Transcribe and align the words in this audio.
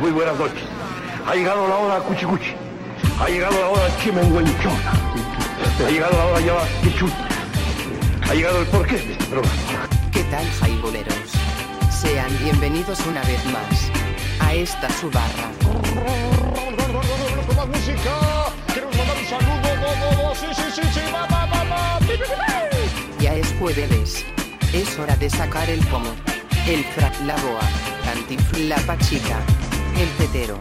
muy 0.00 0.10
buenas 0.12 0.38
noches. 0.38 0.62
Ha 1.26 1.34
llegado 1.34 1.68
la 1.68 1.76
hora 1.76 1.98
cuchicuchi. 2.00 2.54
Ha 3.20 3.28
llegado 3.28 3.60
la 3.60 3.68
hora 3.68 3.96
chimenguenchona. 4.02 4.92
Ha 5.86 5.90
llegado 5.90 6.16
la 6.16 6.26
hora 6.26 6.40
ya 6.40 6.54
quichuchi. 6.82 7.14
Ha 8.22 8.34
llegado 8.34 8.60
el 8.60 8.66
porqué 8.68 8.96
de 8.96 9.12
este 9.12 9.24
programa. 9.26 9.54
¿Qué 10.10 10.24
tal, 10.24 10.46
jaiboleros? 10.60 11.14
Sean 11.90 12.30
bienvenidos 12.42 12.98
una 13.06 13.22
vez 13.22 13.44
más 13.46 13.90
a 14.40 14.54
esta 14.54 14.88
su 14.90 15.10
barra. 15.10 15.50
Ya 23.20 23.34
es 23.34 23.54
jueves. 23.58 24.24
Es 24.72 24.98
hora 24.98 25.16
de 25.16 25.28
sacar 25.28 25.68
el 25.68 25.80
pomo, 25.86 26.10
el 26.66 26.84
frac, 26.84 27.12
la 27.26 27.34
boa, 27.36 27.60
pachica, 28.86 29.36
el 30.00 30.08
petero, 30.10 30.58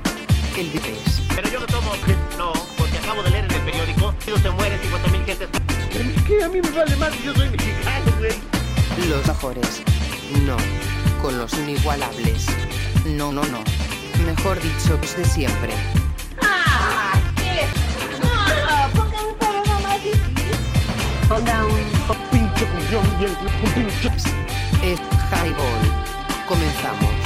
el 0.58 0.70
vipes. 0.70 1.22
Pero 1.34 1.50
yo 1.50 1.60
no 1.62 1.66
tomo, 1.68 1.92
no, 2.38 2.52
porque 2.78 2.98
acabo 2.98 3.24
de 3.24 3.30
leer 3.30 3.46
en 3.46 3.52
el 3.52 3.62
periódico, 3.62 4.14
si 4.26 4.32
no 4.32 4.38
se 4.38 4.50
mueren 4.50 4.82
50 4.82 5.08
mil 5.12 5.24
gentes. 5.24 5.48
Pero 5.94 6.10
es 6.10 6.24
que 6.24 6.44
a 6.44 6.50
mí 6.50 6.60
me 6.62 6.70
vale 6.72 6.96
más, 6.98 7.24
yo 7.24 7.34
soy 7.34 7.50
mexicano, 7.50 8.12
güey. 8.18 8.34
Los 9.08 9.26
mejores. 9.26 9.82
No. 10.46 10.58
Con 11.22 11.38
los 11.38 11.54
inigualables. 11.54 12.48
No, 13.06 13.32
no, 13.32 13.44
no. 13.46 13.64
Mejor 14.26 14.62
dicho, 14.62 14.98
los 15.02 15.16
de 15.16 15.24
siempre. 15.24 15.74
Pinche 22.32 22.66
cuñón 22.66 23.20
bien, 23.20 23.38
un 23.42 23.72
pinche... 23.72 24.10
Es 24.84 25.00
Highball. 25.32 26.46
Comenzamos. 26.48 27.19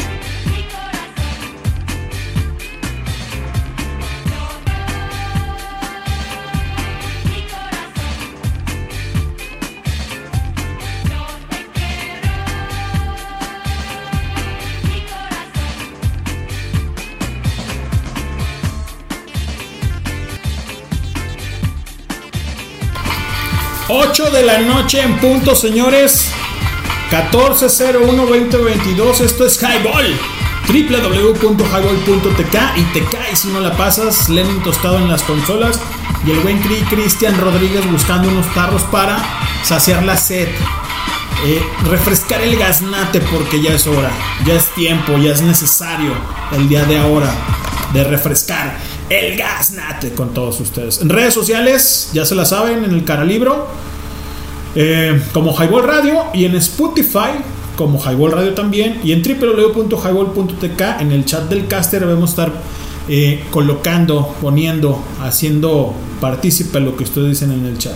De 24.32 24.42
la 24.42 24.60
noche 24.60 25.02
en 25.02 25.20
punto, 25.20 25.54
señores. 25.54 26.32
1401-2022. 27.12 29.20
Esto 29.20 29.46
es 29.46 29.62
Highball. 29.62 30.18
www.highball.tk 30.68 32.56
y 32.78 32.84
te 32.94 33.04
caes 33.04 33.40
si 33.40 33.50
no 33.50 33.60
la 33.60 33.76
pasas. 33.76 34.30
Lenin 34.30 34.64
tostado 34.64 34.98
en 34.98 35.10
las 35.10 35.24
consolas. 35.24 35.78
Y 36.26 36.32
el 36.32 36.40
buen 36.40 36.62
Cri 36.62 36.78
Cristian 36.90 37.38
Rodríguez 37.40 37.86
buscando 37.92 38.30
unos 38.30 38.48
tarros 38.54 38.84
para 38.84 39.22
saciar 39.64 40.04
la 40.04 40.16
sed. 40.16 40.48
Eh, 41.46 41.62
refrescar 41.84 42.40
el 42.42 42.58
gaznate 42.58 43.20
porque 43.20 43.62
ya 43.62 43.74
es 43.74 43.86
hora, 43.88 44.10
ya 44.46 44.54
es 44.54 44.74
tiempo, 44.74 45.18
ya 45.18 45.34
es 45.34 45.42
necesario 45.42 46.14
el 46.54 46.70
día 46.70 46.86
de 46.86 46.98
ahora 46.98 47.36
de 47.92 48.06
refrescar 48.06 48.78
el 49.10 49.36
gaznate 49.38 50.14
con 50.14 50.34
todos 50.34 50.62
ustedes. 50.62 51.02
En 51.02 51.10
redes 51.10 51.34
sociales, 51.34 52.12
ya 52.14 52.24
se 52.26 52.36
la 52.36 52.46
saben, 52.46 52.86
en 52.86 52.92
el 52.92 53.04
Caralibro, 53.04 53.68
eh, 54.76 55.22
como 55.34 55.54
Highball 55.54 55.84
Radio 55.84 56.26
y 56.34 56.46
en 56.46 56.56
Spotify 56.56 57.32
como 57.76 58.00
Highball 58.00 58.32
Radio 58.32 58.54
también 58.54 59.00
y 59.04 59.12
en 59.12 59.22
www.highball.tk 59.24 60.82
en 61.00 61.12
el 61.12 61.26
chat 61.26 61.50
del 61.50 61.68
caster 61.68 62.02
debemos 62.02 62.32
estar 62.32 62.52
eh, 63.10 63.44
colocando, 63.52 64.34
poniendo, 64.42 65.04
haciendo 65.22 65.94
partícipe 66.22 66.80
lo 66.80 66.96
que 66.96 67.04
ustedes 67.04 67.30
dicen 67.30 67.52
en 67.52 67.66
el 67.66 67.78
chat. 67.78 67.96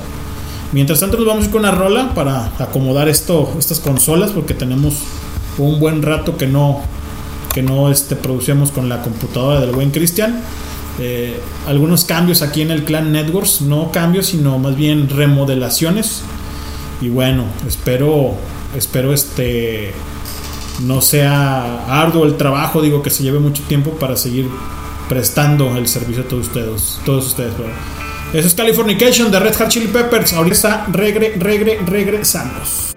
Mientras 0.74 1.00
tanto 1.00 1.18
nos 1.18 1.26
vamos 1.26 1.48
a 1.48 1.52
con 1.52 1.62
una 1.62 1.72
rola 1.72 2.14
para 2.14 2.52
acomodar 2.60 3.08
esto, 3.08 3.54
estas 3.58 3.80
consolas 3.80 4.32
porque 4.32 4.54
tenemos 4.54 4.96
un 5.58 5.80
buen 5.80 6.02
rato 6.02 6.38
que 6.38 6.48
no 6.48 6.82
que 7.54 7.64
no 7.64 7.90
este, 7.90 8.16
producíamos 8.16 8.70
con 8.72 8.88
la 8.88 9.02
computadora 9.02 9.60
del 9.62 9.72
buen 9.72 9.90
Cristian. 9.90 10.42
Eh, 11.00 11.40
algunos 11.68 12.06
cambios 12.06 12.44
aquí 12.44 12.62
en 12.62 12.70
el 12.70 12.84
Clan 12.84 13.12
Networks, 13.12 13.62
no 13.62 13.92
cambios, 13.92 14.28
sino 14.28 14.60
más 14.60 14.76
bien 14.76 15.10
remodelaciones. 15.10 16.22
Y 17.02 17.10
bueno, 17.10 17.46
espero, 17.68 18.34
espero 18.76 19.14
este 19.14 19.94
no 20.82 21.02
sea 21.02 22.02
arduo 22.02 22.26
el 22.26 22.38
trabajo, 22.38 22.82
digo 22.82 23.02
que 23.02 23.10
se 23.10 23.24
lleve 23.24 23.40
mucho 23.40 23.64
tiempo 23.64 23.92
para 23.92 24.16
seguir 24.16 24.48
prestando 25.10 25.76
el 25.78 25.88
servicio 25.88 26.24
a 26.24 26.28
todos 26.28 26.48
ustedes. 26.48 27.00
Todos 27.06 27.28
ustedes 27.28 27.54
perdón. 27.54 27.72
Eso 28.34 28.48
es 28.48 28.54
Californication 28.54 29.32
de 29.32 29.40
Red 29.40 29.56
Hot 29.56 29.70
Chili 29.70 29.88
Peppers. 29.88 30.34
Ahorita 30.34 30.86
regre, 30.92 31.36
regre, 31.40 31.80
regresamos. 31.86 32.97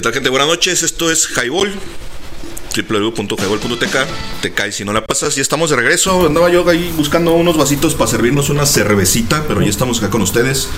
¿Qué 0.00 0.04
tal 0.04 0.14
gente? 0.14 0.30
Buenas 0.30 0.48
noches, 0.48 0.82
esto 0.82 1.10
es 1.10 1.28
Highball 1.36 1.74
www.highball.tk 2.74 3.96
Te 4.40 4.50
caes 4.54 4.76
si 4.76 4.82
no 4.82 4.94
la 4.94 5.04
pasas. 5.04 5.36
Y 5.36 5.42
estamos 5.42 5.68
de 5.68 5.76
regreso. 5.76 6.24
Andaba 6.24 6.48
yo 6.48 6.66
ahí 6.70 6.90
buscando 6.96 7.34
unos 7.34 7.58
vasitos 7.58 7.94
para 7.94 8.10
servirnos 8.10 8.48
una 8.48 8.64
cervecita 8.64 9.44
Pero 9.46 9.60
ya 9.60 9.68
estamos 9.68 9.98
acá 9.98 10.08
con 10.08 10.22
ustedes. 10.22 10.70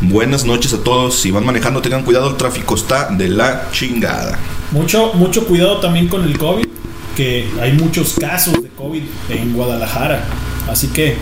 Buenas 0.00 0.44
noches 0.44 0.74
a 0.74 0.84
todos. 0.84 1.18
Si 1.18 1.32
van 1.32 1.44
manejando 1.44 1.82
tengan 1.82 2.04
cuidado, 2.04 2.30
el 2.30 2.36
tráfico 2.36 2.76
está 2.76 3.08
de 3.10 3.26
la 3.26 3.68
chingada. 3.72 4.38
Mucho, 4.70 5.12
mucho 5.14 5.44
cuidado 5.44 5.80
también 5.80 6.06
con 6.06 6.22
el 6.22 6.38
COVID, 6.38 6.68
que 7.16 7.48
hay 7.60 7.72
muchos 7.72 8.14
casos 8.20 8.62
de 8.62 8.68
COVID 8.68 9.02
en 9.30 9.54
Guadalajara. 9.54 10.24
Así 10.70 10.86
que, 10.86 11.16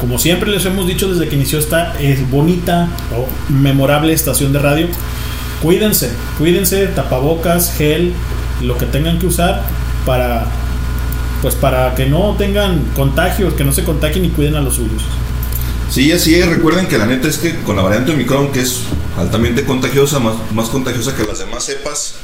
como 0.00 0.18
siempre 0.18 0.50
les 0.50 0.64
hemos 0.64 0.88
dicho 0.88 1.08
desde 1.08 1.28
que 1.28 1.36
inició 1.36 1.60
esta 1.60 1.96
es 2.00 2.28
bonita 2.28 2.88
o 3.16 3.28
memorable 3.52 4.12
estación 4.12 4.52
de 4.52 4.58
radio, 4.58 4.88
cuídense, 5.62 6.10
cuídense, 6.38 6.86
tapabocas, 6.88 7.74
gel, 7.76 8.12
lo 8.62 8.76
que 8.78 8.86
tengan 8.86 9.18
que 9.18 9.26
usar 9.26 9.62
para 10.04 10.46
pues 11.42 11.54
para 11.54 11.94
que 11.94 12.06
no 12.06 12.36
tengan 12.36 12.84
contagios, 12.94 13.54
que 13.54 13.64
no 13.64 13.72
se 13.72 13.84
contagien 13.84 14.24
y 14.26 14.28
cuiden 14.28 14.56
a 14.56 14.60
los 14.60 14.74
suyos. 14.74 15.02
Sí, 15.90 16.12
así 16.12 16.34
es, 16.34 16.46
recuerden 16.46 16.86
que 16.86 16.98
la 16.98 17.06
neta 17.06 17.26
es 17.26 17.38
que 17.38 17.56
con 17.62 17.74
la 17.74 17.82
variante 17.82 18.12
Omicron 18.12 18.52
Que 18.52 18.60
es 18.60 18.82
altamente 19.18 19.64
contagiosa, 19.64 20.20
más, 20.20 20.36
más 20.52 20.68
contagiosa 20.68 21.16
que 21.16 21.24
las 21.24 21.40
demás 21.40 21.64
cepas 21.64 22.14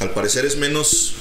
Al 0.00 0.10
parecer 0.10 0.44
es 0.44 0.56
menos, 0.56 1.14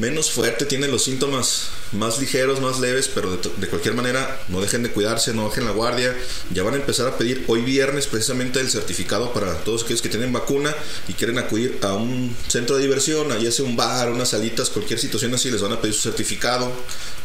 menos 0.00 0.32
fuerte, 0.32 0.64
tiene 0.64 0.88
los 0.88 1.04
síntomas 1.04 1.68
más 1.92 2.18
ligeros, 2.18 2.60
más 2.60 2.80
leves, 2.80 3.10
pero 3.14 3.36
de, 3.36 3.50
de 3.56 3.66
cualquier 3.68 3.94
manera 3.94 4.40
no 4.48 4.60
dejen 4.60 4.82
de 4.82 4.90
cuidarse, 4.90 5.34
no 5.34 5.48
bajen 5.48 5.64
la 5.64 5.72
guardia. 5.72 6.16
Ya 6.52 6.62
van 6.62 6.74
a 6.74 6.78
empezar 6.78 7.06
a 7.06 7.18
pedir 7.18 7.44
hoy 7.48 7.60
viernes 7.62 8.06
precisamente 8.06 8.60
el 8.60 8.70
certificado 8.70 9.32
para 9.32 9.54
todos 9.58 9.84
aquellos 9.84 10.02
que 10.02 10.08
tienen 10.08 10.32
vacuna 10.32 10.74
y 11.06 11.12
quieren 11.12 11.38
acudir 11.38 11.78
a 11.82 11.94
un 11.94 12.34
centro 12.48 12.76
de 12.76 12.82
diversión, 12.82 13.28
ya 13.38 13.52
sea 13.52 13.64
un 13.64 13.76
bar, 13.76 14.10
unas 14.10 14.30
salitas, 14.30 14.70
cualquier 14.70 14.98
situación 14.98 15.34
así, 15.34 15.50
les 15.50 15.60
van 15.60 15.72
a 15.72 15.80
pedir 15.80 15.94
su 15.94 16.02
certificado. 16.02 16.72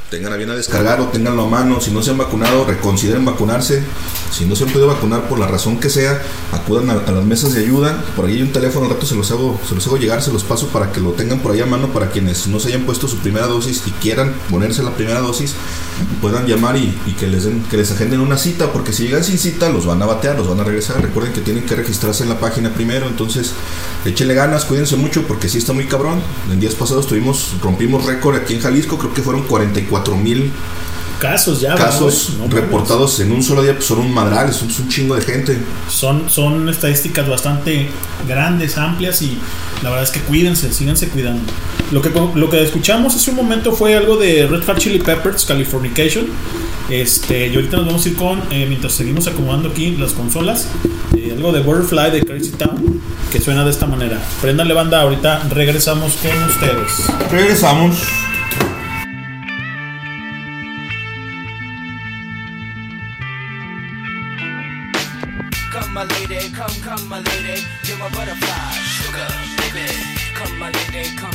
Tengan 0.10 0.32
a 0.34 0.36
bien 0.38 0.52
a 0.52 0.56
descargar 0.56 1.02
o 1.02 1.08
tenganlo 1.08 1.46
a 1.46 1.48
mano. 1.48 1.82
Si 1.82 1.90
no 1.90 2.04
se 2.04 2.12
han 2.12 2.20
vacunado, 2.20 2.64
reconsideren 2.64 3.26
vacunarse. 3.26 3.82
Si 4.32 4.46
no 4.46 4.56
se 4.56 4.64
han 4.64 4.70
podido 4.70 4.88
vacunar 4.88 5.28
por 5.28 5.40
la 5.40 5.48
razón 5.48 5.80
que 5.80 5.90
sea, 5.90 6.22
acudan 6.52 6.92
a, 6.92 6.94
a 6.94 7.12
las 7.12 7.26
mesas 7.26 7.56
de 7.56 7.62
ayuda. 7.62 8.06
Por 8.16 8.26
ahí 8.26 8.36
hay 8.36 8.44
un 8.44 8.52
teléfono, 8.54 8.86
al 8.86 8.92
rato 8.92 9.08
se 9.08 9.16
los 9.16 9.32
hago, 9.32 9.60
se 9.68 9.74
los 9.74 9.86
hago 9.88 9.98
llegar, 9.98 10.22
se 10.22 10.32
los 10.32 10.44
paso 10.44 10.68
para 10.68 10.92
que 10.92 11.00
lo 11.00 11.14
tengan 11.14 11.40
por 11.40 11.54
ahí 11.54 11.62
a 11.62 11.66
mano 11.66 11.92
para 11.92 12.12
quienes 12.12 12.46
no 12.46 12.60
se 12.60 12.65
hayan 12.66 12.84
puesto 12.84 13.08
su 13.08 13.18
primera 13.18 13.48
dosis 13.48 13.84
y 13.86 13.92
quieran 13.92 14.34
ponerse 14.50 14.84
la 14.84 14.92
primera 14.92 15.20
dosis, 15.20 15.56
puedan 16.22 16.46
llamar 16.48 16.78
y, 16.78 16.92
que 17.20 17.28
les 17.28 17.46
den, 17.46 17.64
que 17.64 17.78
les 17.78 17.92
agenden 17.92 18.20
una 18.20 18.38
cita, 18.38 18.72
porque 18.72 18.94
si 18.94 19.04
llegan 19.04 19.24
sin 19.24 19.38
cita, 19.38 19.70
los 19.70 19.86
van 19.86 20.02
a 20.02 20.06
batear, 20.06 20.38
los 20.38 20.48
van 20.48 20.60
a 20.60 20.64
regresar. 20.64 21.02
Recuerden 21.02 21.34
que 21.34 21.42
tienen 21.42 21.66
que 21.66 21.76
registrarse 21.76 22.24
en 22.24 22.30
la 22.30 22.40
página 22.40 22.74
primero, 22.74 23.08
entonces 23.08 23.54
échenle 24.06 24.34
ganas, 24.34 24.66
cuídense 24.66 24.96
mucho 24.96 25.28
porque 25.28 25.50
sí 25.50 25.58
está 25.58 25.74
muy 25.74 25.86
cabrón. 25.86 26.22
En 26.52 26.60
días 26.60 26.76
pasados 26.76 27.08
tuvimos, 27.08 27.56
rompimos 27.62 28.06
récord 28.06 28.36
aquí 28.36 28.56
en 28.56 28.62
Jalisco, 28.62 28.98
creo 28.98 29.14
que 29.14 29.22
fueron 29.22 29.44
44 29.44 30.16
mil 30.18 30.52
Casos 31.20 31.62
ya, 31.62 31.76
casos. 31.76 32.34
No 32.38 32.48
reportados 32.48 33.20
en 33.20 33.32
un 33.32 33.42
solo 33.42 33.64
día, 33.64 33.74
pues 33.74 33.86
son 33.86 34.00
un 34.00 34.14
madral, 34.14 34.50
es 34.50 34.62
un, 34.62 34.70
es 34.70 34.80
un 34.80 34.90
chingo 34.90 35.16
de 35.16 35.22
gente. 35.22 35.58
Son, 35.90 36.30
son 36.30 36.68
estadísticas 36.68 37.28
bastante 37.28 37.90
grandes, 38.28 38.78
amplias 38.78 39.22
y 39.22 39.38
la 39.82 39.90
verdad 39.90 40.04
es 40.04 40.12
que 40.12 40.20
cuídense, 40.22 40.74
síganse 40.74 41.08
cuidando. 41.10 41.44
Lo 41.92 42.02
que, 42.02 42.10
lo 42.10 42.50
que 42.50 42.64
escuchamos 42.64 43.16
hace 43.16 43.30
un 43.30 43.38
momento 43.38 43.72
fue 43.72 43.96
algo 43.96 44.18
de 44.18 44.48
Red 44.48 44.64
Hot 44.66 44.78
Chili 44.78 45.00
Peppers, 45.00 45.46
Californication. 45.46 46.28
Este, 46.90 47.48
y 47.48 47.56
ahorita 47.56 47.78
nos 47.78 47.88
vamos 47.88 48.06
a 48.06 48.10
ir 48.10 48.16
con, 48.16 48.42
eh, 48.52 48.66
mientras 48.68 48.94
seguimos 48.94 49.26
acomodando 49.28 49.70
aquí 49.70 49.96
las 49.98 50.14
consolas, 50.14 50.68
eh, 51.18 51.34
algo 51.36 51.52
de 51.52 51.62
Butterfly 51.62 52.12
de 52.12 52.24
Crazy 52.24 52.52
Town, 52.52 53.02
que 53.32 53.42
suena 53.42 53.64
de 53.64 53.72
esta 53.72 53.88
manera. 53.88 54.22
Prendanle 54.42 54.74
banda, 54.74 55.02
ahorita 55.02 55.48
regresamos 55.50 56.14
con 56.16 56.44
ustedes. 56.44 57.32
Regresamos. 57.32 57.98
Come, 66.56 66.82
come, 66.82 67.08
my 67.10 67.20
lady, 67.20 67.62
you're 67.84 67.98
my 67.98 68.10
butterfly, 68.10 68.72
sugar, 68.96 69.28
baby. 69.60 69.92
Come, 70.36 70.58
my 70.58 70.72
lady, 70.72 71.16
come, 71.18 71.35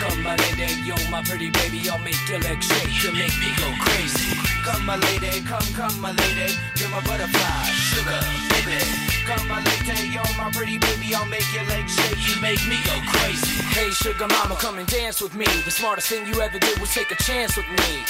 Come 0.00 0.22
my 0.22 0.34
lady, 0.36 0.72
you're 0.82 1.10
my 1.10 1.22
pretty 1.22 1.50
baby 1.50 1.88
I'll 1.90 1.98
make 1.98 2.16
your 2.28 2.40
legs 2.40 2.66
shake, 2.66 3.04
you 3.04 3.12
make 3.12 3.36
me 3.36 3.52
go 3.60 3.68
crazy 3.84 4.32
Come 4.64 4.86
my 4.86 4.96
lady, 4.96 5.44
come, 5.44 5.68
come 5.76 6.00
my 6.00 6.12
lady 6.12 6.54
You're 6.76 6.88
my 6.88 7.00
butterfly, 7.04 7.64
sugar, 7.68 8.20
baby 8.48 8.80
Come 9.28 9.46
my 9.46 9.60
lady, 9.60 10.08
you're 10.08 10.34
my 10.38 10.50
pretty 10.52 10.78
baby 10.78 11.14
I'll 11.14 11.26
make 11.26 11.44
your 11.52 11.64
legs 11.64 11.94
shake, 11.94 12.16
you 12.28 12.40
make 12.40 12.64
me 12.66 12.78
go 12.84 12.96
crazy 13.12 13.60
Hey 13.76 13.90
sugar 13.90 14.26
mama, 14.26 14.56
come 14.56 14.78
and 14.78 14.88
dance 14.88 15.20
with 15.20 15.34
me 15.34 15.44
The 15.64 15.70
smartest 15.70 16.08
thing 16.08 16.26
you 16.26 16.40
ever 16.40 16.58
did 16.58 16.78
was 16.78 16.94
take 16.94 17.10
a 17.10 17.16
chance 17.16 17.56
with 17.56 17.68
me 17.68 18.04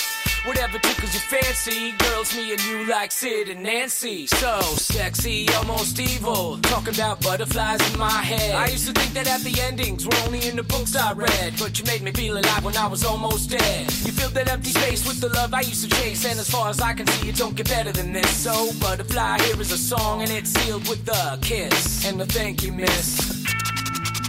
Whatever 0.46 0.78
tickles 0.78 1.12
your 1.12 1.20
fancy, 1.20 1.92
girls, 1.98 2.34
me 2.34 2.52
and 2.52 2.64
you 2.64 2.86
like 2.86 3.12
Sid 3.12 3.50
and 3.50 3.62
Nancy. 3.62 4.26
So 4.26 4.60
sexy, 4.62 5.46
almost 5.50 6.00
evil. 6.00 6.56
Talking 6.62 6.94
about 6.94 7.20
butterflies 7.20 7.78
in 7.92 7.98
my 7.98 8.08
head. 8.10 8.54
I 8.54 8.68
used 8.68 8.86
to 8.86 8.92
think 8.94 9.12
that 9.12 9.26
happy 9.26 9.60
endings 9.60 10.06
were 10.06 10.16
only 10.24 10.48
in 10.48 10.56
the 10.56 10.62
books 10.62 10.96
I 10.96 11.12
read. 11.12 11.54
But 11.58 11.78
you 11.80 11.86
made 11.86 12.02
me 12.02 12.12
feel 12.12 12.36
alive 12.36 12.64
when 12.64 12.76
I 12.76 12.86
was 12.86 13.04
almost 13.04 13.50
dead. 13.50 13.82
You 14.04 14.12
filled 14.12 14.34
that 14.34 14.50
empty 14.50 14.70
space 14.70 15.06
with 15.06 15.20
the 15.20 15.28
love 15.28 15.54
I 15.54 15.60
used 15.60 15.82
to 15.84 15.96
chase. 15.96 16.24
And 16.24 16.38
as 16.38 16.50
far 16.50 16.68
as 16.68 16.80
I 16.80 16.92
can 16.92 17.06
see, 17.06 17.28
it 17.28 17.36
don't 17.36 17.54
get 17.56 17.68
better 17.68 17.92
than 17.92 18.12
this. 18.12 18.30
So, 18.30 18.72
Butterfly, 18.80 19.38
here 19.42 19.60
is 19.60 19.72
a 19.72 19.78
song, 19.78 20.22
and 20.22 20.30
it's 20.30 20.50
sealed 20.50 20.86
with 20.88 21.08
a 21.08 21.38
kiss. 21.40 22.06
And 22.06 22.20
a 22.20 22.26
thank 22.26 22.62
you, 22.62 22.72
miss. 22.72 23.44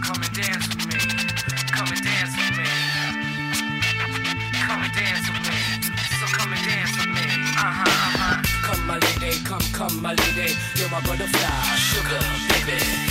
Come 0.01 0.21
and 0.23 0.33
dance 0.33 0.67
with 0.69 0.85
me. 0.87 0.99
Come 1.75 1.87
and 1.91 2.03
dance 2.03 2.33
with 2.39 2.57
me. 2.57 2.69
Come 4.67 4.81
and 4.85 4.93
dance 4.93 5.27
with 5.27 5.43
me. 5.47 5.59
So 6.19 6.25
come 6.37 6.53
and 6.53 6.63
dance 6.63 6.95
with 6.97 7.11
me. 7.17 7.27
Uh-huh, 7.57 7.83
uh-huh. 7.83 8.67
Come 8.67 8.87
my 8.87 8.97
lady, 8.99 9.37
come, 9.43 9.65
come 9.73 10.01
my 10.01 10.13
lady. 10.13 10.53
You're 10.75 10.89
my 10.89 11.01
butterfly, 11.01 11.75
sugar, 11.75 12.21
baby. 12.47 13.10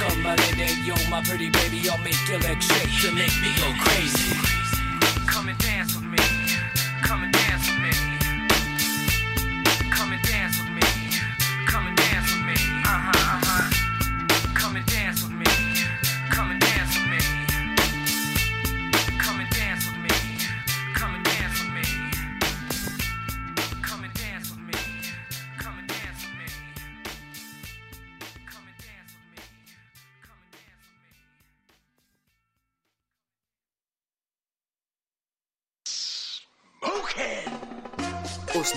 Come 0.00 0.22
my 0.22 0.34
lady, 0.34 0.80
you're 0.82 0.96
my 1.10 1.22
pretty 1.22 1.50
baby. 1.50 1.86
I'll 1.90 1.98
make 1.98 2.16
your 2.26 2.38
legs 2.40 2.64
shake, 2.64 3.02
you 3.02 3.12
make 3.12 3.36
me 3.42 3.52
go 3.60 3.70
crazy. 3.84 4.34
Come 5.26 5.48
and 5.50 5.58
dance 5.58 5.94
with 5.94 6.04
me. 6.04 6.18
Come 7.02 7.24
and 7.24 7.32
dance 7.32 7.68
with 7.68 7.80
me. 7.80 7.92
Come 9.90 10.12
and 10.12 10.22
dance 10.22 10.58
with 10.58 10.68
me. 10.68 10.69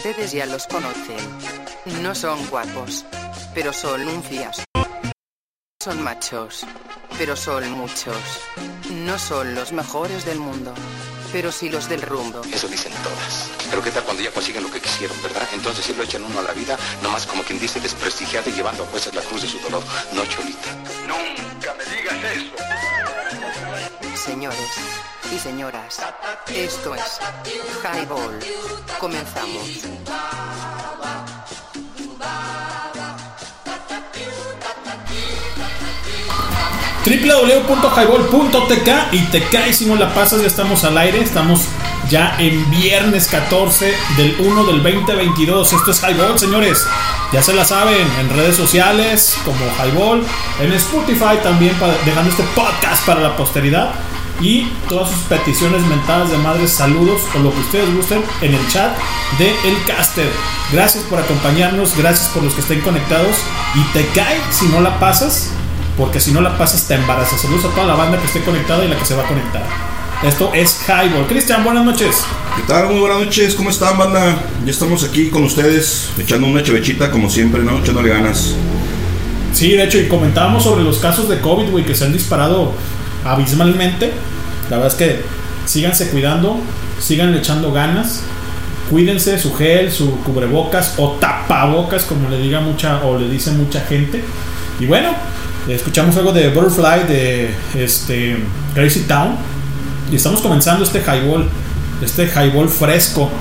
Ustedes 0.05 0.33
ya 0.33 0.45
los 0.45 0.67
conocen. 0.67 1.15
No 2.03 2.13
son 2.13 2.45
guapos, 2.47 3.05
pero 3.55 3.71
son 3.71 4.05
un 4.05 4.21
fiasco. 4.21 4.65
Son 5.81 6.03
machos, 6.03 6.65
pero 7.17 7.37
son 7.37 7.71
muchos. 7.71 8.17
No 9.05 9.17
son 9.17 9.55
los 9.55 9.71
mejores 9.71 10.25
del 10.25 10.39
mundo, 10.39 10.73
pero 11.31 11.53
sí 11.53 11.69
los 11.69 11.87
del 11.87 12.01
rumbo. 12.01 12.41
Eso 12.51 12.67
dicen 12.67 12.91
todas. 13.01 13.49
Pero 13.69 13.81
qué 13.81 13.91
tal 13.91 14.03
cuando 14.03 14.21
ya 14.21 14.31
consiguen 14.31 14.63
lo 14.63 14.71
que 14.71 14.81
quisieron, 14.81 15.15
¿verdad? 15.23 15.47
Entonces 15.53 15.85
sí 15.85 15.93
lo 15.93 16.03
echan 16.03 16.25
uno 16.25 16.39
a 16.39 16.43
la 16.43 16.51
vida, 16.51 16.77
nomás 17.01 17.25
como 17.25 17.41
quien 17.43 17.57
dice 17.57 17.79
desprestigiado 17.79 18.49
y 18.49 18.53
llevando 18.53 18.83
a 18.83 18.87
fuerzas 18.87 19.15
la 19.15 19.21
cruz 19.21 19.43
de 19.43 19.47
su 19.47 19.57
dolor. 19.59 19.83
No, 20.11 20.25
Cholita. 20.25 20.69
Nunca 21.07 21.73
me 21.75 21.85
digas 21.95 22.17
eso. 22.35 22.51
Señores 24.21 24.67
y 25.33 25.39
señoras, 25.39 25.99
esto 26.53 26.93
es 26.93 27.19
Highball. 27.83 28.39
Comenzamos. 28.99 29.83
www.highball.tk 37.05 38.89
y 39.11 39.19
te 39.25 39.43
cae 39.49 39.73
si 39.73 39.85
no 39.85 39.95
la 39.95 40.13
pasas, 40.13 40.41
ya 40.41 40.47
estamos 40.47 40.83
al 40.83 40.97
aire, 40.97 41.21
estamos 41.21 41.65
ya 42.09 42.35
en 42.39 42.69
viernes 42.69 43.27
14 43.27 43.93
del 44.15 44.35
1 44.39 44.63
del 44.65 44.83
2022. 44.83 45.73
Esto 45.73 45.91
es 45.91 46.01
Highball, 46.01 46.39
señores. 46.39 46.87
Ya 47.33 47.41
se 47.41 47.53
la 47.53 47.65
saben, 47.65 48.07
en 48.19 48.29
redes 48.29 48.55
sociales 48.55 49.37
como 49.43 49.65
Highball, 49.79 50.23
en 50.61 50.71
Spotify 50.73 51.37
también 51.41 51.75
dejando 52.05 52.29
este 52.29 52.43
podcast 52.55 53.05
para 53.05 53.21
la 53.21 53.35
posteridad 53.35 53.93
y 54.41 54.67
todas 54.89 55.09
sus 55.09 55.19
peticiones 55.23 55.81
mentadas 55.87 56.31
de 56.31 56.37
madres, 56.37 56.71
saludos 56.71 57.21
o 57.35 57.39
lo 57.39 57.51
que 57.53 57.59
ustedes 57.59 57.95
gusten 57.95 58.23
en 58.41 58.53
el 58.53 58.67
chat 58.67 58.91
de 59.37 59.49
El 59.49 59.83
Caster. 59.85 60.29
Gracias 60.71 61.03
por 61.05 61.19
acompañarnos, 61.19 61.95
gracias 61.97 62.29
por 62.29 62.43
los 62.43 62.53
que 62.53 62.61
estén 62.61 62.81
conectados 62.81 63.35
y 63.75 63.81
te 63.93 64.05
cae 64.07 64.39
si 64.51 64.67
no 64.67 64.81
la 64.81 64.99
pasas 64.99 65.51
porque 65.97 66.19
si 66.19 66.31
no 66.31 66.41
la 66.41 66.57
pasas 66.57 66.87
te 66.87 66.95
embarazas. 66.95 67.41
Saludos 67.41 67.65
a 67.65 67.69
toda 67.69 67.87
la 67.87 67.95
banda 67.95 68.17
que 68.19 68.25
esté 68.25 68.41
conectada 68.41 68.83
y 68.83 68.87
la 68.87 68.97
que 68.97 69.05
se 69.05 69.15
va 69.15 69.23
a 69.23 69.27
conectar. 69.27 69.63
Esto 70.23 70.51
es 70.53 70.79
Highball. 70.87 71.27
Cristian, 71.27 71.63
buenas 71.63 71.85
noches. 71.85 72.23
¿Qué 72.55 72.63
tal? 72.63 72.87
Muy 72.87 72.99
buenas 72.99 73.19
noches, 73.19 73.55
¿cómo 73.55 73.69
están, 73.69 73.97
banda? 73.97 74.41
Ya 74.63 74.71
estamos 74.71 75.03
aquí 75.03 75.29
con 75.29 75.43
ustedes, 75.43 76.09
echando 76.17 76.47
una 76.47 76.63
chevechita 76.63 77.11
como 77.11 77.29
siempre, 77.29 77.63
¿no? 77.63 77.79
Echándole 77.79 78.09
ganas. 78.09 78.55
Sí, 79.53 79.71
de 79.71 79.83
hecho, 79.83 79.99
y 79.99 80.07
comentábamos 80.07 80.63
sobre 80.63 80.83
los 80.83 80.97
casos 80.99 81.29
de 81.29 81.39
COVID, 81.39 81.69
güey, 81.69 81.85
que 81.85 81.93
se 81.93 82.05
han 82.05 82.13
disparado 82.13 82.71
abismalmente. 83.25 84.11
La 84.69 84.77
verdad 84.77 84.93
es 84.93 84.95
que 84.95 85.21
síganse 85.65 86.09
cuidando, 86.09 86.59
sigan 86.99 87.33
echando 87.35 87.71
ganas 87.71 88.23
cuídense 88.89 89.39
su 89.39 89.53
gel, 89.55 89.91
su 89.91 90.19
cubrebocas 90.19 90.95
o 90.97 91.13
tapabocas, 91.13 92.03
como 92.03 92.29
le 92.29 92.37
diga 92.37 92.59
mucha 92.59 93.03
o 93.03 93.17
le 93.17 93.29
dice 93.29 93.51
mucha 93.51 93.81
gente. 93.81 94.23
Y 94.79 94.85
bueno, 94.85 95.09
escuchamos 95.67 96.15
algo 96.17 96.31
de 96.31 96.49
Butterfly 96.49 97.07
de 97.07 97.55
este 97.75 98.37
Crazy 98.75 99.01
Town 99.01 99.35
y 100.11 100.15
estamos 100.15 100.41
comenzando 100.41 100.83
este 100.83 100.99
highball, 100.99 101.47
este 102.03 102.25
highball 102.25 102.69
fresco 102.69 103.31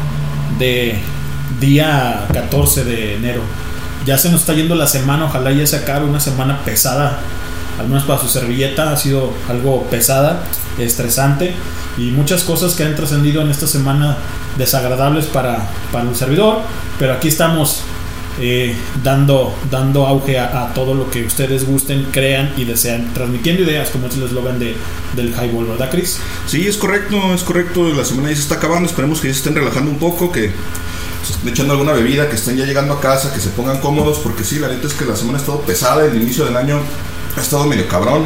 de 0.59 0.97
día 1.61 2.27
14 2.33 2.85
de 2.85 3.17
enero. 3.17 3.43
Ya 4.07 4.19
se 4.19 4.31
nos 4.31 4.41
está 4.41 4.55
yendo 4.55 4.75
la 4.75 4.87
semana, 4.87 5.27
ojalá 5.27 5.53
ya 5.53 5.67
se 5.67 5.77
acabe 5.77 6.07
una 6.07 6.21
semana 6.21 6.61
pesada, 6.65 7.21
al 7.79 7.89
menos 7.89 8.05
para 8.05 8.21
su 8.21 8.29
servilleta, 8.29 8.93
ha 8.93 8.97
sido 8.97 9.33
algo 9.49 9.85
pesada, 9.85 10.43
estresante 10.79 11.55
y 11.99 12.11
muchas 12.11 12.43
cosas 12.43 12.75
que 12.75 12.85
han 12.85 12.97
trascendido 12.97 13.43
en 13.43 13.51
esta 13.51 13.67
semana 13.67 14.17
desagradables 14.57 15.27
para, 15.27 15.69
para 15.91 16.09
el 16.09 16.17
servidor, 16.17 16.61
pero 16.99 17.15
aquí 17.15 17.29
estamos 17.29 17.83
eh, 18.41 18.75
dando, 19.05 19.55
dando 19.71 20.07
auge 20.07 20.39
a, 20.39 20.65
a 20.65 20.75
todo 20.75 20.95
lo 20.95 21.11
que 21.11 21.25
ustedes 21.25 21.67
gusten, 21.67 22.07
crean 22.11 22.53
y 22.57 22.65
desean, 22.65 23.13
transmitiendo 23.13 23.63
ideas, 23.63 23.91
como 23.91 24.07
es 24.07 24.17
el 24.17 24.23
eslogan 24.23 24.59
de, 24.59 24.75
del 25.15 25.35
Highball, 25.35 25.67
¿verdad, 25.67 25.91
Chris? 25.91 26.19
Sí, 26.47 26.67
es 26.67 26.77
correcto, 26.77 27.35
es 27.35 27.43
correcto. 27.43 27.93
La 27.93 28.05
semana 28.05 28.31
ya 28.31 28.37
se 28.37 28.43
está 28.43 28.55
acabando. 28.55 28.89
Esperemos 28.89 29.21
que 29.21 29.29
ya 29.29 29.35
se 29.35 29.41
estén 29.41 29.55
relajando 29.55 29.91
un 29.91 29.99
poco, 29.99 30.33
que 30.33 30.51
se 31.27 31.33
estén 31.35 31.51
echando 31.51 31.75
alguna 31.75 31.93
bebida, 31.93 32.29
que 32.29 32.37
estén 32.37 32.57
ya 32.57 32.65
llegando 32.65 32.95
a 32.95 33.01
casa, 33.01 33.33
que 33.35 33.41
se 33.41 33.51
pongan 33.51 33.81
cómodos, 33.81 34.19
porque 34.19 34.45
sí, 34.45 34.59
la 34.59 34.69
neta 34.69 34.87
es 34.87 34.95
que 34.95 35.05
la 35.05 35.15
semana 35.15 35.39
ha 35.39 35.41
estado 35.41 35.61
pesada. 35.61 36.07
El 36.07 36.21
inicio 36.21 36.45
del 36.47 36.57
año 36.57 36.81
ha 37.37 37.41
estado 37.41 37.67
medio 37.67 37.89
cabrón. 37.89 38.25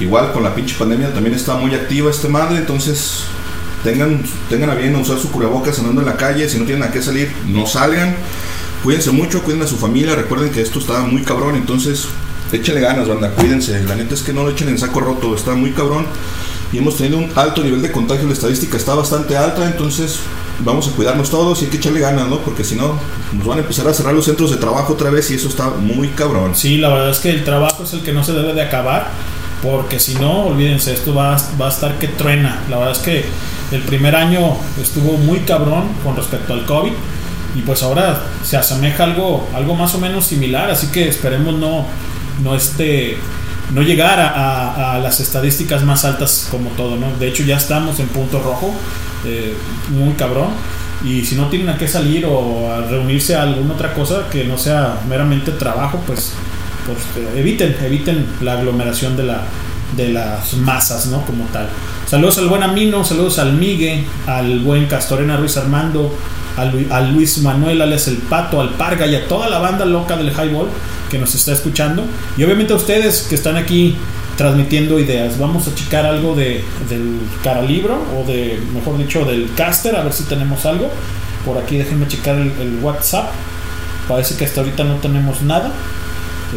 Igual 0.00 0.32
con 0.32 0.42
la 0.44 0.54
pinche 0.54 0.76
pandemia 0.78 1.12
también 1.12 1.34
está 1.34 1.54
muy 1.54 1.74
activa 1.74 2.10
este 2.10 2.28
madre, 2.28 2.58
entonces 2.58 3.24
tengan, 3.82 4.22
tengan 4.48 4.70
a 4.70 4.74
bien 4.74 4.94
usar 4.94 5.18
su 5.18 5.30
cubrebocas 5.30 5.78
andando 5.78 6.02
en 6.02 6.06
la 6.06 6.16
calle. 6.16 6.48
Si 6.48 6.58
no 6.58 6.64
tienen 6.64 6.84
a 6.84 6.90
qué 6.90 7.02
salir, 7.02 7.32
no 7.46 7.66
salgan. 7.66 8.14
Cuídense 8.82 9.10
mucho, 9.10 9.42
cuiden 9.42 9.62
a 9.62 9.66
su 9.66 9.76
familia. 9.76 10.14
Recuerden 10.14 10.50
que 10.50 10.62
esto 10.62 10.78
está 10.78 11.00
muy 11.00 11.22
cabrón, 11.22 11.56
entonces 11.56 12.06
échenle 12.52 12.80
ganas, 12.80 13.08
banda. 13.08 13.30
Cuídense. 13.32 13.82
La 13.84 13.96
neta 13.96 14.14
es 14.14 14.22
que 14.22 14.32
no 14.32 14.44
lo 14.44 14.50
echen 14.50 14.68
en 14.68 14.78
saco 14.78 15.00
roto, 15.00 15.34
está 15.34 15.54
muy 15.54 15.72
cabrón. 15.72 16.06
Y 16.72 16.78
hemos 16.78 16.96
tenido 16.96 17.18
un 17.18 17.30
alto 17.34 17.64
nivel 17.64 17.82
de 17.82 17.90
contagio. 17.90 18.26
La 18.26 18.34
estadística 18.34 18.76
está 18.76 18.94
bastante 18.94 19.36
alta, 19.36 19.66
entonces 19.66 20.20
vamos 20.64 20.88
a 20.88 20.90
cuidarnos 20.92 21.30
todos 21.30 21.60
y 21.62 21.64
hay 21.66 21.70
que 21.70 21.76
echarle 21.76 22.00
ganas, 22.00 22.26
¿no? 22.28 22.38
Porque 22.38 22.64
si 22.64 22.74
no, 22.76 22.98
nos 23.32 23.46
van 23.46 23.58
a 23.58 23.60
empezar 23.62 23.86
a 23.88 23.94
cerrar 23.94 24.14
los 24.14 24.24
centros 24.24 24.50
de 24.50 24.56
trabajo 24.56 24.92
otra 24.94 25.10
vez 25.10 25.30
y 25.30 25.34
eso 25.34 25.48
está 25.48 25.68
muy 25.70 26.08
cabrón. 26.08 26.54
Sí, 26.54 26.78
la 26.78 26.88
verdad 26.88 27.10
es 27.10 27.18
que 27.18 27.30
el 27.30 27.44
trabajo 27.44 27.84
es 27.84 27.92
el 27.92 28.02
que 28.02 28.12
no 28.12 28.24
se 28.24 28.32
debe 28.32 28.52
de 28.54 28.62
acabar, 28.62 29.08
porque 29.62 29.98
si 30.00 30.14
no, 30.14 30.46
olvídense, 30.46 30.92
esto 30.92 31.14
va, 31.14 31.36
va 31.60 31.66
a 31.66 31.70
estar 31.70 31.98
que 31.98 32.08
truena. 32.08 32.62
La 32.70 32.76
verdad 32.78 32.92
es 32.92 32.98
que 33.00 33.24
el 33.72 33.82
primer 33.82 34.14
año 34.16 34.56
estuvo 34.80 35.16
muy 35.18 35.40
cabrón 35.40 35.84
con 36.02 36.16
respecto 36.16 36.52
al 36.54 36.64
COVID 36.64 36.92
y 37.56 37.60
pues 37.62 37.82
ahora 37.82 38.24
se 38.44 38.56
asemeja 38.56 39.04
algo, 39.04 39.48
algo 39.54 39.74
más 39.74 39.94
o 39.94 39.98
menos 39.98 40.26
similar, 40.26 40.70
así 40.70 40.88
que 40.88 41.08
esperemos 41.08 41.54
no, 41.54 41.84
no 42.42 42.54
este 42.54 43.16
no 43.74 43.82
llegar 43.82 44.18
a, 44.20 44.28
a- 44.30 44.94
a 44.94 44.98
las 44.98 45.20
estadísticas 45.20 45.82
más 45.84 46.04
altas 46.06 46.48
como 46.50 46.70
todo, 46.70 46.96
¿no? 46.96 47.06
De 47.18 47.28
hecho 47.28 47.42
ya 47.42 47.56
estamos 47.58 47.98
en 48.00 48.08
punto 48.08 48.40
rojo, 48.40 48.72
eh, 49.24 49.54
muy 49.90 50.14
cabrón. 50.14 50.48
Y 51.04 51.24
si 51.24 51.36
no 51.36 51.48
tienen 51.48 51.68
a 51.68 51.78
qué 51.78 51.86
salir 51.86 52.26
o 52.26 52.72
a 52.72 52.80
reunirse 52.80 53.36
a 53.36 53.42
alguna 53.42 53.74
otra 53.74 53.94
cosa 53.94 54.28
que 54.30 54.44
no 54.44 54.58
sea 54.58 54.98
meramente 55.08 55.52
trabajo, 55.52 56.02
pues, 56.06 56.32
pues 56.86 56.98
eh, 57.16 57.38
eviten, 57.40 57.76
eviten 57.84 58.26
la 58.40 58.54
aglomeración 58.54 59.16
de, 59.16 59.22
la, 59.24 59.42
de 59.96 60.08
las 60.08 60.54
masas, 60.54 61.06
¿no? 61.06 61.24
Como 61.24 61.44
tal. 61.46 61.68
Saludos 62.06 62.38
al 62.38 62.48
buen 62.48 62.62
Amino, 62.62 63.04
saludos 63.04 63.38
al 63.38 63.52
Migue, 63.52 64.04
al 64.26 64.60
buen 64.60 64.86
Castorena 64.86 65.36
Ruiz 65.36 65.56
Armando, 65.56 66.12
al 66.56 67.12
Luis 67.12 67.38
Manuel, 67.38 67.80
alias 67.80 68.08
El 68.08 68.16
Pato, 68.16 68.60
al 68.60 68.70
Parga 68.70 69.06
y 69.06 69.14
a 69.14 69.28
toda 69.28 69.48
la 69.48 69.58
banda 69.58 69.84
loca 69.84 70.16
del 70.16 70.30
Highball 70.30 70.68
que 71.10 71.18
nos 71.18 71.34
está 71.34 71.52
escuchando. 71.52 72.04
Y 72.36 72.44
obviamente 72.44 72.72
a 72.72 72.76
ustedes 72.76 73.26
que 73.28 73.34
están 73.34 73.56
aquí 73.56 73.96
transmitiendo 74.38 74.98
ideas. 75.00 75.36
Vamos 75.36 75.66
a 75.66 75.74
checar 75.74 76.06
algo 76.06 76.34
de, 76.34 76.64
del 76.88 77.18
caralibro 77.42 78.00
o 78.16 78.24
de, 78.24 78.58
mejor 78.72 78.96
dicho, 78.96 79.24
del 79.24 79.50
caster, 79.54 79.96
a 79.96 80.04
ver 80.04 80.12
si 80.12 80.22
tenemos 80.22 80.64
algo. 80.64 80.90
Por 81.44 81.58
aquí 81.58 81.76
déjenme 81.76 82.06
checar 82.06 82.36
el, 82.38 82.78
WhatsApp. 82.80 83.30
Parece 84.06 84.36
que 84.36 84.46
hasta 84.46 84.60
ahorita 84.60 84.84
no 84.84 84.94
tenemos 84.96 85.42
nada 85.42 85.72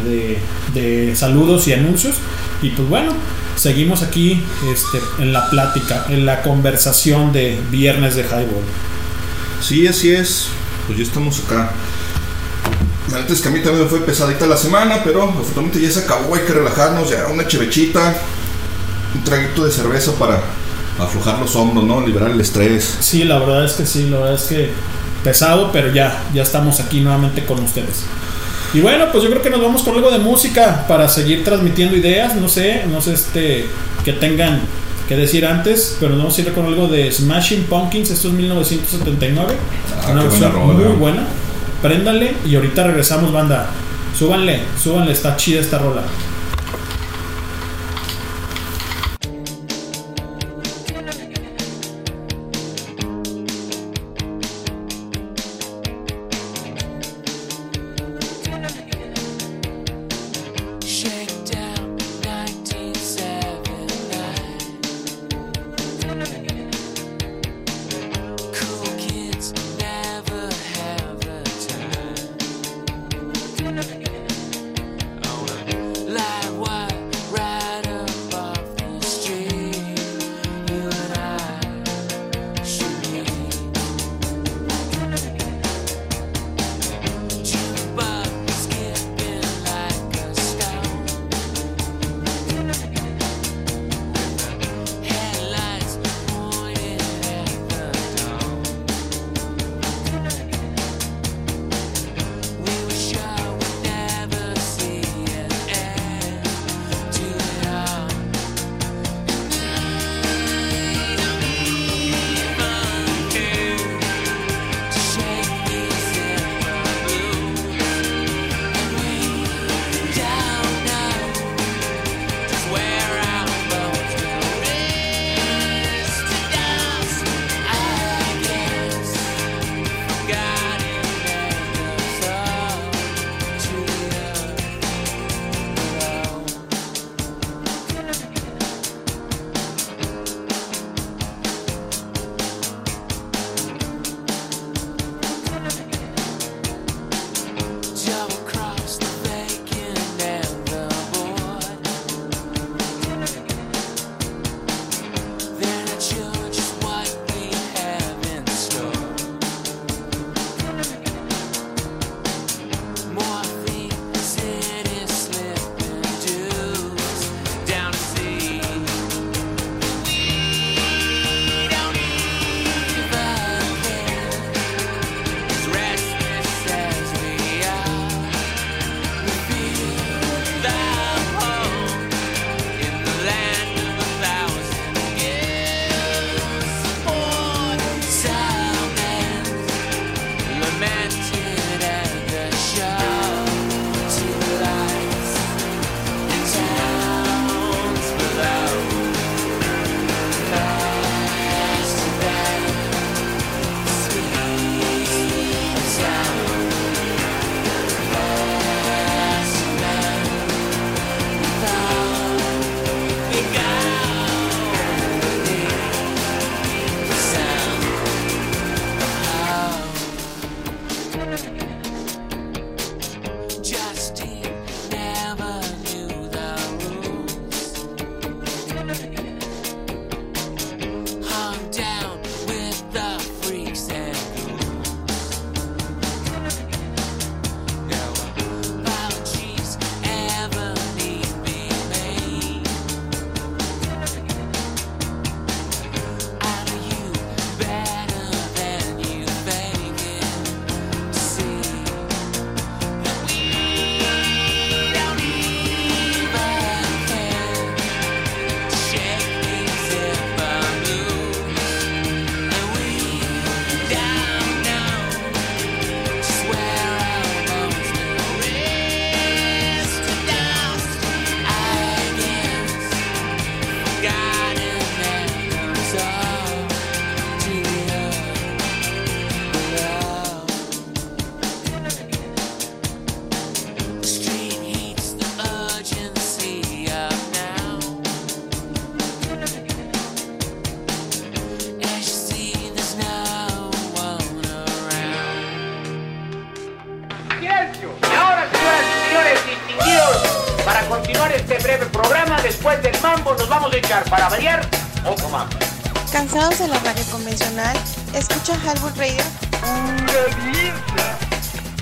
de, 0.04 0.38
de 0.72 1.14
saludos 1.16 1.66
y 1.66 1.72
anuncios. 1.72 2.16
Y 2.62 2.70
pues 2.70 2.88
bueno, 2.88 3.12
seguimos 3.56 4.02
aquí 4.02 4.40
este, 4.72 4.98
en 5.18 5.32
la 5.32 5.50
plática, 5.50 6.06
en 6.08 6.24
la 6.24 6.40
conversación 6.42 7.32
de 7.32 7.58
viernes 7.70 8.14
de 8.14 8.22
Highball. 8.22 8.64
Sí, 9.60 9.88
así 9.88 10.12
es. 10.12 10.46
Pues 10.86 10.98
ya 10.98 11.04
estamos 11.04 11.42
acá. 11.44 11.72
La 13.12 13.18
neta 13.18 13.34
es 13.34 13.42
que 13.42 13.48
a 13.48 13.50
mí 13.50 13.60
también 13.60 13.88
fue 13.88 14.00
pesadita 14.00 14.46
la 14.46 14.56
semana, 14.56 15.02
pero 15.04 15.24
afortunadamente 15.24 15.80
ya 15.80 15.90
se 15.90 16.00
acabó, 16.00 16.34
hay 16.34 16.42
que 16.42 16.52
relajarnos, 16.54 17.10
ya 17.10 17.26
una 17.26 17.46
chevechita, 17.46 18.16
un 19.14 19.22
traguito 19.22 19.64
de 19.66 19.70
cerveza 19.70 20.12
para 20.12 20.40
aflojar 20.98 21.38
los 21.38 21.54
hombros, 21.56 21.84
¿no? 21.84 22.00
Liberar 22.06 22.30
el 22.30 22.40
estrés. 22.40 22.96
Sí, 23.00 23.24
la 23.24 23.38
verdad 23.38 23.66
es 23.66 23.72
que 23.72 23.84
sí, 23.84 24.08
la 24.08 24.18
verdad 24.18 24.34
es 24.34 24.44
que 24.44 24.70
pesado, 25.22 25.70
pero 25.72 25.92
ya, 25.92 26.24
ya 26.32 26.42
estamos 26.42 26.80
aquí 26.80 27.00
nuevamente 27.00 27.44
con 27.44 27.62
ustedes. 27.62 28.04
Y 28.72 28.80
bueno, 28.80 29.04
pues 29.12 29.22
yo 29.22 29.28
creo 29.28 29.42
que 29.42 29.50
nos 29.50 29.60
vamos 29.60 29.82
con 29.82 29.94
algo 29.94 30.10
de 30.10 30.18
música 30.18 30.86
para 30.88 31.06
seguir 31.06 31.44
transmitiendo 31.44 31.94
ideas, 31.94 32.34
no 32.36 32.48
sé, 32.48 32.84
no 32.90 33.02
sé 33.02 33.12
este 33.12 33.66
que 34.06 34.14
tengan 34.14 34.62
que 35.06 35.16
decir 35.16 35.44
antes, 35.44 35.98
pero 36.00 36.12
nos 36.12 36.20
vamos 36.20 36.38
a 36.38 36.40
ir 36.40 36.52
con 36.54 36.64
algo 36.64 36.88
de 36.88 37.12
Smashing 37.12 37.64
Pumpkins, 37.64 38.10
esto 38.10 38.28
es 38.28 38.34
1979, 38.34 39.54
Ah, 40.00 40.12
una 40.12 40.22
versión 40.22 40.52
buena 40.52 40.88
muy 40.88 40.96
buena. 40.96 41.26
Préndale 41.82 42.36
y 42.46 42.54
ahorita 42.54 42.84
regresamos, 42.84 43.32
banda. 43.32 43.66
Súbanle, 44.16 44.62
súbanle, 44.80 45.12
está 45.12 45.36
chida 45.36 45.60
esta 45.60 45.78
rola. 45.78 46.02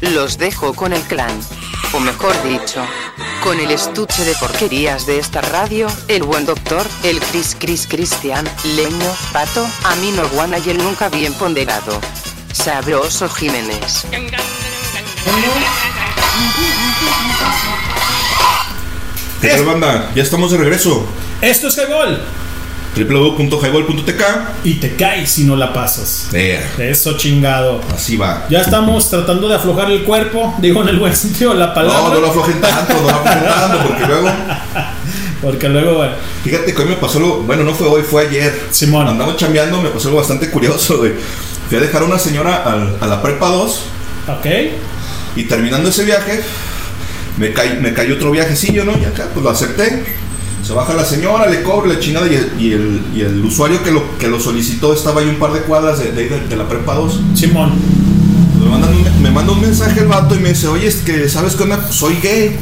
Los 0.03 0.39
dejo 0.39 0.75
con 0.75 0.93
el 0.93 1.03
clan. 1.03 1.39
O 1.93 2.01
mejor 2.01 2.33
dicho, 2.45 2.85
con 3.43 3.59
el 3.59 3.71
estuche 3.71 4.25
de 4.25 4.35
porquerías 4.35 5.07
de 5.07 5.19
esta 5.19 5.41
radio, 5.41 5.89
el 6.09 6.23
buen 6.23 6.47
doctor, 6.47 6.87
el 7.03 7.19
Chris 7.21 7.57
Chris 7.59 7.87
Cristian, 7.89 8.49
Leño, 8.77 9.13
Pato, 9.33 9.67
Amino 9.85 10.29
Guana 10.29 10.59
y 10.59 10.71
el 10.71 10.79
nunca 10.79 11.09
bien 11.09 11.35
ponderado. 11.35 12.01
Sabroso 12.53 13.29
Jiménez. 13.29 14.05
¿Qué 19.41 19.49
tal, 19.49 19.65
banda? 19.65 20.13
Ya 20.15 20.23
estamos 20.23 20.53
de 20.53 20.59
regreso. 20.59 21.07
Esto 21.41 21.69
es 21.69 21.77
Highball. 21.77 22.40
www.highball.tk 23.05 24.23
Y 24.65 24.75
te 24.75 24.95
caes 24.97 25.31
si 25.31 25.45
no 25.45 25.57
la 25.57 25.73
pasas. 25.73 26.29
Ea, 26.33 26.63
Eso 26.79 27.17
chingado. 27.17 27.81
Así 27.95 28.17
va. 28.17 28.47
Ya 28.51 28.61
estamos 28.61 29.09
tratando 29.11 29.49
de 29.49 29.57
aflojar 29.57 29.91
el 29.91 30.05
cuerpo, 30.05 30.55
digo 30.61 30.83
en 30.83 30.89
el 30.89 30.99
buen 30.99 31.15
sentido 31.15 31.55
la 31.55 31.73
palabra. 31.75 32.01
No, 32.09 32.15
no 32.15 32.21
lo 32.21 32.29
aflojen 32.29 32.61
tanto, 32.61 32.95
no 32.95 33.03
lo 33.03 33.09
aflojen 33.11 33.45
tanto, 33.45 33.79
porque 33.89 34.07
luego. 34.07 34.31
Porque 35.43 35.69
luego, 35.71 35.95
bueno, 35.97 36.13
Fíjate 36.45 36.75
que 36.75 36.83
hoy 36.83 36.89
me 36.89 36.97
pasó 36.97 37.19
algo. 37.19 37.43
Bueno, 37.43 37.63
no 37.65 37.73
fue 37.75 37.87
hoy, 37.89 38.03
fue 38.03 38.27
ayer. 38.27 38.61
Simón. 38.71 39.09
Andamos 39.09 39.37
chambeando, 39.37 39.81
me 39.81 39.89
pasó 39.91 40.09
algo 40.09 40.19
bastante 40.21 40.51
curioso, 40.51 40.99
güey. 40.99 41.13
Fui 41.69 41.79
a 41.79 41.81
dejar 41.81 42.03
a 42.03 42.05
una 42.07 42.19
señora 42.19 42.63
al- 42.65 42.97
a 43.01 43.07
la 43.07 43.23
prepa 43.23 43.47
2 43.49 43.83
ok. 44.29 44.47
y 45.37 45.45
terminando 45.45 45.89
ese 45.89 46.05
viaje, 46.05 46.41
me, 47.37 47.53
cae, 47.53 47.75
me 47.81 47.95
cayó 47.95 48.17
otro 48.17 48.33
viajecillo, 48.33 48.85
¿no? 48.85 48.93
Y 49.01 49.05
acá, 49.05 49.29
pues 49.33 49.45
lo 49.45 49.51
acepté. 49.51 50.05
Se 50.71 50.77
baja 50.77 50.95
la 50.95 51.05
señora, 51.05 51.49
le 51.51 51.65
cobro 51.65 51.89
la 51.93 51.99
chingada 51.99 52.29
y 52.29 52.35
el, 52.37 52.53
y 52.57 52.73
el, 52.75 53.03
y 53.13 53.21
el 53.23 53.45
usuario 53.45 53.83
que 53.83 53.91
lo, 53.91 54.17
que 54.19 54.29
lo 54.29 54.39
solicitó 54.39 54.95
estaba 54.95 55.21
ahí 55.21 55.27
un 55.29 55.35
par 55.41 55.53
de 55.53 55.63
cuadras 55.63 55.99
de, 55.99 56.13
de, 56.13 56.29
de- 56.29 56.57
la 56.57 56.69
prepa 56.69 56.95
2. 56.95 57.21
Simón. 57.35 57.73
Me, 58.63 58.67
mandan 58.71 58.91
un- 58.95 59.21
me 59.21 59.31
manda 59.33 59.51
un 59.53 59.61
mensaje 59.61 59.99
el 59.99 60.07
vato 60.07 60.37
y 60.37 60.39
me 60.39 60.51
dice, 60.51 60.69
oye, 60.69 60.87
es 60.87 60.99
que, 60.99 61.29
¿sabes 61.29 61.57
qué 61.57 61.65
onda? 61.65 61.79
Pues 61.81 61.97
soy 61.97 62.15
gay. 62.23 62.57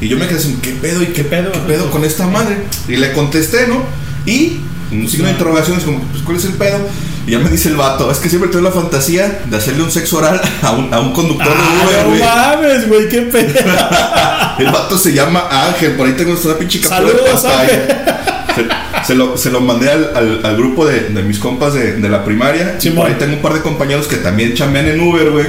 Y 0.00 0.08
yo 0.08 0.16
me 0.16 0.26
quedé 0.26 0.38
así, 0.40 0.58
¿qué 0.60 0.72
pedo? 0.72 1.00
¿Y 1.00 1.06
qué, 1.12 1.22
pedo? 1.22 1.52
¿Qué 1.52 1.60
pedo 1.60 1.88
con 1.92 2.04
esta 2.04 2.26
madre? 2.26 2.56
Y 2.88 2.96
le 2.96 3.12
contesté, 3.12 3.68
¿no? 3.68 3.82
Y 4.26 4.56
un 4.90 5.06
signo 5.08 5.26
de 5.26 5.32
interrogaciones 5.34 5.84
como, 5.84 6.00
pues, 6.10 6.24
¿cuál 6.24 6.38
es 6.38 6.44
el 6.44 6.54
pedo? 6.54 6.78
Y 7.24 7.32
ya 7.32 7.38
me 7.38 7.50
dice 7.50 7.68
el 7.68 7.76
vato, 7.76 8.10
es 8.10 8.18
que 8.18 8.28
siempre 8.30 8.50
tuve 8.50 8.62
la 8.62 8.72
fantasía 8.72 9.42
de 9.48 9.56
hacerle 9.56 9.84
un 9.84 9.92
sexo 9.92 10.16
oral 10.16 10.40
a 10.62 10.72
un, 10.72 10.92
a 10.92 10.98
un 10.98 11.12
conductor 11.12 11.46
de 11.46 11.54
Ah, 11.54 11.84
Uber, 12.08 12.18
no 12.18 12.24
mames, 12.66 12.88
güey, 12.88 13.08
qué 13.08 13.20
pedo. 13.22 13.54
El 14.58 14.66
vato 14.72 14.98
se 14.98 15.12
llama 15.12 15.44
Ángel, 15.50 15.92
por 15.92 16.06
ahí 16.06 16.14
tengo 16.14 16.34
una 16.44 16.54
pinche 16.54 16.80
captura 16.80 17.12
de 17.12 17.30
pantalla. 17.42 18.24
Se, 18.54 19.06
se 19.06 19.14
lo, 19.14 19.36
se 19.36 19.50
lo 19.50 19.60
mandé 19.60 19.90
al, 19.90 20.12
al- 20.16 20.40
al 20.44 20.56
grupo 20.56 20.84
de, 20.86 21.00
de 21.10 21.22
mis 21.22 21.38
compas 21.38 21.74
de, 21.74 21.92
de 21.96 22.08
la 22.08 22.24
primaria. 22.24 22.76
Y 22.78 22.90
por 22.90 23.06
ahí 23.06 23.14
tengo 23.18 23.34
un 23.36 23.42
par 23.42 23.54
de 23.54 23.60
compañeros 23.62 24.06
que 24.08 24.16
también 24.16 24.54
chambean 24.54 24.86
en 24.88 25.00
Uber, 25.00 25.30
güey. 25.30 25.46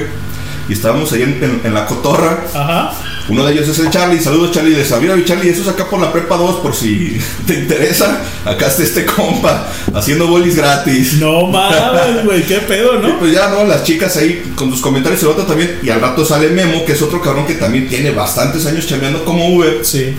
Y 0.68 0.72
estábamos 0.74 1.12
ahí 1.12 1.22
en, 1.22 1.42
en- 1.42 1.60
en 1.64 1.74
la 1.74 1.86
cotorra. 1.86 2.38
Ajá. 2.54 2.92
Uno 3.28 3.44
de 3.44 3.52
ellos 3.52 3.68
es 3.68 3.78
el 3.78 3.90
Charlie. 3.90 4.20
Saludos, 4.20 4.50
Charlie. 4.52 4.74
De 4.74 4.84
Mira, 5.00 5.14
mi 5.14 5.24
Charlie, 5.24 5.50
eso 5.50 5.62
es 5.62 5.68
acá 5.68 5.88
por 5.88 6.00
la 6.00 6.12
prepa 6.12 6.36
2, 6.36 6.56
por 6.60 6.74
si 6.74 7.18
te 7.46 7.54
interesa. 7.54 8.20
Acá 8.44 8.66
está 8.66 8.82
este 8.82 9.06
compa 9.06 9.68
haciendo 9.94 10.26
bolis 10.26 10.56
gratis. 10.56 11.14
No 11.14 11.46
mames, 11.46 12.24
güey, 12.24 12.42
qué 12.44 12.58
pedo, 12.58 12.98
Y 12.98 13.06
¿no? 13.06 13.18
pues 13.18 13.32
ya, 13.32 13.48
¿no? 13.48 13.64
Las 13.64 13.84
chicas 13.84 14.16
ahí 14.16 14.52
con 14.56 14.70
sus 14.70 14.80
comentarios, 14.80 15.22
el 15.22 15.28
otro 15.28 15.44
también. 15.44 15.78
Y 15.82 15.90
al 15.90 16.00
rato 16.00 16.24
sale 16.24 16.48
Memo, 16.48 16.84
que 16.84 16.92
es 16.92 17.02
otro 17.02 17.20
cabrón 17.20 17.46
que 17.46 17.54
también 17.54 17.88
tiene 17.88 18.10
bastantes 18.10 18.66
años 18.66 18.86
chambeando 18.86 19.24
como 19.24 19.54
Uber. 19.54 19.80
Sí. 19.82 20.14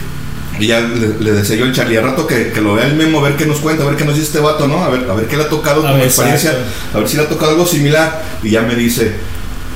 Y 0.60 0.68
ya 0.68 0.80
le, 0.82 1.20
le 1.20 1.32
decía 1.32 1.56
yo 1.56 1.66
al 1.66 1.74
Charlie, 1.74 1.98
al 1.98 2.04
rato 2.04 2.28
que, 2.28 2.52
que 2.52 2.62
lo 2.62 2.76
vea 2.76 2.86
el 2.86 2.96
Memo, 2.96 3.20
a 3.20 3.30
ver 3.30 3.36
qué 3.38 3.46
nos 3.46 3.60
cuenta, 3.60 3.84
a 3.84 3.88
ver 3.88 3.96
qué 3.96 4.06
nos 4.06 4.14
dice 4.14 4.28
este 4.28 4.40
vato, 4.40 4.68
¿no? 4.68 4.84
A 4.84 4.90
ver, 4.90 5.10
a 5.10 5.16
ver 5.16 5.26
qué 5.28 5.36
le 5.36 5.44
ha 5.44 5.50
tocado 5.50 5.82
A 5.82 5.84
como 5.88 5.96
ver, 5.96 6.06
experiencia, 6.06 6.52
exacto. 6.52 6.70
a 6.94 7.00
ver 7.00 7.10
si 7.10 7.18
le 7.18 7.24
ha 7.24 7.30
tocado 7.30 7.52
algo 7.54 7.66
similar. 7.66 8.22
Y 8.44 8.52
ya 8.52 8.62
me 8.62 8.76
dice, 8.76 9.12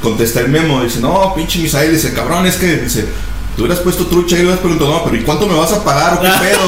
contesta 0.05 0.39
el 0.41 0.49
Memo, 0.49 0.83
dice, 0.83 0.99
no, 0.99 1.33
pinche 1.35 1.57
Misael, 1.59 1.91
dice, 1.91 2.13
cabrón, 2.13 2.45
es 2.45 2.57
que, 2.57 2.77
dice, 2.77 3.07
tú 3.55 3.63
hubieras 3.63 3.79
puesto 3.79 4.05
trucha 4.05 4.35
y 4.35 4.39
le 4.39 4.43
hubieras 4.43 4.59
preguntado, 4.61 4.91
no, 4.91 5.03
pero 5.03 5.15
¿y 5.15 5.21
cuánto 5.21 5.47
me 5.47 5.55
vas 5.55 5.71
a 5.73 5.83
pagar 5.83 6.13
o 6.13 6.21
qué 6.21 6.27
pedo? 6.39 6.67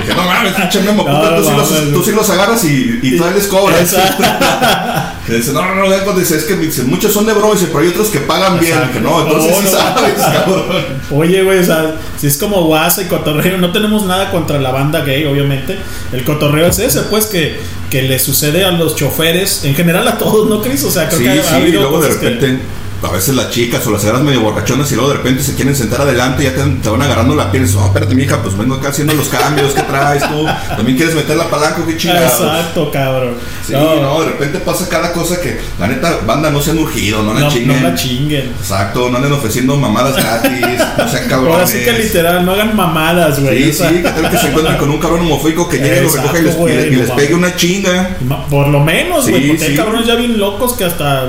Dije, 0.00 0.14
no 0.14 0.22
mames, 0.24 0.52
pinche 0.52 0.80
Memo, 0.82 1.02
No, 1.02 1.20
puta, 1.20 1.36
tú, 1.36 1.44
sí 1.44 1.50
mames, 1.50 1.70
los, 1.70 1.92
tú 1.92 2.04
sí 2.04 2.12
los 2.12 2.28
agarras 2.30 2.64
y, 2.64 3.00
y 3.02 3.16
tú 3.16 3.24
les 3.34 3.46
cobras. 3.46 3.96
Dice, 5.26 5.54
no, 5.54 5.62
no, 5.62 5.74
no, 5.74 5.88
no, 5.88 6.12
dice, 6.12 6.36
es 6.36 6.44
que 6.44 6.54
dice, 6.54 6.82
muchos 6.82 7.10
son 7.10 7.24
de 7.24 7.32
broma, 7.32 7.54
dice, 7.54 7.68
pero 7.68 7.78
hay 7.78 7.88
otros 7.88 8.08
que 8.08 8.18
pagan 8.20 8.60
bien. 8.60 8.78
Dije, 8.88 9.00
no, 9.00 9.22
entonces 9.22 9.52
No, 9.52 9.56
sí 9.56 9.64
no. 9.64 9.70
sabes, 9.70 10.14
cabrón. 10.16 10.64
Oye, 11.10 11.42
güey, 11.42 11.60
o 11.60 11.64
sea, 11.64 11.94
si 12.18 12.26
es 12.26 12.36
como 12.36 12.62
guasa 12.64 13.00
y 13.00 13.06
cotorreo, 13.06 13.56
no 13.56 13.72
tenemos 13.72 14.04
nada 14.04 14.30
contra 14.30 14.58
la 14.58 14.70
banda 14.70 15.00
gay, 15.00 15.24
obviamente. 15.24 15.78
El 16.12 16.24
cotorreo 16.24 16.66
es 16.66 16.78
ese, 16.78 17.00
pues, 17.04 17.24
que, 17.24 17.58
que 17.94 18.02
le 18.02 18.18
sucede 18.18 18.64
a 18.64 18.72
los 18.72 18.96
choferes, 18.96 19.62
en 19.64 19.72
general 19.72 20.08
a 20.08 20.18
todos, 20.18 20.48
¿no, 20.48 20.60
Cris? 20.60 20.82
O 20.82 20.90
sea, 20.90 21.06
creo 21.06 21.18
Sí, 21.20 21.24
que 21.26 21.30
ha, 21.30 21.42
sí, 21.44 21.54
ha 21.54 21.58
y 21.60 21.62
habido 21.62 21.82
luego 21.82 22.00
de 22.02 22.08
que- 22.08 22.58
a 23.04 23.10
veces 23.12 23.34
las 23.34 23.50
chicas 23.50 23.86
o 23.86 23.90
las 23.90 24.00
señoras 24.02 24.22
medio 24.22 24.40
borrachonas 24.40 24.90
y 24.92 24.94
luego 24.94 25.10
de 25.10 25.16
repente 25.18 25.42
se 25.42 25.54
quieren 25.54 25.74
sentar 25.76 26.00
adelante 26.02 26.42
y 26.42 26.46
ya 26.46 26.54
te, 26.54 26.62
te 26.62 26.88
van 26.88 27.02
agarrando 27.02 27.34
la 27.34 27.50
piel 27.52 27.66
y 27.66 27.72
no, 27.72 27.86
espérate, 27.86 28.14
mija, 28.14 28.42
pues 28.42 28.56
vengo 28.56 28.74
acá 28.76 28.88
haciendo 28.88 29.14
los 29.14 29.28
cambios, 29.28 29.72
¿qué 29.74 29.82
traes 29.82 30.22
tú? 30.28 30.46
¿También 30.76 30.96
quieres 30.96 31.14
meter 31.14 31.36
la 31.36 31.48
palanca 31.48 31.82
qué 31.86 31.96
chingados? 31.96 32.32
Exacto, 32.40 32.90
cabrón. 32.90 33.34
Sí, 33.66 33.72
no. 33.72 34.20
de 34.20 34.26
repente 34.26 34.58
pasa 34.60 34.88
cada 34.88 35.12
cosa 35.12 35.40
que, 35.40 35.58
la 35.78 35.86
neta, 35.88 36.18
banda, 36.26 36.50
no 36.50 36.60
se 36.60 36.70
han 36.72 36.78
urgido, 36.78 37.22
no 37.22 37.34
la 37.34 37.40
no, 37.40 37.48
chinguen. 37.50 37.82
no 37.82 37.88
la 37.88 37.94
chinguen. 37.94 38.52
Exacto, 38.60 39.08
no 39.10 39.16
anden 39.16 39.32
ofreciendo 39.32 39.76
mamadas 39.76 40.16
gratis, 40.16 40.60
no 40.98 41.08
sean 41.08 41.28
cabrones. 41.28 41.54
Ahora 41.54 41.66
sí 41.66 41.78
que 41.84 41.92
literal, 41.92 42.44
no 42.44 42.52
hagan 42.52 42.76
mamadas, 42.76 43.40
güey. 43.40 43.64
Sí, 43.64 43.70
o 43.70 43.72
sea, 43.74 43.88
sí, 43.90 43.96
que 43.96 44.02
tal 44.10 44.30
que 44.30 44.38
se 44.38 44.48
encuentren 44.48 44.76
con 44.78 44.90
un 44.90 44.98
cabrón 44.98 45.20
homofóbico 45.20 45.68
que 45.68 45.78
llegue, 45.78 46.02
lo 46.02 46.10
recoja 46.10 46.38
y 46.38 46.42
les, 46.42 46.56
y 46.92 46.96
les- 46.96 47.08
y 47.08 47.12
pegue 47.12 47.34
una 47.34 47.54
chinga. 47.56 48.16
Por 48.50 48.68
lo 48.68 48.80
menos, 48.80 49.28
güey, 49.28 49.42
Sí, 49.42 49.48
porque 49.48 49.64
hay 49.64 49.70
sí. 49.72 49.76
cabrones 49.76 50.06
ya 50.06 50.14
bien 50.14 50.38
locos 50.38 50.74
que 50.74 50.84
hasta 50.84 51.24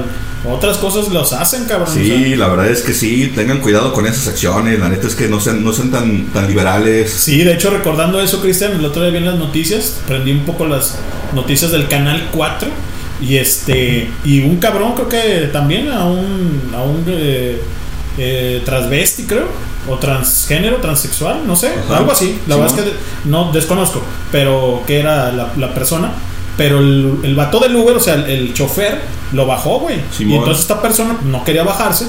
otras 0.49 0.77
cosas 0.77 1.09
los 1.09 1.33
hacen, 1.33 1.65
cabrón. 1.65 1.89
o 1.89 1.93
sea. 1.93 2.03
Sí, 2.03 2.35
la 2.35 2.47
verdad 2.47 2.67
es 2.69 2.81
que 2.81 2.93
sí, 2.93 3.31
tengan 3.35 3.59
cuidado 3.59 3.93
con 3.93 4.05
esas 4.05 4.27
acciones. 4.27 4.79
La 4.79 4.89
neta 4.89 5.07
es 5.07 5.15
que 5.15 5.27
no 5.27 5.39
sean, 5.39 5.63
no 5.63 5.73
sean 5.73 5.91
tan, 5.91 6.25
tan 6.27 6.47
liberales. 6.47 7.11
Sí, 7.11 7.43
de 7.43 7.53
hecho, 7.53 7.69
recordando 7.69 8.19
eso, 8.21 8.41
Cristian, 8.41 8.73
el 8.73 8.85
otro 8.85 9.01
día 9.03 9.11
vi 9.11 9.17
en 9.17 9.25
las 9.25 9.39
noticias, 9.39 9.97
prendí 10.07 10.31
un 10.31 10.45
poco 10.45 10.65
las 10.67 10.97
noticias 11.33 11.71
del 11.71 11.87
canal 11.87 12.29
4 12.33 12.69
y 13.21 13.37
este 13.37 14.09
y 14.25 14.41
un 14.41 14.57
cabrón 14.57 14.93
creo 14.93 15.07
que 15.07 15.47
también 15.51 15.89
a 15.89 16.03
un 16.05 16.61
a 16.75 16.83
un 16.83 17.03
eh, 17.07 17.61
eh, 18.17 18.61
transvesti 18.65 19.23
creo 19.23 19.47
o 19.87 19.97
transgénero, 19.97 20.77
transexual, 20.77 21.45
no 21.47 21.55
sé, 21.55 21.69
Ajá. 21.85 21.97
algo 21.97 22.11
así. 22.11 22.39
La 22.47 22.55
Sí, 22.55 22.61
verdad 22.61 22.79
es 22.79 22.83
que 22.85 22.91
no 23.29 23.51
desconozco, 23.51 24.01
pero 24.31 24.83
que 24.85 24.99
era 24.99 25.31
la, 25.31 25.53
la 25.57 25.73
persona. 25.73 26.11
Pero 26.57 26.79
el, 26.79 27.19
el 27.23 27.35
vato 27.35 27.59
del 27.59 27.75
Uber, 27.75 27.95
o 27.97 27.99
sea, 27.99 28.13
el, 28.15 28.29
el 28.29 28.53
chofer, 28.53 29.01
lo 29.33 29.45
bajó, 29.45 29.79
güey. 29.79 29.97
Y 30.19 30.33
entonces 30.33 30.61
esta 30.61 30.81
persona 30.81 31.17
no 31.25 31.43
quería 31.43 31.63
bajarse. 31.63 32.05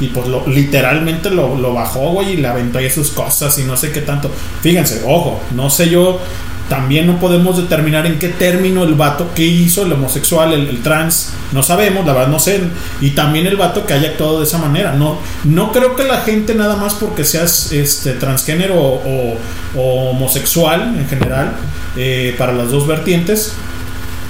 Y 0.00 0.08
pues 0.08 0.28
lo, 0.28 0.46
literalmente 0.46 1.28
lo, 1.30 1.56
lo 1.56 1.74
bajó, 1.74 2.10
güey, 2.12 2.34
y 2.34 2.36
le 2.36 2.46
aventó 2.46 2.78
ahí 2.78 2.88
sus 2.88 3.10
cosas 3.10 3.58
y 3.58 3.64
no 3.64 3.76
sé 3.76 3.90
qué 3.90 4.00
tanto. 4.00 4.30
Fíjense, 4.60 5.02
ojo, 5.06 5.40
no 5.54 5.70
sé 5.70 5.88
yo. 5.88 6.20
También 6.68 7.06
no 7.06 7.18
podemos 7.18 7.56
determinar 7.56 8.04
en 8.04 8.18
qué 8.18 8.28
término 8.28 8.84
el 8.84 8.92
vato 8.92 9.30
que 9.34 9.42
hizo, 9.42 9.86
el 9.86 9.92
homosexual, 9.94 10.52
el, 10.52 10.68
el 10.68 10.82
trans, 10.82 11.32
no 11.52 11.62
sabemos, 11.62 12.04
la 12.04 12.12
verdad 12.12 12.28
no 12.28 12.38
sé. 12.38 12.60
Y 13.00 13.12
también 13.12 13.46
el 13.46 13.56
vato 13.56 13.86
que 13.86 13.94
haya 13.94 14.10
actuado 14.10 14.40
de 14.40 14.44
esa 14.44 14.58
manera. 14.58 14.92
No, 14.92 15.18
no 15.44 15.72
creo 15.72 15.96
que 15.96 16.04
la 16.04 16.18
gente 16.18 16.54
nada 16.54 16.76
más 16.76 16.92
porque 16.92 17.24
seas 17.24 17.72
este 17.72 18.12
transgénero 18.12 18.74
o, 18.78 19.38
o 19.76 20.10
homosexual 20.10 20.94
en 20.98 21.08
general, 21.08 21.56
eh, 21.96 22.34
para 22.36 22.52
las 22.52 22.70
dos 22.70 22.86
vertientes, 22.86 23.54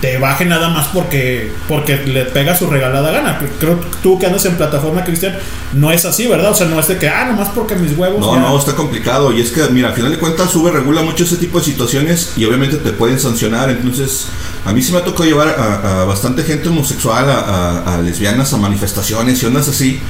te 0.01 0.17
baje 0.19 0.45
nada 0.45 0.69
más 0.69 0.87
porque 0.95 1.51
porque 1.67 1.97
le 1.97 2.25
pega 2.27 2.57
su 2.57 2.69
regalada 2.69 3.11
gana. 3.11 3.41
Creo 3.59 3.81
que 3.81 3.87
tú 4.03 4.17
que 4.19 4.27
andas 4.27 4.45
en 4.45 4.57
plataforma, 4.57 5.03
Cristian, 5.05 5.37
no 5.75 5.91
es 5.91 6.05
así, 6.05 6.29
¿verdad? 6.29 6.53
O 6.53 6.55
sea, 6.55 6.69
no 6.69 6.79
es 6.79 6.87
de 6.87 6.99
que, 6.99 7.09
ah, 7.09 7.25
nomás 7.25 7.49
porque 7.55 7.75
mis 7.75 7.99
huevos. 7.99 8.21
No, 8.21 8.35
ya- 8.35 8.41
no, 8.41 8.57
está 8.59 8.75
complicado. 8.77 9.33
Y 9.33 9.41
es 9.41 9.51
que, 9.51 9.63
mira, 9.71 9.89
al 9.89 9.95
final 9.95 10.13
de 10.13 10.19
cuentas, 10.19 10.55
Uber 10.55 10.73
regula 10.73 11.03
mucho 11.03 11.25
ese 11.25 11.37
tipo 11.37 11.59
de 11.59 11.65
situaciones 11.65 12.35
y 12.37 12.45
obviamente 12.45 12.77
te 12.77 12.91
pueden 12.93 13.19
sancionar. 13.19 13.71
Entonces, 13.71 14.27
a 14.65 14.73
mí 14.73 14.81
sí 14.83 14.93
me 14.93 14.99
ha 14.99 15.05
tocado 15.05 15.25
llevar 15.25 15.49
a, 15.49 16.03
a 16.03 16.05
bastante 16.05 16.45
gente 16.45 16.69
homosexual, 16.69 17.29
a, 17.29 17.39
a- 17.41 17.95
a 17.97 17.99
lesbianas, 18.03 18.53
a 18.53 18.57
manifestaciones 18.57 19.43
y 19.43 19.47
ondas 19.47 19.69
así. 19.69 20.01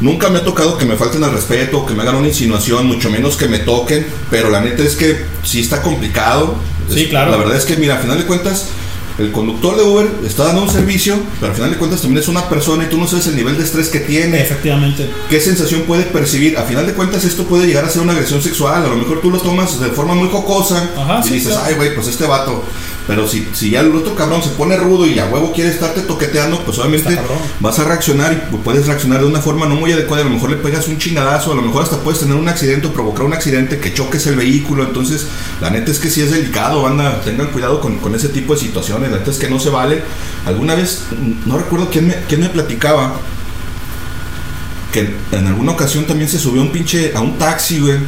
Nunca 0.00 0.28
me 0.28 0.40
ha 0.40 0.44
tocado 0.44 0.76
que 0.76 0.84
me 0.84 0.96
falten 0.96 1.24
al 1.24 1.32
respeto, 1.32 1.86
que 1.86 1.94
me 1.94 2.02
hagan 2.02 2.16
una 2.16 2.28
insinuación, 2.28 2.86
mucho 2.86 3.08
menos 3.10 3.36
que 3.36 3.48
me 3.48 3.60
toquen. 3.60 4.04
Pero 4.30 4.50
la 4.50 4.60
neta 4.60 4.82
es 4.82 4.96
que 4.96 5.24
sí 5.44 5.60
está 5.60 5.80
complicado. 5.80 6.56
Sí, 6.92 7.06
claro. 7.08 7.30
La 7.30 7.38
verdad 7.38 7.56
es 7.56 7.64
que, 7.64 7.76
mira, 7.76 7.94
al 7.96 8.02
final 8.02 8.18
de 8.18 8.24
cuentas, 8.26 8.66
el 9.18 9.30
conductor 9.30 9.76
de 9.76 9.82
Uber 9.84 10.10
está 10.26 10.44
dando 10.44 10.62
un 10.62 10.70
servicio, 10.70 11.16
pero 11.38 11.50
al 11.52 11.56
final 11.56 11.70
de 11.70 11.76
cuentas 11.78 12.00
también 12.00 12.20
es 12.22 12.28
una 12.28 12.48
persona 12.48 12.84
y 12.84 12.88
tú 12.88 12.98
no 12.98 13.06
sabes 13.06 13.28
el 13.28 13.36
nivel 13.36 13.56
de 13.56 13.62
estrés 13.64 13.88
que 13.88 14.00
tiene. 14.00 14.40
Efectivamente. 14.42 15.08
¿Qué 15.30 15.40
sensación 15.40 15.82
puede 15.82 16.02
percibir? 16.04 16.58
A 16.58 16.62
final 16.62 16.86
de 16.86 16.94
cuentas 16.94 17.24
esto 17.24 17.44
puede 17.44 17.66
llegar 17.66 17.84
a 17.84 17.88
ser 17.88 18.02
una 18.02 18.12
agresión 18.12 18.42
sexual. 18.42 18.84
A 18.84 18.88
lo 18.88 18.96
mejor 18.96 19.20
tú 19.20 19.30
lo 19.30 19.38
tomas 19.38 19.78
de 19.80 19.88
forma 19.90 20.14
muy 20.14 20.28
jocosa 20.28 20.90
Ajá, 20.96 21.20
y 21.24 21.28
sí, 21.28 21.34
dices, 21.34 21.52
claro. 21.52 21.66
ay, 21.68 21.74
güey, 21.76 21.94
pues 21.94 22.08
este 22.08 22.26
vato. 22.26 22.64
Pero 23.06 23.28
si, 23.28 23.46
si 23.52 23.68
ya 23.68 23.80
el 23.80 23.94
otro 23.94 24.14
cabrón 24.14 24.42
se 24.42 24.48
pone 24.48 24.78
rudo 24.78 25.06
y 25.06 25.18
a 25.18 25.26
huevo 25.26 25.52
quiere 25.52 25.68
estarte 25.68 26.00
toqueteando, 26.00 26.60
pues 26.64 26.78
obviamente 26.78 27.10
vas 27.60 27.78
a 27.78 27.84
reaccionar 27.84 28.32
y 28.32 28.36
pu- 28.54 28.60
puedes 28.62 28.86
reaccionar 28.86 29.20
de 29.20 29.26
una 29.26 29.40
forma 29.42 29.66
no 29.66 29.74
muy 29.74 29.92
adecuada. 29.92 30.22
A 30.22 30.26
lo 30.26 30.32
mejor 30.32 30.48
le 30.48 30.56
pegas 30.56 30.88
un 30.88 30.96
chingadazo, 30.96 31.52
a 31.52 31.54
lo 31.54 31.60
mejor 31.60 31.82
hasta 31.82 31.98
puedes 31.98 32.20
tener 32.20 32.34
un 32.34 32.48
accidente 32.48 32.86
o 32.86 32.92
provocar 32.94 33.26
un 33.26 33.34
accidente 33.34 33.78
que 33.78 33.92
choques 33.92 34.26
el 34.26 34.36
vehículo. 34.36 34.84
Entonces, 34.84 35.26
la 35.60 35.68
neta 35.68 35.90
es 35.90 35.98
que 35.98 36.08
sí 36.08 36.22
es 36.22 36.30
delicado, 36.30 36.80
banda. 36.82 37.20
Tengan 37.22 37.48
cuidado 37.48 37.78
con, 37.80 37.98
con 37.98 38.14
ese 38.14 38.30
tipo 38.30 38.54
de 38.54 38.60
situaciones. 38.60 39.10
La 39.10 39.18
neta 39.18 39.30
es 39.30 39.36
que 39.36 39.50
no 39.50 39.60
se 39.60 39.68
vale. 39.68 40.02
Alguna 40.46 40.74
vez, 40.74 41.02
mm, 41.10 41.46
no 41.46 41.58
recuerdo 41.58 41.90
quién 41.90 42.06
me, 42.08 42.14
quién 42.26 42.40
me 42.40 42.48
platicaba 42.48 43.16
que 44.92 45.12
en 45.32 45.46
alguna 45.46 45.72
ocasión 45.72 46.04
también 46.06 46.30
se 46.30 46.38
subió 46.38 46.62
un 46.62 46.70
pinche 46.70 47.12
a 47.14 47.20
un 47.20 47.36
taxi, 47.36 47.80
güey. 47.80 47.98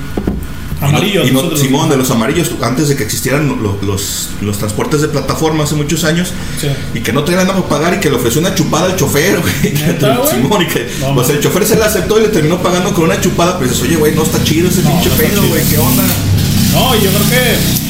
Amarillos, 0.81 1.27
Y 1.29 1.33
no- 1.33 1.57
Simón, 1.57 1.83
los- 1.83 1.91
de 1.91 1.97
los 1.97 2.11
amarillos, 2.11 2.51
antes 2.63 2.89
de 2.89 2.97
que 2.97 3.03
existieran 3.05 3.49
lo- 3.49 3.79
los, 3.83 4.29
los, 4.43 4.59
transportes 4.59 5.01
de 5.01 5.09
plataforma 5.09 5.65
hace 5.65 5.75
muchos 5.75 6.05
años, 6.05 6.33
Sí. 6.61 6.69
y 6.95 7.01
que 7.01 7.13
no 7.13 7.25
tenían 7.25 7.47
nada 7.47 7.59
para 7.63 7.69
pagar 7.69 7.95
y 7.95 8.01
que 8.01 8.11
le 8.11 8.17
ofreció 8.17 8.41
una 8.43 8.55
chupada 8.55 8.87
al 8.87 8.97
chofer, 8.97 9.41
güey. 9.41 9.75
Simón, 10.31 10.63
y 10.63 10.67
que 10.67 10.87
No, 11.01 11.15
pues 11.15 11.31
el 11.31 11.41
chofer 11.41 11.65
se 11.67 11.77
la 11.77 11.87
aceptó 11.87 12.19
y 12.19 12.23
le 12.23 12.29
terminó 12.29 12.63
pagando 12.63 12.93
con 12.93 13.05
una 13.05 13.19
chupada, 13.21 13.59
pero 13.59 13.71
dices, 13.71 13.85
oye, 13.85 13.97
güey, 13.97 14.15
no 14.15 14.23
está 14.23 14.43
chido 14.45 14.69
ese 14.69 14.83
pinche 14.83 15.09
pedo, 15.11 15.43
güey, 15.49 15.63
¿qué 15.65 15.79
onda? 15.79 16.05
No, 16.73 16.95
yo 16.95 17.11
creo 17.11 17.31
que. 17.31 17.86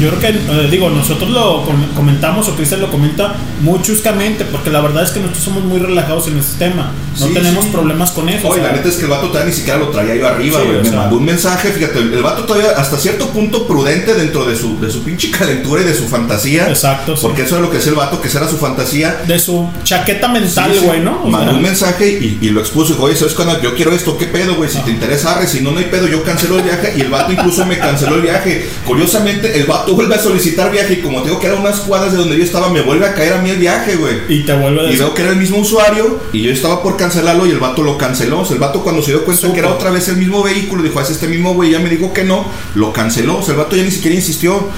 Yo 0.00 0.08
creo 0.10 0.20
que, 0.20 0.28
eh, 0.28 0.68
digo, 0.70 0.90
nosotros 0.90 1.30
lo 1.30 1.64
com- 1.64 1.86
comentamos 1.94 2.48
o 2.48 2.54
Cristian 2.56 2.80
lo 2.80 2.90
comenta 2.90 3.34
muy 3.62 3.80
chuscamente, 3.82 4.44
porque 4.44 4.70
la 4.70 4.80
verdad 4.80 5.04
es 5.04 5.10
que 5.10 5.20
nosotros 5.20 5.42
somos 5.44 5.64
muy 5.64 5.78
relajados 5.78 6.28
en 6.28 6.38
este 6.38 6.66
tema. 6.66 6.92
No 7.18 7.26
Sí, 7.28 7.32
tenemos 7.34 7.64
sí. 7.64 7.70
problemas 7.70 8.10
con 8.10 8.28
eso. 8.28 8.48
Oye, 8.48 8.62
la 8.62 8.72
neta 8.72 8.88
es 8.88 8.96
que 8.96 9.04
el 9.04 9.10
vato 9.10 9.28
todavía 9.28 9.50
ni 9.50 9.56
siquiera 9.56 9.78
lo 9.78 9.88
traía 9.88 10.14
yo 10.16 10.26
arriba, 10.28 10.60
güey. 10.60 10.78
Me 10.82 10.84
sea. 10.88 10.98
mandó 10.98 11.16
un 11.16 11.24
mensaje, 11.24 11.70
fíjate, 11.70 11.98
el, 11.98 12.22
vato 12.22 12.44
todavía 12.44 12.70
hasta 12.76 12.98
cierto 12.98 13.28
punto 13.30 13.66
prudente 13.66 14.12
dentro 14.14 14.44
de 14.44 14.54
su, 14.56 14.78
de 14.80 14.90
su 14.90 15.02
pinche 15.02 15.30
calentura 15.30 15.80
y 15.82 15.84
de 15.84 15.94
su 15.94 16.06
fantasía. 16.08 16.68
Exacto, 16.68 17.16
sí. 17.16 17.22
Porque 17.22 17.42
eso 17.42 17.56
es 17.56 17.62
lo 17.62 17.70
que 17.70 17.78
es 17.78 17.86
el 17.86 17.94
vato, 17.94 18.20
que 18.20 18.28
esa 18.28 18.38
era 18.38 18.48
su 18.48 18.58
fantasía. 18.58 19.22
de 19.26 19.38
su 19.38 19.66
chaqueta 19.84 20.28
mental, 20.28 20.72
güey, 20.82 21.00
¿no? 21.00 21.22
O 21.22 21.28
Mandó 21.28 21.48
sea, 21.50 21.56
un 21.56 21.62
mensaje 21.62 22.18
y, 22.20 22.38
y 22.46 22.50
lo 22.50 22.60
expuso. 22.60 22.92
Dijo, 22.92 23.04
oye, 23.04 23.16
¿sabes 23.16 23.32
cuándo? 23.34 23.60
Yo 23.62 23.74
quiero 23.74 23.92
esto, 23.92 24.18
¿qué 24.18 24.26
pedo, 24.26 24.54
güey? 24.56 24.68
Si 24.68 24.78
te 24.80 24.90
interesa, 24.90 25.32
arre. 25.32 25.46
Si 25.48 25.60
no, 25.60 25.70
no 25.72 25.78
hay 25.78 25.86
pedo. 25.86 26.06
Yo 26.06 26.22
cancelo 26.22 26.58
el 26.58 26.64
viaje. 26.64 26.94
Y 26.96 27.00
el 27.00 27.08
vato 27.08 27.32
incluso 27.32 27.64
me 27.64 27.78
canceló 27.78 28.16
el 28.16 28.22
viaje. 28.22 28.68
Curiosamente, 28.86 29.58
el 29.58 29.64
vato 29.66 29.85
vuelve 29.94 30.14
a 30.14 30.18
solicitar 30.18 30.70
viaje. 30.70 30.94
Y 30.94 31.02
como 31.02 31.22
te 31.22 31.28
digo 31.28 31.40
que 31.40 31.46
era 31.46 31.56
unas 31.56 31.80
cuadras 31.80 32.12
de 32.12 32.18
donde 32.18 32.36
yo 32.36 32.44
estaba, 32.44 32.68
me 32.70 32.80
vuelve 32.82 33.06
a 33.06 33.14
caer 33.14 33.34
a 33.34 33.42
mí 33.42 33.50
el 33.50 33.58
viaje, 33.58 33.96
güey. 33.96 34.14
y 34.28 34.44
te 34.44 34.52
vuelve 34.54 34.86
a 34.88 34.92
Y 34.92 34.96
veo 34.96 35.14
que 35.14 35.22
era 35.22 35.30
el 35.32 35.36
mismo 35.38 35.58
usuario 35.58 36.20
y 36.32 36.42
yo 36.42 36.52
estaba 36.52 36.82
por 36.82 36.96
cancelarlo 36.96 37.46
y 37.46 37.50
el 37.50 37.58
vato 37.58 37.82
lo 37.82 37.96
canceló. 37.98 38.40
O 38.40 38.44
sea, 38.44 38.54
el 38.54 38.60
vato 38.60 38.82
cuando 38.82 39.02
se 39.02 39.12
dio 39.12 39.24
cuenta 39.24 39.42
Supo. 39.42 39.54
que 39.54 39.60
era 39.60 39.70
otra 39.70 39.90
vez 39.90 40.08
el 40.08 40.16
mismo 40.16 40.42
vehículo, 40.42 40.82
dijo, 40.82 40.98
"Ah, 40.98 41.02
es 41.02 41.10
este 41.10 41.28
mismo 41.28 41.54
güey, 41.54 41.70
ya 41.70 41.78
me 41.78 41.88
dijo 41.88 42.12
que 42.12 42.24
no, 42.24 42.44
lo 42.74 42.92
canceló. 42.92 43.38
O 43.38 43.42
sea, 43.42 43.52
el 43.54 43.58
vato 43.58 43.76
ya 43.76 43.82
ni 43.82 43.90
siquiera 43.90 44.14
insistió. 44.16 44.68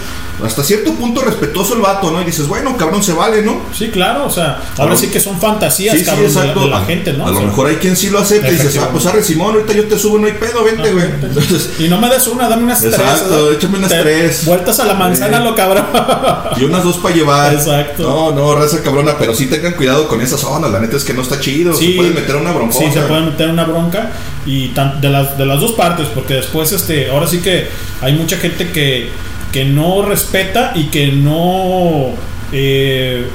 Hasta 0.44 0.62
cierto 0.62 0.92
punto 0.94 1.20
respetuoso 1.22 1.74
el 1.74 1.80
vato, 1.80 2.10
¿no? 2.10 2.22
Y 2.22 2.24
dices, 2.24 2.46
bueno, 2.46 2.76
cabrón, 2.76 3.02
se 3.02 3.12
vale, 3.12 3.42
¿no? 3.42 3.60
Sí, 3.76 3.88
claro, 3.88 4.26
o 4.26 4.30
sea, 4.30 4.60
ahora 4.78 4.96
sí 4.96 5.08
que 5.08 5.18
son 5.20 5.40
fantasías, 5.40 5.94
Sí, 5.94 6.00
sí, 6.00 6.06
cabrón, 6.06 6.28
de 6.28 6.32
la- 6.34 6.40
exacto. 6.40 6.60
de 6.60 6.68
la, 6.68 6.80
gente, 6.84 7.12
¿no? 7.12 7.26
A 7.26 7.30
O 7.30 7.32
lo 7.32 7.40
mejor 7.42 7.66
hay 7.66 7.76
quien 7.76 7.96
sí 7.96 8.10
lo 8.10 8.20
acepta 8.20 8.48
y 8.48 8.52
dices, 8.52 8.78
ah, 8.80 8.88
pues 8.92 9.04
arre 9.06 9.22
Simón, 9.22 9.54
ahorita 9.54 9.72
yo 9.72 9.84
te 9.88 9.98
subo, 9.98 10.18
no 10.18 10.26
hay 10.26 10.34
pedo, 10.34 10.62
vente, 10.64 10.92
güey. 10.92 11.06
Y 11.80 11.88
no 11.88 12.00
me 12.00 12.08
des 12.08 12.26
una, 12.28 12.48
dame 12.48 12.64
unas 12.64 12.84
Exacto, 12.84 13.28
tres. 13.28 13.30
¿no? 13.30 13.50
échame 13.50 13.78
unas 13.78 13.90
tres. 13.90 14.44
Vueltas 14.46 14.78
a 14.80 14.84
la 14.84 14.94
manzana, 14.94 15.38
Sí. 15.38 15.44
lo 15.44 15.54
cabrón. 15.54 15.86
y 16.56 16.64
unas 16.64 16.84
dos 16.84 16.96
para 16.98 17.14
llevar. 17.14 17.52
Exacto. 17.54 18.02
No, 18.04 18.30
no, 18.32 18.54
raza 18.54 18.82
cabrona, 18.82 19.16
pero 19.18 19.34
sí 19.34 19.46
tengan 19.46 19.72
cuidado 19.74 20.06
con 20.08 20.20
esa 20.20 20.38
zona. 20.38 20.68
La 20.68 20.78
neta 20.80 20.96
es 20.96 21.04
que 21.04 21.14
no 21.14 21.22
está 21.22 21.40
chido. 21.40 21.74
se 21.74 21.90
pueden 21.90 22.14
meter 22.14 22.36
una 22.36 22.52
bronca. 22.52 22.74
Sí, 22.78 22.84
se 22.92 23.00
pueden 23.02 23.26
meter 23.26 23.48
una 23.50 23.64
bronca 23.64 24.10
y 24.46 24.68
tan- 24.68 25.00
de 25.00 25.08
las 25.10 25.36
de 25.36 25.46
las 25.46 25.60
dos 25.60 25.72
partes, 25.72 26.06
porque 26.14 26.34
después 26.34 26.70
este, 26.72 27.10
ahora 27.10 27.26
sí 27.26 27.38
que 27.38 27.68
hay 28.00 28.12
mucha 28.14 28.36
gente 28.36 28.70
que 28.70 29.10
que 29.52 29.64
no 29.64 30.02
respeta 30.02 30.72
y 30.74 30.84
que 30.84 31.08
no 31.08 32.12
eh, 32.52 33.26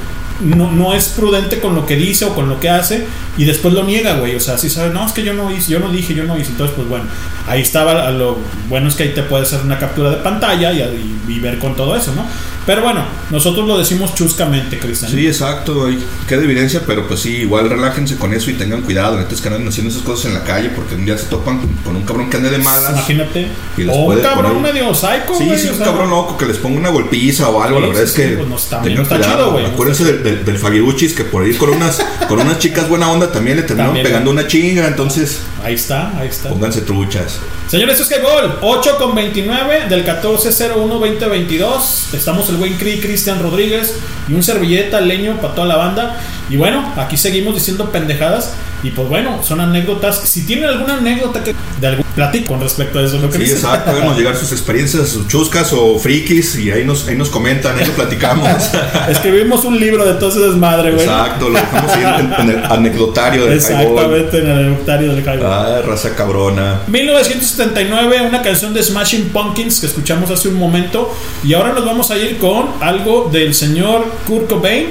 no, 0.42 0.72
no 0.72 0.94
es 0.94 1.10
prudente 1.10 1.60
con 1.60 1.76
lo 1.76 1.86
que 1.86 1.96
dice 1.96 2.26
o 2.26 2.34
con 2.36 2.50
lo 2.50 2.60
que 2.60 2.70
hace 2.70 3.06
y 3.38 3.46
después 3.46 3.74
lo 3.74 3.84
niega, 3.84 4.16
güey. 4.16 4.36
O 4.36 4.40
sea, 4.40 4.58
sí 4.58 4.70
sabe, 4.70 4.94
no, 4.94 5.06
es 5.06 5.12
que 5.14 5.24
yo 5.24 5.34
no 5.34 5.52
hice, 5.52 5.72
yo 5.72 5.80
no 5.80 5.90
dije, 5.90 6.14
yo 6.14 6.24
no 6.24 6.38
hice. 6.38 6.52
Entonces, 6.52 6.76
pues 6.76 6.88
bueno, 6.88 7.06
ahí 7.48 7.62
estaba. 7.62 8.10
Lo 8.12 8.38
bueno 8.70 8.88
es 8.90 8.96
que 8.96 9.04
ahí 9.04 9.14
te 9.14 9.24
puede 9.24 9.44
hacer 9.44 9.62
una 9.64 9.78
captura 9.80 10.10
de 10.10 10.18
pantalla 10.18 10.72
y, 10.74 10.80
y- 10.82 11.20
y 11.34 11.40
ver 11.40 11.58
con 11.60 11.76
todo 11.76 11.96
eso, 11.96 12.14
¿no? 12.16 12.26
Pero 12.66 12.82
bueno, 12.82 13.04
nosotros 13.30 13.68
lo 13.68 13.78
decimos 13.78 14.16
chuscamente, 14.16 14.78
Cristian. 14.80 15.12
Sí, 15.12 15.28
exacto, 15.28 15.86
ahí 15.86 16.02
queda 16.30 16.44
evidencia, 16.44 16.82
pero 16.88 17.06
pues 17.08 17.20
sí, 17.22 17.38
igual 17.38 17.70
relájense 17.70 18.16
con 18.18 18.34
eso 18.34 18.50
y 18.52 18.54
tengan 18.54 18.82
cuidado, 18.84 19.18
neta 19.18 19.34
es 19.36 19.42
que 19.42 19.50
andan 19.50 19.68
haciendo 19.68 19.92
esas 19.92 20.04
cosas 20.04 20.28
en 20.28 20.34
la 20.36 20.44
calle 20.46 20.70
porque 20.70 20.96
un 20.96 21.04
día 21.06 21.18
se 21.18 21.26
topan 21.26 21.60
con 21.84 21.96
un 21.98 22.04
cabrón 22.04 22.30
que 22.30 22.38
ande 22.38 22.50
de 22.50 22.60
malas. 22.60 22.92
Imagínate. 22.92 23.48
Y 23.78 23.84
les 23.84 23.94
o 23.96 24.00
un 24.06 24.20
cabrón 24.22 24.54
poner- 24.62 24.74
medio 24.74 24.94
psycho, 24.96 25.34
Sí, 25.38 25.46
güey, 25.46 25.60
sí, 25.60 25.68
un 25.70 25.76
sea, 25.76 25.86
cabrón 25.88 26.10
loco 26.10 26.38
que 26.38 26.46
les 26.46 26.58
ponga 26.58 26.80
una 26.80 26.90
golpiza 26.90 27.50
o 27.50 27.62
algo, 27.62 27.78
Sí, 27.78 27.82
la 27.82 27.88
verdad 27.90 28.02
sí, 28.04 28.08
es 28.10 28.14
que 28.14 28.30
sí, 28.30 28.36
pues 28.48 28.70
tengan 28.70 28.96
no 28.96 29.02
está 29.02 29.16
cuidado. 29.18 29.36
chido, 29.38 29.52
güey. 29.52 29.66
Acuérdense 29.66 30.04
del, 30.06 30.23
del, 30.24 30.46
del 30.46 30.58
que 31.14 31.24
por 31.26 31.46
ir 31.48 31.58
con 31.58 31.70
unas, 31.70 32.00
con 32.28 32.40
unas 32.40 32.60
chicas 32.60 32.90
buena 32.90 33.12
onda 33.12 33.32
también 33.32 33.58
le 33.58 33.64
terminaron 33.64 33.96
También. 33.96 34.08
pegando 34.08 34.32
una 34.32 34.48
chinga, 34.48 34.88
entonces 34.88 35.40
Ahí 35.64 35.76
está, 35.76 36.18
ahí 36.18 36.28
está. 36.30 36.50
pónganse 36.50 36.82
truchas. 36.82 37.40
Señores, 37.74 38.00
es 38.00 38.08
que 38.08 38.20
gol 38.20 38.60
8 38.62 38.98
con 39.00 39.16
29 39.16 39.88
del 39.90 40.06
14-01-2022. 40.06 42.14
Estamos 42.14 42.48
el 42.50 42.58
buen 42.58 42.76
Cri, 42.76 43.00
Cristian 43.00 43.42
Rodríguez 43.42 43.96
y 44.28 44.36
un 44.36 44.44
servilleta 44.44 45.02
leño 45.02 45.42
para 45.42 45.56
toda 45.56 45.66
la 45.66 45.78
banda. 45.78 46.22
Y 46.52 46.56
bueno, 46.56 46.94
aquí 46.98 47.18
seguimos 47.18 47.56
diciendo 47.56 47.90
pendejadas. 47.90 48.54
Y 48.84 48.92
pues 48.92 49.08
bueno, 49.08 49.42
son 49.42 49.62
anécdotas. 49.62 50.20
Si 50.20 50.46
tienen 50.46 50.66
alguna 50.66 50.98
anécdota 50.98 51.42
que 51.42 51.56
de 51.80 51.88
algún 51.88 52.04
platico 52.14 52.50
con 52.50 52.62
respecto 52.62 53.00
a 53.00 53.04
eso, 53.04 53.18
lo 53.18 53.30
que 53.30 53.38
Sí, 53.38 53.52
exacto, 53.52 53.92
háganos 53.92 54.18
llegar 54.18 54.36
sus 54.36 54.52
experiencias, 54.52 55.08
sus 55.08 55.28
chuscas 55.28 55.72
o 55.72 55.98
frikis 55.98 56.58
y 56.58 56.70
ahí 56.70 56.84
nos, 56.84 57.08
ahí 57.08 57.16
nos 57.16 57.30
comentan, 57.30 57.80
ahí 57.80 57.86
lo 57.86 57.94
platicamos. 57.94 58.50
Escribimos 59.10 59.64
un 59.64 59.80
libro 59.80 60.06
de 60.06 60.16
todo 60.16 60.30
ese 60.30 60.40
desmadre, 60.40 60.92
güey. 60.92 61.06
Exacto, 61.06 61.50
lo 61.50 61.60
dejamos 61.60 61.92
ahí 61.94 62.28
en, 62.40 62.50
el 62.50 62.66
anecdotario 62.66 63.46
del. 63.46 63.54
Exactamente, 63.54 64.40
en 64.40 64.50
el 64.50 64.58
anecdotario 64.58 65.14
del 65.14 65.24
Highball. 65.24 65.46
Ah, 65.46 65.82
raza 65.86 66.14
cabrona. 66.14 66.82
1979, 67.64 68.28
una 68.28 68.42
canción 68.42 68.74
de 68.74 68.84
Smashing 68.84 69.30
Pumpkins 69.30 69.80
que 69.80 69.86
escuchamos 69.86 70.30
hace 70.30 70.50
un 70.50 70.56
momento. 70.56 71.16
Y 71.44 71.54
ahora 71.54 71.74
nos 71.74 71.86
vamos 71.86 72.12
a 72.12 72.18
ir 72.18 72.38
con 72.38 72.70
algo 72.82 73.30
del 73.32 73.54
señor 73.54 74.06
Kurt 74.28 74.50
Cobain. 74.50 74.88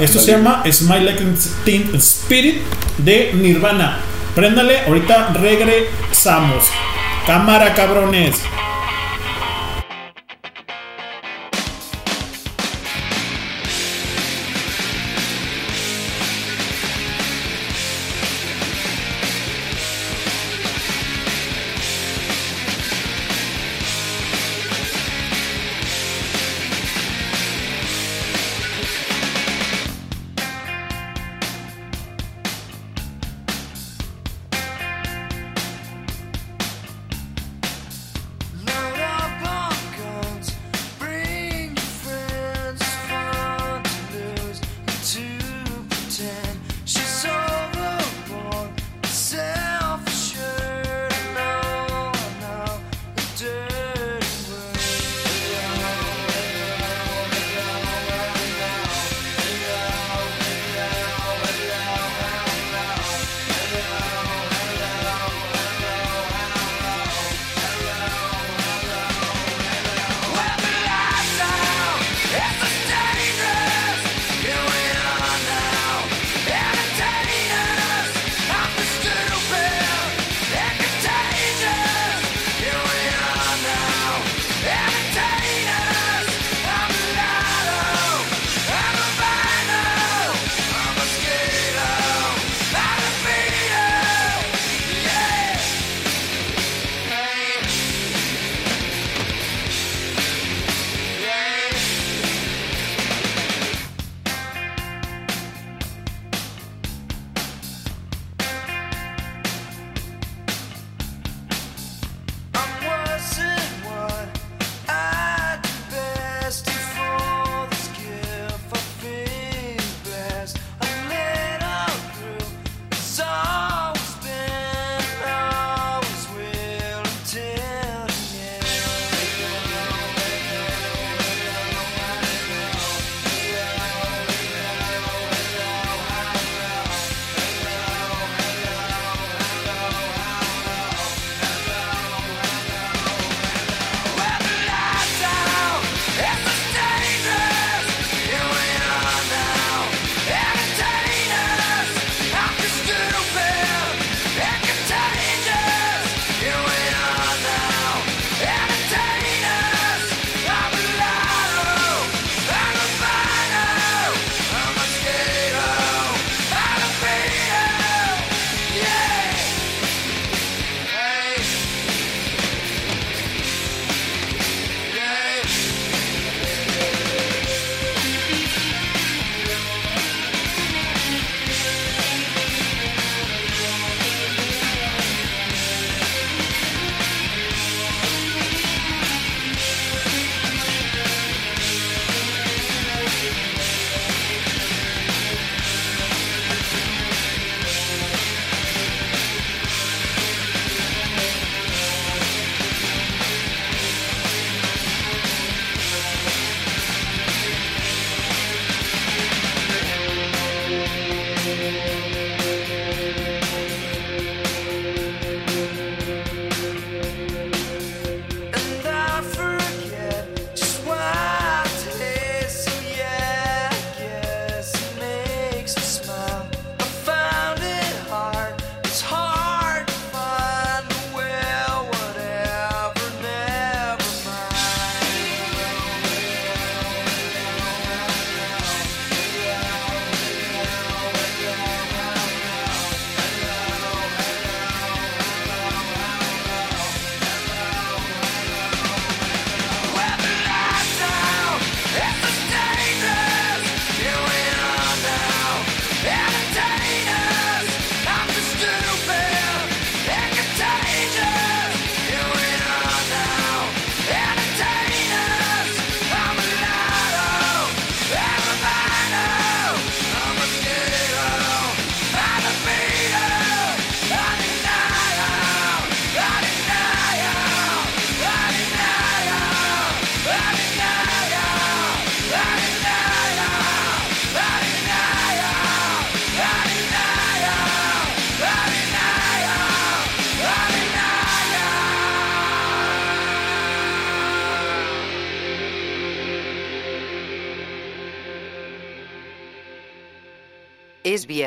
Esto 0.00 0.18
se 0.18 0.32
llama 0.32 0.62
Smile 0.70 1.04
Like 1.04 1.24
Teen 1.64 1.90
Spirit 1.94 2.62
de 2.98 3.32
Nirvana. 3.34 4.00
Préndale, 4.34 4.80
ahorita 4.86 5.32
regresamos. 5.34 6.64
Cámara, 7.26 7.74
cabrones. 7.74 8.36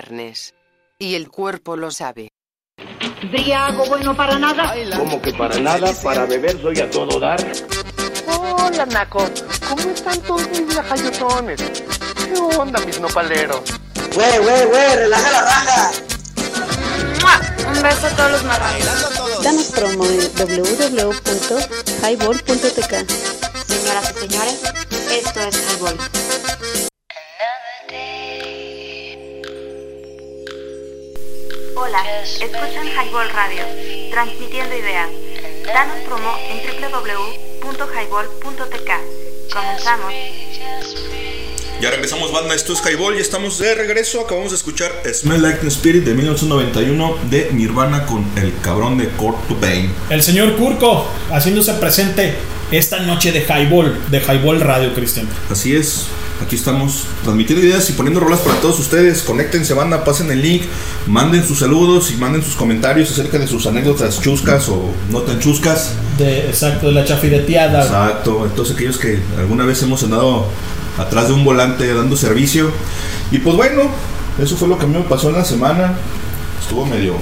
Viernes. 0.02 0.54
Y 0.98 1.14
el 1.16 1.30
cuerpo 1.30 1.76
lo 1.76 1.92
sabe. 1.92 2.30
Briago 3.32 3.86
bueno 3.86 4.16
para 4.16 4.40
nada. 4.40 4.74
Como 4.98 5.22
que 5.22 5.32
para 5.34 5.60
nada, 5.60 5.94
para 6.04 6.26
beber 6.26 6.60
soy 6.62 6.80
a 6.80 6.90
todo 6.90 7.20
dar. 7.20 7.40
Hola, 8.28 8.86
Naco. 8.88 9.30
¿Cómo 9.68 9.90
están 9.92 10.20
todos 10.22 10.48
mis 10.50 10.74
lajayotones? 10.76 11.62
¿Qué 11.62 12.34
onda, 12.58 12.80
mis 12.86 13.00
nopaleros? 13.00 13.62
Güey, 14.16 14.38
güey, 14.40 14.66
güey, 14.66 14.96
relaja 14.96 15.32
la 15.32 15.42
raja. 15.42 15.92
Un 17.68 17.82
beso 17.84 18.08
a 18.08 18.10
todos 18.10 18.32
los 18.32 18.44
marranos. 18.44 19.44
Danos 19.44 19.68
promo 19.68 20.04
en 20.06 20.20
www.highball.tk. 20.36 22.94
Señoras 23.68 24.12
y 24.12 24.14
señores, 24.20 24.60
esto 25.12 25.40
es 25.42 25.56
Highball. 25.56 25.98
Hola, 31.92 32.08
escuchan 32.24 32.88
Highball 32.88 33.28
Radio, 33.34 33.64
transmitiendo 34.12 34.78
ideas. 34.78 35.10
Danos 35.66 35.98
promo 36.08 36.38
en 36.50 36.62
www.highball.tk. 36.90 39.54
Comenzamos. 39.54 40.14
Y 41.82 41.84
ahora 41.84 41.98
empezamos 41.98 42.32
banda, 42.32 42.56
esto 42.56 42.72
es 42.72 42.80
Highball 42.80 43.18
y 43.18 43.20
estamos 43.20 43.60
de 43.60 43.76
regreso. 43.76 44.22
Acabamos 44.22 44.52
de 44.52 44.56
escuchar 44.56 45.04
Smell 45.14 45.42
Like 45.42 45.58
Teen 45.58 45.68
Spirit 45.68 46.06
de 46.06 46.14
1991 46.14 47.18
de 47.30 47.50
Nirvana 47.52 48.06
con 48.06 48.26
el 48.38 48.54
cabrón 48.62 48.98
de 48.98 49.10
Kurt 49.10 49.46
Cobain. 49.50 49.94
El 50.10 50.24
señor 50.24 50.56
Kurko 50.56 51.06
haciéndose 51.30 51.74
presente 51.74 52.36
esta 52.72 53.02
noche 53.02 53.34
de 53.34 53.42
Highball, 53.42 54.00
de 54.10 54.22
Highball 54.22 54.62
Radio, 54.62 54.94
Cristian. 54.94 55.28
Así 55.50 55.76
es, 55.76 56.06
aquí 56.42 56.56
estamos 56.56 57.04
transmitiendo 57.24 57.66
ideas 57.66 57.90
y 57.90 57.94
poniendo 57.94 58.20
rolas 58.20 58.40
para 58.40 58.60
todos 58.62 58.80
ustedes. 58.80 59.24
Conéctense, 59.24 59.74
banda, 59.74 60.06
pasen 60.06 60.32
el 60.32 60.42
link, 60.42 60.64
manden 61.08 61.44
sus 61.46 61.60
saludos 61.60 62.12
y 62.12 62.16
manden 62.16 62.44
sus 62.44 62.56
comentarios 62.56 63.12
acerca 63.12 63.38
de 63.40 63.48
sus 63.48 63.66
anécdotas 63.66 64.22
chuscas 64.22 64.68
o 64.70 64.92
no 65.10 65.20
tan 65.22 65.40
chuscas. 65.40 65.94
De, 66.18 66.48
exacto, 66.48 66.88
de 66.88 66.94
la 66.94 67.06
chafireteada. 67.06 67.84
Exacto, 67.84 68.46
entonces 68.46 68.76
aquellos 68.76 68.98
que 68.98 69.20
alguna 69.38 69.66
vez 69.66 69.82
hemos 69.84 70.04
andado 70.04 70.46
atrás 70.98 71.28
de 71.30 71.34
un 71.34 71.44
volante 71.44 71.94
dando 71.94 72.16
servicio. 72.16 72.70
Y 73.32 73.40
pues 73.40 73.56
bueno, 73.56 73.84
eso 74.42 74.56
fue 74.58 74.68
lo 74.68 74.78
que 74.78 74.86
a 74.86 74.88
mí 74.88 74.94
me 74.98 75.04
pasó 75.04 75.30
en 75.30 75.36
la 75.36 75.46
semana. 75.46 75.94
Estuvo 76.62 76.86
medio 76.86 77.16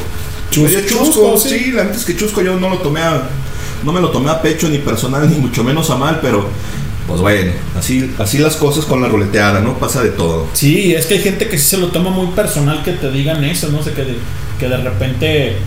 Chus- 0.52 0.64
medio 0.64 0.82
chusco, 0.82 1.06
chusco, 1.06 1.38
sí. 1.40 1.50
sí. 1.50 1.72
la 1.72 1.84
es 1.84 2.04
que 2.06 2.16
chusco 2.18 2.42
yo 2.42 2.60
no 2.60 2.70
lo 2.70 2.80
tomé 2.80 3.02
a, 3.02 3.30
no 3.84 3.94
me 3.94 4.02
lo 4.02 4.10
tomé 4.10 4.30
a 4.32 4.42
pecho 4.42 4.68
ni 4.68 4.80
personal 4.80 5.30
ni 5.30 5.38
mucho 5.38 5.64
menos 5.64 5.90
a 5.92 5.96
mal, 5.96 6.20
pero 6.22 6.48
pues 7.10 7.22
bueno, 7.22 7.52
así 7.78 8.14
así 8.20 8.38
las 8.38 8.56
cosas 8.56 8.86
con 8.86 9.02
la 9.02 9.10
ruleteada, 9.10 9.60
¿no? 9.60 9.78
Pasa 9.80 10.04
de 10.04 10.12
todo. 10.12 10.48
Sí, 10.54 10.94
es 10.94 11.08
que 11.08 11.16
hay 11.16 11.22
gente 11.22 11.50
que 11.50 11.58
sí 11.58 11.66
se 11.66 11.78
lo 11.78 11.88
toma 11.88 12.12
muy 12.12 12.28
personal 12.28 12.84
que 12.84 12.94
te 12.94 13.12
digan 13.12 13.44
eso, 13.44 13.70
no 13.70 13.82
sé, 13.84 13.92
que 13.94 14.04
de, 14.04 14.16
que 14.60 14.70
de 14.70 14.78
repente 14.78 15.58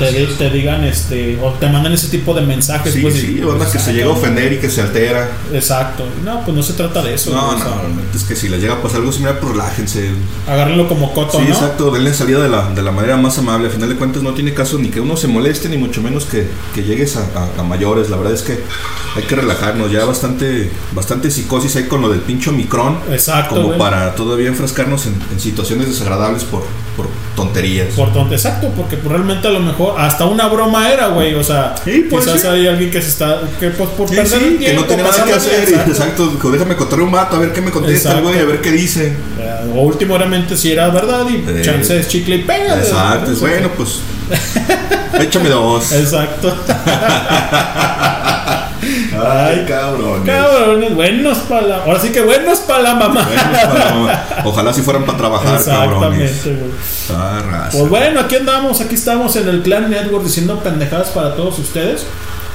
te, 0.00 0.26
te 0.26 0.50
digan 0.50 0.82
este, 0.84 1.38
o 1.42 1.52
te 1.52 1.68
mandan 1.68 1.92
ese 1.92 2.08
tipo 2.08 2.34
de 2.34 2.40
mensajes. 2.42 2.92
Sí, 2.92 3.00
pues, 3.02 3.14
sí, 3.14 3.36
y- 3.38 3.40
banda 3.40 3.70
que 3.70 3.78
se 3.78 3.92
llega 3.92 4.06
a 4.06 4.10
ofender 4.10 4.52
y 4.52 4.58
que 4.58 4.68
se 4.70 4.80
altera. 4.80 5.30
Exacto. 5.52 6.04
No, 6.24 6.40
pues 6.44 6.56
no 6.56 6.62
se 6.62 6.72
trata 6.72 7.02
de 7.02 7.14
eso. 7.14 7.30
No, 7.32 7.52
no, 7.56 7.82
es 8.14 8.24
que 8.24 8.34
si 8.34 8.48
les 8.48 8.60
llega 8.60 8.74
a 8.74 8.82
pasar 8.82 8.98
algo 9.00 9.12
similar, 9.12 9.38
pues 9.40 9.52
relájense. 9.52 10.10
Agárrenlo 10.48 10.88
como 10.88 11.12
coto, 11.14 11.38
Sí, 11.38 11.44
¿no? 11.46 11.54
exacto, 11.54 11.90
denle 11.90 12.12
salida 12.14 12.40
de 12.40 12.48
la, 12.48 12.70
de 12.70 12.82
la 12.82 12.90
manera 12.92 13.16
más 13.16 13.38
amable. 13.38 13.68
A 13.68 13.70
final 13.70 13.88
de 13.88 13.96
cuentas 13.96 14.22
no 14.22 14.34
tiene 14.34 14.54
caso 14.54 14.78
ni 14.78 14.88
que 14.88 15.00
uno 15.00 15.16
se 15.16 15.28
moleste, 15.28 15.68
ni 15.68 15.76
mucho 15.76 16.00
menos 16.02 16.24
que, 16.24 16.46
que 16.74 16.82
llegues 16.82 17.16
a, 17.16 17.20
a- 17.38 17.60
a 17.60 17.62
mayores. 17.62 18.10
La 18.10 18.16
verdad 18.16 18.32
es 18.34 18.42
que 18.42 18.58
hay 19.16 19.22
que 19.24 19.36
relajarnos. 19.36 19.90
Ya 19.92 20.04
bastante 20.04 20.70
bastante 20.92 21.30
psicosis 21.30 21.76
hay 21.76 21.84
con 21.84 22.00
lo 22.02 22.08
del 22.08 22.20
pincho 22.20 22.52
micrón. 22.52 22.98
Exacto, 23.10 23.54
Como 23.56 23.66
güey. 23.68 23.78
para 23.78 24.14
todavía 24.14 24.48
enfrascarnos 24.48 25.06
en, 25.06 25.14
en 25.32 25.40
situaciones 25.40 25.88
desagradables 25.88 26.44
por, 26.44 26.62
por 26.96 27.08
tonterías. 27.44 27.94
Por 27.94 28.12
tonto, 28.12 28.34
exacto, 28.34 28.68
porque 28.76 28.96
pues, 28.96 29.10
realmente 29.12 29.48
a 29.48 29.50
lo 29.50 29.60
mejor 29.60 29.94
hasta 29.98 30.24
una 30.26 30.46
broma 30.48 30.90
era, 30.92 31.08
güey. 31.08 31.34
O 31.34 31.42
sea, 31.44 31.74
Sí, 31.84 32.06
puede 32.10 32.24
quizás 32.24 32.44
hay 32.46 32.66
alguien 32.66 32.90
que 32.90 33.00
se 33.02 33.08
está. 33.08 33.40
que 33.58 33.70
pues 33.70 33.90
por 33.90 34.08
Sí, 34.08 34.16
perder 34.16 34.38
sí, 34.40 34.44
el 34.46 34.58
que 34.58 34.74
no 34.74 34.84
tiene 34.84 35.02
nada 35.02 35.24
que 35.24 35.32
hacer. 35.32 35.68
y- 35.68 35.90
Exacto, 35.90 36.28
dijo, 36.28 36.50
déjame 36.50 36.76
contarle 36.76 37.04
un 37.04 37.10
mato 37.10 37.36
a 37.36 37.38
ver 37.40 37.52
qué 37.52 37.60
me 37.60 37.70
contesta 37.70 38.12
el 38.18 38.22
güey, 38.22 38.38
a 38.38 38.44
ver 38.44 38.60
qué 38.60 38.70
dice. 38.72 39.08
Eh, 39.38 39.72
O 39.74 39.82
últimamente 39.82 40.56
si 40.56 40.72
era 40.72 40.88
verdad 40.88 41.26
y 41.28 41.36
Eh, 41.36 41.62
chance 41.62 41.98
es 41.98 42.08
chicle 42.08 42.36
y 42.36 42.42
pega. 42.42 42.78
Exacto, 42.78 43.32
bueno, 43.40 43.68
pues 43.76 44.00
échame 45.20 45.48
dos. 45.48 45.92
Exacto. 45.92 46.54
Ay, 49.26 49.64
cabrón. 49.66 50.24
Cabrones, 50.24 50.94
buenos 50.94 51.38
para 51.38 51.66
la. 51.66 51.76
Ahora 51.84 51.98
sí 51.98 52.10
que 52.10 52.22
buenos 52.22 52.60
para 52.60 52.82
la 52.82 52.94
mamá. 52.94 53.28
Ojalá 54.44 54.72
si 54.72 54.82
fueran 54.82 55.04
para 55.04 55.18
trabajar, 55.18 55.64
cabrones. 55.64 56.30
Exactamente, 56.30 56.62
güey. 56.62 57.18
Ah, 57.18 57.42
raza. 57.44 57.78
Pues 57.78 57.88
bueno, 57.88 58.20
aquí 58.20 58.36
andamos, 58.36 58.80
aquí 58.80 58.94
estamos 58.94 59.36
en 59.36 59.48
el 59.48 59.62
Clan 59.62 59.90
Network 59.90 60.24
diciendo 60.24 60.58
pendejadas 60.60 61.08
para 61.10 61.34
todos 61.34 61.58
ustedes. 61.58 62.06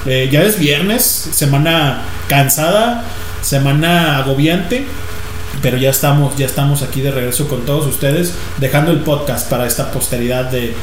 Eh, 0.06 0.28
ya 0.30 0.42
es 0.42 0.58
viernes, 0.58 1.02
semana 1.04 2.02
cansada, 2.28 3.04
semana 3.42 4.18
agobiante, 4.18 4.86
pero 5.62 5.76
ya 5.76 5.90
estamos, 5.90 6.36
ya 6.36 6.46
estamos 6.46 6.82
aquí 6.82 7.00
de 7.00 7.10
regreso 7.10 7.48
con 7.48 7.66
todos 7.66 7.86
ustedes, 7.86 8.32
dejando 8.58 8.92
el 8.92 9.00
podcast 9.00 9.50
para 9.50 9.66
esta 9.66 9.90
posteridad 9.90 10.44
de, 10.44 10.74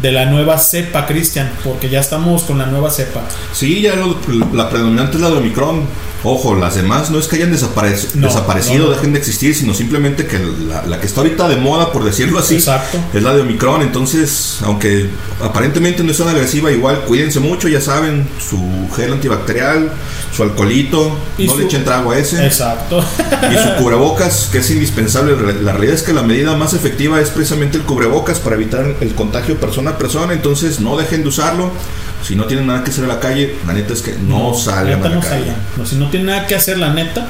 de 0.00 0.12
la 0.12 0.26
nueva 0.26 0.58
cepa, 0.58 1.06
Cristian, 1.06 1.50
porque 1.64 1.88
ya 1.90 2.00
estamos 2.00 2.42
con 2.44 2.58
la 2.58 2.66
nueva 2.66 2.90
cepa. 2.90 3.22
Sí, 3.52 3.80
ya 3.82 3.94
lo- 3.96 4.16
la 4.54 4.70
predominante 4.70 5.16
es 5.16 5.22
la 5.22 5.30
de 5.30 5.36
Omicron. 5.36 6.12
Ojo, 6.24 6.54
las 6.54 6.76
demás 6.76 7.10
no 7.10 7.18
es 7.18 7.26
que 7.26 7.34
hayan 7.34 7.52
desaparec- 7.52 8.14
No, 8.14 8.28
desaparecido, 8.28 8.84
no, 8.84 8.90
no. 8.90 8.90
dejen 8.92 9.12
de 9.12 9.18
existir, 9.18 9.56
sino 9.56 9.74
simplemente 9.74 10.24
que 10.26 10.38
la, 10.38 10.86
la 10.86 11.00
que 11.00 11.06
está 11.06 11.20
ahorita 11.20 11.48
de 11.48 11.56
moda, 11.56 11.90
por 11.90 12.04
decirlo 12.04 12.38
así, 12.38 12.54
Exacto. 12.54 12.96
es 13.12 13.22
la 13.24 13.34
de 13.34 13.40
Omicron. 13.40 13.82
Entonces, 13.82 14.58
aunque 14.62 15.08
aparentemente 15.42 16.04
no 16.04 16.12
es 16.12 16.18
tan 16.18 16.28
agresiva, 16.28 16.70
igual 16.70 17.00
cuídense 17.06 17.40
mucho, 17.40 17.66
ya 17.66 17.80
saben, 17.80 18.28
su 18.38 18.56
gel 18.94 19.12
antibacterial, 19.14 19.90
su 20.34 20.44
alcoholito, 20.44 21.10
Y 21.38 21.46
no 21.46 21.54
su- 21.54 21.58
le 21.58 21.64
echen 21.64 21.84
trago 21.84 22.12
a 22.12 22.18
ese. 22.18 22.46
Exacto. 22.46 23.00
Y 23.50 23.56
su 23.56 23.74
cubrebocas, 23.82 24.48
que 24.52 24.58
es 24.58 24.70
indispensable. 24.70 25.34
La 25.60 25.72
realidad 25.72 25.94
es 25.96 26.02
que 26.04 26.12
la 26.12 26.22
medida 26.22 26.56
más 26.56 26.72
efectiva 26.72 27.20
es 27.20 27.30
precisamente 27.30 27.78
el 27.78 27.82
cubrebocas 27.82 28.38
para 28.38 28.54
evitar 28.54 28.94
el 29.00 29.12
contagio 29.16 29.56
persona 29.82 29.90
a 29.90 29.98
persona. 29.98 30.32
Entonces 30.32 30.80
no 30.80 30.96
dejen 30.96 31.22
de 31.22 31.28
usarlo. 31.28 31.70
Si 32.26 32.36
no 32.36 32.44
tienen 32.44 32.68
nada 32.68 32.84
que 32.84 32.90
hacer 32.90 33.02
en 33.04 33.08
la 33.08 33.18
calle, 33.18 33.56
la 33.66 33.72
neta 33.72 33.92
es 33.92 34.00
que 34.02 34.14
no, 34.14 34.54
salgan 34.54 34.96
neta, 35.00 35.06
a 35.06 35.10
la 35.10 35.14
no 35.16 35.20
calle. 35.20 35.36
salgan. 35.46 35.56
No, 35.76 35.86
si 35.86 35.96
no 35.96 36.08
tienen 36.08 36.26
nada 36.28 36.46
que 36.46 36.54
hacer, 36.54 36.78
la 36.78 36.92
neta, 36.94 37.26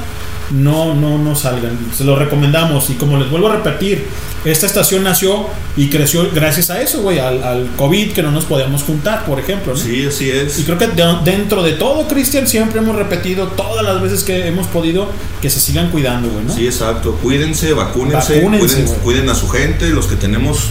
no, 0.51 0.95
no, 0.95 1.17
no 1.19 1.35
salgan. 1.35 1.79
Se 1.97 2.05
lo 2.05 2.15
recomendamos. 2.17 2.91
Y 2.91 2.95
como 2.95 3.17
les 3.19 3.31
vuelvo 3.31 3.49
a 3.49 3.57
repetir, 3.57 4.05
esta 4.45 4.67
estación 4.67 5.03
nació 5.05 5.47
y 5.79 5.89
creció 5.89 6.29
gracias 6.35 6.69
a 6.69 6.83
eso, 6.83 7.01
güey, 7.01 7.19
al, 7.21 7.43
al 7.43 7.71
COVID 7.79 8.13
que 8.13 8.23
no 8.23 8.33
nos 8.33 8.45
podíamos 8.45 8.83
juntar, 8.83 9.25
por 9.25 9.39
ejemplo. 9.39 9.73
¿no? 9.73 9.79
Sí, 9.79 10.05
así 10.05 10.29
es. 10.31 10.59
Y 10.59 10.65
creo 10.65 10.77
que 10.77 10.89
de- 10.89 11.17
dentro 11.25 11.63
de 11.63 11.73
todo, 11.73 12.07
Cristian, 12.07 12.47
siempre 12.47 12.81
hemos 12.81 12.95
repetido 12.97 13.47
todas 13.49 13.83
las 13.85 14.03
veces 14.03 14.25
que 14.25 14.47
hemos 14.47 14.67
podido 14.67 15.09
que 15.41 15.49
se 15.49 15.59
sigan 15.59 15.91
cuidando, 15.91 16.29
güey, 16.29 16.45
¿no? 16.45 16.55
Sí, 16.55 16.67
exacto. 16.67 17.19
Cuídense, 17.23 17.73
vacúnense, 17.73 18.37
Vacúnense, 18.43 18.75
cuiden, 18.83 18.95
cuiden 19.03 19.31
a 19.31 19.35
su 19.35 19.49
gente, 19.49 19.89
los 19.89 20.07
que 20.07 20.17
tenemos 20.17 20.67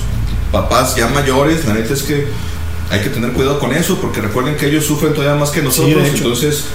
papás 0.52 0.96
ya 0.96 1.08
mayores. 1.08 1.66
La 1.66 1.74
neta 1.74 1.94
es 1.94 2.04
que 2.04 2.28
hay 2.90 3.00
que 3.02 3.10
tener 3.10 3.32
cuidado 3.32 3.60
con 3.60 3.74
eso, 3.74 4.00
porque 4.02 4.22
recuerden 4.22 4.56
que 4.58 4.68
ellos 4.68 4.86
sufren 4.86 5.14
todavía 5.14 5.40
más 5.40 5.50
que 5.52 5.62
nosotros. 5.62 6.08
Entonces, 6.14 6.66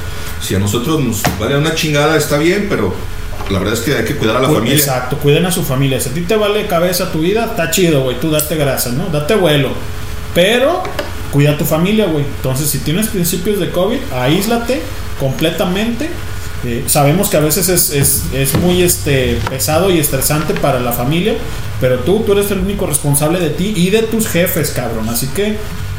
si 0.43 0.55
a 0.55 0.59
nosotros 0.59 1.01
nos 1.03 1.23
vale 1.39 1.57
una 1.59 1.75
chingada, 1.75 2.17
está 2.17 2.39
bien, 2.39 2.67
pero 2.71 2.95
la 3.51 3.59
verdad 3.59 3.75
es 3.75 3.81
que 3.81 3.95
hay 3.97 4.05
que 4.05 4.17
cuidar 4.17 4.37
a 4.37 4.41
la 4.41 4.49
Cu- 4.49 4.55
familia. 4.55 4.77
Exacto, 4.79 5.19
cuiden 5.19 5.47
a 5.47 5.53
su 5.53 5.63
familia. 5.63 6.01
Si 6.01 6.09
a 6.09 6.13
ti 6.15 6.23
te 6.23 6.37
vale 6.37 6.67
cabeza 6.67 7.13
tu 7.13 7.21
vida, 7.21 7.45
está 7.47 7.71
chido, 7.71 8.03
güey. 8.03 8.19
Tú 8.19 8.31
date 8.31 8.57
grasa, 8.57 8.91
¿no? 8.93 9.07
Date 9.07 9.35
vuelo. 9.35 9.71
Pero 10.35 10.83
cuida 11.33 11.53
a 11.53 11.59
tu 11.59 11.65
familia, 11.65 12.07
güey. 12.07 12.25
Entonces, 12.25 12.69
si 12.71 12.79
tienes 12.79 13.09
principios 13.09 13.61
de 13.61 13.71
COVID, 13.71 13.99
aíslate 14.15 14.81
completamente. 15.21 16.09
Eh, 16.65 16.85
sabemos 16.87 17.29
que 17.29 17.37
a 17.37 17.41
veces 17.41 17.69
es, 17.69 17.91
es- 17.91 18.23
es 18.33 18.55
muy 18.59 18.83
este, 18.83 19.39
pesado 19.49 19.91
y 19.91 19.99
estresante 19.99 20.55
para 20.55 20.81
la 20.81 20.93
familia, 20.93 21.35
pero 21.81 21.99
tú, 22.01 22.21
tú 22.27 22.33
eres 22.33 22.51
el 22.51 22.59
único 22.61 22.87
responsable 22.87 23.39
de 23.41 23.51
ti 23.51 23.73
y 23.77 23.91
de 23.91 24.03
tus 24.03 24.27
jefes, 24.27 24.71
cabrón. 24.71 25.09
Así 25.09 25.27
que, 25.29 25.57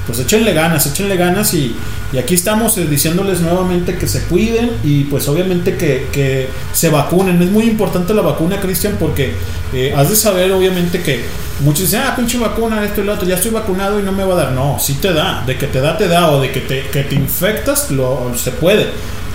pues 0.08 0.20
échenle 0.20 0.54
ganas, 0.54 0.86
échenle 0.88 1.16
ganas 1.18 1.54
y, 1.54 1.76
y 2.12 2.18
aquí 2.18 2.34
estamos 2.34 2.78
eh, 2.78 2.88
diciéndoles 2.88 3.42
nuevamente 3.42 3.96
que 3.98 4.08
se 4.08 4.22
cuiden 4.24 4.72
y 4.84 5.04
pues 5.06 5.28
obviamente 5.28 5.76
que, 5.78 6.08
que 6.12 6.48
se 6.74 6.90
vacunen. 6.90 7.42
Es 7.42 7.52
muy 7.52 7.66
importante 7.66 8.14
la 8.14 8.22
vacuna, 8.24 8.60
Cristian, 8.60 8.96
porque 9.00 9.34
eh, 9.74 9.94
has 9.96 10.10
de 10.10 10.16
saber 10.16 10.52
obviamente 10.54 11.02
que 11.02 11.24
muchos 11.60 11.82
dicen, 11.82 12.02
ah, 12.06 12.16
pinche 12.16 12.38
vacuna, 12.40 12.84
esto 12.84 13.02
y 13.02 13.04
lo 13.06 13.14
otro, 13.14 13.28
ya 13.28 13.36
estoy 13.36 13.52
vacunado 13.52 14.00
y 14.00 14.04
no 14.04 14.12
me 14.12 14.24
va 14.24 14.34
a 14.34 14.38
dar. 14.38 14.52
No, 14.54 14.78
sí 14.80 14.94
te 15.02 15.14
da, 15.14 15.44
de 15.46 15.58
que 15.58 15.68
te 15.68 15.82
da, 15.82 15.98
te 15.98 16.08
da, 16.08 16.32
o 16.32 16.42
de 16.42 16.52
que 16.52 16.62
te, 16.62 16.82
que 16.90 17.04
te 17.04 17.16
infectas, 17.16 17.92
lo, 17.92 18.32
se 18.36 18.52
puede. 18.52 18.88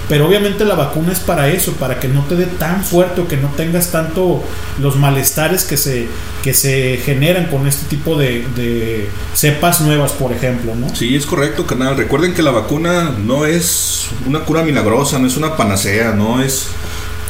Pero 0.09 0.27
obviamente 0.27 0.65
la 0.65 0.75
vacuna 0.75 1.13
es 1.13 1.21
para 1.21 1.49
eso, 1.49 1.73
para 1.75 1.99
que 2.01 2.09
no 2.09 2.23
te 2.25 2.37
dé 2.37 2.47
tan 2.47 2.85
fuerte 2.85 3.21
o 3.21 3.29
que 3.29 3.37
no 3.37 3.49
tengas 3.49 3.91
tanto 3.91 4.43
los 4.81 4.97
malestares 4.97 5.65
que 5.65 5.77
se, 5.77 6.09
que 6.43 6.55
se 6.55 6.99
generan 7.05 7.47
con 7.47 7.67
este 7.67 7.87
tipo 7.87 8.19
de, 8.19 9.09
cepas 9.35 9.81
nuevas, 9.81 10.13
por 10.13 10.33
ejemplo, 10.33 10.75
¿no? 10.75 10.95
Sí, 10.95 11.15
es 11.15 11.25
correcto, 11.27 11.67
canal. 11.67 11.97
Recuerden 11.97 12.35
que 12.35 12.43
la 12.43 12.51
vacuna 12.51 13.15
no 13.25 13.47
es 13.47 14.09
una 14.27 14.41
cura 14.41 14.63
milagrosa, 14.63 15.19
no 15.19 15.27
es 15.27 15.37
una 15.37 15.57
panacea, 15.57 16.13
no 16.13 16.43
es 16.43 16.69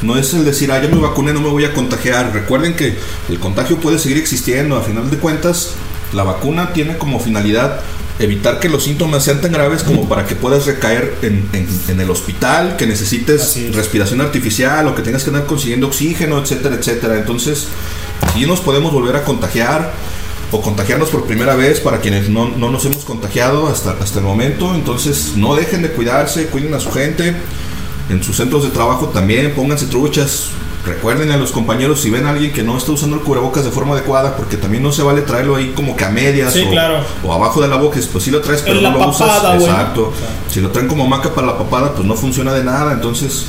no 0.03 0.17
es 0.17 0.35
el 0.35 0.45
decir, 0.45 0.73
ah, 0.73 0.83
ya 0.83 0.89
me 0.89 1.01
vacuné, 1.01 1.33
no 1.33 1.41
me 1.41 1.49
voy 1.49 1.65
a 1.65 1.73
contagiar. 1.73 2.33
Recuerden 2.33 2.75
que 2.75 2.97
el 3.29 3.39
contagio 3.39 3.79
puede 3.79 4.01
seguir 4.01 4.19
existiendo. 4.19 4.77
A 4.77 4.83
final 4.83 5.09
de 5.09 5.17
cuentas, 5.19 5.75
la 6.13 6.25
vacuna 6.25 6.73
tiene 6.73 6.99
como 6.99 7.21
finalidad 7.21 7.81
evitar 8.19 8.61
que 8.61 8.69
los 8.69 8.85
síntomas 8.85 9.25
sean 9.25 9.41
tan 9.41 9.53
graves 9.53 9.83
como 9.83 10.09
para 10.09 10.27
que 10.27 10.35
puedas 10.37 10.67
recaer 10.67 11.15
en, 11.23 11.49
en- 11.53 11.69
en 11.89 12.01
el 12.01 12.11
hospital, 12.11 12.77
que 12.77 12.87
necesites 12.87 13.57
respiración 13.75 14.21
artificial 14.21 14.87
o 14.89 14.95
que 14.95 15.03
tengas 15.03 15.25
que 15.25 15.31
andar 15.31 15.47
consiguiendo 15.47 15.87
oxígeno, 15.89 16.39
etcétera, 16.41 16.77
etcétera. 16.77 17.17
Entonces, 17.19 17.67
sí 18.35 18.47
nos 18.47 18.61
podemos 18.61 18.93
volver 18.93 19.17
a 19.17 19.25
contagiar 19.25 19.93
o 20.53 20.61
contagiarnos 20.61 21.09
por 21.09 21.25
primera 21.27 21.55
vez 21.57 21.81
para 21.81 22.01
quienes 22.01 22.29
no, 22.29 22.49
no 22.51 22.71
nos 22.71 22.85
hemos 22.85 23.05
contagiado 23.05 23.67
hasta, 23.69 23.93
hasta 23.93 24.19
el 24.19 24.25
momento. 24.27 24.75
Entonces, 24.75 25.33
no 25.37 25.55
dejen 25.55 25.83
de 25.83 25.89
cuidarse, 25.91 26.47
cuiden 26.47 26.75
a 26.75 26.81
su 26.81 26.93
gente. 26.93 27.35
En 28.11 28.23
sus 28.23 28.37
centros 28.37 28.63
de 28.65 28.69
trabajo 28.71 29.09
también 29.09 29.53
pónganse 29.55 29.87
truchas. 29.87 30.49
Recuerden 30.85 31.31
a 31.31 31.37
los 31.37 31.53
compañeros 31.53 32.01
si 32.01 32.11
ven 32.11 32.27
a 32.27 32.31
alguien 32.31 32.53
que 32.53 32.65
no 32.65 32.77
está 32.77 32.91
usando 32.91 33.15
el 33.17 33.23
cubrebocas 33.23 33.65
de 33.65 33.71
forma 33.71 33.95
adecuada, 33.95 34.37
porque 34.37 34.57
también 34.57 34.83
no 34.83 34.91
se 34.91 35.03
vale 35.03 35.23
traerlo 35.23 35.55
ahí 35.55 35.73
como 35.77 35.97
que 35.97 36.05
a 36.05 36.09
medias 36.11 36.53
Sí, 36.53 36.65
o, 36.67 36.71
claro. 36.71 37.05
o 37.23 37.33
abajo 37.33 37.63
de 37.63 37.69
la 37.69 37.77
boca. 37.77 38.01
Pues 38.11 38.25
sí 38.25 38.33
lo 38.33 38.41
traes, 38.41 38.63
pero 38.63 38.79
En 38.79 38.83
no 38.83 38.91
la 38.91 38.97
lo 39.07 39.13
papada, 39.13 39.55
usas. 39.57 39.69
Exacto. 39.69 40.13
Si 40.51 40.61
lo 40.61 40.71
traen 40.71 40.89
como 40.89 41.07
maca 41.07 41.33
para 41.35 41.47
la 41.47 41.57
papada, 41.59 41.93
pues 41.95 42.05
no 42.07 42.15
funciona 42.17 42.53
de 42.53 42.65
nada. 42.65 42.93
Entonces, 42.93 43.47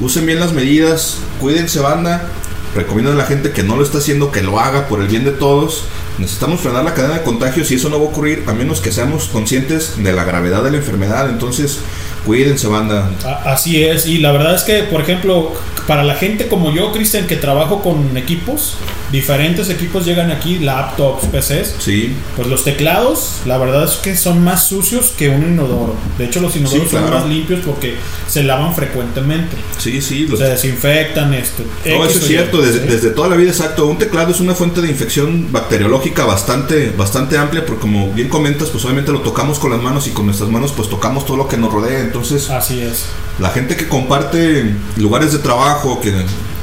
usen 0.00 0.26
bien 0.26 0.40
las 0.40 0.52
medidas, 0.52 1.18
cuídense, 1.40 1.78
banda. 1.78 2.28
Recomiendo 2.74 3.12
a 3.12 3.14
la 3.14 3.24
gente 3.24 3.52
que 3.52 3.62
no 3.62 3.76
lo 3.76 3.84
está 3.84 3.98
haciendo 3.98 4.32
que 4.32 4.42
lo 4.42 4.58
haga 4.58 4.88
por 4.88 5.00
el 5.00 5.06
bien 5.06 5.24
de 5.24 5.30
todos. 5.30 5.84
Necesitamos 6.18 6.60
frenar 6.60 6.84
la 6.84 6.94
cadena 6.94 7.14
de 7.14 7.22
contagios 7.22 7.70
y 7.70 7.76
eso 7.76 7.88
no 7.90 7.98
va 8.00 8.06
a 8.06 8.08
ocurrir 8.08 8.42
a 8.48 8.52
menos 8.52 8.80
que 8.80 8.90
seamos 8.90 9.28
conscientes 9.28 9.94
de 10.02 10.12
la 10.12 10.24
gravedad 10.24 10.64
de 10.64 10.72
la 10.72 10.78
enfermedad. 10.78 11.30
Entonces, 11.30 11.78
cuídense, 12.26 12.66
banda. 12.66 13.10
Así 13.44 13.82
es, 13.82 14.06
y 14.06 14.18
la 14.18 14.32
verdad 14.32 14.54
es 14.54 14.64
que, 14.64 14.82
por 14.82 15.00
ejemplo, 15.00 15.54
para 15.86 16.02
la 16.02 16.16
gente 16.16 16.48
como 16.48 16.72
yo, 16.72 16.92
Cristian, 16.92 17.26
que 17.26 17.36
trabajo 17.36 17.82
con 17.82 18.16
equipos, 18.16 18.76
diferentes 19.12 19.68
equipos 19.70 20.04
llegan 20.04 20.30
aquí, 20.30 20.58
laptops, 20.58 21.26
PCs, 21.26 21.76
Sí. 21.78 22.12
pues 22.34 22.48
los 22.48 22.64
teclados, 22.64 23.36
la 23.46 23.56
verdad 23.58 23.84
es 23.84 23.92
que 23.96 24.16
son 24.16 24.42
más 24.42 24.64
sucios 24.66 25.12
que 25.16 25.28
un 25.28 25.42
inodoro. 25.42 25.94
De 26.18 26.24
hecho, 26.26 26.40
los 26.40 26.56
inodoros 26.56 26.84
Sí, 26.90 26.96
son 26.96 27.10
más 27.10 27.26
limpios 27.26 27.60
porque 27.64 27.94
se 28.28 28.42
lavan 28.42 28.74
frecuentemente. 28.74 29.56
Sí, 29.78 30.00
sí. 30.02 30.26
los- 30.26 30.38
Se 30.40 30.46
desinfectan 30.46 31.32
esto. 31.34 31.62
No, 31.84 32.04
X 32.04 32.10
eso 32.10 32.18
es 32.18 32.26
cierto, 32.26 32.60
desde, 32.60 32.80
¿sí? 32.80 32.86
desde 32.88 33.10
toda 33.10 33.28
la 33.28 33.36
vida, 33.36 33.50
exacto. 33.50 33.86
Un 33.86 33.98
teclado 33.98 34.30
es 34.32 34.40
una 34.40 34.54
fuente 34.54 34.80
de 34.80 34.88
infección 34.88 35.52
bacteriológica 35.52 36.24
bastante, 36.24 36.90
bastante 36.96 37.38
amplia, 37.38 37.64
porque 37.64 37.80
como 37.82 38.12
bien 38.12 38.28
comentas, 38.28 38.70
pues 38.70 38.84
obviamente 38.84 39.12
lo 39.12 39.20
tocamos 39.20 39.58
con 39.58 39.70
las 39.70 39.80
manos 39.80 40.06
y 40.06 40.10
con 40.10 40.26
nuestras 40.26 40.50
manos 40.50 40.72
pues 40.72 40.88
tocamos 40.88 41.24
todo 41.26 41.36
lo 41.36 41.48
que 41.48 41.56
nos 41.56 41.72
rodea. 41.72 42.00
Entonces, 42.00 42.50
Así 42.50 42.80
es. 42.80 43.04
la 43.38 43.50
gente 43.50 43.76
que 43.76 43.86
comparte 43.88 44.74
lugares 44.96 45.32
de 45.32 45.38
trabajo, 45.38 46.00
que 46.00 46.12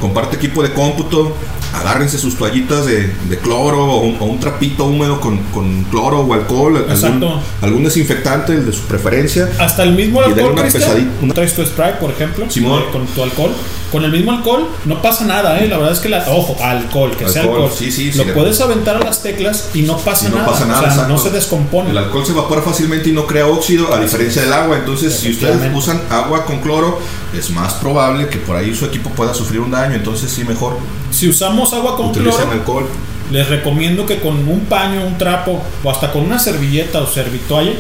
comparte 0.02 0.36
equipo 0.36 0.62
de 0.64 0.74
cómputo, 0.74 1.36
agárrense 1.74 2.18
sus 2.20 2.38
toallitas 2.38 2.86
de, 2.86 3.12
de 3.30 3.38
cloro 3.40 3.84
o 3.86 4.02
un, 4.02 4.18
o 4.20 4.26
un 4.26 4.40
trapito 4.40 4.86
húmedo 4.86 5.20
con, 5.20 5.38
con 5.54 5.84
cloro 5.86 6.22
o 6.22 6.34
alcohol, 6.34 6.78
algún, 6.78 6.92
Exacto. 6.92 7.42
algún 7.62 7.84
desinfectante, 7.84 8.54
el 8.54 8.66
de 8.66 8.74
su 8.74 8.82
preferencia. 8.82 9.50
Hasta 9.60 9.84
el 9.84 9.94
mismo 9.94 10.22
alcohol, 10.22 10.54
una 10.54 10.64
pesadita, 10.64 11.34
traes 11.34 11.56
tu 11.56 11.66
spray, 11.66 12.00
por 12.00 12.12
ejemplo, 12.12 12.46
Simón. 12.50 12.80
eh, 12.82 12.86
con 12.92 13.06
tu 13.08 13.24
alcohol. 13.24 13.52
Con 13.92 14.04
el 14.04 14.12
mismo 14.12 14.32
alcohol 14.32 14.68
no 14.86 15.04
pasa 15.04 15.24
nada, 15.26 15.60
¿eh? 15.60 15.68
La 15.68 15.78
verdad 15.78 15.94
es 15.94 16.00
que, 16.00 16.10
la, 16.10 16.26
ojo, 16.28 16.58
alcohol, 16.64 17.12
que 17.16 17.30
sea 17.30 17.44
Alcohol, 17.44 17.64
alcohol. 17.64 17.78
sí, 17.78 17.92
sí, 17.92 18.12
Lo 18.14 18.24
sí, 18.24 18.30
puedes 18.34 18.60
aventar 18.60 18.96
a 18.96 19.00
las 19.00 19.22
teclas 19.22 19.70
y 19.76 19.84
no 19.84 19.98
pasa 20.00 20.26
Y 20.28 20.32
no 20.32 20.38
nada. 20.38 20.48
pasa 20.50 20.66
nada, 20.66 20.92
o 20.92 20.96
sea, 20.96 21.08
no 21.08 21.18
se 21.20 21.30
descompone. 21.30 21.92
El 21.92 21.98
alcohol 22.00 22.26
se 22.26 22.32
evapora 22.32 22.64
fácilmente 22.64 23.10
y 23.10 23.14
no 23.14 23.28
crea 23.28 23.46
óxido, 23.46 23.94
a 23.94 24.00
diferencia 24.02 24.42
del 24.42 24.52
agua. 24.52 24.78
Entonces, 24.80 25.14
si 25.14 25.30
ustedes 25.34 25.60
usan 25.76 26.02
agua 26.10 26.44
con 26.46 26.60
cloro, 26.62 27.00
es 27.38 27.52
más 27.52 27.74
probable 27.76 28.30
que 28.30 28.38
por 28.38 28.56
ahí 28.56 28.74
su 28.74 28.86
equipo 28.86 29.12
pueda 29.12 29.32
sufrir 29.36 29.60
un 29.60 29.70
daño. 29.70 29.94
Entonces, 29.94 30.32
sí, 30.32 30.44
mejor 30.44 30.78
Si 31.12 31.30
usamos 31.30 31.63
agua 31.72 31.96
con 31.96 32.08
utilicen 32.08 32.42
cloro, 32.42 32.52
alcohol. 32.52 32.86
les 33.32 33.48
recomiendo 33.48 34.06
que 34.06 34.20
con 34.20 34.48
un 34.48 34.62
paño, 34.62 35.06
un 35.06 35.18
trapo 35.18 35.62
o 35.84 35.90
hasta 35.90 36.12
con 36.12 36.24
una 36.24 36.40
servilleta 36.40 37.02
o 37.02 37.08
servitoalla 37.08 37.74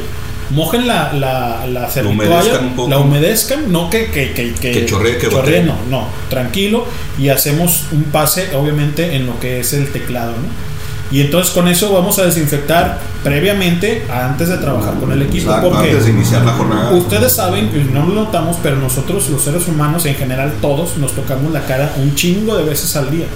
mojen 0.51 0.87
la, 0.87 1.11
la, 1.13 1.65
la 1.67 1.89
servitoalla, 1.89 2.59
humedezcan 2.59 2.89
la 2.89 2.99
humedezcan, 2.99 3.71
no 3.71 3.89
que, 3.89 4.11
que, 4.11 4.33
que, 4.33 4.53
Que 4.53 4.85
chorree, 4.85 5.17
que 5.17 5.29
chorree, 5.29 5.63
no, 5.63 5.75
no, 5.89 6.07
tranquilo 6.29 6.85
y 7.17 7.29
hacemos 7.29 7.85
un 7.91 8.03
pase 8.03 8.55
obviamente 8.55 9.15
en 9.15 9.25
lo 9.25 9.39
que 9.39 9.59
es 9.59 9.73
el 9.73 9.91
teclado, 9.91 10.31
¿no? 10.31 10.73
Y 11.11 11.21
entonces 11.21 11.53
con 11.53 11.67
eso 11.67 11.93
vamos 11.93 12.17
a 12.17 12.25
desinfectar 12.25 12.97
previamente 13.23 14.03
antes 14.11 14.49
de 14.49 14.57
trabajar 14.57 14.95
con 14.95 15.11
el 15.11 15.21
equipo 15.21 15.45
Exacto, 15.51 15.69
porque 15.69 15.89
antes 15.91 16.05
de 16.05 16.11
iniciar 16.11 16.43
la 16.43 16.53
jornada. 16.53 16.91
Ustedes 16.91 17.33
saben, 17.33 17.69
y 17.71 17.93
no 17.93 18.07
lo 18.07 18.15
notamos, 18.15 18.57
pero 18.63 18.77
nosotros 18.77 19.29
los 19.29 19.43
seres 19.43 19.67
humanos 19.67 20.07
en 20.07 20.15
general 20.15 20.53
todos 20.59 20.97
nos 20.97 21.11
tocamos 21.11 21.53
la 21.53 21.61
cara 21.67 21.93
un 21.97 22.15
chingo 22.15 22.57
de 22.57 22.63
veces 22.63 22.95
al 22.95 23.11
día. 23.11 23.27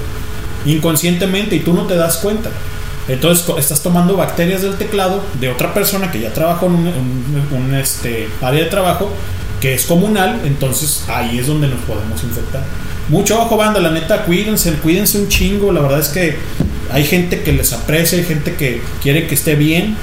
Inconscientemente 0.68 1.56
y 1.56 1.60
tú 1.62 1.74
no 1.74 1.84
te 1.84 1.96
das 1.96 2.18
cuenta. 2.18 2.52
Entonces 3.08 3.48
estás 3.58 3.82
tomando 3.82 4.18
bacterias 4.18 4.62
del 4.62 4.76
teclado 4.76 5.24
de 5.40 5.50
otra 5.50 5.74
persona 5.74 6.12
que 6.12 6.20
ya 6.20 6.34
trabajó 6.34 6.66
en 6.66 6.74
un, 6.76 7.74
este, 7.76 8.28
área 8.42 8.64
de 8.64 8.70
trabajo 8.70 9.10
que 9.62 9.74
es 9.74 9.86
comunal, 9.86 10.42
entonces 10.46 11.06
ahí 11.08 11.40
es 11.40 11.48
donde 11.48 11.68
nos 11.68 11.80
podemos 11.82 12.22
infectar. 12.24 12.64
Mucho 13.10 13.42
ojo, 13.42 13.56
banda, 13.56 13.80
la 13.80 13.92
neta, 13.92 14.26
cuídense, 14.26 14.74
cuídense 14.74 15.18
un 15.20 15.30
chingo. 15.30 15.72
La 15.72 15.82
verdad 15.82 16.00
es 16.00 16.10
que 16.10 16.36
hay 16.92 17.06
gente 17.06 17.42
que 17.42 17.54
les 17.54 17.72
aprecia, 17.72 18.18
hay 18.18 18.26
gente 18.26 18.56
que 18.56 18.82
quiere 19.02 19.26
que 19.28 19.36
esté 19.36 19.56
bien. 19.56 19.96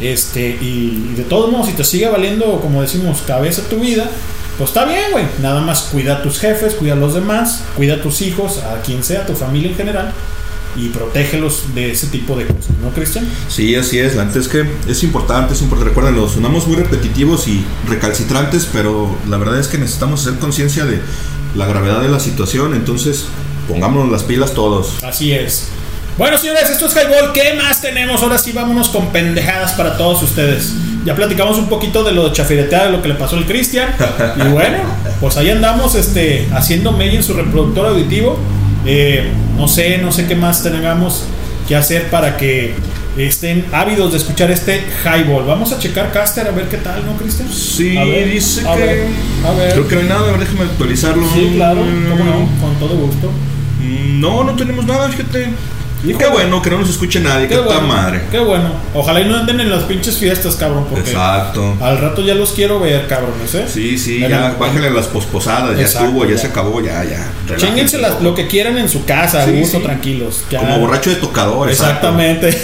Este, 0.00 0.58
y, 0.60 1.10
y 1.12 1.14
de 1.16 1.24
todos 1.24 1.50
modos, 1.50 1.68
si 1.68 1.72
te 1.72 1.84
sigue 1.84 2.08
valiendo, 2.08 2.60
como 2.60 2.82
decimos, 2.82 3.22
cabeza 3.26 3.62
tu 3.68 3.80
vida, 3.80 4.10
pues 4.60 4.72
está 4.72 4.84
bien, 4.84 5.10
güey. 5.10 5.24
Nada 5.40 5.62
más 5.62 5.88
cuida 5.90 6.16
a 6.16 6.22
tus 6.22 6.38
jefes, 6.38 6.74
cuida 6.74 6.92
a 6.92 6.96
los 6.96 7.14
demás, 7.14 7.62
cuida 7.76 7.94
a 7.94 8.02
tus 8.02 8.20
hijos, 8.20 8.58
a 8.58 8.82
quien 8.82 9.02
sea, 9.02 9.22
a 9.22 9.26
tu 9.26 9.34
familia 9.34 9.70
en 9.70 9.76
general, 9.76 10.12
y 10.76 10.90
protégelos 10.90 11.74
de 11.74 11.92
ese 11.92 12.08
tipo 12.08 12.36
de 12.36 12.44
cosas, 12.44 12.76
¿no, 12.82 12.90
Cristian? 12.90 13.26
Sí, 13.48 13.74
así 13.74 13.98
es. 13.98 14.16
La 14.16 14.24
es 14.24 14.48
que 14.48 14.66
es 14.86 15.02
importante, 15.02 15.54
es 15.54 15.62
importante. 15.62 15.88
Recuerden, 15.88 16.14
los 16.14 16.32
sonamos 16.32 16.66
muy 16.66 16.76
repetitivos 16.76 17.48
y 17.48 17.64
recalcitrantes, 17.88 18.68
pero 18.70 19.16
la 19.30 19.38
verdad 19.38 19.58
es 19.58 19.66
que 19.66 19.78
necesitamos 19.78 20.26
hacer 20.26 20.38
conciencia 20.38 20.84
de 20.84 21.00
la 21.54 21.66
gravedad 21.66 22.02
de 22.02 22.10
la 22.10 22.20
situación. 22.20 22.74
Entonces, 22.74 23.24
pongámonos 23.66 24.12
las 24.12 24.24
pilas 24.24 24.52
todos. 24.52 25.02
Así 25.02 25.32
es. 25.32 25.68
Bueno, 26.18 26.36
señores, 26.36 26.68
esto 26.68 26.84
es 26.84 26.94
Highball. 26.94 27.32
¿Qué 27.32 27.54
más 27.54 27.80
tenemos? 27.80 28.22
Ahora 28.22 28.36
sí, 28.36 28.52
vámonos 28.52 28.90
con 28.90 29.10
pendejadas 29.10 29.72
para 29.72 29.96
todos 29.96 30.22
ustedes. 30.22 30.74
Ya 31.04 31.14
platicamos 31.14 31.56
un 31.58 31.68
poquito 31.68 32.04
de 32.04 32.12
lo 32.12 32.28
de 32.28 32.32
chafiretear, 32.32 32.86
de 32.86 32.92
lo 32.92 33.02
que 33.02 33.08
le 33.08 33.14
pasó 33.14 33.36
al 33.36 33.46
Cristian. 33.46 33.88
Y 34.36 34.48
bueno, 34.48 34.78
pues 35.20 35.36
ahí 35.36 35.50
andamos 35.50 35.94
este, 35.94 36.46
haciendo 36.52 36.92
mella 36.92 37.14
en 37.14 37.22
su 37.22 37.34
reproductor 37.34 37.86
auditivo. 37.86 38.38
Eh, 38.86 39.30
no 39.56 39.66
sé, 39.68 39.98
no 39.98 40.12
sé 40.12 40.26
qué 40.26 40.34
más 40.34 40.62
tengamos 40.62 41.24
que 41.68 41.76
hacer 41.76 42.10
para 42.10 42.36
que 42.36 42.74
estén 43.16 43.64
ávidos 43.72 44.12
de 44.12 44.18
escuchar 44.18 44.50
este 44.50 44.82
Highball. 45.04 45.46
Vamos 45.46 45.72
a 45.72 45.78
checar 45.78 46.12
Caster 46.12 46.46
a 46.46 46.50
ver 46.52 46.66
qué 46.68 46.78
tal, 46.78 47.04
¿no, 47.06 47.16
Cristian? 47.16 47.48
Sí, 47.52 47.96
A 47.96 48.04
ver, 48.04 48.30
dice 48.30 48.66
a 48.68 48.74
que. 48.74 48.80
ver, 48.80 49.06
a 49.46 49.52
ver. 49.52 49.72
Creo 49.72 49.88
que 49.88 49.94
no 49.96 50.00
hay 50.02 50.08
nada, 50.08 50.20
a 50.28 50.30
ver, 50.32 50.40
déjame 50.40 50.62
actualizarlo. 50.62 51.26
Sí, 51.34 51.52
claro, 51.56 51.80
cómo 51.80 52.24
no, 52.24 52.48
con 52.60 52.74
todo 52.78 52.94
gusto. 52.96 53.30
Mm, 53.80 54.20
No, 54.20 54.44
no 54.44 54.54
tenemos 54.54 54.84
nada, 54.86 55.08
fíjate. 55.08 55.48
Híjole. 56.02 56.16
Qué 56.24 56.30
bueno 56.30 56.62
que 56.62 56.70
no 56.70 56.78
nos 56.78 56.88
escuche 56.90 57.20
nadie, 57.20 57.46
qué, 57.46 57.56
Qué 57.56 57.60
puta 57.60 57.74
bueno, 57.78 57.88
madre. 57.94 58.22
qué 58.30 58.38
bueno. 58.38 58.72
Ojalá 58.94 59.20
y 59.20 59.26
no 59.28 59.36
anden 59.36 59.60
en 59.60 59.70
las 59.70 59.82
pinches 59.84 60.16
fiestas, 60.16 60.56
cabrón, 60.56 60.86
porque 60.88 61.10
Exacto. 61.10 61.76
al 61.80 61.98
rato 61.98 62.22
ya 62.22 62.34
los 62.34 62.52
quiero 62.52 62.80
ver, 62.80 63.06
cabrones, 63.06 63.54
¿eh? 63.54 63.66
Sí, 63.68 63.98
sí, 63.98 64.24
En 64.24 64.30
ya, 64.30 64.50
el- 64.50 64.56
bájenle 64.56 64.90
las 64.90 65.06
posposadas, 65.08 65.76
ya 65.76 65.82
Exacto, 65.82 66.06
estuvo, 66.08 66.24
ya, 66.24 66.30
ya. 66.32 66.38
se 66.38 66.46
acabó, 66.46 66.80
ya, 66.80 67.04
ya. 67.04 67.30
Chénguense 67.56 67.98
lo 68.22 68.34
que 68.34 68.46
quieran 68.46 68.78
en 68.78 68.88
su 68.88 69.04
casa, 69.04 69.42
a 69.42 69.44
Sí, 69.46 69.52
gusto, 69.52 69.78
sí. 69.78 69.82
tranquilos. 69.84 70.44
ya. 70.50 70.60
Como 70.60 70.78
borracho 70.78 71.10
de 71.10 71.16
tocador, 71.16 71.68
exacto. 71.68 72.08
Exactamente. 72.08 72.58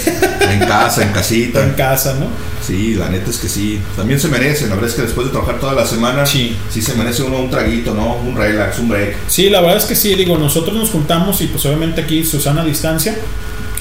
En 0.51 0.59
casa, 0.59 1.03
en 1.03 1.09
casita. 1.11 1.63
en 1.63 1.73
casa, 1.73 2.15
¿no? 2.19 2.25
Sí, 2.67 2.95
la 2.95 3.07
neta 3.09 3.29
es 3.29 3.37
que 3.37 3.47
sí. 3.47 3.79
También 3.95 4.19
se 4.19 4.27
merecen. 4.27 4.67
La 4.69 4.75
verdad 4.75 4.89
es 4.89 4.95
que 4.97 5.03
después 5.03 5.27
de 5.27 5.31
trabajar 5.31 5.59
toda 5.59 5.73
la 5.73 5.85
semana, 5.85 6.25
Sí. 6.25 6.55
sí 6.69 6.81
se 6.81 6.95
merece 6.95 7.23
uno 7.23 7.37
un 7.39 7.49
traguito, 7.49 7.93
¿no? 7.93 8.15
Un 8.17 8.35
relax, 8.35 8.79
un 8.79 8.89
break. 8.89 9.15
Sí, 9.29 9.49
la 9.49 9.61
verdad 9.61 9.77
es 9.77 9.85
que 9.85 9.95
sí, 9.95 10.15
digo, 10.15 10.37
nosotros 10.37 10.75
nos 10.75 10.89
juntamos 10.89 11.39
y 11.41 11.47
pues 11.47 11.65
obviamente 11.65 12.01
aquí 12.01 12.25
Susana 12.25 12.63
a 12.63 12.65
distancia 12.65 13.15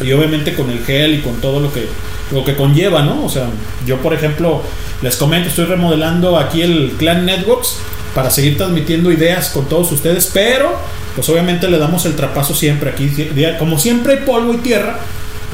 y 0.01 0.13
obviamente 0.13 0.55
con 0.55 0.71
el 0.71 0.85
gel 0.85 1.15
y 1.15 1.21
con 1.21 1.35
todo 1.41 1.59
lo 1.61 1.73
que 1.73 1.87
lo 2.33 2.45
que 2.45 2.55
conlleva, 2.57 3.03
¿no? 3.03 3.25
O 3.25 3.29
sea, 3.29 3.49
yo 3.87 3.99
por 3.99 4.13
ejemplo, 4.13 4.63
les 5.03 5.17
comento, 5.17 5.49
estoy 5.49 5.65
remodelando 5.67 6.37
aquí 6.39 6.63
el 6.63 6.93
Clan 6.99 7.25
Networks 7.25 7.77
para 8.15 8.31
seguir 8.31 8.57
transmitiendo 8.57 9.13
ideas 9.13 9.51
con 9.51 9.69
todos 9.69 9.93
ustedes, 9.93 10.31
pero 10.33 10.73
pues 11.15 11.29
obviamente 11.29 11.69
le 11.69 11.79
damos 11.79 12.05
el 12.05 12.15
trapazo 12.17 12.55
siempre 12.55 12.91
aquí, 12.91 13.11
como 13.59 13.79
siempre 13.79 14.15
hay 14.15 14.19
polvo 14.25 14.55
y 14.55 14.59
tierra, 14.59 14.99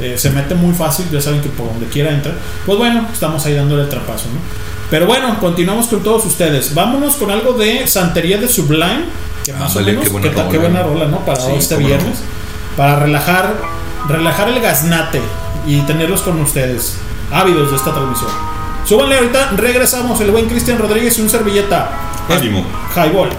eh, 0.01 0.15
se 0.19 0.31
mete 0.31 0.55
muy 0.55 0.75
fácil, 0.75 1.07
ya 1.11 1.21
saben 1.21 1.41
que 1.41 1.49
por 1.49 1.67
donde 1.69 1.87
quiera 1.87 2.11
entra, 2.11 2.33
pues 2.67 2.79
bueno, 2.79 3.07
estamos 3.13 3.45
ahí 3.47 3.55
dándole 3.55 3.83
el 3.83 3.89
trapazo, 3.89 4.25
¿no? 4.33 4.41
Pero 4.91 5.07
bueno, 5.07 5.39
continuamos 5.41 5.87
con 5.87 6.03
todos 6.03 6.25
ustedes. 6.27 6.75
Vámonos 6.75 7.15
con 7.17 7.31
algo 7.31 7.53
de 7.55 7.87
Santería 7.87 8.39
de 8.39 8.49
Sublime, 8.49 9.05
que 9.45 9.53
más 9.53 9.75
Ándale, 9.77 9.83
o 9.83 10.01
menos, 10.01 10.05
qué 10.05 10.11
buena 10.11 10.29
¿qué 10.29 10.35
tal? 10.37 10.49
Qué 10.49 10.57
rola. 10.59 10.69
buena 10.69 10.83
rola, 10.87 11.07
¿no? 11.07 11.19
Para 11.25 11.41
Sí, 11.41 11.53
este 11.57 11.79
no. 11.79 11.87
viernes. 11.87 12.19
Para 12.77 12.97
relajar, 12.97 13.55
relajar 14.09 14.49
el 14.49 14.61
gaznate 14.61 15.21
y 15.67 15.81
tenerlos 15.83 16.21
con 16.23 16.41
ustedes, 16.41 16.97
ávidos 17.31 17.71
de 17.71 17.77
esta 17.77 17.93
transmisión. 17.93 18.31
Súbanle 18.85 19.17
ahorita, 19.17 19.53
regresamos 19.57 20.21
el 20.21 20.31
buen 20.31 20.47
Cristian 20.47 20.79
Rodríguez 20.79 21.17
y 21.19 21.23
un 21.23 21.31
servilleta. 21.31 21.91
Ánimo. 22.29 22.65
Highball. 22.95 23.31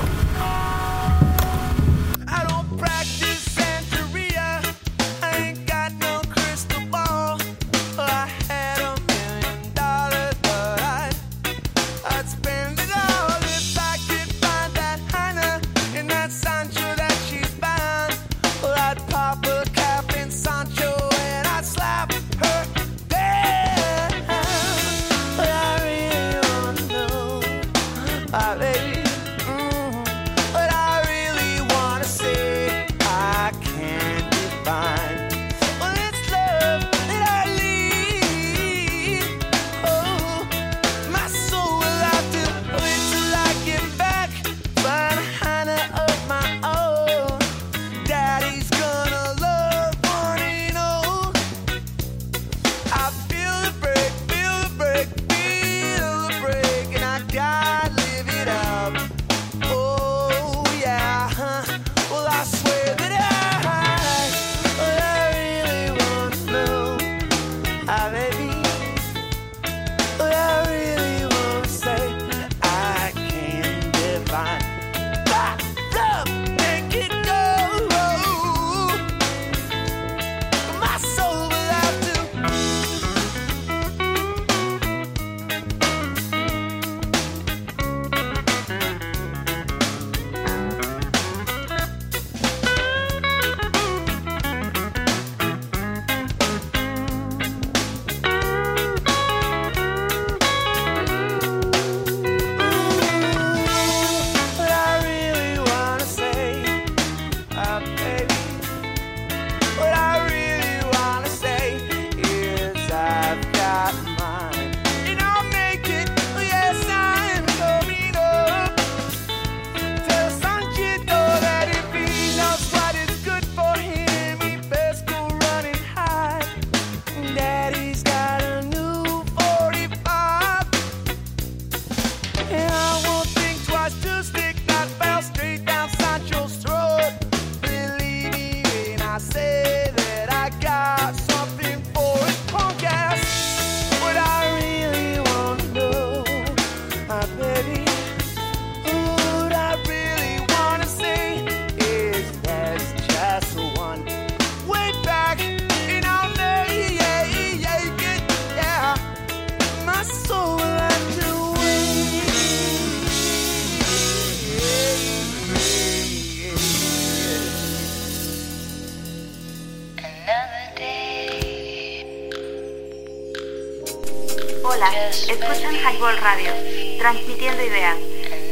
Hola, 174.86 175.08
escuchan 175.08 175.76
Highball 175.76 176.18
Radio, 176.18 176.52
transmitiendo 177.00 177.64
ideas. 177.64 177.96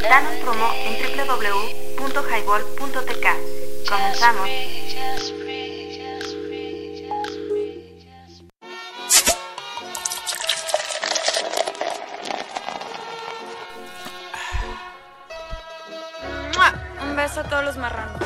Danos 0.02 0.34
promo 0.36 0.72
en 0.86 0.94
www.highball.tk. 1.04 3.28
Comenzamos. 3.90 4.50
Un 17.02 17.16
beso 17.18 17.42
a 17.42 17.44
todos 17.44 17.66
los 17.66 17.76
marranos. 17.76 18.22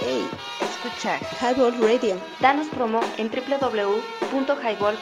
Hey, 0.00 0.26
escucha 0.62 1.20
Highball 1.42 1.78
Radio. 1.82 2.16
Danos 2.40 2.68
promo 2.68 3.02
en 3.18 3.30
www.highball.tk. 3.30 5.01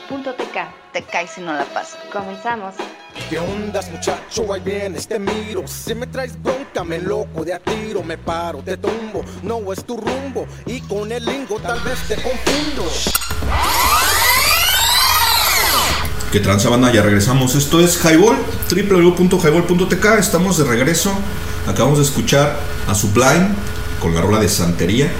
Te 0.92 1.02
caes 1.02 1.30
si 1.30 1.40
no 1.40 1.54
la 1.54 1.64
pasas. 1.64 1.98
Comenzamos. 2.12 2.74
¿Qué 3.30 3.38
ondas 3.38 3.90
muchacho? 3.90 4.52
Ahí 4.52 4.60
vienes, 4.60 5.08
te 5.08 5.18
miro 5.18 5.64
Si 5.66 5.94
me 5.94 6.06
traes 6.06 6.40
bronca, 6.42 6.84
me 6.84 6.98
loco 6.98 7.44
de 7.44 7.54
a 7.54 7.58
tiro 7.58 8.02
Me 8.02 8.16
paro, 8.16 8.58
te 8.58 8.76
tumbo, 8.76 9.24
no 9.42 9.72
es 9.72 9.84
tu 9.84 9.96
rumbo 9.96 10.46
Y 10.64 10.80
con 10.82 11.10
el 11.10 11.24
lingo 11.24 11.58
tal 11.58 11.80
vez 11.80 11.98
te 12.06 12.14
confundo 12.14 12.84
Que 16.30 16.40
tranza 16.40 16.68
banda, 16.68 16.92
ya 16.92 17.02
regresamos. 17.02 17.54
Esto 17.54 17.80
es 17.80 17.98
Highball, 18.04 18.36
www.highball.tk. 18.70 20.04
Estamos 20.18 20.58
de 20.58 20.64
regreso. 20.64 21.12
Acabamos 21.66 21.98
de 21.98 22.04
escuchar 22.04 22.56
a 22.86 22.94
Sublime 22.94 23.48
con 24.00 24.14
la 24.14 24.20
rola 24.20 24.38
de 24.38 24.48
Santería. 24.48 25.10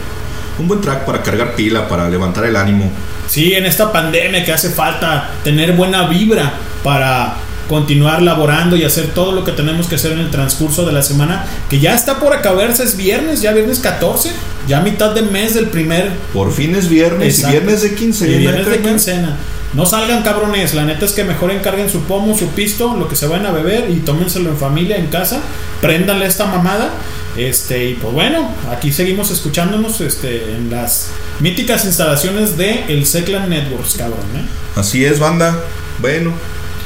Un 0.59 0.69
buen 0.69 0.81
track 0.81 1.05
para 1.07 1.23
cargar 1.23 1.57
pila, 1.57 1.89
para 1.89 2.09
levantar 2.09 2.45
el 2.45 2.55
ánimo. 2.55 2.91
Sí, 3.31 3.55
en 3.55 3.65
esta 3.65 3.93
pandemia 3.93 4.45
que 4.45 4.53
hace 4.53 4.71
falta 4.71 5.31
tener 5.45 5.73
buena 5.73 6.09
vibra 6.09 6.53
para 6.83 7.37
continuar 7.69 8.23
laborando 8.23 8.75
y 8.75 8.83
hacer 8.83 9.15
todo 9.15 9.31
lo 9.31 9.45
que 9.45 9.53
tenemos 9.53 9.87
que 9.87 9.95
hacer 9.95 10.11
en 10.11 10.19
el 10.19 10.31
transcurso 10.31 10.85
de 10.85 10.91
la 10.91 11.05
semana, 11.05 11.45
que 11.69 11.79
ya 11.79 11.95
está 11.95 12.19
por 12.19 12.35
acabarse, 12.35 12.83
es 12.83 12.97
viernes, 12.97 13.41
ya 13.41 13.53
viernes 13.53 13.79
14, 13.79 14.33
ya 14.67 14.81
mitad 14.81 15.15
de 15.15 15.23
mes 15.23 15.55
del 15.55 15.69
primer. 15.69 16.11
Por 16.33 16.53
fin 16.53 16.75
es 16.75 16.89
viernes 16.89 17.37
Exacto. 17.37 17.57
y 17.57 17.61
viernes 17.61 17.83
de 17.83 17.95
quincena. 17.95 18.33
Y 18.33 18.39
viernes 18.39 18.67
de 18.67 18.81
quincena. 18.81 19.37
No 19.75 19.87
salgan 19.87 20.25
cabrones, 20.25 20.75
la 20.75 20.85
neta 20.85 21.05
es 21.05 21.13
que 21.13 21.23
mejor 21.23 21.53
encarguen 21.53 21.89
su 21.89 22.01
pomo, 22.01 22.37
su 22.37 22.49
pisto, 22.49 22.97
lo 22.97 23.07
que 23.07 23.15
se 23.15 23.29
van 23.29 23.47
a 23.47 23.53
beber 23.53 23.89
y 23.89 24.01
tómenselo 24.01 24.51
en 24.51 24.57
familia, 24.57 24.97
en 24.97 25.07
casa, 25.07 25.41
préndanle 25.81 26.27
esta 26.27 26.47
mamada. 26.47 26.91
Este, 27.37 27.91
y 27.91 27.95
pues 27.95 28.13
bueno, 28.13 28.51
aquí 28.71 28.93
seguimos 28.93 29.31
escuchándonos 29.31 30.01
este, 30.01 30.53
en 30.57 30.71
las 30.71 31.09
míticas 31.39 31.85
instalaciones 31.85 32.57
de 32.57 32.85
el 32.89 33.07
Seclan 33.07 33.49
Networks, 33.49 33.95
cabrón, 33.95 34.19
¿eh? 34.37 34.45
Así 34.77 35.05
es, 35.05 35.19
banda. 35.21 35.63
Bueno, 36.01 36.33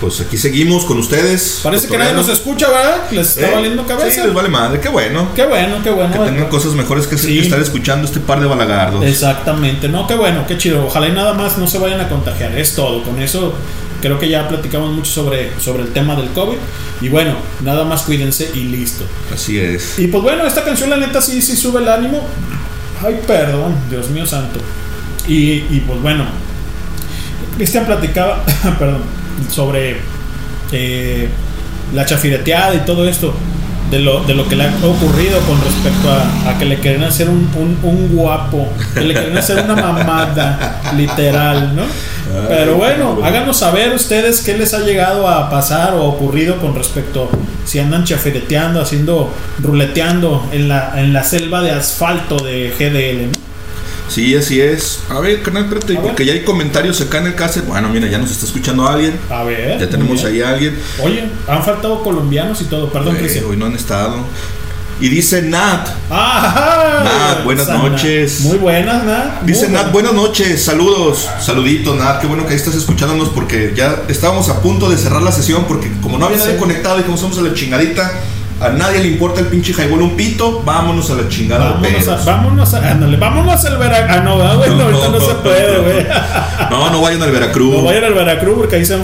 pues 0.00 0.20
aquí 0.20 0.36
seguimos 0.36 0.84
con 0.84 0.98
ustedes. 0.98 1.60
Parece 1.62 1.88
que 1.88 1.96
nadie 1.96 2.12
nos 2.12 2.28
escucha, 2.28 2.68
¿verdad? 2.68 3.10
Les 3.10 3.28
está 3.36 3.48
Eh, 3.48 3.54
valiendo 3.54 3.86
cabeza. 3.86 4.10
Sí, 4.10 4.20
les 4.22 4.34
vale 4.34 4.48
madre. 4.50 4.80
Qué 4.80 4.88
bueno. 4.90 5.28
Qué 5.34 5.44
bueno, 5.46 5.76
qué 5.82 5.90
bueno. 5.90 6.12
Que 6.12 6.18
tengan 6.18 6.48
cosas 6.48 6.72
mejores 6.74 7.06
que, 7.06 7.16
Sí. 7.16 7.28
que 7.38 7.40
estar 7.40 7.60
escuchando 7.60 8.06
este 8.06 8.20
par 8.20 8.40
de 8.40 8.46
balagardos. 8.46 9.02
Exactamente, 9.04 9.88
no, 9.88 10.06
qué 10.06 10.14
bueno, 10.14 10.44
qué 10.46 10.58
chido. 10.58 10.84
Ojalá 10.86 11.08
y 11.08 11.12
nada 11.12 11.32
más 11.32 11.56
no 11.58 11.66
se 11.66 11.78
vayan 11.78 12.00
a 12.00 12.08
contagiar, 12.08 12.56
es 12.58 12.74
todo. 12.74 13.02
Con 13.02 13.20
eso 13.22 13.54
creo 14.04 14.18
que 14.18 14.28
ya 14.28 14.46
platicamos 14.46 14.92
mucho 14.92 15.10
sobre, 15.10 15.58
sobre 15.58 15.84
el 15.84 15.88
tema 15.94 16.14
del 16.14 16.28
COVID. 16.28 16.58
Y 17.00 17.08
bueno, 17.08 17.36
nada 17.62 17.84
más 17.84 18.02
cuídense 18.02 18.50
y 18.54 18.64
listo. 18.64 19.06
Así 19.32 19.58
es. 19.58 19.98
Y 19.98 20.08
pues 20.08 20.22
bueno, 20.22 20.46
esta 20.46 20.62
canción 20.62 20.90
la 20.90 20.98
neta 20.98 21.22
sí, 21.22 21.40
sí 21.40 21.56
sube 21.56 21.80
el 21.80 21.88
ánimo. 21.88 22.20
Ay, 23.02 23.18
perdón, 23.26 23.74
Dios 23.88 24.10
mío 24.10 24.26
santo. 24.26 24.60
Y, 25.26 25.64
y 25.70 25.82
pues 25.86 26.02
bueno, 26.02 26.26
Cristian 27.56 27.86
platicaba, 27.86 28.44
perdón, 28.78 29.00
sobre 29.50 29.96
eh, 30.72 31.28
la 31.94 32.04
chafireteada 32.04 32.74
y 32.74 32.78
todo 32.80 33.08
esto. 33.08 33.34
De 33.90 34.00
lo, 34.00 34.24
de 34.24 34.34
lo 34.34 34.48
que 34.48 34.56
le 34.56 34.64
ha 34.64 34.72
ocurrido 34.82 35.38
con 35.40 35.60
respecto 35.62 36.10
a, 36.10 36.50
a 36.50 36.58
que 36.58 36.64
le 36.64 36.80
quieren 36.80 37.04
hacer 37.04 37.28
un, 37.28 37.48
un- 37.54 37.78
un 37.82 38.08
guapo, 38.08 38.72
que 38.94 39.02
le 39.02 39.14
quieren 39.14 39.36
hacer 39.36 39.62
una 39.62 39.76
mamada, 39.76 40.80
literal, 40.96 41.76
¿no? 41.76 41.82
Pero 42.48 42.76
bueno, 42.76 43.18
háganos 43.22 43.58
saber 43.58 43.94
ustedes 43.94 44.40
qué 44.40 44.56
les 44.56 44.74
ha 44.74 44.80
llegado 44.80 45.28
a 45.28 45.50
pasar 45.50 45.94
o 45.94 46.04
ocurrido 46.04 46.58
con 46.58 46.74
respecto 46.74 47.28
si 47.64 47.78
andan 47.78 48.04
chafireteando, 48.04 48.80
haciendo, 48.80 49.32
ruleteando 49.62 50.48
en 50.52 50.68
la, 50.68 51.00
en 51.00 51.12
la 51.12 51.24
selva 51.24 51.62
de 51.62 51.70
asfalto 51.70 52.36
de 52.42 52.72
GDL, 52.78 53.26
¿no? 53.26 53.44
Sí, 54.08 54.36
así 54.36 54.60
es. 54.60 55.00
A 55.08 55.18
ver, 55.20 55.42
canal, 55.42 55.64
espérate, 55.64 55.94
porque 55.96 56.26
ya 56.26 56.34
hay 56.34 56.42
comentarios 56.42 57.00
acá 57.00 57.18
en 57.18 57.28
el 57.28 57.34
cassette. 57.34 57.66
Bueno, 57.66 57.88
mira, 57.88 58.06
ya 58.06 58.18
nos 58.18 58.30
está 58.30 58.44
escuchando 58.44 58.86
alguien. 58.86 59.18
A 59.30 59.44
ver. 59.44 59.78
Ya 59.78 59.88
tenemos 59.88 60.22
ahí 60.24 60.42
a 60.42 60.50
alguien. 60.50 60.78
Oye, 61.02 61.24
han 61.48 61.62
faltado 61.62 62.02
colombianos 62.02 62.60
y 62.60 62.64
todo, 62.66 62.90
perdón, 62.90 63.16
Cristian. 63.16 63.46
hoy 63.46 63.56
no 63.56 63.66
han 63.66 63.74
estado. 63.74 64.16
Y 65.04 65.10
dice 65.10 65.42
Nat. 65.42 65.86
¡Ajá! 66.08 67.04
Nat, 67.04 67.44
buenas 67.44 67.66
Sana. 67.66 67.90
noches. 67.90 68.40
Muy 68.40 68.56
buenas, 68.56 69.04
Nat. 69.04 69.42
Muy 69.42 69.52
Dice 69.52 69.68
Nat, 69.68 69.92
buenas. 69.92 69.92
buenas 69.92 70.12
noches, 70.14 70.64
saludos, 70.64 71.28
saludito 71.42 71.94
Nat, 71.94 72.22
qué 72.22 72.26
bueno 72.26 72.44
que 72.46 72.52
ahí 72.52 72.56
estás 72.56 72.74
escuchándonos 72.74 73.28
porque 73.28 73.74
ya 73.76 74.04
estábamos 74.08 74.48
a 74.48 74.62
punto 74.62 74.88
de 74.88 74.96
cerrar 74.96 75.20
la 75.20 75.30
sesión 75.30 75.64
porque 75.68 75.92
como 76.00 76.16
no 76.16 76.24
había 76.24 76.38
nadie 76.38 76.54
Sí. 76.54 76.58
conectado 76.58 77.00
y 77.00 77.02
como 77.02 77.18
somos 77.18 77.36
a 77.36 77.42
la 77.42 77.52
chingadita, 77.52 78.12
a 78.64 78.70
nadie 78.70 79.00
le 79.00 79.08
importa 79.08 79.40
el 79.40 79.46
pinche 79.46 79.72
highball 79.72 80.02
un 80.02 80.16
pito, 80.16 80.62
vámonos 80.64 81.10
a 81.10 81.14
la 81.14 81.28
chingada 81.28 81.72
Vámonos 81.72 82.08
a, 82.08 82.16
vámonos 82.24 82.74
a, 82.74 82.90
ándale, 82.90 83.16
vámonos 83.16 83.64
al 83.64 83.76
Veracruz. 83.78 84.16
Ah, 84.16 84.20
no, 84.20 84.38
¿verdad, 84.38 84.56
güey? 84.56 84.70
No, 84.70 84.82
ahorita 84.84 85.08
no 85.08 85.20
se 85.20 85.34
puede, 85.34 85.78
güey. 85.80 86.06
No, 86.70 86.90
no 86.90 87.02
vayan 87.02 87.22
al 87.22 87.30
Veracruz. 87.30 87.74
No 87.74 87.84
vayan 87.84 88.04
al 88.04 88.14
Veracruz 88.14 88.54
porque 88.58 88.76
ahí 88.76 88.84
se 88.84 88.96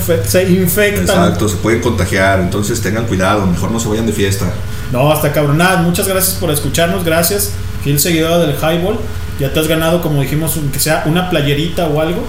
infectan. 0.51 1.03
Exacto, 1.03 1.49
se 1.49 1.57
pueden 1.57 1.81
contagiar, 1.81 2.41
entonces 2.41 2.81
tengan 2.81 3.05
cuidado, 3.05 3.47
mejor 3.47 3.71
no 3.71 3.79
se 3.79 3.89
vayan 3.89 4.07
de 4.07 4.13
fiesta. 4.13 4.47
No, 4.93 5.13
hasta 5.13 5.33
cabronada. 5.33 5.83
Muchas 5.83 6.09
gracias 6.09 6.37
por 6.37 6.51
escucharnos. 6.51 7.05
Gracias, 7.05 7.53
fiel 7.85 8.01
seguidor 8.01 8.47
del 8.47 8.57
Highball. 8.57 8.99
Ya 9.39 9.53
te 9.53 9.61
has 9.61 9.69
ganado, 9.69 10.03
como 10.03 10.21
dijimos, 10.21 10.59
que 10.73 10.79
sea 10.79 11.05
una 11.07 11.31
playerita 11.31 11.87
o 11.87 12.01
algo. 12.01 12.25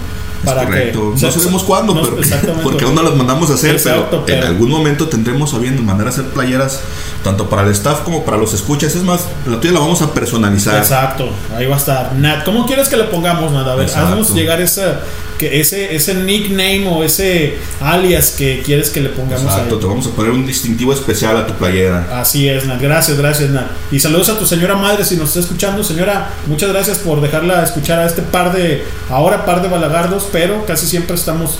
Para 0.46 0.66
Correcto. 0.66 1.14
que 1.16 1.22
No 1.22 1.32
sabemos 1.32 1.64
cuándo, 1.64 1.94
no, 1.94 2.02
pero 2.02 2.18
porque 2.64 2.86
aún 2.86 2.96
no 2.96 3.04
las 3.04 3.16
mandamos 3.16 3.50
a 3.52 3.54
hacer, 3.54 3.76
Exacto, 3.76 4.24
pero, 4.26 4.42
en 4.42 4.48
algún 4.48 4.70
momento 4.70 5.08
tendremos 5.08 5.54
a 5.54 5.60
bien 5.60 5.86
mandar 5.86 6.08
a 6.08 6.10
hacer 6.10 6.26
playeras 6.26 6.82
tanto 7.24 7.48
para 7.50 7.64
el 7.64 7.70
staff 7.70 8.02
como 8.02 8.26
para 8.26 8.38
los 8.38 8.54
escuchas. 8.54 8.96
Es 8.96 9.04
más, 9.04 9.26
la 9.46 9.60
tuya 9.60 9.74
la 9.74 9.80
vamos 9.80 10.02
a 10.02 10.14
personalizar. 10.14 10.78
Exacto, 10.78 11.30
ahí 11.56 11.68
va 11.68 11.76
a 11.76 11.80
estar. 11.80 12.16
Nat, 12.16 12.44
¿cómo 12.44 12.66
quieres 12.66 12.90
que 12.90 12.98
le 12.98 13.04
pongamos, 13.06 13.52
Nat? 13.52 13.68
A 13.68 13.76
ver, 13.76 13.86
Exacto. 13.86 14.08
haznos 14.10 14.34
llegar 14.34 14.60
esa, 14.62 15.02
que 15.42 15.60
ese, 15.60 15.96
ese 15.96 16.14
nickname 16.14 16.88
o 16.88 17.04
ese 17.04 17.56
alias 17.80 18.36
que 18.38 18.62
quieres 18.64 18.92
que 18.92 19.02
le 19.02 19.10
pongamos 19.10 19.42
Exacto, 19.42 19.80
te 19.80 19.88
vamos 19.88 20.06
a 20.06 20.12
poner 20.12 20.30
un 20.30 20.46
distintivo 20.46 20.94
especial 20.94 21.36
a 21.36 21.48
tu 21.48 21.54
playera. 21.56 22.22
Así 22.22 22.48
es, 22.48 22.68
Nat. 22.68 22.80
Gracias, 22.80 23.18
gracias, 23.18 23.50
Nat. 23.50 23.66
Y 23.92 24.00
saludos 24.00 24.30
a 24.30 24.38
tu 24.38 24.46
señora 24.46 24.76
madre 24.76 25.04
si 25.04 25.18
nos 25.18 25.30
está 25.30 25.40
escuchando. 25.40 25.84
Señora, 25.84 26.30
muchas 26.46 26.70
gracias 26.70 27.00
por 27.00 27.22
dejarla 27.22 27.64
escuchar 27.64 27.98
a 27.98 28.06
este 28.06 28.22
par 28.22 28.54
de, 28.54 28.84
ahora 29.10 29.44
par 29.44 29.64
de 29.64 29.68
balagardos, 29.70 30.28
pero 30.32 30.64
casi 30.68 30.86
siempre 30.86 31.16
estamos 31.16 31.58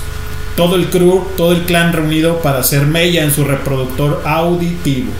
todo 0.56 0.76
el 0.76 0.88
crew, 0.88 1.26
todo 1.36 1.50
el 1.50 1.62
clan 1.64 1.92
reunido 1.92 2.40
para 2.40 2.60
hacer 2.60 2.86
mella 2.86 3.24
en 3.24 3.32
su 3.32 3.42
reproductor 3.42 4.22
auditivo. 4.24 5.10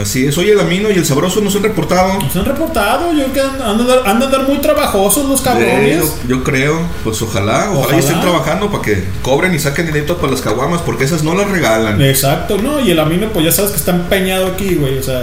Así 0.00 0.26
es, 0.26 0.38
oye, 0.38 0.52
el 0.52 0.60
Amino 0.60 0.90
y 0.90 0.94
el 0.94 1.04
Sabroso 1.04 1.40
nos 1.40 1.54
han 1.56 1.62
reportado. 1.62 2.18
Nos 2.20 2.36
han 2.36 2.44
reportado, 2.44 3.12
yo 3.12 3.24
creo 3.26 3.32
que 3.32 3.40
andan, 3.62 3.88
a 4.04 4.10
andar 4.10 4.46
muy 4.48 4.58
trabajosos 4.58 5.28
los 5.28 5.40
cabrones. 5.40 5.98
yo, 5.98 6.36
yo 6.36 6.44
creo, 6.44 6.80
pues 7.04 7.20
ojalá, 7.22 7.70
ojalá, 7.70 7.80
Ojalá. 7.80 7.98
estén 7.98 8.20
trabajando 8.20 8.70
para 8.70 8.82
que 8.82 9.04
cobren 9.22 9.54
y 9.54 9.58
saquen 9.58 9.86
dinero 9.86 10.16
para 10.16 10.32
las 10.32 10.40
caguamas, 10.40 10.82
porque 10.82 11.04
esas 11.04 11.22
no 11.22 11.34
las 11.34 11.50
regalan. 11.50 12.00
Exacto, 12.02 12.58
no, 12.58 12.80
y 12.80 12.90
el 12.90 13.00
amino 13.00 13.28
pues 13.28 13.44
ya 13.44 13.52
sabes 13.52 13.72
que 13.72 13.76
está 13.78 13.90
empeñado 13.92 14.46
aquí, 14.46 14.76
güey, 14.76 14.98
o 14.98 15.02
sea, 15.02 15.22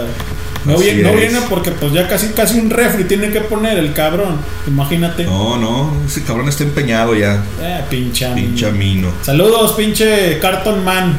no, 0.64 0.76
viene, 0.78 1.02
no 1.04 1.12
viene 1.12 1.38
porque 1.48 1.70
pues 1.70 1.92
ya 1.92 2.08
casi 2.08 2.28
casi 2.28 2.58
un 2.58 2.70
refri 2.70 3.04
tiene 3.04 3.30
que 3.30 3.40
poner 3.40 3.78
el 3.78 3.92
cabrón, 3.92 4.36
imagínate. 4.66 5.24
No, 5.24 5.56
no, 5.56 5.92
ese 6.06 6.22
cabrón 6.24 6.48
está 6.48 6.64
empeñado 6.64 7.14
ya. 7.14 7.42
Eh, 7.60 7.84
pinche 7.88 8.26
amino. 8.26 8.46
Pinche 8.48 8.66
Amino. 8.66 9.08
Saludos, 9.22 9.72
pinche 9.72 10.38
Carton 10.40 10.84
Man. 10.84 11.16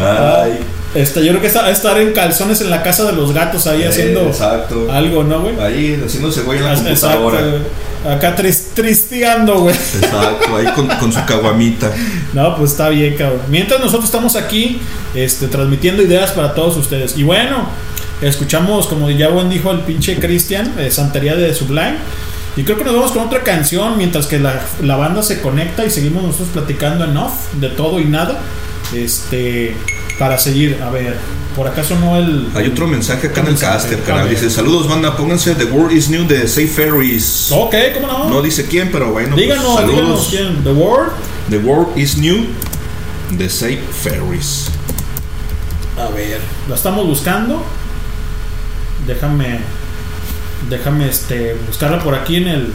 Ay. 0.00 0.58
Este, 0.94 1.20
yo 1.22 1.28
creo 1.32 1.40
que 1.42 1.48
está 1.48 1.70
estar 1.70 1.98
en 2.00 2.12
calzones 2.12 2.60
en 2.62 2.70
la 2.70 2.82
casa 2.82 3.04
de 3.04 3.12
los 3.12 3.32
gatos 3.34 3.66
ahí 3.66 3.82
Eh, 3.82 3.88
haciendo 3.88 4.22
exacto. 4.22 4.90
algo, 4.90 5.22
¿no, 5.22 5.42
güey? 5.42 5.60
Ahí 5.60 6.00
haciéndose 6.02 6.42
güey 6.42 6.58
en 6.58 6.64
la 6.64 6.72
Exacto, 6.72 7.18
computadora. 7.22 7.40
güey. 7.40 7.62
Acá 8.16 8.34
tris- 8.36 8.68
tristeando, 8.74 9.60
güey. 9.60 9.74
Exacto, 9.74 10.56
ahí 10.56 10.64
con, 10.74 10.86
con 10.86 11.12
su 11.12 11.22
caguamita. 11.26 11.90
No, 12.32 12.56
pues 12.56 12.70
está 12.72 12.88
bien, 12.88 13.16
cabrón. 13.16 13.42
Mientras 13.48 13.80
nosotros 13.80 14.06
estamos 14.06 14.34
aquí, 14.34 14.80
este, 15.14 15.48
transmitiendo 15.48 16.02
ideas 16.02 16.30
para 16.30 16.54
todos 16.54 16.76
ustedes. 16.78 17.18
Y 17.18 17.22
bueno, 17.22 17.68
escuchamos, 18.22 18.86
como 18.86 19.10
ya 19.10 19.28
buen 19.28 19.50
dijo 19.50 19.70
el 19.72 19.80
pinche 19.80 20.16
Cristian, 20.18 20.72
eh, 20.78 20.90
Santería 20.90 21.34
de 21.36 21.52
Sublime. 21.54 21.96
Y 22.58 22.64
creo 22.64 22.76
que 22.76 22.82
nos 22.82 22.92
vamos 22.92 23.12
con 23.12 23.22
otra 23.22 23.44
canción 23.44 23.96
mientras 23.96 24.26
que 24.26 24.40
la, 24.40 24.60
la 24.82 24.96
banda 24.96 25.22
se 25.22 25.40
conecta 25.40 25.86
y 25.86 25.90
seguimos 25.90 26.24
nosotros 26.24 26.48
platicando 26.52 27.04
en 27.04 27.16
off 27.16 27.54
de 27.54 27.68
todo 27.68 28.00
y 28.00 28.04
nada. 28.04 28.40
Este, 28.92 29.76
para 30.18 30.38
seguir, 30.38 30.82
a 30.82 30.90
ver, 30.90 31.16
por 31.54 31.68
acá 31.68 31.84
sonó 31.84 32.16
el. 32.16 32.48
Hay 32.56 32.66
otro 32.66 32.88
mensaje 32.88 33.28
acá 33.28 33.42
en 33.42 33.46
el 33.46 33.58
caster, 33.58 34.02
canal. 34.02 34.28
Dice: 34.28 34.50
Saludos, 34.50 34.88
banda. 34.88 35.16
Pónganse 35.16 35.54
The 35.54 35.66
World 35.66 35.96
is 35.96 36.10
New 36.10 36.26
de 36.26 36.48
Safe 36.48 36.66
Ferries. 36.66 37.52
Ok, 37.52 37.76
¿cómo 37.94 38.08
no? 38.08 38.28
No 38.28 38.42
dice 38.42 38.66
quién, 38.66 38.90
pero 38.90 39.12
bueno. 39.12 39.36
pues, 39.36 39.42
díganos, 39.42 39.74
saludos. 39.76 39.94
díganos 39.94 40.28
quién. 40.28 40.64
The 40.64 40.72
World 40.72 41.12
The 41.50 41.58
World 41.58 41.96
is 41.96 42.16
New 42.18 42.44
de 43.30 43.48
Safe 43.48 43.82
Ferris. 44.02 44.68
A 45.96 46.10
ver, 46.10 46.40
la 46.68 46.74
estamos 46.74 47.06
buscando. 47.06 47.62
Déjame. 49.06 49.60
Déjame 50.68 51.08
este, 51.08 51.54
buscarla 51.66 52.02
por 52.02 52.14
aquí 52.14 52.36
en 52.36 52.48
el. 52.48 52.72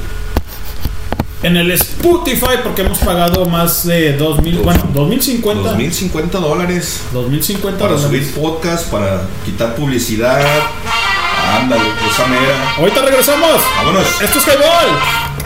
En 1.43 1.57
el 1.57 1.71
Spotify, 1.71 2.59
porque 2.63 2.83
hemos 2.83 2.99
pagado 2.99 3.45
más 3.45 3.85
de 3.85 4.15
2000. 4.15 4.59
Bueno, 4.59 4.87
2050. 4.93 5.69
2050 5.71 6.37
dólares 6.39 7.01
2050 7.11 7.77
para 7.77 7.95
dólares. 7.95 8.27
subir 8.27 8.33
podcast, 8.33 8.89
para 8.89 9.23
quitar 9.43 9.75
publicidad. 9.75 10.41
Ándale, 11.59 11.83
pues, 11.99 12.13
esa 12.13 12.27
mera. 12.27 12.75
Ahorita 12.77 13.01
regresamos. 13.01 13.61
Vámonos. 13.77 14.21
Esto 14.21 14.39
es 14.39 14.45
Highball. 14.47 15.42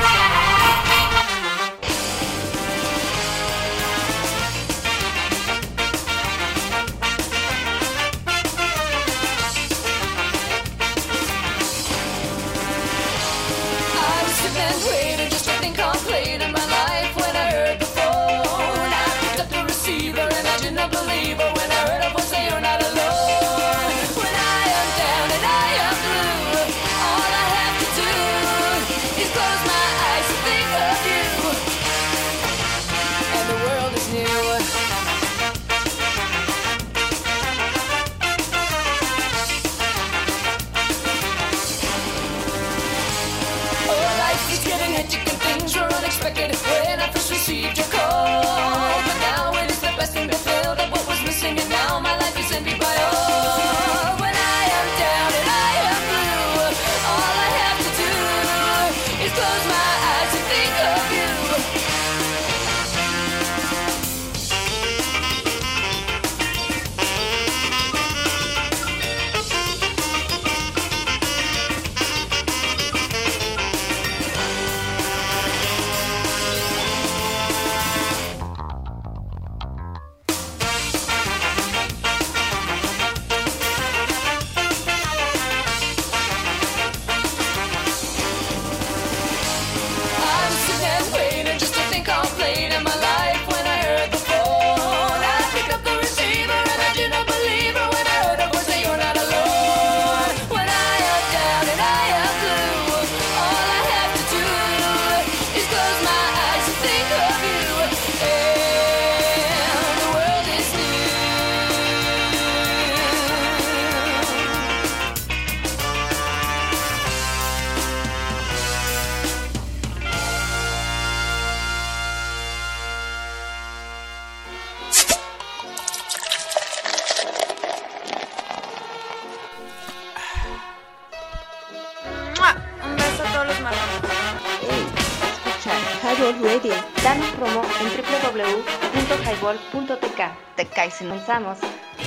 Comenzamos. 141.00 141.60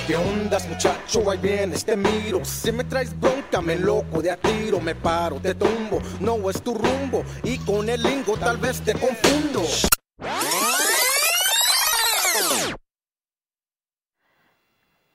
¿Qué 0.07 0.15
ondas 0.15 0.67
muchacho? 0.67 1.29
Ahí 1.29 1.37
vienes, 1.37 1.85
te 1.85 1.95
miro 1.95 2.43
Si 2.43 2.71
me 2.71 2.83
traes 2.83 3.17
bronca, 3.19 3.61
me 3.61 3.75
loco 3.75 4.21
de 4.21 4.31
a 4.31 4.37
tiro 4.37 4.79
Me 4.79 4.95
paro, 4.95 5.39
te 5.39 5.53
tumbo, 5.53 6.01
no 6.19 6.49
es 6.49 6.61
tu 6.61 6.73
rumbo 6.73 7.23
Y 7.43 7.59
con 7.59 7.87
el 7.89 8.01
lingo 8.01 8.37
tal 8.37 8.57
vez 8.57 8.81
te 8.81 8.93
confundo 8.93 9.61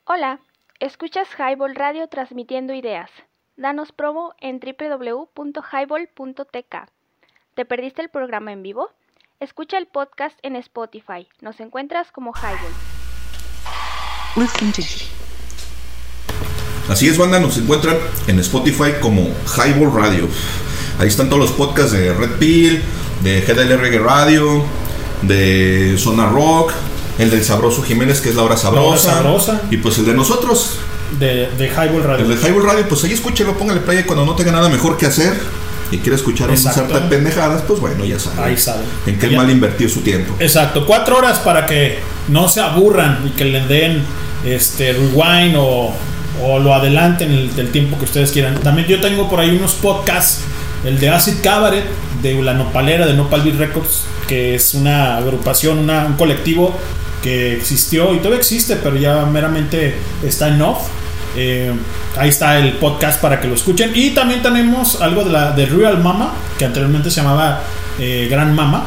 Hola, 0.05 0.41
escuchas 0.79 1.29
Highball 1.37 1.75
Radio 1.75 2.07
transmitiendo 2.07 2.75
ideas. 2.75 3.11
Danos 3.57 3.91
promo 3.91 4.35
en 4.39 4.61
www.highball.tk. 4.61 6.77
¿Te 7.55 7.65
perdiste 7.65 8.03
el 8.03 8.09
programa 8.09 8.53
en 8.53 8.63
vivo? 8.63 8.91
Escucha 9.41 9.79
el 9.79 9.89
podcast 9.89 10.39
en 10.43 10.55
Spotify. 10.55 11.29
Nos 11.41 11.59
encuentras 11.59 12.13
como 12.13 12.33
Highball. 12.33 12.86
Así 16.89 17.09
es, 17.09 17.19
banda, 17.19 17.41
nos 17.41 17.57
encuentran 17.57 17.97
en 18.27 18.39
Spotify 18.41 18.93
como 19.01 19.29
Highball 19.57 19.93
Radio. 19.93 20.29
Ahí 20.99 21.09
están 21.09 21.29
todos 21.29 21.41
los 21.43 21.51
podcasts 21.53 21.93
de 21.93 22.13
Red 22.15 22.33
Pill, 22.39 22.81
de 23.23 23.41
GDL 23.41 23.79
Reggae 23.79 23.99
Radio, 23.99 24.63
de 25.23 25.97
Zona 25.99 26.29
Rock, 26.29 26.73
el 27.19 27.31
del 27.31 27.43
Sabroso 27.45 27.83
Jiménez, 27.83 28.21
que 28.21 28.29
es 28.29 28.35
la 28.37 28.43
hora 28.45 28.57
sabrosa. 28.57 29.09
La 29.09 29.19
Hora 29.21 29.41
Sabrosa. 29.41 29.63
Y 29.71 29.79
pues 29.79 29.99
el 29.99 30.05
de 30.07 30.15
nosotros, 30.15 30.79
De, 31.19 31.49
de 31.59 31.67
Highball 31.69 32.05
Radio. 32.05 32.25
el 32.25 32.29
de 32.41 32.47
Highball 32.49 32.65
Radio, 32.65 32.89
pues 32.89 33.03
ahí 33.05 33.13
escúchelo, 33.13 33.57
póngale 33.59 33.81
play 33.81 34.05
cuando 34.05 34.25
no 34.25 34.35
tenga 34.37 34.53
nada 34.53 34.69
mejor 34.69 34.97
que 34.97 35.07
hacer 35.07 35.35
y 35.91 35.99
quiere 35.99 36.17
escuchar 36.17 36.49
un 36.51 36.55
Exacto. 36.57 36.81
sarta 36.81 37.01
de 37.01 37.09
pendejadas, 37.09 37.63
pues 37.63 37.81
bueno, 37.81 38.05
ya 38.05 38.19
sabe. 38.19 38.43
Ahí 38.43 38.57
sabe. 38.57 38.85
En 39.07 39.19
qué 39.19 39.31
Ya. 39.31 39.37
mal 39.39 39.51
invertir 39.51 39.91
su 39.91 40.01
tiempo. 40.01 40.35
Exacto, 40.39 40.87
cuatro 40.87 41.17
horas 41.17 41.39
para 41.41 41.67
que 41.67 41.99
no 42.29 42.49
se 42.49 42.61
aburran 42.61 43.25
y 43.27 43.31
que 43.31 43.45
le 43.45 43.67
den 43.67 44.03
este 44.47 44.93
rewind 44.93 45.57
o, 45.59 45.93
o 46.43 46.59
lo 46.59 46.75
adelanten 46.75 47.31
el, 47.33 47.51
el 47.57 47.71
tiempo 47.73 47.99
que 47.99 48.05
ustedes 48.05 48.31
quieran. 48.31 48.55
También 48.61 48.87
yo 48.89 49.01
tengo 49.01 49.29
por 49.29 49.41
ahí 49.41 49.51
unos 49.51 49.73
podcasts, 49.75 50.43
el 50.85 50.99
de 51.01 51.11
Acid 51.11 51.35
Cabaret, 51.43 51.85
de 52.23 52.35
la 52.43 52.55
Nopalera, 52.55 53.07
de 53.07 53.15
Nopal 53.15 53.43
Beat 53.43 53.57
Records, 53.57 54.05
que 54.29 54.55
es 54.55 54.75
una 54.75 55.17
agrupación, 55.19 55.79
una- 55.79 56.07
un 56.07 56.15
colectivo 56.15 56.77
que 57.23 57.55
existió 57.57 58.15
y 58.15 58.19
todavía 58.19 58.39
existe, 58.39 58.77
pero 58.77 58.97
ya 58.97 59.25
meramente 59.27 59.97
está 60.23 60.49
en 60.49 60.63
off. 60.63 60.79
Eh, 61.37 61.73
ahí 62.17 62.29
está 62.31 62.59
el 62.59 62.73
podcast 62.75 63.21
para 63.21 63.41
que 63.41 63.49
lo 63.49 63.55
escuchen. 63.55 63.91
Y 63.95 64.11
también 64.11 64.43
tenemos 64.43 65.03
algo 65.03 65.25
de 65.25 65.31
la 65.33 65.51
de 65.51 65.67
Real 65.67 66.03
Mama, 66.03 66.33
que 66.59 66.65
anteriormente 66.65 67.11
se 67.11 67.21
llamaba 67.21 67.61
eh, 67.99 68.29
Gran 68.31 68.55
Mama. 68.55 68.85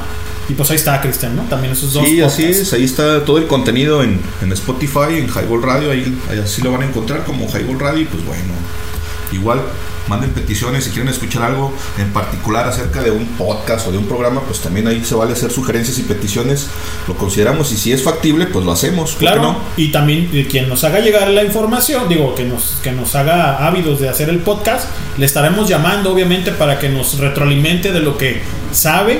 Y 0.50 0.54
pues 0.54 0.70
ahí 0.72 0.78
está 0.78 1.00
Cristian, 1.00 1.36
¿no? 1.36 1.44
También 1.44 1.74
esos 1.74 1.94
dos. 1.94 2.04
Sí, 2.04 2.22
así 2.22 2.42
podcasts. 2.42 2.68
es, 2.68 2.74
ahí 2.74 2.84
está 2.84 3.24
todo 3.24 3.38
el 3.38 3.48
contenido 3.48 4.04
en, 4.04 4.20
en 4.42 4.52
Spotify, 4.52 5.18
en 5.18 5.28
Highball 5.28 5.62
Radio, 5.62 5.92
ahí, 5.92 6.18
ahí 6.30 6.40
así 6.40 6.62
lo 6.62 6.72
van 6.72 6.82
a 6.82 6.86
encontrar 6.86 7.24
como 7.24 7.48
Highball 7.48 7.80
Radio 7.80 8.02
y 8.02 8.06
pues 8.06 8.26
bueno, 8.26 8.54
igual 9.32 9.62
manden 10.10 10.32
peticiones 10.32 10.84
si 10.86 10.90
quieren 10.90 11.08
escuchar 11.08 11.44
algo 11.44 11.72
en 11.98 12.12
particular 12.12 12.68
acerca 12.68 13.02
de 13.04 13.12
un 13.12 13.26
podcast 13.38 13.88
o 13.88 13.92
de 13.92 14.00
un 14.00 14.06
programa, 14.06 14.42
pues 14.42 14.60
también 14.60 14.88
ahí 14.88 15.06
se 15.06 15.14
vale 15.14 15.34
hacer 15.34 15.52
sugerencias 15.52 16.00
y 16.00 16.02
peticiones, 16.02 16.68
lo 17.08 17.16
consideramos 17.16 17.72
y 17.72 17.78
si 17.78 17.92
es 17.94 18.02
factible, 18.02 18.48
pues 18.48 18.66
lo 18.66 18.72
hacemos, 18.72 19.12
¿por 19.12 19.20
qué 19.20 19.26
Claro, 19.26 19.42
no? 19.44 19.60
y 19.78 19.92
también 19.92 20.30
eh, 20.34 20.48
quien 20.50 20.68
nos 20.68 20.84
haga 20.84 21.00
llegar 21.00 21.28
la 21.30 21.44
información, 21.44 22.10
digo, 22.10 22.34
que 22.34 22.44
nos, 22.44 22.78
que 22.82 22.92
nos 22.92 23.14
haga 23.16 23.68
ávidos 23.68 24.00
de 24.00 24.10
hacer 24.10 24.30
el 24.30 24.40
podcast, 24.40 24.90
le 25.18 25.28
estaremos 25.28 25.70
llamando 25.70 26.12
obviamente 26.12 26.52
para 26.52 26.80
que 26.80 26.90
nos 26.90 27.20
retroalimente 27.20 27.92
de 27.92 28.00
lo 28.00 28.18
que 28.18 28.42
sabe 28.72 29.20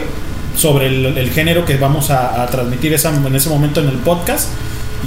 sobre 0.56 0.88
el, 0.88 1.30
género 1.32 1.66
que 1.66 1.78
vamos 1.78 2.10
a, 2.10 2.42
a 2.44 2.48
transmitir 2.48 2.94
esa- 2.94 3.16
en 3.16 3.36
ese 3.36 3.50
momento 3.50 3.80
en 3.82 3.88
el 3.90 3.98
podcast 3.98 4.50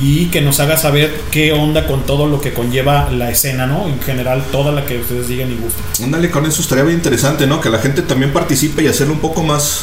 y 0.00 0.26
que 0.26 0.40
nos 0.40 0.58
haga 0.60 0.78
saber 0.78 1.12
qué 1.30 1.52
onda 1.52 1.86
con 1.86 2.04
todo 2.06 2.26
lo 2.26 2.40
que 2.40 2.54
conlleva 2.54 3.10
la 3.10 3.30
escena, 3.30 3.66
¿no? 3.66 3.86
En 3.88 4.00
general, 4.00 4.42
toda 4.50 4.72
la 4.72 4.86
que 4.86 4.98
ustedes 4.98 5.28
digan 5.28 5.52
y 5.52 5.56
gusten. 5.56 6.04
Ándale, 6.06 6.30
con 6.30 6.46
eso 6.46 6.62
estaría 6.62 6.84
bien 6.84 6.96
interesante, 6.96 7.46
¿no? 7.46 7.60
Que 7.60 7.68
la 7.68 7.78
gente 7.78 8.00
también 8.00 8.32
participe 8.32 8.82
y 8.82 8.86
hacerlo 8.86 9.12
un 9.12 9.20
poco 9.20 9.42
más 9.42 9.82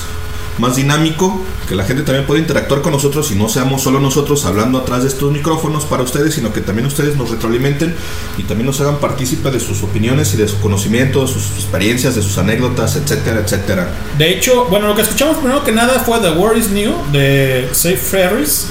más 0.60 0.76
dinámico, 0.76 1.41
que 1.68 1.76
la 1.76 1.84
gente 1.84 2.03
también 2.03 2.26
pueda 2.26 2.39
interactuar 2.39 2.82
con 2.82 2.91
nosotros 2.91 3.32
y 3.32 3.36
no 3.36 3.49
seamos 3.49 3.82
solo 3.82 3.99
nosotros 3.99 4.45
hablando 4.45 4.80
atrás 4.80 5.03
de 5.03 5.10
estos 5.10 5.32
micrófonos 5.32 5.86
para 5.86 6.03
ustedes, 6.03 6.34
sino 6.34 6.53
que 6.53 6.62
también 6.62 6.88
ustedes 6.88 7.16
nos 7.16 7.30
retroalimenten 7.30 7.95
y 8.38 8.43
también 8.43 8.66
nos 8.66 8.80
hagan 8.82 8.97
partícipe 8.97 9.51
de 9.51 9.60
sus 9.60 9.84
opiniones 9.84 10.34
y 10.34 10.38
de 10.38 10.47
su 10.47 10.60
conocimiento, 10.60 11.22
de 11.22 11.28
sus 11.28 11.51
experiencias, 11.55 12.16
de 12.16 12.22
sus 12.22 12.38
anécdotas, 12.38 12.95
etcétera, 12.95 13.39
etcétera. 13.39 13.89
De 14.18 14.30
hecho, 14.32 14.66
bueno, 14.66 14.88
lo 14.88 14.95
que 14.95 15.01
escuchamos 15.01 15.38
primero 15.38 15.64
que 15.64 15.72
nada 15.72 15.99
fue 15.99 16.20
The 16.20 16.32
War 16.32 16.57
is 16.57 16.70
New 16.70 16.93
de 17.12 17.70
Safe 17.72 17.97
Ferries, 17.97 18.68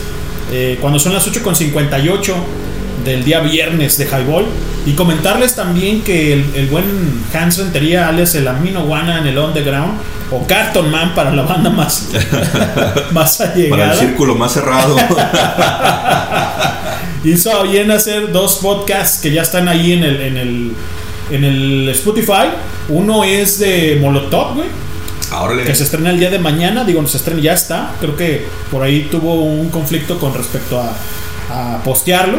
eh, 0.52 0.78
cuando 0.80 0.98
son 0.98 1.12
las 1.12 1.26
8.58 1.26 2.34
del 3.04 3.24
día 3.24 3.40
viernes 3.40 3.98
de 3.98 4.06
Highball. 4.06 4.46
Y 4.86 4.92
comentarles 4.92 5.54
también 5.54 6.02
que 6.02 6.32
el, 6.32 6.44
el 6.54 6.66
buen 6.66 6.84
Hans 7.34 7.58
Rentería, 7.58 8.08
alias 8.08 8.34
el 8.34 8.48
Amino 8.48 8.84
Guana 8.84 9.18
en 9.18 9.26
el 9.26 9.38
Underground, 9.38 9.98
o 10.30 10.46
Carton 10.46 10.90
Man 10.90 11.14
para 11.14 11.30
la 11.32 11.42
banda 11.42 11.70
más, 11.70 12.08
más 13.12 13.40
allegada. 13.40 13.70
Para 13.70 13.92
el 13.92 13.98
círculo 13.98 14.34
más 14.34 14.52
cerrado. 14.52 14.96
hizo 17.24 17.62
bien 17.64 17.90
hacer 17.90 18.32
dos 18.32 18.56
podcasts 18.56 19.20
que 19.20 19.32
ya 19.32 19.42
están 19.42 19.68
ahí 19.68 19.92
en 19.92 20.04
el, 20.04 20.20
en 20.20 20.36
el, 20.36 20.72
en 21.30 21.44
el 21.44 21.88
Spotify. 21.90 22.48
Uno 22.88 23.24
es 23.24 23.58
de 23.58 23.98
Molotov, 24.00 24.54
güey. 24.54 24.68
Ahora 25.30 25.62
Que 25.62 25.74
se 25.74 25.84
estrena 25.84 26.10
el 26.10 26.18
día 26.18 26.30
de 26.30 26.38
mañana, 26.38 26.84
digo, 26.84 27.06
se 27.06 27.18
estrena, 27.18 27.40
ya 27.40 27.52
está. 27.52 27.92
Creo 28.00 28.16
que 28.16 28.46
por 28.70 28.82
ahí 28.82 29.08
tuvo 29.10 29.34
un 29.34 29.68
conflicto 29.68 30.18
con 30.18 30.32
respecto 30.32 30.80
a, 30.80 30.94
a 31.50 31.82
postearlo. 31.82 32.38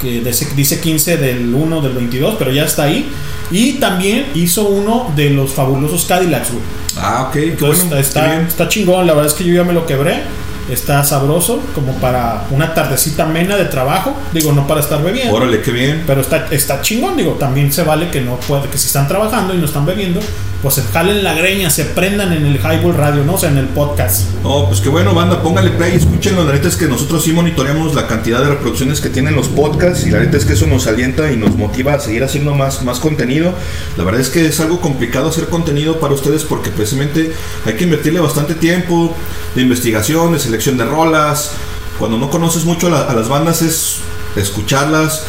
Que 0.00 0.20
dice, 0.20 0.48
dice 0.54 0.80
15 0.80 1.16
del 1.16 1.54
1 1.54 1.80
del 1.80 1.92
22, 1.92 2.36
pero 2.38 2.52
ya 2.52 2.64
está 2.64 2.84
ahí. 2.84 3.10
Y 3.50 3.74
también 3.74 4.26
hizo 4.34 4.68
uno 4.68 5.12
de 5.16 5.30
los 5.30 5.50
fabulosos 5.50 6.04
Cadillacs, 6.04 6.52
güey. 6.52 6.62
Ah, 6.96 7.26
ok. 7.28 7.36
Entonces, 7.36 7.84
bueno, 7.86 8.00
está, 8.00 8.40
está 8.40 8.68
chingón, 8.68 9.06
la 9.06 9.14
verdad 9.14 9.30
es 9.30 9.36
que 9.36 9.44
yo 9.44 9.54
ya 9.54 9.64
me 9.64 9.72
lo 9.72 9.86
quebré. 9.86 10.22
Está 10.70 11.02
sabroso, 11.04 11.60
como 11.74 11.92
para 11.94 12.44
una 12.50 12.74
tardecita 12.74 13.24
amena 13.24 13.56
de 13.56 13.64
trabajo. 13.66 14.14
Digo, 14.32 14.52
no 14.52 14.66
para 14.66 14.80
estar 14.80 15.02
bebiendo. 15.02 15.34
Órale, 15.34 15.60
qué 15.60 15.72
bien. 15.72 16.04
Pero 16.06 16.20
está, 16.20 16.46
está 16.50 16.80
chingón, 16.80 17.16
digo, 17.16 17.32
también 17.32 17.72
se 17.72 17.82
vale 17.82 18.10
que 18.10 18.20
no 18.20 18.36
puede, 18.36 18.68
que 18.68 18.78
si 18.78 18.86
están 18.86 19.08
trabajando 19.08 19.54
y 19.54 19.58
no 19.58 19.66
están 19.66 19.86
bebiendo, 19.86 20.20
pues 20.62 20.74
se 20.74 20.82
jalen 20.82 21.24
la 21.24 21.34
greña, 21.34 21.70
se 21.70 21.84
prendan 21.84 22.32
en 22.32 22.44
el 22.44 22.56
Highball 22.56 22.94
Radio, 22.94 23.24
¿no? 23.24 23.34
O 23.34 23.38
sea, 23.38 23.50
en 23.50 23.56
el 23.56 23.66
podcast. 23.66 24.26
Oh, 24.44 24.66
pues 24.68 24.80
qué 24.80 24.90
bueno, 24.90 25.14
banda, 25.14 25.42
póngale 25.42 25.70
play, 25.70 25.94
escúchenlo. 25.94 26.44
La 26.44 26.52
neta 26.52 26.68
es 26.68 26.76
que 26.76 26.86
nosotros 26.86 27.24
sí 27.24 27.32
monitoreamos 27.32 27.94
la 27.94 28.06
cantidad 28.06 28.40
de 28.40 28.50
reproducciones 28.50 29.00
que 29.00 29.08
tienen 29.08 29.34
los 29.34 29.48
podcasts 29.48 30.06
y 30.06 30.10
la 30.10 30.20
neta 30.20 30.36
es 30.36 30.44
que 30.44 30.52
eso 30.52 30.66
nos 30.66 30.86
alienta 30.86 31.32
y 31.32 31.36
nos 31.36 31.56
motiva 31.56 31.94
a 31.94 32.00
seguir 32.00 32.24
haciendo 32.24 32.54
más, 32.54 32.82
más 32.84 33.00
contenido. 33.00 33.54
La 33.96 34.04
verdad 34.04 34.20
es 34.20 34.28
que 34.28 34.46
es 34.46 34.60
algo 34.60 34.80
complicado 34.80 35.30
hacer 35.30 35.46
contenido 35.46 35.98
para 35.98 36.12
ustedes 36.12 36.44
porque 36.44 36.70
precisamente 36.70 37.32
hay 37.64 37.74
que 37.74 37.84
invertirle 37.84 38.20
bastante 38.20 38.54
tiempo 38.54 39.16
de 39.54 39.62
investigación, 39.62 40.32
de 40.32 40.38
selección 40.38 40.59
de 40.64 40.84
rolas. 40.84 41.52
Cuando 41.98 42.16
no 42.18 42.30
conoces 42.30 42.64
mucho 42.64 42.86
a, 42.86 42.90
la- 42.90 43.02
a 43.02 43.14
las 43.14 43.28
bandas 43.28 43.60
es 43.62 43.96
escucharlas, 44.36 45.24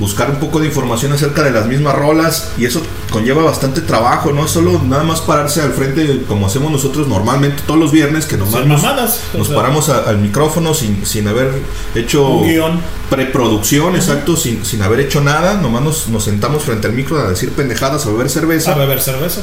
buscar 0.00 0.28
un 0.30 0.36
poco 0.36 0.58
de 0.58 0.66
información 0.66 1.12
acerca 1.12 1.42
de 1.44 1.52
las 1.52 1.66
mismas 1.66 1.94
rolas 1.94 2.48
y 2.58 2.64
eso 2.64 2.82
conlleva 3.10 3.44
bastante 3.44 3.80
trabajo, 3.80 4.32
no 4.32 4.44
es 4.44 4.50
solo 4.50 4.80
nada 4.84 5.04
más 5.04 5.20
pararse 5.20 5.60
al 5.62 5.72
frente 5.72 6.22
como 6.26 6.46
hacemos 6.48 6.72
nosotros 6.72 7.06
normalmente 7.06 7.62
todos 7.66 7.78
los 7.78 7.92
viernes 7.92 8.26
que 8.26 8.36
nomás 8.36 8.66
nos, 8.66 8.82
mamadas, 8.82 9.20
nos 9.34 9.48
paramos 9.48 9.88
a- 9.88 10.00
al 10.08 10.18
micrófono 10.18 10.74
sin, 10.74 11.06
sin 11.06 11.28
haber 11.28 11.52
hecho 11.94 12.26
Un 12.28 12.48
guion. 12.48 12.80
preproducción, 13.10 13.94
exacto, 13.94 14.34
sin, 14.36 14.64
sin 14.64 14.82
haber 14.82 14.98
hecho 15.00 15.20
nada, 15.20 15.54
nomás 15.54 15.82
nos, 15.82 16.08
nos 16.08 16.24
sentamos 16.24 16.64
frente 16.64 16.88
al 16.88 16.92
micro 16.94 17.20
a 17.20 17.28
decir 17.28 17.52
pendejadas, 17.52 18.04
a 18.06 18.10
beber 18.10 18.28
cerveza. 18.28 18.72
A 18.72 18.78
beber 18.78 19.00
cerveza. 19.00 19.42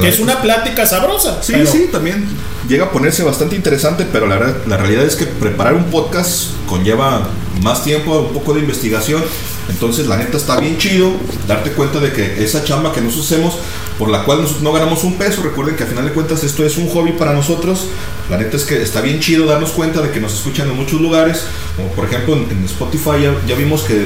Que 0.00 0.08
es 0.08 0.18
una 0.18 0.40
plática 0.42 0.84
sabrosa. 0.86 1.42
Sí, 1.42 1.52
pero- 1.52 1.70
sí, 1.70 1.88
también 1.92 2.26
llega 2.68 2.86
a 2.86 2.90
ponerse 2.90 3.22
bastante 3.22 3.54
interesante, 3.56 4.06
pero 4.10 4.26
la, 4.26 4.36
verdad- 4.38 4.56
la 4.66 4.76
realidad 4.76 5.04
es 5.04 5.14
que 5.16 5.26
preparar 5.26 5.74
un 5.74 5.84
podcast 5.84 6.48
conlleva 6.66 7.28
más 7.62 7.84
tiempo, 7.84 8.18
un 8.20 8.32
poco 8.34 8.54
de 8.54 8.60
investigación. 8.60 9.22
Entonces, 9.68 10.06
la 10.08 10.16
neta 10.18 10.36
está 10.36 10.58
bien 10.60 10.76
chido 10.78 11.10
darte 11.48 11.70
cuenta 11.72 11.98
de 12.00 12.12
que 12.12 12.42
esa 12.44 12.64
chamba 12.64 12.92
que 12.92 13.00
nosotros 13.00 13.30
hacemos, 13.32 13.54
por 13.98 14.10
la 14.10 14.24
cual 14.24 14.38
nosotros 14.42 14.62
no 14.62 14.72
ganamos 14.72 15.04
un 15.04 15.14
peso, 15.16 15.42
recuerden 15.42 15.76
que 15.76 15.84
a 15.84 15.86
final 15.86 16.04
de 16.04 16.10
cuentas 16.12 16.42
esto 16.44 16.66
es 16.66 16.76
un 16.76 16.88
hobby 16.90 17.12
para 17.12 17.32
nosotros. 17.32 17.86
La 18.28 18.36
neta 18.36 18.56
es 18.56 18.64
que 18.64 18.82
está 18.82 19.00
bien 19.00 19.20
chido 19.20 19.46
darnos 19.46 19.70
cuenta 19.70 20.02
de 20.02 20.10
que 20.10 20.20
nos 20.20 20.34
escuchan 20.34 20.68
en 20.68 20.76
muchos 20.76 21.00
lugares, 21.00 21.44
como 21.76 21.88
por 21.92 22.04
ejemplo 22.06 22.34
en, 22.34 22.50
en 22.50 22.64
Spotify 22.64 23.22
ya, 23.22 23.34
ya 23.46 23.54
vimos 23.54 23.82
que 23.82 23.94
en 23.94 24.04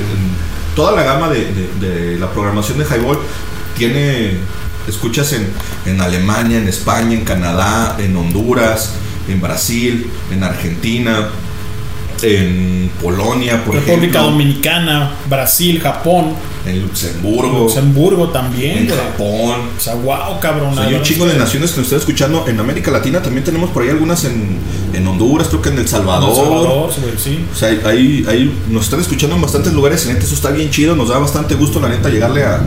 toda 0.77 0.93
la 0.93 1.03
gama 1.03 1.29
de, 1.31 1.47
de- 1.81 1.89
de 1.89 2.19
la 2.21 2.31
programación 2.31 2.79
de 2.79 2.85
Highball 2.85 3.19
tiene 3.77 4.37
escuchas 4.91 5.33
en, 5.33 5.49
en 5.87 6.01
Alemania, 6.01 6.59
en 6.59 6.69
España, 6.69 7.15
en 7.15 7.25
Canadá, 7.25 7.97
en 7.99 8.17
Honduras, 8.17 8.95
en 9.29 9.41
Brasil, 9.41 10.11
en 10.31 10.43
Argentina, 10.43 11.29
en 12.23 12.91
Polonia, 13.01 13.65
por 13.65 13.75
República 13.75 14.19
ejemplo, 14.19 14.23
Dominicana, 14.23 15.13
Brasil, 15.29 15.81
Japón, 15.81 16.35
en 16.67 16.83
Luxemburgo, 16.83 17.61
Luxemburgo 17.61 18.29
también. 18.29 18.79
en 18.79 18.87
güey. 18.87 18.99
Japón. 18.99 19.61
O 19.77 19.81
sea, 19.81 19.95
wow, 19.95 20.41
cabrón. 20.41 20.73
O 20.73 20.75
sea, 20.75 20.85
hay 20.85 20.95
un 20.95 21.03
chingo 21.03 21.27
de 21.27 21.37
naciones 21.37 21.71
que 21.71 21.79
nos 21.79 21.87
están 21.87 22.01
escuchando 22.01 22.47
en 22.49 22.59
América 22.59 22.91
Latina. 22.91 23.23
También 23.23 23.45
tenemos 23.45 23.71
por 23.71 23.83
ahí 23.83 23.91
algunas 23.91 24.25
en, 24.25 24.59
en 24.93 25.07
Honduras, 25.07 25.49
creo 25.49 25.63
que 25.63 25.71
en 25.71 25.79
El 25.79 25.89
Salvador. 25.89 26.31
El 26.31 26.37
Salvador, 26.37 26.91
güey, 27.01 27.19
sí. 27.19 27.45
O 27.53 27.57
sea, 27.57 27.69
ahí, 27.89 28.25
ahí 28.29 28.53
nos 28.69 28.85
están 28.85 29.01
escuchando 29.01 29.37
en 29.37 29.43
bastantes 29.43 29.73
lugares. 29.73 30.07
Neta, 30.07 30.25
eso 30.25 30.35
está 30.35 30.51
bien 30.51 30.71
chido. 30.71 30.97
Nos 30.97 31.09
da 31.09 31.19
bastante 31.19 31.55
gusto, 31.55 31.81
la 31.81 31.89
neta, 31.89 32.09
llegarle 32.09 32.45
a, 32.45 32.61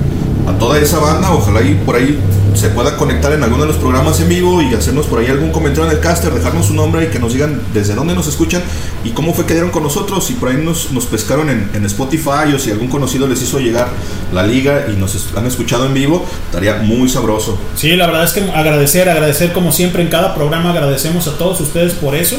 a 0.47 0.57
toda 0.57 0.79
esa 0.79 0.99
banda. 0.99 1.31
Ojalá 1.31 1.61
y 1.61 1.75
por 1.75 1.95
ahí 1.95 2.19
se 2.53 2.69
pueda 2.69 2.97
conectar 2.97 3.31
en 3.31 3.43
alguno 3.43 3.63
de 3.63 3.67
los 3.69 3.77
programas 3.77 4.19
en 4.19 4.29
vivo 4.29 4.61
y 4.61 4.73
hacernos 4.73 5.05
por 5.05 5.19
ahí 5.19 5.27
algún 5.27 5.51
comentario 5.51 5.89
en 5.89 5.95
el 5.95 6.01
caster, 6.01 6.33
dejarnos 6.33 6.67
su 6.67 6.73
nombre 6.73 7.05
y 7.05 7.07
que 7.07 7.19
nos 7.19 7.33
digan 7.33 7.61
desde 7.73 7.95
dónde 7.95 8.13
nos 8.13 8.27
escuchan 8.27 8.61
y 9.03 9.11
cómo 9.11 9.33
fue 9.33 9.45
que 9.45 9.53
dieron 9.53 9.71
con 9.71 9.83
nosotros. 9.83 10.29
Y 10.29 10.33
por 10.33 10.49
ahí 10.49 10.57
nos, 10.57 10.87
pescaron 11.05 11.49
en, 11.49 11.85
Spotify 11.85 12.53
o 12.55 12.59
si 12.59 12.71
algún 12.71 12.87
conocido 12.87 13.27
les 13.27 13.41
hizo 13.41 13.59
llegar 13.59 13.89
la 14.33 14.43
liga 14.43 14.87
y 14.91 14.97
nos 14.97 15.35
han 15.35 15.45
escuchado 15.45 15.85
en 15.85 15.93
vivo, 15.93 16.25
estaría 16.45 16.75
muy 16.75 17.09
sabroso. 17.09 17.57
Sí, 17.75 17.95
la 17.95 18.07
verdad 18.07 18.23
es 18.23 18.33
que 18.33 18.41
agradecer, 18.51 19.09
agradecer 19.09 19.51
como 19.53 19.71
siempre 19.71 20.03
en 20.03 20.09
cada 20.09 20.35
programa, 20.35 20.71
agradecemos 20.71 21.27
a 21.27 21.37
todos 21.37 21.59
ustedes 21.61 21.93
por 21.93 22.15
eso. 22.15 22.37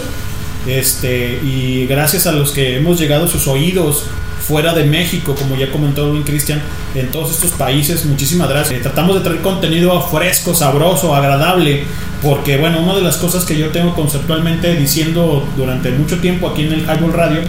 Este, 0.66 1.40
y 1.42 1.86
gracias 1.86 2.26
a 2.26 2.32
los 2.32 2.53
que 2.53 2.76
hemos 2.76 2.98
llegado 3.00 3.24
a 3.24 3.28
sus 3.28 3.48
oídos 3.48 4.05
fuera 4.53 4.74
de 4.74 4.84
México, 4.84 5.34
como 5.34 5.57
ya 5.57 5.72
comentó 5.72 6.12
Luis 6.12 6.26
Cristian, 6.26 6.61
en 6.94 7.11
todos 7.11 7.30
estos 7.30 7.53
países, 7.53 8.05
muchísimas 8.05 8.50
gracias. 8.50 8.78
Eh, 8.78 8.82
tratamos 8.82 9.14
de 9.14 9.22
traer 9.22 9.40
contenido 9.40 9.98
fresco, 10.09 10.55
sabroso, 10.55 11.16
agradable, 11.16 11.84
porque 12.20 12.59
bueno, 12.59 12.82
una 12.82 12.94
de 12.96 13.00
las 13.00 13.16
cosas 13.16 13.46
que 13.46 13.59
yo 13.59 13.70
tengo 13.70 13.94
conceptualmente 13.94 14.76
diciendo 14.76 15.48
durante 15.57 15.90
mucho 15.92 16.18
tiempo 16.18 16.48
aquí 16.48 16.64
en 16.66 16.74
el 16.74 16.80
Highball 16.80 17.14
Radio 17.14 17.40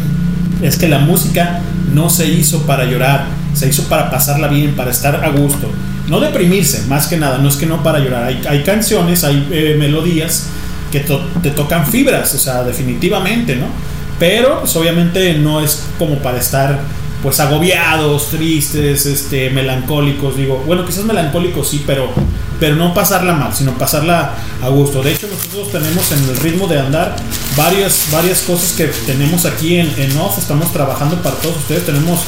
es 0.62 0.78
que 0.78 0.88
la 0.88 1.00
música 1.00 1.60
no 1.94 2.10
se 2.10 2.26
hizo 2.26 2.62
para 2.62 2.86
llorar, 2.86 3.26
se 3.54 3.68
hizo 3.68 3.84
para 3.90 4.10
pasarla 4.10 4.48
bien, 4.48 4.74
para 4.74 4.92
estar 4.92 5.26
a 5.26 5.30
gusto. 5.32 5.70
No 6.08 6.22
deprimirse, 6.22 6.84
más 6.88 7.08
que 7.08 7.18
nada, 7.18 7.38
no 7.40 7.50
es 7.50 7.58
que 7.58 7.66
no 7.66 7.84
para 7.84 8.00
llorar. 8.00 8.34
Hay, 8.48 8.64
canciones, 8.64 9.26
hay 9.26 9.46
eh, 9.52 9.76
melodías 9.78 10.48
que 10.90 11.02
te 11.02 11.52
tocan 11.52 11.86
fibras, 11.86 12.34
o 12.34 12.38
sea, 12.38 12.64
definitivamente, 12.64 13.58
¿no? 13.58 13.93
Pero, 14.24 14.62
pues, 14.62 14.74
obviamente 14.78 15.34
no 15.34 15.60
es 15.60 15.84
como 16.00 16.20
para 16.20 16.38
estar, 16.38 16.80
pues, 17.22 17.42
agobiados, 17.42 18.30
tristes, 18.30 19.06
este, 19.06 19.50
melancólicos, 19.50 20.38
digo, 20.38 20.64
bueno, 20.66 20.86
quizás 20.86 21.04
melancólicos 21.04 21.68
sí, 21.68 21.84
pero, 21.86 22.10
pero 22.58 22.78
no 22.78 22.94
pasarla 22.94 23.34
mal, 23.34 23.54
sino 23.54 23.78
pasarla 23.78 24.34
a 24.62 24.70
gusto. 24.70 25.04
De 25.04 25.12
hecho, 25.12 25.28
nosotros 25.28 25.74
tenemos 25.74 26.10
en 26.14 26.24
el 26.24 26.38
ritmo 26.38 26.68
de 26.70 26.80
andar 26.80 27.18
varias, 27.58 28.06
varias 28.14 28.44
cosas 28.44 28.72
que 28.72 28.86
tenemos 29.06 29.44
aquí 29.46 29.76
en, 29.76 29.94
en 29.98 30.18
off, 30.18 30.38
estamos 30.38 30.72
trabajando 30.72 31.18
para 31.22 31.36
todos 31.36 31.58
ustedes, 31.58 31.86
tenemos 31.86 32.22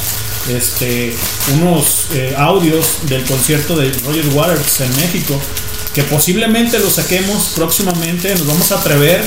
este, 0.49 1.15
unos 1.53 2.07
eh, 2.13 2.35
audios 2.37 3.07
del 3.07 3.23
concierto 3.23 3.73
de 3.77 3.89
Roger 4.05 4.27
Waters 4.33 4.81
en 4.81 4.93
México 4.97 5.39
que 5.93 6.03
posiblemente 6.03 6.77
lo 6.77 6.89
saquemos 6.89 7.53
próximamente, 7.55 8.35
nos 8.35 8.45
vamos 8.45 8.69
a 8.73 8.79
atrever, 8.79 9.23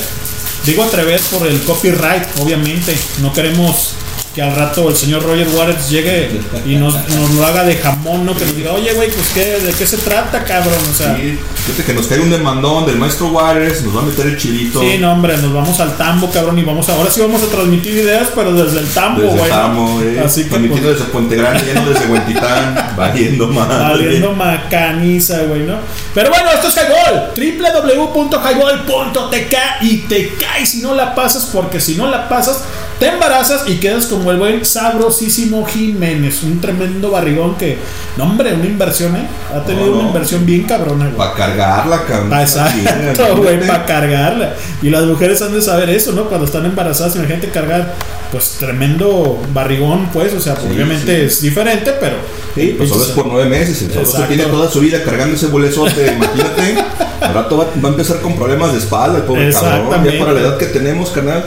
digo 0.65 0.83
atrever 0.83 1.19
por 1.31 1.47
el 1.47 1.61
copyright, 1.63 2.39
obviamente, 2.39 2.97
no 3.21 3.33
queremos 3.33 3.95
que 4.33 4.41
al 4.43 4.55
rato 4.55 4.87
el 4.89 4.95
señor 4.95 5.23
Roger 5.23 5.47
Waters 5.49 5.89
llegue 5.89 6.29
y 6.65 6.75
nos, 6.75 6.93
nos 7.09 7.31
lo 7.31 7.43
haga 7.45 7.63
de 7.63 7.75
jamón, 7.75 8.27
¿no? 8.27 8.35
Que 8.35 8.45
nos 8.45 8.55
diga, 8.55 8.73
oye, 8.73 8.93
güey, 8.93 9.09
pues 9.09 9.27
¿qué, 9.33 9.59
¿de 9.59 9.73
qué 9.73 9.87
se 9.87 9.97
trata, 9.97 10.43
cabrón? 10.43 10.75
O 10.89 10.93
sea, 10.93 11.15
Sí, 11.15 11.39
fíjate 11.65 11.83
que 11.83 11.93
nos 11.93 12.05
cae 12.05 12.19
un 12.19 12.29
demandón 12.29 12.85
del 12.85 12.97
maestro 12.97 13.29
Waters, 13.29 13.81
nos 13.81 13.95
va 13.95 14.01
a 14.01 14.05
meter 14.05 14.27
el 14.27 14.37
chilito. 14.37 14.81
Sí, 14.81 14.99
no, 14.99 15.13
hombre, 15.13 15.35
nos 15.37 15.51
vamos 15.51 15.79
al 15.79 15.97
tambo, 15.97 16.29
cabrón, 16.29 16.59
y 16.59 16.63
vamos 16.63 16.87
a, 16.89 16.93
ahora 16.93 17.09
sí 17.09 17.21
vamos 17.21 17.41
a 17.41 17.47
transmitir 17.47 17.93
ideas, 17.93 18.27
pero 18.35 18.53
desde 18.53 18.77
el 18.79 18.87
tambo, 18.89 19.21
Desde 19.21 19.35
güey. 19.35 19.49
¿no? 19.49 19.57
Tamo, 19.57 19.99
eh, 20.01 20.21
Así 20.23 20.43
que 20.43 20.49
transmitiendo 20.49 20.89
pues, 20.89 20.99
desde 20.99 21.11
Puente 21.11 21.35
Grande, 21.35 21.65
lleno 21.65 21.89
desde 21.89 22.05
Huentitán, 22.05 22.93
valiendo 22.97 23.47
madre. 23.47 24.05
Valiendo 24.05 24.33
macaniza, 24.33 25.41
güey, 25.43 25.63
¿no? 25.63 25.77
Pero 26.13 26.29
bueno, 26.29 26.51
esto 26.51 26.67
es 26.67 26.75
Highball, 26.75 27.31
www.highball.tk 27.35 29.55
y 29.81 29.97
te 29.97 30.35
cae 30.35 30.67
si 30.67 30.81
no 30.81 30.93
la 30.93 31.15
pasas, 31.15 31.49
porque 31.51 31.79
si 31.79 31.95
no 31.95 32.05
la 32.07 32.29
pasas, 32.29 32.63
te 32.99 33.07
embarazas 33.07 33.63
y 33.67 33.75
quedas 33.77 34.07
como 34.07 34.29
el 34.31 34.37
buen 34.37 34.65
sabrosísimo 34.65 35.65
Jiménez, 35.65 36.43
un 36.43 36.59
tremendo 36.59 37.11
barrigón 37.11 37.55
que, 37.55 37.77
no 38.17 38.25
hombre, 38.25 38.53
una 38.53 38.65
inversión, 38.65 39.15
¿eh? 39.15 39.25
Ha 39.55 39.63
tenido 39.63 39.85
No, 39.87 39.91
no. 39.93 39.99
una 39.99 40.07
inversión 40.09 40.45
bien 40.45 40.63
cabrona, 40.63 41.05
güey. 41.05 41.15
Para 41.17 41.33
cargarla, 41.33 42.03
cabrón. 42.05 42.39
Exacto, 42.39 43.37
güey, 43.37 43.65
para 43.65 43.85
cargarla. 43.85 44.53
Y 44.81 44.89
las 44.89 45.03
mujeres 45.05 45.41
han 45.41 45.53
de 45.53 45.61
saber 45.61 45.89
eso, 45.89 46.11
¿no? 46.11 46.25
Cuando 46.25 46.45
están 46.45 46.65
embarazadas, 46.65 47.15
imagínate 47.15 47.49
cargar, 47.49 47.93
pues 48.31 48.57
tremendo 48.59 49.41
barrigón, 49.53 50.09
pues, 50.11 50.33
o 50.33 50.39
sea, 50.39 50.55
Sí, 50.57 50.67
obviamente 50.69 51.19
sí. 51.19 51.25
es 51.25 51.41
diferente, 51.41 51.93
pero. 51.99 52.17
Sí, 52.55 52.75
pues 52.77 52.89
solo 52.89 53.03
es 53.03 53.09
por 53.11 53.27
nueve 53.27 53.47
meses. 53.49 53.81
El 53.83 54.27
tiene 54.27 54.43
toda 54.43 54.69
su 54.69 54.81
vida 54.81 55.01
cargando 55.03 55.35
ese 55.35 55.47
bolezote. 55.47 56.13
Imagínate. 56.15 56.83
Al 57.21 57.33
rato 57.33 57.57
va, 57.57 57.65
va 57.83 57.89
a 57.89 57.91
empezar 57.91 58.19
con 58.21 58.35
problemas 58.35 58.73
de 58.73 58.79
espalda, 58.79 59.19
el 59.19 59.23
pobre 59.23 59.51
cabrón. 59.51 60.03
Ya 60.03 60.19
para 60.19 60.33
la 60.33 60.41
edad 60.41 60.57
que 60.57 60.65
tenemos, 60.65 61.11
carnal. 61.11 61.45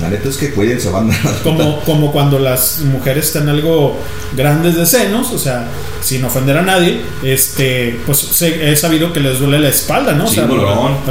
La 0.00 0.08
neta 0.10 0.28
es 0.28 0.36
que 0.36 0.50
cuídense, 0.52 0.90
van 0.90 1.10
Como, 1.42 1.80
como 1.80 2.12
cuando 2.12 2.38
las 2.38 2.80
mujeres 2.80 3.26
están 3.26 3.48
algo 3.48 3.96
grandes 4.36 4.76
de 4.76 4.86
senos, 4.86 5.30
o 5.32 5.38
sea, 5.38 5.66
sin 6.00 6.24
ofender 6.24 6.56
a 6.58 6.62
nadie, 6.62 7.00
este, 7.22 7.98
pues 8.06 8.18
se- 8.18 8.70
he 8.70 8.76
sabido 8.76 9.12
que 9.12 9.20
les 9.20 9.38
duele 9.40 9.58
la 9.58 9.68
espalda, 9.68 10.12
¿no? 10.12 10.24
O 10.24 10.28
Sí, 10.28 10.40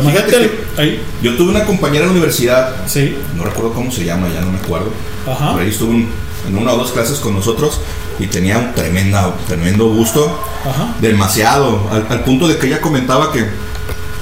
imagínate, 0.01 0.31
que 0.77 0.99
Yo 1.21 1.35
tuve 1.35 1.51
una 1.51 1.65
compañera 1.65 2.03
en 2.05 2.11
la 2.11 2.11
universidad. 2.13 2.87
No 3.35 3.43
recuerdo 3.43 3.73
cómo 3.73 3.91
se 3.91 4.05
llama, 4.05 4.27
ya 4.33 4.41
no 4.41 4.51
me 4.51 4.59
acuerdo. 4.59 4.91
Ajá. 5.29 5.51
Por 5.53 5.61
ahí 5.61 5.69
estuvo 5.69 5.91
un- 5.91 6.09
en 6.47 6.57
una 6.57 6.71
o 6.73 6.77
dos 6.77 6.91
clases 6.91 7.19
con 7.19 7.33
nosotros 7.33 7.81
y 8.19 8.27
tenía 8.27 8.57
un 8.57 8.73
tremenda, 8.73 9.33
tremendo 9.47 9.89
gusto. 9.89 10.39
Ajá. 10.63 10.95
Demasiado. 11.01 11.89
Al, 11.91 12.05
al 12.09 12.23
punto 12.23 12.47
de 12.47 12.57
que 12.57 12.67
ella 12.67 12.79
comentaba 12.79 13.33
que 13.33 13.45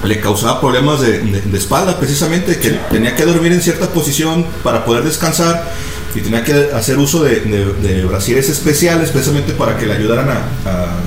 le 0.05 0.19
causaba 0.19 0.61
problemas 0.61 1.01
de, 1.01 1.19
de- 1.19 1.41
de 1.41 1.57
espalda, 1.57 1.97
precisamente, 1.99 2.57
que 2.59 2.69
tenía 2.91 3.15
que 3.15 3.25
dormir 3.25 3.51
en 3.51 3.61
cierta 3.61 3.87
posición 3.89 4.45
para 4.63 4.85
poder 4.85 5.03
descansar 5.03 5.71
y 6.15 6.21
tenía 6.21 6.43
que 6.43 6.53
hacer 6.73 6.97
uso 6.97 7.23
de, 7.23 7.41
de, 7.41 7.65
de 7.73 8.05
brasieres 8.05 8.49
especiales, 8.49 9.09
precisamente 9.09 9.53
para 9.53 9.77
que 9.77 9.85
le 9.85 9.93
ayudaran 9.93 10.29
a, 10.29 10.33
a- 10.69 10.97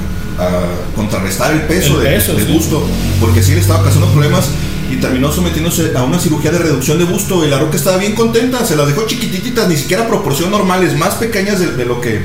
a 0.41 0.51
contrarrestar 0.95 1.53
el 1.53 1.63
peso, 1.63 1.99
El 2.01 2.05
de- 2.05 2.11
peso, 2.17 2.35
del 2.35 2.47
sí. 2.47 2.53
busto, 2.53 2.87
porque 3.21 3.43
sí 3.43 3.53
le 3.55 3.61
estaba 3.61 3.83
causando 3.83 4.07
problemas 4.09 4.49
y 4.91 4.97
terminó 4.97 5.31
sometiéndose 5.33 5.93
a 5.97 6.03
una 6.03 6.19
cirugía 6.19 6.51
de 6.51 6.59
reducción 6.59 6.99
de 6.99 7.05
busto 7.05 7.45
y 7.45 7.51
la 7.51 7.59
roca 7.59 7.77
estaba 7.77 7.97
bien 7.99 8.15
contenta, 8.15 8.65
se 8.65 8.75
las 8.77 8.87
dejó 8.87 9.07
chiquititas, 9.07 9.69
ni 9.69 9.77
siquiera 9.77 10.07
proporción 10.09 10.51
normales, 10.51 10.97
más 10.97 11.15
pequeñas 11.17 11.59
de, 11.61 11.73
de 11.73 11.85
lo 11.85 12.01
que 12.01 12.21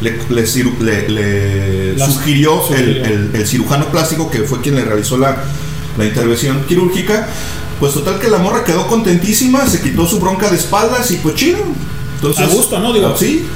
le, 0.00 0.18
le 0.30 0.44
ciru- 0.44 0.78
le- 0.80 1.08
le 1.08 1.96
Las- 1.96 2.12
sugirió, 2.14 2.60
el- 2.70 2.76
sugirió. 2.76 3.04
el, 3.04 3.30
el 3.34 3.46
cirujano 3.46 3.86
plástico 3.90 4.30
que 4.30 4.40
fue 4.40 4.60
quien 4.60 4.74
le 4.76 4.84
realizó 4.84 5.16
la, 5.18 5.36
la 5.98 6.06
intervención 6.06 6.64
quirúrgica. 6.66 7.28
Pues 7.80 7.94
total 7.94 8.18
que 8.18 8.28
la 8.28 8.38
morra 8.38 8.64
quedó 8.64 8.86
contentísima, 8.88 9.66
se 9.66 9.80
quitó 9.80 10.06
su 10.06 10.18
bronca 10.18 10.50
de 10.50 10.56
espaldas 10.56 11.10
y 11.10 11.16
pues 11.16 11.34
chido. 11.36 11.58
Entonces, 12.16 12.44
a 12.44 12.48
gusto, 12.48 12.78
¿no? 12.80 12.92
Digo, 12.92 13.16
sí. 13.16 13.46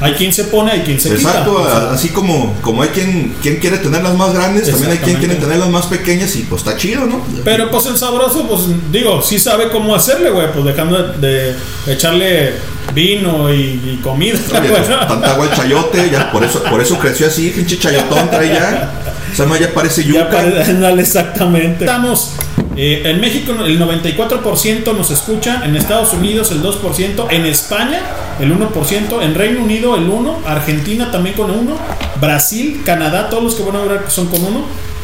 Hay 0.00 0.12
quien 0.12 0.32
se 0.32 0.44
pone, 0.44 0.70
hay 0.70 0.80
quien 0.82 1.00
se 1.00 1.12
Exacto, 1.12 1.56
quita. 1.56 1.68
o 1.68 1.70
sea, 1.80 1.90
a- 1.90 1.94
así 1.94 2.10
como, 2.10 2.54
como 2.60 2.82
hay 2.82 2.90
quien, 2.90 3.34
quien 3.42 3.56
quiere 3.56 3.78
tener 3.78 4.02
las 4.02 4.14
más 4.14 4.32
grandes, 4.32 4.70
también 4.70 4.92
hay 4.92 4.98
quien 4.98 5.16
quiere 5.16 5.34
tener 5.34 5.58
las 5.58 5.68
más 5.70 5.86
pequeñas 5.86 6.34
y 6.36 6.42
pues 6.42 6.62
está 6.62 6.76
chido, 6.76 7.04
¿no? 7.06 7.24
Pero 7.44 7.68
pues 7.70 7.86
el 7.86 7.96
sabroso, 7.98 8.46
pues 8.48 8.60
digo, 8.92 9.20
sí 9.22 9.38
sabe 9.40 9.70
cómo 9.70 9.94
hacerle, 9.96 10.30
güey, 10.30 10.52
pues 10.52 10.64
dejando 10.64 11.02
de, 11.02 11.54
de 11.86 11.92
echarle 11.92 12.52
vino 12.94 13.52
y, 13.52 13.56
y 13.58 14.00
comida. 14.02 14.38
Oye, 14.60 14.68
pues, 14.70 14.88
tanta 14.88 15.32
agua 15.32 15.46
el 15.46 15.52
chayote, 15.52 16.08
ya 16.10 16.30
por 16.30 16.44
eso, 16.44 16.62
por 16.62 16.80
eso 16.80 16.98
creció 16.98 17.26
así, 17.26 17.50
pinche 17.50 17.78
chayotón 17.78 18.30
trae 18.30 18.48
ya. 18.54 18.92
O 19.32 19.36
sea, 19.36 19.58
ya 19.58 19.74
parece 19.74 20.02
Ya 20.04 20.08
yuca. 20.10 20.30
pare- 20.30 20.62
ándale, 20.62 21.02
exactamente. 21.02 21.84
Estamos 21.84 22.32
eh, 22.80 23.02
en 23.06 23.20
México 23.20 23.50
el 23.52 23.76
94% 23.80 24.96
nos 24.96 25.10
escucha, 25.10 25.62
en 25.64 25.74
Estados 25.74 26.12
Unidos 26.12 26.52
el 26.52 26.62
2%, 26.62 27.26
en 27.28 27.44
España 27.44 28.00
el 28.38 28.56
1%, 28.56 29.20
en 29.20 29.34
Reino 29.34 29.64
Unido 29.64 29.96
el 29.96 30.08
1%, 30.08 30.44
Argentina 30.46 31.10
también 31.10 31.34
con 31.34 31.50
1%, 31.50 31.74
Brasil, 32.20 32.82
Canadá, 32.86 33.28
todos 33.30 33.42
los 33.42 33.56
que 33.56 33.64
van 33.64 33.74
a 33.74 33.80
ver 33.82 34.02
son 34.08 34.28
con 34.28 34.38
1%, 34.38 34.62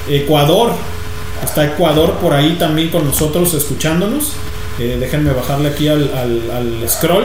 Ecuador, 0.09 0.71
está 1.43 1.65
Ecuador 1.65 2.13
por 2.21 2.33
ahí 2.33 2.55
también 2.61 2.91
con 2.91 3.05
nosotros 3.05 3.53
escuchándonos. 3.55 4.35
Eh, 4.79 4.97
déjenme 5.01 5.33
bajarle 5.33 5.71
aquí 5.71 5.89
al, 5.89 6.85
scroll 6.89 7.25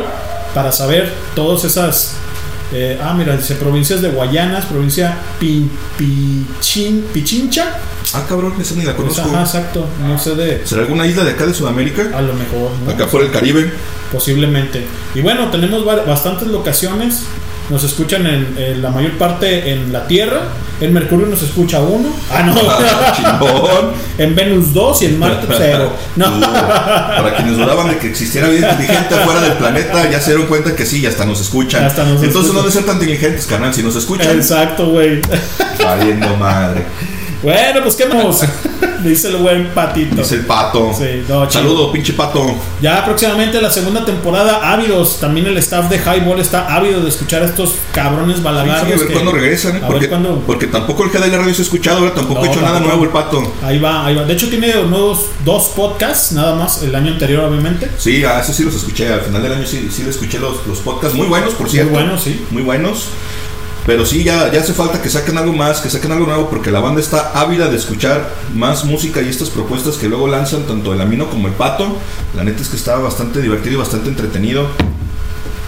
para 0.56 0.72
saber 0.72 1.14
todas 1.36 1.64
esas 1.64 2.16
eh, 2.72 3.00
ah, 3.02 3.16
mira, 3.16 3.36
dice 3.36 3.56
provincias 3.56 4.02
de 4.02 4.10
Guayanas, 4.10 4.66
provincia 4.66 5.18
Pichincha. 7.14 7.78
Ah, 8.14 8.24
cabrón, 8.28 8.54
esa 8.60 8.76
ni 8.76 8.84
la 8.84 8.96
conozco. 8.96 9.22
Ajá, 9.22 9.42
exacto. 9.42 9.86
No 10.02 10.18
sé 10.18 10.36
de. 10.36 10.66
¿Será 10.66 10.82
alguna 10.82 11.06
isla 11.06 11.24
de 11.24 11.32
acá 11.32 11.46
de 11.46 11.54
Sudamérica? 11.54 12.10
A 12.16 12.22
lo 12.22 12.34
mejor. 12.34 12.72
¿no? 12.86 12.92
Acá 12.92 13.08
por 13.08 13.22
el 13.22 13.32
Caribe. 13.32 13.72
Posiblemente. 14.12 14.84
Y 15.14 15.22
bueno, 15.22 15.50
tenemos 15.50 15.86
bastantes 15.86 16.48
locaciones. 16.48 17.24
Nos 17.70 17.84
escuchan 17.84 18.26
en, 18.26 18.56
en 18.58 18.82
la 18.82 18.90
mayor 18.90 19.12
parte 19.20 19.72
en 19.72 19.94
la 19.94 20.08
Tierra. 20.08 20.42
En 20.82 20.92
Mercurio 20.92 21.28
nos 21.28 21.44
escucha 21.44 21.80
uno. 21.82 22.10
Ah, 22.32 22.42
no. 22.42 22.56
Chingón. 23.16 23.92
en 24.18 24.34
Venus 24.34 24.74
dos 24.74 25.02
y 25.04 25.06
en 25.06 25.20
Marte 25.20 25.48
cero. 25.56 25.92
No. 26.16 26.26
Uh, 26.40 27.22
para 27.22 27.36
quienes 27.36 27.58
dudaban 27.58 27.90
de 27.90 27.98
que 27.98 28.08
existiera 28.08 28.48
vida 28.48 28.72
inteligente 28.72 29.16
fuera 29.26 29.42
del 29.42 29.54
planeta, 29.54 30.10
ya 30.10 30.20
se 30.20 30.32
dieron 30.32 30.48
cuenta 30.48 30.76
que 30.76 30.86
sí, 30.86 31.06
hasta 31.06 31.26
nos 31.26 31.42
escuchan. 31.42 31.84
Hasta 31.84 32.04
nos 32.04 32.24
Entonces 32.24 32.36
escuchan. 32.36 32.56
no 32.56 32.60
deben 32.62 32.72
ser 32.72 32.86
tan 32.86 32.96
inteligentes, 32.96 33.46
carnal, 33.46 33.74
si 33.74 33.84
nos 33.84 33.96
escuchan. 33.96 34.36
Exacto, 34.38 34.88
güey. 34.88 35.22
Valiendo 35.84 36.36
madre. 36.38 36.86
Bueno, 37.42 37.80
pues 37.84 37.96
qué 37.96 38.06
vamos. 38.06 38.42
Dice 39.04 39.30
el 39.30 39.38
buen 39.38 39.68
patito. 39.70 40.18
Dice 40.18 40.36
el 40.36 40.46
pato. 40.46 40.92
Sí, 40.94 41.24
no. 41.28 41.50
Saludo, 41.50 41.90
pinche 41.90 42.12
pato. 42.12 42.46
Ya 42.82 43.06
próximamente 43.06 43.62
la 43.62 43.72
segunda 43.72 44.04
temporada, 44.04 44.74
ávidos. 44.74 45.22
También 45.22 45.48
el 45.48 45.58
staff 45.58 45.90
de 45.90 45.98
Highball 46.00 46.42
está 46.42 46.76
ávido 46.76 47.00
de 47.02 47.08
escuchar 47.08 47.42
a 47.44 47.46
estos 47.46 47.76
cabrones 47.94 48.38
Sí, 48.38 48.44
balagarios. 48.44 48.80
sabe 48.82 48.98
ver 48.98 49.08
que- 49.08 49.14
cuándo 49.14 49.32
regresan, 49.32 49.78
¿eh? 49.78 49.82
a 49.84 49.88
porque, 49.88 50.10
cuándo- 50.10 50.44
porque 50.46 50.68
tampoco 50.68 51.06
el 51.06 51.12
GDL 51.12 51.38
Radio 51.38 51.54
se 51.54 51.62
ha 51.62 51.64
escuchado, 51.64 52.00
ahora 52.00 52.14
tampoco 52.14 52.42
No, 52.42 52.46
ha 52.46 52.52
hecho 52.52 52.62
nada 52.62 52.82
nuevo 52.82 53.04
el 53.06 53.10
pato. 53.10 53.54
Ahí 53.64 53.80
va, 53.80 54.06
ahí 54.06 54.16
va. 54.16 54.24
De 54.24 54.34
hecho, 54.34 54.50
tiene 54.50 54.74
nuevos 54.84 55.28
dos 55.46 55.70
podcasts, 55.76 56.34
nada 56.34 56.56
más, 56.56 56.84
el 56.84 56.94
año 56.94 57.14
anterior, 57.14 57.46
obviamente. 57.46 57.90
Sí, 57.98 58.26
a 58.26 58.42
eso 58.42 58.52
sí 58.52 58.64
los 58.64 58.76
escuché. 58.76 59.08
Al 59.14 59.22
final 59.22 59.42
del 59.42 59.54
año 59.54 59.66
sí, 59.66 59.90
sí 59.90 60.04
le 60.04 60.10
escuché 60.10 60.40
los, 60.40 60.68
los 60.68 60.80
podcasts. 60.80 61.16
Muy 61.18 61.28
buenos, 61.28 61.54
por 61.54 61.70
cierto. 61.70 61.92
Muy 61.94 62.02
buenos, 62.04 62.22
sí. 62.22 62.46
Muy 62.52 62.64
buenos. 62.64 63.06
Pero 63.90 64.06
sí, 64.06 64.24
ya, 64.24 64.52
ya 64.52 64.60
hace 64.62 64.74
falta 64.74 65.02
que 65.02 65.10
saquen 65.10 65.36
algo 65.40 65.52
más, 65.52 65.82
que 65.82 65.90
saquen 65.90 66.12
algo 66.12 66.28
nuevo, 66.28 66.48
porque 66.48 66.70
la 66.70 66.80
banda 66.80 67.02
está 67.02 67.32
ávida 67.34 67.70
de 67.70 67.76
escuchar 67.78 68.30
más 68.54 68.86
música 68.86 69.20
y 69.20 69.30
estas 69.30 69.50
propuestas 69.50 69.96
que 69.96 70.08
luego 70.08 70.28
lanzan 70.28 70.62
tanto 70.68 70.94
el 70.94 71.02
Amino 71.02 71.28
como 71.28 71.48
el 71.48 71.56
Pato. 71.56 71.98
La 72.36 72.44
neta 72.44 72.62
es 72.62 72.68
que 72.70 72.76
está 72.76 72.98
bastante 73.00 73.42
divertido 73.42 73.74
y 73.74 73.78
bastante 73.80 74.10
entretenido. 74.10 74.68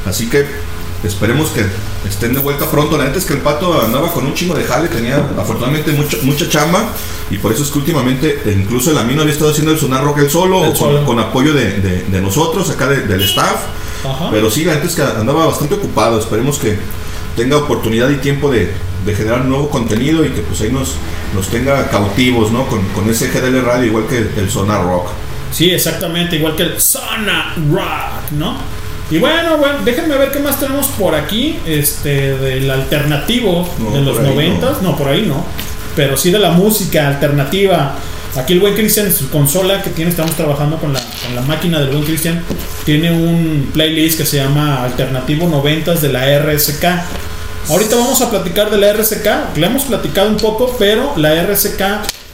Así 0.06 0.28
que 0.30 0.46
esperemos 1.04 1.50
que 1.50 1.66
estén 2.08 2.34
de 2.36 2.40
vuelta 2.42 2.70
pronto. 2.70 2.96
La 2.96 3.06
neta 3.06 3.18
es 3.18 3.26
que 3.26 3.34
el 3.34 3.40
Pato 3.40 3.82
andaba 3.82 4.12
con 4.14 4.24
un 4.24 4.36
chingo 4.36 4.54
de 4.54 4.66
jale, 4.66 4.88
tenía 4.88 5.18
afortunadamente 5.40 5.92
mucha, 5.94 6.18
mucha 6.22 6.48
chamba 6.48 6.90
y 7.32 7.38
por 7.40 7.52
eso 7.52 7.64
es 7.64 7.72
que 7.72 7.80
últimamente 7.80 8.40
incluso 8.56 8.92
el 8.92 9.00
Amino 9.00 9.22
había 9.24 9.34
estado 9.34 9.50
haciendo 9.50 9.72
el 9.72 9.80
sonar 9.80 10.04
rock 10.04 10.20
el 10.20 10.30
solo, 10.30 10.60
El 10.64 10.70
o 10.70 10.74
con, 10.74 10.78
solo. 10.78 11.06
con 11.06 11.20
apoyo 11.20 11.54
de, 11.54 11.80
de- 11.80 12.04
de 12.04 12.22
nosotros, 12.22 12.70
acá 12.70 12.88
de- 12.88 13.02
del 13.02 13.24
staff. 13.24 13.64
Ajá. 14.06 14.30
Pero 14.32 14.52
sí, 14.52 14.64
la 14.64 14.76
neta 14.76 14.86
es 14.86 14.94
que 14.96 15.02
andaba 15.02 15.48
bastante 15.48 15.74
ocupado. 15.74 16.20
Esperemos 16.20 16.60
que 16.60 16.78
tenga 17.36 17.58
oportunidad 17.58 18.10
y 18.10 18.16
tiempo 18.16 18.50
de, 18.52 18.72
de 19.06 19.16
generar 19.16 19.46
nuevo 19.46 19.70
contenido 19.70 20.26
y 20.26 20.30
que 20.30 20.42
pues 20.42 20.62
ahí 20.62 20.72
nos, 20.72 20.96
nos 21.34 21.48
tenga 21.50 21.90
cautivos, 21.90 22.52
¿no? 22.52 22.68
Con, 22.68 22.84
con 22.90 23.10
ese 23.10 23.30
GDL 23.30 23.62
Radio, 23.64 23.86
igual 23.86 24.06
que 24.08 24.18
el 24.18 24.50
Sonar 24.50 24.84
Rock. 24.84 25.08
Sí, 25.52 25.70
exactamente, 25.70 26.38
igual 26.38 26.56
que 26.56 26.64
el 26.64 26.80
Sona 26.80 27.54
Rock, 27.72 28.32
¿no? 28.32 28.58
Y 29.10 29.18
bueno, 29.18 29.58
bueno, 29.58 29.80
déjenme 29.84 30.18
ver 30.18 30.32
qué 30.32 30.40
más 30.40 30.58
tenemos 30.58 30.88
por 30.88 31.14
aquí, 31.14 31.60
este, 31.66 32.38
del 32.38 32.72
alternativo 32.72 33.68
No, 33.80 33.92
de 33.92 34.02
los 34.02 34.22
noventas, 34.22 34.82
no. 34.82 34.96
por 34.96 35.10
ahí 35.10 35.24
no, 35.24 35.44
pero 35.98 36.16
sí 36.16 36.32
de 36.32 36.40
la 36.40 36.52
música 36.52 37.10
alternativa. 37.10 37.96
Aquí 38.36 38.54
el 38.54 38.62
buen 38.62 38.76
Cristian 38.76 39.08
en 39.08 39.14
su 39.14 39.30
consola 39.30 39.82
que 39.82 39.90
tiene, 39.90 40.10
estamos 40.10 40.38
trabajando 40.38 40.78
con 40.78 40.94
la, 40.94 41.02
con 41.02 41.36
la 41.36 41.42
máquina 41.42 41.80
del 41.80 41.90
buen 41.90 42.04
Cristian, 42.06 42.42
tiene 42.86 43.12
un 43.12 43.70
playlist 43.74 44.18
que 44.18 44.26
se 44.26 44.38
llama 44.38 44.84
Alternativo 44.86 45.50
Noventas 45.50 46.02
de 46.02 46.14
la 46.14 46.40
RSK. 46.40 46.86
Ahorita 47.70 47.98
vamos 47.98 48.22
a 48.22 48.30
platicar 48.30 48.72
de 48.72 48.78
la 48.78 48.94
RSK, 48.94 49.58
le 49.58 49.68
hemos 49.68 49.84
platicado 49.84 50.30
un 50.30 50.38
poco, 50.38 50.78
pero 50.80 51.14
la 51.18 51.44
RSK 51.44 51.82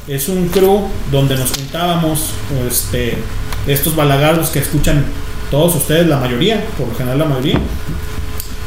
es 0.08 0.30
un 0.30 0.50
crew 0.50 0.88
donde 1.12 1.36
nos 1.36 1.50
juntábamos, 1.52 2.30
este, 2.70 3.18
estos 3.66 3.96
balagaros 3.96 4.50
que 4.50 4.60
escuchan 4.60 5.04
todos 5.50 5.76
ustedes, 5.76 6.06
la 6.06 6.18
mayoría, 6.18 6.64
por 6.78 6.90
lo 6.90 6.96
general 6.96 7.18
la 7.18 7.26
mayoría. 7.26 7.60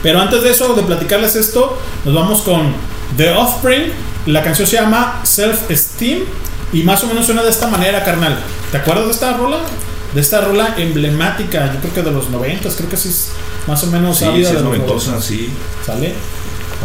Pero 0.02 0.20
antes 0.20 0.42
de 0.42 0.50
eso, 0.50 0.74
de 0.74 0.82
platicarles 0.82 1.36
esto, 1.36 1.78
nos 2.04 2.12
vamos 2.12 2.40
con 2.42 2.72
The 3.16 3.30
Offspring. 3.30 3.92
La 4.26 4.42
canción 4.42 4.66
se 4.66 4.76
llama 4.76 5.20
Self 5.22 5.70
Esteem 5.70 6.24
y 6.72 6.82
más 6.82 7.02
o 7.04 7.06
menos 7.06 7.26
suena 7.26 7.42
de 7.42 7.50
esta 7.50 7.66
manera, 7.66 8.02
carnal. 8.04 8.38
¿Te 8.70 8.78
acuerdas 8.78 9.06
de 9.06 9.12
esta 9.12 9.32
rola? 9.34 9.58
De 10.14 10.20
esta 10.20 10.40
rola 10.40 10.74
emblemática, 10.76 11.72
yo 11.72 11.80
creo 11.80 11.94
que 11.94 12.02
de 12.02 12.10
los 12.10 12.30
90, 12.30 12.68
creo 12.70 12.88
que 12.88 12.96
sí 12.96 13.08
es 13.08 13.28
más 13.66 13.82
o 13.84 13.88
menos 13.88 14.18
sí, 14.18 14.26
sí 14.34 14.42
es 14.42 14.52
de 14.52 14.62
noventosa, 14.62 15.20
sí. 15.20 15.50
¿Sale? 15.84 16.14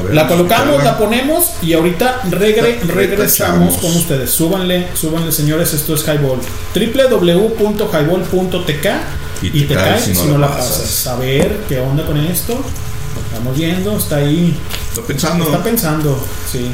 Ver, 0.03 0.13
la 0.13 0.27
colocamos, 0.27 0.83
la 0.83 0.97
ponemos 0.97 1.51
y 1.61 1.71
ahorita 1.73 2.23
regre, 2.29 2.81
regresamos 2.85 3.77
con 3.77 3.95
ustedes. 3.95 4.29
Súbanle, 4.29 4.89
súbanle 4.93 5.31
señores, 5.31 5.73
esto 5.73 5.95
es 5.95 6.03
Highball. 6.03 6.39
www.highball.tk 6.75 8.87
y, 9.41 9.49
te, 9.49 9.57
y 9.57 9.65
caes, 9.67 10.03
si 10.03 10.27
no, 10.27 10.37
la 10.37 10.49
pasas. 10.49 11.07
A 11.07 11.15
ver 11.15 11.61
qué 11.69 11.79
onda 11.79 12.05
con 12.05 12.17
esto. 12.17 12.61
Estamos 13.27 13.57
viendo, 13.57 13.97
está 13.97 14.17
ahí. 14.17 14.55
Está 14.89 15.01
pensando. 15.01 15.45
Está 15.45 15.63
pensando, 15.63 16.23
sí. 16.51 16.69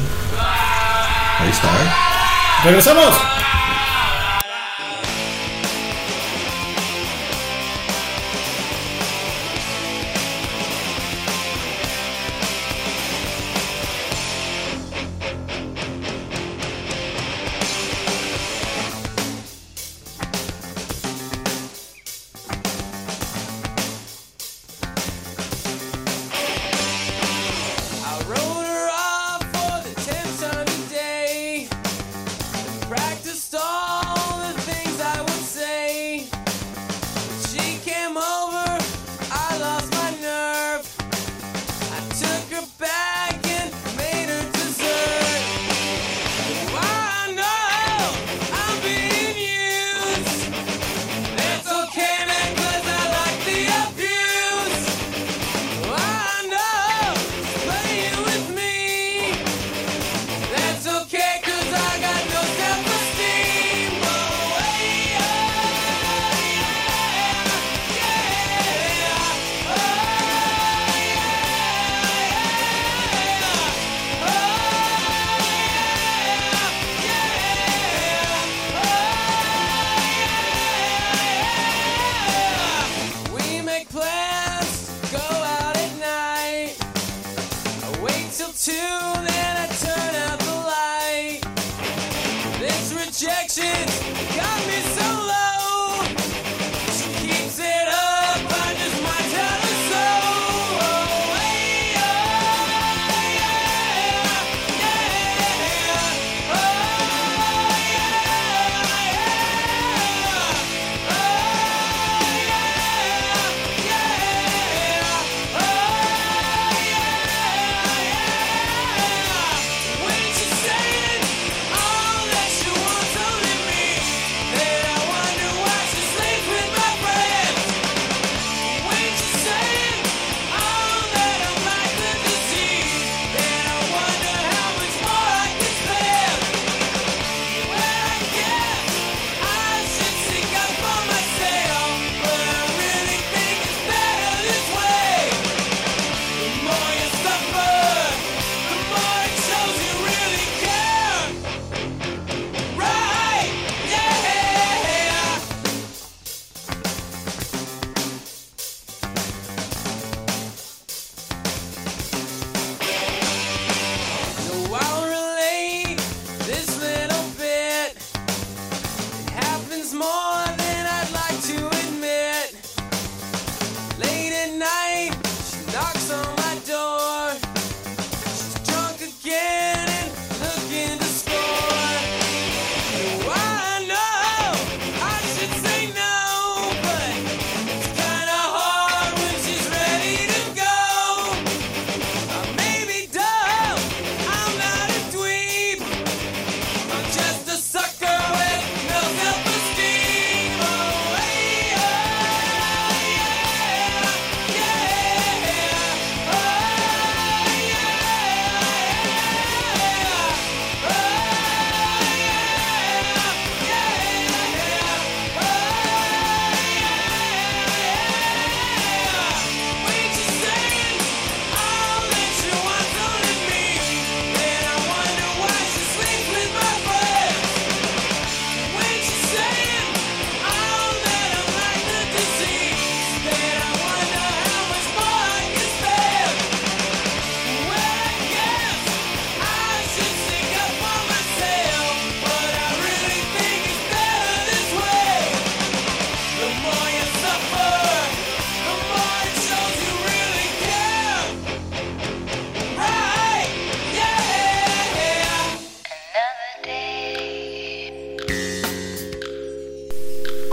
Ahí 1.38 1.50
está, 1.50 1.68
¿eh? 1.68 2.11
¡Regresamos! 2.64 3.51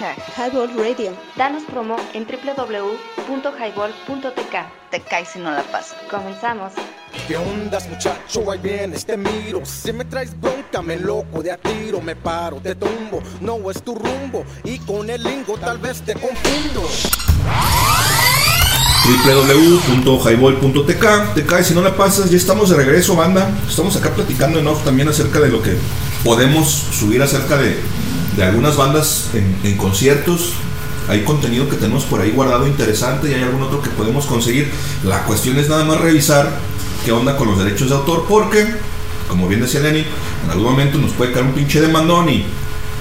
escuchar 0.00 0.16
Highball 0.36 0.70
Radio. 0.76 1.12
Danos 1.36 1.62
promo 1.64 1.96
en 2.14 2.26
www.highball.tk. 2.26 4.90
Te 4.90 5.00
caes 5.00 5.28
si 5.28 5.38
no 5.38 5.50
la 5.50 5.62
pasas. 5.64 5.98
Comenzamos. 6.10 6.72
¿Qué 7.28 7.36
ondas, 7.36 7.86
muchacho? 7.88 8.50
Ahí 8.50 8.58
vienes, 8.62 9.04
te 9.04 9.16
miro. 9.16 9.62
Si 9.64 9.92
me 9.92 10.04
traes 10.04 10.38
bronca, 10.40 10.82
me 10.82 10.96
loco 10.96 11.42
de 11.42 11.52
a 11.52 11.56
tiro. 11.56 12.00
Me 12.00 12.16
paro, 12.16 12.56
te 12.56 12.74
tumbo. 12.74 13.22
No 13.40 13.70
es 13.70 13.82
tu 13.82 13.94
rumbo. 13.94 14.44
Y 14.64 14.78
con 14.78 15.10
el 15.10 15.22
lingo 15.22 15.56
tal 15.58 15.78
vez 15.78 16.02
te 16.02 16.14
confundo. 16.14 16.88
www.highball.tk. 20.04 21.34
Te 21.34 21.46
caes 21.46 21.66
si 21.66 21.74
no 21.74 21.82
la 21.82 21.94
pasas. 21.94 22.30
Ya 22.30 22.36
estamos 22.36 22.70
de 22.70 22.76
regreso, 22.76 23.16
banda. 23.16 23.50
Estamos 23.68 23.96
acá 23.96 24.10
platicando 24.10 24.58
en 24.58 24.66
off 24.66 24.84
también 24.84 25.08
acerca 25.08 25.40
de 25.40 25.48
lo 25.48 25.62
que 25.62 25.76
podemos 26.24 26.68
subir 26.68 27.22
acerca 27.22 27.56
de 27.56 27.76
de 28.36 28.44
algunas 28.44 28.76
bandas 28.76 29.28
en, 29.34 29.56
en 29.64 29.76
conciertos. 29.76 30.52
Hay 31.08 31.24
contenido 31.24 31.68
que 31.68 31.76
tenemos 31.76 32.04
por 32.04 32.20
ahí 32.20 32.30
guardado 32.30 32.66
interesante 32.66 33.30
y 33.30 33.34
hay 33.34 33.42
algún 33.42 33.62
otro 33.62 33.82
que 33.82 33.90
podemos 33.90 34.26
conseguir. 34.26 34.70
La 35.04 35.24
cuestión 35.24 35.58
es 35.58 35.68
nada 35.68 35.84
más 35.84 36.00
revisar 36.00 36.50
qué 37.04 37.12
onda 37.12 37.36
con 37.36 37.48
los 37.48 37.58
derechos 37.58 37.88
de 37.88 37.94
autor, 37.96 38.26
porque, 38.28 38.66
como 39.28 39.48
bien 39.48 39.60
decía 39.60 39.80
Lenny, 39.80 40.04
en 40.44 40.50
algún 40.50 40.70
momento 40.70 40.98
nos 40.98 41.12
puede 41.12 41.32
caer 41.32 41.46
un 41.46 41.52
pinche 41.52 41.80
demandón 41.80 42.28
y 42.28 42.44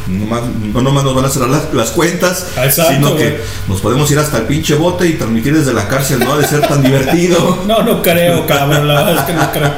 no 0.07 0.25
más, 0.25 0.41
no 0.73 0.81
nomás 0.81 1.03
nos 1.03 1.13
van 1.13 1.25
a 1.25 1.29
cerrar 1.29 1.49
las, 1.49 1.73
las 1.73 1.91
cuentas, 1.91 2.47
Exacto, 2.57 2.93
sino 2.93 3.15
que 3.15 3.39
nos 3.67 3.79
podemos 3.79 4.09
ir 4.09 4.17
hasta 4.17 4.37
el 4.37 4.43
pinche 4.43 4.73
bote 4.73 5.07
y 5.07 5.13
transmitir 5.13 5.55
desde 5.55 5.73
la 5.73 5.87
cárcel, 5.87 6.19
no 6.19 6.33
ha 6.33 6.37
de 6.37 6.47
ser 6.47 6.61
tan 6.67 6.81
divertido. 6.81 7.59
No, 7.67 7.83
no 7.83 8.01
creo, 8.01 8.47
cabrón. 8.47 8.87
La 8.87 9.03
verdad 9.03 9.19
es 9.19 9.21
que 9.21 9.33
no 9.33 9.51
creo. 9.51 9.71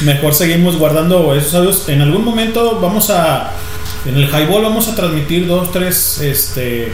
Mejor 0.00 0.34
seguimos 0.34 0.76
guardando 0.76 1.34
esos 1.34 1.54
audios. 1.54 1.88
En 1.88 2.00
algún 2.00 2.24
momento 2.24 2.80
vamos 2.80 3.10
a. 3.10 3.52
En 4.06 4.16
el 4.16 4.24
highball 4.28 4.62
vamos 4.62 4.88
a 4.88 4.94
transmitir 4.94 5.46
dos, 5.46 5.72
tres 5.72 6.20
este, 6.20 6.92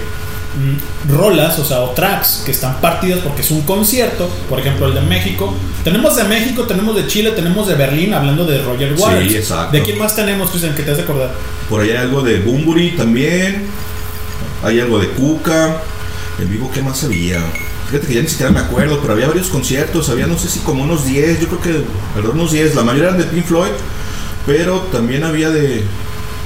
mm, 0.57 1.13
rolas, 1.15 1.59
o 1.59 1.65
sea, 1.65 1.81
o 1.81 1.91
tracks 1.91 2.43
que 2.45 2.53
están 2.53 2.81
partidas 2.81 3.21
porque 3.21 3.43
es 3.43 3.51
un 3.51 3.63
concierto. 3.63 4.31
Por 4.49 4.59
ejemplo, 4.61 4.87
el 4.87 4.95
de 4.95 5.03
México. 5.03 5.55
Tenemos 5.85 6.17
de 6.17 6.25
México, 6.25 6.63
tenemos 6.63 6.97
de 6.97 7.07
Chile, 7.07 7.33
tenemos 7.33 7.69
de 7.69 7.75
Berlín, 7.75 8.15
hablando 8.15 8.47
de 8.47 8.63
Roger 8.63 8.97
Sí, 8.97 9.03
Waters. 9.03 9.35
exacto. 9.35 9.77
¿De 9.77 9.83
quién 9.83 9.99
más 9.99 10.17
tenemos, 10.17 10.51
Cristian, 10.51 10.75
que 10.75 10.83
te 10.83 10.91
has 10.91 10.97
de 10.97 11.03
acordar? 11.03 11.33
Por 11.69 11.83
ahí 11.83 11.91
hay 11.91 11.97
algo 11.97 12.23
de 12.23 12.39
Bumburi 12.41 12.93
también. 12.93 13.67
Hay 14.63 14.81
algo 14.81 14.99
de 14.99 15.09
Cuca. 15.09 15.83
En 16.41 16.51
vivo, 16.51 16.71
¿qué 16.73 16.81
más 16.81 17.05
había? 17.05 17.41
Fíjate 17.89 18.07
que 18.07 18.15
ya 18.15 18.23
ni 18.23 18.29
siquiera 18.29 18.51
me 18.51 18.61
acuerdo, 18.61 19.01
pero 19.03 19.13
había 19.13 19.27
varios 19.27 19.49
conciertos. 19.49 20.09
Había, 20.09 20.27
no 20.27 20.39
sé 20.39 20.49
si 20.49 20.61
como 20.61 20.83
unos 20.83 21.05
10, 21.05 21.41
yo 21.41 21.49
creo 21.49 21.61
que, 21.61 21.85
perdón, 22.15 22.39
unos 22.39 22.53
10. 22.53 22.75
La 22.75 22.83
mayoría 22.83 23.09
eran 23.11 23.19
de 23.21 23.25
Pink 23.25 23.45
Floyd, 23.45 23.73
pero 24.47 24.79
también 24.93 25.25
había 25.25 25.51
de, 25.51 25.85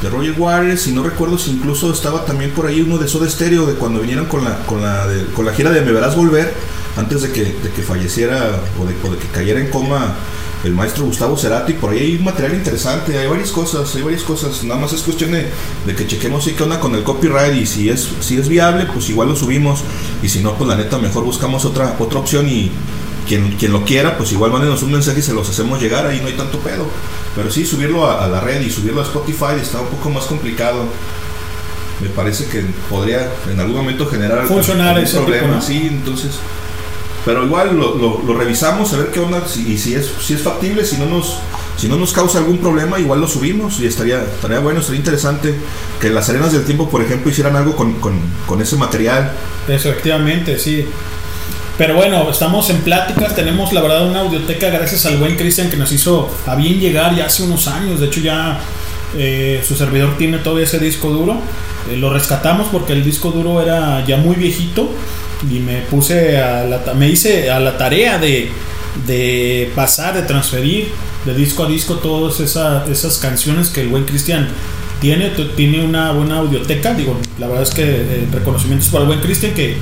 de 0.02 0.10
Roger 0.10 0.34
Waters. 0.38 0.86
Y 0.86 0.92
no 0.92 1.02
recuerdo 1.02 1.38
si 1.38 1.50
incluso 1.50 1.92
estaba 1.92 2.24
también 2.24 2.50
por 2.52 2.66
ahí 2.66 2.80
uno 2.80 2.98
de 2.98 3.08
Soda 3.08 3.28
Stereo, 3.28 3.66
de 3.66 3.74
cuando 3.74 4.00
vinieron 4.00 4.26
con 4.26 4.44
la, 4.44 4.58
con 4.66 4.82
la, 4.82 5.06
con 5.34 5.44
la 5.44 5.52
gira 5.52 5.70
de 5.70 5.82
Me 5.82 5.92
Verás 5.92 6.16
Volver, 6.16 6.52
antes 6.96 7.22
de 7.22 7.32
que, 7.32 7.44
de 7.44 7.70
que 7.74 7.82
falleciera 7.82 8.60
o 8.80 8.84
de, 8.84 8.94
de 8.94 9.18
que 9.18 9.28
cayera 9.28 9.60
en 9.60 9.68
coma 9.68 10.14
el 10.64 10.74
maestro 10.74 11.04
Gustavo 11.04 11.36
Cerati, 11.36 11.74
por 11.74 11.90
ahí 11.90 11.98
hay 11.98 12.18
material 12.18 12.54
interesante, 12.54 13.16
hay 13.16 13.28
varias 13.28 13.50
cosas, 13.50 13.94
hay 13.94 14.02
varias 14.02 14.22
cosas, 14.22 14.64
nada 14.64 14.80
más 14.80 14.92
es 14.92 15.02
cuestión 15.02 15.30
de, 15.30 15.46
de 15.86 15.94
que 15.94 16.06
chequemos 16.06 16.44
si 16.44 16.52
qué 16.52 16.62
onda 16.62 16.80
con 16.80 16.94
el 16.94 17.04
copyright 17.04 17.54
y 17.54 17.66
si 17.66 17.88
es, 17.88 18.08
si 18.20 18.36
es 18.36 18.48
viable, 18.48 18.86
pues 18.92 19.08
igual 19.08 19.28
lo 19.28 19.36
subimos, 19.36 19.84
y 20.22 20.28
si 20.28 20.40
no, 20.40 20.54
pues 20.54 20.68
la 20.68 20.76
neta 20.76 20.98
mejor 20.98 21.24
buscamos 21.24 21.64
otra, 21.64 21.96
otra 21.98 22.18
opción 22.18 22.48
y 22.48 22.72
quien, 23.26 23.52
quien 23.56 23.72
lo 23.72 23.84
quiera, 23.84 24.16
pues 24.16 24.32
igual 24.32 24.52
mándenos 24.52 24.82
un 24.82 24.92
mensaje 24.92 25.18
y 25.18 25.22
se 25.22 25.34
los 25.34 25.48
hacemos 25.48 25.80
llegar, 25.80 26.06
ahí 26.06 26.20
no 26.20 26.28
hay 26.28 26.34
tanto 26.34 26.58
pedo. 26.60 26.86
Pero 27.34 27.50
sí, 27.50 27.66
subirlo 27.66 28.06
a, 28.06 28.24
a 28.24 28.28
la 28.28 28.40
red 28.40 28.60
y 28.62 28.70
subirlo 28.70 29.00
a 29.00 29.04
Spotify 29.04 29.60
está 29.60 29.80
un 29.80 29.88
poco 29.88 30.08
más 30.10 30.24
complicado. 30.24 30.84
Me 32.00 32.08
parece 32.10 32.46
que 32.46 32.62
podría 32.90 33.28
en 33.50 33.58
algún 33.58 33.76
momento 33.76 34.06
generar 34.06 34.46
Funcionar 34.46 34.96
algún 34.96 35.10
problema, 35.10 35.42
tipo, 35.46 35.54
¿no? 35.56 35.62
sí, 35.62 35.86
entonces 35.90 36.32
pero 37.24 37.44
igual 37.44 37.76
lo, 37.76 37.96
lo- 37.96 38.22
lo 38.24 38.34
revisamos 38.38 38.92
a 38.92 38.98
ver 38.98 39.08
qué 39.08 39.18
onda 39.18 39.48
si, 39.48 39.72
y 39.72 39.78
si 39.78 39.94
es 39.94 40.08
si 40.20 40.34
es 40.34 40.42
factible 40.42 40.84
si 40.84 40.96
no 40.96 41.06
nos 41.06 41.38
si 41.76 41.88
no 41.88 41.96
nos 41.96 42.12
causa 42.12 42.38
algún 42.38 42.58
problema 42.58 43.00
igual 43.00 43.20
lo 43.20 43.26
subimos 43.26 43.80
y 43.80 43.86
estaría 43.86 44.22
estaría 44.22 44.60
bueno 44.60 44.78
estaría 44.78 45.00
interesante 45.00 45.52
que 46.00 46.08
las 46.10 46.28
arenas 46.28 46.52
del 46.52 46.64
tiempo 46.64 46.88
por 46.88 47.02
ejemplo 47.02 47.28
hicieran 47.32 47.56
algo 47.56 47.74
con, 47.74 47.94
con- 47.94 48.20
con 48.46 48.60
ese 48.62 48.76
material 48.76 49.32
Efectivamente, 49.66 50.56
sí. 50.58 50.86
Pero 51.78 51.94
bueno, 51.94 52.30
estamos 52.30 52.70
en 52.70 52.78
pláticas, 52.78 53.34
tenemos 53.34 53.72
la 53.74 53.82
verdad 53.82 54.08
una 54.08 54.20
audioteca 54.20 54.70
gracias 54.70 55.04
al 55.04 55.18
buen 55.18 55.36
Cristian 55.36 55.68
que 55.68 55.76
nos 55.76 55.92
hizo 55.92 56.34
a 56.46 56.54
bien 56.54 56.80
llegar 56.80 57.14
ya 57.14 57.26
hace 57.26 57.42
unos 57.42 57.68
años, 57.68 58.00
de 58.00 58.06
hecho 58.06 58.20
ya 58.20 58.58
eh, 59.16 59.62
su 59.66 59.74
servidor 59.76 60.16
tiene 60.16 60.38
todavía 60.38 60.64
ese 60.64 60.78
disco 60.78 61.10
duro, 61.10 61.40
Eh, 61.88 61.96
lo 61.98 62.10
rescatamos 62.12 62.66
porque 62.72 62.94
el 62.94 63.04
disco 63.04 63.30
duro 63.30 63.62
era 63.62 64.04
ya 64.04 64.16
muy 64.16 64.34
viejito 64.34 64.90
y 65.48 65.60
me 65.60 65.82
puse 65.82 66.36
a 66.38 66.64
la, 66.64 66.80
me 66.94 67.08
hice 67.08 67.48
a 67.48 67.60
la 67.60 67.76
tarea 67.78 68.18
de, 68.18 68.50
de 69.06 69.70
pasar, 69.76 70.14
de 70.14 70.22
transferir 70.22 70.88
de 71.24 71.32
disco 71.34 71.62
a 71.64 71.68
disco 71.68 71.94
todas 71.96 72.40
esa- 72.40 72.84
esas 72.90 73.18
canciones 73.18 73.68
que 73.68 73.82
el 73.82 73.88
buen 73.88 74.04
Cristian 74.04 74.48
tiene, 75.00 75.30
tiene 75.56 75.84
una 75.84 76.10
buena 76.12 76.38
audioteca, 76.38 76.94
digo, 76.94 77.16
la 77.38 77.46
verdad 77.46 77.62
es 77.62 77.70
que 77.70 77.84
eh, 77.84 78.26
reconocimientos 78.32 78.88
para 78.88 79.02
el 79.02 79.06
buen 79.08 79.20
Cristian 79.20 79.52
que, 79.54 79.76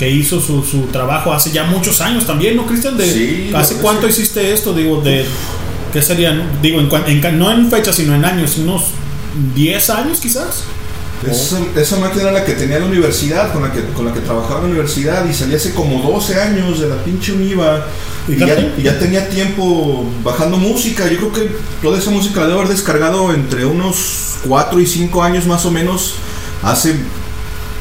que 0.00 0.10
hizo 0.10 0.40
su, 0.40 0.64
su 0.64 0.84
trabajo 0.86 1.30
hace 1.32 1.50
ya 1.52 1.64
muchos 1.64 2.00
años 2.00 2.26
también, 2.26 2.56
¿no, 2.56 2.64
Cristian? 2.66 2.96
Sí, 2.98 3.50
¿Hace 3.54 3.74
cuánto 3.76 4.06
que- 4.06 4.12
hiciste 4.14 4.50
esto? 4.52 4.72
Digo, 4.72 5.02
de, 5.02 5.26
¿qué 5.92 6.00
serían? 6.00 6.42
Digo, 6.62 6.80
en, 6.80 7.22
en 7.22 7.38
no 7.38 7.52
en 7.52 7.70
fecha, 7.70 7.92
sino 7.92 8.14
en 8.14 8.24
años, 8.24 8.56
unos 8.56 8.84
10 9.54 9.90
años 9.90 10.18
quizás. 10.18 10.64
esa, 11.30 11.58
esa 11.78 11.98
máquina 11.98 12.22
era 12.22 12.32
la 12.32 12.44
que 12.46 12.54
tenía 12.54 12.78
la 12.78 12.86
universidad 12.86 13.52
con 13.52 13.62
la 13.62 13.70
que 13.70 13.84
con 13.94 14.06
la 14.06 14.14
que 14.14 14.20
trabajaba 14.20 14.60
en 14.60 14.64
la 14.64 14.70
universidad 14.70 15.28
y 15.28 15.34
salí 15.34 15.54
hace 15.54 15.74
como 15.74 16.00
12 16.10 16.40
años 16.40 16.80
de 16.80 16.88
la 16.88 16.96
pinche 17.04 17.32
univa 17.32 17.84
y 18.26 18.36
ya, 18.38 18.72
y 18.78 18.82
ya 18.82 18.98
tenía 18.98 19.28
tiempo 19.28 20.10
bajando 20.24 20.56
música 20.56 21.06
yo 21.10 21.18
creo 21.18 21.32
que 21.34 21.50
toda 21.82 21.98
esa 21.98 22.10
música 22.10 22.40
la 22.40 22.46
debo 22.46 22.60
haber 22.60 22.72
descargado 22.72 23.34
entre 23.34 23.66
unos 23.66 24.36
4 24.48 24.80
y 24.80 24.86
5 24.86 25.22
años 25.22 25.44
más 25.46 25.66
o 25.66 25.70
menos 25.70 26.14
hace 26.62 26.94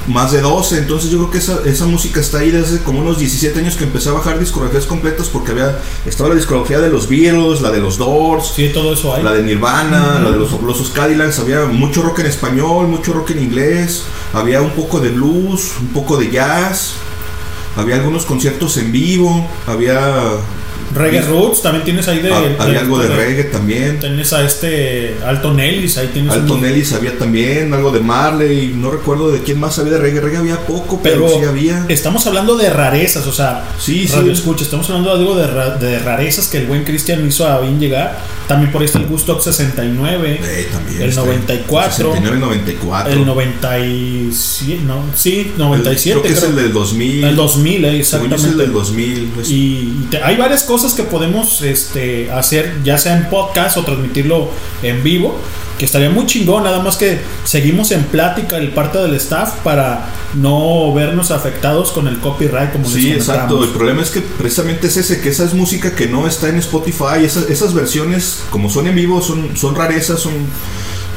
más 0.08 0.32
de 0.32 0.42
12, 0.42 0.80
entonces 0.80 1.12
yo 1.12 1.18
creo 1.20 1.32
que 1.32 1.38
esa, 1.38 1.60
esa 1.66 1.86
música 1.86 2.20
está 2.20 2.40
ahí 2.40 2.52
desde 2.52 2.80
como 2.80 3.00
unos 3.00 3.20
17 3.20 3.60
años 3.60 3.76
que 3.76 3.84
empecé 3.84 4.10
a 4.10 4.14
bajar 4.14 4.40
discografías 4.40 4.86
completas 4.86 5.28
porque 5.28 5.52
había 5.52 5.80
estaba 6.06 6.30
la 6.30 6.36
discografía 6.36 6.80
de 6.80 6.90
los 6.90 7.08
Beatles, 7.08 7.62
la 7.62 7.70
de 7.70 7.80
los 7.80 7.98
Doors, 7.98 8.54
Sí, 8.56 8.72
todo 8.74 8.94
eso 8.94 9.14
hay. 9.14 9.24
la 9.24 9.34
de 9.34 9.44
Nirvana, 9.44 10.20
la 10.20 10.32
de 10.32 10.38
los 10.38 10.50
fabulosos 10.50 10.90
Cadillacs, 10.90 11.40
había 11.40 11.66
mucho 11.66 12.02
rock 12.02 12.20
en 12.20 12.26
español, 12.28 12.88
mucho 12.88 13.14
rock 13.14 13.32
en 13.32 13.44
inglés, 13.44 14.04
había 14.34 14.62
un 14.62 14.72
poco 14.72 15.00
de 15.00 15.10
blues, 15.10 15.74
un 15.80 15.90
poco 15.90 16.18
de 16.18 16.32
jazz, 16.32 16.94
había 17.76 17.96
algunos 17.96 18.26
conciertos 18.26 18.78
en 18.78 18.92
vivo, 18.92 19.48
había 19.68 20.38
Reggae 20.96 21.22
Roots, 21.22 21.62
también 21.62 21.84
tienes 21.86 22.08
ahí 22.08 22.20
de. 22.20 22.32
Ah, 22.34 22.38
había 22.60 22.74
de- 22.74 22.80
algo 22.80 23.00
de 23.00 23.10
de- 23.10 23.16
reggae 23.16 23.44
también. 23.46 24.00
Tienes 24.00 24.34
a 24.34 24.44
este 24.44 25.16
Alton 25.26 25.60
Ellis, 25.60 25.98
ahí 25.98 26.10
tienes 26.14 26.34
Alton 26.34 26.66
Ellis 26.66 26.94
había 26.94 27.18
también, 27.18 27.74
algo 27.74 27.92
de 27.92 28.00
Marley, 28.00 28.74
no 28.76 28.92
recuerdo 28.92 29.32
de 29.32 29.40
quién 29.44 29.60
más 29.60 29.78
había 29.80 29.94
de 29.94 30.00
reggae, 30.00 30.22
reggae 30.22 30.38
había 30.38 30.58
poco, 30.66 31.00
pero, 31.04 31.26
Pero 31.28 31.40
sí 31.40 31.46
había. 31.46 31.86
estamos 31.90 32.26
hablando 32.28 32.56
de 32.58 32.70
rarezas, 32.70 33.26
o 33.28 33.34
sea, 33.34 33.66
Sí, 33.80 34.08
sí. 34.08 34.14
radio 34.16 34.32
escucha, 34.32 34.64
estamos 34.64 34.88
hablando 34.90 35.14
de 35.16 35.20
algo 35.20 35.36
de, 35.36 35.48
ra- 35.48 35.78
de 35.78 36.00
rarezas 36.00 36.48
que 36.48 36.58
el 36.60 36.66
buen 36.68 36.84
Cristian 36.84 37.26
hizo 37.28 37.48
a 37.48 37.60
bien 37.60 37.80
llegar. 37.80 38.18
También 38.48 38.72
por 38.72 38.82
ahí 38.82 38.86
está 38.88 38.98
el 38.98 39.06
Gusto 39.06 39.40
69, 39.40 40.40
Eh, 40.44 40.68
también 40.72 41.02
el 41.04 41.10
está. 41.10 41.22
94, 41.22 41.92
69, 42.14 42.40
94. 42.40 43.14
el 43.14 43.26
97, 43.26 44.82
no, 44.86 45.04
sí, 45.16 45.52
97. 45.58 46.20
Creo 46.20 46.24
que 46.34 46.38
es 46.38 46.44
el 46.44 46.56
del 46.56 46.74
2000. 46.74 47.24
El 47.24 47.36
2000, 47.36 47.76
eh, 47.76 47.82
yo 47.82 47.88
es 48.00 48.14
el 48.14 48.22
exactamente. 48.22 48.58
del 48.58 48.74
2000. 48.74 49.32
es- 49.42 49.50
Y, 49.50 49.54
y 49.54 50.08
te- 50.10 50.24
hay 50.24 50.36
varias 50.36 50.64
cosas 50.64 50.79
que 50.94 51.04
podemos 51.04 51.62
este, 51.62 52.32
hacer, 52.32 52.82
ya 52.84 52.98
sea 52.98 53.18
en 53.18 53.30
podcast 53.30 53.78
o 53.78 53.84
transmitirlo 53.84 54.50
en 54.82 55.04
vivo, 55.04 55.38
que 55.78 55.86
estaría 55.86 56.10
muy 56.10 56.26
chingón, 56.26 56.64
nada 56.64 56.82
más 56.82 56.98
que 56.98 57.20
seguimos 57.44 57.92
en 57.92 58.04
plática 58.04 58.58
el 58.58 58.70
parte 58.72 58.98
del 58.98 59.14
staff 59.16 59.56
para 59.64 60.10
no 60.36 60.94
vernos 60.94 61.32
afectados 61.32 61.92
con 61.92 62.08
el 62.08 62.20
copyright 62.20 62.72
como 62.72 62.88
Sí, 62.90 63.12
exacto. 63.12 63.64
El 63.64 63.70
problema 63.70 64.02
es 64.02 64.10
que 64.10 64.22
precisamente 64.22 64.88
es 64.88 64.98
ese, 64.98 65.22
que 65.22 65.30
esa 65.30 65.46
es 65.46 65.54
música 65.54 65.96
que 65.96 66.08
no 66.08 66.28
está 66.28 66.50
en 66.50 66.58
Spotify. 66.58 67.24
Esas, 67.24 67.50
esas 67.50 67.74
versiones, 67.74 68.44
como 68.50 68.70
son 68.70 68.88
en 68.88 68.96
vivo, 68.96 69.22
son, 69.22 69.56
son 69.56 69.76
rarezas, 69.76 70.20
son, 70.20 70.34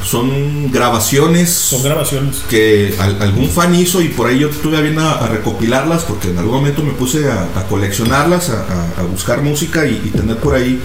son 0.03 0.71
grabaciones. 0.71 1.49
Son 1.51 1.83
grabaciones. 1.83 2.37
Que 2.49 2.93
al- 2.99 3.21
algún 3.21 3.49
fan 3.49 3.73
hizo 3.75 4.01
y 4.01 4.09
por 4.09 4.27
ahí 4.27 4.39
yo 4.39 4.49
estuve 4.49 4.81
bien 4.81 4.99
a, 4.99 5.13
a 5.13 5.27
recopilarlas 5.27 6.03
porque 6.03 6.29
en 6.29 6.37
algún 6.37 6.55
momento 6.55 6.83
me 6.83 6.91
puse 6.93 7.29
a, 7.31 7.47
a 7.55 7.63
coleccionarlas, 7.67 8.49
a, 8.49 8.61
a- 8.99 9.03
buscar 9.03 9.41
música 9.41 9.85
y, 9.87 10.01
y 10.05 10.09
tener 10.09 10.37
por 10.37 10.55
ahí 10.55 10.79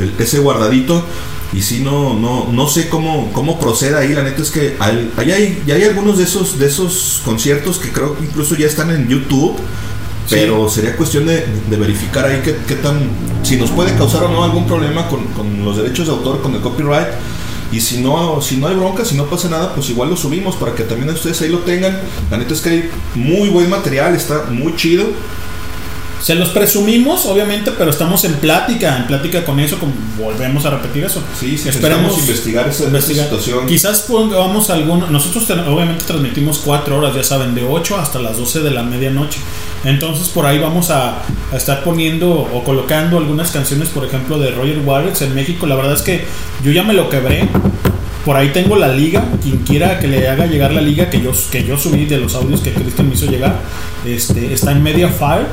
el- 0.00 0.12
ese 0.18 0.38
guardadito. 0.38 1.04
Y 1.54 1.60
si 1.60 1.80
no, 1.80 2.14
no, 2.14 2.48
no 2.50 2.66
sé 2.66 2.88
cómo, 2.88 3.30
cómo 3.34 3.60
proceda 3.60 3.98
ahí. 3.98 4.14
La 4.14 4.22
neta 4.22 4.40
es 4.40 4.50
que 4.50 4.74
hay, 4.78 5.12
ahí 5.18 5.32
hay, 5.32 5.62
ya 5.66 5.74
hay 5.74 5.82
algunos 5.84 6.16
de 6.16 6.24
esos, 6.24 6.58
de 6.58 6.66
esos 6.66 7.20
conciertos 7.26 7.78
que 7.78 7.90
creo 7.92 8.16
que 8.16 8.24
incluso 8.24 8.54
ya 8.56 8.66
están 8.66 8.90
en 8.90 9.06
YouTube. 9.08 9.56
Sí. 10.26 10.36
Pero 10.36 10.68
sería 10.70 10.96
cuestión 10.96 11.26
de, 11.26 11.44
de 11.68 11.76
verificar 11.76 12.24
ahí 12.24 12.40
qué, 12.44 12.56
qué 12.66 12.76
tan. 12.76 13.00
si 13.42 13.56
nos 13.56 13.70
puede 13.70 13.92
causar 13.96 14.22
o 14.22 14.28
no 14.28 14.44
algún 14.44 14.66
problema 14.66 15.08
con, 15.08 15.24
con 15.36 15.64
los 15.64 15.76
derechos 15.76 16.06
de 16.06 16.12
autor, 16.12 16.40
con 16.40 16.54
el 16.54 16.60
copyright. 16.62 17.08
Y 17.72 17.80
si 17.80 17.98
no, 17.98 18.40
si 18.42 18.58
no 18.58 18.68
hay 18.68 18.76
bronca, 18.76 19.04
si 19.04 19.16
no 19.16 19.26
pasa 19.26 19.48
nada, 19.48 19.74
pues 19.74 19.88
igual 19.88 20.10
lo 20.10 20.16
subimos 20.16 20.56
para 20.56 20.74
que 20.74 20.84
también 20.84 21.08
ustedes 21.08 21.40
ahí 21.40 21.48
lo 21.48 21.60
tengan. 21.60 21.98
La 22.30 22.36
neta 22.36 22.52
es 22.52 22.60
que 22.60 22.68
hay 22.68 22.90
muy 23.14 23.48
buen 23.48 23.70
material, 23.70 24.14
está 24.14 24.44
muy 24.50 24.76
chido. 24.76 25.06
Se 26.22 26.34
los 26.36 26.50
presumimos, 26.50 27.26
obviamente, 27.26 27.72
pero 27.76 27.90
estamos 27.90 28.24
en 28.24 28.34
plática, 28.34 28.96
en 28.96 29.06
plática 29.08 29.44
con 29.44 29.58
eso, 29.58 29.78
como 29.78 29.92
volvemos 30.18 30.64
a 30.64 30.70
repetir 30.70 31.04
eso. 31.04 31.20
Sí, 31.38 31.58
sí, 31.58 31.64
necesitamos 31.66 32.12
investigar 32.28 32.68
esa, 32.68 32.84
esa 32.84 32.90
situación. 33.24 33.66
Quizás 33.66 34.00
pongamos 34.02 34.70
alguno. 34.70 35.08
Nosotros 35.08 35.46
ten- 35.48 35.60
obviamente 35.60 36.04
transmitimos 36.04 36.60
cuatro 36.64 36.98
horas, 36.98 37.14
ya 37.16 37.24
saben, 37.24 37.54
de 37.56 37.64
8 37.64 37.96
hasta 37.98 38.20
las 38.20 38.36
12 38.38 38.60
de 38.60 38.70
la 38.70 38.82
medianoche. 38.84 39.40
Entonces 39.84 40.28
por 40.28 40.46
ahí 40.46 40.58
vamos 40.60 40.90
a, 40.90 41.22
a 41.52 41.56
estar 41.56 41.82
poniendo 41.82 42.30
o 42.30 42.62
colocando 42.62 43.18
algunas 43.18 43.50
canciones, 43.50 43.88
por 43.88 44.04
ejemplo, 44.04 44.38
de 44.38 44.52
Roger 44.52 44.78
Waters 44.84 45.22
en 45.22 45.34
México. 45.34 45.66
La 45.66 45.74
verdad 45.74 45.94
es 45.94 46.02
que 46.02 46.24
yo 46.62 46.70
ya 46.70 46.84
me 46.84 46.92
lo 46.94 47.08
quebré. 47.10 47.48
Por 48.24 48.36
ahí 48.36 48.50
tengo 48.52 48.76
la 48.76 48.88
liga. 48.88 49.24
Quien 49.42 49.58
quiera 49.58 49.98
que 49.98 50.08
le 50.08 50.28
haga 50.28 50.46
llegar 50.46 50.72
la 50.72 50.80
liga 50.80 51.10
que 51.10 51.20
yo, 51.20 51.32
que 51.50 51.64
yo 51.64 51.76
subí 51.76 52.06
de 52.06 52.18
los 52.18 52.34
audios 52.34 52.60
que 52.60 52.72
Cristian 52.72 53.08
me 53.08 53.14
hizo 53.14 53.26
llegar, 53.26 53.60
este, 54.04 54.52
está 54.52 54.72
en 54.72 54.82
Mediafire. 54.82 55.46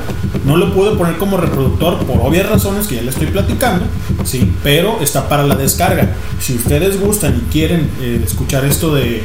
No 0.44 0.56
lo 0.56 0.72
puedo 0.74 0.96
poner 0.96 1.16
como 1.16 1.36
reproductor 1.36 1.98
por 2.04 2.20
obvias 2.20 2.48
razones 2.48 2.86
que 2.86 2.96
ya 2.96 3.02
le 3.02 3.10
estoy 3.10 3.28
platicando, 3.28 3.84
sí, 4.24 4.52
pero 4.62 4.98
está 5.00 5.28
para 5.28 5.44
la 5.44 5.54
descarga. 5.54 6.14
Si 6.40 6.54
ustedes 6.54 7.00
gustan 7.00 7.42
y 7.44 7.52
quieren 7.52 7.90
eh, 8.00 8.22
escuchar 8.24 8.64
esto 8.64 8.94
de, 8.94 9.22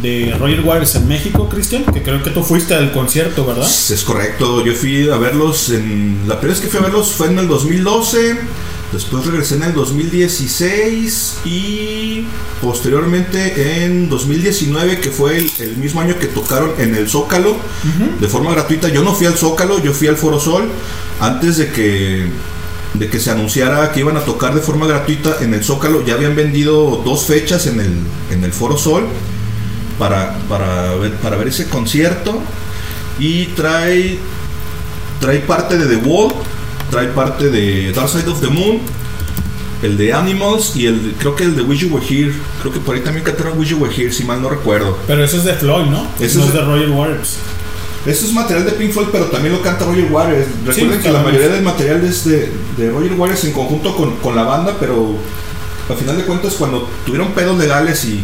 de 0.00 0.34
Roger 0.38 0.60
Waters 0.60 0.94
en 0.96 1.08
México, 1.08 1.48
Cristian, 1.48 1.84
que 1.84 2.02
creo 2.02 2.22
que 2.22 2.30
tú 2.30 2.42
fuiste 2.42 2.74
al 2.74 2.92
concierto, 2.92 3.44
¿verdad? 3.44 3.66
Es 3.66 4.04
correcto, 4.06 4.64
yo 4.64 4.72
fui 4.74 5.08
a 5.08 5.16
verlos 5.16 5.70
en... 5.70 6.22
La 6.26 6.38
primera 6.38 6.58
vez 6.58 6.60
que 6.60 6.68
fui 6.68 6.80
a 6.80 6.82
verlos 6.82 7.12
fue 7.12 7.28
en 7.28 7.38
el 7.38 7.48
2012, 7.48 8.38
después 8.92 9.24
regresé 9.26 9.56
en 9.56 9.64
el 9.64 9.74
2016 9.74 11.38
y 11.44 12.24
posteriormente 12.60 13.84
en 13.84 14.08
2019, 14.08 15.00
que 15.00 15.10
fue 15.10 15.38
el, 15.38 15.50
el 15.58 15.76
mismo 15.76 16.00
año 16.00 16.18
que 16.18 16.26
tocaron 16.26 16.72
en 16.78 16.94
el 16.94 17.08
Zócalo, 17.08 17.56
de 18.20 18.28
forma 18.28 18.52
gratuita. 18.52 18.88
Yo 18.88 19.02
no 19.02 19.14
fui 19.14 19.26
al 19.26 19.34
Zócalo, 19.34 19.82
yo 19.82 19.92
fui 19.92 20.08
al 20.08 20.16
Foro 20.16 20.38
Sol, 20.38 20.68
antes 21.20 21.56
de 21.56 21.70
que, 21.70 22.26
de 22.94 23.08
que 23.08 23.18
se 23.18 23.30
anunciara 23.30 23.92
que 23.92 24.00
iban 24.00 24.16
a 24.16 24.20
tocar 24.20 24.54
de 24.54 24.60
forma 24.60 24.86
gratuita 24.86 25.38
en 25.40 25.54
el 25.54 25.64
Zócalo, 25.64 26.04
ya 26.04 26.14
habían 26.14 26.36
vendido 26.36 27.02
dos 27.04 27.24
fechas 27.24 27.66
en 27.66 27.80
el, 27.80 27.92
en 28.30 28.44
el 28.44 28.52
Foro 28.52 28.76
Sol 28.76 29.06
para, 29.98 30.38
para, 30.48 30.94
ver, 30.96 31.14
para 31.16 31.36
ver 31.36 31.48
ese 31.48 31.68
concierto. 31.68 32.40
Y 33.18 33.46
trae 33.46 34.18
trae 35.22 35.38
parte 35.38 35.78
de 35.78 35.86
The 35.86 36.04
Wall, 36.04 36.32
trae 36.92 37.08
parte 37.08 37.48
de 37.50 37.90
Dark 37.92 38.08
Side 38.10 38.28
of 38.28 38.40
the 38.40 38.48
Moon, 38.48 38.78
el 39.82 39.96
de 39.96 40.12
Animals 40.12 40.76
y 40.76 40.86
el 40.86 41.14
creo 41.18 41.34
que 41.34 41.44
el 41.44 41.56
de 41.56 41.62
Wish 41.62 41.80
You 41.80 41.88
Were 41.94 42.04
Here, 42.06 42.32
creo 42.60 42.72
que 42.72 42.80
por 42.80 42.94
ahí 42.94 43.00
también 43.00 43.24
cantaron 43.24 43.58
Wish 43.58 43.70
You 43.70 43.78
Were 43.78 43.92
Here, 43.94 44.12
si 44.12 44.24
mal 44.24 44.40
no 44.42 44.50
recuerdo. 44.50 44.98
Pero 45.06 45.24
ese 45.24 45.38
es 45.38 45.44
de 45.44 45.54
Floyd, 45.54 45.86
¿no? 45.86 46.06
Ese 46.20 46.38
no 46.38 46.44
es 46.44 46.52
de- 46.52 46.58
de 46.60 46.64
Roger 46.66 46.90
Waters. 46.90 47.36
Eso 48.04 48.26
es 48.26 48.32
material 48.32 48.66
de 48.66 48.72
Pink 48.72 48.92
Floyd, 48.92 49.06
pero 49.10 49.24
también 49.26 49.54
lo 49.54 49.62
canta 49.62 49.84
Roger 49.86 50.04
Waters. 50.10 50.46
Recuerden 50.66 50.98
Sí, 50.98 51.02
que 51.02 51.10
la 51.12 51.22
mayoría 51.22 51.48
del 51.48 51.62
material 51.62 52.04
es 52.04 52.24
de, 52.26 52.52
de 52.76 52.90
Roger 52.90 53.12
Waters 53.14 53.44
en 53.44 53.52
conjunto 53.52 53.96
con, 53.96 54.16
con 54.16 54.36
la 54.36 54.42
banda, 54.42 54.76
pero 54.78 55.16
al 55.88 55.96
final 55.96 56.16
de 56.18 56.24
cuentas 56.24 56.54
cuando 56.54 56.88
tuvieron 57.06 57.28
pedos 57.32 57.56
legales 57.58 58.04
y 58.04 58.22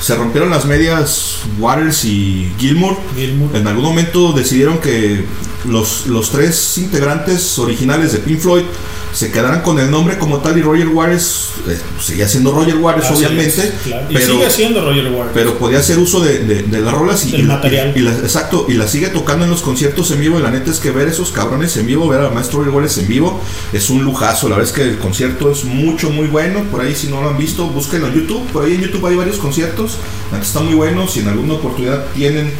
se 0.00 0.14
rompieron 0.16 0.50
las 0.50 0.64
medias 0.64 1.40
Waters 1.58 2.04
y 2.04 2.50
Gilmour, 2.58 2.96
en 3.54 3.66
algún 3.66 3.84
momento 3.84 4.32
decidieron 4.32 4.78
que 4.78 5.24
los, 5.66 6.06
los 6.06 6.30
tres 6.30 6.78
integrantes 6.78 7.58
originales 7.58 8.12
de 8.12 8.18
Pink 8.18 8.38
Floyd 8.40 8.62
se 9.12 9.32
quedaran 9.32 9.62
con 9.62 9.76
el 9.80 9.90
nombre 9.90 10.16
como 10.18 10.38
tal 10.38 10.56
y 10.56 10.62
Roger 10.62 10.86
Waters 10.86 11.48
eh, 11.68 11.76
seguía 12.00 12.28
siendo 12.28 12.52
Roger 12.52 12.76
Waters 12.76 13.10
obviamente, 13.10 13.60
es, 13.60 13.72
claro. 13.84 14.06
Y 14.08 14.14
pero, 14.14 14.34
sigue 14.34 14.50
siendo 14.50 14.80
Roger 14.88 15.08
Waters. 15.10 15.30
pero 15.34 15.58
podía 15.58 15.80
hacer 15.80 15.98
uso 15.98 16.20
de, 16.20 16.38
de- 16.44 16.62
de 16.62 16.80
las 16.80 16.94
rolas 16.94 17.26
y, 17.26 17.38
la- 17.38 17.54
material. 17.56 17.92
y 17.96 18.00
la- 18.02 18.12
exacto, 18.12 18.66
y 18.68 18.74
la 18.74 18.86
sigue 18.86 19.08
tocando 19.08 19.44
en 19.44 19.50
los 19.50 19.62
conciertos 19.62 20.12
en 20.12 20.20
vivo. 20.20 20.38
Y 20.38 20.42
la 20.42 20.52
neta 20.52 20.70
es 20.70 20.78
que 20.78 20.92
ver 20.92 21.08
esos 21.08 21.32
cabrones 21.32 21.76
en 21.76 21.86
vivo, 21.86 22.06
ver 22.08 22.20
a 22.20 22.30
Maestro 22.30 22.60
Roger 22.60 22.72
Waters 22.72 22.98
en 22.98 23.08
vivo, 23.08 23.40
es 23.72 23.90
un 23.90 24.04
lujazo. 24.04 24.48
La 24.48 24.54
verdad 24.54 24.70
es 24.70 24.76
que 24.76 24.88
el 24.88 24.98
concierto 24.98 25.50
es 25.50 25.64
mucho, 25.64 26.10
muy 26.10 26.28
bueno. 26.28 26.62
Por 26.70 26.80
ahí, 26.80 26.94
si 26.94 27.08
no 27.08 27.20
lo 27.20 27.30
han 27.30 27.36
visto, 27.36 27.66
búsquenlo 27.66 28.06
en 28.06 28.14
YouTube. 28.14 28.46
Por 28.52 28.64
ahí 28.64 28.76
en 28.76 28.82
YouTube 28.82 29.04
hay 29.06 29.16
varios 29.16 29.38
conciertos. 29.38 29.89
La 30.30 30.38
neta 30.38 30.46
está 30.46 30.60
muy 30.60 30.74
bueno. 30.74 31.06
Si 31.08 31.20
en 31.20 31.28
alguna 31.28 31.54
oportunidad 31.54 32.06
tienen 32.14 32.52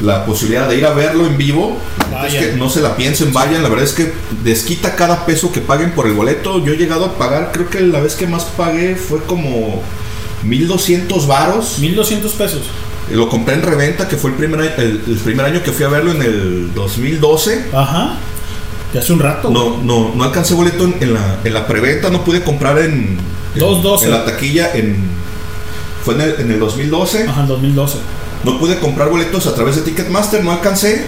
la 0.00 0.24
posibilidad 0.26 0.68
de 0.68 0.76
ir 0.76 0.86
a 0.86 0.92
verlo 0.92 1.26
en 1.26 1.36
vivo, 1.36 1.78
es 2.26 2.34
que 2.34 2.52
no 2.56 2.68
se 2.68 2.80
la 2.80 2.96
piensen, 2.96 3.32
vayan. 3.32 3.62
La 3.62 3.68
verdad 3.68 3.84
es 3.84 3.92
que 3.92 4.12
desquita 4.42 4.96
cada 4.96 5.26
peso 5.26 5.52
que 5.52 5.60
paguen 5.60 5.92
por 5.92 6.06
el 6.06 6.14
boleto. 6.14 6.64
Yo 6.64 6.72
he 6.72 6.76
llegado 6.76 7.04
a 7.04 7.18
pagar, 7.18 7.50
creo 7.52 7.68
que 7.68 7.80
la 7.80 8.00
vez 8.00 8.14
que 8.14 8.26
más 8.26 8.44
pagué 8.44 8.96
fue 8.96 9.22
como 9.24 9.82
1200 10.44 11.26
varos. 11.26 11.78
1200 11.78 12.32
pesos. 12.32 12.62
Lo 13.10 13.28
compré 13.28 13.54
en 13.54 13.62
reventa, 13.62 14.08
que 14.08 14.16
fue 14.16 14.30
el 14.30 14.36
primer, 14.36 14.60
año, 14.60 14.70
el, 14.78 15.02
el 15.06 15.16
primer 15.16 15.46
año 15.46 15.62
que 15.62 15.72
fui 15.72 15.84
a 15.84 15.88
verlo 15.88 16.12
en 16.12 16.22
el 16.22 16.74
2012. 16.74 17.66
Ajá. 17.72 18.16
Ya 18.92 19.00
hace 19.00 19.12
un 19.12 19.20
rato. 19.20 19.50
No, 19.50 19.78
no, 19.82 20.12
no 20.14 20.24
alcancé 20.24 20.54
boleto 20.54 20.84
en, 20.84 20.96
en 21.00 21.14
la, 21.14 21.38
en 21.44 21.54
la 21.54 21.66
preventa, 21.66 22.10
no 22.10 22.24
pude 22.24 22.42
comprar 22.42 22.78
en, 22.78 23.18
en, 23.54 23.60
2.12. 23.60 24.04
en 24.04 24.10
la 24.10 24.24
taquilla 24.24 24.74
en 24.74 24.96
fue 26.04 26.14
en 26.14 26.20
el, 26.22 26.40
en 26.40 26.50
el 26.52 26.58
2012. 26.60 27.24
Ajá, 27.28 27.40
en 27.42 27.48
2012. 27.48 27.98
No 28.44 28.58
pude 28.58 28.78
comprar 28.80 29.08
boletos 29.08 29.46
a 29.46 29.54
través 29.54 29.76
de 29.76 29.82
Ticketmaster, 29.82 30.42
no 30.44 30.50
alcancé. 30.52 31.06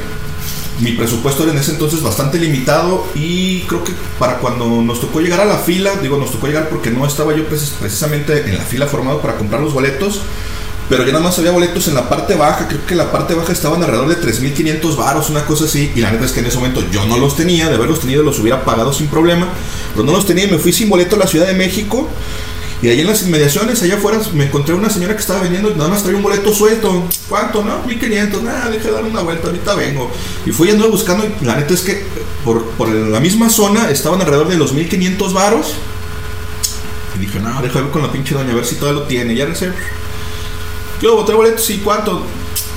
Mi 0.80 0.90
presupuesto 0.92 1.44
era 1.44 1.52
en 1.52 1.58
ese 1.58 1.70
entonces 1.70 2.02
bastante 2.02 2.36
limitado 2.38 3.06
y 3.14 3.60
creo 3.60 3.84
que 3.84 3.92
para 4.18 4.38
cuando 4.38 4.66
nos 4.82 5.00
tocó 5.00 5.20
llegar 5.20 5.40
a 5.40 5.44
la 5.44 5.56
fila, 5.58 5.92
digo 6.02 6.16
nos 6.16 6.32
tocó 6.32 6.48
llegar 6.48 6.68
porque 6.68 6.90
no 6.90 7.06
estaba 7.06 7.32
yo 7.34 7.44
precis- 7.48 7.74
precisamente 7.78 8.40
en 8.48 8.58
la 8.58 8.64
fila 8.64 8.86
formado 8.88 9.20
para 9.20 9.36
comprar 9.36 9.60
los 9.62 9.72
boletos, 9.72 10.20
pero 10.88 11.04
ya 11.04 11.12
nada 11.12 11.22
más 11.22 11.38
había 11.38 11.52
boletos 11.52 11.86
en 11.86 11.94
la 11.94 12.08
parte 12.08 12.34
baja, 12.34 12.66
creo 12.66 12.84
que 12.86 12.96
la 12.96 13.12
parte 13.12 13.34
baja 13.34 13.52
estaban 13.52 13.84
alrededor 13.84 14.08
de 14.08 14.16
3.500 14.20 14.96
varos, 14.96 15.30
una 15.30 15.44
cosa 15.46 15.64
así, 15.66 15.92
y 15.94 16.00
la 16.00 16.10
neta 16.10 16.24
es 16.24 16.32
que 16.32 16.40
en 16.40 16.46
ese 16.46 16.56
momento 16.56 16.82
yo 16.90 17.06
no 17.06 17.18
los 17.18 17.36
tenía, 17.36 17.68
de 17.68 17.76
haberlos 17.76 18.00
tenido 18.00 18.24
los 18.24 18.40
hubiera 18.40 18.64
pagado 18.64 18.92
sin 18.92 19.06
problema, 19.06 19.46
pero 19.94 20.04
no 20.04 20.10
los 20.12 20.26
tenía 20.26 20.44
y 20.46 20.50
me 20.50 20.58
fui 20.58 20.72
sin 20.72 20.88
boleto 20.88 21.14
a 21.14 21.20
la 21.20 21.26
Ciudad 21.28 21.46
de 21.46 21.54
México. 21.54 22.08
Y 22.84 22.88
ahí 22.90 23.00
en 23.00 23.06
las 23.06 23.22
inmediaciones, 23.22 23.82
allá 23.82 23.94
afuera, 23.94 24.20
me 24.34 24.44
encontré 24.44 24.74
una 24.74 24.90
señora 24.90 25.14
que 25.14 25.20
estaba 25.22 25.40
vendiendo 25.40 25.70
y 25.70 25.74
nada 25.74 25.88
más 25.88 26.02
traía 26.02 26.18
un 26.18 26.22
boleto 26.22 26.52
suelto. 26.52 27.08
¿Cuánto? 27.30 27.64
No, 27.64 27.82
1500. 27.86 28.42
Nada, 28.42 28.68
deje 28.68 28.88
de 28.88 28.92
dar 28.92 29.04
una 29.04 29.22
vuelta, 29.22 29.46
ahorita 29.46 29.74
vengo. 29.74 30.10
Y 30.44 30.50
fui 30.50 30.68
yendo 30.68 30.90
buscando 30.90 31.24
y 31.24 31.46
la 31.46 31.56
neta 31.56 31.72
es 31.72 31.80
que 31.80 32.04
por, 32.44 32.62
por 32.72 32.90
la 32.90 33.20
misma 33.20 33.48
zona 33.48 33.88
estaban 33.88 34.20
alrededor 34.20 34.48
de 34.48 34.58
los 34.58 34.74
1500 34.74 35.32
varos. 35.32 35.72
Y 37.16 37.20
dije, 37.20 37.40
no, 37.40 37.58
ver 37.62 37.72
con 37.90 38.02
la 38.02 38.12
pinche 38.12 38.34
doña 38.34 38.52
a 38.52 38.56
ver 38.56 38.66
si 38.66 38.74
todavía 38.74 39.00
lo 39.00 39.06
tiene. 39.06 39.34
Ya 39.34 39.46
recé. 39.46 39.70
Yo 41.00 41.16
boté 41.16 41.32
boletos 41.32 41.70
y 41.70 41.78
cuánto. 41.78 42.22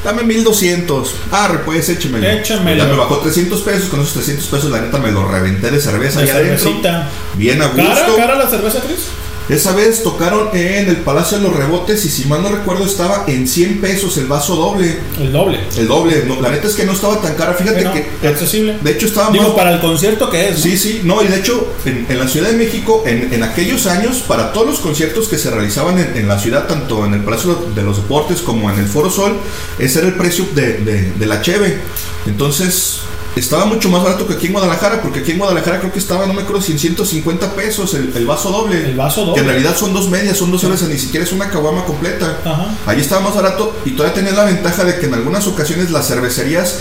Dame 0.05 0.23
1200. 0.23 1.15
Ah, 1.33 1.51
pues 1.65 1.89
échemelo. 1.89 2.25
Échamelo. 2.29 2.81
Ya 2.81 2.89
me 2.89 2.95
bajó 2.95 3.17
300 3.17 3.59
pesos. 3.61 3.89
Con 3.89 3.99
esos 3.99 4.13
300 4.13 4.47
pesos, 4.47 4.71
la 4.71 4.79
neta 4.79 4.99
me 4.99 5.11
lo 5.11 5.27
reventé 5.27 5.69
de 5.69 5.81
cerveza 5.81 6.21
De 6.21 6.31
allá 6.31 6.39
adentro. 6.39 6.59
cervecita. 6.59 7.09
Bien 7.35 7.61
a 7.61 7.67
gusto. 7.67 7.83
¿Cara, 7.83 8.15
cara 8.15 8.35
la 8.37 8.49
cerveza, 8.49 8.79
Chris? 8.87 8.99
Esa 9.49 9.73
vez 9.73 10.03
tocaron 10.03 10.49
en 10.53 10.89
el 10.89 10.97
Palacio 10.97 11.37
de 11.37 11.43
los 11.47 11.55
Rebotes 11.55 12.03
y 12.05 12.09
si 12.09 12.25
mal 12.25 12.43
no 12.43 12.49
recuerdo 12.49 12.85
estaba 12.85 13.23
en 13.27 13.47
100 13.47 13.79
pesos 13.79 14.17
el 14.17 14.25
vaso 14.27 14.55
doble. 14.57 14.97
El 15.19 15.31
doble. 15.31 15.59
El 15.77 15.87
doble. 15.87 16.25
No, 16.27 16.41
la 16.41 16.49
neta 16.49 16.67
es 16.67 16.75
que 16.75 16.83
no 16.85 16.91
estaba 16.91 17.21
tan 17.21 17.35
cara. 17.35 17.53
Fíjate 17.53 17.83
Bueno, 17.85 17.93
que... 18.21 18.27
accesible. 18.27 18.77
De 18.81 18.91
hecho 18.91 19.05
estaba 19.05 19.31
Digo, 19.31 19.45
más- 19.45 19.53
para 19.53 19.73
el 19.73 19.79
concierto 19.79 20.29
que 20.29 20.49
es. 20.49 20.57
¿no? 20.57 20.63
Sí, 20.63 20.77
sí, 20.77 21.01
no, 21.05 21.23
y 21.23 21.27
de 21.27 21.37
hecho, 21.39 21.73
en, 21.85 22.05
en 22.09 22.19
la 22.19 22.27
Ciudad 22.27 22.49
de 22.49 22.57
México, 22.57 23.03
en, 23.05 23.33
en 23.33 23.43
aquellos 23.43 23.87
años, 23.87 24.17
para 24.27 24.51
todos 24.51 24.67
los 24.67 24.79
conciertos 24.79 25.27
que 25.29 25.37
se 25.37 25.49
realizaban 25.49 25.97
en, 25.97 26.17
en 26.17 26.27
la 26.27 26.37
ciudad, 26.39 26.67
tanto 26.67 27.05
en 27.05 27.13
el 27.13 27.21
Palacio 27.21 27.55
de 27.73 27.83
los 27.83 27.97
Deportes 27.97 28.41
como 28.41 28.69
en 28.69 28.79
el 28.79 28.85
Foro 28.87 29.09
Sol, 29.09 29.37
ese 29.79 29.99
era 29.99 30.09
el 30.09 30.15
precio 30.15 30.45
de, 30.55 30.73
de- 30.79 31.11
de 31.13 31.25
la 31.25 31.41
Cheve. 31.41 31.77
Entonces, 32.25 32.99
estaba 33.39 33.65
mucho 33.65 33.89
más 33.89 34.03
barato 34.03 34.27
que 34.27 34.33
aquí 34.33 34.47
en 34.47 34.53
Guadalajara, 34.53 35.01
porque 35.01 35.19
aquí 35.19 35.31
en 35.31 35.39
Guadalajara 35.39 35.79
creo 35.79 35.91
que 35.91 35.99
estaba, 35.99 36.25
no 36.25 36.33
me 36.33 36.41
acuerdo, 36.41 36.61
si 36.61 36.71
en 36.71 36.79
150 36.79 37.53
pesos 37.53 37.93
el, 37.93 38.11
el 38.15 38.25
vaso 38.25 38.51
doble. 38.51 38.85
El 38.85 38.95
vaso 38.95 39.21
doble. 39.21 39.35
Que 39.35 39.41
en 39.41 39.47
realidad 39.47 39.75
son 39.75 39.93
dos 39.93 40.09
medias, 40.09 40.37
son 40.37 40.51
dos 40.51 40.61
cervezas, 40.61 40.89
ni 40.89 40.97
siquiera 40.97 41.25
es 41.25 41.31
una 41.31 41.49
caguama 41.49 41.85
completa. 41.85 42.39
Ajá. 42.43 42.69
Allí 42.85 43.01
estaba 43.01 43.21
más 43.21 43.35
barato 43.35 43.75
y 43.85 43.91
todavía 43.91 44.15
tenía 44.15 44.31
la 44.31 44.45
ventaja 44.45 44.83
de 44.83 44.99
que 44.99 45.05
en 45.05 45.13
algunas 45.13 45.47
ocasiones 45.47 45.91
las 45.91 46.07
cervecerías, 46.07 46.79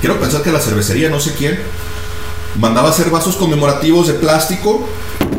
quiero 0.00 0.18
pensar 0.20 0.42
que 0.42 0.52
la 0.52 0.60
cervecería, 0.60 1.08
no 1.08 1.20
sé 1.20 1.32
quién, 1.32 1.58
mandaba 2.58 2.90
hacer 2.90 3.10
vasos 3.10 3.36
conmemorativos 3.36 4.06
de 4.06 4.14
plástico. 4.14 4.86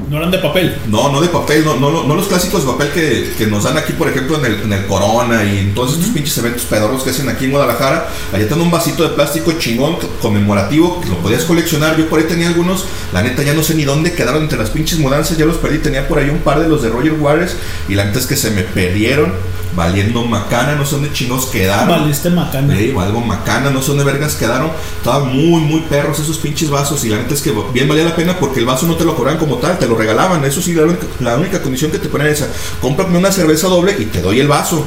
No 0.10 0.18
eran 0.18 0.30
de 0.30 0.38
papel. 0.38 0.78
No, 0.88 1.12
no 1.12 1.20
de 1.20 1.30
papel, 1.30 1.66
no, 1.66 1.76
no, 1.78 2.04
no 2.04 2.16
los 2.16 2.28
clásicos 2.28 2.66
de 2.66 2.72
papel 2.72 2.90
que, 2.90 3.34
que 3.38 3.48
nos 3.48 3.64
dan 3.64 3.78
aquí, 3.78 3.94
por 3.94 4.08
ejemplo, 4.08 4.38
en 4.38 4.46
el, 4.46 4.62
en 4.62 4.74
el 4.74 4.86
Corona 4.86 5.44
y 5.44 5.58
en 5.58 5.74
todos 5.74 5.94
estos 5.94 6.10
pinches 6.10 6.38
eventos 6.38 6.64
pedorros 6.64 7.04
que 7.04 7.10
hacen 7.10 7.28
aquí 7.28 7.46
en 7.46 7.52
Guadalajara. 7.52 8.08
Allá 8.32 8.48
tengo 8.48 8.64
un 8.64 8.72
vasito 8.72 9.04
de 9.04 9.10
plástico 9.10 9.54
chingón 9.54 9.98
conmemorativo 10.22 11.02
que 11.02 11.10
lo 11.10 11.18
podías 11.18 11.44
coleccionar. 11.44 11.98
Yo 11.98 12.08
por 12.08 12.20
ahí 12.20 12.26
tenía 12.26 12.48
algunos, 12.48 12.86
la 13.14 13.24
neta 13.24 13.42
ya 13.42 13.54
no 13.54 13.64
sé 13.64 13.74
ni 13.74 13.84
dónde 13.84 14.14
quedaron 14.14 14.44
entre 14.44 14.60
las 14.60 14.70
pinches 14.70 15.00
mudanzas, 15.00 15.38
ya 15.38 15.46
los 15.46 15.58
perdí. 15.58 15.80
Tenía 15.80 16.08
por 16.08 16.20
ahí 16.20 16.30
un 16.30 16.40
par 16.40 16.60
de 16.60 16.70
los 16.70 16.84
de 16.84 16.90
Roger 16.90 17.14
Waters 17.14 17.56
y 17.90 17.96
la 17.96 18.06
neta 18.06 18.20
es 18.20 18.28
que 18.28 18.36
se 18.36 18.52
me 18.52 18.62
perdieron 18.62 19.34
valiendo 19.76 20.24
macana, 20.24 20.76
no 20.76 20.86
sé 20.86 20.96
dónde 20.96 21.12
chingos 21.12 21.48
quedaron. 21.48 21.90
Valiste 21.90 22.30
macana. 22.30 22.76
Sí, 22.76 22.94
o 22.96 23.02
algo 23.02 23.22
macana, 23.22 23.70
no 23.70 23.82
sé 23.82 23.90
dónde 23.90 24.04
vergas 24.04 24.36
quedaron. 24.36 24.72
Estaban 24.98 25.36
muy, 25.36 25.62
muy 25.62 25.82
perros 25.82 26.20
esos 26.20 26.38
pinches 26.38 26.70
vasos. 26.70 27.04
Y 27.04 27.10
la 27.10 27.18
neta 27.18 27.34
es 27.34 27.42
que 27.42 27.54
bien 27.74 27.88
valía 27.88 28.06
la 28.06 28.16
pena 28.16 28.40
porque 28.40 28.60
el 28.60 28.66
vaso 28.66 28.88
no 28.88 28.96
te 28.96 29.04
lo 29.04 29.16
cobraban 29.16 29.40
como 29.40 29.58
tal, 29.58 29.78
te 29.78 29.88
lo 29.88 29.95
regalaban. 29.96 30.44
Eso 30.46 30.62
sí, 30.62 30.74
la 30.74 30.84
única, 30.84 31.06
la 31.20 31.36
única 31.38 31.62
condición 31.62 31.92
que 31.92 32.00
te 32.00 32.08
ponían 32.10 32.28
era 32.28 32.36
esa: 32.38 32.48
cómprame 32.82 33.18
una 33.18 33.32
cerveza 33.32 33.68
doble 33.68 33.96
y 33.98 34.06
te 34.06 34.22
doy 34.22 34.40
el 34.40 34.48
vaso. 34.48 34.86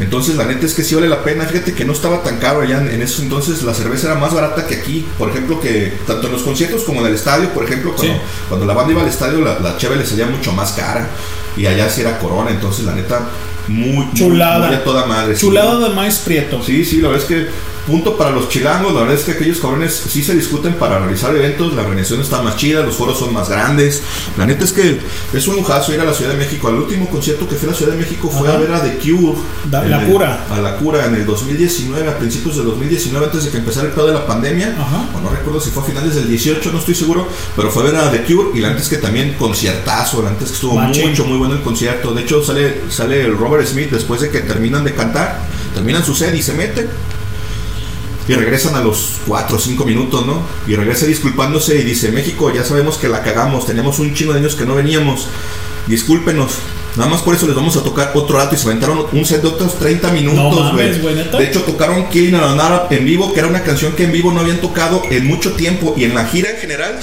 Entonces, 0.00 0.36
la 0.36 0.44
neta 0.46 0.66
es 0.66 0.74
que 0.74 0.82
sí 0.82 0.94
vale 0.94 1.08
la 1.08 1.22
pena. 1.22 1.44
Fíjate 1.44 1.74
que 1.74 1.84
no 1.84 1.92
estaba 1.92 2.22
tan 2.22 2.38
caro 2.38 2.62
allá 2.62 2.78
en, 2.78 2.88
en 2.88 3.02
esos 3.02 3.20
entonces. 3.20 3.62
La 3.62 3.74
cerveza 3.74 4.08
era 4.10 4.18
más 4.18 4.34
barata 4.34 4.66
que 4.66 4.76
aquí. 4.76 5.06
Por 5.18 5.28
ejemplo, 5.30 5.60
que 5.60 5.92
tanto 6.06 6.26
en 6.26 6.32
los 6.32 6.42
conciertos 6.42 6.82
como 6.82 7.00
en 7.02 7.06
el 7.08 7.14
estadio, 7.14 7.50
por 7.50 7.64
ejemplo, 7.64 7.92
cuando, 7.94 8.14
Sí. 8.14 8.20
cuando 8.48 8.66
la 8.66 8.74
banda 8.74 8.92
iba 8.92 9.02
al 9.02 9.08
estadio, 9.08 9.40
la, 9.42 9.58
la 9.60 9.76
cheve 9.76 9.96
le 9.96 10.06
salía 10.06 10.26
mucho 10.26 10.50
más 10.52 10.72
cara. 10.72 11.08
Y 11.56 11.66
allá 11.66 11.88
sí 11.90 12.00
era 12.00 12.18
corona. 12.18 12.50
Entonces, 12.50 12.84
la 12.84 12.94
neta, 12.94 13.28
muy, 13.68 14.08
Chulada. 14.14 14.66
muy 14.68 14.76
a 14.76 14.82
toda 14.82 15.06
madre. 15.06 15.34
sí. 15.36 15.42
Chulada 15.42 15.78
de 15.88 15.94
maíz 15.94 16.16
prieto. 16.24 16.62
Sí, 16.64 16.84
sí, 16.84 17.00
la 17.00 17.08
verdad 17.10 17.22
es 17.22 17.28
que 17.28 17.48
punto 17.86 18.16
para 18.16 18.30
los 18.30 18.48
chilangos, 18.48 18.92
la 18.94 19.00
verdad 19.00 19.16
es 19.16 19.24
que 19.24 19.32
aquellos 19.32 19.58
cabrones 19.58 19.92
sí 20.08 20.22
se 20.22 20.34
discuten 20.34 20.74
para 20.74 20.98
realizar 21.00 21.34
eventos, 21.34 21.74
la 21.74 21.82
organización 21.82 22.20
está 22.20 22.40
más 22.42 22.56
chida, 22.56 22.82
los 22.82 22.94
foros 22.94 23.18
son 23.18 23.32
más 23.32 23.48
grandes. 23.48 24.02
La 24.38 24.46
neta 24.46 24.64
es 24.64 24.72
que 24.72 25.00
es 25.32 25.48
un 25.48 25.56
lujazo 25.56 25.92
ir 25.92 26.00
a 26.00 26.04
la 26.04 26.14
Ciudad 26.14 26.32
de 26.32 26.38
México. 26.38 26.68
Al 26.68 26.74
último 26.76 27.08
concierto 27.10 27.48
que 27.48 27.56
fui 27.56 27.68
a 27.68 27.72
la 27.72 27.76
Ciudad 27.76 27.92
de 27.92 27.98
México 27.98 28.30
fue 28.30 28.48
Ajá. 28.48 28.56
a 28.56 28.60
ver 28.60 28.72
a 28.72 28.80
The 28.82 28.98
Cure. 28.98 29.36
Da- 29.70 29.84
La 29.84 30.02
el- 30.02 30.10
Cura. 30.12 30.46
A 30.50 30.60
la 30.60 30.76
cura 30.76 31.06
en 31.06 31.14
el 31.16 31.26
2019, 31.26 32.08
a 32.08 32.18
principios 32.18 32.56
del 32.56 32.66
2019, 32.66 33.26
antes 33.26 33.44
de 33.44 33.50
que 33.50 33.58
empezara 33.58 33.86
el 33.88 33.92
pedo 33.92 34.06
de 34.06 34.14
la 34.14 34.26
pandemia. 34.26 34.76
Ajá. 34.78 35.08
O 35.16 35.20
no 35.20 35.30
recuerdo 35.30 35.60
si 35.60 35.70
fue 35.70 35.82
a 35.82 35.86
finales 35.86 36.14
del 36.14 36.28
18, 36.28 36.70
no 36.72 36.78
estoy 36.78 36.94
seguro, 36.94 37.26
pero 37.56 37.70
fue 37.70 37.82
a 37.82 37.86
ver 37.86 37.96
a 37.96 38.10
The 38.10 38.22
Cure 38.24 38.50
y 38.54 38.60
la 38.60 38.68
neta 38.70 38.80
es 38.82 38.88
que 38.88 38.98
también 38.98 39.34
conciertazo, 39.38 40.22
la 40.22 40.30
neta 40.30 40.44
es 40.44 40.50
que 40.50 40.54
estuvo 40.56 40.74
Machín. 40.76 41.10
mucho, 41.10 41.24
muy 41.24 41.38
bueno 41.38 41.54
el 41.54 41.62
concierto. 41.62 42.12
De 42.14 42.22
hecho, 42.22 42.42
sale, 42.44 42.82
sale 42.90 43.22
el 43.24 43.36
Robert 43.36 43.66
Smith 43.66 43.90
después 43.90 44.20
de 44.20 44.30
que 44.30 44.40
terminan 44.40 44.84
de 44.84 44.94
cantar, 44.94 45.40
terminan 45.74 46.04
su 46.04 46.14
set 46.14 46.34
y 46.34 46.42
se 46.42 46.52
meten. 46.54 46.88
Y 48.28 48.34
regresan 48.34 48.74
a 48.74 48.80
los 48.80 49.20
4 49.26 49.56
o 49.56 49.58
5 49.58 49.84
minutos, 49.84 50.26
¿no? 50.26 50.42
Y 50.66 50.76
regresa 50.76 51.06
disculpándose 51.06 51.76
y 51.78 51.82
dice, 51.82 52.12
México, 52.12 52.52
ya 52.52 52.64
sabemos 52.64 52.96
que 52.96 53.08
la 53.08 53.22
cagamos, 53.22 53.66
teníamos 53.66 53.98
un 53.98 54.14
chingo 54.14 54.32
de 54.32 54.40
años 54.40 54.54
que 54.54 54.64
no 54.64 54.74
veníamos, 54.74 55.26
discúlpenos. 55.86 56.52
Nada 56.96 57.08
más 57.10 57.22
por 57.22 57.34
eso 57.34 57.46
les 57.46 57.56
vamos 57.56 57.76
a 57.76 57.82
tocar 57.82 58.12
otro 58.14 58.36
rato 58.36 58.54
y 58.54 58.58
se 58.58 58.66
aventaron 58.66 59.06
un 59.12 59.24
set 59.24 59.40
de 59.40 59.48
otros 59.48 59.78
30 59.78 60.12
minutos, 60.12 60.72
güey. 60.72 60.92
de 60.92 61.44
hecho, 61.44 61.62
tocaron 61.62 62.08
Killing 62.10 62.34
a 62.34 62.54
Nara 62.54 62.86
en 62.90 63.04
vivo, 63.06 63.32
que 63.32 63.40
era 63.40 63.48
una 63.48 63.62
canción 63.62 63.92
que 63.94 64.04
en 64.04 64.12
vivo 64.12 64.30
no 64.30 64.40
habían 64.40 64.60
tocado 64.60 65.02
en 65.10 65.26
mucho 65.26 65.52
tiempo. 65.54 65.94
Y 65.96 66.04
en 66.04 66.14
la 66.14 66.26
gira 66.26 66.50
en 66.50 66.58
general, 66.58 67.00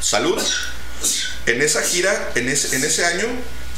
salud, 0.00 0.40
en 1.46 1.62
esa 1.62 1.82
gira, 1.82 2.30
en 2.36 2.48
ese, 2.48 2.76
en 2.76 2.84
ese 2.84 3.04
año, 3.04 3.26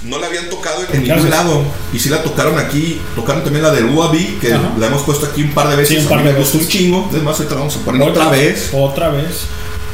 no 0.02 0.18
la 0.18 0.26
habían 0.26 0.48
tocado 0.48 0.82
en, 0.90 0.96
en 0.96 1.02
ningún 1.08 1.30
lado. 1.30 1.62
Y 1.92 1.98
sí 1.98 2.08
la 2.08 2.22
tocaron 2.22 2.58
aquí, 2.58 3.00
tocaron 3.14 3.42
también 3.42 3.62
la 3.62 3.70
del 3.72 3.86
UAB, 3.86 4.38
que 4.40 4.52
Ajá. 4.52 4.72
la 4.78 4.86
hemos 4.86 5.02
puesto 5.02 5.26
aquí 5.26 5.42
un 5.42 5.52
par 5.52 5.68
de 5.68 5.76
veces. 5.76 5.96
Sí, 5.98 6.02
un 6.02 6.08
par 6.08 6.22
de 6.22 6.32
me 6.32 6.38
gustó 6.38 6.58
un 6.58 6.68
chingo. 6.68 7.10
Es 7.14 7.22
más, 7.22 7.36
ahorita 7.36 7.54
la 7.54 7.60
vamos 7.60 7.76
a 7.76 7.80
poner 7.80 8.02
otra 8.08 8.28
vez. 8.28 8.70
Otra 8.72 9.08
vez. 9.10 9.46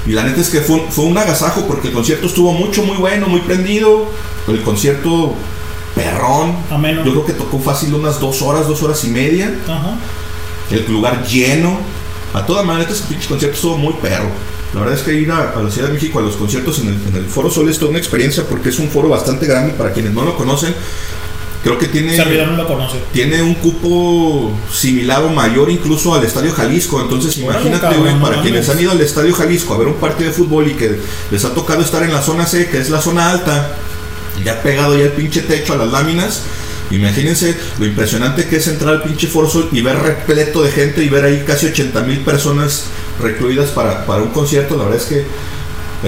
Y 0.06 0.10
la 0.12 0.24
neta 0.24 0.40
es 0.40 0.50
que 0.50 0.60
fue, 0.60 0.84
fue 0.90 1.04
un 1.04 1.16
agasajo 1.16 1.66
porque 1.66 1.88
el 1.88 1.94
concierto 1.94 2.26
estuvo 2.26 2.52
mucho, 2.52 2.82
muy 2.82 2.96
bueno, 2.96 3.28
muy 3.28 3.40
prendido. 3.40 4.06
El 4.48 4.60
concierto 4.62 5.34
perrón. 5.94 6.56
Ameno. 6.70 7.04
Yo 7.04 7.12
creo 7.12 7.26
que 7.26 7.32
tocó 7.34 7.58
fácil 7.60 7.94
unas 7.94 8.18
dos 8.18 8.42
horas, 8.42 8.66
dos 8.66 8.82
horas 8.82 9.04
y 9.04 9.08
media. 9.08 9.54
Ajá. 9.68 9.94
El 10.70 10.90
lugar 10.92 11.24
lleno. 11.26 11.78
A 12.34 12.44
toda 12.46 12.62
manera, 12.62 12.90
este 12.90 13.06
pinche 13.08 13.28
concierto 13.28 13.54
estuvo 13.56 13.76
muy 13.76 13.92
perro. 13.94 14.30
La 14.74 14.80
verdad 14.80 14.98
es 14.98 15.02
que 15.02 15.12
ir 15.14 15.30
a, 15.30 15.50
a 15.50 15.62
la 15.62 15.70
Ciudad 15.70 15.88
de 15.88 15.94
México 15.94 16.18
a 16.18 16.22
los 16.22 16.36
conciertos 16.36 16.78
en 16.78 16.88
el, 16.88 16.94
en 17.08 17.16
el 17.16 17.26
Foro 17.26 17.50
Sol 17.50 17.68
es 17.68 17.78
toda 17.78 17.90
una 17.90 17.98
experiencia 17.98 18.44
porque 18.48 18.70
es 18.70 18.78
un 18.78 18.88
foro 18.88 19.08
bastante 19.08 19.46
grande 19.46 19.74
para 19.74 19.92
quienes 19.92 20.12
no 20.12 20.24
lo 20.24 20.36
conocen. 20.36 20.74
Creo 21.62 21.78
que 21.78 21.86
tiene, 21.86 22.16
Servidor 22.16 22.48
no 22.48 22.56
lo 22.56 22.66
conoce. 22.66 22.98
tiene 23.12 23.40
un 23.40 23.54
cupo 23.54 24.52
similar 24.72 25.22
o 25.22 25.28
mayor 25.28 25.70
incluso 25.70 26.12
al 26.12 26.24
Estadio 26.24 26.52
Jalisco. 26.52 27.00
Entonces 27.00 27.38
imagínate, 27.38 27.96
no 27.98 28.20
para 28.20 28.42
quienes 28.42 28.68
han 28.68 28.80
ido 28.80 28.90
al 28.90 29.00
Estadio 29.00 29.32
Jalisco 29.32 29.74
a 29.74 29.78
ver 29.78 29.86
un 29.86 29.94
partido 29.94 30.30
de 30.30 30.34
fútbol 30.34 30.66
y 30.68 30.72
que 30.72 30.98
les 31.30 31.44
ha 31.44 31.54
tocado 31.54 31.82
estar 31.82 32.02
en 32.02 32.12
la 32.12 32.20
zona 32.20 32.46
C, 32.46 32.68
que 32.68 32.78
es 32.78 32.90
la 32.90 33.00
zona 33.00 33.30
alta, 33.30 33.76
ya 34.44 34.60
pegado 34.60 34.98
ya 34.98 35.04
el 35.04 35.12
pinche 35.12 35.42
techo 35.42 35.74
a 35.74 35.76
las 35.76 35.92
láminas. 35.92 36.42
Imagínense 36.90 37.56
lo 37.78 37.86
impresionante 37.86 38.48
que 38.48 38.56
es 38.56 38.66
entrar 38.66 38.94
al 38.94 39.02
pinche 39.04 39.28
Foro 39.28 39.48
Sol 39.48 39.68
y 39.70 39.82
ver 39.82 39.98
repleto 40.00 40.64
de 40.64 40.72
gente 40.72 41.04
y 41.04 41.08
ver 41.08 41.24
ahí 41.24 41.44
casi 41.46 41.66
80 41.66 42.00
mil 42.02 42.18
personas 42.20 42.86
recluidas 43.20 43.70
para, 43.70 44.06
para 44.06 44.22
un 44.22 44.30
concierto. 44.30 44.76
La 44.76 44.84
verdad 44.84 45.00
es 45.00 45.06
que 45.06 45.26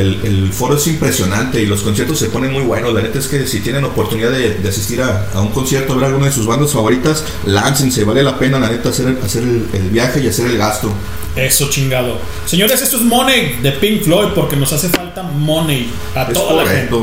el, 0.01 0.21
el 0.25 0.53
foro 0.53 0.77
es 0.77 0.87
impresionante 0.87 1.63
y 1.63 1.67
los 1.67 1.83
conciertos 1.83 2.19
se 2.19 2.27
ponen 2.27 2.53
muy 2.53 2.63
buenos. 2.63 2.93
La 2.93 3.03
neta 3.03 3.19
es 3.19 3.29
que 3.29 3.47
si 3.47 3.61
tienen 3.61 3.85
oportunidad 3.85 4.31
de, 4.31 4.55
de 4.55 4.69
asistir 4.69 5.01
a, 5.03 5.29
a 5.33 5.41
un 5.41 5.51
concierto, 5.51 5.93
a 5.93 5.97
ver 5.97 6.07
alguna 6.07 6.27
de 6.27 6.33
sus 6.33 6.47
bandas 6.47 6.73
favoritas, 6.73 7.25
láncense, 7.47 8.05
vale 8.05 8.23
la 8.23 8.39
pena 8.39 8.59
la 8.59 8.71
neta 8.71 8.89
hacer, 8.89 9.19
hacer 9.25 9.43
el, 9.45 9.69
el 9.73 9.91
viaje 9.91 10.21
y 10.21 10.29
hacer 10.29 10.47
el 10.47 10.59
gasto. 10.59 10.93
Eso 11.37 11.69
chingado. 11.69 12.19
Señores, 12.47 12.81
esto 12.83 12.97
es 12.97 13.03
Money 13.03 13.59
de 13.63 13.73
Pink 13.73 14.03
Floyd 14.03 14.29
porque 14.35 14.57
nos 14.57 14.73
hace 14.73 14.89
falta 14.89 15.23
Money 15.23 15.91
a 16.15 16.23
Es 16.25 16.33
toda 16.33 16.65
la 16.65 16.71
gente. 16.71 16.97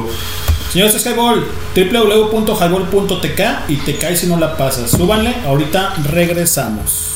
Señores, 0.72 0.96
es 0.96 1.06
Highball, 1.06 1.46
www.highball.tk 1.76 3.42
y 3.70 3.76
te 3.78 3.98
cae 3.98 4.16
si 4.16 4.28
no 4.28 4.38
la 4.38 4.56
pasas. 4.56 4.90
Súbanle, 4.92 5.36
ahorita 5.46 5.96
regresamos. 6.10 7.11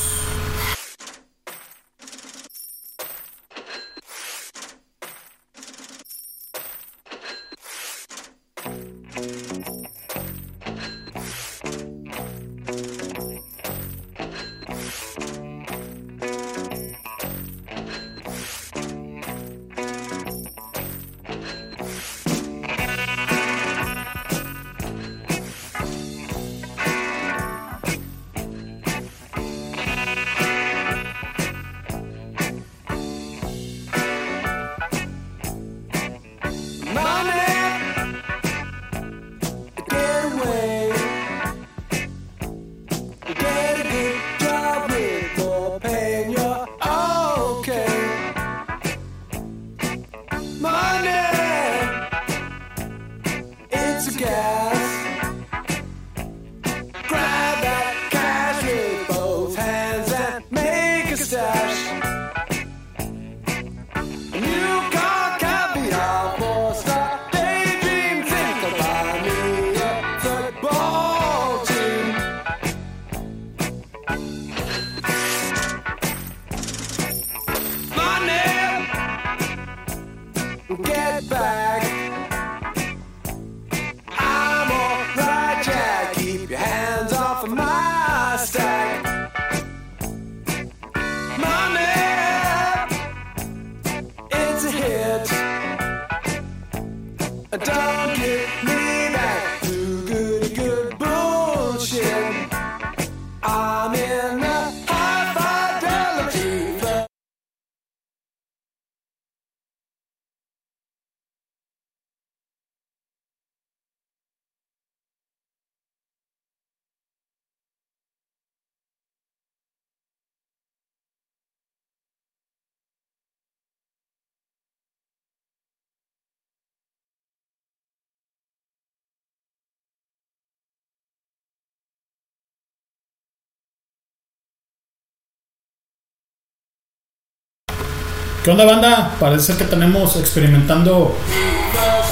¿Qué 138.45 138.51
onda, 138.51 138.63
banda? 138.63 139.11
Parece 139.19 139.57
que 139.57 139.63
tenemos 139.63 140.17
experimentando. 140.17 141.17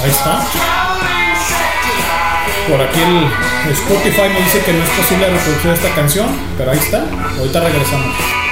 Ahí 0.04 0.10
está. 0.10 0.42
Por 2.68 2.82
aquí 2.82 3.00
el 3.00 3.72
Spotify 3.72 4.34
nos 4.34 4.44
dice 4.46 4.66
que 4.66 4.74
no 4.74 4.84
es 4.84 4.90
posible 4.90 5.28
de 5.30 5.74
esta 5.76 5.94
canción, 5.94 6.26
pero 6.58 6.72
ahí 6.72 6.80
está. 6.80 7.04
Ahorita 7.38 7.60
regresamos. 7.60 8.43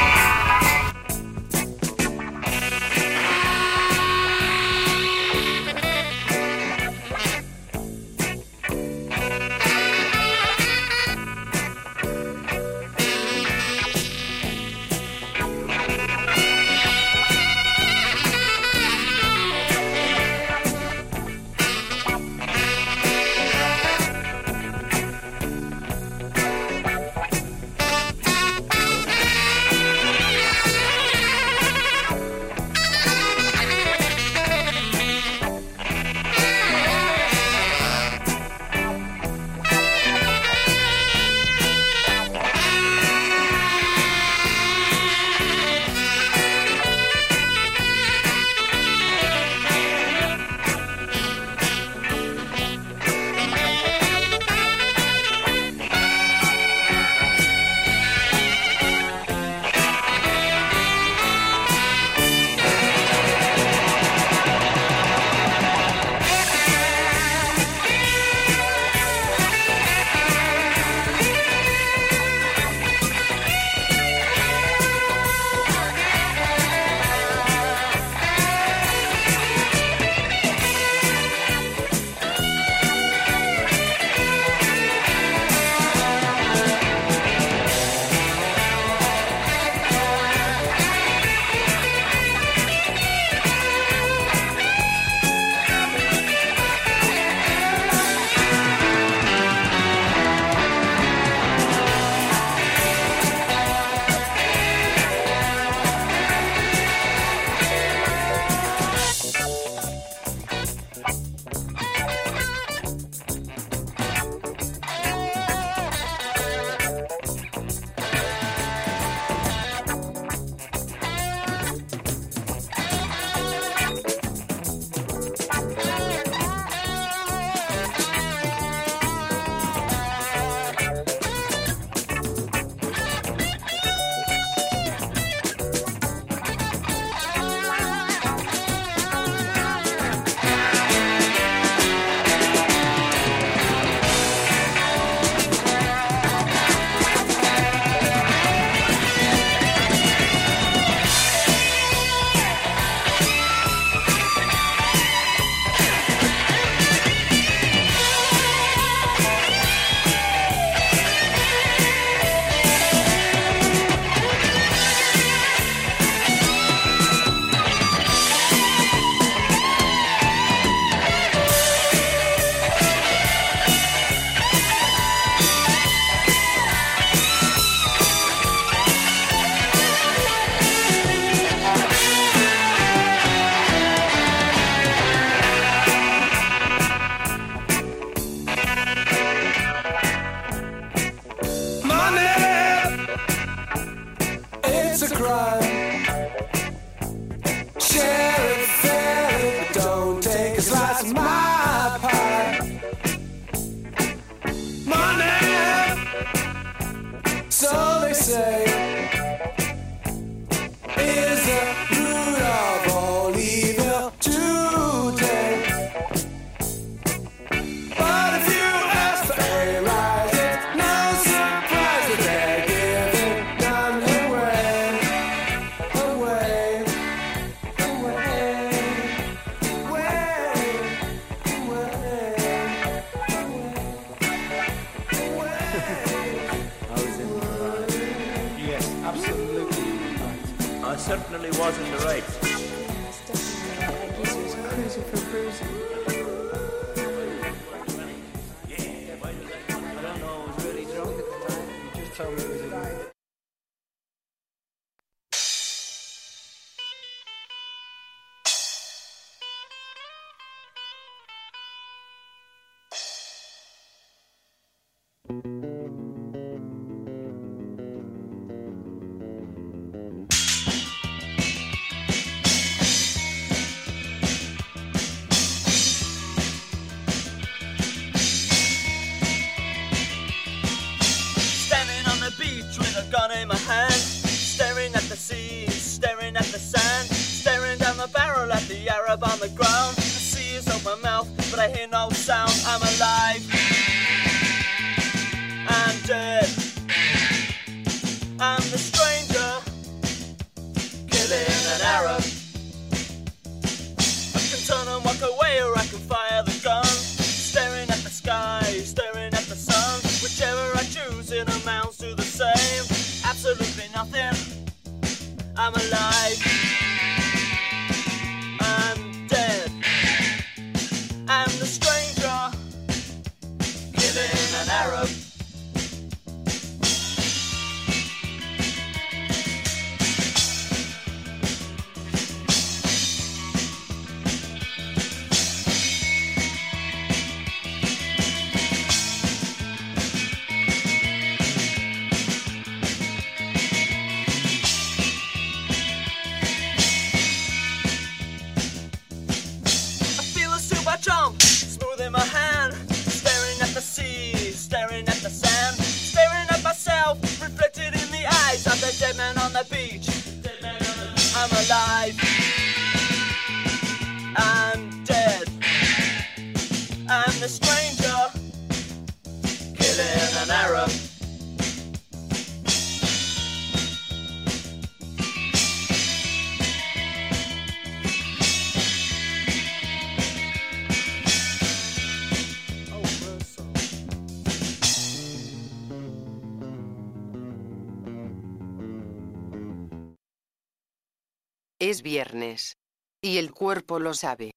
Es 391.91 392.01
viernes. 392.03 392.77
Y 393.21 393.37
el 393.37 393.51
cuerpo 393.51 393.99
lo 393.99 394.13
sabe. 394.13 394.51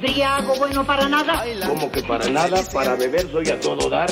Briago 0.00 0.54
bueno 0.54 0.86
para 0.86 1.08
nada. 1.08 1.42
Como 1.66 1.90
que 1.90 2.00
para 2.04 2.28
nada, 2.28 2.62
para 2.72 2.94
beber 2.94 3.28
soy 3.32 3.48
a 3.48 3.58
todo 3.58 3.90
dar. 3.90 4.08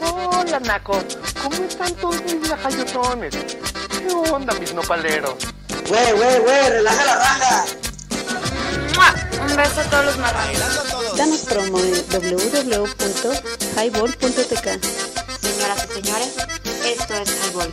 Hola, 0.00 0.60
Naco. 0.60 1.02
¿Cómo 1.42 1.64
están 1.64 1.92
todos 1.96 2.22
mis 2.22 2.48
lajayotones? 2.48 3.34
¿Qué 3.34 4.06
onda, 4.30 4.54
mis 4.60 4.72
nopaleros? 4.72 5.34
Güey, 5.88 6.12
güey, 6.12 6.38
güey, 6.42 6.70
relaja 6.70 7.04
la 7.06 7.16
raja. 7.16 7.64
Un 9.40 9.56
beso 9.56 9.80
a 9.80 9.84
todos 9.90 10.04
los 10.04 10.18
marranos. 10.18 11.16
Danos 11.16 11.40
promo 11.40 11.80
en 11.80 11.94
www.highball.tk. 12.08 14.80
Señoras 15.40 15.88
y 15.90 15.94
señores, 16.02 16.36
esto 16.84 17.14
es 17.14 17.30
Highball. 17.48 17.72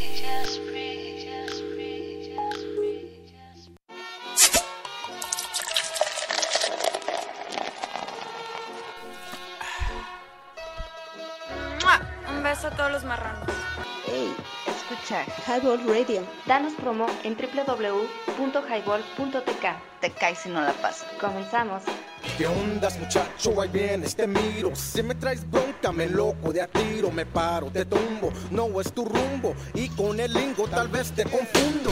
Highball 15.71 15.87
Radio. 15.87 16.21
Danos 16.45 16.73
promo 16.73 17.07
en 17.23 17.35
www.highball.tk. 17.35 19.65
Te 20.01 20.11
caes 20.11 20.39
si 20.39 20.49
no 20.49 20.59
la 20.61 20.73
pasas. 20.73 21.07
Comenzamos. 21.19 21.81
¿Qué 22.37 22.45
ondas, 22.45 22.99
muchacho? 22.99 23.59
Ahí 23.61 23.69
vienes, 23.71 24.13
te 24.15 24.27
miro. 24.27 24.75
Si 24.75 25.01
me 25.01 25.15
traes 25.15 25.49
bronca, 25.49 25.93
me 25.93 26.07
loco 26.07 26.51
de 26.51 26.61
a 26.61 26.67
tiro. 26.67 27.09
Me 27.11 27.25
paro, 27.25 27.67
te 27.67 27.85
tumbo. 27.85 28.33
No 28.49 28.81
es 28.81 28.91
tu 28.91 29.05
rumbo. 29.05 29.55
Y 29.73 29.87
con 29.89 30.19
el 30.19 30.33
lingo 30.33 30.67
tal 30.67 30.89
vez 30.89 31.11
te 31.11 31.23
confundo. 31.23 31.91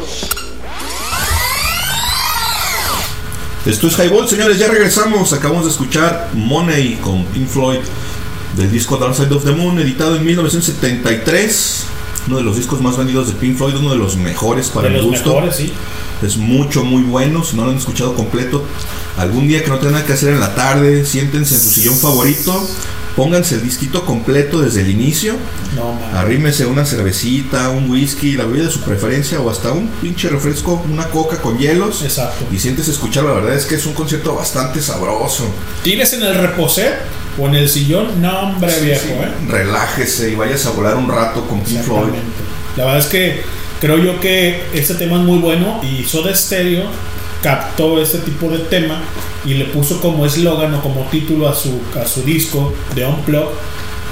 Esto 3.66 3.88
es 3.88 3.98
Highball, 3.98 4.28
señores, 4.28 4.60
ya 4.60 4.68
regresamos. 4.68 5.32
Acabamos 5.34 5.64
de 5.66 5.72
escuchar 5.72 6.30
Money 6.34 6.96
con 6.96 7.24
Pink 7.26 7.48
Floyd 7.48 7.80
del 8.58 8.72
disco 8.72 8.98
Dark 8.98 9.16
Side 9.16 9.34
of 9.34 9.46
the 9.46 9.52
Moon, 9.52 9.80
editado 9.80 10.18
en 10.18 10.26
1973. 10.26 11.99
Uno 12.30 12.38
de 12.38 12.44
los 12.44 12.58
discos 12.58 12.80
más 12.80 12.96
vendidos 12.96 13.28
de 13.28 13.34
Pink 13.34 13.58
Floyd, 13.58 13.74
uno 13.78 13.90
de 13.90 13.98
los 13.98 14.16
mejores 14.16 14.70
para 14.70 14.88
De 14.88 14.92
mi 14.94 14.98
los 14.98 15.08
gusto. 15.08 15.30
mejores, 15.34 15.56
sí. 15.56 15.74
Es 16.22 16.38
mucho, 16.38 16.84
muy 16.84 17.02
bueno. 17.02 17.44
Si 17.44 17.56
no 17.58 17.66
lo 17.66 17.72
han 17.72 17.78
escuchado 17.78 18.14
completo, 18.14 18.64
algún 19.18 19.48
día 19.48 19.64
que 19.64 19.70
no 19.72 19.80
tengan 19.80 20.06
que 20.06 20.14
hacer 20.14 20.34
en 20.34 20.40
la 20.40 20.54
tarde, 20.54 21.08
siéntense 21.08 21.56
en 21.56 21.60
su 21.62 21.70
sillón 21.72 21.96
favorito, 21.98 22.70
pónganse 23.16 23.56
el 23.56 23.64
disquito 23.64 24.06
completo 24.06 24.62
desde 24.62 24.82
el 24.82 24.92
inicio. 24.92 25.38
No. 25.76 25.98
Arrímese 26.20 26.68
una 26.68 26.86
cervecita, 26.86 27.70
un 27.72 27.90
whisky, 27.90 28.34
la 28.34 28.46
bebida 28.46 28.66
de 28.66 28.72
su 28.72 28.82
preferencia 28.82 29.42
o 29.42 29.50
hasta 29.50 29.72
un 29.72 29.88
pinche 29.88 30.30
refresco, 30.30 30.84
una 30.88 31.10
coca 31.10 31.42
con 31.42 31.58
hielos. 31.58 32.04
Exacto. 32.04 32.46
Y 32.52 32.60
siéntese 32.60 32.92
a 32.92 32.94
escucharlo. 32.94 33.30
La 33.34 33.42
verdad 33.42 33.56
es 33.58 33.66
que 33.66 33.74
es 33.74 33.88
un 33.88 33.94
concierto 33.94 34.36
bastante 34.36 34.84
sabroso. 34.84 35.46
Tires 35.84 36.14
en 36.14 36.22
el 36.22 36.36
reposer 36.36 37.00
o 37.38 37.48
en 37.48 37.56
el 37.56 37.70
sillón, 37.70 38.22
no 38.22 38.40
hombre 38.40 38.72
viejo, 38.82 39.08
¿eh? 39.08 39.32
Relájese 39.48 40.32
y 40.32 40.36
vayas 40.36 40.66
a 40.66 40.72
volar 40.72 40.96
un 40.96 41.10
rato 41.10 41.46
con 41.48 41.60
Pink 41.62 41.82
Floyd. 41.82 42.00
Exactamente. 42.10 42.38
La 42.78 42.86
verdad 42.86 43.00
es 43.00 43.08
que 43.08 43.42
creo 43.82 43.98
yo 43.98 44.20
que 44.20 44.62
este 44.74 44.96
tema 44.96 45.18
es 45.18 45.24
muy 45.24 45.40
bueno 45.40 45.82
y 45.84 46.04
Soda 46.04 46.34
Stereo 46.36 46.84
captó 47.42 48.02
este 48.02 48.18
tipo 48.20 48.50
de 48.50 48.60
tema 48.60 49.02
y 49.46 49.54
le 49.54 49.66
puso 49.66 50.02
como 50.02 50.26
eslogan 50.26 50.74
o 50.74 50.82
como 50.82 51.04
título 51.10 51.48
a 51.48 51.56
su, 51.56 51.80
a 52.02 52.06
su 52.06 52.22
disco 52.24 52.74
de 52.96 53.06
Unplug 53.06 53.50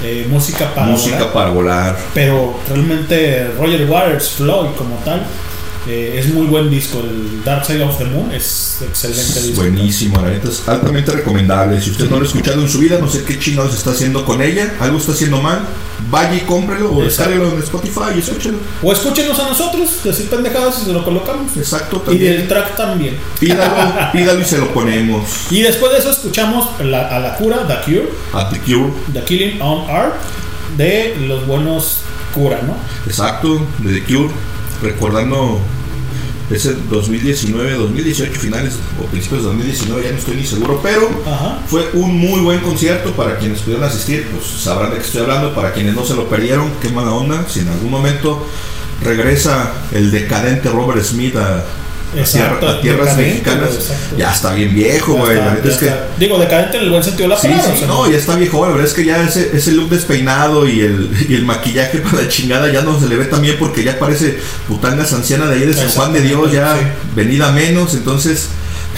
eh, 0.02 0.26
música 0.30 0.72
para 0.74 0.86
Música 0.86 1.16
volar. 1.18 1.32
para 1.32 1.50
volar. 1.50 1.98
pero 2.14 2.58
realmente 2.68 3.50
Roger 3.58 3.84
Waters 3.90 4.30
Floyd 4.30 4.68
como 4.78 4.94
tal 5.04 5.26
eh, 5.86 6.16
es 6.18 6.32
muy 6.34 6.46
buen 6.46 6.68
disco 6.70 7.00
el 7.00 7.42
Dark 7.44 7.64
Side 7.64 7.82
of 7.82 7.96
the 7.98 8.04
Moon 8.04 8.30
es 8.32 8.78
excelente 8.82 9.40
disco 9.42 9.62
Buenísimo, 9.62 10.20
la 10.20 10.30
neta 10.30 10.48
es 10.48 10.68
altamente 10.68 11.10
recomendable. 11.12 11.80
Si 11.80 11.90
usted 11.90 12.10
no 12.10 12.16
lo 12.16 12.22
ha 12.22 12.26
escuchado 12.26 12.60
en 12.62 12.68
su 12.68 12.78
vida, 12.78 12.98
no 13.00 13.08
sé 13.08 13.22
qué 13.24 13.38
chingados 13.38 13.74
está 13.74 13.90
haciendo 13.92 14.24
con 14.24 14.42
ella, 14.42 14.74
algo 14.80 14.98
está 14.98 15.12
haciendo 15.12 15.40
mal, 15.40 15.60
vaya 16.10 16.34
y 16.34 16.40
cómprelo 16.40 16.92
o 16.94 17.02
descárguelo 17.02 17.52
en 17.52 17.58
Spotify 17.60 18.00
y 18.16 18.18
escúchelo. 18.18 18.58
o 18.82 18.92
escúchenos 18.92 19.38
a 19.38 19.48
nosotros 19.48 19.88
decir 20.04 20.28
pendejadas 20.28 20.80
y 20.82 20.84
se 20.86 20.92
lo 20.92 21.04
colocamos 21.04 21.56
Exacto, 21.56 22.02
y 22.02 22.06
también. 22.10 22.32
del 22.36 22.48
track 22.48 22.76
también 22.76 23.16
Pídalo, 23.38 24.10
pídalo 24.12 24.40
y 24.40 24.44
se 24.44 24.58
lo 24.58 24.72
ponemos. 24.74 25.24
Y 25.50 25.62
después 25.62 25.92
de 25.92 25.98
eso 25.98 26.10
escuchamos 26.10 26.68
la- 26.80 27.08
a 27.08 27.18
la 27.20 27.36
cura, 27.36 27.66
The 27.66 27.90
Cure, 27.90 28.08
A 28.34 28.48
The 28.50 28.58
Cure. 28.60 28.92
The 29.12 29.22
Killing 29.24 29.60
on 29.62 29.88
Art, 29.90 30.14
de 30.76 31.16
los 31.26 31.46
buenos 31.46 31.98
cura, 32.34 32.60
¿no? 32.62 32.74
Exacto, 33.06 33.66
de 33.78 34.00
The 34.00 34.04
Cure. 34.04 34.30
Recordando 34.82 35.60
ese 36.50 36.74
2019, 36.88 37.74
2018 37.74 38.40
finales 38.40 38.74
o 39.02 39.04
principios 39.06 39.42
de 39.42 39.48
2019, 39.48 40.02
ya 40.02 40.12
no 40.12 40.18
estoy 40.18 40.36
ni 40.36 40.46
seguro, 40.46 40.80
pero 40.82 41.08
Ajá. 41.26 41.60
fue 41.66 41.90
un 41.92 42.16
muy 42.16 42.40
buen 42.40 42.60
concierto 42.60 43.12
para 43.12 43.38
quienes 43.38 43.60
pudieron 43.60 43.84
asistir, 43.84 44.26
pues 44.32 44.46
sabrán 44.46 44.90
de 44.90 44.96
qué 44.96 45.02
estoy 45.02 45.22
hablando, 45.22 45.54
para 45.54 45.72
quienes 45.72 45.94
no 45.94 46.04
se 46.04 46.14
lo 46.14 46.28
perdieron, 46.28 46.70
qué 46.80 46.88
mala 46.88 47.12
onda, 47.12 47.44
si 47.48 47.60
en 47.60 47.68
algún 47.68 47.90
momento 47.90 48.46
regresa 49.02 49.72
el 49.92 50.10
decadente 50.10 50.70
Robert 50.70 51.04
Smith 51.04 51.36
a, 51.36 51.58
a 51.58 51.64
Exacto, 52.16 52.66
a 52.68 52.80
tierras 52.80 53.16
mexicanas, 53.16 53.74
exacto. 53.74 54.16
ya 54.16 54.32
está 54.32 54.54
bien 54.54 54.74
viejo, 54.74 55.14
güey, 55.14 55.32
está, 55.34 55.44
la 55.46 55.54
neta 55.54 55.64
ya 55.66 55.70
es 55.72 55.78
que... 55.78 55.86
está. 55.86 56.06
Digo, 56.18 56.38
decadente 56.38 56.76
en 56.78 56.82
el 56.84 56.90
buen 56.90 57.04
sentido 57.04 57.28
de 57.28 57.34
la 57.34 57.40
Sí, 57.40 57.48
palabra. 57.48 57.66
sí, 57.66 57.74
o 57.74 57.78
sea, 57.78 57.86
no, 57.86 58.10
ya 58.10 58.16
está 58.16 58.36
viejo, 58.36 58.62
la 58.64 58.72
verdad 58.72 58.86
es 58.86 58.94
que 58.94 59.04
ya 59.04 59.22
ese, 59.22 59.50
ese 59.54 59.72
look 59.72 59.90
despeinado 59.90 60.66
y 60.66 60.80
el, 60.80 61.10
y 61.28 61.34
el 61.34 61.44
maquillaje 61.44 61.98
para 62.10 62.22
la 62.22 62.28
chingada 62.28 62.72
ya 62.72 62.82
no 62.82 62.98
se 62.98 63.08
le 63.08 63.16
ve 63.16 63.26
tan 63.26 63.42
bien 63.42 63.56
porque 63.58 63.84
ya 63.84 63.98
parece 63.98 64.38
putangas 64.66 65.12
anciana 65.12 65.46
de 65.46 65.56
ahí 65.56 65.66
de 65.66 65.74
San 65.74 65.88
Juan 65.90 66.12
de 66.12 66.22
Dios, 66.22 66.50
ya 66.52 66.76
venida 67.14 67.52
menos, 67.52 67.94
entonces 67.94 68.48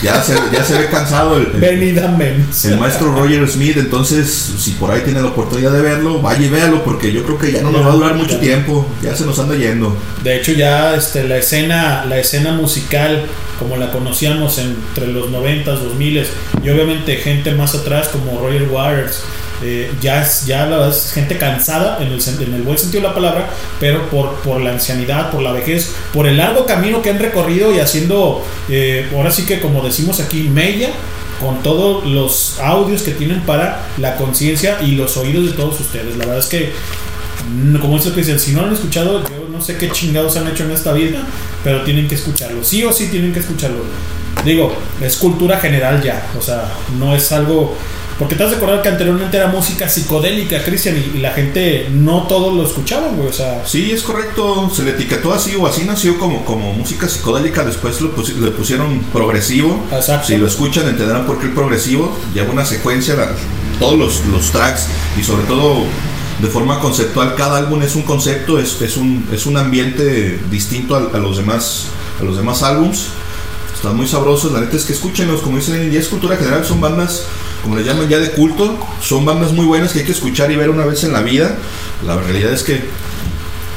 ya 0.03 0.23
se, 0.23 0.35
ya 0.53 0.65
se 0.65 0.79
ve 0.79 0.87
cansado 0.89 1.37
el, 1.37 1.47
el- 1.55 1.61
el 2.71 2.79
maestro 2.79 3.12
Roger 3.15 3.47
Smith, 3.49 3.77
entonces 3.77 4.31
si 4.59 4.71
por 4.73 4.91
ahí 4.91 5.03
tiene 5.05 5.21
la 5.21 5.29
oportunidad 5.29 5.73
de 5.73 5.83
verlo, 5.83 6.21
vaya 6.23 6.47
y 6.47 6.49
véalo 6.49 6.83
porque 6.85 7.12
yo 7.12 7.23
creo 7.25 7.39
que 7.39 7.53
ya 7.53 7.61
no 7.62 7.71
nos 7.71 7.83
va 7.87 7.91
a 7.93 7.95
durar 7.97 8.15
mucho 8.15 8.39
tiempo, 8.39 8.87
ya 9.03 9.15
se 9.15 9.27
nos 9.27 9.39
anda 9.39 9.57
yendo. 9.57 9.97
De 10.23 10.37
hecho 10.37 10.53
ya 10.53 10.95
este, 10.95 11.25
la 11.25 11.37
escena 11.37 12.05
la 12.07 12.19
escena 12.19 12.53
musical 12.53 13.25
como 13.59 13.77
la 13.77 13.93
conocíamos 13.93 14.57
entre 14.59 15.09
los 15.09 15.29
90s, 15.31 15.65
2000 15.65 16.27
y 16.65 16.71
obviamente 16.71 17.17
gente 17.17 17.53
más 17.55 17.75
atrás 17.75 18.09
como 18.09 18.41
Roger 18.41 18.69
Waters 18.71 19.21
eh, 19.62 19.93
ya 20.01 20.23
es 20.23 20.47
ya 20.47 20.66
la 20.66 20.89
es 20.89 21.12
gente 21.12 21.37
cansada 21.37 21.99
en 22.01 22.09
el, 22.09 22.62
buen 22.62 22.78
sentido 22.78 23.03
de 23.03 23.09
la 23.09 23.15
palabra, 23.15 23.51
pero 23.78 24.09
por, 24.09 24.37
por 24.41 24.61
la 24.61 24.73
ancianidad, 24.73 25.31
por 25.31 25.43
la 25.43 25.53
vejez, 25.53 25.93
por 26.12 26.27
el 26.27 26.37
largo 26.37 26.66
camino 26.66 27.03
que 27.03 27.11
han 27.11 27.19
recorrido 27.19 27.74
y 27.74 27.78
haciendo, 27.78 28.45
eh, 28.69 29.09
ahora 29.15 29.31
sí 29.31 29.45
que 29.45 29.61
como 29.61 29.82
decimos 29.82 30.20
aquí, 30.20 30.49
mella 30.49 30.91
con 31.41 31.62
todos 31.62 32.05
los 32.07 32.59
audios 32.61 33.03
que 33.03 33.12
tienen 33.12 33.41
para 33.41 33.87
la 33.99 34.16
conciencia 34.16 34.78
y 34.82 34.93
los 34.93 35.16
oídos 35.16 35.47
de 35.47 35.53
todos 35.53 35.81
ustedes. 35.81 36.16
La 36.16 36.27
verdad 36.27 36.39
es 36.39 36.47
que 36.47 36.73
no, 37.49 37.81
como 37.81 37.99
dice 37.99 38.39
si 38.39 38.53
no 38.53 38.62
lo 38.62 38.69
han 38.69 38.74
escuchado, 38.74 39.23
yo 39.24 39.49
no 39.51 39.61
sé 39.61 39.77
qué 39.77 39.91
chingados 39.91 40.37
han 40.37 40.49
hecho 40.49 40.65
en 40.65 40.73
esta 40.73 40.93
vida, 40.93 41.20
pero 41.65 41.82
tienen 41.82 42.07
que 42.09 42.15
escucharlo. 42.15 42.62
Sí 42.62 42.85
o 42.85 42.93
sí 42.93 43.09
tienen 43.11 43.32
que 43.32 43.41
escucharlo. 43.41 43.85
Digo, 44.45 44.74
es 45.01 45.16
cultura 45.16 45.59
general 45.59 46.03
ya, 46.03 46.31
o 46.39 46.43
sea, 46.43 46.70
no 46.99 47.15
es 47.15 47.31
algo... 47.32 47.77
Porque 48.21 48.37
te 48.37 48.45
has 48.45 48.51
de 48.51 48.57
acordar 48.59 48.83
que 48.83 48.89
anteriormente 48.91 49.37
era 49.37 49.49
música 49.49 49.89
psicodélica, 49.89 50.63
Cristian, 50.63 50.97
y, 50.97 51.17
y 51.17 51.21
la 51.21 51.33
gente 51.33 51.89
no 51.91 52.29
todos 52.29 52.55
lo 52.55 52.65
escuchaban, 52.65 53.17
güey, 53.17 53.29
o 53.29 53.33
sea... 53.33 53.65
Sí, 53.67 53.91
es 53.91 54.03
correcto, 54.03 54.71
se 54.73 54.85
le 54.85 54.91
etiquetó 54.93 55.33
así 55.35 55.57
o 55.57 55.67
así 55.67 55.83
nació 55.85 56.19
como, 56.19 56.45
como 56.45 56.73
música 56.73 57.09
psicodélica, 57.09 57.65
después 57.65 58.01
lo 58.01 58.15
pusi- 58.15 58.37
le 58.37 58.53
pusieron 58.53 59.01
progresivo. 59.13 59.85
Si 60.25 60.37
lo 60.37 60.47
escuchan 60.47 60.87
entenderán 60.89 61.27
por 61.27 61.41
qué 61.41 61.47
el 61.47 61.53
progresivo 61.53 62.17
lleva 62.33 62.53
una 62.53 62.65
secuencia, 62.65 63.15
la- 63.17 63.33
todos 63.81 63.99
los, 63.99 64.25
los 64.27 64.51
tracks 64.53 64.87
y 65.19 65.23
sobre 65.25 65.45
todo 65.45 65.85
de 66.43 66.49
forma 66.49 66.79
conceptual, 66.81 67.35
cada 67.35 67.57
álbum 67.59 67.83
es 67.83 67.97
un 67.97 68.03
concepto, 68.03 68.59
es, 68.59 68.81
es, 68.83 68.97
un, 68.99 69.27
es 69.33 69.47
un 69.47 69.57
ambiente 69.57 70.39
distinto 70.51 70.95
a, 70.95 71.17
a 71.17 71.19
los 71.19 71.39
demás 71.39 71.87
a 72.21 72.25
los 72.25 72.37
demás 72.37 72.63
álbums. 72.63 73.07
Están 73.81 73.97
muy 73.97 74.07
sabrosos, 74.07 74.52
la 74.52 74.61
neta 74.61 74.77
es 74.77 74.85
que 74.85 74.93
escúchenlos, 74.93 75.40
como 75.40 75.57
dicen, 75.57 75.90
ya 75.90 75.98
es 75.98 76.09
cultura 76.09 76.36
general, 76.36 76.66
son 76.66 76.82
bandas, 76.82 77.24
como 77.62 77.77
le 77.77 77.82
llaman 77.82 78.11
ya 78.11 78.19
de 78.19 78.31
culto, 78.32 78.77
son 79.01 79.24
bandas 79.24 79.52
muy 79.52 79.65
buenas 79.65 79.94
que 79.94 80.01
hay 80.01 80.05
que 80.05 80.12
escuchar 80.12 80.52
y 80.52 80.57
ver 80.57 80.69
una 80.69 80.85
vez 80.85 81.02
en 81.05 81.15
la 81.15 81.23
vida. 81.23 81.57
La 82.05 82.15
realidad 82.19 82.52
es 82.52 82.62
que 82.62 82.82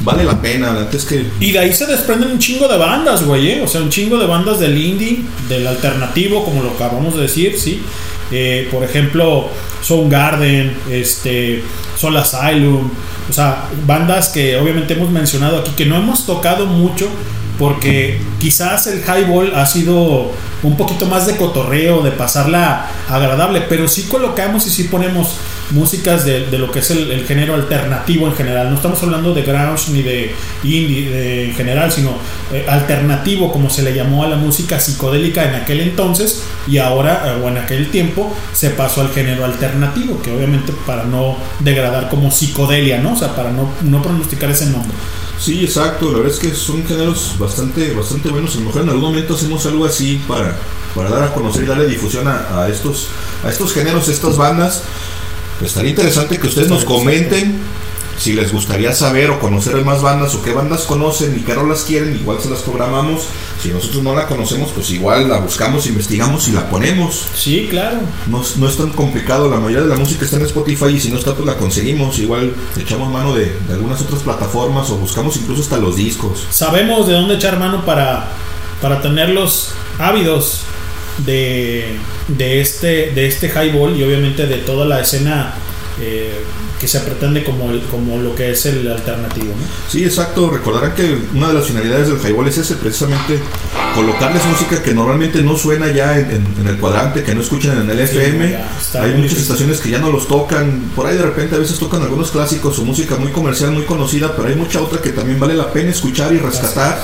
vale 0.02 0.26
la 0.26 0.42
pena, 0.42 0.74
la 0.74 0.82
neta 0.82 0.98
es 0.98 1.06
que 1.06 1.26
Y 1.40 1.54
de 1.54 1.60
ahí 1.60 1.74
se 1.74 1.86
desprenden 1.86 2.32
un 2.32 2.40
chingo 2.40 2.68
de 2.68 2.78
bandas, 2.78 3.24
güey, 3.24 3.50
¿eh? 3.50 3.62
O 3.64 3.68
sea, 3.70 3.80
un 3.80 3.90
chingo 3.90 4.18
de 4.18 4.28
bandas 4.28 4.60
del 4.60 4.78
indie, 4.78 5.22
del 5.48 5.66
alternativo, 5.66 6.44
como 6.44 6.64
lo 6.64 6.72
acabamos 6.72 7.16
de 7.16 7.22
decir, 7.22 7.58
¿sí? 7.58 7.82
Eh, 8.30 8.68
por 8.70 8.84
ejemplo, 8.84 9.48
Soundgarden, 9.82 10.76
este, 10.92 11.64
Soul 11.96 12.18
Asylum, 12.18 12.90
o 13.30 13.32
sea, 13.32 13.70
bandas 13.88 14.28
que 14.28 14.58
obviamente 14.58 14.96
hemos 14.96 15.10
mencionado 15.12 15.60
aquí, 15.60 15.72
que 15.78 15.86
no 15.86 15.96
hemos 15.96 16.26
tocado 16.26 16.66
mucho, 16.66 17.08
porque 17.64 18.20
quizás 18.42 18.88
el 18.88 19.00
highball 19.08 19.54
ha 19.56 19.66
sido 19.66 20.32
un 20.64 20.76
poquito 20.76 21.06
más 21.06 21.26
de 21.28 21.38
cotorreo, 21.38 22.02
de 22.02 22.12
pasarla 22.12 22.88
agradable, 23.10 23.62
pero 23.70 23.88
sí 23.88 24.04
colocamos 24.04 24.68
y 24.68 24.70
sí 24.70 24.84
ponemos 24.86 25.38
músicas 25.72 26.26
de, 26.26 26.48
de 26.48 26.58
lo 26.58 26.70
que 26.72 26.80
es 26.80 26.92
el, 26.92 27.10
el 27.10 27.26
género 27.26 27.54
alternativo 27.56 28.28
en 28.28 28.36
general. 28.36 28.70
No 28.70 28.76
estamos 28.76 29.02
hablando 29.02 29.34
de 29.34 29.44
grunge 29.44 29.92
ni 29.94 30.02
de 30.02 30.36
indie 30.64 31.10
de- 31.10 31.46
en 31.50 31.56
general, 31.56 31.90
sino 31.90 32.12
eh, 32.52 32.66
alternativo, 32.70 33.50
como 33.52 33.70
se 33.70 33.82
le 33.82 33.94
llamó 33.94 34.26
a 34.26 34.28
la 34.28 34.36
música 34.36 34.78
psicodélica 34.78 35.46
en 35.46 35.56
aquel 35.56 35.80
entonces 35.80 36.44
y 36.68 36.80
ahora, 36.80 37.24
eh, 37.28 37.42
o 37.42 37.48
en 37.48 37.58
aquel 37.60 37.90
tiempo, 37.92 38.36
se 38.52 38.72
pasó 38.72 39.00
al 39.02 39.10
género 39.14 39.46
alternativo, 39.46 40.22
que 40.22 40.32
obviamente 40.36 40.74
para 40.86 41.06
no 41.06 41.38
degradar 41.62 42.10
como 42.10 42.30
psicodelia, 42.30 43.00
¿no? 43.00 43.14
O 43.14 43.18
sea, 43.18 43.34
para 43.36 43.52
no, 43.52 43.70
no 43.84 44.02
pronosticar 44.02 44.52
ese 44.52 44.66
nombre. 44.66 44.92
Sí, 45.44 45.62
exacto. 45.66 46.10
La 46.10 46.20
verdad 46.20 46.32
es 46.32 46.40
que 46.40 46.56
son 46.56 46.86
géneros 46.88 47.36
bastante, 47.38 47.94
bastante 47.94 48.30
buenos. 48.30 48.56
A 48.56 48.60
lo 48.60 48.66
mejor 48.68 48.84
en 48.84 48.90
algún 48.90 49.10
momento 49.10 49.36
hacemos 49.36 49.66
algo 49.66 49.84
así 49.84 50.22
para, 50.26 50.58
para 50.96 51.10
dar 51.10 51.24
a 51.24 51.34
conocer 51.34 51.64
y 51.64 51.66
darle 51.66 51.86
difusión 51.86 52.30
a, 52.30 52.62
a 52.64 52.70
estos, 52.70 53.10
a 53.44 53.50
estos 53.50 53.74
géneros, 53.74 54.08
a 54.08 54.12
estas 54.14 54.38
bandas. 54.38 54.84
Estaría 55.62 55.90
interesante 55.90 56.40
que 56.40 56.48
ustedes 56.48 56.70
nos 56.70 56.86
comenten 56.86 57.60
si 58.24 58.34
les 58.34 58.52
gustaría 58.54 58.94
saber 58.94 59.30
o 59.32 59.40
conocer 59.40 59.76
más 59.84 60.02
bandas 60.02 60.34
o 60.36 60.42
qué 60.42 60.54
bandas 60.54 60.84
conocen 60.84 61.36
y 61.38 61.42
qué 61.44 61.54
rolas 61.54 61.84
quieren. 61.84 62.16
Igual 62.16 62.40
se 62.42 62.50
las 62.50 62.60
programamos. 62.62 63.24
Si 63.62 63.70
nosotros 63.70 64.02
no 64.04 64.16
la 64.16 64.28
conocemos, 64.28 64.72
pues 64.72 64.90
igual 64.92 65.28
la 65.30 65.40
buscamos, 65.40 65.88
investigamos 65.88 66.48
y 66.48 66.52
la 66.52 66.70
ponemos. 66.70 67.26
Sí, 67.36 67.68
claro. 67.70 67.98
No, 68.28 68.42
es- 68.42 68.58
no 68.58 68.68
es 68.68 68.78
tan 68.78 68.90
complicado. 68.92 69.50
La 69.50 69.58
mayoría 69.58 69.82
de 69.84 69.90
la 69.90 69.96
música 69.98 70.24
está 70.26 70.38
en 70.38 70.46
Spotify 70.46 70.86
y 70.96 71.00
si 71.00 71.10
no 71.12 71.18
está, 71.20 71.34
pues 71.34 71.46
la 71.46 71.58
conseguimos. 71.58 72.18
Igual 72.20 72.54
echamos 72.80 73.12
mano 73.12 73.34
de, 73.36 73.46
de 73.68 73.74
algunas 73.74 74.02
otras 74.02 74.22
plataformas 74.24 74.90
o 74.90 74.96
buscamos 74.98 75.36
incluso 75.38 75.62
hasta 75.62 75.78
los 75.78 75.96
discos. 75.98 76.48
Sabemos 76.50 77.08
de 77.08 77.14
dónde 77.14 77.36
echar 77.36 77.60
mano 77.60 77.86
para, 77.86 78.30
para 78.82 79.02
tenerlos 79.02 79.70
ávidos 80.00 80.62
de, 81.26 81.96
de, 82.28 82.62
este, 82.62 83.12
de 83.12 83.28
este 83.28 83.48
highball 83.50 83.96
y 83.98 84.04
obviamente 84.04 84.48
de 84.48 84.58
toda 84.58 84.86
la 84.86 85.02
escena 85.02 85.54
eh, 86.02 86.34
que 86.84 86.88
se 86.90 87.00
pretende 87.00 87.46
como, 87.46 87.72
el- 87.72 87.80
como 87.84 88.18
lo 88.18 88.36
que 88.36 88.52
es 88.52 88.66
el 88.66 88.86
alternativo. 88.92 89.46
¿no? 89.58 89.66
Sí, 89.90 90.04
exacto. 90.04 90.50
Recordarán 90.50 90.94
que 90.94 91.18
una 91.34 91.48
de 91.48 91.54
las 91.54 91.66
finalidades 91.66 92.10
del 92.10 92.18
highball 92.20 92.46
es 92.50 92.58
ese, 92.58 92.76
precisamente 92.76 93.40
colocarles 93.96 94.44
música 94.46 94.84
que 94.84 94.94
normalmente 94.94 95.42
no 95.42 95.56
suena 95.56 95.90
ya 95.94 96.20
en, 96.20 96.30
en- 96.30 96.48
en 96.60 96.68
el 96.68 96.78
cuadrante, 96.80 97.24
que 97.24 97.34
no 97.34 97.40
escuchan 97.40 97.80
en 97.84 97.90
el 97.90 98.00
FM. 98.02 98.46
Hay 98.56 98.62
muchas 99.12 99.16
difícil. 99.16 99.38
estaciones 99.44 99.80
que 99.80 99.92
ya 99.92 100.00
no 100.00 100.12
los 100.12 100.28
tocan. 100.28 100.92
Por 100.94 101.08
ahí 101.08 101.16
de 101.16 101.24
repente 101.24 101.56
a 101.56 101.60
veces 101.60 101.80
tocan 101.80 102.02
algunos 102.02 102.32
clásicos 102.32 102.78
o 102.80 102.84
música 102.84 103.16
muy 103.16 103.32
comercial, 103.32 103.72
muy 103.72 103.84
conocida, 103.84 104.36
pero 104.36 104.50
hay 104.50 104.56
mucha 104.56 104.82
otra 104.82 105.02
que 105.02 105.12
también 105.12 105.40
vale 105.40 105.54
la 105.54 105.72
pena 105.72 105.90
escuchar 105.92 106.34
y 106.34 106.38
rescatar. 106.38 107.00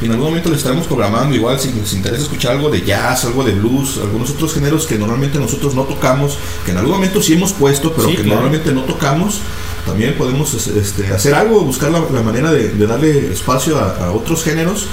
Y 0.00 0.06
en 0.06 0.12
algún 0.12 0.28
momento 0.28 0.48
les 0.48 0.58
estaremos 0.58 0.86
programando, 0.86 1.34
igual 1.36 1.60
si 1.60 1.72
les 1.72 1.92
interesa 1.92 2.22
escuchar 2.22 2.52
algo 2.52 2.70
de 2.70 2.82
jazz, 2.82 3.24
algo 3.26 3.44
de 3.44 3.52
blues, 3.52 3.98
algunos 4.02 4.30
otros 4.30 4.54
géneros 4.54 4.86
que 4.86 4.96
normalmente 4.96 5.38
nosotros 5.38 5.74
no 5.74 5.84
tocamos, 5.84 6.38
que 6.64 6.70
en 6.70 6.78
algún 6.78 6.94
momento 6.94 7.20
sí 7.20 7.34
hemos 7.34 7.52
puesto, 7.52 7.92
pero 7.92 8.08
Sí, 8.08 8.16
que 8.16 8.22
claro. 8.22 8.40
normalmente 8.40 8.72
no 8.72 8.84
tocamos. 8.84 9.40
También 9.84 10.14
podemos 10.14 10.54
este, 10.54 11.06
hacer 11.08 11.34
algo, 11.34 11.62
buscar 11.62 11.90
la, 11.90 12.00
la 12.12 12.22
manera 12.22 12.50
de, 12.52 12.68
de 12.68 12.86
darle 12.86 13.32
espacio 13.32 13.78
a, 13.78 14.06
a 14.06 14.12
otros 14.12 14.42
géneros. 14.44 14.86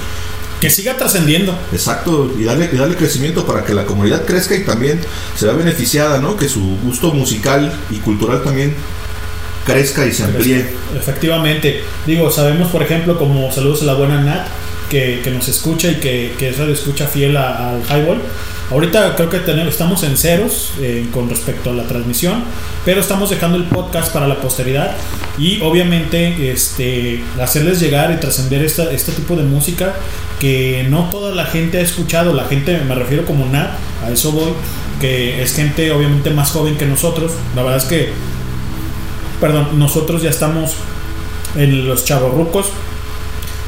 Que 0.60 0.70
siga 0.70 0.96
trascendiendo. 0.96 1.56
Exacto, 1.72 2.32
y 2.36 2.42
darle, 2.44 2.68
y 2.72 2.76
darle 2.76 2.96
crecimiento 2.96 3.46
para 3.46 3.64
que 3.64 3.74
la 3.74 3.84
comunidad 3.86 4.24
crezca 4.26 4.56
y 4.56 4.64
también 4.64 4.98
se 5.36 5.46
vea 5.46 5.54
beneficiada, 5.54 6.18
¿no? 6.20 6.36
Que 6.36 6.48
su 6.48 6.60
gusto 6.82 7.12
musical 7.12 7.72
y 7.90 7.96
cultural 7.98 8.42
también 8.42 8.74
crezca 9.64 10.04
y 10.06 10.12
se 10.12 10.24
amplíe. 10.24 10.66
Efectivamente. 10.96 11.82
Digo, 12.06 12.30
sabemos, 12.30 12.70
por 12.72 12.82
ejemplo, 12.82 13.18
como 13.18 13.52
saludos 13.52 13.82
a 13.82 13.84
la 13.84 13.94
buena 13.94 14.20
Nat, 14.22 14.46
que, 14.90 15.20
que 15.22 15.30
nos 15.30 15.48
escucha 15.48 15.90
y 15.90 15.96
que, 15.96 16.32
que 16.38 16.48
es 16.50 16.58
radio 16.58 16.74
escucha 16.74 17.06
fiel 17.06 17.36
a- 17.36 17.70
al 17.70 17.82
highball. 17.82 18.18
Ahorita 18.70 19.16
creo 19.16 19.30
que 19.30 19.38
tenemos, 19.38 19.72
estamos 19.72 20.02
en 20.02 20.16
ceros 20.18 20.72
eh, 20.80 21.06
con 21.12 21.30
respecto 21.30 21.70
a 21.70 21.72
la 21.72 21.84
transmisión, 21.84 22.44
pero 22.84 23.00
estamos 23.00 23.30
dejando 23.30 23.56
el 23.56 23.64
podcast 23.64 24.12
para 24.12 24.28
la 24.28 24.36
posteridad 24.42 24.94
y 25.38 25.60
obviamente 25.62 26.50
este, 26.52 27.22
hacerles 27.40 27.80
llegar 27.80 28.12
y 28.12 28.16
trascender 28.20 28.62
este 28.62 29.12
tipo 29.12 29.36
de 29.36 29.44
música 29.44 29.94
que 30.38 30.86
no 30.90 31.08
toda 31.10 31.34
la 31.34 31.46
gente 31.46 31.78
ha 31.78 31.80
escuchado. 31.80 32.34
La 32.34 32.44
gente, 32.44 32.78
me 32.86 32.94
refiero 32.94 33.24
como 33.24 33.46
Nat, 33.46 33.70
a 34.04 34.10
eso 34.10 34.32
voy, 34.32 34.52
que 35.00 35.42
es 35.42 35.54
gente 35.54 35.90
obviamente 35.90 36.28
más 36.30 36.50
joven 36.50 36.76
que 36.76 36.84
nosotros. 36.84 37.32
La 37.56 37.62
verdad 37.62 37.78
es 37.78 37.84
que 37.86 38.10
perdón, 39.40 39.78
nosotros 39.78 40.20
ya 40.22 40.30
estamos 40.30 40.72
en 41.56 41.88
los 41.88 42.04
chavorrucos, 42.04 42.66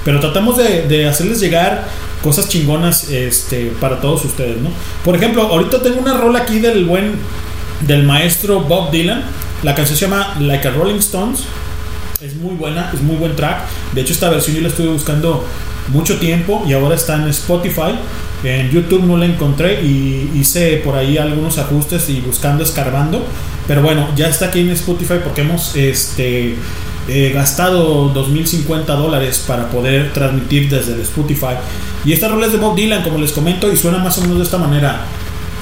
pero 0.05 0.21
tratamos 0.21 0.57
de, 0.57 0.87
de 0.89 1.09
hacerles 1.09 1.41
llegar 1.41 1.89
cosas 2.23 2.49
chingonas 2.49 3.09
este, 3.11 3.73
para 3.81 4.01
todos 4.01 4.25
ustedes, 4.25 4.61
¿no? 4.61 4.71
Por 5.05 5.17
ejemplo, 5.17 5.43
ahorita 5.43 5.83
tengo 5.83 6.01
una 6.01 6.15
rola 6.15 6.41
aquí 6.41 6.59
del 6.59 6.85
buen, 6.85 7.15
del 7.87 8.05
maestro 8.05 8.61
Bob 8.61 8.91
Dylan, 8.91 9.23
la 9.63 9.75
canción 9.75 9.97
se 9.99 10.07
llama 10.07 10.37
Like 10.41 10.69
a 10.69 10.71
Rolling 10.73 10.99
Stones, 10.99 11.45
es 12.21 12.35
muy 12.37 12.55
buena, 12.55 12.91
es 12.93 13.01
muy 13.01 13.17
buen 13.17 13.35
track, 13.37 13.63
de 13.95 14.01
hecho 14.03 14.13
esta 14.13 14.29
versión 14.29 14.57
yo 14.57 14.63
la 14.63 14.69
estuve 14.69 14.89
buscando 14.89 15.45
mucho 15.89 16.19
tiempo 16.19 16.65
y 16.67 16.73
ahora 16.73 16.95
está 16.95 17.17
en 17.17 17.29
Spotify. 17.29 17.95
En 18.43 18.71
YouTube 18.71 19.05
no 19.05 19.17
la 19.19 19.27
encontré 19.27 19.83
y 19.83 20.31
hice 20.35 20.79
por 20.79 20.97
ahí 20.97 21.19
algunos 21.19 21.59
ajustes 21.59 22.09
y 22.09 22.21
buscando, 22.21 22.65
escarbando. 22.65 23.25
Pero 23.67 23.83
bueno, 23.83 24.09
ya 24.17 24.29
está 24.29 24.47
aquí 24.47 24.61
en 24.61 24.71
Spotify 24.71 25.17
porque 25.23 25.43
hemos 25.43 25.77
este, 25.77 26.57
eh, 27.09 27.33
gastado 27.35 28.13
2.050 28.13 28.85
dólares 28.85 29.45
para 29.47 29.69
poder 29.71 30.13
transmitir 30.13 30.69
desde 30.69 31.01
Spotify. 31.03 31.57
Y 32.05 32.13
esta 32.13 32.29
rola 32.29 32.47
es 32.47 32.53
de 32.53 32.59
Bob 32.59 32.77
Dylan, 32.77 33.03
como 33.03 33.19
les 33.19 33.33
comento, 33.33 33.73
y 33.73 33.77
suena 33.77 33.99
más 33.99 34.17
o 34.19 34.23
menos 34.23 34.39
de 34.39 34.45
esta 34.45 34.59
manera. 34.59 35.01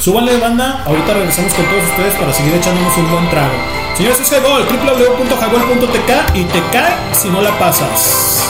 Súbanle 0.00 0.36
banda, 0.38 0.82
ahorita 0.84 1.12
regresamos 1.12 1.52
con 1.54 1.64
todos 1.64 1.82
ustedes 1.90 2.14
para 2.14 2.32
seguir 2.32 2.54
echándonos 2.54 2.96
un 2.96 3.10
buen 3.10 3.28
trago. 3.30 3.54
Señores, 3.96 4.20
es 4.20 4.30
Jagol, 4.30 4.62
www.jagol.tk 4.62 6.36
y 6.36 6.44
te 6.44 6.62
cae 6.70 6.94
si 7.12 7.28
no 7.28 7.42
la 7.42 7.58
pasas. 7.58 8.44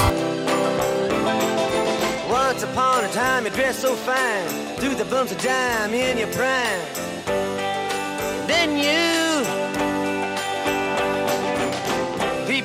Once 2.29 2.63
upon 2.65 3.05
a 3.05 3.09
time 3.09 3.45
you 3.45 3.51
dressed 3.51 3.81
so 3.81 3.95
fine, 3.95 4.77
through 4.77 4.95
the 4.95 5.05
bumps 5.05 5.33
of 5.33 5.39
dime 5.43 5.95
in 5.95 6.19
your 6.19 6.29
prime. 6.33 6.83
Then 8.47 8.77
you 8.77 9.28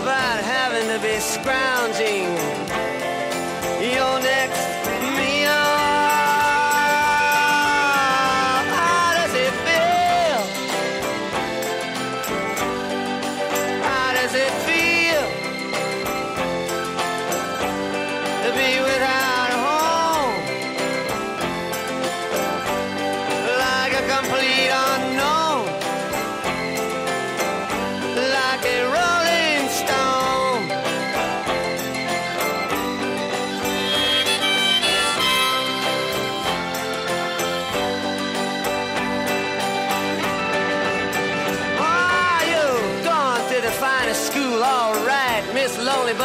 about 0.00 0.42
having 0.42 0.88
to 0.88 0.98
be 1.06 1.20
scrounging. 1.20 2.71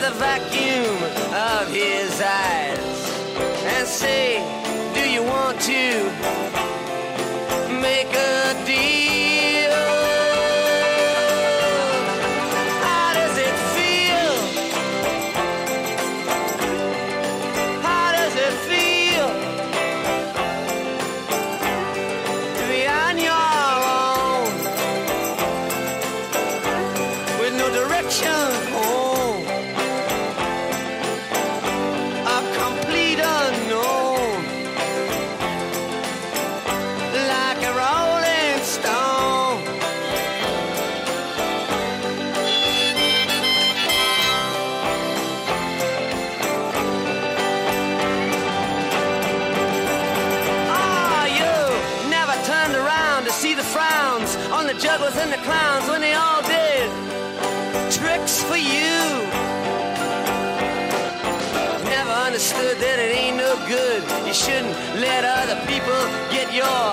the 0.00 0.10
vacuum 0.12 0.96
of 1.34 1.68
his 1.68 2.22
eyes 2.22 2.78
and 3.64 3.86
say, 3.86 4.38
Do 4.94 5.10
you 5.10 5.22
want 5.22 5.60
to? 5.60 5.89
your 66.60 66.89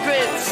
secrets. 0.00 0.49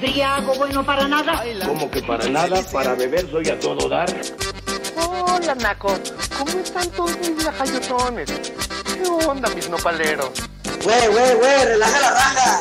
Briago 0.00 0.54
bueno 0.54 0.84
para 0.84 1.06
nada. 1.06 1.44
Como 1.66 1.90
que 1.90 2.02
para 2.02 2.26
nada, 2.28 2.62
para 2.72 2.94
beber 2.94 3.30
soy 3.30 3.48
a 3.50 3.58
todo 3.58 3.86
dar. 3.88 4.08
Hola, 4.96 5.54
Naco. 5.56 5.94
¿Cómo 6.38 6.58
están 6.58 6.88
todos 6.90 7.16
mis 7.18 7.44
lajayotones? 7.44 8.30
¿Qué 8.30 9.02
onda, 9.26 9.50
mis 9.54 9.68
nopaleros? 9.68 10.30
Güey, 10.82 11.06
güey, 11.08 11.34
güey, 11.34 11.64
relaja 11.66 12.00
la 12.00 12.10
raja. 12.10 12.60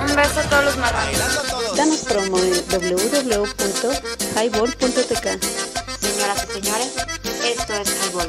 Un 0.00 0.14
beso 0.16 0.40
a 0.40 0.42
todos 0.42 0.64
los 0.66 0.76
marranos. 0.76 1.76
Danos 1.76 2.00
promo 2.00 2.38
en 2.38 2.52
www.highball.tk. 2.68 5.26
Señoras 6.00 6.44
y 6.44 6.46
señores, 6.60 6.92
esto 7.42 7.72
es 7.74 7.88
Highball. 7.88 8.28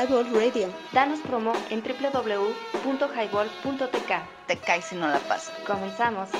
Highball 0.00 0.32
Radio. 0.32 0.72
Danos 0.92 1.20
promo 1.20 1.52
en 1.68 1.82
www.highball.tk. 1.82 4.12
Te 4.46 4.56
caes 4.56 4.86
si 4.86 4.96
no 4.96 5.06
la 5.06 5.18
pasas. 5.18 5.54
Comenzamos. 5.66 6.30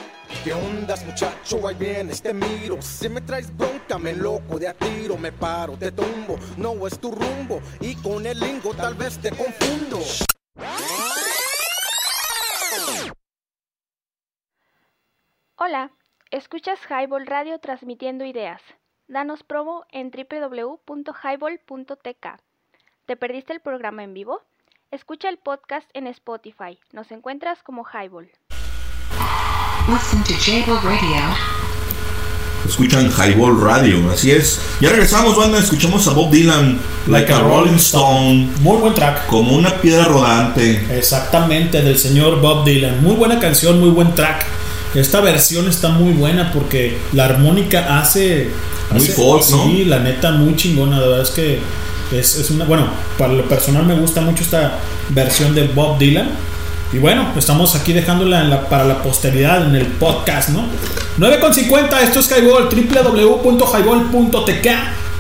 ¿Qué 0.43 0.55
ondas, 0.55 1.05
muchacho? 1.05 1.69
Ahí 1.69 1.75
vienes, 1.75 2.23
te 2.23 2.33
miro. 2.33 2.81
Si 2.81 3.11
me 3.11 3.21
traes 3.21 3.55
bronca, 3.55 3.99
me 3.99 4.15
loco 4.15 4.59
de 4.59 4.69
a 4.69 4.73
tiro. 4.73 5.19
Me 5.19 5.31
paro, 5.31 5.77
te 5.77 5.93
tumbo. 5.93 6.39
No 6.57 6.87
es 6.87 6.99
tu 6.99 7.11
rumbo. 7.11 7.61
Y 7.81 7.97
con 7.97 8.25
el 8.25 8.41
lingo 8.41 8.73
tal 8.73 8.95
vez 8.95 9.19
te 9.19 9.29
confundo. 9.29 9.99
Hola, 15.57 15.91
escuchas 16.31 16.81
Highball 16.89 17.27
Radio 17.27 17.59
transmitiendo 17.59 18.25
ideas. 18.25 18.63
Danos 19.07 19.43
promo 19.43 19.85
en 19.91 20.11
www.highball.tk. 20.11 22.41
¿Te 23.11 23.17
perdiste 23.17 23.53
el 23.53 23.59
programa 23.59 24.05
en 24.05 24.15
vivo? 24.15 24.41
Escucha 24.93 25.29
el 25.31 25.37
podcast 25.37 25.89
en 25.95 26.07
Spotify. 26.07 26.79
Nos 26.93 27.11
encuentras 27.11 27.59
como 27.61 27.83
Highball. 27.85 28.31
Listen 29.89 30.23
to 30.23 30.33
J-Ball 30.35 30.81
Radio. 30.85 31.21
Escuchan 32.65 33.11
Highball 33.11 33.61
Radio, 33.61 34.09
así 34.13 34.31
es. 34.31 34.61
Ya 34.81 34.91
regresamos, 34.91 35.37
banda. 35.37 35.59
Escuchamos 35.59 36.07
a 36.07 36.13
Bob 36.13 36.31
Dylan, 36.31 36.79
Like 37.09 37.33
a 37.33 37.41
Rolling 37.41 37.79
Stone. 37.79 38.49
Muy 38.61 38.77
buen 38.79 38.95
track. 38.95 39.27
Como 39.27 39.57
una 39.57 39.81
piedra 39.81 40.05
rodante. 40.05 40.77
Exactamente, 40.97 41.83
del 41.83 41.99
señor 41.99 42.41
Bob 42.41 42.65
Dylan. 42.65 43.03
Muy 43.03 43.17
buena 43.17 43.41
canción, 43.41 43.81
muy 43.81 43.91
buen 43.91 44.15
track. 44.15 44.47
Esta 44.95 45.21
versión 45.21 45.67
está 45.69 45.89
muy 45.89 46.13
buena 46.13 46.53
porque 46.53 46.97
la 47.13 47.25
armónica 47.25 47.99
hace. 47.99 48.53
Muy 48.93 49.03
hace- 49.03 49.13
folk, 49.15 49.43
¿no? 49.51 49.65
Sí, 49.65 49.85
la 49.85 49.99
neta, 49.99 50.31
muy 50.31 50.55
chingona. 50.55 51.01
La 51.01 51.07
verdad 51.09 51.23
es 51.23 51.31
que 51.31 51.59
es, 52.13 52.51
una. 52.51 52.65
Bueno, 52.65 52.89
para 53.19 53.33
lo 53.33 53.49
personal 53.49 53.87
me 53.87 53.95
gusta 53.95 54.21
mucho 54.21 54.43
esta 54.43 54.79
versión 55.11 55.55
de 55.55 55.69
Bob 55.69 55.99
Dylan. 55.99 56.31
Y 56.93 56.99
bueno, 56.99 57.29
estamos 57.37 57.77
aquí 57.77 57.93
dejándola 57.93 58.69
para 58.69 58.85
la 58.85 59.01
posteridad 59.03 59.65
en 59.65 59.77
el 59.77 59.87
podcast, 59.87 60.49
¿no? 60.49 60.65
9.50, 61.19 62.01
esto 62.03 62.19
es 62.21 62.31
Highball, 62.31 62.69
www.highball.tk. 62.69 64.67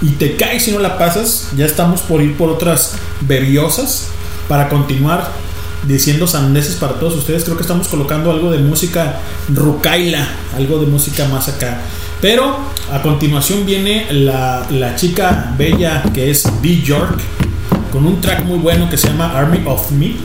Y 0.03 0.11
te 0.13 0.35
caes 0.37 0.65
si 0.65 0.73
no 0.73 0.81
la 0.81 0.99
pasas. 0.99 1.51
Ya 1.57 1.67
estamos 1.67 2.01
por 2.01 2.23
ir 2.23 2.37
por 2.37 2.49
otras 2.49 2.97
bebiosas 3.21 4.09
para 4.49 4.69
continuar 4.69 5.31
diciendo 5.87 6.27
sandeces 6.27 6.75
para 6.77 6.95
todos 6.95 7.15
ustedes. 7.15 7.45
Creo 7.45 7.57
que 7.57 7.63
estamos 7.63 7.89
colocando 7.89 8.31
algo 8.31 8.51
de 8.51 8.59
música 8.59 9.21
rucaila, 9.49 10.27
algo 10.57 10.79
de 10.79 10.87
música 10.87 11.29
más 11.29 11.49
acá. 11.49 11.83
Pero 12.21 12.57
a 12.93 13.03
continuación 13.03 13.65
viene 13.65 14.07
la, 14.11 14.67
la 14.71 14.95
chica 14.95 15.55
bella 15.57 16.03
que 16.15 16.31
es 16.31 16.45
B. 16.61 16.83
York 16.83 17.19
con 17.93 18.07
un 18.07 18.21
track 18.21 18.45
muy 18.45 18.59
bueno 18.59 18.89
que 18.89 18.97
se 18.97 19.09
llama 19.09 19.37
Army 19.37 19.63
of 19.67 19.91
Me. 19.93 20.17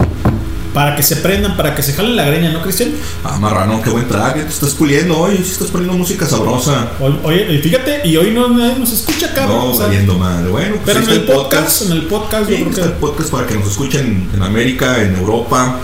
Para 0.74 0.94
que 0.94 1.04
se 1.04 1.16
prendan, 1.16 1.56
para 1.56 1.74
que 1.74 1.82
se 1.82 1.94
jalen 1.94 2.18
la 2.18 2.26
greña, 2.26 2.52
¿no, 2.52 2.62
Cristian? 2.62 2.92
Ah, 3.24 3.38
marrano, 3.40 3.82
qué 3.82 3.90
buen 3.90 4.10
track. 4.10 4.34
Te 4.34 4.50
estás 4.50 4.74
puliendo 4.74 5.18
hoy. 5.18 5.38
sí 5.38 5.54
Estás 5.54 5.70
poniendo 5.70 5.98
música 5.98 6.26
sabrosa. 6.26 6.90
Oye, 7.24 7.60
fíjate, 7.60 8.06
y 8.06 8.18
hoy 8.18 8.32
no 8.32 8.50
nadie 8.50 8.78
nos 8.78 8.92
escucha, 8.92 9.34
cabrón. 9.34 9.58
No, 9.58 9.66
o 9.72 9.74
sea, 9.74 9.86
valiendo 9.86 10.18
madre. 10.18 10.50
Bueno, 10.50 10.76
pues 10.84 10.98
pero 10.98 11.00
en 11.00 11.22
el 11.22 11.24
podcast, 11.24 11.84
en 11.84 11.92
el 11.94 12.02
podcast, 12.08 12.50
yo 12.50 12.58
Sí, 12.58 12.64
creo 12.64 12.70
está 12.72 12.82
que 12.82 12.88
el 12.90 12.94
podcast 12.96 13.30
para 13.32 13.48
que 13.48 13.56
nos 13.56 13.70
escuchen 13.70 14.30
en 14.36 14.44
América, 14.44 15.02
en 15.02 15.16
Europa, 15.16 15.80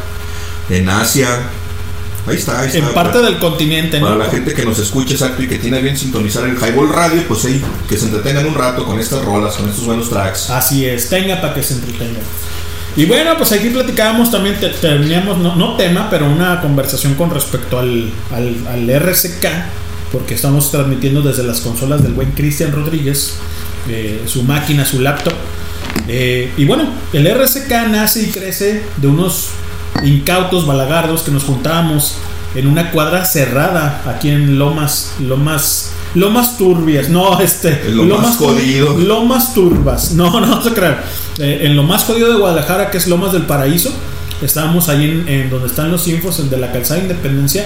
en 0.69 0.89
Asia. 0.89 1.39
Ahí 2.27 2.35
está, 2.38 2.60
ahí 2.61 2.68
está. 2.68 2.77
en 2.80 2.93
parte 2.93 3.14
Para- 3.19 3.26
del 3.26 3.39
continente, 3.39 3.99
¿no? 3.99 4.06
Para 4.07 4.18
la 4.26 4.30
gente 4.30 4.53
que 4.53 4.64
nos 4.64 4.77
escucha 4.80 5.14
exacto 5.14 5.41
y 5.41 5.48
que 5.48 5.57
tiene 5.57 5.81
bien 5.81 5.98
sintonizar 5.98 6.43
el 6.48 6.56
Highball 6.56 6.89
Radio, 6.89 7.23
pues 7.27 7.43
ahí 7.45 7.61
que 7.89 7.98
se 7.98 8.06
entretengan 8.06 8.45
un 8.45 8.53
rato 8.56 8.85
con 8.85 8.99
estas 8.99 9.23
rolas, 9.26 9.56
con 9.56 9.68
estos 9.69 9.85
buenos 9.85 10.10
tracks. 10.10 10.49
Así 10.52 10.85
es, 10.85 11.10
tenga 11.10 11.41
para 11.41 11.53
que 11.56 11.64
se 11.64 11.73
entretenga. 11.76 12.19
Y 12.95 13.06
bueno, 13.06 13.31
pues 13.38 13.52
aquí 13.53 13.69
platicábamos 13.69 14.30
también, 14.31 14.60
te- 14.60 14.69
teníamos, 14.69 15.38
no, 15.39 15.56
no 15.56 15.77
tema, 15.77 16.10
pero 16.10 16.27
una 16.30 16.61
conversación 16.61 17.15
con 17.15 17.30
respecto 17.31 17.80
al, 17.80 18.11
al, 18.31 18.68
al 18.68 18.89
RCK, 18.89 19.45
porque 20.11 20.34
estamos 20.35 20.69
transmitiendo 20.72 21.22
desde 21.22 21.43
las 21.43 21.61
consolas 21.61 22.03
del 22.03 22.11
buen 22.14 22.31
Cristian 22.34 22.72
Rodríguez, 22.73 23.35
eh, 23.89 24.22
su 24.27 24.43
máquina, 24.43 24.85
su 24.85 24.99
laptop. 24.99 25.34
Eh, 26.07 26.52
y 26.57 26.65
bueno, 26.65 26.84
el 27.14 27.26
RCK 27.27 27.88
nace 27.89 28.23
y 28.23 28.26
crece 28.27 28.84
de 28.98 29.07
unos 29.07 29.48
incautos 30.03 30.65
balagardos 30.65 31.22
que 31.22 31.31
nos 31.31 31.43
juntábamos 31.43 32.15
en 32.55 32.68
una 32.68 32.91
cuadra 32.91 33.23
cerrada 33.26 34.01
aquí 34.07 34.30
en 34.30 34.59
Lomas, 34.59 35.13
Lomas, 35.19 35.91
Lomas 36.15 36.57
Turbias, 36.57 37.07
no, 37.09 37.39
este, 37.39 37.81
lo 37.89 38.03
más 38.18 38.38
Tur- 38.38 38.47
jodido. 38.55 38.97
Lomas 38.97 39.53
Turbas, 39.53 40.11
no, 40.13 40.39
no 40.45 40.57
vas 40.57 40.68
a 40.68 40.73
creer. 40.73 40.97
Eh, 41.39 41.59
en 41.63 41.76
lo 41.76 41.84
más 41.84 42.03
jodido 42.03 42.30
de 42.31 42.38
Guadalajara, 42.39 42.91
que 42.91 42.97
es 42.97 43.07
Lomas 43.07 43.31
del 43.31 43.43
Paraíso, 43.43 43.91
estábamos 44.41 44.89
ahí 44.89 45.05
en, 45.05 45.27
en 45.30 45.49
donde 45.49 45.68
están 45.68 45.91
los 45.91 46.07
infos 46.07 46.39
en 46.39 46.49
de 46.49 46.57
la 46.57 46.72
calzada 46.72 46.99
Independencia, 46.99 47.65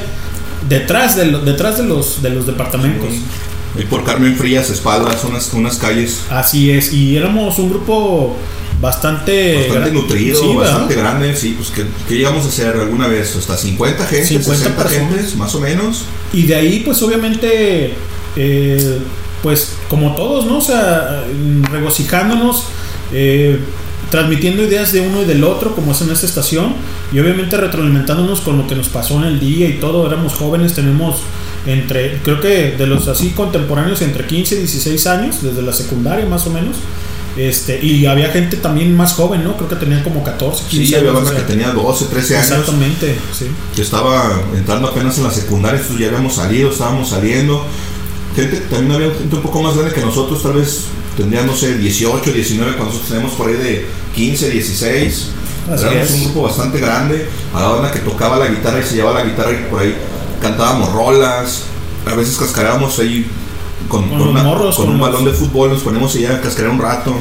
detrás 0.70 1.16
de, 1.16 1.26
lo- 1.28 1.40
detrás 1.40 1.78
de 1.78 1.84
los, 1.86 2.22
de 2.22 2.30
los 2.30 2.46
departamentos. 2.46 3.10
Y 3.78 3.84
por 3.86 4.04
Carmen 4.04 4.36
Frías, 4.36 4.70
espaldas, 4.70 5.24
unas, 5.26 5.52
unas 5.54 5.78
calles 5.78 6.22
Así 6.30 6.72
es, 6.72 6.94
y 6.94 7.18
éramos 7.18 7.60
un 7.60 7.70
grupo 7.72 8.38
bastante, 8.82 9.68
bastante 9.68 9.92
nutrido, 9.92 10.40
sí, 10.40 10.48
¿verdad? 10.48 10.72
bastante 10.72 10.96
grande. 10.96 11.36
Sí, 11.36 11.56
pues 11.58 11.70
¿qué, 11.70 11.86
qué 12.08 12.16
llegamos 12.16 12.46
a 12.46 12.50
hacer 12.50 12.76
alguna 12.76 13.08
vez? 13.08 13.36
Hasta 13.36 13.58
50 13.58 14.06
gente, 14.06 14.26
50 14.26 14.56
60 14.56 14.84
personas. 14.84 15.14
gentes, 15.14 15.36
más 15.36 15.56
o 15.56 15.60
menos. 15.60 16.06
Y 16.34 16.44
de 16.44 16.56
ahí, 16.56 16.82
pues 16.82 17.02
obviamente, 17.02 17.94
eh, 18.36 19.00
pues 19.42 19.74
como 19.90 20.16
todos, 20.16 20.46
¿no? 20.46 20.58
O 20.58 20.62
sea, 20.62 21.24
regocijándonos, 21.72 22.66
eh, 23.14 23.60
transmitiendo 24.10 24.64
ideas 24.64 24.92
de 24.92 25.02
uno 25.02 25.22
y 25.22 25.26
del 25.26 25.44
otro, 25.44 25.76
como 25.76 25.92
es 25.92 26.02
en 26.02 26.12
esta 26.12 26.26
estación, 26.26 26.74
y 27.12 27.20
obviamente 27.20 27.58
retroalimentándonos 27.58 28.42
con 28.42 28.58
lo 28.58 28.68
que 28.68 28.76
nos 28.76 28.90
pasó 28.90 29.18
en 29.18 29.26
el 29.26 29.40
día 29.40 29.68
y 29.70 29.74
todo. 29.74 30.08
Éramos 30.08 30.34
jóvenes, 30.34 30.74
tenemos 30.74 31.18
entre, 31.66 32.20
creo 32.24 32.40
que 32.40 32.76
de 32.78 32.88
los 32.88 33.08
así 33.08 33.30
contemporáneos, 33.30 34.02
entre 34.02 34.26
15 34.26 34.56
y 34.56 34.58
16 34.60 35.08
años, 35.08 35.42
desde 35.42 35.62
la 35.62 35.74
secundaria 35.74 36.26
más 36.26 36.46
o 36.48 36.52
menos. 36.52 36.78
Este, 37.38 37.84
y 37.84 38.06
había 38.06 38.30
gente 38.30 38.58
también 38.58 38.96
más 38.96 39.14
joven, 39.14 39.44
¿no? 39.44 39.58
Creo 39.58 39.68
que 39.68 39.76
tenían 39.76 40.04
como 40.04 40.24
14, 40.24 40.64
15 40.70 40.86
Sí, 40.86 40.96
había 40.96 41.12
banda 41.12 41.32
o 41.32 41.34
sea, 41.34 41.46
que 41.46 41.52
tenía 41.52 41.72
12, 41.72 42.06
13 42.06 42.38
años. 42.38 42.50
Exactamente, 42.50 43.20
sí. 43.38 43.48
que 43.76 43.82
estaba 43.82 44.42
entrando 44.56 44.88
apenas 44.88 45.18
en 45.18 45.26
la 45.26 45.32
secundaria, 45.32 45.80
entonces 45.80 46.00
ya 46.00 46.08
habíamos 46.08 46.36
salido, 46.36 46.72
estábamos 46.72 47.10
saliendo. 47.10 47.66
Gente, 48.36 48.58
también 48.70 48.92
había 48.94 49.14
gente 49.14 49.36
un 49.36 49.42
poco 49.42 49.62
más 49.62 49.76
grande 49.76 49.94
que 49.94 50.02
nosotros, 50.02 50.42
tal 50.44 50.54
vez 50.54 50.86
tendrían, 51.18 51.46
no 51.46 51.56
sé, 51.56 51.78
18, 51.78 52.32
19, 52.32 52.74
cuando 52.74 52.94
nosotros 52.94 53.10
tenemos 53.10 53.34
por 53.34 53.48
ahí 53.48 53.56
de 53.56 53.86
15, 54.16 54.50
16. 54.50 55.28
Así 55.72 55.86
Éramos 55.86 56.10
es. 56.10 56.12
un 56.12 56.24
grupo 56.26 56.44
bastante 56.44 56.80
grande. 56.80 57.28
A 57.54 57.60
la 57.60 57.68
banda 57.68 57.92
que 57.92 58.00
tocaba 58.00 58.38
la 58.38 58.48
guitarra 58.48 58.80
y 58.80 58.84
se 58.84 58.96
llevaba 58.96 59.24
la 59.24 59.26
guitarra 59.26 59.52
y 59.52 59.70
por 59.70 59.82
ahí 59.82 59.96
cantábamos 60.42 60.92
rolas. 60.94 61.64
A 62.06 62.14
veces 62.14 62.38
cascarábamos 62.38 63.00
ahí 63.00 63.26
con, 63.88 64.10
Con 64.10 64.20
con 64.20 64.28
una- 64.30 64.44
morros, 64.44 64.76
con 64.76 64.90
un 64.90 64.98
los- 64.98 65.08
balón 65.08 65.26
de 65.26 65.32
fútbol, 65.32 65.70
nos 65.70 65.82
ponemos 65.82 66.16
allá 66.16 66.36
a 66.36 66.42
cascarear 66.42 66.74
un 66.74 66.82
rato. 66.82 67.14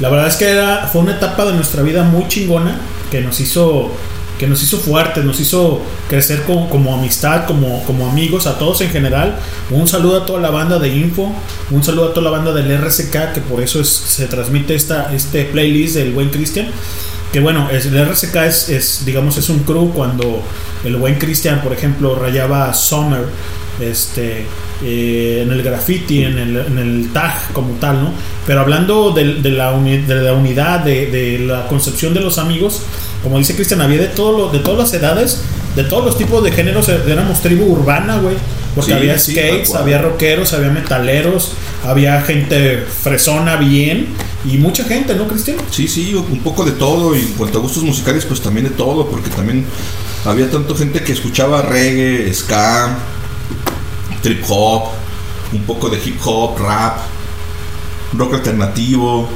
La 0.00 0.08
verdad 0.08 0.28
es 0.28 0.36
que 0.36 0.48
era, 0.50 0.88
fue 0.92 1.00
una 1.02 1.12
etapa 1.12 1.44
de 1.44 1.52
nuestra 1.54 1.82
vida 1.82 2.02
muy 2.04 2.26
chingona 2.28 2.80
que 3.10 3.20
nos 3.20 3.40
hizo 3.40 3.90
que 4.38 4.46
nos 4.46 4.62
hizo 4.62 4.78
fuertes, 4.78 5.24
nos 5.24 5.40
hizo 5.40 5.80
crecer 6.08 6.44
como, 6.44 6.70
como 6.70 6.94
amistad, 6.94 7.44
como, 7.44 7.82
como 7.82 8.08
amigos, 8.08 8.46
a 8.46 8.56
todos 8.56 8.80
en 8.82 8.90
general. 8.90 9.36
Un 9.68 9.88
saludo 9.88 10.22
a 10.22 10.26
toda 10.26 10.38
la 10.40 10.50
banda 10.50 10.78
de 10.78 10.90
Info, 10.90 11.32
un 11.72 11.82
saludo 11.82 12.10
a 12.10 12.14
toda 12.14 12.30
la 12.30 12.36
banda 12.38 12.52
del 12.52 12.70
RCK, 12.70 13.32
que 13.32 13.40
por 13.40 13.60
eso 13.60 13.80
es- 13.80 13.88
se 13.88 14.26
transmite 14.28 14.76
esta, 14.76 15.12
este 15.12 15.42
playlist 15.46 15.96
del 15.96 16.12
buen 16.12 16.30
Cristian. 16.30 16.68
Que 17.32 17.40
bueno, 17.40 17.68
el 17.72 17.96
RCK 17.96 18.36
es, 18.46 18.68
es, 18.68 19.04
digamos, 19.04 19.36
es 19.38 19.48
un 19.48 19.58
crew 19.64 19.90
cuando 19.92 20.40
el 20.84 20.94
buen 20.94 21.16
Cristian, 21.18 21.60
por 21.60 21.72
ejemplo, 21.72 22.14
rayaba 22.14 22.72
Summer 22.74 23.24
este, 23.80 24.46
eh, 24.84 25.42
en 25.44 25.52
el 25.52 25.62
graffiti, 25.62 26.22
en 26.24 26.38
el, 26.38 26.56
en 26.56 26.78
el 26.78 27.10
tag 27.12 27.52
como 27.52 27.74
tal, 27.74 28.02
¿no? 28.02 28.12
Pero 28.46 28.60
hablando 28.60 29.10
de, 29.10 29.34
de 29.34 29.50
la, 29.50 29.72
uni- 29.72 29.98
de 30.06 30.14
la 30.16 30.32
unidad, 30.34 30.80
de, 30.80 31.06
de 31.06 31.38
la 31.40 31.66
concepción 31.68 32.14
de 32.14 32.20
los 32.20 32.38
amigos, 32.38 32.82
como 33.22 33.38
dice 33.38 33.54
Cristian, 33.54 33.80
había 33.80 33.98
de, 33.98 34.08
todo 34.08 34.38
lo- 34.38 34.48
de 34.50 34.60
todas 34.60 34.78
las 34.78 34.94
edades, 34.94 35.42
de 35.76 35.84
todos 35.84 36.04
los 36.04 36.16
tipos 36.18 36.42
de 36.44 36.52
géneros, 36.52 36.88
eh, 36.88 36.98
éramos 37.08 37.40
tribu 37.40 37.64
urbana, 37.72 38.18
güey. 38.18 38.36
Porque 38.74 38.92
Sí, 38.92 38.96
había 38.96 39.18
sí, 39.18 39.32
skates, 39.32 39.74
había 39.74 39.98
rockeros, 40.00 40.52
había 40.52 40.68
metaleros, 40.70 41.52
había 41.84 42.20
gente 42.22 42.78
fresona 43.02 43.56
bien 43.56 44.06
y 44.44 44.58
mucha 44.58 44.84
gente, 44.84 45.16
¿no, 45.16 45.26
Cristian? 45.26 45.56
Sí, 45.72 45.88
sí, 45.88 46.14
un 46.14 46.38
poco 46.40 46.64
de 46.64 46.72
todo. 46.72 47.16
Y 47.16 47.20
en 47.20 47.32
cuanto 47.32 47.58
a 47.58 47.60
gustos 47.62 47.82
musicales, 47.82 48.24
pues 48.24 48.40
también 48.40 48.64
de 48.68 48.70
todo, 48.72 49.08
porque 49.10 49.30
también 49.30 49.64
había 50.24 50.48
tanto 50.48 50.76
gente 50.76 51.00
que 51.02 51.12
escuchaba 51.12 51.62
reggae, 51.62 52.32
ska, 52.32 52.98
trip 54.22 54.44
hop, 54.48 54.88
un 55.52 55.62
poco 55.62 55.88
de 55.88 55.98
hip 56.04 56.18
hop, 56.24 56.58
rap, 56.58 56.98
rock 58.14 58.34
alternativo, 58.34 59.28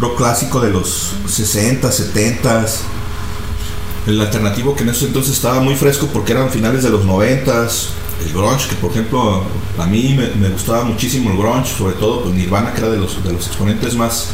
rock 0.00 0.16
clásico 0.16 0.60
de 0.60 0.70
los 0.70 1.12
60, 1.26 1.90
70. 1.90 2.66
El 4.06 4.20
alternativo 4.20 4.74
que 4.74 4.82
en 4.82 4.90
ese 4.90 5.06
entonces 5.06 5.34
estaba 5.34 5.60
muy 5.60 5.76
fresco 5.76 6.08
porque 6.12 6.32
eran 6.32 6.50
finales 6.50 6.82
de 6.82 6.90
los 6.90 7.04
90 7.04 7.68
el 8.24 8.32
grunge, 8.32 8.68
que 8.68 8.76
por 8.76 8.90
ejemplo 8.90 9.42
a 9.78 9.86
mí 9.86 10.18
me, 10.38 10.48
gustaba 10.50 10.84
muchísimo 10.84 11.30
el 11.30 11.38
grunge, 11.38 11.74
sobre 11.76 11.94
todo 11.94 12.22
pues, 12.22 12.34
Nirvana, 12.34 12.72
que 12.72 12.80
era 12.80 12.90
de 12.90 12.98
los, 12.98 13.22
de 13.22 13.32
los 13.32 13.46
exponentes 13.46 13.94
más, 13.94 14.28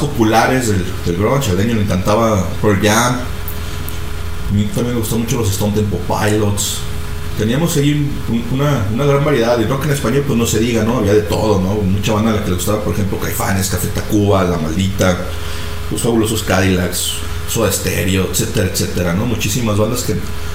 populares 0.00 0.68
del, 0.68 1.16
grunge. 1.16 1.50
Al 1.50 1.56
Deño 1.56 1.74
le 1.74 1.82
encantaba 1.82 2.46
Pearl 2.62 2.80
Jam. 2.82 3.16
A 4.48 4.52
mí 4.52 4.64
también 4.74 4.94
me 4.94 5.00
gustó 5.00 5.18
mucho 5.18 5.36
los 5.36 5.50
Stone 5.50 5.74
Temple 5.74 6.00
Pilots. 6.06 6.78
Teníamos 7.38 7.76
ahí 7.76 7.92
un- 8.28 8.44
una, 8.52 9.06
gran 9.06 9.24
variedad. 9.24 9.58
Y 9.60 9.64
rock 9.64 9.84
en 9.84 9.92
español, 9.92 10.24
pues 10.26 10.38
no 10.38 10.44
se 10.46 10.58
diga, 10.58 10.82
¿no? 10.82 10.98
Había 10.98 11.14
de 11.14 11.22
todo, 11.22 11.60
¿no? 11.60 11.74
Mucha 11.74 12.12
banda 12.12 12.32
a 12.32 12.34
la 12.34 12.42
que 12.42 12.50
le 12.50 12.56
gustaba, 12.56 12.82
por 12.82 12.92
ejemplo, 12.94 13.18
Caifanes, 13.18 13.68
Café 13.68 13.88
Tacuba, 13.88 14.42
La 14.44 14.58
Maldita, 14.58 15.16
Los 15.90 16.02
Fabulosos 16.02 16.42
Cadillacs, 16.42 17.12
Soda 17.48 17.70
Stereo, 17.70 18.28
etcétera, 18.30 18.68
etcétera, 18.72 19.12
¿no? 19.14 19.24
Muchísimas 19.24 19.78
bandas 19.78 20.02
que, 20.02 20.14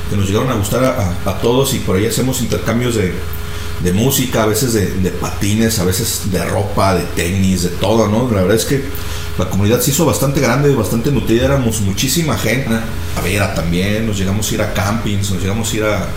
que 0.10 0.18
nos 0.18 0.28
llegaron 0.28 0.50
a 0.52 0.56
gustar 0.56 0.84
a, 1.26 1.40
todos 1.42 1.74
y 1.74 1.80
por 1.80 1.96
ahí 1.96 2.06
hacemos 2.06 2.42
intercambios 2.42 2.96
de, 2.96 3.14
de 3.82 3.94
música, 3.94 4.44
a 4.44 4.46
veces 4.46 4.74
de, 4.74 4.88
de 4.88 5.10
patines, 5.12 5.80
a 5.80 5.86
veces 5.86 6.24
de 6.32 6.44
ropa, 6.44 6.96
de 6.96 7.04
tenis, 7.16 7.64
de 7.64 7.70
todo, 7.70 8.10
¿no? 8.10 8.30
La 8.30 8.42
verdad 8.42 8.58
es 8.58 8.66
que 8.66 8.84
la 9.40 9.50
comunidad 9.50 9.80
se 9.80 9.92
hizo 9.92 10.06
bastante 10.06 10.42
grande, 10.42 10.76
bastante 10.76 11.12
nutrida, 11.12 11.46
éramos 11.46 11.82
muchísima 11.82 12.38
gente. 12.38 12.76
A 13.18 13.22
Vera 13.22 13.56
también, 13.56 14.06
nos 14.06 14.18
llegamos 14.18 14.52
a 14.52 14.54
ir 14.54 14.62
a 14.62 14.74
campings, 14.74 15.32
nos 15.32 15.42
llegamos 15.42 15.74
a 15.74 15.76
ir 15.78 15.84
a, 15.86 16.08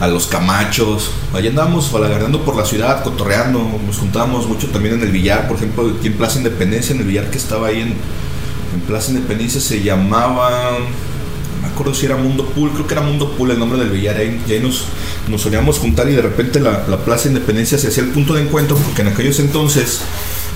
a 0.00 0.08
los 0.08 0.26
camachos. 0.26 1.10
Allí 1.34 1.48
andábamos 1.48 1.92
balagardeando 1.92 2.42
por 2.44 2.56
la 2.56 2.64
ciudad, 2.64 3.04
cotorreando, 3.04 3.60
nos 3.86 3.98
juntábamos 3.98 4.46
mucho 4.46 4.68
también 4.68 4.94
en 4.94 5.02
el 5.02 5.12
billar, 5.12 5.46
por 5.46 5.58
ejemplo, 5.58 5.92
aquí 5.96 6.08
en 6.08 6.14
Plaza 6.14 6.38
Independencia, 6.38 6.94
en 6.94 7.02
el 7.02 7.06
billar 7.06 7.30
que 7.30 7.38
estaba 7.38 7.68
ahí 7.68 7.82
en, 7.82 7.88
en 7.88 8.80
Plaza 8.86 9.10
Independencia 9.10 9.60
se 9.60 9.82
llamaba, 9.82 10.78
no 10.78 11.62
me 11.62 11.68
acuerdo 11.68 11.94
si 11.94 12.06
era 12.06 12.16
Mundo 12.16 12.46
Pool, 12.46 12.70
creo 12.70 12.86
que 12.86 12.94
era 12.94 13.02
Mundo 13.02 13.30
Pool 13.32 13.50
el 13.50 13.58
nombre 13.58 13.78
del 13.78 13.90
billar, 13.90 14.16
ahí, 14.16 14.40
y 14.48 14.52
ahí 14.52 14.60
nos, 14.60 14.86
nos 15.28 15.42
solíamos 15.42 15.78
juntar 15.78 16.08
y 16.08 16.12
de 16.12 16.22
repente 16.22 16.60
la, 16.60 16.86
la 16.88 16.96
Plaza 16.96 17.28
Independencia 17.28 17.76
se 17.76 17.88
hacía 17.88 18.02
el 18.02 18.10
punto 18.10 18.32
de 18.32 18.42
encuentro, 18.42 18.76
porque 18.76 19.02
en 19.02 19.08
aquellos 19.08 19.38
entonces, 19.38 20.00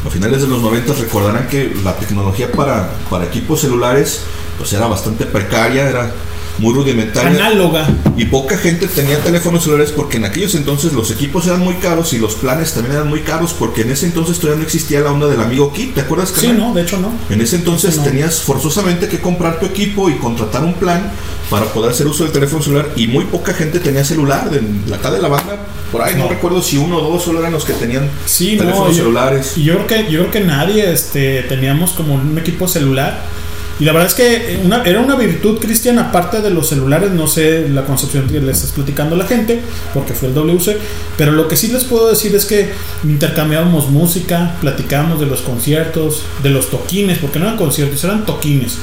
a 0.06 0.10
finales 0.10 0.40
de 0.40 0.48
los 0.48 0.62
90, 0.62 0.94
recordarán 0.94 1.48
que 1.48 1.74
la 1.84 1.94
tecnología 1.96 2.50
para, 2.50 2.90
para 3.10 3.26
equipos 3.26 3.60
celulares 3.60 4.22
pues 4.56 4.72
era 4.72 4.86
bastante 4.86 5.26
precaria, 5.26 5.88
era 5.88 6.12
muy 6.58 6.72
rudimentaria. 6.74 7.30
Análoga. 7.30 7.88
Y 8.16 8.26
poca 8.26 8.56
gente 8.56 8.86
tenía 8.86 9.18
teléfonos 9.18 9.64
celulares 9.64 9.90
porque 9.92 10.18
en 10.18 10.24
aquellos 10.24 10.54
entonces 10.54 10.92
los 10.92 11.10
equipos 11.10 11.46
eran 11.46 11.60
muy 11.60 11.74
caros 11.74 12.12
y 12.12 12.18
los 12.18 12.34
planes 12.36 12.72
también 12.74 12.94
eran 12.96 13.08
muy 13.08 13.20
caros 13.20 13.52
porque 13.58 13.82
en 13.82 13.90
ese 13.90 14.06
entonces 14.06 14.38
todavía 14.38 14.58
no 14.60 14.64
existía 14.64 15.00
la 15.00 15.10
onda 15.12 15.26
del 15.26 15.40
amigo 15.40 15.72
kit, 15.72 15.94
¿te 15.94 16.02
acuerdas? 16.02 16.28
Sí, 16.34 16.46
carnal? 16.46 16.58
no, 16.68 16.74
de 16.74 16.82
hecho 16.82 16.98
no. 16.98 17.12
En 17.28 17.40
ese 17.40 17.56
entonces 17.56 17.96
No. 17.98 18.04
tenías 18.04 18.40
forzosamente 18.42 19.08
que 19.08 19.20
comprar 19.20 19.58
tu 19.58 19.66
equipo 19.66 20.08
y 20.08 20.14
contratar 20.14 20.62
un 20.62 20.74
plan 20.74 21.10
para 21.50 21.66
poder 21.66 21.90
hacer 21.90 22.06
uso 22.06 22.22
del 22.24 22.32
teléfono 22.32 22.62
celular 22.62 22.88
y 22.96 23.06
muy 23.08 23.24
poca 23.24 23.52
gente 23.52 23.78
tenía 23.80 24.04
celular. 24.04 24.48
De 24.50 24.62
la 24.88 24.96
acá 24.96 25.10
de 25.10 25.20
la 25.20 25.28
banda, 25.28 25.56
por 25.92 26.02
ahí 26.02 26.14
no, 26.14 26.24
No. 26.24 26.30
recuerdo 26.30 26.62
si 26.62 26.76
uno 26.76 26.98
o 26.98 27.12
dos 27.12 27.22
solo 27.24 27.40
eran 27.40 27.52
los 27.52 27.64
que 27.64 27.72
tenían 27.74 28.08
Sí, 28.26 28.56
teléfonos 28.56 28.88
no, 28.88 28.92
yo- 28.92 28.96
celulares. 29.02 29.58
Y 29.58 29.64
yo 29.64 29.74
creo 29.74 29.86
que 29.86 30.10
yo 30.10 30.20
creo 30.20 30.30
que 30.30 30.40
nadie 30.40 30.90
este, 30.92 31.42
teníamos 31.42 31.90
como 31.92 32.14
un 32.14 32.38
equipo 32.38 32.66
celular. 32.68 33.20
Y 33.80 33.84
la 33.84 33.92
verdad 33.92 34.08
es 34.08 34.14
que 34.14 34.60
una- 34.64 34.84
era 34.84 35.00
una 35.00 35.16
virtud, 35.16 35.58
Cristian, 35.58 35.98
aparte 35.98 36.40
de 36.40 36.50
los 36.50 36.68
celulares, 36.68 37.10
no 37.10 37.26
sé 37.26 37.68
la 37.68 37.84
concepción 37.84 38.28
que 38.28 38.40
le 38.40 38.52
estás 38.52 38.70
platicando 38.70 39.16
a 39.16 39.18
la 39.18 39.26
gente, 39.26 39.60
porque 39.92 40.14
fue 40.14 40.28
el 40.28 40.34
WC, 40.34 40.76
pero 41.18 41.32
lo 41.32 41.48
que 41.48 41.56
sí 41.56 41.68
les 41.68 41.82
puedo 41.84 42.08
decir 42.08 42.34
es 42.36 42.44
que 42.44 42.70
intercambiábamos 43.02 43.90
música, 43.90 44.56
platicábamos 44.60 45.18
de 45.20 45.26
los 45.26 45.40
conciertos, 45.40 46.22
de 46.42 46.50
los 46.50 46.70
toquines, 46.70 47.18
porque 47.18 47.38
no 47.38 47.46
eran 47.46 47.56
conciertos, 47.56 48.02
eran 48.04 48.24
toquines. 48.24 48.78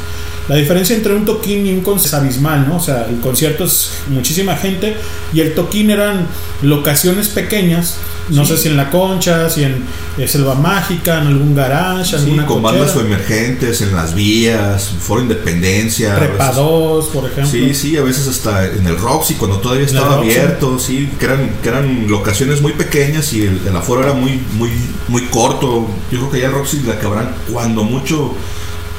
La 0.51 0.57
diferencia 0.57 0.93
entre 0.97 1.15
un 1.15 1.23
toquín 1.23 1.65
y 1.65 1.71
un 1.71 1.79
concierto 1.79 2.07
es 2.17 2.21
abismal, 2.21 2.67
¿no? 2.67 2.75
O 2.75 2.79
sea, 2.81 3.05
el 3.09 3.21
concierto 3.21 3.63
es 3.63 3.91
muchísima 4.09 4.57
gente 4.57 4.97
y 5.33 5.39
el 5.39 5.53
toquín 5.55 5.89
eran 5.91 6.27
locaciones 6.61 7.29
pequeñas, 7.29 7.95
no 8.27 8.43
Sí. 8.45 8.51
sé 8.51 8.57
si 8.63 8.67
en 8.67 8.75
la 8.75 8.89
concha, 8.89 9.49
si 9.49 9.63
en 9.63 9.83
eh, 10.17 10.27
Selva 10.27 10.55
Mágica, 10.55 11.21
en 11.21 11.27
algún 11.27 11.55
garage, 11.55 12.09
Sí, 12.09 12.15
alguna 12.17 12.45
con 12.45 12.61
cochera. 12.61 12.79
bandas 12.81 12.97
o 12.97 12.99
emergentes 12.99 13.81
en 13.81 13.95
las 13.95 14.13
vías, 14.13 14.91
Foro 14.99 15.21
Independencia. 15.21 16.15
Prepa 16.17 16.47
veces- 16.49 16.55
2, 16.57 17.05
por 17.07 17.25
ejemplo. 17.31 17.49
Sí, 17.49 17.73
sí, 17.73 17.95
a 17.95 18.01
veces 18.01 18.27
hasta 18.27 18.65
en 18.65 18.85
el 18.85 18.97
Roxy, 18.97 19.35
cuando 19.35 19.59
todavía 19.59 19.85
estaba 19.85 20.15
abierto, 20.17 20.77
sí, 20.79 21.09
que 21.17 21.25
eran, 21.27 21.49
que 21.63 21.69
eran 21.69 22.07
locaciones 22.09 22.61
muy 22.61 22.73
pequeñas 22.73 23.31
y 23.31 23.43
el, 23.43 23.61
el 23.67 23.75
aforo 23.77 24.03
era 24.03 24.11
muy, 24.11 24.41
muy, 24.57 24.69
muy 25.07 25.21
corto. 25.27 25.87
Yo 26.11 26.19
creo 26.19 26.29
que 26.31 26.39
ya 26.41 26.47
el 26.47 26.53
Roxy 26.53 26.81
la 26.85 26.95
acabarán 26.95 27.33
cuando 27.49 27.85
mucho 27.85 28.35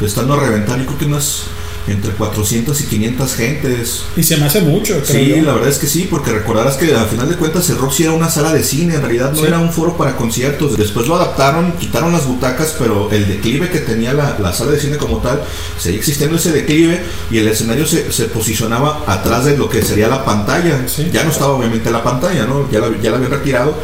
estando 0.07 0.35
a 0.35 0.41
reventar, 0.41 0.79
yo 0.79 0.87
creo 0.87 0.99
que 0.99 1.05
unas 1.07 1.43
entre 1.89 2.13
400 2.13 2.81
y 2.81 2.85
500 2.85 3.35
gentes. 3.35 4.05
Y 4.17 4.23
se 4.23 4.37
me 4.37 4.45
hace 4.47 4.61
mucho, 4.61 5.03
creo 5.05 5.05
Sí, 5.25 5.29
yo. 5.31 5.43
la 5.43 5.55
verdad 5.55 5.69
es 5.69 5.79
que 5.79 5.89
sí, 5.89 6.07
porque 6.09 6.31
recordarás 6.31 6.77
que 6.77 6.95
al 6.95 7.07
final 7.09 7.29
de 7.29 7.35
cuentas 7.35 7.69
el 7.71 7.79
Roxy 7.79 8.05
era 8.05 8.13
una 8.13 8.31
sala 8.31 8.53
de 8.53 8.63
cine, 8.63 8.95
en 8.95 9.01
realidad 9.03 9.33
no 9.33 9.41
Sí. 9.41 9.47
era 9.47 9.59
un 9.59 9.73
foro 9.73 9.97
para 9.97 10.15
conciertos. 10.17 10.77
Después 10.79 11.09
lo 11.09 11.17
adaptaron, 11.17 11.73
quitaron 11.73 12.13
las 12.13 12.25
butacas, 12.25 12.77
pero 12.79 13.11
el 13.11 13.27
declive 13.27 13.69
que 13.69 13.81
tenía 13.81 14.13
la, 14.13 14.39
la 14.39 14.53
sala 14.53 14.71
de 14.71 14.79
cine 14.79 14.97
como 14.97 15.19
tal, 15.19 15.43
seguía 15.77 15.99
existiendo 15.99 16.37
ese 16.37 16.53
declive 16.53 17.03
y 17.33 17.39
el 17.39 17.49
escenario 17.49 17.85
se, 17.85 18.13
se 18.13 18.27
posicionaba 18.27 19.03
atrás 19.09 19.45
de 19.45 19.57
lo 19.57 19.69
que 19.69 19.83
sería 19.83 20.07
la 20.07 20.25
pantalla. 20.25 20.87
Ya 21.13 21.25
no 21.25 21.33
estaba 21.33 21.51
obviamente 21.55 21.91
la 21.91 22.05
pantalla, 22.05 22.45
¿no? 22.47 22.71
Ya 22.71 22.79
la, 22.79 22.93
ya 23.03 23.11
la 23.11 23.17
habían 23.17 23.33
retirado, 23.33 23.75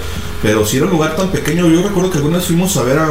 pero 0.40 0.64
si 0.64 0.76
era 0.76 0.86
un 0.86 0.92
lugar 0.92 1.16
tan 1.16 1.32
pequeño, 1.32 1.68
yo 1.68 1.82
recuerdo 1.82 2.12
que 2.12 2.18
algunas 2.18 2.44
fuimos 2.44 2.76
a 2.76 2.84
ver 2.84 2.96
a, 3.00 3.08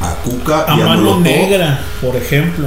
a 0.00 0.14
Cuca 0.24 0.64
A 0.72 0.76
y 0.76 0.80
a 0.80 0.86
Mano 0.86 1.02
Molotov. 1.02 1.22
Negra, 1.22 1.84
por 2.00 2.16
ejemplo. 2.16 2.66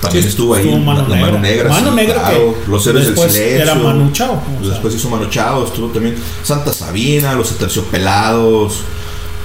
También 0.00 0.22
Sí, 0.24 0.30
estuvo 0.30 0.54
ahí 0.54 0.64
Mano 0.82 1.02
la, 1.06 1.14
Negra. 1.16 1.26
mano 1.26 1.38
negra. 1.40 1.68
Mano 1.68 1.90
sí, 1.90 1.96
Negra 1.96 2.14
claro. 2.14 2.54
que 2.64 2.70
Los 2.70 2.86
héroes 2.86 3.06
del 3.06 3.14
silencio. 3.16 3.42
era 3.62 3.74
Manu 3.74 4.10
Chao. 4.12 4.42
Después 4.62 4.94
hizo 4.94 5.10
Manu 5.10 5.26
Chao. 5.28 5.64
Estuvo 5.66 5.88
también 5.88 6.16
Santa 6.42 6.72
Sabina, 6.72 7.34
Los 7.34 7.52
Aterciopelados, 7.52 8.80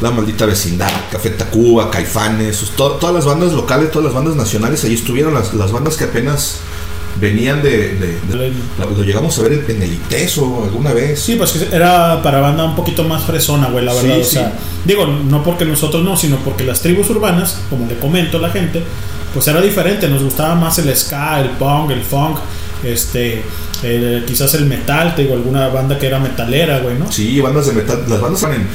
La 0.01 0.11
Maldita 0.11 0.45
Vecindad, 0.45 0.89
Café 1.11 1.31
Tacuba, 1.31 1.91
Caifanes. 1.91 2.71
to- 2.77 2.91
todas 2.93 3.13
las 3.15 3.25
bandas 3.25 3.51
locales, 3.51 3.91
todas 3.91 4.05
las 4.05 4.13
bandas 4.13 4.35
nacionales. 4.37 4.83
Ahí 4.85 4.93
estuvieron 4.93 5.33
las, 5.33 5.53
las 5.53 5.71
bandas 5.73 5.97
que 5.97 6.05
apenas 6.05 6.57
venían 7.19 7.61
de, 7.61 7.95
de- 7.95 8.19
de- 8.37 8.53
lo, 8.79 9.03
llegamos 9.03 9.37
a 9.39 9.43
ver 9.43 9.63
en, 9.69 9.81
el 9.81 9.93
ITESO 9.93 10.63
alguna 10.65 10.93
vez. 10.93 11.19
Sí, 11.19 11.35
pues 11.35 11.55
era 11.71 12.21
para 12.21 12.39
banda 12.41 12.63
un 12.65 12.75
poquito 12.75 13.03
más 13.03 13.23
fresona, 13.23 13.67
güey, 13.69 13.85
la 13.85 13.93
Sí, 13.93 14.01
verdad. 14.07 14.19
o 14.19 14.23
sí. 14.23 14.31
sea, 14.31 14.53
digo, 14.85 15.05
no 15.07 15.43
porque 15.43 15.65
nosotros 15.65 16.03
no, 16.03 16.17
sino 16.17 16.37
porque 16.37 16.63
las 16.63 16.81
tribus 16.81 17.09
urbanas, 17.09 17.59
como 17.69 17.87
le 17.87 17.97
comento 17.97 18.37
a 18.37 18.41
la 18.41 18.49
gente, 18.49 18.83
pues 19.33 19.47
era 19.47 19.61
diferente. 19.61 20.07
Nos 20.09 20.23
gustaba 20.23 20.55
más 20.55 20.77
el 20.79 20.95
ska, 20.95 21.39
el 21.41 21.49
punk, 21.51 21.91
el 21.91 22.01
funk, 22.01 22.37
este, 22.83 23.43
el- 23.83 24.23
quizás 24.25 24.53
el 24.55 24.65
metal, 24.65 25.15
te 25.15 25.23
digo, 25.23 25.35
alguna 25.35 25.67
banda 25.69 25.97
que 25.97 26.07
era 26.07 26.19
metalera, 26.19 26.79
güey, 26.79 26.97
¿no? 26.97 27.11
Sí, 27.11 27.39
bandas 27.41 27.67
de 27.67 27.73
metal, 27.73 28.03
las 28.07 28.21
bandas 28.21 28.41
están 28.43 28.55
en, 28.59 28.67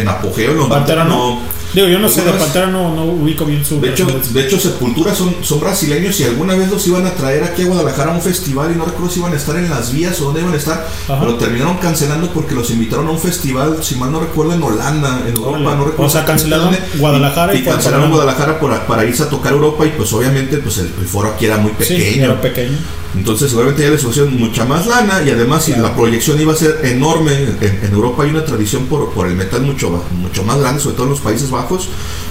en 0.00 0.08
apogeo, 0.08 0.54
los 0.54 0.68
no. 0.68 1.40
Digo, 1.74 1.86
yo 1.88 1.98
no 1.98 2.08
sé, 2.08 2.22
de 2.22 2.32
Pantera 2.32 2.66
no, 2.66 2.94
no 2.94 3.04
ubico 3.04 3.44
bien 3.46 3.64
su. 3.64 3.80
De 3.80 3.90
hecho, 3.90 4.06
de 4.06 4.40
hecho, 4.46 4.58
Sepultura 4.58 5.14
son, 5.14 5.36
son 5.42 5.60
brasileños 5.60 6.18
y 6.20 6.24
alguna 6.24 6.54
vez 6.54 6.70
los 6.70 6.86
iban 6.86 7.06
a 7.06 7.14
traer 7.14 7.44
aquí 7.44 7.62
a 7.62 7.66
Guadalajara 7.66 8.12
a 8.12 8.14
un 8.14 8.20
festival 8.22 8.72
y 8.74 8.78
no 8.78 8.84
recuerdo 8.84 9.08
si 9.10 9.20
iban 9.20 9.32
a 9.32 9.36
estar 9.36 9.56
en 9.56 9.70
las 9.70 9.92
vías 9.92 10.20
o 10.20 10.24
dónde 10.26 10.40
iban 10.40 10.52
a 10.52 10.56
estar, 10.56 10.86
Ajá. 11.08 11.20
pero 11.20 11.36
terminaron 11.36 11.78
cancelando 11.78 12.30
porque 12.32 12.54
los 12.54 12.70
invitaron 12.70 13.06
a 13.08 13.10
un 13.12 13.18
festival, 13.20 13.78
si 13.82 13.94
mal 13.96 14.12
no 14.12 14.20
recuerdo, 14.20 14.52
en 14.52 14.62
Holanda, 14.62 15.22
en 15.26 15.34
Europa, 15.34 15.58
no 15.74 15.84
recuerdo. 15.86 16.02
O 16.04 16.10
sea, 16.10 16.24
cancelaron 16.24 16.66
dónde, 16.72 16.80
Guadalajara 16.98 17.54
y, 17.54 17.62
cancelaron. 17.64 18.10
Guadalajara 18.10 18.60
para, 18.60 18.86
para 18.86 19.04
irse 19.06 19.22
a 19.22 19.28
tocar 19.30 19.52
Europa 19.52 19.86
y 19.86 19.90
pues 19.90 20.12
obviamente 20.12 20.58
pues 20.58 20.78
el, 20.78 20.86
el 21.00 21.06
foro 21.06 21.30
aquí 21.30 21.46
era 21.46 21.56
muy 21.56 21.72
Sí, 21.80 21.94
pequeño. 21.94 22.24
era 22.24 22.40
pequeño. 22.40 22.78
Entonces, 23.14 23.52
obviamente 23.52 23.82
ya 23.82 23.90
les 23.90 24.00
ofrecieron 24.02 24.38
mucha 24.38 24.64
más 24.64 24.86
lana 24.86 25.22
y 25.22 25.28
además 25.28 25.64
si 25.64 25.72
la 25.76 25.94
proyección 25.94 26.40
iba 26.40 26.54
a 26.54 26.56
ser 26.56 26.80
enorme. 26.84 27.34
En, 27.60 27.80
en 27.84 27.92
Europa 27.92 28.22
hay 28.22 28.30
una 28.30 28.42
tradición 28.42 28.86
por, 28.86 29.10
por 29.12 29.26
el 29.26 29.34
metal 29.34 29.60
mucho, 29.62 30.02
mucho 30.18 30.42
más 30.44 30.58
grande, 30.58 30.80
sobre 30.80 30.94
todo 30.96 31.04
en 31.04 31.10
los 31.10 31.20
Países 31.20 31.50
Bajos. 31.50 31.61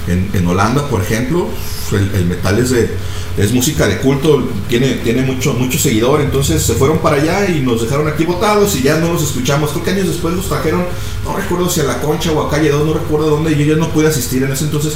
En, 0.08 0.30
en 0.34 0.48
Holanda, 0.48 0.88
por 0.88 1.02
ejemplo, 1.02 1.48
el, 1.92 2.26
metal 2.26 2.58
es, 2.60 3.52
música 3.54 3.88
de 3.88 3.98
culto, 3.98 4.48
tiene, 4.68 4.96
tiene 5.04 5.22
mucho, 5.22 5.54
mucho 5.54 5.78
seguidor. 5.78 6.22
Entonces 6.22 6.62
se 6.62 6.74
fueron 6.74 7.00
para 7.00 7.18
allá 7.18 7.50
y 7.50 7.62
nos 7.62 7.82
dejaron 7.82 8.08
aquí 8.08 8.26
botados 8.26 8.76
y 8.76 8.84
ya 8.84 8.98
no 8.98 9.14
los 9.14 9.24
escuchamos. 9.24 9.72
Creo 9.72 9.84
que 9.84 9.92
años 9.92 10.08
después 10.08 10.36
los 10.36 10.48
trajeron, 10.48 10.86
no 11.26 11.36
recuerdo 11.36 11.70
si 11.70 11.82
a 11.82 11.84
La 11.84 12.02
Concha 12.02 12.32
o 12.32 12.42
a 12.42 12.50
Calle 12.50 12.70
2, 12.70 12.86
no 12.86 12.94
recuerdo 12.94 13.30
dónde. 13.30 13.56
Yo 13.56 13.66
ya 13.66 13.76
no 13.76 13.90
pude 13.90 14.08
asistir 14.08 14.44
en 14.44 14.52
ese 14.52 14.66
entonces. 14.66 14.94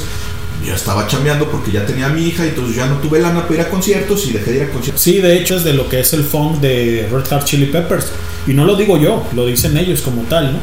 Yo 0.66 0.74
estaba 0.74 1.06
chambeando 1.06 1.48
porque 1.48 1.70
ya 1.70 1.86
tenía 1.86 2.06
a 2.06 2.08
mi 2.08 2.26
hija 2.26 2.44
y 2.44 2.48
entonces 2.48 2.74
ya 2.74 2.86
no 2.86 2.96
tuve 2.96 3.20
lana 3.20 3.42
para 3.42 3.54
ir 3.54 3.60
a 3.60 3.68
conciertos 3.68 4.26
y 4.26 4.32
dejé 4.32 4.50
de 4.50 4.56
ir 4.56 4.62
a 4.64 4.70
conciertos. 4.70 5.00
Sí, 5.00 5.20
de 5.20 5.38
hecho 5.38 5.56
es 5.56 5.62
de 5.62 5.72
lo 5.74 5.88
que 5.88 6.00
es 6.00 6.12
el 6.12 6.24
funk 6.24 6.60
de 6.60 7.08
Red 7.10 7.26
Hot 7.30 7.44
Chili 7.44 7.66
Peppers. 7.66 8.08
Y 8.48 8.52
no 8.52 8.64
lo 8.64 8.74
digo 8.74 8.98
yo, 8.98 9.24
lo 9.34 9.46
dicen 9.46 9.76
ellos 9.76 10.00
como 10.02 10.22
tal, 10.22 10.52
¿no? 10.54 10.58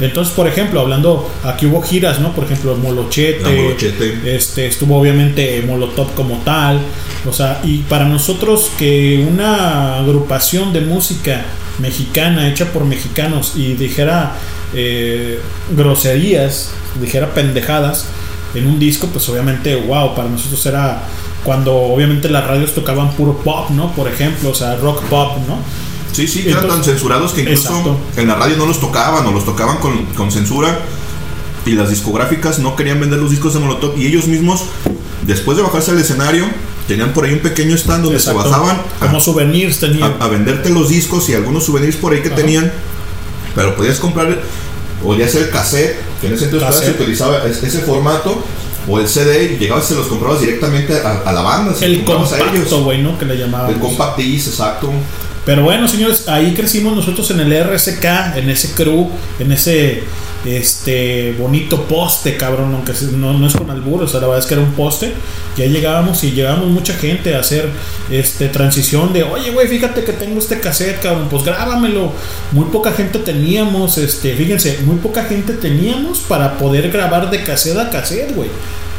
Entonces, 0.00 0.32
por 0.32 0.46
ejemplo, 0.46 0.80
hablando, 0.80 1.28
aquí 1.42 1.66
hubo 1.66 1.82
giras, 1.82 2.20
¿no? 2.20 2.32
Por 2.32 2.44
ejemplo, 2.44 2.76
Molochete, 2.76 3.62
Molochete. 3.62 4.36
este, 4.36 4.66
estuvo 4.66 4.96
obviamente 4.96 5.62
Molotov 5.66 6.14
como 6.14 6.38
tal. 6.44 6.80
O 7.28 7.32
sea, 7.32 7.60
y 7.64 7.78
para 7.78 8.04
nosotros 8.04 8.70
que 8.78 9.26
una 9.28 9.98
agrupación 9.98 10.72
de 10.72 10.82
música 10.82 11.44
mexicana 11.80 12.48
hecha 12.48 12.72
por 12.72 12.84
mexicanos 12.84 13.54
y 13.56 13.74
dijera 13.74 14.36
eh, 14.74 15.40
groserías, 15.76 16.70
dijera 17.00 17.34
pendejadas 17.34 18.06
en 18.54 18.66
un 18.66 18.78
disco, 18.78 19.06
pues 19.08 19.28
obviamente, 19.28 19.74
wow, 19.76 20.14
para 20.14 20.28
nosotros 20.28 20.64
era 20.66 21.02
cuando 21.44 21.74
obviamente 21.76 22.28
las 22.28 22.46
radios 22.46 22.74
tocaban 22.74 23.12
puro 23.12 23.38
pop, 23.38 23.70
¿no? 23.70 23.92
Por 23.92 24.08
ejemplo, 24.08 24.50
o 24.50 24.54
sea, 24.54 24.76
rock 24.76 25.02
pop, 25.04 25.38
¿no? 25.46 25.56
Sí, 26.12 26.26
sí, 26.26 26.44
eran 26.48 26.66
tan 26.66 26.82
censurados 26.82 27.32
que 27.32 27.42
incluso 27.42 27.68
Exacto. 27.68 27.96
en 28.16 28.26
la 28.28 28.34
radio 28.34 28.56
no 28.56 28.66
los 28.66 28.80
tocaban 28.80 29.24
o 29.26 29.30
los 29.32 29.44
tocaban 29.44 29.76
con, 29.78 30.04
con 30.16 30.32
censura 30.32 30.78
y 31.64 31.72
las 31.72 31.90
discográficas 31.90 32.58
no 32.58 32.74
querían 32.74 32.98
vender 32.98 33.18
los 33.20 33.30
discos 33.30 33.54
de 33.54 33.60
Molotov 33.60 33.96
y 33.98 34.06
ellos 34.06 34.26
mismos, 34.26 34.64
después 35.26 35.56
de 35.56 35.62
bajarse 35.62 35.90
al 35.92 35.98
escenario, 35.98 36.46
tenían 36.88 37.12
por 37.12 37.24
ahí 37.26 37.34
un 37.34 37.40
pequeño 37.40 37.76
stand 37.76 38.02
donde 38.04 38.18
Exacto. 38.18 38.42
se 38.42 38.48
bajaban 38.48 38.78
a, 39.00 39.06
Como 39.06 39.20
souvenirs 39.20 39.78
tenían. 39.78 40.14
a- 40.18 40.24
a 40.24 40.28
venderte 40.28 40.70
los 40.70 40.88
discos 40.88 41.28
y 41.28 41.34
algunos 41.34 41.64
souvenirs 41.64 41.96
por 41.96 42.12
ahí 42.14 42.20
que 42.22 42.30
tenían, 42.30 42.72
pero 43.54 43.76
podías 43.76 43.98
comprar, 44.00 44.40
podía 45.02 45.28
ser 45.28 45.42
el 45.44 45.50
cassette, 45.50 45.96
que 46.20 46.26
en 46.28 46.34
ese 46.34 46.46
entonces 46.46 46.80
se 46.84 46.90
utilizaba 46.92 47.44
es- 47.46 47.62
ese 47.62 47.80
formato, 47.80 48.42
o 48.88 48.98
el 48.98 49.06
CD, 49.08 49.52
y 49.54 49.58
llegabas 49.58 49.84
y 49.84 49.88
se 49.88 49.94
los 49.96 50.06
comprabas 50.06 50.40
directamente 50.40 50.94
a, 50.98 51.22
a 51.26 51.32
la 51.32 51.42
banda. 51.42 51.74
el 51.82 52.04
compacto, 52.04 52.84
güey, 52.84 53.02
¿no? 53.02 53.18
Que 53.18 53.26
le 53.26 53.36
llamaban. 53.36 53.70
El 53.70 53.78
compact 53.78 54.18
exacto. 54.20 54.90
Pero 55.44 55.62
bueno, 55.62 55.88
señores, 55.88 56.28
ahí 56.28 56.54
crecimos 56.54 56.94
nosotros 56.94 57.30
en 57.30 57.40
el 57.40 57.52
RSK, 57.64 58.36
en 58.36 58.50
ese 58.50 58.72
crew, 58.72 59.10
en 59.38 59.52
ese 59.52 60.02
este 60.44 61.32
bonito 61.32 61.84
poste, 61.84 62.36
cabrón, 62.36 62.74
aunque 62.74 62.92
no, 63.12 63.32
no 63.32 63.46
es 63.46 63.54
con 63.54 63.70
albur, 63.70 64.02
o 64.02 64.08
sea, 64.08 64.20
la 64.20 64.26
verdad 64.26 64.42
es 64.42 64.46
que 64.46 64.54
era 64.54 64.62
un 64.62 64.72
poste. 64.72 65.12
Ya 65.56 65.66
llegábamos 65.66 66.22
y 66.24 66.32
llegábamos 66.32 66.68
mucha 66.68 66.94
gente 66.94 67.34
a 67.34 67.40
hacer 67.40 67.68
este 68.10 68.48
transición 68.48 69.12
de, 69.12 69.24
oye, 69.24 69.50
güey, 69.50 69.66
fíjate 69.68 70.04
que 70.04 70.12
tengo 70.12 70.38
este 70.38 70.60
cassette, 70.60 71.00
cabrón, 71.00 71.28
pues 71.28 71.44
grábamelo. 71.44 72.12
Muy 72.52 72.66
poca 72.66 72.92
gente 72.92 73.18
teníamos, 73.18 73.98
este, 73.98 74.34
fíjense, 74.34 74.78
muy 74.84 74.96
poca 74.96 75.24
gente 75.24 75.54
teníamos 75.54 76.20
para 76.20 76.58
poder 76.58 76.90
grabar 76.90 77.30
de 77.30 77.42
cassette 77.42 77.78
a 77.78 77.90
cassette, 77.90 78.34
güey. 78.34 78.50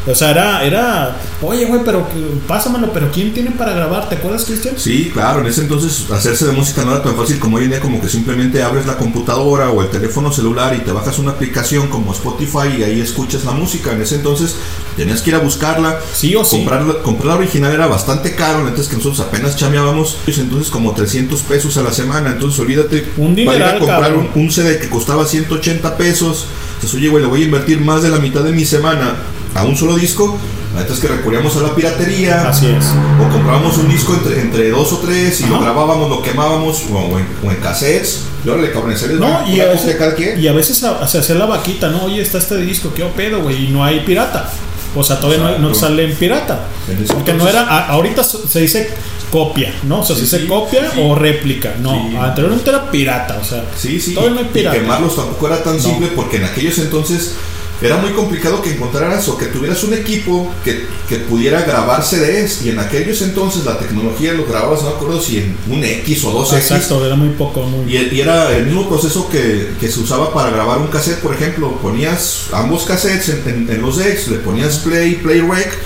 O 0.10 0.16
sea, 0.16 0.32
era, 0.32 0.64
era, 0.64 1.18
oye, 1.42 1.66
güey, 1.66 1.82
pero 1.86 2.08
pásamelo, 2.48 2.92
pero 2.92 3.12
¿quién 3.12 3.32
tiene 3.32 3.52
para 3.52 3.74
grabar? 3.74 4.10
¿Te 4.10 4.16
acuerdas, 4.16 4.44
Cristian? 4.44 4.74
Sí, 4.76 5.12
claro, 5.14 5.42
en 5.42 5.48
ese 5.48 5.62
entonces 5.62 6.10
hacerse 6.10 6.48
de 6.48 6.52
música 6.54 6.84
no 6.84 6.92
era 6.92 7.04
tan 7.04 7.16
fácil 7.16 7.38
como 7.38 7.58
hoy 7.58 7.66
en 7.66 7.70
día, 7.70 7.80
como 7.80 8.02
que 8.02 8.10
simplemente 8.10 8.64
abres 8.64 8.88
la 8.88 8.98
computadora 8.98 9.70
o 9.70 9.84
el 9.84 9.90
teléfono 9.90 10.32
celular 10.32 10.76
y 10.76 10.80
te 10.80 10.92
bajas 10.92 11.20
una 11.20 11.32
aplicación 11.32 11.90
como 11.90 12.12
Spotify 12.14 12.80
y 12.80 12.84
ahí 12.84 13.02
escuchas 13.02 13.46
la 13.46 13.52
música. 13.52 13.92
En 13.92 14.02
ese 14.02 14.16
entonces 14.16 14.56
tenías 14.98 15.22
que 15.22 15.30
ir 15.30 15.36
a 15.36 15.40
buscarla. 15.40 16.00
Sí 16.12 16.36
o 16.36 16.44
sí. 16.44 16.58
Comprarla, 16.58 17.04
comprar 17.04 17.28
la 17.28 17.36
original 17.36 17.72
era 17.72 17.86
bastante 17.86 18.34
caro, 18.34 18.62
entonces 18.62 18.88
que 18.88 18.98
nosotros 18.98 19.20
apenas 19.20 19.58
chameábamos, 19.58 20.18
pues, 20.26 20.40
entonces 20.40 20.72
como 20.72 20.94
300 20.94 21.40
pesos 21.44 21.78
a 21.78 21.84
la 21.84 21.94
semana. 21.94 22.32
Entonces 22.32 22.60
olvídate, 22.60 23.08
Un 23.18 23.36
para 23.46 23.58
ir 23.58 23.64
a 23.64 23.74
dineral, 23.74 23.80
comprar 23.80 24.14
un 24.34 24.52
CD 24.52 24.80
que 24.80 24.90
costaba 24.90 25.28
180 25.28 25.98
pesos. 25.98 26.48
Entonces, 26.80 26.98
oye, 26.98 27.10
güey, 27.10 27.22
le 27.22 27.30
voy 27.30 27.42
a 27.42 27.46
invertir 27.46 27.82
más 27.82 28.02
de 28.02 28.10
la 28.10 28.20
mitad 28.20 28.42
de 28.42 28.54
mi 28.54 28.64
semana 28.64 29.18
a 29.56 29.64
un 29.64 29.76
solo 29.76 29.96
disco. 29.96 30.38
La 30.76 30.82
neta 30.82 30.94
es 30.94 31.00
que 31.00 31.08
recurríamos 31.08 31.56
a 31.58 31.62
la 31.62 31.76
piratería. 31.76 32.48
Así 32.50 32.68
es. 32.68 32.86
O 33.26 33.30
comprábamos 33.32 33.78
un 33.78 33.90
disco 33.90 34.14
entre, 34.14 34.40
entre 34.42 34.70
dos 34.70 34.94
o 34.94 34.98
tres 35.00 35.42
y 35.42 35.48
lo 35.48 35.60
grabábamos, 35.60 36.10
lo 36.10 36.22
quemábamos 36.22 36.84
o 36.92 37.18
en, 37.20 37.26
o 37.48 37.52
en 37.52 37.58
cassettes. 37.58 38.22
Y 38.46 38.50
órale, 38.50 38.72
cabrón, 38.72 38.92
en 38.92 38.98
serio, 38.98 39.18
No, 39.18 39.48
y 39.48 39.60
a, 39.60 39.66
veces, 39.66 39.98
y 40.38 40.48
a 40.48 40.54
veces 40.54 40.84
a- 40.84 41.08
se 41.08 41.18
hacía 41.18 41.36
la 41.36 41.46
vaquita, 41.46 41.90
¿no? 41.90 42.04
Oye, 42.06 42.22
está 42.22 42.38
este 42.38 42.58
disco, 42.58 42.94
qué 42.96 43.04
pedo, 43.06 43.42
güey, 43.42 43.66
y 43.66 43.70
no 43.70 43.84
hay 43.84 44.02
pirata. 44.02 44.50
O 44.96 45.04
sea, 45.04 45.20
todavía 45.20 45.44
no, 45.44 45.70
no 45.70 45.76
sale 45.76 46.06
en 46.06 46.16
pirata. 46.16 46.62
En 46.88 47.04
Porque 47.06 47.34
no 47.34 47.48
era, 47.50 47.62
a- 47.64 47.88
ahorita 47.90 48.24
se 48.24 48.60
dice 48.62 48.90
copia, 49.32 49.74
¿no? 49.84 50.02
O 50.02 50.06
sea, 50.06 50.16
Sí, 50.16 50.26
se 50.26 50.38
dice 50.38 50.40
sí, 50.44 50.48
copia 50.48 50.90
sí. 50.94 51.00
o 51.04 51.16
réplica. 51.16 51.76
No, 51.82 51.92
anteriormente 52.22 52.70
era 52.70 52.90
pirata, 52.90 53.38
o 53.42 53.44
sea, 53.46 53.66
Sí, 53.76 54.00
sí. 54.00 54.14
todavía 54.14 54.36
no 54.36 54.40
hay 54.42 54.46
y 54.46 54.54
pirata. 54.54 54.78
quemarlos 54.78 55.16
tampoco 55.16 55.48
era 55.48 55.62
tan 55.64 55.78
No. 55.78 55.84
simple 55.84 56.08
porque 56.16 56.38
en 56.38 56.46
aquellos 56.46 56.78
entonces 56.80 57.34
era 57.82 57.98
muy 57.98 58.12
complicado 58.12 58.62
que 58.62 58.72
encontraras 58.72 59.28
o 59.30 59.38
que 59.38 59.46
tuvieras 59.48 59.84
un 59.84 59.94
equipo 59.94 60.54
que, 60.64 60.86
que 61.08 61.16
pudiera 61.18 61.62
grabar 61.62 62.04
CDs. 62.04 62.64
Y 62.66 62.70
en 62.70 62.80
aquellos 62.80 63.22
entonces 63.22 63.66
la 63.66 63.78
tecnología 63.80 64.34
lo 64.34 64.46
grababas, 64.46 64.84
no 64.84 64.90
acuerdo 64.90 65.22
si 65.22 65.38
en 65.38 65.56
un 65.70 65.84
X 65.84 66.24
o 66.26 66.32
dos 66.32 66.52
X. 66.54 66.72
Exacto, 66.72 67.06
era 67.06 67.16
muy 67.16 67.30
poco, 67.30 67.62
muy... 67.64 67.92
Y, 67.94 68.10
y 68.16 68.22
era 68.22 68.56
el 68.56 68.66
mismo 68.66 68.88
proceso 68.90 69.30
que, 69.30 69.70
que 69.80 69.88
se 69.90 70.00
usaba 70.00 70.34
para 70.34 70.50
grabar 70.50 70.80
un 70.80 70.88
cassette, 70.88 71.20
por 71.20 71.34
ejemplo, 71.34 71.72
ponías 71.82 72.48
ambos 72.52 72.84
cassettes 72.84 73.30
en, 73.30 73.44
en- 73.50 73.70
en 73.70 73.82
los 73.82 73.98
decks, 73.98 74.28
le 74.28 74.38
ponías 74.40 74.78
play, 74.80 75.16
play 75.16 75.40
rec 75.42 75.78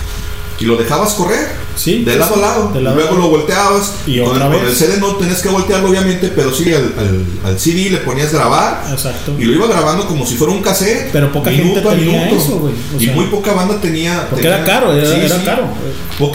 y 0.59 0.65
lo 0.65 0.75
dejabas 0.77 1.13
correr 1.13 1.63
Sí, 1.75 2.03
de 2.03 2.15
lado 2.17 2.35
a 2.35 2.37
lado. 2.37 2.71
de 2.71 2.79
y 2.79 2.83
lado 2.83 2.95
a 2.95 2.99
luego 2.99 3.15
lado. 3.15 3.23
lo 3.23 3.29
volteabas 3.31 3.93
Y 4.05 4.19
con, 4.19 4.29
otra 4.35 4.45
el, 4.45 4.51
con 4.53 4.61
vez. 4.61 4.69
el 4.69 4.75
CD 4.77 4.99
no 4.99 5.15
tenías 5.15 5.41
que 5.41 5.49
voltearlo 5.49 5.89
obviamente, 5.89 6.31
pero 6.35 6.53
sí 6.53 6.71
al, 6.71 6.93
al- 6.97 7.25
al 7.45 7.59
CD 7.59 7.89
le 7.89 7.97
ponías 7.97 8.31
grabar 8.31 8.83
Exacto. 8.91 9.33
y 9.39 9.43
lo 9.45 9.53
iba 9.53 9.67
grabando 9.67 10.07
como 10.07 10.25
si 10.25 10.35
fuera 10.35 10.53
un 10.53 10.61
cassette. 10.61 11.09
Pero 11.11 11.31
poca 11.31 11.49
gente 11.49 11.65
minuto 11.69 11.89
a 11.89 11.93
tenía 11.95 12.25
minuto. 12.25 12.35
eso. 12.43 12.55
O 12.95 13.01
y 13.01 13.05
sea, 13.05 13.15
muy 13.15 13.25
poca 13.25 13.53
banda 13.53 13.81
tenía. 13.81 14.27
Porque 14.29 14.43
tenía- 14.43 14.57
era 14.57 14.65
caro, 14.65 14.93
era, 14.93 15.05
sí, 15.09 15.19
era 15.25 15.35
sí. 15.39 15.43
caro. 15.45 15.67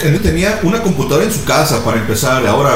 Gente 0.00 0.18
tenía 0.18 0.58
una 0.64 0.82
computadora 0.82 1.24
en 1.24 1.32
su 1.32 1.44
casa 1.44 1.84
para 1.84 1.98
empezar. 1.98 2.44
Ahora, 2.46 2.74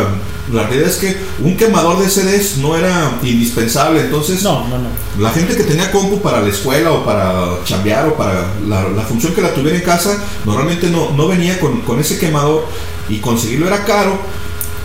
la 0.52 0.64
realidad 0.64 0.88
es 0.90 0.96
que 0.96 1.16
un 1.40 1.56
quemador 1.56 1.98
de 2.00 2.08
CDs 2.10 2.58
no 2.58 2.76
era 2.76 3.18
indispensable. 3.22 4.00
Entonces, 4.02 4.42
No, 4.42 4.66
no, 4.68 4.78
no. 4.78 4.88
la 5.18 5.30
gente 5.30 5.56
que 5.56 5.64
tenía 5.64 5.90
compu 5.90 6.20
para 6.20 6.40
la 6.40 6.48
escuela 6.48 6.92
o 6.92 7.04
para 7.04 7.58
chambear 7.64 8.08
o 8.08 8.14
para 8.16 8.52
la, 8.68 8.88
la 8.88 9.02
función 9.02 9.34
que 9.34 9.40
la 9.42 9.54
tuviera 9.54 9.76
en 9.78 9.84
casa, 9.84 10.16
normalmente 10.44 10.88
no, 10.90 11.10
no 11.12 11.28
venía 11.28 11.58
con, 11.60 11.80
con 11.82 11.98
ese 12.00 12.18
quemador 12.18 12.66
y 13.08 13.18
conseguirlo 13.18 13.66
era 13.66 13.84
caro. 13.84 14.18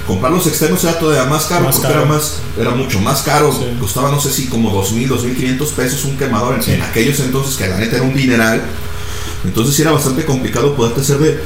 Comprar 0.07 0.31
los 0.31 0.47
externos 0.47 0.81
era 0.85 0.97
todavía 0.97 1.25
más 1.25 1.47
caro 1.47 1.65
Más 1.65 1.75
porque 1.75 1.89
caro. 1.91 2.03
era 2.03 2.09
más 2.13 2.37
era 2.57 2.69
mucho 2.71 2.99
más 3.01 3.21
caro. 3.23 3.51
Sí. 3.51 3.65
Costaba 3.77 4.09
no 4.09 4.21
sé 4.21 4.31
si 4.31 4.45
como 4.47 4.71
2.000, 4.81 5.09
2.500 5.09 5.71
pesos 5.73 6.05
un 6.05 6.15
quemador 6.17 6.55
en, 6.55 6.63
Sí. 6.63 6.71
en 6.71 6.81
aquellos 6.81 7.19
entonces 7.19 7.57
que 7.57 7.67
la 7.67 7.77
neta 7.77 7.97
era 7.97 8.05
un 8.05 8.15
dineral. 8.15 8.61
Entonces 9.43 9.75
sí 9.75 9.81
era 9.81 9.91
bastante 9.91 10.23
complicado 10.25 10.75
poderte 10.75 11.01
hacer 11.01 11.17
de, 11.19 11.39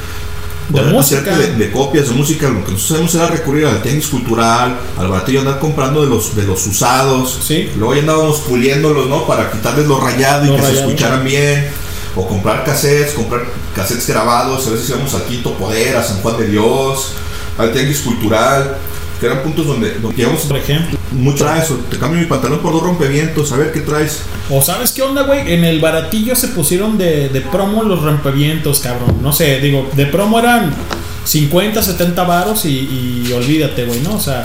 hacerte 0.98 1.30
de, 1.30 1.54
de 1.56 1.70
copias 1.70 2.08
de 2.08 2.14
música. 2.14 2.48
Lo 2.48 2.64
que 2.64 2.72
nosotros 2.72 2.92
hacemos 2.92 3.14
era 3.14 3.26
recurrir 3.28 3.66
al 3.66 3.82
tenis 3.82 4.06
cultural, 4.06 4.78
al 4.98 5.08
baratillo, 5.08 5.40
andar 5.40 5.58
comprando 5.58 6.02
de 6.02 6.08
los, 6.08 6.34
de 6.34 6.44
los 6.44 6.66
usados. 6.66 7.40
Sí. 7.46 7.70
Luego 7.76 7.94
ya 7.94 8.00
andábamos 8.00 8.40
puliéndolos, 8.40 9.08
¿no? 9.08 9.26
Para 9.26 9.50
quitarles 9.50 9.86
lo 9.86 10.00
rayado 10.00 10.44
y 10.46 10.50
que 10.50 10.56
rayado. 10.56 10.74
se 10.74 10.80
escucharan 10.80 11.24
bien. 11.24 11.68
O 12.14 12.28
comprar 12.28 12.64
cassettes, 12.64 13.14
comprar 13.14 13.42
cassettes 13.74 14.06
grabados. 14.06 14.66
A 14.66 14.70
veces 14.70 14.88
íbamos 14.90 15.14
al 15.14 15.24
Quinto 15.24 15.54
Poder, 15.54 15.96
a 15.96 16.02
San 16.02 16.18
Juan 16.20 16.36
de 16.38 16.46
Dios, 16.46 17.12
al 17.58 17.72
Tenis 17.72 18.00
Cultural. 18.00 18.76
Que 19.22 19.26
eran 19.28 19.42
puntos 19.44 19.64
donde, 19.66 19.94
donde 20.00 20.16
llegamos, 20.16 20.42
Por 20.42 20.56
ejemplo. 20.56 20.98
mucho 21.12 21.44
traes, 21.44 21.70
o 21.70 21.76
te 21.76 21.96
cambio 21.96 22.20
mi 22.20 22.26
pantalón 22.26 22.58
por 22.58 22.72
dos 22.72 22.82
rompevientos, 22.82 23.52
a 23.52 23.56
ver 23.56 23.70
qué 23.70 23.80
traes. 23.80 24.22
O 24.50 24.60
sabes 24.60 24.90
qué 24.90 25.02
onda, 25.02 25.22
güey, 25.22 25.54
en 25.54 25.64
el 25.64 25.80
baratillo 25.80 26.34
se 26.34 26.48
pusieron 26.48 26.98
de, 26.98 27.28
de 27.28 27.40
promo 27.40 27.84
los 27.84 28.02
rompevientos, 28.02 28.80
cabrón. 28.80 29.18
No 29.22 29.32
sé, 29.32 29.60
digo, 29.60 29.88
de 29.94 30.06
promo 30.06 30.40
eran 30.40 30.74
50, 31.24 31.80
70 31.80 32.24
varos 32.24 32.64
y, 32.64 33.24
y 33.28 33.32
olvídate, 33.32 33.84
güey, 33.84 34.00
¿no? 34.00 34.16
O 34.16 34.20
sea, 34.20 34.44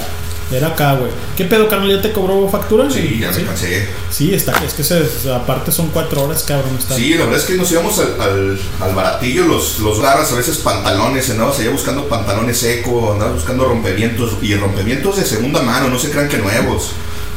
era 0.52 0.68
acá, 0.68 0.94
güey. 0.94 1.12
¿Qué 1.36 1.46
pedo, 1.46 1.68
carnal? 1.68 1.90
¿Ya 1.90 2.02
te 2.02 2.12
cobró 2.14 2.48
factura? 2.50 2.90
Sí, 2.90 3.18
ya 3.20 3.32
me 3.32 3.44
cansé. 3.44 3.88
Sí, 4.10 4.34
está, 4.34 4.54
es 4.66 4.74
que 4.74 4.84
se, 4.84 5.04
aparte 5.34 5.72
son 5.72 5.90
cuatro 5.90 6.24
horas, 6.24 6.44
cabrón. 6.44 6.76
Está. 6.78 6.96
Sí, 6.96 7.14
la 7.16 7.26
verdad 7.26 7.40
es 7.40 7.46
que 7.46 7.56
nos 7.56 7.72
íbamos 7.72 8.00
al, 8.00 8.22
al, 8.22 8.60
al 8.80 8.96
baratillo, 8.96 9.46
los, 9.46 9.80
los 9.80 10.00
garras, 10.00 10.32
a 10.32 10.36
veces 10.36 10.58
pantalones, 10.58 11.30
andabas 11.30 11.60
allá 11.60 11.70
buscando 11.72 12.08
pantalones 12.08 12.58
seco, 12.58 13.14
andabas 13.14 13.36
buscando 13.36 13.66
rompevientos, 13.66 14.38
y 14.42 14.56
rompevientos 14.56 15.18
de 15.18 15.26
segunda 15.26 15.62
mano, 15.62 15.90
no 15.90 16.00
se 16.00 16.12
crean 16.12 16.30
que 16.30 16.38
nuevos. 16.38 16.92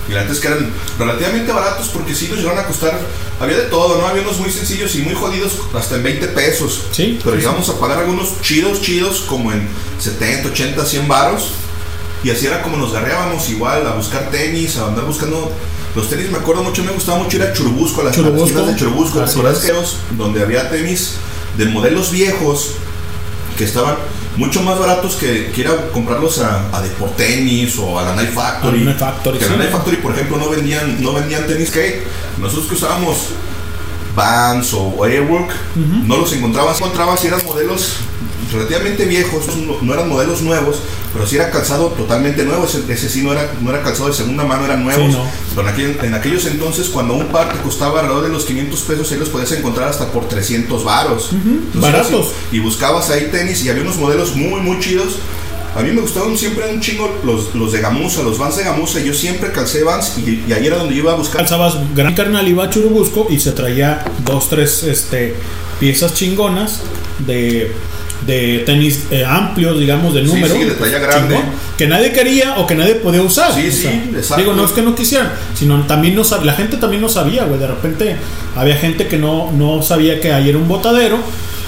Y 0.09 0.13
la 0.13 0.23
neta 0.23 0.33
es 0.33 0.41
que 0.41 0.49
eran 0.49 0.73
relativamente 0.99 1.53
baratos 1.53 1.89
porque 1.89 2.15
sí 2.15 2.27
nos 2.29 2.39
llegaron 2.39 2.59
a 2.59 2.67
costar, 2.67 2.99
había 3.39 3.57
de 3.57 3.65
todo, 3.65 3.99
¿no? 3.99 4.07
Había 4.07 4.23
unos 4.23 4.39
muy 4.39 4.51
sencillos 4.51 4.95
y 4.97 5.03
muy 5.03 5.15
jodidos, 5.15 5.59
hasta 5.75 5.97
en 5.97 6.03
20 6.03 6.29
pesos. 6.29 6.83
Sí. 6.91 7.19
Pero 7.23 7.37
sí, 7.37 7.43
llegamos 7.43 7.69
a 7.69 7.79
pagar 7.79 7.99
algunos 7.99 8.41
chidos, 8.43 8.81
chidos, 8.81 9.21
como 9.29 9.53
en 9.53 9.69
70, 9.99 10.49
80, 10.49 10.85
100 10.85 11.09
varos. 11.09 11.53
Y 12.23 12.31
así 12.31 12.47
era 12.47 12.63
como 12.63 12.77
nos 12.77 12.93
garreábamos 12.93 13.49
igual 13.49 13.87
a 13.87 13.95
buscar 13.95 14.31
tenis, 14.31 14.77
a 14.77 14.87
andar 14.89 15.05
buscando 15.07 15.51
los 15.95 16.09
tenis. 16.09 16.31
Me 16.31 16.39
acuerdo 16.39 16.63
mucho, 16.63 16.85
me 16.85 16.93
gustaba 16.93 17.19
mucho 17.19 17.37
ir 17.37 17.43
a 17.43 17.53
Churubusco, 17.53 18.03
a 18.03 18.05
las 18.05 18.15
Churubusco. 18.17 18.45
tiendas 18.47 18.67
de 18.69 18.77
Churubusco, 18.77 19.19
¿te 19.19 19.25
Así 19.25 19.39
acuerdas 19.39 19.65
es. 19.65 19.97
donde 20.19 20.43
había 20.43 20.69
tenis 20.71 21.15
de 21.57 21.65
modelos 21.67 22.11
viejos 22.11 22.73
que 23.57 23.65
estaban 23.65 23.97
mucho 24.37 24.63
más 24.63 24.79
baratos 24.79 25.17
que, 25.17 25.51
que 25.53 25.61
ir 25.63 25.69
a 25.69 25.89
comprarlos 25.89 26.39
a, 26.41 26.69
a 26.77 26.81
Deportenis 26.83 27.77
o 27.79 27.99
a 27.99 28.03
la 28.05 28.15
Night 28.15 28.33
Factory. 28.33 28.77
A 28.77 28.85
la 28.85 28.91
Night 28.91 28.99
Factory, 28.99 29.39
que 29.39 29.45
sí. 29.45 29.51
la 29.51 29.57
Night 29.57 29.71
Factory, 29.73 29.97
por 29.97 30.13
ejemplo, 30.13 30.37
no 30.37 30.49
vendían, 30.49 31.03
no 31.03 31.13
vendían 31.15 31.47
tenis 31.47 31.71
que 31.71 32.03
nosotros 32.39 32.67
que 32.69 32.75
usábamos 32.75 33.17
Vans 34.15 34.73
o 34.75 35.05
Airwork, 35.05 35.51
no 36.05 36.17
los 36.19 36.33
encontrabas, 36.33 36.79
encontrabas 36.79 37.21
si 37.21 37.29
eran 37.29 37.45
modelos 37.45 37.97
relativamente 38.53 39.05
viejos, 39.05 39.45
no, 39.83 39.95
eran 39.95 40.09
modelos 40.09 40.43
nuevos, 40.43 40.81
pero 41.13 41.27
si 41.27 41.37
era 41.37 41.51
calzado 41.51 41.89
totalmente 41.89 42.45
nuevo, 42.45 42.65
ese, 42.65 42.83
ese 42.93 43.09
sí 43.09 43.23
no 43.23 43.33
era, 43.33 43.53
no 43.61 43.71
era 43.71 43.83
calzado 43.83 44.09
de 44.09 44.15
segunda 44.15 44.45
mano, 44.45 44.65
eran 44.65 44.83
nuevos. 44.85 45.07
Sí, 45.13 45.17
no. 45.19 45.25
Pero 45.55 45.69
en, 45.69 45.75
aquel- 45.75 46.05
en 46.05 46.15
aquellos 46.15 46.47
entonces, 46.47 46.89
cuando 46.89 47.15
un 47.15 47.27
par 47.27 47.53
te 47.53 47.59
costaba 47.61 48.01
alrededor 48.01 48.25
de 48.25 48.31
los 48.31 48.45
500 48.45 48.81
pesos, 48.83 49.13
ahí 49.13 49.19
los 49.19 49.29
podías 49.29 49.53
encontrar 49.53 49.89
hasta 49.89 50.07
por 50.13 50.29
300 50.29 50.85
varos. 50.85 51.31
Entonces, 51.33 51.81
Baratos. 51.81 52.29
Y 52.53 52.59
buscabas 52.61 53.11
ahí 53.11 53.29
tenis 53.33 53.65
y 53.65 53.69
había 53.71 53.83
unos 53.83 53.97
modelos 53.97 54.35
muy, 54.37 54.61
muy 54.61 54.79
chidos. 54.81 55.17
A 55.77 55.83
mí 55.83 55.93
me 55.93 56.01
gustaban 56.01 56.37
siempre 56.37 56.69
un 56.69 56.81
chingo 56.81 57.09
los, 57.25 57.55
los 57.55 57.71
de 57.71 57.81
Gamusa, 57.81 58.23
los 58.25 58.39
Vans 58.39 58.57
de 58.57 58.65
Gamusa. 58.65 58.99
Yo 58.99 59.15
siempre 59.15 59.53
calcé 59.53 59.85
Vans 59.85 60.15
y, 60.19 60.43
y 60.49 60.53
ahí 60.53 60.67
era 60.67 60.79
donde 60.79 60.95
yo 60.97 61.03
iba 61.03 61.13
a 61.13 61.17
buscar. 61.17 61.43
Calzabas 61.43 61.77
gran 61.95 62.15
carnal, 62.17 62.49
iba 62.49 62.65
a 62.65 62.71
Churubusco 62.71 63.29
y 63.31 63.39
se 63.39 63.53
traía 63.53 64.05
dos, 64.25 64.49
tres 64.49 64.83
este, 64.83 65.37
piezas 65.79 66.13
chingonas 66.15 66.81
de, 67.21 67.71
de 68.27 68.63
tenis 68.67 69.05
eh, 69.11 69.25
amplios, 69.25 69.79
digamos, 69.79 70.15
de 70.15 70.23
número. 70.23 70.55
sí, 70.55 70.65
de 70.65 70.73
talla 70.73 70.99
grande. 70.99 71.35
chingón, 71.37 71.53
que 71.79 71.87
nadie 71.87 72.13
quería 72.13 72.55
o 72.59 72.67
que 72.67 72.75
nadie 72.75 72.97
podía 72.97 73.23
usar. 73.23 73.53
Sí, 73.55 73.69
O 73.69 73.73
sí, 73.73 73.83
sea, 73.83 74.05
exacto. 74.15 74.37
Digo, 74.37 74.53
no 74.53 74.65
es 74.65 74.73
que 74.73 74.83
no 74.83 74.95
quisieran, 74.95 75.33
sino 75.55 75.81
también 75.87 76.15
no 76.15 76.23
la 76.45 76.53
gente 76.53 76.77
también 76.77 77.03
no 77.03 77.09
sabía, 77.09 77.45
güey. 77.45 77.59
De 77.61 77.67
repente 77.67 78.17
había 78.57 78.77
gente 78.77 79.07
que 79.07 79.17
no, 79.19 79.51
no 79.53 79.83
sabía 79.83 80.21
que 80.21 80.33
ahí 80.33 80.49
era 80.49 80.59
un 80.59 80.69
botadero. 80.69 81.19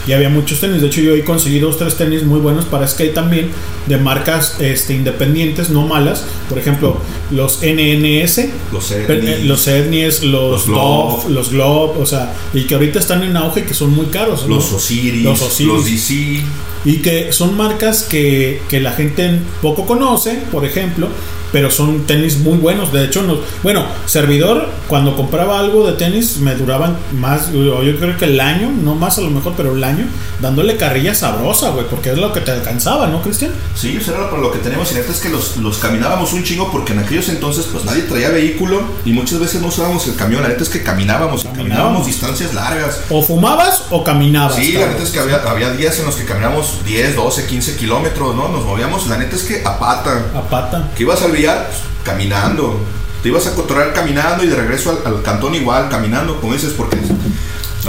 Y 0.07 0.13
había 0.13 0.29
muchos 0.29 0.61
tenis, 0.61 0.81
de 0.81 0.89
hecho 0.89 1.01
yo 1.01 1.15
ahí 1.15 1.23
conseguí 1.23 1.61
dos, 1.61 1.79
tres 1.79 1.97
tenis 1.97 2.25
muy 2.25 2.41
buenos 2.41 2.65
para 2.65 2.89
skate 2.89 3.15
también, 3.15 3.51
de 3.87 3.99
marcas 3.99 4.57
este, 4.61 4.95
independientes, 4.95 5.71
no 5.71 5.87
malas. 5.87 6.25
Por 6.49 6.59
ejemplo, 6.59 6.99
los 7.31 7.61
NNS, 7.63 8.49
Los 8.73 8.91
Edney. 8.91 9.29
eh, 9.29 9.41
los 9.45 9.67
Ednies, 9.69 10.23
los, 10.25 10.67
Los 10.67 11.27
los 11.27 11.51
Globe, 11.51 12.01
o 12.01 12.07
sea, 12.07 12.35
y 12.53 12.65
que 12.65 12.75
ahorita 12.75 12.99
están 12.99 13.23
en 13.23 13.37
auge 13.37 13.61
y 13.61 13.63
que 13.65 13.75
son 13.75 13.91
muy 13.95 14.07
caros. 14.07 14.43
¿no? 14.47 14.57
Los 14.57 14.73
Osiris, 14.73 15.23
los 15.23 15.41
los, 15.41 15.51
Osiris. 15.51 16.09
DC. 16.09 16.45
Y 16.85 16.99
que 16.99 17.33
son 17.33 17.57
marcas 17.57 18.03
que, 18.03 18.63
que 18.69 18.81
la 18.81 18.93
gente 18.93 19.39
poco 19.61 19.87
conoce, 19.87 20.43
por 20.51 20.65
ejemplo, 20.65 21.09
pero 21.53 21.71
son 21.71 22.07
tenis 22.07 22.39
muy 22.39 22.59
buenos. 22.59 22.93
De 22.93 23.05
hecho, 23.05 23.23
nos, 23.23 23.39
bueno, 23.63 23.85
servidor, 24.07 24.69
cuando 24.89 25.15
compraba 25.15 25.61
algo 25.61 25.87
de 25.87 25.93
tenis, 25.93 26.39
me 26.39 26.55
duraban 26.55 26.97
más, 27.13 27.53
yo 27.53 27.97
creo 27.99 28.17
que 28.17 28.25
el 28.25 28.41
año, 28.41 28.71
no 28.71 28.95
más 28.95 29.19
a 29.19 29.21
lo 29.21 29.31
mejor, 29.31 29.53
pero 29.57 29.77
el 29.77 29.85
año, 29.85 30.07
dándole 30.41 30.77
carrilla 30.77 31.15
sabrosa, 31.15 31.71
güey, 31.71 31.87
porque 31.89 32.11
es 32.11 32.19
lo 32.19 32.33
que 32.33 32.41
te 32.41 32.51
alcanzaba, 32.51 33.07
¿no, 33.07 33.23
Cristian? 33.23 33.53
Sí, 33.77 33.97
eso 34.01 34.15
era 34.15 34.31
para 34.31 34.43
lo 34.43 34.51
que 34.51 34.59
teníamos. 34.59 34.91
Y 34.91 34.95
la 34.95 35.01
neta 35.01 35.13
es 35.13 35.21
que 35.21 35.29
los, 35.29 35.59
los 35.59 35.79
caminábamos 35.79 36.33
un 36.33 36.43
chingo 36.43 36.73
porque 36.73 36.95
en 36.95 37.01
aquellos 37.01 37.29
entonces 37.29 37.67
pues 37.71 37.85
nadie 37.85 38.03
traía 38.03 38.31
vehículo 38.31 38.83
y 39.05 39.13
muchas 39.13 39.39
veces 39.39 39.61
no 39.61 39.69
usábamos 39.69 40.07
el 40.09 40.17
camión. 40.17 40.43
La 40.43 40.49
neta 40.49 40.63
es 40.63 40.71
que 40.71 40.83
caminábamos, 40.83 41.45
caminábamos 41.45 42.07
distancias 42.07 42.55
largas. 42.55 43.03
O 43.11 43.23
fumabas 43.23 43.85
o 43.91 44.03
caminabas. 44.03 44.57
Sí, 44.57 44.73
la 44.73 44.89
neta 44.89 45.03
es 45.03 45.11
que 45.11 45.19
había, 45.19 45.37
había 45.37 45.71
días 45.73 45.99
en 45.99 46.07
los 46.07 46.17
que 46.17 46.25
caminábamos 46.25 46.72
10, 46.85 47.17
12, 47.17 47.47
15 47.47 47.77
kilómetros, 47.77 48.35
¿no? 48.35 48.49
Nos 48.49 48.65
movíamos, 48.65 49.07
la 49.09 49.17
neta 49.19 49.37
es 49.37 49.43
que 49.43 49.63
a 49.65 49.79
pata. 49.79 50.27
A 50.35 50.43
pata. 50.43 50.91
Que 50.97 51.03
ibas 51.05 51.23
al 51.23 51.33
billar, 51.33 51.67
pues, 51.69 51.81
caminando. 52.05 52.81
Te 53.23 53.29
ibas 53.29 53.47
a 53.47 53.55
cotorrear 53.55 53.93
caminando 53.93 54.43
y 54.45 54.49
de 54.49 54.57
regreso 54.57 54.91
al, 55.05 55.15
al 55.15 55.23
cantón 55.23 55.55
igual, 55.55 55.89
caminando, 55.89 56.41
como 56.41 56.55
dices, 56.55 56.73
porque... 56.77 56.97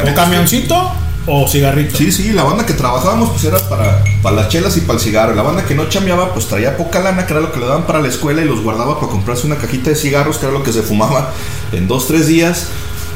que- 0.03 0.13
camioncito 0.13 0.91
o 1.25 1.47
cigarrito. 1.47 1.97
Sí, 1.97 2.11
sí, 2.11 2.33
la 2.33 2.43
banda 2.43 2.65
que 2.65 2.73
trabajábamos 2.73 3.29
pues 3.29 3.43
era 3.45 3.57
para, 3.69 4.03
para 4.21 4.35
las 4.35 4.49
chelas 4.49 4.75
y 4.77 4.81
para 4.81 4.95
el 4.95 4.99
cigarro. 4.99 5.33
La 5.33 5.41
banda 5.41 5.63
que 5.65 5.73
no 5.73 5.87
chambeaba 5.87 6.33
pues 6.33 6.47
traía 6.47 6.75
poca 6.77 6.99
lana, 6.99 7.25
que 7.25 7.31
era 7.33 7.41
lo 7.41 7.51
que 7.51 7.59
le 7.59 7.65
daban 7.65 7.87
para 7.87 8.01
la 8.01 8.09
escuela 8.09 8.41
y 8.41 8.45
los 8.45 8.61
guardaba 8.61 8.99
para 8.99 9.11
comprarse 9.11 9.47
una 9.47 9.55
cajita 9.55 9.89
de 9.89 9.95
cigarros, 9.95 10.37
que 10.37 10.45
era 10.45 10.53
lo 10.53 10.63
que 10.63 10.73
se 10.73 10.81
fumaba 10.83 11.31
en 11.71 11.87
dos, 11.87 12.07
tres 12.07 12.27
días. 12.27 12.67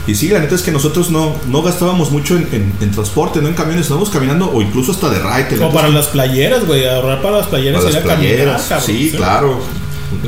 Y 0.07 0.15
sí, 0.15 0.29
la 0.29 0.39
neta 0.39 0.55
es 0.55 0.61
que 0.61 0.71
nosotros 0.71 1.09
no, 1.11 1.35
no 1.47 1.61
gastábamos 1.61 2.11
mucho 2.11 2.35
en, 2.37 2.47
en- 2.53 2.73
en 2.81 2.91
transporte, 2.91 3.41
no 3.41 3.49
en 3.49 3.53
camiones, 3.55 3.81
estábamos 3.83 4.09
caminando 4.09 4.49
o 4.51 4.61
incluso 4.61 4.91
hasta 4.93 5.09
de 5.09 5.19
ride. 5.19 5.63
O 5.63 5.71
para 5.71 5.89
las 5.89 6.07
playeras, 6.07 6.65
güey, 6.65 6.87
ahorrar 6.87 7.21
para 7.21 7.37
las 7.39 7.47
playeras 7.47 7.81
Para 7.83 7.91
y 7.91 7.93
las 7.93 8.03
ir 8.03 8.09
a 8.09 8.13
caminar, 8.15 8.35
playeras, 8.35 8.83
sí, 8.85 9.11
claro. 9.15 9.59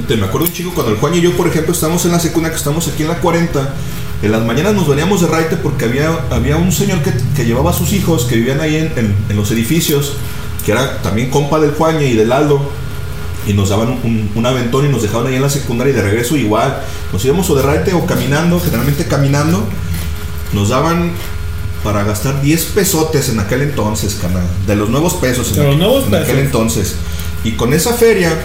Te- 0.07 0.17
me 0.17 0.25
acuerdo 0.25 0.47
un 0.47 0.53
chico 0.53 0.71
cuando 0.75 0.91
el 0.91 0.99
Juan 0.99 1.15
y 1.15 1.21
yo, 1.21 1.31
por 1.37 1.47
ejemplo, 1.47 1.71
estábamos 1.71 2.03
en 2.05 2.11
la 2.11 2.19
secundaria, 2.19 2.51
que 2.53 2.57
estamos 2.59 2.87
aquí 2.89 3.03
en 3.03 3.07
la 3.09 3.19
40. 3.19 3.73
En 4.21 4.31
las 4.33 4.43
mañanas 4.43 4.73
nos 4.73 4.85
veníamos 4.85 5.21
de 5.21 5.27
raite 5.27 5.55
porque 5.55 5.85
había, 5.85 6.09
había 6.29 6.57
un 6.57 6.73
señor 6.73 6.99
que, 7.01 7.13
que 7.37 7.45
llevaba 7.45 7.71
a 7.71 7.73
sus 7.73 7.93
hijos 7.93 8.25
que 8.25 8.35
vivían 8.35 8.59
ahí 8.59 8.75
en, 8.75 8.91
en- 8.97 9.15
en 9.29 9.35
los 9.37 9.49
edificios, 9.51 10.11
que 10.65 10.73
era 10.73 11.01
también 11.01 11.29
compa 11.29 11.57
del 11.61 11.71
Juan 11.71 12.01
y 12.03 12.13
del 12.15 12.33
Aldo. 12.33 12.69
Y 13.47 13.53
nos 13.53 13.69
daban 13.69 13.89
un, 14.03 14.29
un 14.35 14.45
aventón 14.45 14.85
y 14.85 14.89
nos 14.89 15.01
dejaban 15.01 15.27
ahí 15.27 15.35
en 15.35 15.41
la 15.41 15.49
secundaria 15.49 15.91
y 15.91 15.95
de 15.95 16.01
regreso 16.03 16.35
igual. 16.35 16.81
Nos 17.11 17.23
íbamos 17.25 17.49
o 17.49 17.55
de 17.55 17.63
raite 17.63 17.93
o 17.93 18.05
caminando, 18.05 18.59
generalmente 18.59 19.05
caminando. 19.05 19.63
Nos 20.53 20.69
daban 20.69 21.11
para 21.83 22.03
gastar 22.03 22.41
10 22.41 22.65
pesotes 22.65 23.29
en 23.29 23.39
aquel 23.39 23.61
entonces, 23.61 24.17
canal. 24.21 24.43
De 24.67 24.75
los 24.75 24.89
nuevos 24.89 25.13
pesos. 25.15 25.51
En, 25.57 25.63
los 25.63 25.75
aqu- 25.75 25.77
nuevos 25.77 26.07
en 26.07 26.15
aquel 26.15 26.25
pesos. 26.27 26.39
entonces. 26.45 26.95
Y 27.43 27.53
con 27.53 27.73
esa 27.73 27.93
feria, 27.93 28.37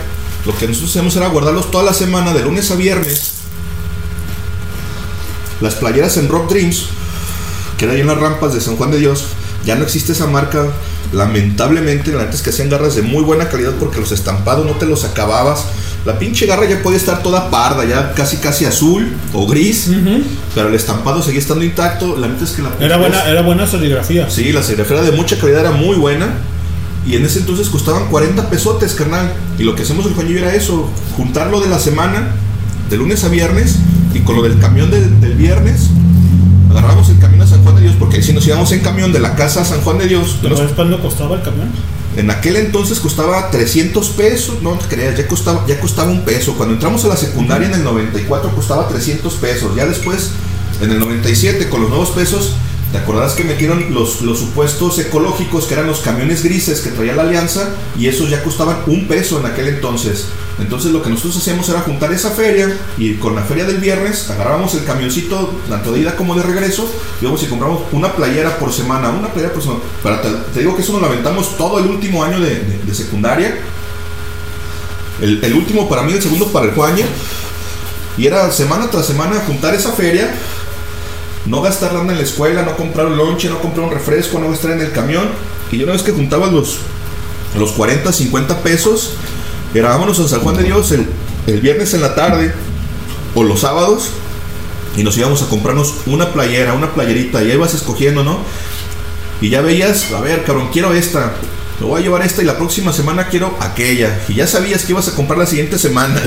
lo 0.47 0.57
que 0.57 0.69
nosotros 0.69 0.91
hacíamos 0.91 1.17
era 1.17 1.27
guardarlos 1.29 1.71
toda 1.71 1.83
la 1.85 1.93
semana, 1.93 2.33
de 2.33 2.43
lunes 2.43 2.71
a 2.71 2.77
viernes. 2.77 3.33
Las 5.61 5.75
playeras 5.75 6.17
en 6.17 6.29
Rock 6.29 6.51
Dreams, 6.51 6.87
que 7.79 7.85
era 7.87 7.95
ahí 7.95 8.01
en 8.01 8.07
las 8.07 8.19
rampas 8.19 8.55
de 8.55 8.61
San 8.61 8.77
Juan 8.77 8.91
de 8.91 8.99
Dios, 8.99 9.25
ya 9.65 9.75
no 9.77 9.85
existe 9.85 10.13
esa 10.13 10.27
marca. 10.27 10.67
Lamentablemente, 11.15 12.11
la 12.13 12.25
neta 12.25 12.35
es 12.35 12.43
que 12.43 12.51
hacían 12.51 12.69
garras 12.69 12.97
de 12.97 13.03
muy 13.03 13.23
buena 13.23 13.49
calidad 13.49 13.73
porque 13.79 14.01
los 14.01 14.11
estampados 14.11 14.67
no 14.67 14.73
te 14.73 14.87
los 14.87 15.05
acababas. 15.05 15.67
La 16.05 16.19
pinche 16.19 16.45
garra 16.47 16.69
ya 16.69 16.83
podía 16.83 16.99
estar 16.99 17.23
toda 17.23 17.51
parda, 17.51 17.85
ya 17.85 18.13
casi 18.13 18.39
casi 18.39 18.65
azul 18.65 19.11
o 19.33 19.47
gris, 19.47 19.91
pero 20.55 20.69
el 20.69 20.75
estampado 20.75 21.23
seguía 21.23 21.41
estando 21.41 21.65
intacto. 21.65 22.17
La 22.19 22.27
neta 22.27 22.45
es 22.45 22.51
que 22.51 22.63
la 22.63 22.71
Era 22.81 22.97
buena, 22.97 23.25
era 23.25 23.43
buena 23.43 23.67
serigrafía. 23.67 24.29
Sí, 24.29 24.53
la 24.53 24.63
serigrafía 24.63 24.99
era 24.99 25.07
de 25.07 25.17
mucha 25.17 25.39
calidad, 25.39 25.61
era 25.61 25.71
muy 25.71 25.97
buena. 25.97 26.35
Y 27.07 27.17
en 27.17 27.25
ese 27.25 27.39
entonces 27.39 27.69
costaban 27.69 28.09
40 28.09 28.51
pesotes, 28.51 28.95
carnal. 28.95 29.33
Y 29.59 29.63
lo 29.63 29.75
que 29.75 29.83
hacemos 29.83 30.05
el 30.07 30.15
Juan 30.15 30.29
y 30.29 30.33
yo 30.33 30.39
era 30.41 30.55
eso, 30.55 30.91
juntarlo 31.17 31.61
de 31.61 31.69
la 31.69 31.79
semana, 31.79 32.33
de 32.91 32.97
lunes 32.97 33.23
a 33.25 33.29
viernes, 33.29 33.77
y 34.15 34.21
con 34.21 34.37
lo 34.37 34.43
del 34.43 34.59
camión 34.59 34.91
del, 34.91 35.21
del 35.21 35.35
viernes, 35.35 35.91
agarrábamos 36.75 37.09
el 37.09 37.19
camión 37.19 37.43
a 37.43 37.47
San 37.47 37.63
Juan 37.63 37.77
de 37.77 37.83
Dios, 37.83 37.95
porque 37.99 38.23
si 38.23 38.33
nos 38.33 38.47
íbamos 38.47 38.71
en 38.73 38.81
camión 38.81 39.13
de 39.13 39.21
la 39.21 39.35
casa 39.37 39.63
a 39.63 39.65
San 39.65 39.81
Juan 39.83 39.99
de 39.99 40.09
Dios, 40.09 40.39
¿Pero 40.43 40.57
sabes 40.57 40.73
cuándo 40.73 41.01
costaba 41.01 41.37
el 41.37 41.43
camión? 41.43 41.69
en 42.17 42.31
aquel 42.31 42.57
entonces 42.57 43.01
costaba 43.01 43.51
300 43.51 44.09
pesos, 44.11 44.63
no 44.63 44.73
te 44.73 44.87
creas, 44.87 45.17
ya 45.19 45.27
costaba, 45.27 45.65
ya 45.67 45.81
costaba 45.81 46.11
un 46.11 46.23
peso. 46.23 46.55
Cuando 46.55 46.75
entramos 46.75 47.05
a 47.05 47.09
la 47.09 47.17
secundaria 47.17 47.67
en 47.67 47.75
el 47.75 47.83
94 47.83 48.55
costaba 48.55 48.87
300 48.87 49.35
pesos. 49.35 49.75
Ya 49.75 49.85
después, 49.85 50.31
en 50.81 50.93
el 50.93 51.01
97, 51.01 51.69
con 51.69 51.81
los 51.81 51.91
nuevos 51.91 52.11
pesos, 52.11 52.53
te 52.95 53.01
acordarás 53.01 53.35
que 53.35 53.43
metieron 53.43 53.93
los, 53.93 54.23
los 54.23 54.39
supuestos 54.39 55.01
ecológicos, 55.01 55.65
que 55.65 55.75
eran 55.75 55.89
los 55.89 55.99
camiones 55.99 56.45
grises 56.45 56.81
que 56.81 56.91
traía 56.91 57.17
la 57.17 57.23
alianza, 57.23 57.71
y 57.99 58.07
esos 58.07 58.31
ya 58.31 58.45
costaban 58.45 58.85
un 58.87 59.09
peso 59.09 59.41
en 59.41 59.47
aquel 59.47 59.67
entonces. 59.67 60.27
Entonces 60.61 60.93
lo 60.93 61.03
que 61.03 61.11
nosotros 61.11 61.37
hacíamos 61.37 61.69
era 61.69 61.81
juntar 61.81 62.13
esa 62.13 62.31
feria 62.31 62.73
y 62.97 63.15
con 63.15 63.35
la 63.35 63.43
feria 63.43 63.65
del 63.65 63.79
viernes 63.79 64.31
agarrábamos 64.31 64.75
el 64.75 64.85
camioncito 64.85 65.59
tanto 65.69 65.91
de 65.91 65.99
ida 66.03 66.15
como 66.15 66.37
de 66.37 66.45
regreso 66.45 66.89
íbamos 67.21 67.43
y 67.43 67.47
compramos 67.47 67.83
una 67.91 68.15
playera 68.15 68.61
por 68.61 68.73
semana, 68.73 69.11
una 69.11 69.27
playera 69.27 69.53
por 69.53 69.61
semana. 69.61 69.81
Te, 70.53 70.61
digo 70.61 70.77
que 70.77 70.83
eso 70.83 70.93
nos 70.93 71.01
lo 71.01 71.09
aventamos 71.09 71.59
todo 71.59 71.81
el 71.81 71.87
último 71.87 72.23
año 72.23 72.39
de, 72.39 72.95
secundaria. 72.95 73.59
El, 75.21 75.43
el 75.43 75.55
último 75.55 75.89
para 75.89 76.03
mí, 76.05 76.13
el 76.13 76.23
segundo 76.23 76.47
para 76.53 76.67
el 76.67 76.75
Juaña. 76.75 77.07
Y 78.17 78.29
era 78.29 78.53
semana 78.53 78.89
tras 78.89 79.05
semana 79.05 79.43
juntar 79.45 79.75
esa 79.75 79.91
feria. 79.91 80.33
No 81.47 81.61
gastar 81.61 81.93
lana 81.93 82.13
en 82.13 82.19
la 82.19 82.25
escuela, 82.25 82.63
no 82.63 82.77
comprar 82.77 83.07
un 83.07 83.17
lonche, 83.17 83.49
no 83.49 83.61
comprar 83.61 83.87
un 83.87 83.93
refresco, 83.93 84.39
no 84.39 84.51
gastar 84.51 84.73
en 84.73 84.81
el 84.81 84.93
camión. 84.93 85.29
Y 85.71 85.79
yo 85.79 85.85
una 85.85 85.93
vez 85.93 86.03
que 86.03 86.13
juntaba 86.13 86.47
los, 86.47 86.79
los 87.59 87.73
40, 87.73 88.13
50 88.13 88.63
pesos, 88.63 89.13
era 89.75 89.91
vámonos 89.91 90.19
a 90.21 90.29
San 90.29 90.41
Juan 90.41 90.57
de 90.57 90.65
Dios 90.65 90.93
el, 90.93 91.07
el 91.47 91.61
viernes 91.61 91.93
en 91.95 92.01
la 92.01 92.15
tarde 92.15 92.53
o 93.35 93.43
los 93.43 93.61
sábados 93.61 94.11
y 94.97 95.03
nos 95.03 95.17
íbamos 95.19 95.43
a 95.43 95.49
comprarnos 95.49 95.95
una 96.07 96.33
playera, 96.33 96.73
una 96.73 96.95
playerita, 96.95 97.43
y 97.43 97.51
ahí 97.51 97.57
vas 97.57 97.75
escogiendo, 97.75 98.23
¿no? 98.23 98.39
Y 99.41 99.51
ya 99.51 99.61
veías, 99.61 100.13
a 100.13 100.21
ver, 100.21 100.45
cabrón, 100.45 100.69
quiero 100.73 100.95
esta, 100.95 101.35
me 101.81 101.87
voy 101.87 102.01
a 102.01 102.05
llevar 102.05 102.23
esta 102.23 102.43
y 102.43 102.45
la 102.45 102.57
próxima 102.57 102.93
semana 102.93 103.29
quiero 103.29 103.57
aquella. 103.61 104.21
Y 104.29 104.35
ya 104.35 104.47
sabías 104.47 104.85
que 104.85 104.93
ibas 104.93 105.09
a 105.09 105.15
comprar 105.15 105.39
la 105.39 105.47
siguiente 105.47 105.79
semana. 105.79 106.23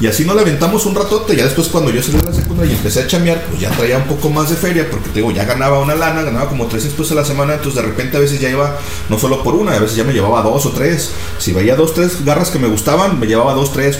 Y 0.00 0.06
así 0.08 0.24
nos 0.24 0.34
la 0.34 0.42
aventamos 0.42 0.84
un 0.86 0.94
ratote. 0.94 1.36
Ya 1.36 1.44
después, 1.44 1.68
cuando 1.68 1.90
yo 1.90 2.02
salí 2.02 2.18
de 2.18 2.24
la 2.24 2.32
secundaria 2.32 2.72
y 2.72 2.76
empecé 2.76 3.02
a 3.02 3.06
chamear, 3.06 3.44
pues 3.48 3.60
ya 3.60 3.70
traía 3.70 3.98
un 3.98 4.04
poco 4.04 4.30
más 4.30 4.50
de 4.50 4.56
feria, 4.56 4.88
porque 4.90 5.10
te 5.10 5.16
digo, 5.20 5.30
ya 5.30 5.44
ganaba 5.44 5.78
una 5.78 5.94
lana, 5.94 6.22
ganaba 6.22 6.48
como 6.48 6.66
300 6.66 6.96
pesos 6.98 7.12
a 7.12 7.20
la 7.20 7.24
semana. 7.24 7.54
Entonces, 7.54 7.80
de 7.80 7.88
repente, 7.88 8.16
a 8.16 8.20
veces 8.20 8.40
ya 8.40 8.48
iba 8.48 8.76
no 9.08 9.18
solo 9.18 9.42
por 9.44 9.54
una, 9.54 9.72
a 9.74 9.78
veces 9.78 9.96
ya 9.96 10.04
me 10.04 10.12
llevaba 10.12 10.42
dos 10.42 10.66
o 10.66 10.70
tres. 10.70 11.10
Si 11.38 11.52
veía 11.52 11.76
dos, 11.76 11.94
tres 11.94 12.24
garras 12.24 12.50
que 12.50 12.58
me 12.58 12.68
gustaban, 12.68 13.20
me 13.20 13.26
llevaba 13.26 13.54
dos, 13.54 13.72
tres. 13.72 13.98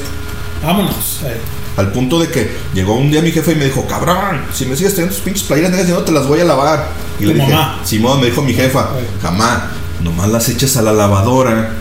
Vámonos. 0.65 1.21
eh. 1.25 1.37
Al 1.77 1.91
punto 1.91 2.19
de 2.21 2.29
que 2.29 2.51
llegó 2.75 2.95
un 2.95 3.11
día 3.11 3.23
mi 3.23 3.33
jefe 3.33 3.53
y 3.53 3.55
me 3.55 3.65
dijo, 3.65 3.87
cabrón, 3.87 4.43
si 4.53 4.67
me 4.67 4.77
sigues 4.77 4.95
teniendo 4.95 5.15
tus 5.15 5.25
pinches 5.25 5.45
playeras 5.45 5.71
negras, 5.71 5.89
yo 5.89 5.95
no 5.95 6.03
te 6.03 6.13
las 6.13 6.27
voy 6.27 6.41
a 6.41 6.45
lavar. 6.45 6.89
Y 7.19 7.25
le 7.25 7.35
dije. 7.35 7.47
Simón, 7.85 8.21
me 8.21 8.27
dijo 8.27 8.43
mi 8.43 8.53
jefa, 8.53 8.91
jamás, 9.23 9.63
nomás 10.03 10.29
las 10.29 10.49
echas 10.51 10.77
a 10.77 10.83
la 10.83 10.93
lavadora. 10.93 11.75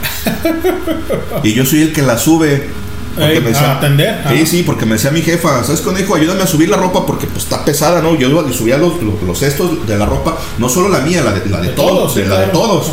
y 1.43 1.53
yo 1.53 1.65
soy 1.65 1.81
el 1.81 1.93
que 1.93 2.01
las 2.01 2.21
sube. 2.21 2.69
Porque 3.15 3.33
Ey, 3.33 3.41
me 3.41 3.51
a 3.51 3.77
atender, 3.77 4.23
Sí, 4.29 4.45
sí, 4.45 4.63
porque 4.63 4.85
me 4.85 4.93
decía 4.93 5.11
mi 5.11 5.21
jefa, 5.21 5.63
¿sabes? 5.63 5.83
Dijo, 5.97 6.15
ayúdame 6.15 6.43
a 6.43 6.47
subir 6.47 6.69
la 6.69 6.77
ropa 6.77 7.05
porque 7.05 7.27
pues 7.27 7.43
está 7.43 7.65
pesada, 7.65 8.01
¿no? 8.01 8.15
Yo 8.15 8.29
iba 8.29 8.43
y 8.49 8.53
subía 8.53 8.77
los, 8.77 9.01
los, 9.03 9.21
los 9.21 9.37
cestos 9.37 9.85
de 9.85 9.97
la 9.97 10.05
ropa, 10.05 10.37
no 10.57 10.69
solo 10.69 10.89
la 10.89 10.99
mía, 10.99 11.21
la 11.21 11.33
de, 11.33 11.49
la 11.49 11.59
de, 11.59 11.69
De 11.69 11.73
todos, 11.73 11.91
todos, 11.91 12.13
sí, 12.13 12.21
de 12.21 12.27
la 12.29 12.39
de 12.41 12.47
todos. 12.47 12.91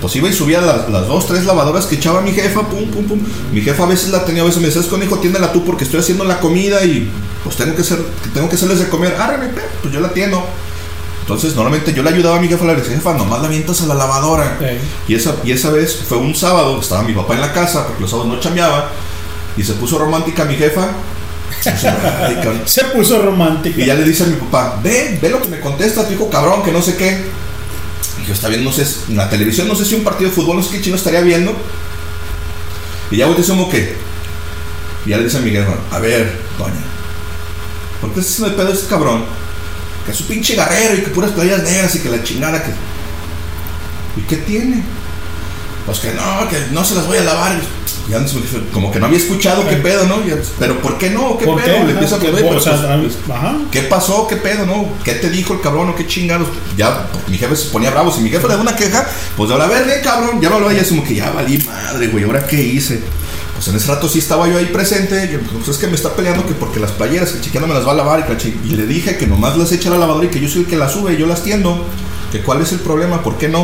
Pues 0.00 0.16
iba 0.16 0.28
y 0.28 0.32
subía 0.32 0.60
las, 0.60 0.90
las 0.90 1.06
dos, 1.06 1.26
tres 1.26 1.46
lavadoras 1.46 1.86
que 1.86 1.94
echaba 1.94 2.20
mi 2.20 2.32
jefa, 2.32 2.62
pum, 2.62 2.90
pum, 2.90 3.04
pum. 3.04 3.20
Mi 3.52 3.60
jefa 3.60 3.84
a 3.84 3.86
veces 3.86 4.10
la 4.10 4.24
tenía, 4.24 4.42
a 4.42 4.44
veces 4.44 4.60
me 4.60 4.68
decía, 4.68 4.82
con 4.90 5.02
hijo, 5.02 5.18
tiéndela 5.18 5.52
tú 5.52 5.64
porque 5.64 5.84
estoy 5.84 6.00
haciendo 6.00 6.24
la 6.24 6.40
comida 6.40 6.84
y 6.84 7.08
pues 7.42 7.56
tengo 7.56 7.74
que 7.74 7.82
hacer, 7.82 7.98
tengo 8.34 8.48
que 8.48 8.56
hacerles 8.56 8.80
de 8.80 8.88
comer. 8.88 9.16
Ah, 9.18 9.38
pues 9.80 9.94
yo 9.94 10.00
la 10.00 10.08
atiendo. 10.08 10.44
Entonces, 11.20 11.54
normalmente 11.54 11.94
yo 11.94 12.02
le 12.02 12.10
ayudaba 12.10 12.36
a 12.36 12.40
mi 12.40 12.48
jefa, 12.48 12.66
le 12.66 12.74
decía, 12.74 12.96
jefa, 12.96 13.14
nomás 13.14 13.40
la 13.40 13.46
avientas 13.46 13.80
a 13.80 13.86
la 13.86 13.94
lavadora. 13.94 14.58
Y 15.08 15.14
esa, 15.14 15.36
y 15.42 15.52
esa 15.52 15.70
vez 15.70 15.96
fue 16.06 16.18
un 16.18 16.34
sábado, 16.34 16.78
estaba 16.78 17.02
mi 17.02 17.14
papá 17.14 17.32
en 17.32 17.40
la 17.40 17.54
casa, 17.54 17.86
porque 17.86 18.02
los 18.02 18.10
sábados 18.10 18.30
no 18.30 18.40
chambeaba, 18.40 18.90
y 19.56 19.62
se 19.62 19.74
puso 19.74 19.98
romántica 19.98 20.44
mi 20.44 20.56
jefa. 20.56 20.88
Se 22.66 22.84
puso 22.84 23.22
romántico. 23.22 23.80
Y 23.80 23.86
ya 23.86 23.94
le 23.94 24.04
dice 24.04 24.24
a 24.24 24.26
mi 24.26 24.36
papá, 24.36 24.80
ve, 24.82 25.18
ve 25.20 25.30
lo 25.30 25.40
que 25.40 25.48
me 25.48 25.60
contesta, 25.60 26.06
tu 26.06 26.14
hijo 26.14 26.28
cabrón, 26.30 26.62
que 26.62 26.72
no 26.72 26.82
sé 26.82 26.96
qué. 26.96 27.24
Y 28.22 28.26
yo 28.26 28.34
está 28.34 28.48
viendo, 28.48 28.70
no 28.70 28.76
sé, 28.76 28.86
en 29.08 29.16
la 29.16 29.28
televisión, 29.28 29.68
no 29.68 29.74
sé 29.74 29.84
si 29.84 29.94
un 29.94 30.04
partido 30.04 30.30
de 30.30 30.36
fútbol, 30.36 30.56
no 30.56 30.62
sé 30.62 30.70
qué 30.70 30.82
chino 30.82 30.96
estaría 30.96 31.20
viendo. 31.20 31.54
Y 33.10 33.18
ya 33.18 33.26
voy 33.26 33.42
como 33.42 33.68
que. 33.68 33.96
Y 35.06 35.10
ya 35.10 35.18
le 35.18 35.24
dice 35.24 35.38
a 35.38 35.40
mi 35.40 35.50
jefa, 35.50 35.74
a 35.90 35.98
ver, 35.98 36.40
doña, 36.58 36.74
¿por 38.00 38.12
qué 38.12 38.20
estás 38.20 38.34
haciendo 38.34 38.50
el 38.50 38.56
pedo 38.56 38.72
a 38.72 38.74
ese 38.74 38.86
cabrón? 38.88 39.24
Que 40.04 40.12
es 40.12 40.20
un 40.20 40.26
pinche 40.26 40.54
garrero 40.54 40.94
y 40.94 41.02
que 41.02 41.10
puras 41.10 41.32
playas 41.32 41.62
negras 41.62 41.94
y 41.94 41.98
que 42.00 42.08
la 42.08 42.22
chingada 42.22 42.62
que. 42.62 42.70
¿Y 44.20 44.22
qué 44.24 44.36
tiene? 44.38 44.82
Pues 45.86 45.98
que 45.98 46.12
no, 46.12 46.48
que 46.48 46.66
no 46.72 46.84
se 46.84 46.94
las 46.94 47.06
voy 47.06 47.18
a 47.18 47.24
lavar. 47.24 47.60
Y 48.06 48.10
ya 48.10 48.24
como 48.72 48.92
que 48.92 49.00
no 49.00 49.06
había 49.06 49.18
escuchado 49.18 49.66
qué 49.66 49.76
pedo, 49.76 50.06
¿no? 50.06 50.24
Y 50.26 50.30
ya, 50.30 50.36
Pero 50.58 50.78
¿por 50.80 50.98
qué 50.98 51.10
no? 51.10 51.38
¿Qué 51.38 51.46
¿Por 51.46 51.62
pedo? 51.62 51.76
qué? 51.78 51.84
Le 51.84 51.92
empieza 51.92 52.16
a 52.16 52.20
sea, 52.20 52.32
pero, 52.32 52.48
pues, 52.48 52.66
ajá. 52.66 53.56
¿Qué 53.70 53.82
pasó? 53.82 54.26
¿Qué 54.28 54.36
pedo? 54.36 54.66
¿No? 54.66 54.88
¿Qué 55.04 55.14
te 55.14 55.30
dijo 55.30 55.54
el 55.54 55.60
cabrón 55.60 55.88
o 55.88 55.94
qué 55.94 56.06
chingados? 56.06 56.48
Ya, 56.76 57.08
pues, 57.10 57.28
mi 57.28 57.38
jefe 57.38 57.56
se 57.56 57.70
ponía 57.70 57.90
bravo. 57.90 58.12
Si 58.12 58.20
mi 58.20 58.28
jefe 58.28 58.46
le 58.46 58.54
da 58.56 58.60
una 58.60 58.76
queja, 58.76 59.08
pues 59.36 59.50
ahora, 59.50 59.64
a 59.64 59.68
ver, 59.68 59.86
ven, 59.86 60.02
cabrón. 60.02 60.40
Ya 60.40 60.50
me 60.50 60.56
hablaba 60.56 60.74
y 60.74 60.78
es 60.78 60.88
como 60.88 61.02
que 61.02 61.14
ya 61.14 61.30
valí 61.30 61.58
madre, 61.66 62.08
güey. 62.08 62.24
¿Ahora 62.24 62.46
qué 62.46 62.62
hice? 62.62 63.00
Pues 63.54 63.68
en 63.68 63.76
ese 63.76 63.88
rato 63.88 64.06
sí 64.08 64.18
estaba 64.18 64.48
yo 64.48 64.58
ahí 64.58 64.66
presente. 64.66 65.24
Y 65.24 65.38
pues 65.38 65.68
es 65.68 65.78
que 65.78 65.86
me 65.86 65.94
está 65.94 66.14
peleando 66.14 66.46
que 66.46 66.52
porque 66.52 66.80
las 66.80 66.92
playeras, 66.92 67.30
que 67.32 67.40
chiquita 67.40 67.66
me 67.66 67.72
las 67.72 67.86
va 67.86 67.92
a 67.92 67.96
lavar. 67.96 68.26
Y, 68.44 68.68
y 68.68 68.76
le 68.76 68.86
dije 68.86 69.16
que 69.16 69.26
nomás 69.26 69.56
las 69.56 69.72
echa 69.72 69.88
a 69.88 69.92
la 69.92 69.98
lavadora 69.98 70.26
y 70.26 70.28
que 70.28 70.40
yo 70.40 70.48
soy 70.48 70.62
el 70.62 70.66
que 70.66 70.76
las 70.76 70.92
sube 70.92 71.14
y 71.14 71.16
yo 71.16 71.26
las 71.26 71.42
tiendo. 71.42 71.86
Que 72.30 72.40
cuál 72.40 72.60
es 72.60 72.72
el 72.72 72.80
problema, 72.80 73.22
¿por 73.22 73.38
qué 73.38 73.48
no? 73.48 73.62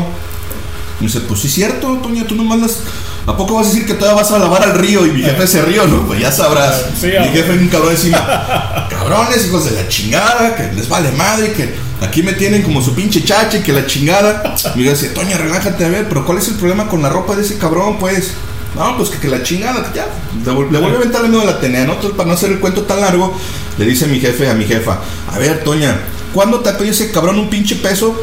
Y 0.99 1.03
me 1.03 1.07
dice, 1.07 1.19
pues 1.21 1.41
sí 1.41 1.47
es 1.47 1.53
cierto, 1.53 1.97
Toña, 1.97 2.25
tú 2.25 2.35
nomás 2.35 2.59
las... 2.59 2.77
¿A 3.27 3.37
poco 3.37 3.55
vas 3.55 3.67
a 3.67 3.69
decir 3.69 3.85
que 3.85 3.93
todavía 3.93 4.21
vas 4.21 4.31
a 4.31 4.39
lavar 4.39 4.63
al 4.63 4.73
río? 4.73 5.05
Y 5.05 5.11
mi 5.11 5.21
jefe 5.21 5.45
se 5.45 5.61
río, 5.61 5.85
¿no? 5.85 6.07
Pues 6.07 6.19
ya 6.19 6.31
sabrás. 6.31 6.85
Sí, 6.99 7.07
mi 7.07 7.17
hombre. 7.17 7.31
jefe 7.33 7.53
es 7.53 7.61
un 7.61 7.67
cabrón 7.67 7.91
encima. 7.91 8.87
Cabrones, 8.89 9.45
hijos 9.45 9.65
de 9.65 9.71
la 9.71 9.87
chingada, 9.87 10.55
que 10.55 10.73
les 10.73 10.89
vale 10.89 11.11
madre, 11.11 11.53
que 11.53 11.75
aquí 12.01 12.23
me 12.23 12.33
tienen 12.33 12.63
como 12.63 12.81
su 12.81 12.95
pinche 12.95 13.23
chache, 13.23 13.61
que 13.61 13.73
la 13.73 13.85
chingada. 13.85 14.55
Mi 14.75 14.83
jefe 14.83 14.95
dice, 14.95 15.09
Toña, 15.09 15.37
relájate 15.37 15.85
a 15.85 15.89
ver, 15.89 16.09
pero 16.09 16.25
¿cuál 16.25 16.39
es 16.39 16.47
el 16.47 16.55
problema 16.55 16.87
con 16.87 17.01
la 17.03 17.09
ropa 17.09 17.35
de 17.35 17.43
ese 17.43 17.57
cabrón, 17.57 17.97
pues? 17.99 18.31
No, 18.75 18.97
pues 18.97 19.09
que, 19.09 19.19
que 19.19 19.27
la 19.27 19.43
chingada, 19.43 19.91
ya. 19.93 20.07
Le, 20.43 20.51
vuelve 20.53 20.95
a 20.95 20.97
aventar 20.97 21.23
el 21.23 21.29
miedo 21.29 21.43
a 21.43 21.45
la 21.45 21.51
Atenea, 21.51 21.85
¿no? 21.85 21.93
Entonces, 21.93 22.17
para 22.17 22.27
no 22.27 22.33
hacer 22.33 22.51
el 22.51 22.59
cuento 22.59 22.83
tan 22.83 23.01
largo, 23.01 23.37
le 23.77 23.85
dice 23.85 24.07
mi 24.07 24.19
jefe 24.19 24.49
a 24.49 24.53
mi 24.53 24.65
jefa, 24.65 24.99
a 25.31 25.37
ver, 25.37 25.63
Toña, 25.63 25.99
¿cuándo 26.33 26.61
te 26.61 26.69
ha 26.69 26.77
pedido 26.77 26.93
ese 26.93 27.11
cabrón 27.11 27.37
un 27.37 27.49
pinche 27.49 27.75
peso 27.75 28.15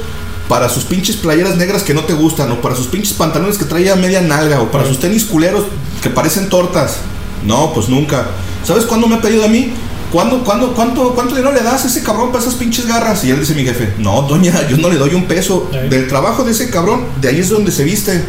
para 0.48 0.68
sus 0.68 0.84
pinches 0.84 1.16
playeras 1.16 1.56
negras 1.56 1.82
que 1.82 1.94
no 1.94 2.04
te 2.04 2.14
gustan, 2.14 2.50
o 2.52 2.60
para 2.60 2.74
sus 2.74 2.86
pinches 2.86 3.12
pantalones 3.12 3.58
que 3.58 3.64
traía 3.64 3.96
media 3.96 4.20
nalga, 4.20 4.60
o 4.60 4.70
para 4.70 4.86
sus 4.86 4.98
tenis 4.98 5.24
culeros 5.24 5.64
que 6.02 6.10
parecen 6.10 6.48
tortas. 6.48 6.98
No, 7.44 7.72
pues 7.72 7.88
nunca. 7.88 8.26
¿Sabes 8.64 8.84
cuándo 8.84 9.06
me 9.06 9.16
ha 9.16 9.20
pedido 9.20 9.44
a 9.44 9.48
mí? 9.48 9.72
¿Cuándo, 10.10 10.42
cuándo, 10.42 10.74
cuánto, 10.74 11.14
¿Cuánto 11.14 11.34
dinero 11.34 11.52
le 11.52 11.62
das 11.62 11.84
a 11.84 11.88
ese 11.88 12.02
cabrón 12.02 12.32
para 12.32 12.42
esas 12.42 12.54
pinches 12.54 12.86
garras? 12.86 13.22
Y 13.24 13.30
él 13.30 13.40
dice 13.40 13.54
mi 13.54 13.62
jefe, 13.62 13.92
no, 13.98 14.22
doña, 14.22 14.66
yo 14.68 14.78
no 14.78 14.88
le 14.88 14.96
doy 14.96 15.14
un 15.14 15.26
peso. 15.26 15.70
Del 15.90 16.08
trabajo 16.08 16.44
de 16.44 16.52
ese 16.52 16.70
cabrón, 16.70 17.04
de 17.20 17.28
ahí 17.28 17.40
es 17.40 17.50
donde 17.50 17.70
se 17.70 17.84
viste. 17.84 18.24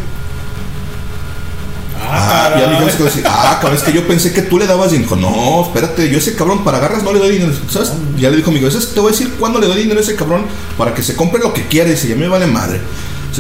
Ah, 2.12 2.56
y 2.60 2.64
a 2.64 2.68
mi 2.68 2.76
jefe 2.78 2.92
se 2.92 2.98
quedó 2.98 3.08
así, 3.08 3.22
ah, 3.26 3.58
cabrón, 3.62 3.78
es 3.78 3.84
que 3.84 3.94
yo 3.94 4.08
pensé 4.08 4.34
que 4.34 4.42
tú 4.42 4.58
le 4.58 4.66
dabas 4.68 4.92
dinero. 4.92 5.16
No, 5.16 5.64
espérate, 5.64 6.10
yo 6.10 6.18
ese 6.18 6.36
cabrón 6.36 6.64
para 6.64 6.80
garras 6.80 7.04
no 7.04 7.14
le 7.14 7.20
doy 7.20 7.32
dinero. 7.34 7.52
¿Sabes? 7.70 7.94
Y 8.18 8.22
ya 8.22 8.30
le 8.30 8.38
dijo 8.38 8.52
mi 8.52 8.60
jefe, 8.60 8.72
"¿Sabes? 8.72 8.94
te 8.94 9.00
voy 9.00 9.10
a 9.10 9.12
decir 9.12 9.34
cuándo 9.40 9.60
le 9.60 9.68
doy 9.68 9.78
dinero 9.82 10.00
a 10.00 10.04
ese 10.04 10.16
cabrón 10.16 10.46
para 10.78 10.94
que 10.94 11.04
se 11.04 11.16
compre 11.16 11.40
lo 11.42 11.54
que 11.54 11.68
quiere. 11.68 11.92
Dice, 11.92 12.08
ya 12.08 12.16
me 12.16 12.28
vale 12.28 12.48
madre. 12.48 12.82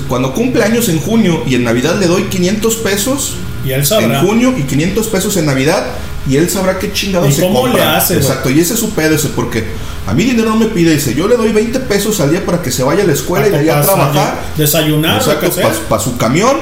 Cuando 0.07 0.33
cumple 0.33 0.63
años 0.63 0.87
en 0.87 0.99
junio 0.99 1.43
y 1.47 1.55
en 1.55 1.63
Navidad 1.63 1.97
le 1.99 2.07
doy 2.07 2.23
500 2.25 2.75
pesos. 2.77 3.35
Y 3.65 3.71
él 3.71 3.85
sabrá. 3.85 4.19
En 4.19 4.25
junio 4.25 4.53
y 4.57 4.63
500 4.63 5.07
pesos 5.07 5.35
en 5.37 5.45
Navidad. 5.45 5.85
Y 6.29 6.37
él 6.37 6.49
sabrá 6.49 6.77
qué 6.77 6.93
chingados 6.93 7.29
¿Y 7.29 7.33
se 7.33 7.41
cómo 7.41 7.61
compra. 7.61 7.83
le 7.83 7.97
hace? 7.97 8.15
Exacto, 8.15 8.49
y 8.49 8.59
ese 8.59 8.75
es 8.75 8.79
su 8.79 8.91
pedo, 8.91 9.15
ese, 9.15 9.29
porque 9.29 9.65
a 10.05 10.13
mí 10.13 10.23
dinero 10.23 10.49
no 10.49 10.57
me 10.57 10.67
pide. 10.67 10.93
Dice, 10.93 11.15
yo 11.15 11.27
le 11.27 11.35
doy 11.35 11.51
20 11.51 11.79
pesos 11.79 12.19
al 12.21 12.29
día 12.31 12.45
para 12.45 12.61
que 12.61 12.71
se 12.71 12.83
vaya 12.83 13.03
a 13.03 13.07
la 13.07 13.13
escuela 13.13 13.47
y 13.47 13.51
de 13.51 13.57
allá 13.57 13.79
a 13.79 13.81
Para 13.81 13.93
trabajar. 14.11 14.39
Desayunar, 14.57 15.23
que 15.23 15.45
Exacto, 15.47 15.69
para 15.89 16.01
su 16.03 16.17
camión. 16.17 16.57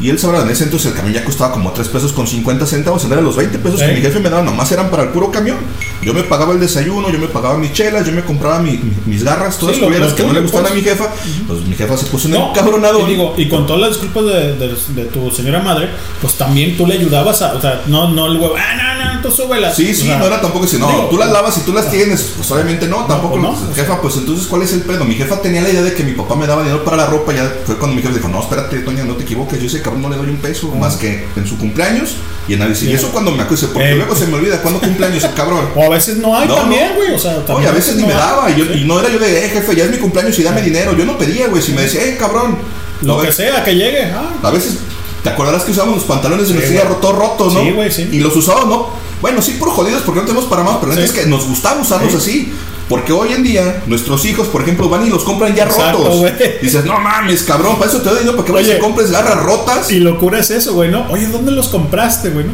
Y 0.00 0.10
él 0.10 0.18
sabrá, 0.18 0.42
en 0.42 0.50
ese 0.50 0.64
entonces 0.64 0.90
el 0.92 0.96
camión 0.96 1.14
ya 1.14 1.24
costaba 1.24 1.52
como 1.52 1.72
3 1.72 1.88
pesos 1.88 2.12
con 2.12 2.26
50 2.26 2.66
centavos. 2.66 3.08
De 3.08 3.16
los 3.22 3.36
20 3.36 3.58
pesos 3.58 3.80
que 3.80 3.88
mi 3.92 4.00
jefe 4.00 4.20
me 4.20 4.30
daba, 4.30 4.42
nomás 4.42 4.70
eran 4.72 4.90
para 4.90 5.02
el 5.04 5.08
puro 5.10 5.30
camión. 5.30 5.56
Yo 6.02 6.14
me 6.14 6.22
pagaba 6.22 6.52
el 6.52 6.60
desayuno, 6.60 7.10
yo 7.10 7.18
me 7.18 7.26
pagaba 7.26 7.58
mis 7.58 7.72
chelas, 7.72 8.06
yo 8.06 8.12
me 8.12 8.22
compraba 8.22 8.60
mi- 8.60 8.78
mi- 8.78 8.92
mis 9.06 9.24
garras, 9.24 9.58
todas 9.58 9.74
Sí, 9.74 9.80
las 9.80 9.88
culeras 9.90 10.12
que 10.12 10.22
no 10.22 10.32
le 10.32 10.40
gustaban 10.40 10.66
a 10.66 10.68
pues. 10.70 10.82
mi 10.82 10.88
jefa. 10.88 11.08
Pues 11.46 11.60
mi 11.66 11.74
jefa 11.74 11.96
se 11.96 12.06
puso 12.06 12.28
en 12.28 12.34
No, 12.34 12.48
el 12.48 12.52
cabronado. 12.54 13.00
Y 13.06 13.10
digo, 13.10 13.34
y 13.36 13.48
con 13.48 13.66
todas 13.66 13.80
las 13.82 13.90
disculpas 13.90 14.24
de, 14.26 14.54
de- 14.56 14.76
de 14.94 15.04
tu 15.06 15.30
señora 15.30 15.60
madre, 15.62 15.88
pues 16.20 16.34
también 16.34 16.76
tú 16.76 16.86
le 16.86 16.94
ayudabas 16.94 17.42
a, 17.42 17.54
o 17.54 17.60
sea, 17.60 17.82
no, 17.86 18.08
no 18.10 18.26
el 18.26 18.36
huevo, 18.36 18.54
ah, 18.56 18.76
no, 18.76 19.14
no, 19.14 19.20
tú 19.20 19.30
súbelas. 19.30 19.74
Sí, 19.74 19.94
sí, 19.94 20.02
O 20.02 20.04
sea, 20.06 20.18
no 20.18 20.26
era 20.26 20.40
tampoco 20.40 20.64
así, 20.66 20.78
no, 20.78 20.86
digo, 20.88 21.08
tú 21.10 21.16
las 21.18 21.30
lavas 21.32 21.56
y 21.58 21.62
tú 21.62 21.72
las 21.72 21.90
tienes, 21.90 22.32
pues 22.36 22.48
obviamente 22.52 22.86
no, 22.86 23.04
tampoco, 23.06 23.34
pues 23.34 23.42
no, 23.42 23.52
pues, 23.54 23.76
jefa, 23.76 24.00
pues 24.00 24.16
entonces, 24.16 24.46
¿cuál 24.46 24.62
es 24.62 24.72
el 24.72 24.82
pedo? 24.82 25.04
Mi 25.04 25.14
jefa 25.14 25.40
tenía 25.42 25.60
la 25.62 25.70
idea 25.70 25.82
de 25.82 25.92
que 25.94 26.04
mi 26.04 26.12
papá 26.12 26.36
me 26.36 26.46
daba 26.46 26.62
dinero 26.62 26.84
para 26.84 26.96
la 26.98 27.06
ropa, 27.06 27.32
ya 27.34 27.52
fue 27.66 27.76
cuando 27.76 27.96
mi 27.96 28.02
jefa 28.02 28.14
dijo, 28.14 28.28
no, 28.28 28.40
espérate, 28.40 28.78
Toña, 28.80 29.04
no 29.04 29.14
te 29.14 29.24
equivoques, 29.24 29.58
yo 29.60 29.66
ese 29.66 29.82
cabrón 29.90 30.02
no 30.02 30.08
le 30.10 30.16
doy 30.16 30.30
un 30.30 30.36
peso, 30.38 30.68
más 30.74 30.96
que 30.96 31.24
en 31.36 31.46
su 31.46 31.56
cumpleaños 31.58 32.14
y 32.48 32.54
en 32.54 32.60
Navidad. 32.60 32.78
Y 32.82 32.92
eso 32.92 33.08
cuando 33.10 33.30
me 33.32 33.42
acuerdo, 33.42 33.68
porque 33.72 33.90
Eh. 33.90 33.94
luego 33.96 34.14
se 34.16 34.26
me 34.26 34.34
olvida 34.36 34.60
cuándo 34.62 34.80
cumpleaños 34.80 35.24
el 35.24 35.34
cabrón. 35.34 35.68
O 35.74 35.82
a 35.84 35.88
veces 35.88 36.16
no 36.18 36.36
hay 36.36 36.46
No, 36.48 36.54
también, 36.56 36.88
no. 36.90 36.94
güey, 36.96 37.14
o 37.14 37.18
sea, 37.18 37.32
Oye, 37.36 37.42
también 37.46 37.68
a 37.70 37.72
veces 37.72 37.96
ni 37.96 38.02
me 38.04 38.12
hay. 38.12 38.18
daba, 38.18 38.50
y, 38.50 38.56
yo- 38.56 38.72
y 38.74 38.84
no 38.84 39.00
era 39.00 39.08
yo 39.10 39.18
de, 39.18 39.44
eh, 39.46 39.48
jefe, 39.50 39.74
ya 39.76 39.84
es 39.84 39.90
mi 39.90 39.98
cumpleaños 39.98 40.38
y 40.38 40.42
dame 40.42 40.62
dinero, 40.62 40.96
yo 40.96 41.04
no 41.04 41.16
pedía, 41.18 41.48
güey, 41.48 41.62
si 41.62 41.72
me 41.72 41.82
decía, 41.82 42.04
eh, 42.04 42.16
cabrón, 42.18 42.56
Lo 43.02 43.20
que 43.20 43.30
sea, 43.32 43.62
que 43.64 43.74
llegue, 43.76 44.04
ah. 44.12 44.28
a 44.42 44.50
veces, 44.50 44.78
¿te 45.22 45.28
acordarás 45.30 45.62
que 45.62 45.70
usábamos 45.70 45.96
los 45.98 46.04
pantalones 46.04 46.48
de 46.48 46.54
Sí, 46.54 46.58
nuestra 46.60 46.84
güey. 46.88 47.00
todos 47.00 47.16
rotos, 47.16 47.54
no? 47.54 47.60
Sí, 47.62 47.70
güey, 47.70 47.92
sí. 47.92 48.08
Y 48.10 48.18
los 48.20 48.34
usábamos, 48.34 48.68
¿no? 48.68 48.88
Bueno, 49.20 49.40
sí, 49.42 49.52
por 49.58 49.70
jodidos, 49.70 50.02
porque 50.02 50.20
no 50.20 50.26
tenemos 50.26 50.48
para 50.48 50.62
más, 50.64 50.78
pero 50.80 50.92
es 50.94 51.12
que 51.12 51.26
nos 51.26 51.46
gustaba 51.46 51.80
usarlos 51.80 52.10
Sí. 52.12 52.16
así. 52.18 52.52
Porque 52.88 53.12
hoy 53.12 53.32
en 53.32 53.42
día, 53.42 53.82
nuestros 53.86 54.24
hijos, 54.24 54.48
por 54.48 54.62
ejemplo, 54.62 54.88
van 54.88 55.06
y 55.06 55.10
los 55.10 55.22
compran 55.24 55.54
ya 55.54 55.64
Exacto, 55.64 55.98
rotos. 55.98 56.16
güey. 56.20 56.32
Dices, 56.62 56.84
no 56.86 56.98
mames, 56.98 57.42
cabrón, 57.42 57.76
para 57.78 57.90
eso 57.90 58.00
te 58.00 58.08
doy 58.08 58.18
dinero 58.20 58.36
para 58.36 58.46
que 58.46 58.52
vayas 58.52 58.78
y 58.78 58.80
compres 58.80 59.10
garras 59.10 59.42
rotas. 59.42 59.90
Y 59.92 60.00
locura 60.00 60.38
es 60.38 60.50
eso, 60.50 60.72
güey, 60.74 60.90
¿no? 60.90 61.06
Oye, 61.10 61.26
¿dónde 61.26 61.52
los 61.52 61.68
compraste, 61.68 62.30
güey, 62.30 62.46
no? 62.46 62.52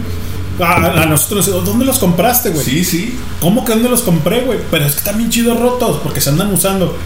A, 0.65 1.03
a 1.03 1.07
nosotros, 1.07 1.47
¿dónde 1.65 1.85
los 1.85 1.99
compraste, 1.99 2.51
güey? 2.51 2.65
Sí, 2.65 2.85
sí. 2.85 3.19
¿Cómo 3.41 3.65
que 3.65 3.73
dónde 3.75 3.89
los 3.89 4.03
compré, 4.03 4.41
güey? 4.43 4.59
Pero 4.71 4.85
es 4.87 4.93
que 4.93 4.99
están 4.99 5.19
bien 5.19 5.31
chidos 5.31 5.59
rotos, 5.59 6.01
porque 6.03 6.21
se 6.21 6.31
andan 6.31 6.53
usando. 6.53 6.97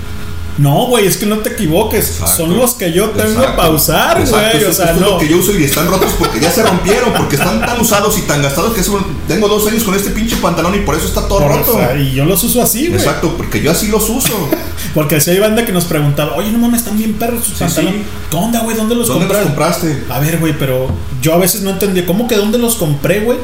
No, 0.59 0.86
güey, 0.86 1.06
es 1.06 1.16
que 1.16 1.24
no 1.26 1.39
te 1.39 1.51
equivoques. 1.51 2.20
Son 2.36 2.56
los 2.56 2.74
que 2.74 2.93
yo 2.93 3.10
tengo 3.10 3.30
Exacto. 3.30 3.56
para 3.56 3.70
usar, 3.70 4.26
güey. 4.28 4.64
O 4.64 4.72
sea, 4.72 4.93
no. 4.94 5.10
lo 5.12 5.18
que 5.18 5.28
yo 5.28 5.39
uso 5.39 5.56
y 5.56 5.64
están 5.64 5.86
rotos 5.89 6.10
porque 6.18 6.40
ya 6.40 6.51
se 6.51 6.62
rompieron, 6.64 7.12
porque 7.14 7.36
están 7.36 7.60
tan 7.60 7.80
usados 7.80 8.18
y 8.18 8.22
tan 8.22 8.43
gastados 8.43 8.74
que 8.74 8.82
tengo 9.28 9.47
dos 9.48 9.66
años 9.68 9.85
con 9.85 9.94
este 9.94 10.10
pinche 10.10 10.36
pantalón 10.36 10.74
y 10.74 10.80
por 10.80 10.97
eso 10.97 11.06
está 11.06 11.28
todo 11.28 11.40
Por- 11.40 11.48
roto. 11.59 11.74
o 11.74 11.78
sea, 11.78 11.97
y 11.97 12.12
yo 12.12 12.24
los 12.24 12.43
uso 12.43 12.60
así, 12.60 12.89
güey. 12.89 12.98
Exacto, 13.01 13.35
porque 13.36 13.62
yo 13.62 13.70
así 13.70 13.86
los 13.89 14.09
uso. 14.10 14.48
Porque 14.94 15.20
si 15.20 15.30
hay 15.30 15.39
banda 15.39 15.66
que 15.66 15.70
nos 15.72 15.85
preguntaba, 15.85 16.35
oye, 16.35 16.51
no 16.51 16.59
mames, 16.59 16.80
están 16.80 16.97
bien 16.97 17.12
perros 17.14 17.44
sus 17.44 17.59
Sí, 17.59 17.64
pantalones. 17.64 18.02
¿Qué 18.30 18.36
onda, 18.36 18.60
güey? 18.60 18.74
¿Dónde 18.76 18.94
los 18.94 19.06
¿Dónde 19.06 19.26
los 19.26 19.36
compraste? 19.36 19.86
compraste? 19.89 20.12
A 20.12 20.18
ver, 20.18 20.39
güey, 20.39 20.59
pero 20.59 20.89
yo 21.20 21.35
a 21.35 21.36
veces 21.36 21.60
no 21.60 21.70
entendía, 21.70 22.06
¿cómo 22.06 22.26
que 22.26 22.36
dónde 22.36 22.59
los 22.59 22.76
compré, 22.76 23.20
güey? 23.20 23.39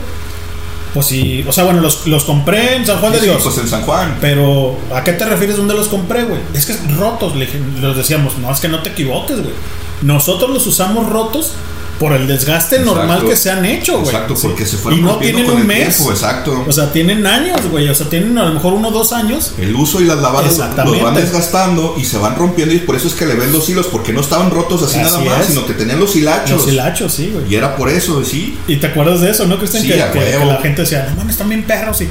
Pues 0.94 1.06
sí, 1.06 1.44
o 1.46 1.52
sea, 1.52 1.64
bueno, 1.64 1.80
los, 1.80 2.06
los 2.06 2.22
compré 2.24 2.76
en 2.76 2.86
San 2.86 2.98
Juan 3.00 3.12
Sí, 3.12 3.18
de 3.18 3.24
sí, 3.24 3.30
Dios. 3.30 3.42
pues 3.42 3.58
en 3.58 3.68
San 3.68 3.82
Juan. 3.82 4.16
Pero, 4.20 4.78
¿a 4.94 5.02
qué 5.02 5.12
te 5.12 5.24
refieres 5.26 5.56
dónde 5.56 5.74
los 5.74 5.88
compré, 5.88 6.22
güey? 6.24 6.40
Es 6.54 6.64
que 6.66 6.74
rotos, 6.96 7.34
le 7.34 7.48
los 7.80 7.96
decíamos, 7.96 8.38
no, 8.38 8.50
es 8.52 8.60
que 8.60 8.68
no 8.68 8.80
te 8.80 8.90
equivoques, 8.90 9.42
güey. 9.42 9.54
Nosotros 10.02 10.50
los 10.50 10.66
usamos 10.66 11.08
rotos 11.10 11.52
por 11.98 12.12
el 12.12 12.26
desgaste 12.26 12.76
Exacto. 12.76 12.94
normal 12.98 13.24
que 13.26 13.36
se 13.36 13.50
han 13.50 13.64
hecho, 13.64 14.00
güey. 14.00 14.06
Exacto, 14.14 14.36
Sí. 14.36 14.46
porque 14.48 14.66
se 14.66 14.76
fueron 14.76 15.00
Y 15.00 15.02
no 15.02 15.16
tienen 15.18 15.44
con 15.44 15.54
un 15.54 15.60
el 15.62 15.66
mes. 15.66 15.96
tiempo, 15.96 16.12
exacto. 16.12 16.64
O 16.68 16.72
sea, 16.72 16.92
tienen 16.92 17.26
años, 17.26 17.60
güey. 17.70 17.88
O 17.88 17.94
sea, 17.94 18.08
tienen 18.08 18.36
a 18.38 18.44
lo 18.46 18.54
mejor 18.54 18.72
uno 18.74 18.88
o 18.88 18.90
dos 18.90 19.12
años. 19.12 19.52
El 19.58 19.74
uso 19.76 20.00
y 20.00 20.04
las 20.04 20.18
lavadas 20.18 20.58
los 20.84 21.02
van 21.02 21.14
desgastando 21.14 21.94
y 21.98 22.04
se 22.04 22.18
van 22.18 22.36
rompiendo 22.36 22.74
y 22.74 22.78
por 22.78 22.96
eso 22.96 23.08
es 23.08 23.14
que 23.14 23.26
le 23.26 23.34
ven 23.34 23.52
los 23.52 23.68
hilos, 23.68 23.86
porque 23.86 24.12
no 24.12 24.20
estaban 24.20 24.50
rotos 24.50 24.82
así, 24.82 24.98
Así 24.98 25.04
nada 25.12 25.24
más, 25.24 25.40
es. 25.42 25.46
sino 25.54 25.66
que 25.66 25.74
tenían 25.74 26.00
los 26.00 26.14
hilachos. 26.16 26.50
Los 26.64 26.68
hilachos, 26.72 27.12
sí, 27.12 27.30
güey. 27.32 27.44
Y 27.52 27.54
era 27.56 27.76
por 27.76 27.88
eso, 27.88 28.24
sí. 28.24 28.58
Y 28.68 28.76
te 28.76 28.88
acuerdas 28.88 29.20
de 29.20 29.30
eso, 29.30 29.46
¿no, 29.46 29.58
Cristian? 29.58 29.82
Sí, 29.82 29.88
que, 29.88 29.94
que- 29.96 30.38
que 30.38 30.44
la 30.44 30.56
gente 30.60 30.82
decía, 30.82 31.06
no 31.10 31.16
mames, 31.16 31.32
están 31.34 31.48
bien 31.48 31.62
perros. 31.64 32.00
Y, 32.00 32.08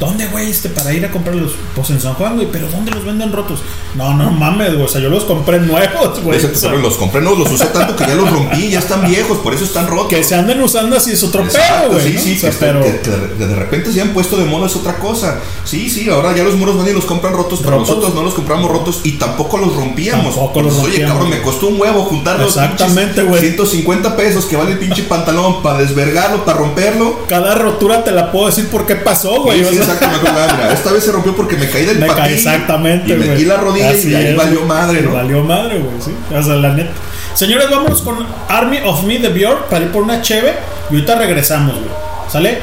¿dónde, 0.00 0.26
güey, 0.28 0.50
este, 0.50 0.68
para 0.68 0.92
ir 0.92 1.04
a 1.04 1.10
comprarlos? 1.10 1.52
Pues 1.74 1.90
en 1.90 2.00
San 2.00 2.14
Juan, 2.14 2.34
güey, 2.36 2.48
pero 2.50 2.68
¿dónde 2.68 2.90
los 2.90 3.04
venden 3.04 3.32
rotos? 3.32 3.60
No, 3.94 4.14
no 4.14 4.30
mames, 4.30 4.72
güey. 4.74 4.84
O 4.84 4.88
sea, 4.88 5.00
yo 5.00 5.08
los 5.08 5.24
compré 5.24 5.60
nuevos, 5.60 6.20
güey. 6.22 6.40
Pero 6.60 6.78
los 6.78 6.94
compré, 6.96 7.20
no 7.20 7.34
los 7.34 7.50
usé 7.50 7.66
tanto 7.66 7.94
que 7.96 8.06
ya 8.06 8.14
los 8.14 8.30
rompí, 8.30 8.70
ya 8.70 8.78
están 8.80 9.06
viejos, 9.06 9.38
por 9.38 9.54
eso 9.54 9.64
están 9.64 9.86
rotos. 9.86 10.08
que 10.08 10.24
se 10.24 10.34
anden 10.34 10.60
usando 10.62 10.96
así 10.96 11.12
es 11.12 11.22
otro 11.22 11.42
Exacto, 11.44 11.90
pedo, 11.90 11.92
güey. 12.00 12.06
sí, 12.08 12.14
¿no? 12.14 12.20
sí, 12.20 12.32
O 12.36 12.40
sea, 12.40 12.50
que, 12.50 12.56
pero. 12.58 12.82
que- 12.82 13.00
que 13.00 13.46
de, 13.46 13.54
repente 13.54 13.92
se 13.92 14.00
han 14.00 14.08
puesto 14.14 14.36
de 14.36 14.44
moda 14.46 14.66
es 14.66 14.76
otra 14.76 14.98
cosa. 14.98 15.40
Sí, 15.64 15.88
sí, 15.90 16.08
ahora 16.10 16.34
ya 16.36 16.42
los 16.42 16.54
muros 16.56 16.76
y 16.88 16.92
los 16.92 17.04
compran 17.04 17.34
rotos, 17.34 17.60
pero 17.62 17.72
Rotos. 17.78 17.88
nosotros 17.88 18.14
no 18.14 18.22
los 18.22 18.34
compramos 18.34 18.70
rotos 18.70 19.00
y 19.04 19.12
tampoco 19.12 19.58
los 19.58 19.74
rompíamos. 19.76 20.34
Tampoco 20.34 20.62
los 20.62 20.74
Oye, 20.74 20.82
rompíamos. 20.84 21.12
cabrón, 21.12 21.30
me 21.30 21.42
costó 21.42 21.68
un 21.68 21.80
huevo 21.80 22.04
juntar 22.04 22.38
los 22.38 22.48
Exactamente, 22.56 23.22
güey. 23.22 23.40
150 23.40 24.16
pesos 24.16 24.46
que 24.46 24.56
vale 24.56 24.72
el 24.72 24.78
pinche 24.78 25.02
pantalón 25.04 25.62
para 25.62 25.78
desvergarlo, 25.78 26.44
para 26.44 26.58
romperlo. 26.58 27.20
Cada 27.28 27.54
rotura 27.54 28.02
te 28.04 28.10
la 28.10 28.32
puedo 28.32 28.46
decir 28.46 28.68
por 28.68 28.86
qué 28.86 28.96
pasó, 28.96 29.42
güey. 29.42 29.64
Sí, 29.64 29.76
exacto, 29.82 30.08
me 30.08 30.16
acuerdo, 30.16 30.70
esta 30.72 30.92
vez 30.92 31.04
se 31.04 31.12
rompió 31.12 31.34
porque 31.36 31.56
me 31.56 31.68
caí 31.68 31.84
del 31.84 31.98
me 31.98 32.06
patín. 32.06 32.24
exactamente, 32.34 33.12
Y 33.12 33.16
güey. 33.16 33.28
metí 33.30 33.44
la 33.44 33.56
rodilla 33.56 33.90
Así 33.90 34.10
y 34.10 34.14
ahí 34.14 34.26
es, 34.28 34.36
valió 34.36 34.62
madre, 34.64 35.02
¿no? 35.02 35.12
Valió 35.12 35.42
madre, 35.44 35.78
güey, 35.78 36.00
sí. 36.02 36.14
O 36.34 36.42
sea, 36.42 36.54
la 36.54 36.72
neta. 36.74 36.90
Señores, 37.34 37.70
vámonos 37.70 38.02
con 38.02 38.26
Army 38.48 38.78
of 38.84 39.04
Me 39.04 39.18
de 39.18 39.28
Björk 39.30 39.68
para 39.68 39.84
ir 39.84 39.90
por 39.92 40.02
una 40.02 40.20
cheve 40.22 40.54
y 40.90 40.94
ahorita 40.94 41.14
regresamos, 41.16 41.74
güey. 41.74 41.88
¿Sale? 42.30 42.58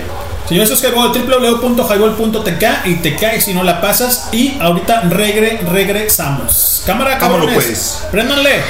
Señores, 0.48 0.72
es 0.72 0.80
que 0.82 0.88
hago 0.88 1.10
www.highball.tk 1.14 2.64
y 2.86 2.96
te 2.96 3.16
caes 3.16 3.46
si 3.46 3.54
no 3.54 3.64
la 3.64 3.82
pasas. 3.82 4.30
Y 4.32 4.58
ahorita 4.60 5.02
regre, 5.10 5.60
regresamos. 5.72 6.84
Cámara, 6.86 7.18
cabrones. 7.18 7.54
pues. 7.54 8.04
Préndanle. 8.12 8.62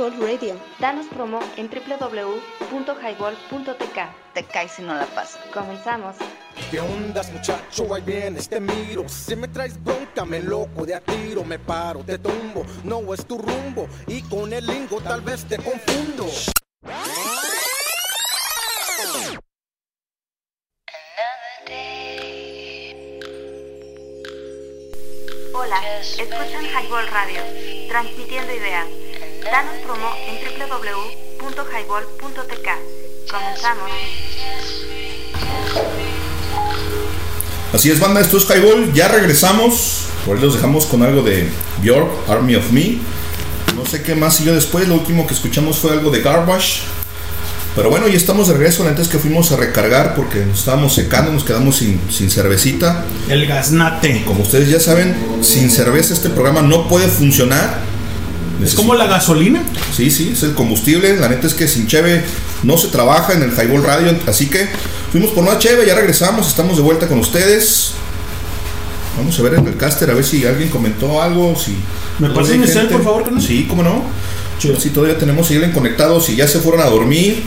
Highball 0.00 0.18
Radio. 0.18 0.56
Danos 0.78 1.06
promo 1.08 1.40
en 1.58 1.68
www.highball.tk. 1.68 2.32
Te 4.32 4.44
caes 4.44 4.72
si 4.72 4.80
no 4.80 4.94
la 4.94 5.04
pasas. 5.04 5.38
Comenzamos. 5.52 6.16
¿Qué 6.70 6.80
ondas, 6.80 7.30
muchacho? 7.30 7.94
Ahí 7.94 8.00
vienes, 8.00 8.48
te 8.48 8.60
miro. 8.60 9.06
Si 9.10 9.36
me 9.36 9.46
traes 9.48 9.78
bronca, 9.84 10.24
me 10.24 10.40
loco 10.40 10.86
de 10.86 10.94
a 10.94 11.00
tiro. 11.00 11.44
Me 11.44 11.58
paro, 11.58 12.00
te 12.00 12.16
tumbo. 12.18 12.64
No 12.82 13.12
es 13.12 13.26
tu 13.26 13.36
rumbo. 13.36 13.88
Y 14.06 14.22
con 14.22 14.50
el 14.54 14.66
lingo 14.66 15.02
tal 15.02 15.20
vez 15.20 15.44
te 15.44 15.58
confundo. 15.58 16.26
Hola, 25.52 26.00
escuchan 26.00 26.64
Highball 26.64 27.06
Radio, 27.08 27.42
transmitiendo 27.90 28.54
ideas. 28.54 28.99
Danos 29.50 29.74
promo 29.82 30.06
en 30.28 30.36
www.highball.tk. 30.46 32.68
Comenzamos. 33.28 33.90
Así 37.72 37.90
es, 37.90 37.98
banda, 37.98 38.20
esto 38.20 38.36
es 38.36 38.48
Highball. 38.48 38.92
Ya 38.92 39.08
regresamos. 39.08 40.04
Por 40.24 40.36
ahí 40.36 40.42
los 40.42 40.54
dejamos 40.54 40.86
con 40.86 41.02
algo 41.02 41.22
de 41.22 41.48
Bjork, 41.82 42.28
Army 42.28 42.54
of 42.54 42.70
Me. 42.70 42.98
No 43.74 43.84
sé 43.84 44.02
qué 44.02 44.14
más 44.14 44.36
siguió 44.36 44.54
después. 44.54 44.86
Lo 44.86 44.94
último 44.94 45.26
que 45.26 45.34
escuchamos 45.34 45.78
fue 45.78 45.90
algo 45.90 46.12
de 46.12 46.22
Garbage. 46.22 46.82
Pero 47.74 47.90
bueno, 47.90 48.06
ya 48.06 48.16
estamos 48.16 48.46
de 48.46 48.54
regreso. 48.54 48.86
Antes 48.86 49.08
que 49.08 49.18
fuimos 49.18 49.50
a 49.50 49.56
recargar 49.56 50.14
porque 50.14 50.44
nos 50.44 50.60
estábamos 50.60 50.94
secando, 50.94 51.32
nos 51.32 51.42
quedamos 51.42 51.74
sin, 51.76 52.00
sin 52.08 52.30
cervecita. 52.30 53.04
El 53.28 53.46
gaznate. 53.46 54.22
Como 54.24 54.42
ustedes 54.42 54.68
ya 54.68 54.78
saben, 54.78 55.40
sin 55.42 55.70
cerveza 55.70 56.14
este 56.14 56.30
programa 56.30 56.62
no 56.62 56.86
puede 56.86 57.08
funcionar. 57.08 57.89
¿Es 58.62 58.74
como 58.74 58.94
la 58.94 59.06
gasolina? 59.06 59.62
Sí, 59.94 60.10
sí, 60.10 60.30
es 60.32 60.42
el 60.42 60.54
combustible. 60.54 61.16
La 61.16 61.28
neta 61.28 61.46
es 61.46 61.54
que 61.54 61.68
sin 61.68 61.86
cheve 61.86 62.22
no 62.62 62.76
se 62.76 62.88
trabaja 62.88 63.32
en 63.32 63.42
el 63.42 63.50
Highball 63.52 63.82
Radio. 63.82 64.14
Así 64.26 64.46
que 64.48 64.68
fuimos 65.12 65.30
por 65.30 65.44
una 65.44 65.58
cheve, 65.58 65.86
ya 65.86 65.94
regresamos, 65.94 66.48
estamos 66.48 66.76
de 66.76 66.82
vuelta 66.82 67.08
con 67.08 67.18
ustedes. 67.18 67.92
Vamos 69.16 69.38
a 69.38 69.42
ver 69.42 69.54
en 69.54 69.66
el 69.66 69.76
caster 69.76 70.10
a 70.10 70.14
ver 70.14 70.24
si 70.24 70.46
alguien 70.46 70.68
comentó 70.68 71.20
algo. 71.20 71.54
Si 71.56 71.74
¿Me 72.18 72.30
pasas 72.30 72.56
mi 72.56 72.66
cel, 72.66 72.88
por 72.88 73.02
favor, 73.02 73.24
Carlos? 73.24 73.44
Sí, 73.44 73.66
cómo 73.68 73.82
no. 73.82 74.02
Si 74.78 74.90
todavía 74.90 75.18
tenemos 75.18 75.50
a 75.50 75.54
alguien 75.54 75.72
conectado, 75.72 76.20
si 76.20 76.36
ya 76.36 76.46
se 76.46 76.60
fueron 76.60 76.82
a 76.82 76.86
dormir. 76.86 77.42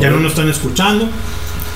Ya 0.00 0.10
no 0.10 0.20
nos 0.20 0.32
están 0.32 0.48
escuchando. 0.48 1.08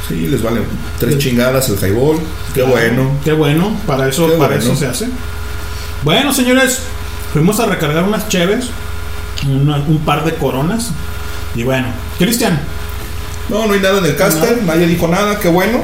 Sí, 0.08 0.26
les 0.28 0.42
vale 0.42 0.60
tres 0.98 1.18
chingadas 1.18 1.68
el 1.68 1.76
highball. 1.78 2.18
Qué 2.54 2.62
bueno. 2.62 3.18
Qué 3.24 3.32
bueno, 3.32 3.74
para 3.86 4.08
eso, 4.08 4.26
Qué 4.26 4.32
para 4.36 4.56
bueno. 4.56 4.62
eso 4.62 4.76
se 4.76 4.86
hace. 4.86 5.08
Bueno, 6.02 6.34
señores, 6.34 6.80
fuimos 7.32 7.58
a 7.60 7.66
recargar 7.66 8.04
unas 8.04 8.28
cheves, 8.28 8.66
una- 9.48 9.76
un 9.76 9.98
par 9.98 10.24
de 10.24 10.34
coronas. 10.34 10.90
Y 11.54 11.62
bueno, 11.64 11.86
Cristian. 12.18 12.58
No, 13.48 13.66
no 13.66 13.72
hay 13.74 13.80
nada 13.80 13.98
en 13.98 14.04
el 14.06 14.16
caster, 14.16 14.62
nadie 14.64 14.86
dijo 14.86 15.08
nada, 15.08 15.38
qué 15.38 15.48
bueno. 15.48 15.80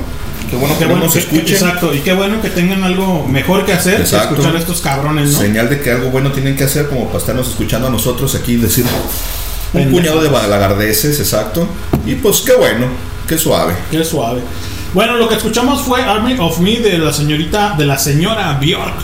Qué 0.48 0.56
bueno 0.56 0.74
que 0.78 0.84
Qué 0.84 0.88
no 0.90 0.96
bueno 0.98 1.12
que- 1.12 1.18
escuchen. 1.18 1.48
Exacto, 1.48 1.92
y 1.94 1.98
qué 1.98 2.14
bueno 2.14 2.40
que 2.40 2.48
tengan 2.48 2.82
algo 2.82 3.26
mejor 3.28 3.66
que 3.66 3.72
hacer 3.74 4.00
Exacto. 4.00 4.28
que 4.28 4.34
escuchar 4.36 4.56
a 4.56 4.58
estos 4.60 4.80
cabrones, 4.80 5.32
¿no? 5.32 5.38
Señal 5.40 5.68
de 5.68 5.80
que 5.80 5.90
algo 5.90 6.10
bueno 6.10 6.32
tienen 6.32 6.56
que 6.56 6.64
hacer 6.64 6.88
como 6.88 7.06
para 7.06 7.18
estarnos 7.18 7.48
escuchando 7.48 7.88
a 7.88 7.90
nosotros 7.90 8.34
aquí 8.34 8.52
y 8.52 8.56
decir 8.56 8.86
un 9.74 9.90
puñado 9.90 10.22
de 10.22 10.28
balagardeces, 10.30 11.18
exacto. 11.20 11.68
Y 12.06 12.14
pues 12.14 12.40
qué 12.40 12.54
bueno, 12.54 12.86
qué 13.26 13.36
suave. 13.36 13.74
Qué 13.90 14.02
suave. 14.04 14.40
Bueno, 14.94 15.16
lo 15.16 15.28
que 15.28 15.34
escuchamos 15.34 15.82
fue 15.82 16.00
Army 16.02 16.36
of 16.38 16.60
Me 16.60 16.76
de 16.78 16.96
la 16.96 17.12
señorita, 17.12 17.74
de 17.76 17.84
la 17.84 17.98
señora 17.98 18.58
Bjork, 18.58 18.94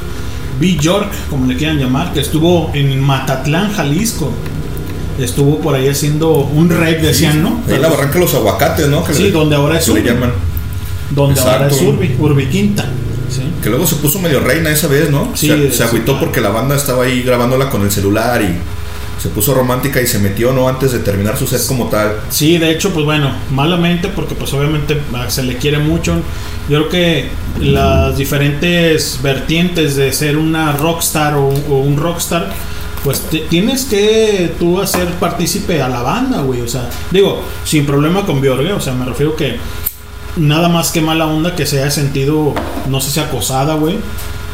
Bjork, 0.61 1.11
como 1.31 1.47
le 1.47 1.57
quieran 1.57 1.79
llamar, 1.79 2.13
que 2.13 2.21
estuvo 2.21 2.71
en 2.75 3.01
Matatlán, 3.01 3.73
Jalisco. 3.73 4.33
Estuvo 5.19 5.59
por 5.61 5.75
ahí 5.77 5.89
haciendo 5.89 6.31
un 6.39 6.69
rap, 6.71 7.01
decían, 7.01 7.43
¿no? 7.43 7.61
Ahí 7.69 7.75
en 7.75 7.83
la 7.83 7.89
barranca 7.89 8.15
de 8.15 8.21
los 8.21 8.35
aguacates, 8.35 8.89
¿no? 8.89 9.05
Que 9.05 9.15
Sí, 9.15 9.23
le- 9.25 9.31
donde 9.31 9.55
ahora 9.55 9.79
es 9.79 9.85
que 9.85 9.93
le 9.95 10.01
Urbi. 10.01 10.09
llaman. 10.11 10.33
Donde 11.11 11.41
ahora 11.41 11.69
es. 11.69 11.81
Urbi, 11.83 12.17
Urbiquinta. 12.19 12.85
¿sí? 13.31 13.43
Que 13.63 13.69
luego 13.71 13.87
se 13.87 13.97
puso 13.97 14.19
medio 14.19 14.41
reina 14.41 14.71
esa 14.71 14.89
vez, 14.89 15.11
¿no? 15.11 15.31
Sí, 15.35 15.49
se, 15.49 15.71
se 15.73 15.85
agüitó 15.85 16.19
porque 16.19 16.41
la 16.41 16.51
banda 16.51 16.75
estaba 16.77 17.05
ahí 17.05 17.23
grabándola 17.23 17.71
con 17.71 17.83
el 17.83 17.91
celular 17.93 18.43
y 18.43 18.57
se 19.25 19.31
puso 19.31 19.55
romántica 19.55 20.03
y 20.03 20.07
se 20.07 20.19
metió, 20.19 20.53
¿no? 20.53 20.69
Antes 20.69 20.93
de 20.93 20.99
terminar 20.99 21.39
su 21.39 21.47
set 21.47 21.67
como 21.67 21.87
tal. 21.89 22.17
Sí, 22.29 22.59
de 22.59 22.71
hecho, 22.71 22.91
pues 22.93 23.07
bueno, 23.07 23.31
malamente, 23.51 24.09
porque 24.09 24.35
pues 24.35 24.53
obviamente 24.53 25.01
ah, 25.15 25.31
se 25.31 25.43
le 25.43 25.57
quiere 25.57 25.79
mucho. 25.79 26.17
Yo 26.69 26.79
creo 26.81 26.89
que 26.91 27.29
las 27.59 28.19
diferentes 28.19 29.19
vertientes 29.23 29.97
de 29.97 30.13
ser 30.13 30.37
una 30.37 30.73
rockstar 30.73 31.37
o, 31.37 31.49
o 31.49 31.79
un 31.79 31.97
rockstar, 31.97 32.53
pues 33.03 33.21
te- 33.31 33.39
tienes 33.49 33.87
que 33.87 34.53
tú 34.59 34.79
hacer 34.79 35.09
partícipe 35.15 35.81
a 35.81 35.89
la 35.89 36.03
banda, 36.03 36.43
güey. 36.43 36.61
O 36.61 36.69
sea, 36.69 36.91
digo, 37.11 37.43
sin 37.65 37.87
problema 37.87 38.27
con 38.27 38.43
Björk, 38.43 38.67
¿eh? 38.67 38.73
o 38.75 38.81
sea, 38.81 38.93
me 38.93 39.07
refiero 39.07 39.35
que 39.37 39.57
nada 40.37 40.69
más 40.69 40.91
que 40.91 41.01
mala 41.01 41.27
onda 41.27 41.55
que 41.57 41.65
se 41.65 41.81
haya 41.81 41.91
sentido, 41.91 42.55
no 42.91 43.01
sé 43.01 43.11
si 43.11 43.21
acosada, 43.21 43.73
güey. 43.75 43.97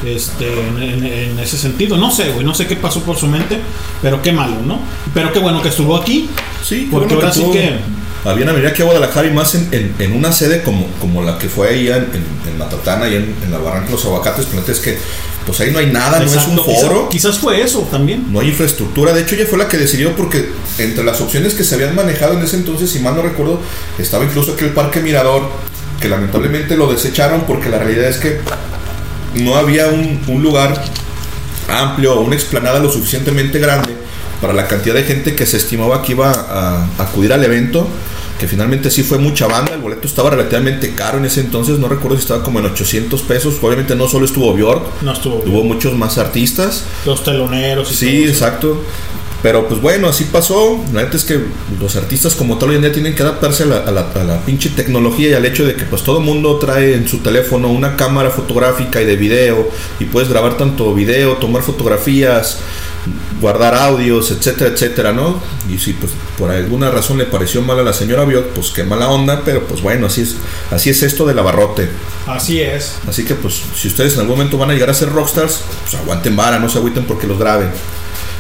Este, 0.05 0.47
en, 0.69 0.83
en- 0.83 1.05
en 1.05 1.39
ese 1.39 1.59
sentido, 1.59 1.97
no 1.99 2.11
sé, 2.11 2.31
güey, 2.31 2.45
no 2.45 2.55
sé 2.55 2.67
qué 2.67 2.77
pasó 2.77 3.03
por 3.03 3.17
su 3.19 3.27
mente, 3.27 3.59
pero 4.01 4.23
qué 4.23 4.33
malo, 4.33 4.57
¿no? 4.65 4.81
Pero 5.13 5.33
qué 5.33 5.39
bueno 5.41 5.61
que 5.63 5.69
estuvo 5.69 5.97
aquí. 5.97 6.29
Sí, 6.65 6.89
porque 6.91 7.15
ahora 7.15 7.29
que 7.29 7.35
sí 7.35 7.45
que 7.53 7.77
Habían 8.23 8.51
a 8.51 8.53
venir 8.53 8.69
aquí 8.69 8.83
a 8.83 8.85
Guadalajara 8.85 9.29
y 9.29 9.31
más 9.31 9.55
en, 9.55 9.69
en- 9.73 9.95
en 9.99 10.13
una 10.15 10.31
sede 10.33 10.63
como, 10.63 10.87
como 11.01 11.23
la 11.23 11.39
que 11.39 11.49
fue 11.49 11.69
ahí 11.71 11.89
en, 11.89 12.07
en, 12.49 12.59
Matatán, 12.59 13.03
ahí 13.03 13.15
en, 13.15 13.51
la 13.51 13.57
barranca 13.59 13.87
de 13.87 13.93
los 13.93 14.05
aguacates, 14.05 14.47
neta 14.53 14.73
es 14.73 14.81
que 14.81 14.99
pues 15.47 15.59
ahí 15.61 15.71
no 15.71 15.79
hay 15.79 15.87
nada, 15.87 16.19
no 16.19 16.27
es 16.27 16.33
un 16.47 16.59
Exacto, 16.59 16.65
foro. 16.65 17.09
Quizás, 17.09 17.39
fue 17.39 17.63
eso 17.63 17.81
también. 17.91 18.27
No 18.31 18.41
hay 18.41 18.49
infraestructura, 18.49 19.15
de 19.15 19.23
hecho 19.23 19.37
ella 19.37 19.47
fue 19.49 19.57
la 19.59 19.69
que 19.69 19.79
decidió 19.79 20.15
porque 20.15 20.51
entre 20.77 21.03
las 21.03 21.19
opciones 21.23 21.55
que 21.55 21.65
se 21.65 21.75
habían 21.77 21.95
manejado 21.95 22.35
en 22.35 22.45
ese 22.45 22.57
entonces, 22.57 22.91
si 22.91 22.99
mal 23.01 23.17
no 23.17 23.23
recuerdo, 23.23 23.59
estaba 23.99 24.23
incluso 24.25 24.53
aquel 24.53 24.71
parque 24.75 25.01
Mirador, 25.01 25.49
que 25.99 26.09
lamentablemente 26.11 26.77
lo 26.77 26.93
desecharon 26.93 27.45
porque 27.47 27.71
la 27.71 27.79
realidad 27.79 28.05
es 28.11 28.19
que 28.19 28.39
no 29.35 29.57
había 29.57 29.87
un, 29.89 30.21
un 30.27 30.43
lugar 30.43 30.83
amplio 31.69 32.15
o 32.15 32.21
una 32.23 32.35
explanada 32.35 32.81
lo 32.81 32.91
suficientemente 32.91 33.59
grande 33.59 33.97
para 34.41 34.53
la 34.53 34.67
cantidad 34.67 34.95
de 34.95 35.05
gente 35.05 35.35
que 35.35 35.47
se 35.47 35.59
estimaba 35.59 36.03
que 36.03 36.13
iba 36.13 36.31
a, 36.31 36.85
a 36.99 37.03
acudir 37.03 37.33
al 37.33 37.45
evento, 37.45 37.87
que 38.39 38.49
finalmente 38.49 38.91
sí 38.91 39.03
fue 39.03 39.19
mucha 39.19 39.47
banda, 39.47 39.75
el 39.75 39.81
boleto 39.81 40.07
estaba 40.09 40.31
relativamente 40.31 40.95
caro 40.95 41.19
en 41.19 41.27
ese 41.27 41.41
entonces, 41.41 41.79
no 41.79 41.89
recuerdo 41.89 42.17
si 42.17 42.23
estaba 42.23 42.43
como 42.43 42.59
en 42.59 42.65
800 42.65 43.21
pesos, 43.23 43.57
obviamente 43.61 43.95
no 43.95 44.09
solo 44.09 44.25
estuvo 44.25 44.55
Bjork, 44.55 45.03
No 45.03 45.13
estuvo 45.13 45.43
hubo 45.47 45.63
muchos 45.63 45.95
más 45.95 46.17
artistas. 46.17 46.85
Los 47.05 47.23
teloneros 47.23 47.93
y 47.93 47.95
Sí, 47.95 48.07
todo 48.23 48.25
eso. 48.25 48.33
Pero 49.43 49.67
pues 49.69 49.81
bueno, 49.81 50.09
así 50.09 50.25
pasó. 50.25 50.79
La 50.93 51.03
neta 51.03 51.17
es 51.17 51.25
que 51.25 51.41
los 51.81 51.97
artistas 51.97 52.35
como 52.35 52.59
tal 52.59 52.71
hoy 52.71 52.77
en 52.77 52.83
día 52.83 52.93
tienen 52.93 53.15
que 53.15 53.23
adaptarse 53.23 53.63
a 53.63 53.67
la, 53.67 53.79
a 53.79 53.91
la- 53.91 54.11
a 54.15 54.25
la 54.25 54.41
pinche 54.45 54.69
tecnología 54.71 55.31
y 55.31 55.33
al 55.35 55.45
hecho 55.47 55.65
de 55.65 55.75
que 55.75 55.85
pues 55.85 56.03
todo 56.03 56.21
mundo 56.21 56.59
trae 56.59 56.95
en 56.95 57.09
su 57.09 57.19
teléfono 57.19 57.69
una 57.69 57.97
cámara 57.97 58.31
fotográfica 58.31 59.01
y 59.01 59.07
de 59.07 59.17
video 59.17 59.71
y 59.99 60.05
puedes 60.05 60.29
grabar 60.29 60.57
tanto 60.59 60.93
video, 60.95 61.35
tomar 61.39 61.63
fotografías, 61.63 62.59
guardar 63.41 63.75
audios, 63.75 64.31
etcétera, 64.31 64.71
etcétera, 64.75 65.13
¿no? 65.13 65.41
Y 65.73 65.79
si 65.79 65.95
pues 65.95 66.13
por 66.39 66.51
alguna 66.51 66.91
razón 66.91 67.17
le 67.17 67.25
pareció 67.25 67.63
mal 67.63 67.79
a 67.79 67.83
la 67.83 67.95
señora 67.95 68.27
Biot, 68.27 68.49
pues 68.51 68.71
qué 68.71 68.85
mala 68.85 69.09
onda, 69.09 69.41
pero 69.45 69.65
pues 69.67 69.81
bueno, 69.81 70.07
así 70.09 70.21
es, 70.21 70.37
así 70.71 70.91
es 70.91 71.03
esto 71.03 71.25
del 71.25 71.39
abarrote. 71.39 71.89
Así 72.27 72.61
es. 72.61 72.97
Así 73.09 73.25
que 73.25 73.35
pues 73.35 73.63
si 73.75 73.89
ustedes 73.89 74.13
en 74.15 74.21
algún 74.21 74.37
momento 74.37 74.59
van 74.59 74.71
a 74.71 74.75
llegar 74.75 74.91
a 74.91 74.95
ser 74.95 75.09
rockstars, 75.11 75.63
pues 75.83 75.95
aguanten 75.95 76.37
vara, 76.37 76.59
no 76.59 76.69
se 76.69 76.77
agüiten 76.77 77.05
porque 77.07 77.27
los 77.27 77.39
graben. 77.39 77.71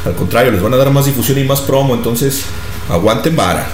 Al 0.04 0.14
contrario, 0.14 0.50
les 0.52 0.62
van 0.62 0.72
a 0.74 0.76
dar 0.76 0.90
más 0.90 1.06
difusión 1.06 1.38
y 1.38 1.44
más 1.44 1.60
promo, 1.60 1.94
entonces 1.94 2.42
aguanten 2.88 3.36
vara. 3.36 3.66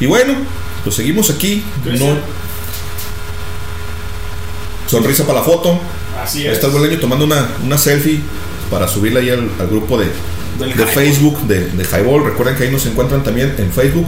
Y 0.00 0.06
bueno, 0.06 0.34
pues 0.82 0.96
seguimos 0.96 1.30
aquí. 1.30 1.64
No- 1.84 2.16
Sonrisa 4.86 5.24
para 5.26 5.38
la 5.40 5.44
foto. 5.44 5.78
Así 6.22 6.40
Ahí 6.40 6.46
es. 6.48 6.52
Está 6.54 6.66
el 6.68 6.72
boleño 6.74 6.98
tomando 7.00 7.24
una, 7.24 7.48
una 7.64 7.78
selfie 7.78 8.20
para 8.70 8.86
subirla 8.86 9.20
ahí 9.20 9.30
al, 9.30 9.48
al 9.58 9.66
grupo 9.68 9.98
de, 9.98 10.06
de. 10.58 10.86
Facebook 10.86 11.40
de, 11.46 11.66
de 11.70 11.84
Highball. 11.84 12.24
Recuerden 12.24 12.56
que 12.56 12.64
ahí 12.64 12.70
nos 12.70 12.84
encuentran 12.86 13.22
también 13.22 13.54
en 13.58 13.72
Facebook. 13.72 14.06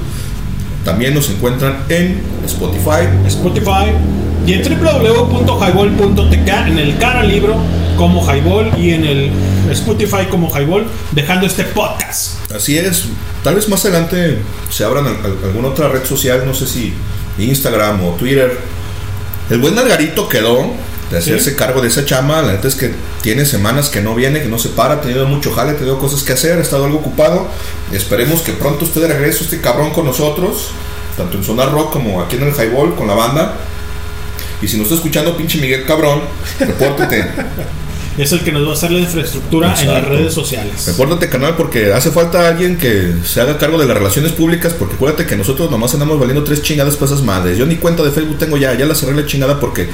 También 0.84 1.14
nos 1.14 1.28
encuentran 1.30 1.84
en 1.88 2.20
Spotify. 2.44 3.08
Spotify 3.26 3.92
y 4.46 4.52
en 4.52 4.62
www.highball.tk 4.62 6.48
en 6.68 6.78
el 6.78 6.96
cara 6.98 7.24
libro 7.24 7.56
como 7.96 8.22
Highball 8.24 8.72
y 8.78 8.90
en 8.92 9.04
el 9.04 9.30
Spotify 9.70 10.26
como 10.30 10.48
Highball 10.50 10.86
dejando 11.12 11.46
este 11.46 11.64
podcast. 11.64 12.50
Así 12.54 12.78
es. 12.78 13.04
Tal 13.42 13.54
vez 13.54 13.68
más 13.68 13.84
adelante 13.84 14.38
se 14.70 14.84
abran 14.84 15.06
al- 15.06 15.16
al- 15.24 15.38
alguna 15.44 15.68
otra 15.68 15.88
red 15.88 16.04
social, 16.04 16.42
no 16.46 16.54
sé 16.54 16.66
si 16.66 16.94
Instagram 17.38 18.04
o 18.04 18.10
Twitter. 18.12 18.58
El 19.50 19.58
buen 19.58 19.74
Margarito 19.74 20.28
quedó 20.28 20.72
de 21.10 21.18
hacerse 21.18 21.50
Sí. 21.50 21.56
cargo 21.56 21.80
de 21.80 21.88
esa 21.88 22.04
chama. 22.04 22.42
La 22.42 22.52
neta 22.52 22.66
es 22.68 22.74
que 22.74 22.92
tiene 23.22 23.44
semanas 23.46 23.88
que 23.88 24.00
no 24.00 24.14
viene, 24.14 24.42
que 24.42 24.48
no 24.48 24.58
se 24.58 24.70
para, 24.70 24.94
ha 24.94 25.00
tenido 25.00 25.26
mucho 25.26 25.52
jale, 25.54 25.72
ha 25.72 25.76
tenido 25.76 25.98
cosas 25.98 26.22
que 26.22 26.32
hacer, 26.32 26.58
ha 26.58 26.62
estado 26.62 26.84
algo 26.86 26.98
ocupado. 26.98 27.46
Esperemos 27.92 28.40
que 28.40 28.52
pronto 28.52 28.84
usted 28.84 29.02
de 29.02 29.08
regreso 29.08 29.44
este 29.44 29.60
cabrón 29.60 29.90
con 29.92 30.04
nosotros, 30.04 30.68
tanto 31.16 31.36
en 31.38 31.44
Sonar 31.44 31.70
Rock 31.70 31.92
como 31.92 32.20
aquí 32.20 32.36
en 32.36 32.42
el 32.44 32.52
Highball 32.54 32.94
con 32.96 33.06
la 33.06 33.14
banda. 33.14 33.54
Y 34.62 34.66
si 34.68 34.76
no 34.78 34.82
está 34.84 34.94
escuchando, 34.96 35.36
pinche 35.36 35.58
Miguel 35.60 35.84
cabrón, 35.84 36.22
repórtete. 36.58 37.26
es 38.18 38.32
el 38.32 38.40
que 38.40 38.52
nos 38.52 38.66
va 38.66 38.70
a 38.70 38.72
hacer 38.72 38.90
la 38.90 39.00
infraestructura 39.00 39.74
en 39.80 39.92
las 39.92 40.04
redes 40.04 40.32
sociales. 40.32 40.86
Repórtate, 40.86 41.28
canal, 41.28 41.54
porque 41.56 41.92
hace 41.92 42.10
falta 42.10 42.48
alguien 42.48 42.76
que 42.76 43.14
se 43.24 43.40
haga 43.40 43.58
cargo 43.58 43.78
de 43.78 43.86
las 43.86 43.96
relaciones 43.96 44.32
públicas. 44.32 44.74
Porque 44.78 44.94
acuérdate 44.94 45.26
que 45.26 45.36
nosotros 45.36 45.70
nomás 45.70 45.92
andamos 45.94 46.18
valiendo 46.18 46.44
tres 46.44 46.62
chingadas 46.62 46.96
para 46.96 47.06
esas 47.12 47.22
madres. 47.22 47.58
Yo 47.58 47.66
ni 47.66 47.76
cuenta 47.76 48.02
de 48.02 48.10
Facebook 48.10 48.38
tengo 48.38 48.56
ya, 48.56 48.74
ya 48.74 48.86
la 48.86 48.94
cerré 48.94 49.14
la 49.14 49.26
chingada 49.26 49.60
porque 49.60 49.88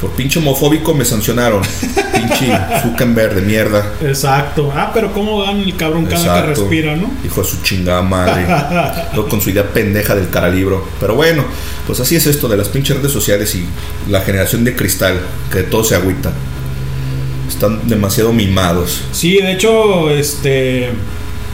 por 0.00 0.10
pinche 0.10 0.38
homofóbico 0.38 0.94
me 0.94 1.04
sancionaron. 1.04 1.62
pinche 2.14 2.52
Zuckerberg 2.82 3.34
de 3.34 3.42
mierda. 3.42 3.92
Exacto. 4.00 4.72
Ah, 4.74 4.90
pero 4.94 5.12
cómo 5.12 5.42
dan 5.42 5.60
el 5.60 5.76
cabrón 5.76 6.06
cada 6.06 6.42
que 6.42 6.46
respira, 6.48 6.96
¿no? 6.96 7.10
Hijo 7.24 7.42
de 7.42 7.48
su 7.48 7.62
chingada 7.62 8.02
madre. 8.02 8.46
Todo 9.14 9.28
con 9.28 9.40
su 9.40 9.50
idea 9.50 9.64
pendeja 9.68 10.14
del 10.14 10.30
caralibro. 10.30 10.86
Pero 11.00 11.14
bueno, 11.14 11.44
pues 11.86 12.00
así 12.00 12.16
es 12.16 12.26
esto 12.26 12.48
de 12.48 12.56
las 12.56 12.68
pinches 12.68 12.96
redes 12.96 13.12
sociales 13.12 13.54
y 13.54 13.66
la 14.10 14.20
generación 14.22 14.64
de 14.64 14.76
cristal, 14.76 15.20
que 15.52 15.62
todo 15.62 15.84
se 15.84 15.94
agüita. 15.94 16.32
Están 17.48 17.88
demasiado 17.88 18.32
mimados. 18.32 19.02
Sí, 19.12 19.38
de 19.38 19.52
hecho, 19.52 20.10
este. 20.10 20.90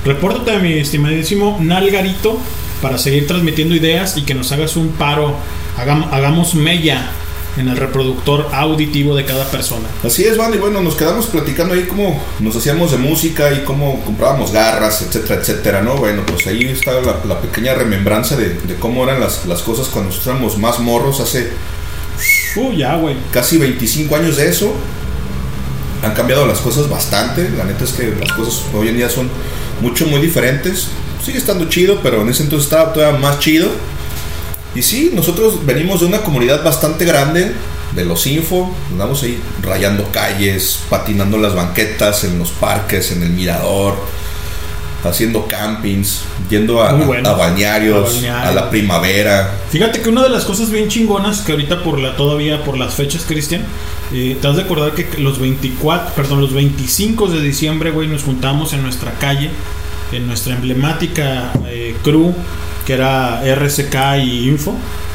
Repórtate, 0.05 0.59
mi 0.59 0.75
estimadísimo 0.75 1.59
Nalgarito, 1.63 2.39
para 2.83 2.99
seguir 2.99 3.27
transmitiendo 3.27 3.75
ideas 3.75 4.17
y 4.19 4.23
que 4.23 4.35
nos 4.35 4.53
hagas 4.53 4.77
un 4.77 4.89
paro. 4.89 5.35
Hagam- 5.79 6.09
hagamos 6.13 6.55
mella 6.55 7.11
en 7.57 7.69
el 7.69 7.77
reproductor 7.77 8.49
auditivo 8.53 9.15
de 9.17 9.25
cada 9.25 9.45
persona. 9.51 9.87
Así 10.05 10.25
es, 10.25 10.37
Van, 10.37 10.53
y 10.53 10.57
bueno, 10.59 10.81
nos 10.83 10.95
quedamos 10.97 11.27
platicando 11.27 11.75
ahí 11.75 11.85
cómo 11.89 12.21
nos 12.41 12.55
hacíamos 12.57 12.91
de 12.91 12.99
música 12.99 13.53
y 13.53 13.61
cómo 13.65 14.01
comprábamos 14.05 14.53
garras, 14.53 15.03
etcétera, 15.03 15.41
etcétera, 15.41 15.81
¿no? 15.83 15.97
Bueno, 15.97 16.23
pues 16.27 16.47
ahí 16.49 16.65
está 16.65 16.93
la, 17.01 17.21
la 17.27 17.41
pequeña 17.41 17.75
remembranza 17.75 18.37
de, 18.37 18.51
de 18.51 18.75
cómo 18.75 19.05
eran 19.05 19.21
las, 19.21 19.47
las 19.47 19.63
cosas 19.63 19.87
cuando 19.87 20.11
nosotros 20.11 20.35
éramos 20.35 20.59
más 20.59 20.79
morros 20.81 21.21
hace 21.21 21.51
Uh, 22.57 22.73
ya, 22.73 22.97
güey. 22.97 23.17
casi 23.33 23.59
25 23.59 24.15
años 24.17 24.37
de 24.37 24.49
eso. 24.49 24.73
Han 26.05 26.15
cambiado 26.15 26.47
las 26.47 26.61
cosas 26.61 26.89
bastante. 26.89 27.51
La 27.51 27.65
neta 27.65 27.85
es 27.85 27.93
que 27.93 28.15
las 28.19 28.33
cosas 28.33 28.63
hoy 28.75 28.89
en 28.89 28.97
día 28.97 29.09
son 29.09 29.29
mucho, 29.81 30.07
muy 30.07 30.21
diferentes. 30.21 30.89
Sigue 31.25 31.39
estando 31.39 31.69
chido, 31.69 32.01
pero 32.03 32.23
en 32.23 32.29
ese 32.29 32.43
entonces 32.43 32.67
estaba 32.67 32.93
todavía 32.93 33.19
más 33.19 33.39
chido. 33.39 33.69
Y 34.75 34.83
sí, 34.83 35.13
nosotros 35.15 35.65
venimos 35.65 36.01
de 36.01 36.07
una 36.07 36.23
comunidad 36.23 36.63
bastante 36.63 37.05
grande, 37.05 37.53
de 37.95 38.05
los 38.05 38.27
info. 38.27 38.75
Andamos 38.91 39.23
ahí 39.23 39.41
rayando 39.63 40.11
calles, 40.11 40.81
patinando 40.91 41.39
las 41.39 41.55
banquetas, 41.55 42.25
en 42.25 42.39
los 42.39 42.51
parques, 42.51 43.13
en 43.13 43.23
el 43.23 43.31
mirador, 43.31 43.97
haciendo 45.05 45.47
campings, 45.47 46.23
yendo 46.51 46.83
a, 46.83 46.93
bueno. 46.93 47.29
a 47.31 48.51
la 48.53 48.71
primavera. 48.71 49.55
Fíjate 49.71 50.01
que 50.01 50.09
una 50.09 50.23
de 50.23 50.31
las 50.31 50.45
cosas 50.45 50.71
bien 50.71 50.89
chingonas 50.89 51.41
que 51.41 51.53
ahorita 51.53 51.83
por 51.83 51.99
la 51.99 52.17
todavía 52.17 52.65
por 52.65 52.77
las 52.79 52.95
fechas, 52.95 53.25
Cristian, 53.27 53.63
eh, 54.13 54.37
te 54.41 54.49
has 54.49 54.57
de 54.57 54.63
acordar 54.63 54.93
que 54.93 55.19
los 55.19 55.39
24, 55.39 56.15
perdón, 56.15 56.41
los 56.41 56.53
25 56.53 57.29
de 57.29 57.41
diciembre, 57.41 57.91
güey, 57.91 58.09
nos 58.09 58.23
juntamos 58.25 58.73
en 58.73 58.83
nuestra 58.83 59.13
calle, 59.13 59.51
en 60.13 60.27
nuestra 60.27 60.55
emblemática 60.55 61.53
eh, 61.67 61.97
crew, 62.03 62.35
que 62.87 62.95
era 62.95 63.43
RCK 63.45 64.25
y 64.25 64.49
Info. 64.49 64.75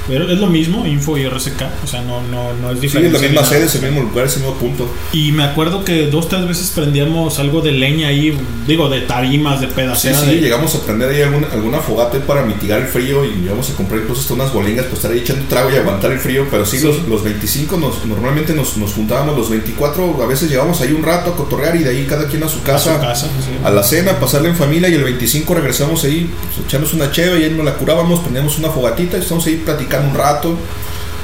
Pero 0.09 0.29
es 0.29 0.39
lo 0.39 0.47
mismo, 0.47 0.85
Info 0.85 1.17
y 1.17 1.23
RCK, 1.25 1.61
o 1.83 1.87
sea, 1.87 2.01
no, 2.01 2.21
no, 2.23 2.51
no 2.61 2.71
es 2.71 2.75
Sí, 2.79 2.81
diferente. 2.87 3.15
es 3.15 3.21
la 3.21 3.27
misma 3.29 3.45
sede, 3.45 3.65
es 3.65 3.75
el 3.75 3.81
mismo 3.83 4.01
lugar, 4.09 4.25
es 4.25 4.35
el 4.35 4.41
mismo 4.41 4.55
punto. 4.57 4.89
Y 5.13 5.31
me 5.31 5.43
acuerdo 5.43 5.85
que 5.85 6.07
dos, 6.07 6.27
tres 6.27 6.47
veces 6.47 6.71
prendíamos 6.75 7.39
algo 7.39 7.61
de 7.61 7.71
leña 7.71 8.07
ahí, 8.09 8.37
digo, 8.67 8.89
de 8.89 9.01
tarimas, 9.01 9.61
de 9.61 9.67
Sí, 9.67 9.73
pedacera. 9.75 10.19
sí, 10.19 10.25
de- 10.35 10.41
llegamos 10.41 10.73
a 10.75 10.79
prender 10.85 11.09
ahí 11.11 11.21
alguna, 11.21 11.47
alguna 11.53 11.79
fogata 11.79 12.17
para 12.19 12.43
mitigar 12.43 12.79
el 12.81 12.87
frío 12.87 13.23
y 13.23 13.41
llegamos 13.43 13.69
a 13.69 13.75
comprar 13.75 14.01
incluso 14.01 14.21
hasta 14.21 14.33
unas 14.33 14.51
bolingas 14.51 14.85
para 14.85 14.95
estar 14.95 15.11
ahí 15.11 15.19
echando 15.19 15.45
trago 15.47 15.69
y 15.69 15.75
aguantar 15.75 16.11
el 16.11 16.19
frío. 16.19 16.45
Pero 16.49 16.65
sí, 16.65 16.79
Sí. 16.79 16.85
Los, 16.87 17.07
los 17.07 17.23
25 17.23 17.77
nos, 17.77 18.05
normalmente 18.05 18.53
nos, 18.53 18.77
nos 18.77 18.93
juntábamos, 18.93 19.37
los 19.37 19.49
24 19.49 20.23
a 20.23 20.25
veces 20.25 20.49
llegábamos 20.49 20.81
ahí 20.81 20.91
un 20.93 21.03
rato 21.03 21.31
a 21.31 21.35
cotorrear 21.35 21.75
y 21.75 21.79
de 21.83 21.89
ahí 21.91 22.05
cada 22.09 22.25
quien 22.27 22.41
a 22.43 22.47
su 22.49 22.63
casa, 22.63 22.91
a 22.95 22.95
su 22.95 23.01
casa, 23.01 23.27
sí. 23.45 23.51
a 23.63 23.69
la 23.69 23.83
cena, 23.83 24.17
pasarla 24.19 24.47
en 24.49 24.55
familia 24.55 24.87
y 24.89 24.93
el 24.95 25.03
25 25.03 25.53
regresamos 25.53 26.03
ahí, 26.05 26.29
pues, 26.55 26.65
echamos 26.65 26.93
una 26.93 27.11
cheve 27.11 27.39
y 27.41 27.43
ahí 27.43 27.49
nos 27.51 27.65
la 27.65 27.73
curábamos, 27.75 28.21
prendíamos 28.21 28.57
una 28.57 28.69
fogatita 28.69 29.17
y 29.17 29.21
estamos 29.21 29.45
ahí 29.45 29.61
platicando 29.65 29.98
un 30.01 30.13
rato, 30.15 30.55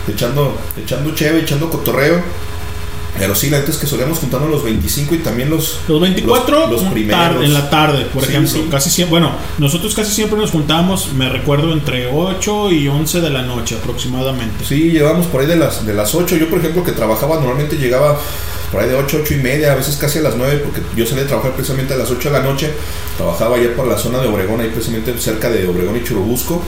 echando, 0.08 0.58
echando 0.82 1.14
cheve, 1.16 1.42
echando 1.42 1.70
cotorreo. 1.70 2.22
Pero 3.18 3.34
sí, 3.34 3.50
la 3.50 3.60
neta 3.60 3.72
es 3.72 3.78
que 3.78 3.88
solíamos 3.88 4.20
juntarnos 4.20 4.50
los 4.50 4.62
25 4.62 5.16
y 5.16 5.20
también 5.20 5.50
los, 5.50 5.80
Los 5.88 6.02
24 6.02 6.68
los, 6.68 6.82
primeros. 6.84 7.46
en 7.46 7.54
la 7.54 7.70
tarde, 7.70 8.06
por 8.14 8.24
Sí, 8.26 8.30
ejemplo. 8.32 8.52
sí. 8.52 8.68
Casi 8.70 8.90
siempre, 8.90 9.12
bueno, 9.22 9.32
nosotros 9.58 9.96
casi 9.96 10.12
siempre 10.14 10.38
nos 10.38 10.52
juntábamos, 10.52 11.14
me 11.14 11.30
recuerdo, 11.30 11.72
entre 11.72 12.08
8 12.14 12.72
y 12.74 12.90
11 12.90 13.22
de 13.22 13.30
la 13.30 13.42
noche 13.44 13.76
aproximadamente. 13.82 14.66
Sí, 14.66 14.92
llevábamos 14.92 15.28
por 15.28 15.40
ahí 15.40 15.48
de 15.48 15.56
las, 15.56 15.86
de 15.86 15.94
las 15.94 16.14
8. 16.14 16.36
Yo, 16.36 16.50
por 16.50 16.60
ejemplo, 16.60 16.84
que 16.84 16.92
trabajaba, 16.92 17.36
normalmente 17.38 17.78
llegaba 17.78 18.20
por 18.70 18.82
ahí 18.82 18.90
de 18.90 18.96
8, 18.96 19.20
8 19.22 19.34
y 19.36 19.38
media, 19.38 19.72
a 19.72 19.76
veces 19.76 19.96
casi 19.96 20.20
a 20.20 20.22
las 20.24 20.36
9, 20.36 20.64
porque 20.66 20.82
yo 20.98 21.06
salía 21.06 21.24
a 21.24 21.28
trabajar 21.28 21.54
precisamente 21.54 21.94
a 21.94 21.98
las 21.98 22.12
8 22.12 22.30
de 22.30 22.38
la 22.38 22.44
noche. 22.44 22.70
Trabajaba 23.16 23.56
allá 23.56 23.74
por 23.78 23.88
la 23.88 23.98
zona 23.98 24.20
de 24.20 24.28
Obregón, 24.28 24.60
ahí 24.60 24.68
precisamente 24.72 25.18
cerca 25.20 25.50
de 25.50 25.66
Obregón 25.70 25.96
y 25.96 26.04
Churubusco. 26.04 26.62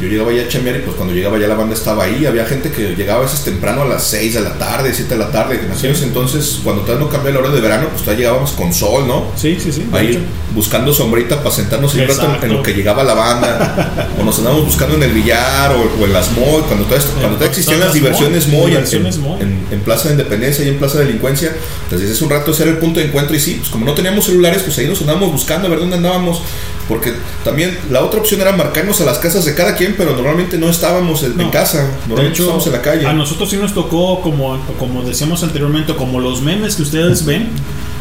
Yo 0.00 0.08
llegaba 0.08 0.32
ya 0.32 0.42
a 0.42 0.48
chambear 0.48 0.76
y 0.76 0.78
pues 0.80 0.96
cuando 0.96 1.14
llegaba 1.14 1.38
ya 1.38 1.46
la 1.46 1.54
banda 1.54 1.74
estaba 1.74 2.04
ahí. 2.04 2.24
Había 2.26 2.44
gente 2.46 2.70
que 2.70 2.94
llegaba 2.96 3.20
a 3.20 3.22
veces 3.24 3.40
temprano 3.44 3.82
a 3.82 3.84
las 3.86 4.04
6 4.04 4.34
de 4.34 4.40
la 4.40 4.54
tarde, 4.58 4.92
7 4.94 5.12
de 5.14 5.18
la 5.20 5.30
tarde. 5.30 5.60
En 5.64 5.70
aquellos 5.70 6.02
entonces, 6.02 6.60
cuando 6.64 6.82
todavía 6.82 7.04
no 7.06 7.10
cambió 7.12 7.32
la 7.32 7.38
hora 7.40 7.50
de 7.50 7.60
verano, 7.60 7.88
pues 7.90 8.02
todavía 8.02 8.26
llegábamos 8.26 8.52
con 8.52 8.72
sol, 8.72 9.06
¿no? 9.06 9.26
Sí, 9.36 9.58
sí, 9.62 9.70
sí. 9.72 9.84
Ahí 9.92 10.18
buscando 10.54 10.92
sombrita 10.92 11.36
para 11.42 11.54
sentarnos 11.54 11.92
un 11.94 12.00
rato 12.08 12.12
en- 12.36 12.44
en 12.44 12.56
lo 12.56 12.62
que 12.62 12.72
llegaba 12.74 13.04
la 13.04 13.14
banda. 13.14 14.08
o 14.20 14.24
nos 14.24 14.38
andábamos 14.38 14.64
buscando 14.66 14.96
en 14.96 15.02
el 15.02 15.12
billar 15.12 15.72
o, 15.72 16.02
o 16.02 16.04
en 16.06 16.12
las 16.12 16.32
MOY, 16.32 16.62
cuando 16.66 16.84
todavía, 16.86 17.06
cuando 17.12 17.36
todavía 17.36 17.46
existían 17.48 17.80
las 17.80 17.92
diversiones 17.94 18.46
en, 18.46 18.50
en- 18.98 19.12
en- 19.40 19.66
en 19.70 19.80
Plaza 19.80 20.08
de 20.08 20.14
Independencia 20.14 20.64
y 20.64 20.68
en 20.68 20.78
Plaza 20.78 20.98
de 20.98 21.04
Delincuencia. 21.06 21.52
Entonces 21.84 22.10
hace 22.10 22.24
un 22.24 22.30
rato 22.30 22.50
ese 22.52 22.62
era 22.64 22.72
el 22.72 22.78
punto 22.78 23.00
de 23.00 23.06
encuentro 23.06 23.36
y 23.36 23.40
sí, 23.40 23.56
pues 23.58 23.70
como 23.70 23.84
no 23.84 23.94
teníamos 23.94 24.24
celulares, 24.24 24.62
pues 24.62 24.76
ahí 24.78 24.86
nos 24.86 25.00
andábamos 25.00 25.32
buscando 25.32 25.66
a 25.66 25.70
ver 25.70 25.78
dónde 25.78 25.96
andábamos. 25.96 26.42
Porque 26.90 27.14
también 27.44 27.78
la 27.88 28.02
otra 28.02 28.18
opción 28.20 28.40
era 28.42 28.50
marcarnos 28.52 29.00
a 29.00 29.04
las 29.04 29.18
casas 29.18 29.44
de 29.46 29.54
cada 29.54 29.74
quien, 29.76 29.94
pero 29.96 30.14
normalmente 30.14 30.58
no 30.58 30.68
estábamos 30.68 31.22
en, 31.22 31.32
en 31.32 31.46
No. 31.46 31.50
casa, 31.50 31.78
De 31.78 31.84
normalmente 32.08 32.32
hecho, 32.32 32.42
estábamos 32.42 32.66
en 32.66 32.72
la 32.72 32.82
calle. 32.82 33.06
a 33.06 33.12
nosotros 33.14 33.48
sí 33.48 33.56
nos 33.56 33.72
tocó, 33.72 34.20
como, 34.20 34.58
como 34.78 35.02
decíamos 35.02 35.42
anteriormente, 35.44 35.94
como 35.94 36.18
los 36.20 36.42
memes 36.42 36.74
que 36.74 36.82
ustedes 36.82 37.24
ven, 37.24 37.48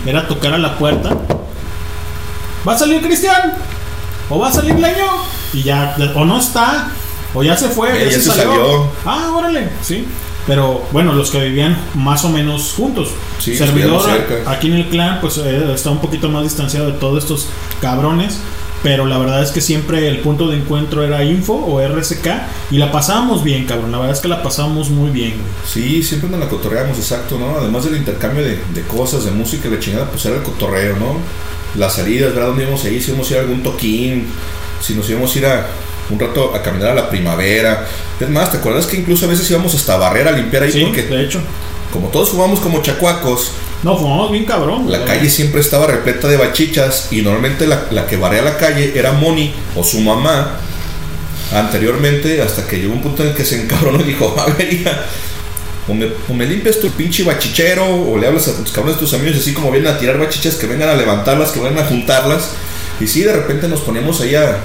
era 0.07 0.27
tocar 0.27 0.53
a 0.53 0.57
la 0.57 0.77
puerta. 0.77 1.15
¿Va 2.67 2.73
a 2.73 2.77
salir 2.77 3.01
Cristian? 3.01 3.53
¿O 4.29 4.39
va 4.39 4.49
a 4.49 4.51
salir 4.51 4.73
Leño? 4.73 5.05
Y 5.53 5.63
ya, 5.63 5.95
o 6.15 6.25
no 6.25 6.39
está, 6.39 6.91
o 7.33 7.43
ya 7.43 7.55
se 7.55 7.69
fue, 7.69 7.89
Eh, 8.07 8.09
ya 8.11 8.19
se 8.19 8.21
salió. 8.23 8.87
Ah, 9.05 9.31
órale, 9.35 9.69
sí. 9.83 10.05
Pero 10.47 10.83
bueno, 10.91 11.13
los 11.13 11.29
que 11.29 11.39
vivían 11.43 11.77
más 11.93 12.25
o 12.25 12.29
menos 12.29 12.73
juntos. 12.75 13.09
Sí, 13.39 13.55
Servidor 13.55 14.01
cerca. 14.03 14.51
aquí 14.51 14.67
en 14.67 14.73
el 14.73 14.89
clan, 14.89 15.19
pues 15.21 15.37
eh, 15.37 15.73
está 15.75 15.91
un 15.91 15.99
poquito 15.99 16.27
más 16.27 16.41
distanciado 16.43 16.87
de 16.87 16.93
todos 16.93 17.21
estos 17.23 17.47
cabrones. 17.81 18.39
Pero 18.81 19.05
la 19.05 19.17
verdad 19.17 19.43
es 19.43 19.51
que 19.51 19.61
siempre 19.61 20.07
el 20.07 20.19
punto 20.19 20.47
de 20.47 20.57
encuentro 20.57 21.03
era 21.03 21.23
Info 21.23 21.53
o 21.53 21.81
RSK. 21.85 22.27
Y 22.71 22.77
la 22.77 22.91
pasábamos 22.91 23.43
bien, 23.43 23.65
cabrón. 23.65 23.91
La 23.91 23.97
verdad 23.97 24.15
es 24.15 24.21
que 24.21 24.27
la 24.27 24.41
pasábamos 24.41 24.89
muy 24.89 25.09
bien, 25.11 25.31
güey. 25.31 25.51
Sí, 25.65 26.03
siempre 26.03 26.29
nos 26.29 26.39
la 26.39 26.47
cotorreamos, 26.47 26.97
exacto, 26.97 27.37
¿no? 27.37 27.57
Además 27.57 27.85
del 27.85 27.97
intercambio 27.97 28.43
de, 28.43 28.59
de 28.73 28.81
cosas, 28.83 29.25
de 29.25 29.31
música 29.31 29.67
y 29.67 29.71
la 29.71 29.79
chingada, 29.79 30.05
pues 30.09 30.25
era 30.25 30.37
el 30.37 30.43
cotorreo, 30.43 30.95
¿no? 30.97 31.17
Las 31.75 31.95
salidas, 31.95 32.33
¿verdad? 32.33 32.47
¿Dónde 32.47 32.63
íbamos 32.63 32.83
a 32.85 32.89
ir? 32.89 33.01
Si 33.01 33.09
íbamos 33.09 33.29
a 33.29 33.33
ir 33.33 33.39
a 33.39 33.41
algún 33.41 33.63
toquín, 33.63 34.27
si 34.81 34.93
nos 34.95 35.09
íbamos 35.09 35.35
a 35.35 35.39
ir 35.39 35.45
a 35.45 35.67
un 36.09 36.19
rato 36.19 36.55
a 36.55 36.61
caminar 36.61 36.91
a 36.91 36.95
la 36.95 37.09
primavera. 37.09 37.87
Es 38.19 38.29
más, 38.29 38.51
¿te 38.51 38.57
acuerdas 38.57 38.87
que 38.87 38.97
incluso 38.97 39.25
a 39.25 39.29
veces 39.29 39.49
íbamos 39.49 39.75
hasta 39.75 39.97
Barrera 39.97 40.31
a 40.31 40.33
limpiar 40.33 40.63
ahí? 40.63 40.71
Sí, 40.71 40.83
porque 40.83 41.03
de 41.03 41.23
hecho. 41.23 41.41
como 41.91 42.07
todos 42.09 42.29
fumamos 42.29 42.59
como 42.59 42.81
chacuacos, 42.81 43.51
No, 43.83 43.97
fumamos 43.97 44.31
bien 44.31 44.45
cabrón. 44.45 44.91
la 44.91 44.99
güey. 44.99 45.09
calle 45.09 45.29
siempre 45.29 45.61
estaba 45.61 45.87
repleta 45.87 46.27
de 46.27 46.37
bachichas 46.37 47.07
y 47.11 47.21
normalmente 47.21 47.65
la, 47.65 47.85
la 47.91 48.05
que 48.05 48.17
barrea 48.17 48.41
la 48.41 48.57
calle 48.57 48.93
era 48.95 49.13
Moni 49.13 49.53
o 49.75 49.83
su 49.83 49.99
mamá 50.01 50.57
anteriormente 51.53 52.41
hasta 52.41 52.67
que 52.67 52.77
llegó 52.77 52.93
un 52.93 53.01
punto 53.01 53.23
en 53.23 53.29
el 53.29 53.35
que 53.35 53.45
se 53.45 53.61
encabronó 53.61 54.01
y 54.01 54.03
dijo, 54.03 54.35
a 54.37 54.45
ver, 54.53 54.71
hija, 54.71 55.05
o 55.87 55.93
me, 55.93 56.07
o 56.27 56.33
me 56.33 56.45
limpias 56.45 56.79
tu 56.79 56.89
pinche 56.91 57.23
bachichero 57.23 57.85
o 57.85 58.17
le 58.17 58.27
hablas 58.27 58.47
a 58.47 58.55
tus 58.55 58.71
cabrones 58.71 58.99
tus 58.99 59.13
amigos 59.13 59.39
así 59.39 59.53
como 59.53 59.71
vienen 59.71 59.93
a 59.93 59.97
tirar 59.97 60.19
bachichas 60.19 60.55
que 60.55 60.67
vengan 60.67 60.89
a 60.89 60.95
levantarlas, 60.95 61.51
que 61.51 61.59
vengan 61.59 61.83
a 61.83 61.87
juntarlas 61.87 62.51
y 62.99 63.07
sí, 63.07 63.23
de 63.23 63.33
repente 63.33 63.67
nos 63.67 63.79
poníamos 63.79 64.19
ahí 64.21 64.35
a, 64.35 64.57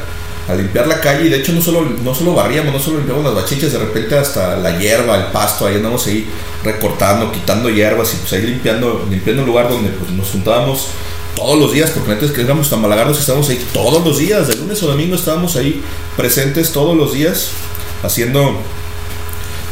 a 0.48 0.55
limpiar 0.55 0.86
la 0.86 1.00
calle 1.00 1.26
y 1.26 1.28
de 1.31 1.39
hecho 1.39 1.52
no 1.52 1.62
solo, 1.62 1.86
no 2.02 2.14
solo 2.14 2.34
barríamos, 2.34 2.73
no 2.73 2.78
solo 2.78 2.98
limpiamos 2.98 3.24
las 3.24 3.34
bachichas, 3.34 3.73
de 3.73 3.78
repente 3.78 4.16
hasta 4.16 4.56
la 4.56 4.78
hierba, 4.78 5.16
el 5.16 5.26
pasto, 5.26 5.66
ahí 5.66 5.76
andamos 5.76 6.06
ahí 6.06 6.26
recortando, 6.62 7.32
quitando 7.32 7.70
hierbas 7.70 8.14
y 8.14 8.16
pues 8.18 8.32
ahí 8.34 8.42
limpiando, 8.42 9.06
limpiando 9.10 9.42
el 9.42 9.48
lugar 9.48 9.68
donde 9.68 9.90
pues, 9.90 10.10
nos 10.10 10.28
juntábamos 10.31 10.89
todos 11.34 11.58
los 11.58 11.73
días, 11.73 11.90
porque 11.90 12.10
neta 12.10 12.26
es 12.26 12.32
que 12.32 12.42
éramos 12.42 12.70
tan 12.70 12.81
malagardos 12.81 13.18
estábamos 13.18 13.48
ahí 13.48 13.64
todos 13.73 14.05
los 14.05 14.18
días, 14.18 14.48
de 14.48 14.56
lunes 14.56 14.82
o 14.82 14.86
domingo 14.86 15.16
estábamos 15.16 15.56
ahí 15.56 15.82
presentes 16.16 16.73
todos 16.73 16.97
los 16.97 17.12
días, 17.14 17.50
haciendo 18.02 18.60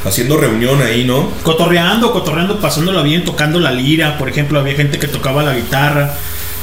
haciendo 0.04 0.36
reunión 0.36 0.82
ahí, 0.82 1.04
¿no? 1.04 1.30
Cotorreando, 1.42 2.12
cotorreando, 2.12 2.60
pasándola 2.60 3.02
bien, 3.02 3.24
tocando 3.24 3.60
la 3.60 3.70
lira. 3.70 4.18
Por 4.18 4.28
ejemplo, 4.28 4.58
había 4.58 4.74
gente 4.74 4.98
que 4.98 5.08
tocaba 5.08 5.42
la 5.42 5.54
guitarra. 5.54 6.14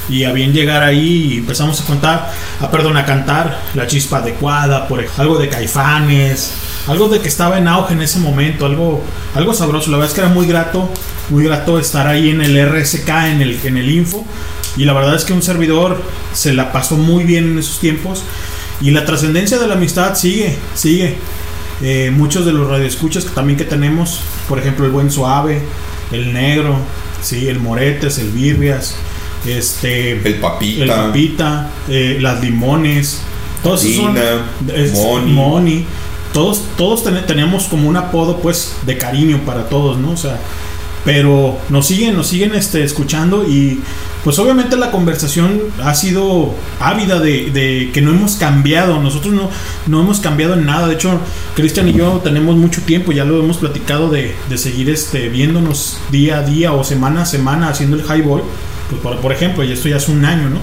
Y 0.10 0.24
a 0.24 0.32
bien 0.34 0.52
llegar 0.52 0.84
ahí 0.84 1.38
empezamos 1.38 1.80
a 1.82 1.86
contar, 1.86 2.32
a 2.60 2.72
perdón, 2.72 2.98
a 2.98 3.06
cantar 3.06 3.60
La 3.76 3.88
Chispa 3.88 4.18
Adecuada, 4.18 4.88
por 4.88 5.06
algo 5.18 5.38
de 5.38 5.48
Caifanes, 5.48 6.52
algo 6.88 7.08
de 7.08 7.20
que 7.20 7.28
estaba 7.28 7.60
en 7.60 7.68
auge 7.68 7.94
en 7.94 8.02
ese 8.02 8.20
momento, 8.20 8.66
algo, 8.66 9.04
algo 9.36 9.54
sabroso. 9.54 9.92
La 9.92 9.98
verdad 9.98 10.10
es 10.10 10.16
que 10.16 10.22
era 10.22 10.34
muy 10.34 10.48
grato, 10.48 10.90
muy 11.30 11.44
grato 11.44 11.80
estar 11.80 12.08
ahí 12.08 12.30
en 12.30 12.42
el 12.42 12.58
RSK, 12.58 13.08
en 13.08 13.42
el, 13.42 13.60
en 13.64 13.78
el 13.78 13.90
Info. 13.90 14.26
Y 14.76 14.86
la 14.86 14.94
verdad 14.94 15.16
es 15.16 15.26
que 15.26 15.34
un 15.34 15.44
servidor 15.44 16.02
se 16.34 16.54
la 16.54 16.72
pasó 16.72 16.98
muy 16.98 17.24
bien 17.24 17.52
en 17.52 17.60
esos 17.60 17.80
tiempos. 17.80 18.24
Y 18.82 18.92
la 18.92 19.06
trascendencia 19.06 19.60
de 19.60 19.68
la 19.68 19.76
amistad 19.76 20.16
sigue, 20.16 20.58
sigue. 20.74 21.18
Eh, 21.82 22.12
muchos 22.14 22.46
de 22.46 22.52
los 22.52 22.68
radioescuchas 22.68 23.24
que 23.24 23.32
también 23.32 23.58
que 23.58 23.66
tenemos, 23.66 24.20
por 24.48 24.60
ejemplo, 24.60 24.86
el 24.86 24.92
buen 24.92 25.12
suave, 25.12 25.62
el 26.12 26.34
negro, 26.34 26.78
sí, 27.22 27.48
el 27.48 27.60
moretes, 27.60 28.18
el 28.18 28.32
birrias, 28.32 28.96
este, 29.46 30.12
El 30.28 30.36
papita. 30.36 30.84
el 30.84 30.90
papita, 30.90 31.70
eh, 31.88 32.18
las 32.20 32.42
limones, 32.42 33.22
todos 33.64 33.82
son- 33.82 34.14
Dina, 34.16 34.46
es-. 34.76 34.94
Moni. 34.94 35.86
Todos, 36.34 36.62
todos 36.78 37.04
ten- 37.04 37.26
teníamos 37.26 37.64
como 37.66 37.90
un 37.90 37.98
apodo 37.98 38.38
pues 38.38 38.76
de 38.86 38.98
cariño 38.98 39.40
para 39.46 39.68
todos, 39.68 39.98
¿no? 39.98 40.12
O 40.12 40.18
sea, 40.18 40.38
pero 41.04 41.58
nos 41.70 41.88
siguen, 41.88 42.16
nos 42.16 42.28
siguen 42.28 42.54
este, 42.54 42.84
escuchando 42.84 43.46
y 43.48 43.80
pues 44.24 44.38
obviamente 44.38 44.76
la 44.76 44.92
conversación 44.92 45.60
ha 45.82 45.96
sido 45.96 46.54
ávida 46.80 47.20
de, 47.20 47.50
de 47.52 47.90
que 47.94 48.02
no 48.02 48.12
hemos 48.12 48.34
cambiado, 48.36 49.02
nosotros 49.02 49.34
no, 49.34 49.50
no 49.88 50.02
hemos 50.02 50.20
cambiado 50.20 50.54
en 50.56 50.66
nada, 50.66 50.88
de 50.88 50.96
hecho 50.96 51.20
Cristian 51.56 51.88
y 51.88 51.94
yo 51.94 52.20
tenemos 52.24 52.58
mucho 52.58 52.82
tiempo, 52.82 53.12
ya 53.14 53.24
lo 53.26 53.40
hemos 53.40 53.58
platicado 53.58 54.10
de, 54.10 54.36
de 54.50 54.58
seguir 54.58 54.90
este, 54.90 55.30
viéndonos 55.30 55.98
día 56.12 56.40
a 56.40 56.44
día 56.44 56.74
o 56.74 56.84
semana 56.84 57.22
a 57.22 57.26
semana 57.26 57.70
haciendo 57.70 57.96
el 57.96 58.04
highball, 58.04 58.44
pues 58.90 59.02
por, 59.02 59.18
por 59.20 59.32
ejemplo, 59.32 59.64
y 59.64 59.72
esto 59.72 59.88
ya 59.88 59.98
es 59.98 60.10
un 60.10 60.26
año, 60.26 60.50
¿no? 60.50 60.60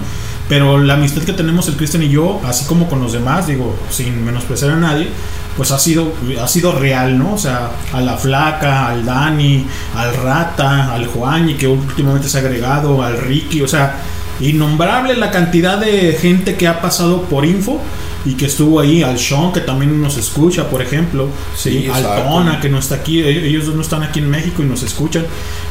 Pero 0.49 0.77
la 0.77 0.93
amistad 0.93 1.23
que 1.23 1.33
tenemos 1.33 1.67
el 1.67 1.75
Cristian 1.75 2.03
y 2.03 2.09
yo, 2.09 2.41
así 2.45 2.65
como 2.65 2.87
con 2.87 3.01
los 3.01 3.13
demás, 3.13 3.47
digo, 3.47 3.75
sin 3.89 4.23
menospreciar 4.23 4.71
a 4.71 4.77
nadie, 4.77 5.09
pues 5.57 5.71
ha 5.71 5.79
sido, 5.79 6.13
ha 6.41 6.47
sido 6.47 6.71
real, 6.71 7.17
¿no? 7.17 7.33
O 7.33 7.37
sea, 7.37 7.71
a 7.91 7.99
la 7.99 8.15
flaca, 8.15 8.87
al 8.87 9.05
Dani, 9.05 9.65
al 9.95 10.13
Rata, 10.15 10.93
al 10.93 11.07
Juani, 11.07 11.55
que 11.55 11.67
últimamente 11.67 12.29
se 12.29 12.37
ha 12.37 12.41
agregado, 12.41 13.03
al 13.03 13.17
Ricky, 13.17 13.61
o 13.61 13.67
sea, 13.67 13.97
innombrable 14.39 15.17
la 15.17 15.31
cantidad 15.31 15.77
de 15.79 16.17
gente 16.21 16.55
que 16.55 16.67
ha 16.67 16.79
pasado 16.79 17.23
por 17.23 17.43
info 17.43 17.81
y 18.27 18.33
que 18.33 18.45
estuvo 18.45 18.81
ahí, 18.81 19.03
al 19.03 19.17
Sean, 19.17 19.53
que 19.53 19.61
también 19.61 20.01
nos 20.01 20.17
escucha, 20.17 20.69
por 20.69 20.81
ejemplo, 20.81 21.29
sí, 21.55 21.83
Sí, 21.83 21.89
al. 21.91 22.03
Tona, 22.03 22.59
que 22.59 22.67
no 22.67 22.77
está 22.77 22.95
aquí, 22.95 23.21
ellos 23.23 23.43
ellos 23.43 23.65
dos 23.67 23.75
no 23.75 23.81
están 23.81 24.03
aquí 24.03 24.19
en 24.19 24.29
México 24.29 24.61
y 24.61 24.65
nos 24.65 24.83
escuchan. 24.83 25.25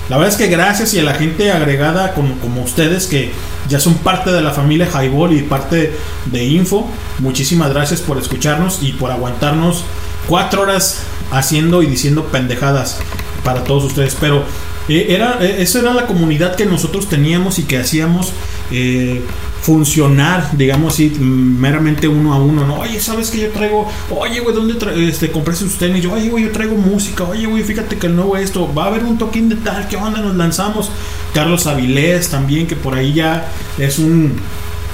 La 0.08 0.16
verdad 0.16 0.32
es 0.32 0.38
que 0.38 0.46
gracias 0.46 0.94
y 0.94 0.98
a 0.98 1.02
la 1.02 1.12
gente 1.12 1.52
agregada 1.52 2.14
como, 2.14 2.38
como 2.38 2.62
ustedes 2.62 3.06
que 3.06 3.30
ya 3.68 3.78
son 3.78 3.94
parte 3.96 4.32
de 4.32 4.40
la 4.40 4.52
familia 4.52 4.88
Highball 4.88 5.36
y 5.36 5.42
parte 5.42 5.92
de 6.26 6.44
Info, 6.44 6.88
muchísimas 7.18 7.70
gracias 7.70 8.00
por 8.00 8.16
escucharnos 8.16 8.78
y 8.82 8.92
por 8.92 9.10
aguantarnos 9.10 9.84
cuatro 10.26 10.62
horas 10.62 11.02
haciendo 11.30 11.82
y 11.82 11.86
diciendo 11.86 12.24
pendejadas 12.32 12.98
para 13.44 13.64
todos 13.64 13.84
ustedes. 13.84 14.16
Pero 14.18 14.44
eh, 14.88 15.08
era, 15.10 15.38
eh, 15.42 15.56
eso 15.58 15.80
era 15.80 15.92
la 15.92 16.06
comunidad 16.06 16.56
que 16.56 16.64
nosotros 16.64 17.08
teníamos 17.08 17.58
y 17.58 17.64
que 17.64 17.76
hacíamos 17.76 18.32
eh, 18.70 19.22
funcionar, 19.66 20.56
digamos 20.56 20.94
así, 20.94 21.08
mm, 21.10 21.58
meramente 21.60 22.06
uno 22.06 22.32
a 22.32 22.38
uno, 22.38 22.64
¿no? 22.64 22.76
Oye, 22.78 23.00
¿sabes 23.00 23.30
que 23.30 23.40
yo 23.40 23.48
traigo? 23.50 23.88
Oye, 24.16 24.38
güey, 24.38 24.54
¿dónde 24.54 24.74
tra- 24.78 24.96
este, 24.96 25.32
compré 25.32 25.56
sus 25.56 25.76
tenis? 25.76 26.04
Yo, 26.04 26.12
oye, 26.12 26.28
güey, 26.30 26.44
yo 26.44 26.52
traigo 26.52 26.76
música. 26.76 27.24
Oye, 27.24 27.46
güey, 27.46 27.64
fíjate 27.64 27.96
que 27.98 28.06
el 28.06 28.14
nuevo 28.14 28.36
esto, 28.36 28.72
va 28.72 28.84
a 28.84 28.86
haber 28.86 29.02
un 29.02 29.18
toquín 29.18 29.48
de 29.48 29.56
tal, 29.56 29.88
¿qué 29.88 29.96
onda? 29.96 30.20
Nos 30.20 30.36
lanzamos. 30.36 30.88
Carlos 31.34 31.66
Avilés 31.66 32.28
también, 32.28 32.68
que 32.68 32.76
por 32.76 32.94
ahí 32.94 33.12
ya 33.12 33.48
es 33.76 33.98
un 33.98 34.34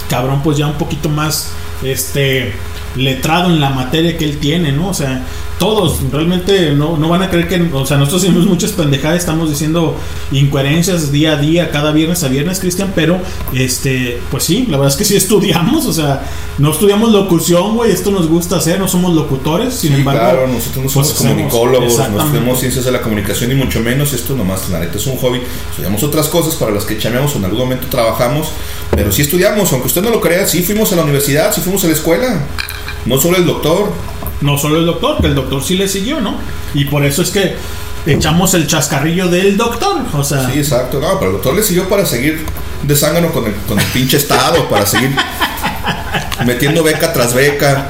cabrón, 0.09 0.41
pues 0.43 0.57
ya 0.57 0.67
un 0.67 0.79
poquito 0.79 1.11
más, 1.11 1.51
este, 1.83 2.53
letrado 2.97 3.51
en 3.51 3.61
la 3.61 3.71
materia 3.71 4.17
que 4.17 4.25
él 4.25 4.39
tiene, 4.39 4.73
¿no? 4.73 4.89
O 4.89 4.95
sea, 4.95 5.23
todos 5.63 6.01
realmente 6.11 6.73
no, 6.73 6.97
no 6.97 7.09
van 7.09 7.23
a 7.23 7.31
creer 7.31 7.47
que, 7.47 7.71
o 7.73 7.87
sea, 7.87 7.97
nosotros 7.97 8.25
hacemos 8.25 8.47
muchas 8.47 8.73
pendejadas, 8.73 9.21
estamos 9.21 9.49
diciendo 9.49 9.97
incoherencias 10.33 11.13
día 11.13 11.35
a 11.35 11.37
día, 11.37 11.71
cada 11.71 11.93
viernes 11.93 12.25
a 12.25 12.29
viernes, 12.29 12.59
Cristian, 12.59 12.93
pero, 12.97 13.21
este, 13.55 14.21
pues 14.33 14.43
sí, 14.43 14.67
la 14.69 14.77
verdad 14.77 14.93
es 14.93 14.97
que 14.97 15.05
sí 15.05 15.15
estudiamos, 15.25 15.87
o 15.87 15.93
sea, 15.93 16.27
no 16.59 16.73
estudiamos 16.73 17.13
locución, 17.13 17.77
güey, 17.77 17.93
esto 17.93 18.11
nos 18.11 18.27
gusta 18.27 18.57
hacer, 18.57 18.81
no 18.81 18.89
somos 18.89 19.15
locutores, 19.15 19.73
sin 19.73 19.93
Sí, 19.93 19.99
embargo, 20.01 20.21
claro, 20.21 20.49
nosotros 20.49 20.77
no 20.79 20.83
pues 20.83 21.07
somos 21.07 21.13
comunicólogos, 21.13 22.11
no 22.11 22.21
estudiamos 22.25 22.59
ciencias 22.59 22.85
de 22.85 22.91
la 22.91 23.01
comunicación 23.01 23.53
y 23.53 23.55
mucho 23.55 23.79
menos 23.79 24.13
esto 24.15 24.35
nomás, 24.35 24.69
la 24.69 24.81
neta 24.81 24.99
es 24.99 25.07
un 25.07 25.17
hobby. 25.19 25.43
Estudiamos 25.71 26.03
otras 26.03 26.27
cosas 26.27 26.57
para 26.57 26.73
las 26.73 26.85
que 26.85 26.99
chameamos 26.99 27.37
o 27.37 27.39
en 27.39 27.45
algún 27.45 27.61
momento 27.61 27.87
trabajamos, 27.87 28.49
pero 28.91 29.13
sí 29.13 29.23
estudiamos, 29.23 29.73
aunque 29.73 29.87
usted 29.87 30.03
no 30.03 30.11
lo 30.11 30.21
crea, 30.21 30.45
sí 30.45 30.65
fuimos 30.65 30.93
a 30.93 30.97
la 30.97 31.03
universidad, 31.03 31.55
sí 31.55 31.61
fuimos 31.61 31.85
a 31.85 31.87
la 31.87 31.93
escuela. 31.93 32.47
No 33.05 33.21
solo 33.21 33.37
el 33.37 33.47
doctor. 33.47 33.93
No 34.43 34.59
solo 34.59 34.79
el 34.79 34.87
doctor, 34.87 35.21
que 35.21 35.29
el 35.29 35.35
doctor 35.35 35.63
sí 35.63 35.77
le 35.77 35.89
siguió, 35.89 36.21
¿no? 36.21 36.35
Y 36.75 36.85
por 36.87 37.05
eso 37.05 37.23
es 37.23 37.31
que 37.31 37.55
echamos 38.07 38.55
el 38.55 38.67
chascarrillo 38.67 39.29
del 39.29 39.57
doctor, 39.57 40.03
o 40.13 40.25
sea, 40.25 40.51
Sí, 40.51 40.59
exacto, 40.59 41.01
no, 41.01 41.19
pero 41.19 41.31
el 41.31 41.37
doctor 41.37 41.55
le 41.55 41.63
siguió 41.63 41.89
para 41.89 42.05
seguir 42.05 42.45
de 42.83 42.97
zángano 42.97 43.31
con 43.33 43.47
el, 43.47 43.55
con 43.69 43.79
el 43.79 43.87
pinche 43.87 44.17
estado, 44.17 44.69
para 44.69 44.85
seguir 44.87 45.15
metiendo 46.45 46.83
beca 46.83 47.13
tras 47.13 47.33
beca. 47.35 47.89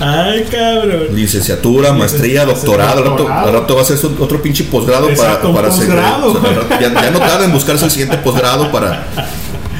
Ay, 0.00 0.44
cabrón. 0.50 1.06
Licenciatura, 1.14 1.92
maestría, 1.92 2.44
doctorado. 2.44 2.98
Al 2.98 2.98
rato, 2.98 3.10
Doctorado. 3.10 3.46
al 3.46 3.52
rato 3.54 3.76
va 3.76 3.82
a 3.82 3.84
ser 3.84 3.98
otro 4.18 4.42
pinche 4.42 4.64
posgrado 4.64 5.08
para, 5.14 5.40
para 5.40 5.70
seguir. 5.70 5.94
o 5.94 6.40
sea, 6.42 6.80
ya, 6.80 6.92
ya 6.92 7.10
no 7.10 7.20
tarda 7.20 7.44
en 7.44 7.52
buscarse 7.52 7.84
el 7.84 7.90
siguiente 7.90 8.18
posgrado 8.18 8.72
para, 8.72 9.06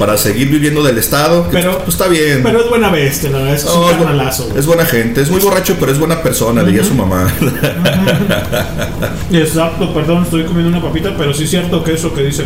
para 0.02 0.18
seguir 0.18 0.48
viviendo 0.48 0.82
del 0.82 0.98
Estado. 0.98 1.44
que, 1.48 1.58
Pero- 1.58 1.78
pues, 1.78 1.90
está 1.90 2.08
bien. 2.08 2.40
Pero 2.42 2.60
es 2.64 2.68
buena 2.68 2.90
bestia, 2.90 3.30
la 3.30 3.38
verdad 3.38 3.54
es 3.54 3.64
No, 3.64 3.82
un 3.82 3.90
es, 3.90 3.96
bu- 3.96 3.98
carnalazo. 4.02 4.44
güey. 4.46 4.58
es 4.58 4.66
buena 4.66 4.84
gente, 4.84 5.22
es 5.22 5.30
muy 5.30 5.38
borracho, 5.40 5.76
pero 5.78 5.92
es 5.92 5.98
buena 6.00 6.20
persona, 6.24 6.64
diría 6.64 6.82
su 6.82 6.94
mamá. 6.94 7.32
Exacto, 9.30 9.94
perdón, 9.94 10.24
estoy 10.24 10.42
comiendo 10.44 10.70
una 10.76 10.82
papita, 10.82 11.14
pero 11.16 11.32
sí 11.32 11.44
es 11.44 11.50
cierto 11.50 11.84
que 11.84 11.94
eso 11.94 12.12
que 12.12 12.24
dice. 12.24 12.44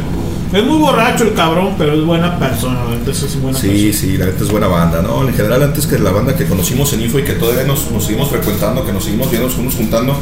Es 0.53 0.65
muy 0.65 0.79
borracho 0.79 1.25
el 1.25 1.33
cabrón, 1.33 1.77
pero 1.79 1.95
es 1.95 2.05
buena 2.05 2.39
persona, 2.39 2.79
entonces 2.93 3.25
es 3.25 3.41
buena 3.41 3.59
Sí, 3.59 3.91
sí, 3.95 4.19
la 4.19 4.27
neta 4.27 4.45
es 4.45 4.51
buena 4.51 4.67
banda, 4.67 5.01
¿no? 5.01 5.27
En 5.27 5.35
general, 5.35 5.63
antes 5.63 5.87
que 5.87 5.99
la 5.99 6.11
banda 6.11 6.37
que 6.37 6.45
conocimos 6.45 6.93
en 6.93 7.01
Info 7.03 7.19
y 7.19 7.23
que 7.23 7.33
todavía 7.33 7.65
nos, 7.65 7.91
nos 7.91 8.05
seguimos 8.05 8.29
frecuentando, 8.29 8.85
que 8.85 8.93
nos 8.93 9.03
seguimos 9.05 9.31
viendo, 9.31 9.47
nos 9.49 9.55
seguimos 9.55 9.77
juntando, 9.77 10.15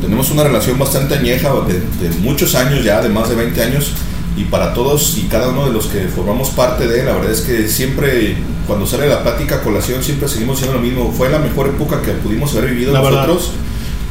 tenemos 0.00 0.30
una 0.30 0.42
relación 0.44 0.78
bastante 0.78 1.16
añeja 1.16 1.50
de, 1.68 1.74
de 2.08 2.14
muchos 2.20 2.54
años 2.54 2.82
ya, 2.82 3.02
de 3.02 3.10
más 3.10 3.28
de 3.28 3.34
20 3.36 3.62
años, 3.62 3.92
y 4.38 4.44
para 4.44 4.72
todos 4.72 5.18
y 5.18 5.22
cada 5.22 5.48
uno 5.48 5.66
de 5.66 5.72
los 5.72 5.86
que 5.86 6.06
formamos 6.06 6.50
parte 6.50 6.86
de, 6.86 7.02
la 7.02 7.12
verdad 7.12 7.32
es 7.32 7.40
que 7.40 7.68
siempre, 7.68 8.36
cuando 8.68 8.86
sale 8.86 9.08
la 9.08 9.24
plática 9.24 9.62
colación, 9.62 10.02
siempre 10.04 10.28
seguimos 10.28 10.58
siendo 10.58 10.76
lo 10.76 10.80
mismo. 10.80 11.12
Fue 11.12 11.28
la 11.28 11.40
mejor 11.40 11.66
época 11.66 12.00
que 12.02 12.12
pudimos 12.12 12.54
haber 12.54 12.70
vivido 12.70 12.92
La 12.92 13.00
verdad. 13.00 13.26
nosotros. 13.26 13.52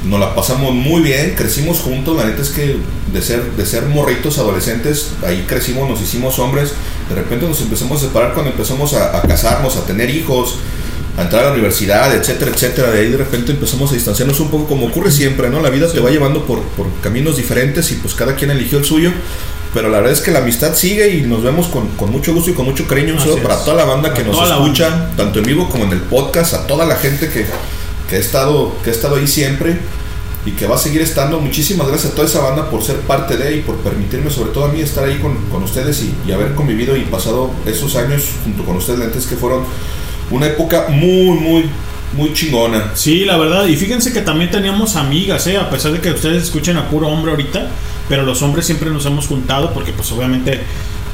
Nos 0.04 0.20
la 0.20 0.36
pasamos 0.36 0.74
muy 0.74 1.02
bien, 1.02 1.34
crecimos 1.36 1.80
juntos, 1.80 2.16
la 2.16 2.26
neta 2.26 2.42
es 2.42 2.50
que 2.50 2.78
de 3.12 3.22
ser, 3.22 3.42
de 3.54 3.66
ser 3.66 3.88
morritos 3.88 4.38
adolescentes, 4.38 5.12
ahí 5.26 5.46
crecimos, 5.48 5.90
nos 5.90 6.00
hicimos 6.02 6.38
hombres, 6.40 6.74
de 7.10 7.16
repente 7.16 7.48
nos 7.48 7.60
empezamos 7.62 8.04
a 8.04 8.08
separar 8.08 8.34
cuando 8.34 8.52
empezamos 8.52 8.94
a, 8.94 9.18
a 9.18 9.22
casarnos, 9.24 9.76
a 9.76 9.86
tener 9.86 10.10
hijos, 10.10 10.60
a 11.18 11.24
entrar 11.24 11.44
a 11.44 11.48
la 11.48 11.54
universidad, 11.54 12.16
etcétera, 12.16 12.52
etcétera, 12.52 12.92
de 12.92 13.00
ahí 13.00 13.10
de 13.10 13.18
repente 13.18 13.52
empezamos 13.52 13.92
a 13.92 13.96
distanciarnos 13.96 14.40
un 14.40 14.50
poco 14.50 14.68
como 14.68 14.86
ocurre 14.86 15.12
siempre, 15.12 15.50
¿no? 15.50 15.62
La 15.62 15.72
vida 15.72 15.92
te 15.92 16.00
va 16.00 16.12
llevando 16.12 16.46
por, 16.46 16.62
por 16.62 16.86
caminos 17.02 17.36
diferentes 17.36 17.92
y 17.92 17.96
pues 17.96 18.14
cada 18.14 18.36
quien 18.36 18.52
eligió 18.52 18.78
el 18.78 18.86
suyo, 18.86 19.12
pero 19.74 19.90
la 19.90 19.98
verdad 19.98 20.14
es 20.14 20.22
que 20.22 20.32
la 20.32 20.40
amistad 20.40 20.74
sigue 20.74 21.16
y 21.16 21.22
nos 21.22 21.44
vemos 21.44 21.68
con, 21.68 21.88
con 21.90 22.12
mucho 22.12 22.34
gusto 22.34 22.52
y 22.52 22.54
con 22.54 22.66
mucho 22.66 22.88
cariño, 22.88 23.14
un 23.14 23.20
saludo 23.20 23.44
para 23.44 23.64
toda 23.64 23.76
la 23.78 23.86
banda 23.86 24.14
que 24.14 24.24
nos 24.24 24.38
escucha, 24.50 25.12
tanto 25.16 25.40
en 25.40 25.46
vivo 25.46 25.70
como 25.70 25.84
en 25.84 25.92
el 25.92 26.02
podcast, 26.02 26.54
a 26.54 26.68
toda 26.68 26.86
la 26.86 26.96
gente 26.96 27.30
que, 27.30 27.46
que 28.10 28.16
ha 28.16 28.20
estado, 28.20 28.76
que 28.84 28.90
ha 28.90 28.94
estado 28.94 29.16
ahí 29.16 29.28
siempre 29.28 29.78
y 30.46 30.52
que 30.52 30.66
va 30.66 30.76
a 30.76 30.80
seguir 30.80 31.02
estando. 31.02 31.40
Muchísimas 31.40 31.88
gracias 31.88 32.14
a 32.14 32.16
toda 32.16 32.28
esa 32.28 32.42
banda 32.42 32.70
por 32.70 32.82
ser 32.82 32.98
parte 33.02 33.36
de 33.36 33.58
y 33.58 33.62
por 33.62 33.76
permitirme, 33.78 34.32
sobre 34.32 34.52
todo 34.52 34.66
a 34.66 34.70
mí, 34.70 34.82
estar 34.82 35.04
ahí 35.04 35.20
con, 35.20 35.36
con 35.52 35.64
ustedes 35.64 36.02
y, 36.02 36.14
y 36.28 36.32
haber 36.32 36.56
convivido 36.56 36.96
y 36.96 37.02
pasado 37.02 37.52
esos 37.66 37.96
años 37.98 38.24
junto 38.44 38.64
con 38.64 38.78
ustedes 38.78 39.02
antes 39.02 39.26
que 39.26 39.36
fueron 39.36 39.64
una 40.32 40.48
época 40.48 40.88
muy, 40.90 41.38
muy, 41.38 41.70
muy 42.14 42.34
chingona. 42.34 42.92
Sí, 42.96 43.26
la 43.26 43.38
verdad. 43.38 43.66
Y 43.68 43.76
fíjense 43.76 44.14
que 44.14 44.22
también 44.22 44.50
teníamos 44.50 44.96
amigas, 44.96 45.46
¿eh? 45.48 45.58
A 45.58 45.70
pesar 45.70 45.92
de 45.92 46.00
que 46.00 46.12
ustedes 46.12 46.44
escuchen 46.44 46.78
a 46.78 46.90
puro 46.90 47.08
hombre 47.08 47.32
ahorita, 47.32 47.68
pero 48.10 48.24
los 48.24 48.42
hombres 48.42 48.66
siempre 48.66 48.90
nos 48.90 49.06
hemos 49.06 49.28
juntado 49.28 49.74
porque 49.74 49.92
pues 49.92 50.12
obviamente 50.12 50.62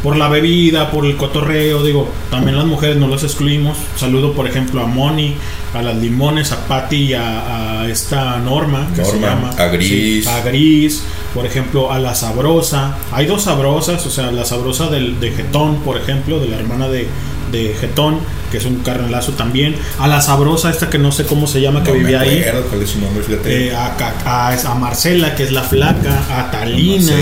por 0.04 0.18
la 0.18 0.28
bebida, 0.28 0.92
por 0.92 1.06
el 1.06 1.16
cotorreo, 1.16 1.82
digo, 1.82 2.10
también 2.30 2.58
las 2.58 2.66
mujeres 2.66 2.98
no 2.98 3.08
las 3.08 3.24
excluimos. 3.24 3.78
Saludo, 3.96 4.34
por 4.34 4.46
ejemplo, 4.46 4.82
a 4.82 4.86
Moni, 4.86 5.36
a 5.74 5.82
las 5.82 5.96
limones, 5.96 6.52
a 6.52 6.68
Patty 6.68 6.98
y 6.98 7.14
a, 7.14 7.84
a 7.84 7.90
esta 7.90 8.38
Norma, 8.40 8.90
que 8.94 9.06
se 9.06 9.14
Norma, 9.14 9.28
llama. 9.28 9.50
a 9.58 9.68
Gris. 9.68 10.26
Sí, 10.26 10.30
a 10.30 10.42
Gris, 10.42 11.04
por 11.34 11.46
ejemplo, 11.46 11.90
a 11.90 12.00
la 12.00 12.14
Sabrosa. 12.16 12.98
Hay 13.14 13.28
dos 13.28 13.44
Sabrosas, 13.44 14.06
o 14.06 14.12
sea, 14.12 14.30
la 14.30 14.44
Sabrosa 14.44 14.88
del, 14.88 15.22
de 15.22 15.32
Getón, 15.32 15.78
por 15.78 15.96
ejemplo, 15.96 16.38
de 16.42 16.50
la 16.50 16.58
hermana 16.58 16.90
de, 16.90 17.08
de 17.54 17.74
Getón, 17.80 18.20
que 18.52 18.58
es 18.58 18.66
un 18.66 18.80
carnalazo 18.80 19.32
también. 19.34 19.76
A 20.00 20.08
la 20.10 20.20
Sabrosa, 20.22 20.70
esta 20.70 20.90
que 20.90 20.98
no 21.00 21.12
sé 21.14 21.26
cómo 21.26 21.48
se 21.48 21.62
llama, 21.62 21.84
que 21.84 21.92
No 21.92 21.98
vivía 22.00 22.20
ahí. 22.20 22.40
acuerdo 22.44 22.68
cuál 22.70 22.82
es 22.82 22.90
su 22.90 23.00
nombre, 23.00 23.24
fíjate. 23.24 23.68
Eh, 23.68 23.76
a, 23.76 23.96
a- 24.26 24.54
a 24.72 24.76
Marcela, 24.76 25.36
que 25.36 25.44
es 25.44 25.52
la 25.54 25.62
flaca, 25.64 26.22
a 26.30 26.52
Talina, 26.52 27.14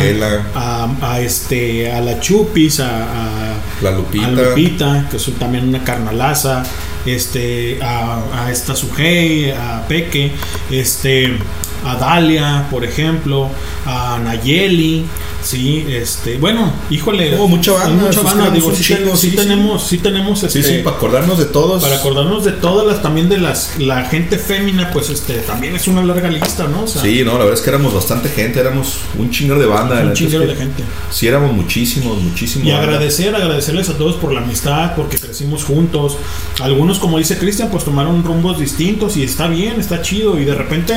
a, 0.55 0.89
a 1.01 1.19
este, 1.21 1.91
a 1.91 2.01
la 2.01 2.19
Chupis, 2.19 2.79
a, 2.79 3.53
La 3.81 3.91
Lupita. 3.91 5.07
que 5.09 5.17
es 5.17 5.29
también 5.37 5.69
una 5.69 5.83
carnalaza, 5.83 6.63
este, 7.05 7.79
a, 7.81 8.19
a 8.45 8.51
esta 8.51 8.75
Sujei, 8.75 9.51
a 9.51 9.85
Peque, 9.87 10.31
este, 10.69 11.37
a 11.85 11.95
Dalia, 11.95 12.67
por 12.69 12.83
ejemplo, 12.83 13.49
a 13.85 14.19
Nayeli, 14.23 15.05
sí, 15.51 15.85
este, 15.89 16.37
bueno, 16.37 16.71
híjole, 16.89 17.37
Oh, 17.37 17.47
mucha 17.47 17.73
banda, 17.73 18.05
mucha 18.05 18.21
banda, 18.21 18.49
digo, 18.49 18.71
sí, 18.73 18.83
sí 18.83 18.95
sí, 19.15 19.29
sí. 19.31 19.35
tenemos, 19.35 19.83
sí 19.87 19.97
tenemos, 19.97 20.43
este, 20.43 20.63
sí, 20.63 20.81
para 20.83 20.95
acordarnos 20.95 21.37
de 21.37 21.45
todos. 21.45 21.81
para 21.81 21.95
acordarnos 21.97 22.45
de 22.45 22.53
todas 22.53 22.85
las, 22.87 23.01
también 23.01 23.29
de 23.29 23.37
las, 23.37 23.77
la 23.79 24.05
gente 24.05 24.37
fémina, 24.37 24.91
pues, 24.91 25.09
este, 25.09 25.35
también 25.39 25.75
es 25.75 25.87
una 25.87 26.03
larga 26.03 26.29
lista, 26.29 26.67
¿no? 26.67 26.83
O 26.83 26.87
sea, 26.87 27.01
Sí, 27.01 27.23
no, 27.23 27.33
la 27.33 27.39
verdad 27.39 27.53
es 27.55 27.61
que 27.61 27.69
éramos 27.69 27.93
bastante 27.93 28.29
gente, 28.29 28.59
éramos 28.59 28.99
un 29.17 29.29
chingo 29.31 29.55
de 29.55 29.65
banda. 29.65 30.01
un 30.01 30.13
que 30.13 30.27
de 30.27 30.55
gente. 30.55 30.83
Sí, 31.09 31.27
éramos 31.27 31.53
muchísimos, 31.53 32.17
muchísimos. 32.21 32.67
Y 32.67 32.71
agradecer, 32.71 33.35
agradecerles 33.35 33.89
a 33.89 33.97
todos 33.97 34.15
por 34.15 34.31
la 34.31 34.41
amistad, 34.41 34.95
porque 34.95 35.17
crecimos 35.17 35.63
juntos. 35.63 36.17
Algunos, 36.61 36.99
como 36.99 37.17
dice 37.17 37.37
Cristian, 37.37 37.69
pues 37.69 37.83
tomaron 37.83 38.23
rumbos 38.23 38.59
distintos 38.59 39.17
y 39.17 39.23
está 39.23 39.47
bien, 39.47 39.79
está 39.79 40.01
chido. 40.01 40.39
Y 40.39 40.45
de 40.45 40.55
repente, 40.55 40.93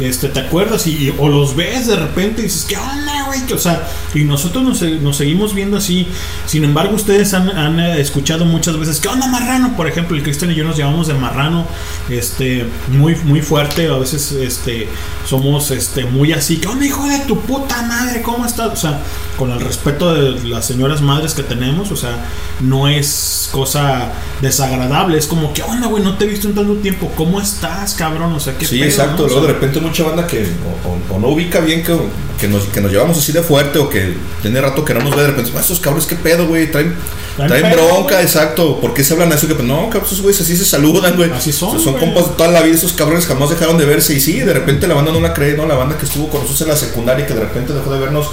este, 0.00 0.28
te 0.28 0.40
acuerdas 0.40 0.86
y, 0.86 1.12
o 1.18 1.28
los 1.28 1.56
ves 1.56 1.86
de 1.86 1.96
repente 1.96 2.42
y 2.42 2.44
dices, 2.44 2.66
¿qué 2.68 2.76
onda, 2.76 3.24
güey? 3.26 3.42
Que, 3.46 3.54
O 3.54 3.58
sea, 3.58 3.87
y 4.14 4.24
nosotros 4.24 4.82
nos, 4.82 5.16
seguimos 5.16 5.54
viendo 5.54 5.76
así. 5.76 6.06
Sin 6.46 6.64
embargo, 6.64 6.94
ustedes 6.94 7.34
han, 7.34 7.80
eh, 7.80 8.00
escuchado 8.00 8.44
muchas 8.44 8.78
veces, 8.78 9.00
¿qué 9.00 9.08
onda, 9.08 9.26
marrano? 9.26 9.76
Por 9.76 9.88
ejemplo, 9.88 10.16
el 10.16 10.22
Cristian 10.22 10.50
y 10.50 10.54
yo 10.54 10.64
nos 10.64 10.76
llamamos 10.76 11.08
de 11.08 11.14
marrano, 11.14 11.66
este, 12.08 12.66
muy, 12.88 13.16
muy 13.24 13.42
fuerte. 13.42 13.86
A 13.88 13.98
veces, 13.98 14.32
este, 14.32 14.88
somos, 15.26 15.70
este, 15.70 16.04
muy 16.04 16.32
así, 16.32 16.58
¿qué 16.58 16.68
onda, 16.68 16.84
hijo 16.84 17.06
de 17.06 17.18
tu 17.20 17.40
puta 17.40 17.82
madre? 17.82 18.22
¿Cómo 18.22 18.46
estás? 18.46 18.72
O 18.72 18.76
sea, 18.76 19.00
con 19.38 19.52
el 19.52 19.60
respeto 19.60 20.12
de 20.14 20.48
las 20.48 20.66
señoras 20.66 21.00
madres 21.00 21.32
que 21.34 21.42
tenemos, 21.44 21.90
o 21.92 21.96
sea, 21.96 22.26
no 22.60 22.88
es 22.88 23.48
cosa 23.52 24.12
desagradable, 24.42 25.16
es 25.18 25.26
como, 25.26 25.52
¿qué 25.52 25.62
onda, 25.62 25.86
güey? 25.86 26.02
No 26.02 26.16
te 26.18 26.24
he 26.24 26.28
visto 26.28 26.48
en 26.48 26.54
tanto 26.54 26.74
tiempo, 26.76 27.10
¿cómo 27.16 27.40
estás, 27.40 27.94
cabrón? 27.94 28.32
O 28.32 28.40
sea, 28.40 28.56
¿qué 28.58 28.66
Sí, 28.66 28.78
pedo, 28.78 28.88
exacto. 28.88 29.22
no? 29.22 29.28
Luego 29.28 29.46
de 29.46 29.52
repente 29.52 29.80
mucha 29.80 30.02
banda 30.04 30.26
que 30.26 30.42
o, 30.84 30.88
o- 30.88 31.16
o 31.16 31.20
no 31.20 31.28
ubica 31.28 31.60
bien 31.60 31.82
que, 31.84 31.96
que, 32.40 32.48
nos, 32.48 32.64
que 32.64 32.80
nos 32.80 32.90
llevamos 32.90 33.16
así 33.18 33.32
de 33.32 33.42
fuerte 33.42 33.78
o 33.78 33.88
que 33.88 34.14
tiene 34.42 34.60
rato 34.60 34.84
que 34.84 34.94
no 34.94 35.00
nos 35.00 35.14
ve, 35.14 35.22
de 35.22 35.28
repente, 35.28 35.52
"Ah, 35.56 35.60
estos 35.60 35.80
cabrones, 35.80 36.06
¿qué 36.08 36.16
pedo, 36.16 36.46
güey? 36.46 36.70
Traen, 36.70 36.94
Traen 37.36 37.48
traen 37.48 37.72
pedo, 37.76 37.86
bronca, 37.88 38.20
exacto. 38.22 38.80
¿Por 38.80 38.94
qué 38.94 39.04
se 39.04 39.12
hablan 39.14 39.30
eso? 39.32 39.46
Que, 39.46 39.54
pues, 39.54 39.66
no, 39.66 39.84
cabrón, 39.90 40.02
esos 40.06 40.20
güeyes 40.22 40.40
así 40.40 40.56
se 40.56 40.64
saludan, 40.64 41.14
güey. 41.16 41.30
Así 41.30 41.52
son, 41.52 41.68
O 41.68 41.72
sea, 41.72 41.80
son 41.92 41.94
compas 42.00 42.24
de 42.30 42.34
toda 42.36 42.50
la 42.50 42.62
vida, 42.62 42.74
esos 42.74 42.92
cabrones 42.92 43.26
jamás 43.26 43.50
dejaron 43.50 43.78
de 43.78 43.84
verse. 43.84 44.14
Y 44.14 44.20
sí, 44.20 44.40
de 44.40 44.52
repente 44.52 44.88
la 44.88 44.94
banda 44.94 45.12
no 45.12 45.20
la 45.20 45.32
cree, 45.32 45.56
¿no? 45.56 45.64
La 45.66 45.76
banda 45.76 45.96
que 45.96 46.04
estuvo 46.06 46.28
con 46.28 46.40
nosotros 46.40 46.60
en 46.62 46.68
la 46.68 46.76
secundaria 46.76 47.24
y 47.24 47.28
que 47.28 47.34
de 47.34 47.40
repente 47.40 47.72
dejó 47.72 47.92
de 47.92 48.00
vernos 48.00 48.26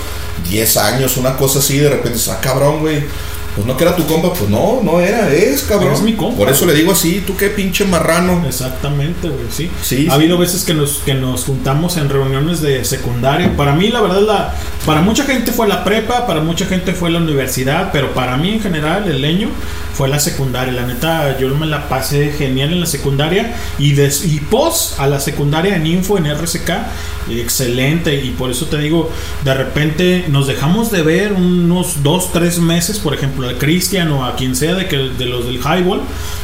10 0.49 0.77
años, 0.77 1.17
una 1.17 1.38
cosa 1.38 1.59
así, 1.59 1.77
de 1.77 1.90
repente, 1.90 2.19
ah, 2.30 2.40
cabrón, 2.41 2.80
güey. 2.80 3.03
Pues 3.56 3.66
no 3.66 3.77
que 3.77 3.84
era 3.85 3.95
tu 3.95 4.06
compa, 4.06 4.34
pues 4.34 4.50
no, 4.50 4.82
no 4.84 5.00
era, 5.00 5.34
es 5.34 5.64
cabrón. 5.64 5.93
Es 5.93 6.01
mi 6.01 6.14
compa. 6.14 6.38
Por 6.40 6.50
eso 6.50 6.66
le 6.66 6.74
digo 6.74 6.92
así, 6.92 7.24
tú 7.25 7.38
qué 7.38 7.50
pinche 7.50 7.85
marrano. 7.85 8.43
Exactamente, 8.45 9.30
güey, 9.30 9.45
sí. 9.50 9.72
Sí, 9.82 10.08
ha 10.09 10.16
habido 10.16 10.38
veces 10.38 10.66
que 10.66 10.74
nos, 10.74 10.98
que 11.06 11.14
nos 11.14 11.45
juntamos 11.45 11.95
en 11.95 12.09
reuniones 12.09 12.61
de 12.61 12.84
secundaria. 12.84 13.56
Para 13.56 13.74
mí, 13.74 13.88
la 13.90 14.01
verdad, 14.01 14.22
la, 14.22 14.56
para 14.85 15.01
mucha 15.01 15.24
gente 15.24 15.53
fue 15.53 15.67
la 15.67 15.85
prepa, 15.85 16.27
para 16.27 16.42
mucha 16.42 16.66
gente 16.66 16.93
fue 16.93 17.09
la 17.09 17.19
universidad, 17.19 17.92
pero 17.93 18.14
para 18.14 18.35
mí 18.35 18.50
en 18.53 18.61
general, 18.61 19.09
el 19.09 19.22
leño 19.22 19.50
fue 19.95 20.09
la 20.09 20.19
secundaria. 20.19 20.74
La 20.74 20.85
neta, 20.85 21.40
yo 21.40 21.48
me 21.56 21.66
la 21.66 21.88
pasé 21.88 22.34
genial 22.38 22.74
en 22.74 22.82
la 22.82 22.85
secundaria 22.85 23.56
y, 23.80 23.93
des, 23.93 24.25
y 24.25 24.40
pos 24.40 24.95
a 25.00 25.08
la 25.08 25.19
secundaria 25.19 25.75
en 25.75 25.88
Info, 25.88 26.17
en 26.17 26.25
RSK, 26.25 26.69
excelente. 27.30 28.14
Y 28.24 28.32
por 28.32 28.51
eso 28.51 28.66
te 28.66 28.77
digo, 28.77 29.09
de 29.43 29.53
repente 29.53 30.25
nos 30.27 30.48
dejamos 30.48 30.92
de 30.92 31.01
ver 31.01 31.34
unos 31.34 32.03
dos, 32.03 32.32
tres 32.34 32.59
meses, 32.59 33.00
por 33.00 33.14
ejemplo, 33.14 33.44
Cristian 33.57 34.11
o 34.11 34.25
a 34.25 34.35
quien 34.35 34.56
sea 34.56 34.74
de, 34.75 34.88
que, 34.88 34.98
de 34.98 35.25
los 35.25 35.45
del 35.45 35.57
Highball. 35.59 36.01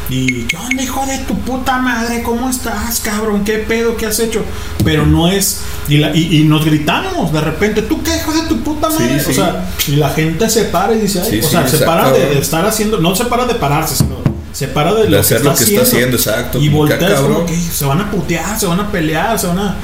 Y, 0.09 0.43
¿qué 0.43 0.57
onda, 0.57 0.83
hijo 0.83 1.05
de 1.05 1.17
tu 1.19 1.35
puta 1.39 1.77
madre? 1.77 2.21
¿Cómo 2.23 2.49
estás, 2.49 2.99
cabrón? 2.99 3.43
¿Qué 3.45 3.59
pedo? 3.59 3.95
¿Qué 3.97 4.05
has 4.07 4.19
hecho? 4.19 4.43
Pero 4.83 5.05
no 5.05 5.27
es. 5.29 5.61
Y, 5.87 5.97
la- 5.97 6.15
y, 6.15 6.37
y 6.37 6.43
nos 6.43 6.65
gritamos 6.65 7.31
de 7.31 7.39
repente, 7.41 7.81
¿tú 7.83 8.01
qué, 8.03 8.15
hijo 8.17 8.33
de 8.33 8.41
tu 8.47 8.59
puta 8.61 8.89
madre? 8.89 9.19
sí. 9.19 9.31
O 9.31 9.33
sea, 9.33 9.69
y 9.87 9.95
la 9.95 10.09
gente 10.09 10.49
se 10.49 10.65
para 10.65 10.93
y 10.93 10.99
dice, 11.01 11.21
ay, 11.21 11.29
Sí, 11.29 11.39
o 11.39 11.49
sea, 11.49 11.61
se 11.67 11.77
exacto, 11.77 11.85
para 11.85 12.11
de, 12.11 12.37
estar 12.39 12.65
haciendo, 12.65 12.97
no 12.99 13.15
se 13.15 13.25
para 13.25 13.45
de 13.45 13.55
pararse, 13.55 13.95
sino 13.95 14.17
se 14.51 14.67
para 14.67 14.93
de, 14.93 15.03
De 15.03 15.09
lo 15.11 15.19
hacer 15.21 15.37
que 15.37 15.43
lo 15.45 15.51
está 15.53 15.65
que 15.65 15.71
está 15.75 15.83
haciendo. 15.87 16.17
exacto, 16.17 16.59
Y 16.61 16.67
volteas 16.69 17.19
como 17.21 17.45
que 17.45 17.55
se 17.57 17.85
van 17.85 18.01
a 18.01 18.11
putear, 18.11 18.59
se 18.59 18.65
van 18.65 18.79
a 18.81 18.91
pelear, 18.91 19.39
se 19.39 19.47
van 19.47 19.59
a. 19.59 19.75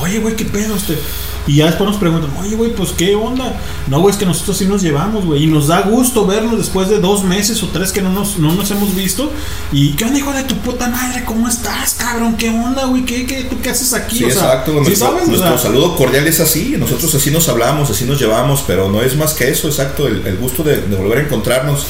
Oye, 0.00 0.18
güey, 0.18 0.34
¿qué 0.34 0.44
pedo 0.46 0.74
este? 0.76 0.98
Y 1.46 1.56
ya 1.56 1.66
después 1.66 1.88
nos 1.90 1.98
preguntan, 1.98 2.30
oye, 2.40 2.56
güey, 2.56 2.72
pues 2.74 2.92
qué 2.92 3.14
onda. 3.14 3.60
No, 3.86 4.00
güey, 4.00 4.12
es 4.12 4.18
que 4.18 4.24
nosotros 4.24 4.56
sí 4.56 4.64
nos 4.66 4.82
llevamos, 4.82 5.26
güey. 5.26 5.44
Y 5.44 5.46
nos 5.46 5.66
da 5.66 5.82
gusto 5.82 6.26
vernos 6.26 6.56
después 6.56 6.88
de 6.88 7.00
dos 7.00 7.22
meses 7.22 7.62
o 7.62 7.68
tres 7.68 7.92
que 7.92 8.00
no 8.00 8.10
nos, 8.10 8.38
no 8.38 8.52
nos 8.54 8.70
hemos 8.70 8.94
visto. 8.94 9.30
Y 9.72 9.90
qué 9.92 10.04
onda, 10.04 10.18
hijo 10.18 10.32
de 10.32 10.44
tu 10.44 10.56
puta 10.56 10.88
madre, 10.88 11.24
¿cómo 11.24 11.48
estás, 11.48 11.94
cabrón? 11.94 12.36
¿Qué 12.36 12.48
onda, 12.48 12.86
güey? 12.86 13.04
¿Qué, 13.04 13.26
qué, 13.26 13.44
¿Tú 13.44 13.56
qué 13.62 13.70
haces 13.70 13.92
aquí? 13.92 14.18
Sí, 14.18 14.24
o 14.24 14.30
sea, 14.30 14.42
exacto. 14.42 14.70
¿sí 14.72 14.76
Nuestro, 14.78 15.06
sabes? 15.08 15.24
O 15.24 15.26
nuestro 15.26 15.48
sea, 15.50 15.58
saludo 15.58 15.96
cordial 15.96 16.26
es 16.26 16.40
así. 16.40 16.76
Nosotros 16.78 17.14
así 17.14 17.30
nos 17.30 17.48
hablamos, 17.48 17.90
así 17.90 18.04
nos 18.04 18.18
llevamos, 18.18 18.64
pero 18.66 18.88
no 18.88 19.02
es 19.02 19.16
más 19.16 19.34
que 19.34 19.50
eso, 19.50 19.68
exacto. 19.68 20.06
El, 20.06 20.26
el 20.26 20.36
gusto 20.38 20.62
de, 20.62 20.80
de 20.80 20.96
volver 20.96 21.18
a 21.18 21.22
encontrarnos. 21.22 21.86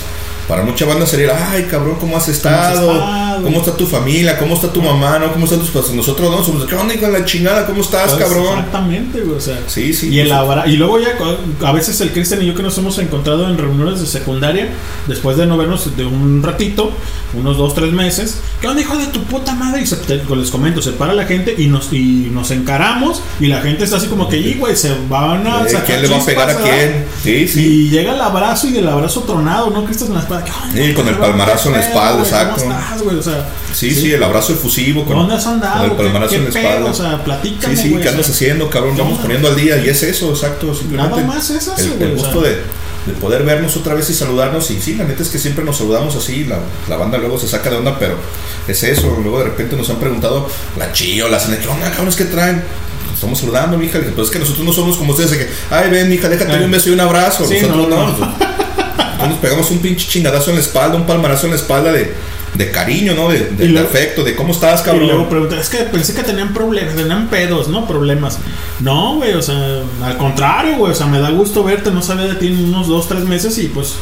Para 0.49 0.63
mucha 0.63 0.85
banda 0.85 1.07
sería, 1.07 1.51
ay, 1.53 1.65
cabrón, 1.71 1.97
¿cómo 1.99 2.17
has 2.17 2.29
estado? 2.29 2.93
estado? 2.93 3.43
¿Cómo 3.43 3.59
está 3.61 3.77
tu 3.77 3.87
familia? 3.87 4.39
¿Cómo 4.39 4.55
está 4.55 4.71
tu 4.73 4.83
mamá? 4.83 5.19
¿No? 5.19 5.33
¿Cómo 5.33 5.45
están 5.47 5.61
tus 5.61 5.71
padres? 5.71 5.93
Nosotros 5.93 6.31
no, 6.31 6.45
somos, 6.45 6.67
¿qué 6.67 6.75
onda, 6.75 6.95
hijo 6.95 7.07
de 7.07 7.13
la 7.19 7.25
chingada? 7.25 7.67
¿Cómo 7.67 7.81
estás, 7.81 8.13
Pues, 8.13 8.23
cabrón? 8.25 8.47
Exactamente, 8.59 9.21
güey, 9.23 9.37
o 9.39 9.41
sea. 9.41 9.59
Sí, 9.67 9.95
sí. 9.95 10.09
Y, 10.11 10.21
el 10.21 10.29
pues, 10.29 10.39
abra- 10.39 10.67
y 10.67 10.77
luego 10.77 10.99
ya 10.99 11.17
a 11.67 11.73
veces 11.73 12.01
el 12.03 12.13
Cristian 12.13 12.43
y 12.43 12.47
yo 12.47 12.55
que 12.55 12.63
nos 12.63 12.77
hemos 12.79 12.99
encontrado 12.99 13.49
en 13.49 13.57
reuniones 13.57 14.01
de 14.01 14.07
secundaria, 14.07 14.69
después 15.07 15.37
de 15.37 15.47
no 15.47 15.57
vernos 15.57 15.97
de 15.97 16.05
un 16.05 16.43
ratito, 16.43 16.91
unos 17.33 17.57
dos, 17.57 17.75
tres 17.75 17.93
meses, 17.93 18.39
¿qué 18.61 18.69
onda 18.69 18.83
hijo 18.83 18.97
de 18.99 19.07
tu 19.07 19.23
puta 19.25 19.55
madre? 19.55 19.81
Y 19.83 19.87
se, 19.87 19.97
te- 19.97 20.23
les 20.37 20.51
comento, 20.51 20.83
se 20.83 20.93
para 20.93 21.15
la 21.15 21.25
gente 21.25 21.55
y 21.57 21.67
nos, 21.69 21.93
y 21.93 22.29
nos 22.33 22.51
encaramos 22.51 23.23
y 23.41 23.47
la 23.47 23.61
gente 23.63 23.85
está 23.85 23.97
así 23.97 24.07
como 24.09 24.29
que, 24.29 24.37
y 24.37 24.55
güey, 24.55 24.77
se 24.77 24.93
van 25.09 25.47
a 25.47 25.63
eh, 25.65 25.71
sacar 25.71 25.87
¿Quién 25.87 26.03
le 26.03 26.09
va 26.09 26.17
a 26.19 26.25
pegar 26.25 26.51
a 26.51 26.55
quién? 26.57 27.07
Sí, 27.23 27.49
sí. 27.49 27.61
Y 27.67 27.89
llega 27.91 28.15
el 28.15 28.21
abrazo 28.21 28.69
y 28.69 28.77
el 28.77 28.87
abrazo 28.89 29.23
tronado, 29.23 29.71
¿no? 29.71 29.85
Cristian 29.85 30.13
la 30.41 30.45
espalda. 30.47 30.71
¿qué 30.73 30.79
onda, 30.81 30.87
Sí, 30.89 30.95
con 30.95 31.09
el 31.09 31.15
cabrón? 31.15 31.31
palmarazo 31.31 31.69
en 31.69 31.75
la 31.75 31.81
¿Qué 31.81 31.87
espalda, 31.89 32.23
exacto. 32.23 32.61
¿Cómo 32.63 32.79
estás, 32.79 33.03
güey? 33.03 33.17
O 33.17 33.23
sea, 33.23 33.49
Sí, 33.75 33.91
sí, 33.95 34.13
el 34.13 34.23
abrazo 34.23 34.53
efusivo 34.53 35.05
con, 35.05 35.17
¿Dónde 35.17 35.35
has 35.35 35.47
andado? 35.47 35.85
el 35.85 35.91
¿Qué- 35.91 35.97
palmarazo 35.97 36.35
en 36.37 36.45
la 36.45 36.51
espalda. 36.51 36.91
O 36.91 36.95
sea, 36.95 37.25
platícame, 37.25 37.77
Sí, 37.77 37.83
sí, 37.89 37.97
¿qué 38.01 38.09
andas 38.09 38.29
haciendo, 38.31 38.71
cabrón? 38.71 38.95
¿qué 38.97 39.03
Vamos 39.03 39.19
poniendo 39.21 39.49
al 39.49 39.57
día 39.57 39.79
y 39.79 39.89
es 39.89 40.03
eso, 40.03 40.31
exacto. 40.31 40.75
Simplemente 40.75 41.17
Nada 41.17 41.27
más 41.27 41.51
es 41.51 41.67
eso, 41.67 41.75
el, 42.01 42.15
gusto 42.15 42.41
de, 42.41 42.51
de 43.07 43.13
poder 43.21 43.43
vernos 43.43 43.77
otra 43.77 43.95
vez 43.95 44.09
y 44.11 44.15
saludarnos. 44.15 44.71
Y 44.71 44.81
sí, 44.81 44.95
la 44.95 45.05
neta 45.05 45.23
es 45.23 45.29
que 45.29 45.39
siempre 45.39 45.65
nos 45.65 45.77
saludamos 45.79 46.15
así. 46.17 46.45
La, 46.45 46.59
la 46.89 46.97
banda 46.97 47.19
luego 47.19 47.39
se 47.39 47.49
saca 47.49 47.69
de 47.71 47.77
onda, 47.77 47.99
pero 47.99 48.17
es 48.69 48.83
eso. 48.85 49.19
Luego 49.23 49.39
de 49.41 49.45
repente 49.47 49.77
nos 49.77 49.91
han 49.91 49.97
preguntado 49.97 50.49
la 50.79 50.93
chillo, 50.93 51.29
la 51.29 51.41
cena, 51.41 51.59
¿qué 51.59 51.67
onda, 51.69 51.91
cabrones, 51.91 52.15
qué 52.17 52.25
traen? 52.27 52.63
Nos 53.07 53.15
Estamos 53.15 53.39
saludando, 53.41 53.77
mija. 53.77 53.99
Pues 54.15 54.29
es 54.29 54.33
que 54.33 54.39
nosotros 54.39 54.65
no 54.65 54.73
somos 54.73 54.97
como 54.97 55.13
ustedes, 55.13 55.33
de 55.33 55.39
que, 55.39 55.49
ay, 55.71 55.91
ven, 55.91 56.09
mija, 56.09 56.29
déjate 56.29 56.53
Ay. 56.53 56.65
un 56.65 56.71
beso 56.71 56.91
y 56.91 56.93
un 56.93 57.01
abrazo. 57.01 57.45
Sí, 57.47 57.57
nosotros 57.61 57.89
no, 57.89 58.07
no. 58.19 58.35
Nosotros 59.27 59.31
nos 59.31 59.39
pegamos 59.39 59.71
un 59.71 59.79
pinche 59.79 60.07
chingadazo 60.09 60.51
en 60.51 60.57
la 60.57 60.63
espalda, 60.63 60.97
un 60.97 61.07
palmarazo 61.07 61.47
en 61.47 61.51
la 61.53 61.57
espalda 61.57 61.93
de, 61.93 62.13
de 62.55 62.71
cariño, 62.71 63.15
¿no? 63.15 63.29
De, 63.29 63.41
de- 63.41 63.65
Y 63.65 63.67
de 63.67 63.69
luego- 63.69 63.89
afecto, 63.89 64.23
de 64.25 64.35
cómo 64.37 64.53
estás, 64.53 64.81
Y 64.81 64.85
cabrón. 64.85 65.07
luego 65.07 65.29
preguntan, 65.29 65.59
es 65.59 65.69
que 65.69 65.79
pensé 65.79 66.15
que 66.15 66.23
tenían 66.23 66.53
problemas, 66.55 66.95
tenían 66.95 67.29
pedos, 67.29 67.69
¿no? 67.69 67.87
Problemas. 67.87 68.39
No, 68.81 69.17
güey, 69.17 69.33
o 69.35 69.43
sea, 69.43 69.83
al 70.03 70.17
contrario, 70.19 70.77
güey, 70.79 70.93
o 70.93 70.95
sea, 70.95 71.07
me 71.07 71.19
da 71.21 71.31
gusto 71.31 71.65
verte, 71.65 71.91
no 71.91 72.03
sabía 72.03 72.27
de 72.27 72.35
ti 72.37 72.49
en 72.49 72.65
unos 72.65 72.87
dos, 72.89 73.09
tres 73.09 73.25
meses 73.25 73.57
y 73.59 73.69
pues, 73.69 73.95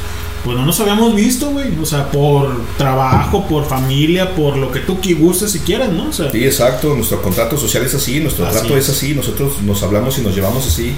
pues 0.44 0.56
no 0.58 0.66
nos 0.66 0.80
habíamos 0.80 1.14
visto, 1.14 1.50
güey, 1.50 1.68
o 1.80 1.86
sea, 1.86 2.10
por 2.10 2.50
trabajo, 2.76 3.46
por 3.46 3.64
familia, 3.64 4.34
por 4.34 4.56
lo 4.56 4.72
que 4.72 4.80
tú 4.80 4.98
gustes 5.18 5.52
si 5.52 5.60
quieras, 5.60 5.90
¿no? 5.90 6.08
O 6.08 6.12
sea, 6.12 6.30
Sí, 6.32 6.44
exacto. 6.44 6.94
Nuestro 6.96 7.22
contrato 7.22 7.56
social 7.56 7.84
es 7.84 7.94
así, 7.94 8.18
nuestro 8.18 8.44
Así 8.46 8.58
trato 8.58 8.76
es. 8.76 8.88
es 8.88 8.96
así, 8.96 9.14
nosotros 9.14 9.62
nos 9.62 9.80
hablamos 9.84 10.18
y 10.18 10.22
nos 10.22 10.34
llevamos 10.34 10.66
así. 10.66 10.94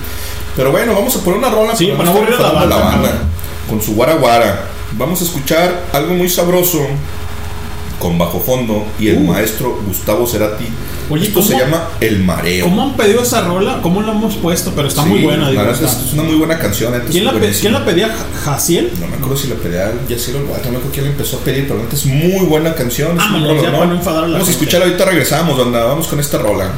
Pero 0.57 0.71
bueno, 0.71 0.95
vamos 0.95 1.15
a 1.17 1.21
poner 1.21 1.39
una 1.41 1.51
rola 1.51 1.77
Sí, 1.77 1.89
para 1.89 2.05
no 2.05 2.11
aburrir 2.13 2.35
a 2.37 2.41
la 2.41 2.47
enfadando 2.49 2.77
banda, 2.79 3.23
con 3.69 3.81
su 3.83 3.95
guara 3.95 4.15
guara. 4.15 4.65
Vamos 4.93 5.21
a 5.21 5.25
escuchar 5.25 5.85
algo 5.93 6.15
muy 6.15 6.29
sabroso 6.29 6.81
con 7.99 8.19
bajo 8.19 8.39
fondo 8.41 8.85
y 8.99 9.09
el 9.09 9.19
Uh. 9.19 9.21
maestro 9.33 9.81
Gustavo 9.87 10.27
Cerati. 10.27 10.67
Oye, 11.11 11.27
Esto 11.27 11.43
se 11.43 11.53
¿cómo- 11.53 11.65
llama 11.65 11.89
El 12.01 12.19
Mareo. 12.25 12.65
¿cómo 12.65 12.83
han 12.83 12.95
pedido 12.97 13.23
esa 13.23 13.43
rola? 13.43 13.81
¿Cómo 13.83 14.03
la 14.03 14.13
hemos 14.13 14.35
puesto? 14.37 14.73
Pero 14.75 14.89
está 14.89 15.03
Sí, 15.03 15.09
muy 15.09 15.23
buena, 15.23 15.51
digo. 15.51 15.63
es, 15.63 15.81
es 15.81 16.13
una 16.15 16.23
muy 16.23 16.37
buena 16.37 16.59
canción. 16.59 16.93
neta, 16.93 17.07
¿Quién, 17.11 17.25
la 17.25 17.33
pe-. 17.33 17.51
¿Quién 17.53 17.73
la 17.73 17.85
pedía? 17.85 18.09
¿Ja- 18.09 18.53
¿Jaciel? 18.53 18.91
No 19.01 19.07
me 19.07 19.17
acuerdo 19.17 19.37
si 19.37 19.49
la 19.49 19.55
pedía 19.57 19.93
Yacir 20.09 20.37
o 20.37 20.41
no 20.41 20.47
me 20.47 20.53
acuerdo 20.55 20.89
quién 20.93 21.05
la 21.05 21.11
empezó 21.13 21.37
a 21.37 21.41
pedir, 21.41 21.67
pero 21.69 21.81
neta 21.81 21.95
es 21.95 22.07
muy 22.07 22.47
buena 22.47 22.75
canción. 22.75 23.19
es 23.19 23.31
rollo, 23.33 23.63
ya 23.63 23.71
¿no? 23.71 23.79
para 23.79 23.87
no 23.91 23.95
enfadar 23.97 24.25
a 24.25 24.29
la 24.29 24.33
Vamos 24.35 24.49
a 24.49 24.51
gente. 24.53 24.65
escucharla 24.65 24.87
ahorita 24.87 25.05
regresamos, 25.05 25.59
banda. 25.59 25.85
Vamos 25.85 26.07
con 26.07 26.21
esta 26.21 26.39
rola. 26.39 26.71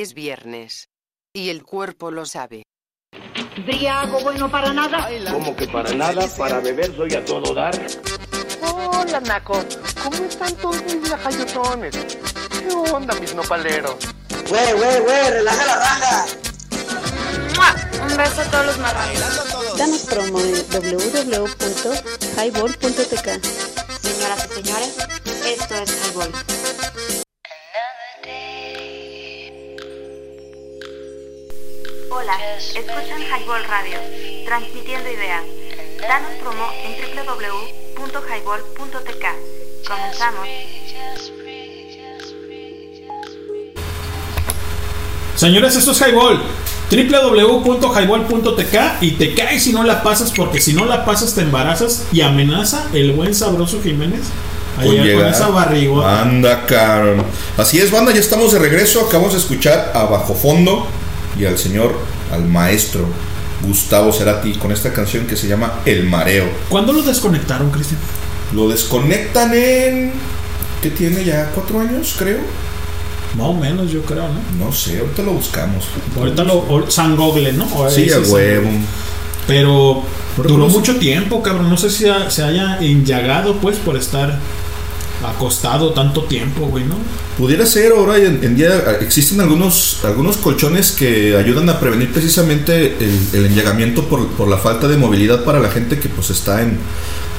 Es 0.00 0.14
viernes. 0.14 0.88
Y 1.34 1.50
el 1.50 1.64
cuerpo 1.64 2.12
lo 2.12 2.24
sabe. 2.24 2.62
Briago 3.66 4.20
bueno 4.20 4.48
para 4.48 4.72
nada. 4.72 5.08
Como 5.32 5.56
que 5.56 5.66
para 5.66 5.92
nada, 5.92 6.24
para 6.36 6.60
beber 6.60 6.94
soy 6.94 7.14
a 7.14 7.24
todo 7.24 7.52
dar. 7.52 7.74
Hola, 8.62 9.18
Naco. 9.18 9.60
¿Cómo 10.00 10.24
están 10.24 10.54
todos 10.58 10.80
mis 10.84 11.10
lajayotones? 11.10 11.96
¿Qué 11.96 12.68
onda, 12.92 13.12
mis 13.18 13.34
nopaleros? 13.34 13.96
Güey, 14.48 14.72
güey, 14.74 15.00
güey, 15.00 15.30
relaja 15.30 15.66
la 15.66 15.76
raja. 15.78 16.26
¡Mua! 17.56 17.74
Un 18.06 18.16
beso 18.16 18.40
a 18.40 18.44
todos 18.52 18.66
los 18.66 18.78
marranos. 18.78 19.76
Danos 19.76 20.02
promo 20.02 20.38
en 20.38 20.64
www.highball.tk. 20.70 23.28
Señoras 24.00 24.48
y 24.48 24.52
señores, 24.62 24.96
esto 25.44 25.74
es 25.74 25.90
Highball. 25.90 26.32
Hola, 32.28 32.36
escuchan 32.58 33.22
Highball 33.22 33.64
Radio, 33.64 33.96
transmitiendo 34.44 35.10
ideas. 35.10 35.42
Danos 35.98 36.32
promo 36.42 36.68
en 36.84 36.92
www.highball.tk. 37.16 39.24
Comenzamos. 39.88 40.46
Señores, 45.36 45.74
esto 45.76 45.92
es 45.92 46.02
Highball. 46.02 46.42
www.highball.tk 46.90 48.76
y 49.00 49.12
te 49.12 49.34
caes 49.34 49.62
si 49.62 49.72
no 49.72 49.82
la 49.82 50.02
pasas 50.02 50.30
porque 50.36 50.60
si 50.60 50.74
no 50.74 50.84
la 50.84 51.06
pasas 51.06 51.34
te 51.34 51.40
embarazas 51.40 52.08
y 52.12 52.20
amenaza 52.20 52.88
el 52.92 53.12
buen 53.12 53.34
sabroso 53.34 53.80
Jiménez 53.82 54.26
Ayer 54.76 54.98
con 54.98 55.06
llegar. 55.06 55.32
esa 55.32 55.48
barrigota. 55.48 56.20
Anda, 56.20 56.66
cabrón. 56.66 57.24
Así 57.56 57.78
es, 57.78 57.90
banda, 57.90 58.12
ya 58.12 58.20
estamos 58.20 58.52
de 58.52 58.58
regreso. 58.58 59.06
Acabamos 59.06 59.32
de 59.32 59.38
escuchar 59.38 59.92
a 59.94 60.04
Bajo 60.04 60.34
Fondo 60.34 60.86
y 61.38 61.46
al 61.46 61.56
señor, 61.56 62.17
al 62.32 62.44
maestro 62.46 63.06
Gustavo 63.62 64.12
Cerati 64.12 64.54
con 64.54 64.70
esta 64.72 64.92
canción 64.92 65.26
que 65.26 65.36
se 65.36 65.48
llama 65.48 65.80
El 65.84 66.04
Mareo. 66.04 66.46
¿Cuándo 66.68 66.92
lo 66.92 67.02
desconectaron, 67.02 67.70
Cristian? 67.70 68.00
Lo 68.54 68.68
desconectan 68.68 69.52
en. 69.54 70.12
¿Qué 70.82 70.90
tiene 70.90 71.24
ya? 71.24 71.50
¿Cuatro 71.54 71.80
años, 71.80 72.14
creo? 72.18 72.38
Más 73.36 73.46
o 73.48 73.52
menos, 73.54 73.90
yo 73.90 74.02
creo, 74.02 74.22
¿no? 74.28 74.66
No 74.66 74.72
sé, 74.72 75.00
ahorita 75.00 75.22
lo 75.22 75.32
buscamos. 75.32 75.84
Ahorita 76.16 76.44
lo. 76.44 76.54
o- 76.54 76.90
San 76.90 77.16
Google, 77.16 77.52
¿no? 77.52 77.68
O 77.76 77.90
Sí, 77.90 78.08
a 78.10 78.18
huevo. 78.20 78.70
Pero 79.46 80.02
duró 80.36 80.68
sé. 80.70 80.76
mucho 80.76 80.96
tiempo, 80.96 81.42
cabrón. 81.42 81.68
No 81.68 81.76
sé 81.76 81.90
si 81.90 82.04
se 82.28 82.42
haya 82.42 82.78
enllagado, 82.80 83.56
pues, 83.56 83.76
por 83.78 83.96
estar 83.96 84.38
acostado 85.26 85.92
tanto 85.92 86.24
tiempo, 86.24 86.66
güey, 86.66 86.84
¿no? 86.84 86.94
Pudiera 87.36 87.66
ser, 87.66 87.92
ahora 87.92 88.18
en, 88.18 88.56
día 88.56 88.98
existen 89.00 89.40
algunos, 89.40 90.00
algunos 90.04 90.36
colchones 90.36 90.92
que 90.92 91.36
ayudan 91.36 91.68
a 91.70 91.80
prevenir 91.80 92.12
precisamente 92.12 92.96
el, 93.00 93.20
el 93.32 93.46
por, 94.02 94.26
por 94.28 94.48
la 94.48 94.58
falta 94.58 94.86
de 94.88 94.96
movilidad 94.96 95.44
para 95.44 95.60
la 95.60 95.70
gente 95.70 95.98
que 95.98 96.08
pues 96.08 96.30
está 96.30 96.62
en, 96.62 96.78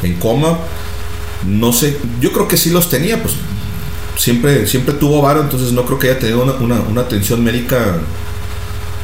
en 0.03 0.13
coma. 0.15 0.57
No 1.45 1.71
sé, 1.71 1.97
yo 2.19 2.31
creo 2.33 2.47
que 2.47 2.57
sí 2.57 2.69
los 2.69 2.89
tenía, 2.89 3.21
pues 3.21 3.35
siempre, 4.17 4.67
siempre 4.67 4.93
tuvo 4.95 5.21
varo, 5.21 5.41
entonces 5.41 5.71
no 5.71 5.85
creo 5.85 5.99
que 5.99 6.09
haya 6.09 6.19
tenido 6.19 6.43
una, 6.43 6.53
una- 6.53 6.81
una 6.81 7.01
atención 7.01 7.41
médica 7.43 7.97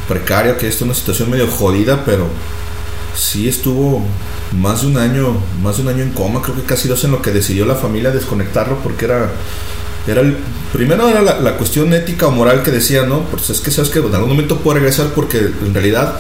precaria, 0.08 0.58
que 0.58 0.68
esto 0.68 0.84
es 0.84 0.90
una 0.90 0.94
situación 0.94 1.30
medio 1.30 1.48
jodida, 1.48 2.04
pero 2.06 2.28
sí 3.16 3.48
estuvo 3.48 4.06
más 4.60 4.82
de 4.82 4.88
un 4.88 4.98
año, 4.98 5.38
más 5.62 5.78
de 5.78 5.84
un 5.84 5.90
año 5.90 6.04
en 6.04 6.12
coma, 6.12 6.42
creo 6.42 6.56
que 6.56 6.64
casi 6.64 6.88
dos 6.88 7.04
en 7.04 7.12
lo 7.12 7.22
que 7.22 7.32
decidió 7.32 7.66
la 7.66 7.76
familia 7.76 8.12
desconectarlo 8.12 8.78
porque 8.84 9.06
era 9.06 9.32
era 10.08 10.22
el, 10.22 10.38
primero 10.72 11.10
era 11.10 11.22
la, 11.24 11.40
la 11.40 11.58
cuestión 11.58 11.92
ética 11.94 12.28
o 12.28 12.32
moral 12.32 12.62
que 12.62 12.70
decía, 12.70 13.04
¿no? 13.08 13.22
Pues 13.22 13.50
es 13.50 13.60
que 13.60 13.72
sabes 13.72 13.90
que 13.90 13.98
en 14.00 14.14
algún 14.14 14.30
momento 14.30 14.60
puede 14.60 14.80
regresar 14.80 15.08
porque 15.16 15.40
en 15.40 15.74
realidad 15.74 16.20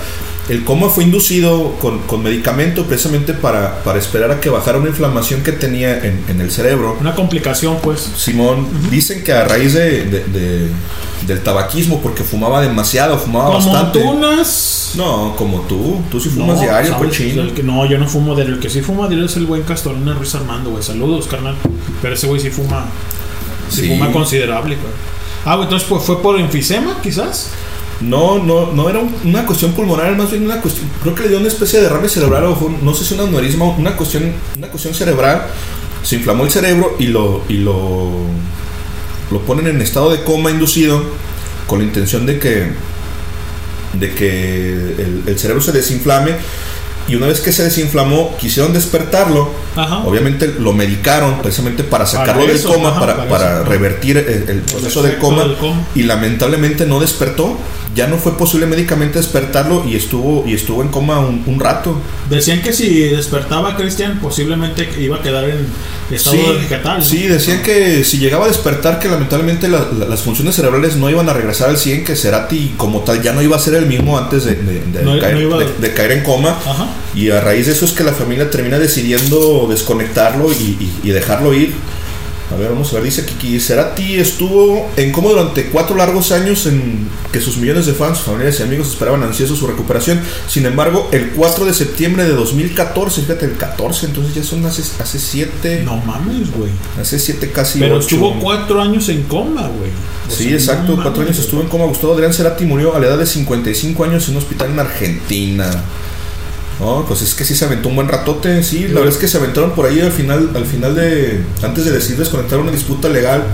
el 0.49 0.63
coma 0.63 0.89
fue 0.89 1.03
inducido 1.03 1.73
con, 1.79 1.99
con 1.99 2.23
medicamento 2.23 2.85
precisamente 2.85 3.33
para, 3.33 3.83
para 3.83 3.99
esperar 3.99 4.31
a 4.31 4.39
que 4.39 4.49
bajara 4.49 4.79
una 4.79 4.89
inflamación 4.89 5.41
que 5.43 5.51
tenía 5.51 5.99
en, 6.03 6.23
en 6.27 6.41
el 6.41 6.51
cerebro. 6.51 6.97
Una 6.99 7.13
complicación, 7.15 7.77
pues. 7.83 7.99
Simón, 8.17 8.67
dicen 8.89 9.23
que 9.23 9.33
a 9.33 9.43
raíz 9.45 9.73
de, 9.75 10.05
de- 10.05 10.25
de- 10.25 10.69
del 11.27 11.41
tabaquismo, 11.41 12.01
porque 12.01 12.23
fumaba 12.23 12.61
demasiado, 12.61 13.17
fumaba 13.17 13.53
Como 13.53 13.71
bastante. 13.71 13.99
No, 14.97 15.35
como 15.35 15.61
tú, 15.61 16.01
tú 16.09 16.19
sí 16.19 16.29
fumas 16.29 16.55
No, 16.55 16.61
diario, 16.61 16.91
¿sabes? 16.93 17.07
cochino. 17.09 17.41
El 17.41 17.53
que, 17.53 17.63
no, 17.63 17.85
yo 17.85 17.97
no 17.97 18.07
fumo 18.07 18.35
diario. 18.35 18.53
El 18.55 18.59
que 18.59 18.69
sí 18.69 18.81
fuma 18.81 19.07
diario 19.07 19.25
es 19.25 19.35
el 19.37 19.45
buen 19.45 19.63
Castorina 19.63 20.13
Ruiz 20.13 20.33
Armando, 20.35 20.69
güey. 20.71 20.83
Saludos, 20.83 21.27
carnal. 21.27 21.55
Pero 22.01 22.13
ese 22.13 22.27
güey 22.27 22.39
sí 22.39 22.49
fuma. 22.49 22.85
Sí, 23.69 23.81
Sí. 23.81 23.87
fuma 23.89 24.11
considerable, 24.11 24.75
güey. 24.75 24.87
Ah, 25.43 25.55
güey, 25.55 25.65
entonces 25.65 25.87
pues, 25.89 26.03
fue 26.03 26.21
por 26.21 26.39
enfisema, 26.39 26.99
quizás. 27.01 27.49
No, 28.01 28.39
no, 28.39 28.73
no 28.73 28.89
era 28.89 28.99
un- 28.99 29.15
una 29.23 29.45
cuestión 29.45 29.71
pulmonar, 29.71 30.15
más 30.17 30.29
bien 30.29 30.43
una 30.45 30.59
cuestión, 30.61 30.87
creo 31.01 31.15
que 31.15 31.23
le 31.23 31.29
dio 31.29 31.37
una 31.39 31.47
especie 31.47 31.79
de 31.79 31.85
derrame 31.85 32.09
cerebral 32.09 32.43
o 32.45 32.71
no 32.81 32.93
sé 32.93 33.05
si 33.05 33.13
un 33.13 33.21
aneurisma, 33.21 33.65
una 33.65 33.95
cuestión, 33.95 34.33
una 34.57 34.67
cuestión 34.67 34.93
cerebral, 34.93 35.47
se 36.03 36.17
inflamó 36.17 36.43
el 36.43 36.51
cerebro 36.51 36.95
y 36.99 37.05
lo, 37.07 37.43
y 37.47 37.53
lo, 37.53 38.11
lo 39.31 39.39
ponen 39.45 39.67
en 39.67 39.81
estado 39.81 40.11
de 40.11 40.23
coma 40.23 40.51
inducido 40.51 41.01
con 41.67 41.79
la 41.79 41.85
intención 41.85 42.25
de 42.25 42.37
que, 42.37 42.67
de 43.99 44.13
que 44.13 44.95
el, 45.27 45.39
cerebro 45.39 45.61
se 45.61 45.71
desinflame 45.71 46.35
y 47.07 47.15
una 47.15 47.27
vez 47.27 47.39
que 47.39 47.51
se 47.51 47.63
desinflamó 47.63 48.35
quisieron 48.37 48.73
despertarlo, 48.73 49.51
obviamente 50.05 50.53
lo 50.59 50.73
medicaron 50.73 51.41
precisamente 51.41 51.83
para 51.83 52.05
sacarlo 52.05 52.41
Para 52.43 52.53
del 52.53 52.63
coma, 52.63 52.89
ajá, 52.89 52.99
para, 52.99 53.15
para 53.17 53.29
para 53.29 53.45
eso, 53.51 53.59
ajá. 53.61 53.69
revertir 53.69 54.17
el, 54.17 54.45
el 54.49 54.59
proceso 54.61 55.01
del 55.03 55.17
coma, 55.17 55.43
del 55.43 55.55
coma. 55.57 55.81
y 55.95 56.03
lamentablemente 56.03 56.85
no 56.85 56.99
despertó. 56.99 57.57
Ya 57.95 58.07
no 58.07 58.17
fue 58.17 58.37
posible 58.37 58.65
médicamente 58.65 59.19
despertarlo 59.19 59.85
y 59.87 59.95
estuvo 59.95 60.43
y 60.45 60.53
estuvo 60.53 60.81
en 60.81 60.89
coma 60.89 61.19
un, 61.19 61.43
un 61.45 61.59
rato. 61.61 61.97
Decían 62.29 62.61
que 62.61 62.73
si 62.73 62.99
despertaba 63.07 63.77
Cristian, 63.77 64.19
posiblemente 64.19 64.89
iba 64.99 65.15
a 65.15 65.21
quedar 65.21 65.45
en 65.45 65.65
estado 66.11 66.35
Sí, 66.35 66.43
vegetal. 66.59 66.97
¿no? 66.99 67.05
sí, 67.05 67.19
decían 67.27 67.61
que 67.63 68.03
si 68.03 68.17
llegaba 68.17 68.45
a 68.45 68.47
despertar 68.49 68.99
que 68.99 69.07
lamentablemente 69.07 69.69
la- 69.69 69.87
la- 69.97 70.07
las 70.07 70.21
funciones 70.21 70.55
cerebrales 70.55 70.97
no 70.97 71.09
iban 71.09 71.29
a 71.29 71.33
regresar 71.33 71.69
al 71.69 71.77
100, 71.77 72.03
que 72.03 72.17
Cerati 72.17 72.73
como 72.75 72.99
tal 72.99 73.21
ya 73.21 73.31
no 73.31 73.41
iba 73.41 73.55
a 73.55 73.59
ser 73.59 73.75
el 73.75 73.85
mismo 73.85 74.17
antes 74.17 74.43
de, 74.43 74.55
de- 74.55 74.81
de 74.83 75.01
No- 75.03 75.17
caer, 75.17 75.41
no 75.45 75.57
de 75.57 75.93
caer 75.93 76.11
en 76.11 76.23
coma. 76.23 76.49
Ajá. 76.49 76.87
Y 77.15 77.29
a 77.31 77.39
raíz 77.41 77.65
de 77.67 77.71
eso 77.71 77.85
es 77.85 77.91
que 77.93 78.03
la 78.03 78.11
familia 78.13 78.49
termina 78.51 78.77
decidiendo 78.77 79.67
desconectarlo 79.69 80.51
y, 80.51 80.55
y- 80.55 80.99
y 81.03 81.09
dejarlo 81.11 81.53
ir. 81.53 81.73
A 82.53 82.57
ver, 82.57 82.69
vamos 82.69 82.91
a 82.91 82.95
ver, 82.97 83.05
dice 83.05 83.25
Kiki, 83.25 83.59
Cerati 83.59 84.19
estuvo 84.19 84.87
en 84.97 85.11
coma 85.11 85.29
durante 85.29 85.65
cuatro 85.69 85.95
largos 85.95 86.31
años 86.31 86.67
en 86.67 87.07
que 87.31 87.41
sus 87.41 87.57
millones 87.57 87.87
de 87.87 87.93
fans, 87.93 88.19
familiares 88.19 88.59
y 88.59 88.63
amigos 88.63 88.89
esperaban 88.89 89.23
ansiosos 89.23 89.57
su 89.57 89.65
recuperación. 89.65 90.21
Sin 90.47 90.67
embargo, 90.67 91.09
el 91.11 91.31
4 91.31 91.65
de 91.65 91.73
septiembre 91.73 92.23
de 92.23 92.33
2014, 92.33 93.21
fíjate, 93.23 93.45
el 93.45 93.57
14, 93.57 94.05
entonces 94.05 94.35
ya 94.35 94.43
son 94.43 94.63
hace, 94.63 94.83
hace 95.01 95.17
siete... 95.17 95.81
No 95.83 95.97
mames, 95.97 96.51
güey. 96.51 96.69
Hace 97.01 97.17
siete, 97.17 97.49
casi 97.49 97.79
Pero 97.79 97.95
ocho. 97.95 98.03
estuvo 98.15 98.39
cuatro 98.39 98.79
años 98.79 99.09
en 99.09 99.23
coma, 99.23 99.63
güey. 99.67 99.89
Sí, 100.29 100.43
sea, 100.43 100.53
exacto, 100.53 100.91
no 100.97 101.01
cuatro 101.01 101.21
mames, 101.23 101.29
años 101.29 101.39
estuvo 101.45 101.61
en 101.61 101.67
coma. 101.67 101.85
Gustavo 101.85 102.13
Adrián 102.13 102.31
Cerati 102.33 102.65
murió 102.65 102.95
a 102.95 102.99
la 102.99 103.07
edad 103.07 103.17
de 103.17 103.25
55 103.25 104.03
años 104.03 104.23
en 104.27 104.35
un 104.35 104.37
hospital 104.43 104.69
en 104.69 104.79
Argentina. 104.79 105.71
No, 106.79 107.05
pues 107.07 107.21
es 107.21 107.33
que 107.33 107.45
sí 107.45 107.55
se 107.55 107.65
aventó 107.65 107.87
un 107.87 107.95
buen 107.95 108.07
ratote, 108.07 108.61
sí, 108.61 108.87
la 108.89 108.95
verdad 108.95 109.13
es 109.13 109.17
que 109.17 109.27
se 109.29 109.37
aventaron 109.37 109.71
por 109.71 109.85
ahí 109.85 110.01
al 110.01 110.11
final, 110.11 110.51
al 110.55 110.65
final 110.65 110.93
de, 110.93 111.39
antes 111.63 111.85
de 111.85 111.91
decidir 111.91 112.17
desconectar 112.17 112.59
una 112.59 112.71
disputa 112.71 113.07
legal, 113.07 113.45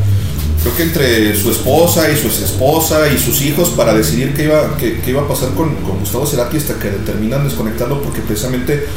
creo 0.62 0.76
que 0.76 0.84
entre 0.84 1.36
su 1.36 1.52
esposa 1.52 2.10
y 2.12 2.18
su 2.18 2.28
esposa 2.28 3.08
y 3.14 3.20
sus 3.20 3.42
hijos 3.42 3.70
para 3.70 3.94
decidir 3.94 4.34
qué 4.34 4.46
iba, 4.46 4.76
qué, 4.78 5.00
iba 5.06 5.22
a 5.22 5.28
pasar 5.28 5.50
con, 5.54 5.76
Gustavo 6.00 6.26
Cerati 6.26 6.58
hasta 6.58 6.80
que 6.80 6.90
determinan 6.90 7.44
desconectarlo 7.44 8.02
porque 8.02 8.22
precisamente 8.22 8.88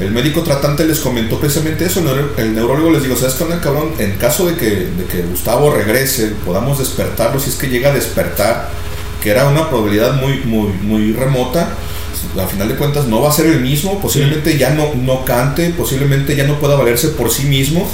el 0.00 0.10
médico 0.10 0.42
tratante 0.42 0.86
les 0.86 1.00
comentó 1.00 1.38
precisamente 1.38 1.86
eso, 1.86 2.02
el 2.36 2.54
neurólogo 2.54 2.90
les 2.90 3.02
dijo, 3.02 3.16
¿sabes 3.16 3.34
qué 3.34 3.44
onda, 3.44 3.60
cabrón? 3.60 3.92
En 3.98 4.12
caso 4.12 4.46
de 4.46 4.54
que, 4.54 4.70
de 4.70 5.04
que 5.10 5.22
Gustavo 5.22 5.70
regrese, 5.70 6.32
podamos 6.44 6.78
despertarlo, 6.78 7.40
si 7.40 7.50
es 7.50 7.56
que 7.56 7.68
llega 7.68 7.90
a 7.90 7.94
despertar, 7.94 8.68
que 9.22 9.30
era 9.30 9.48
una 9.48 9.70
probabilidad 9.70 10.20
muy, 10.20 10.40
muy, 10.44 10.68
muy 10.82 11.12
remota, 11.14 11.70
al 12.38 12.48
final 12.48 12.68
de 12.68 12.76
cuentas 12.76 13.06
no 13.06 13.20
va 13.20 13.30
a 13.30 13.32
ser 13.32 13.46
el 13.46 13.60
mismo, 13.60 14.00
posiblemente 14.00 14.56
ya 14.58 14.70
no, 14.70 14.94
no 14.94 15.24
cante, 15.24 15.70
posiblemente 15.70 16.36
ya 16.36 16.44
no 16.44 16.58
pueda 16.58 16.76
valerse 16.76 17.08
por 17.08 17.30
sí 17.30 17.44
mismo. 17.44 17.88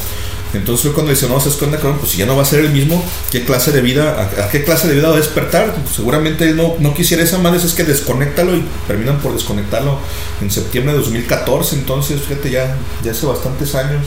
Entonces 0.54 0.82
fue 0.82 0.92
cuando 0.92 1.12
dice, 1.12 1.28
no, 1.28 1.40
¿sabes 1.40 1.56
qué 1.56 1.64
onda, 1.64 1.78
cabrón? 1.78 1.98
Pues 1.98 2.12
si 2.12 2.18
ya 2.18 2.26
no 2.26 2.36
va 2.36 2.42
a 2.42 2.46
ser 2.46 2.60
el 2.60 2.70
mismo, 2.70 3.02
¿qué 3.30 3.42
clase 3.44 3.72
de 3.72 3.80
vida, 3.80 4.30
a, 4.38 4.44
a 4.44 4.50
qué 4.50 4.64
clase 4.64 4.86
de 4.86 4.96
vida 4.96 5.08
va 5.08 5.14
a 5.14 5.18
despertar? 5.18 5.74
Pues 5.74 5.96
seguramente 5.96 6.52
no, 6.52 6.74
no 6.78 6.92
quisiera 6.92 7.22
esa 7.22 7.38
madre, 7.38 7.58
es 7.58 7.72
que 7.72 7.84
desconéctalo 7.84 8.54
y 8.54 8.62
terminan 8.86 9.18
por 9.20 9.32
desconectarlo 9.32 9.98
en 10.42 10.50
septiembre 10.50 10.92
de 10.92 10.98
2014, 10.98 11.76
entonces 11.76 12.20
fíjate 12.20 12.50
ya, 12.50 12.76
ya 13.02 13.12
hace 13.12 13.24
bastantes 13.24 13.74
años, 13.74 14.06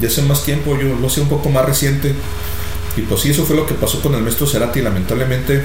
ya 0.00 0.08
hace 0.08 0.22
más 0.22 0.42
tiempo, 0.42 0.78
yo 0.78 0.94
lo 0.98 1.10
sé 1.10 1.20
un 1.20 1.28
poco 1.28 1.50
más 1.50 1.66
reciente. 1.66 2.14
Y 2.96 3.02
pues 3.02 3.20
sí, 3.20 3.30
eso 3.30 3.44
fue 3.44 3.56
lo 3.56 3.66
que 3.66 3.74
pasó 3.74 4.00
con 4.00 4.14
el 4.14 4.22
maestro 4.22 4.46
Cerati, 4.46 4.80
lamentablemente 4.80 5.64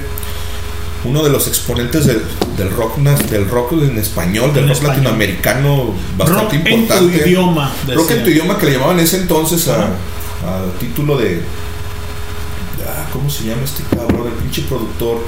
uno 1.04 1.22
de 1.22 1.30
los 1.30 1.46
exponentes 1.48 2.04
del, 2.06 2.22
del 2.56 2.70
rock 2.70 2.98
del 2.98 3.48
rock 3.48 3.72
en 3.72 3.98
español, 3.98 4.52
del 4.52 4.64
En 4.64 4.68
rock 4.68 4.76
español. 4.78 4.96
latinoamericano 4.96 5.94
bastante 6.18 6.42
Rock 6.42 6.52
en 6.54 6.62
tu 6.64 6.68
importante. 6.70 7.28
idioma, 7.28 7.72
Rock 7.88 8.10
en 8.10 8.16
decía. 8.18 8.24
tu 8.24 8.30
idioma 8.30 8.58
que 8.58 8.66
le 8.66 8.72
llamaban 8.72 8.98
en 8.98 9.04
ese 9.04 9.16
entonces 9.18 9.66
a, 9.68 9.84
a 9.84 10.78
título 10.78 11.16
de 11.16 11.42
ah, 12.86 13.06
¿cómo 13.12 13.30
se 13.30 13.44
llama 13.44 13.62
este 13.64 13.82
cabrón? 13.94 14.26
El 14.26 14.32
pinche 14.34 14.62
productor 14.62 15.18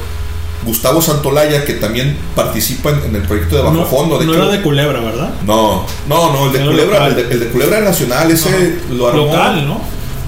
Gustavo 0.65 1.03
Santolaya, 1.03 1.65
que 1.65 1.75
también 1.75 2.17
participa 2.37 2.91
en, 2.91 3.17
el 3.17 3.23
proyecto 3.23 3.57
de 3.57 3.63
Bajo 3.63 3.75
No, 3.75 3.85
Fondo. 3.85 4.19
De 4.19 4.27
no 4.27 4.33
hecho, 4.33 4.43
era 4.45 4.53
de 4.53 4.63
Culebra, 4.63 5.01
¿verdad? 5.01 5.35
no, 5.45 5.85
no, 6.09 6.33
no, 6.33 6.47
el 6.47 6.53
de 6.53 6.65
Culebra, 6.65 7.07
el 7.09 7.17
de, 7.17 7.23
el 7.23 7.41
de 7.41 7.47
Culebra 7.49 7.81
nacional, 7.81 8.31
ese 8.31 8.49
Ajá. 8.49 8.59
lo 8.95 9.09
armó. 9.09 9.27
Local, 9.27 9.67
¿no? 9.67 9.81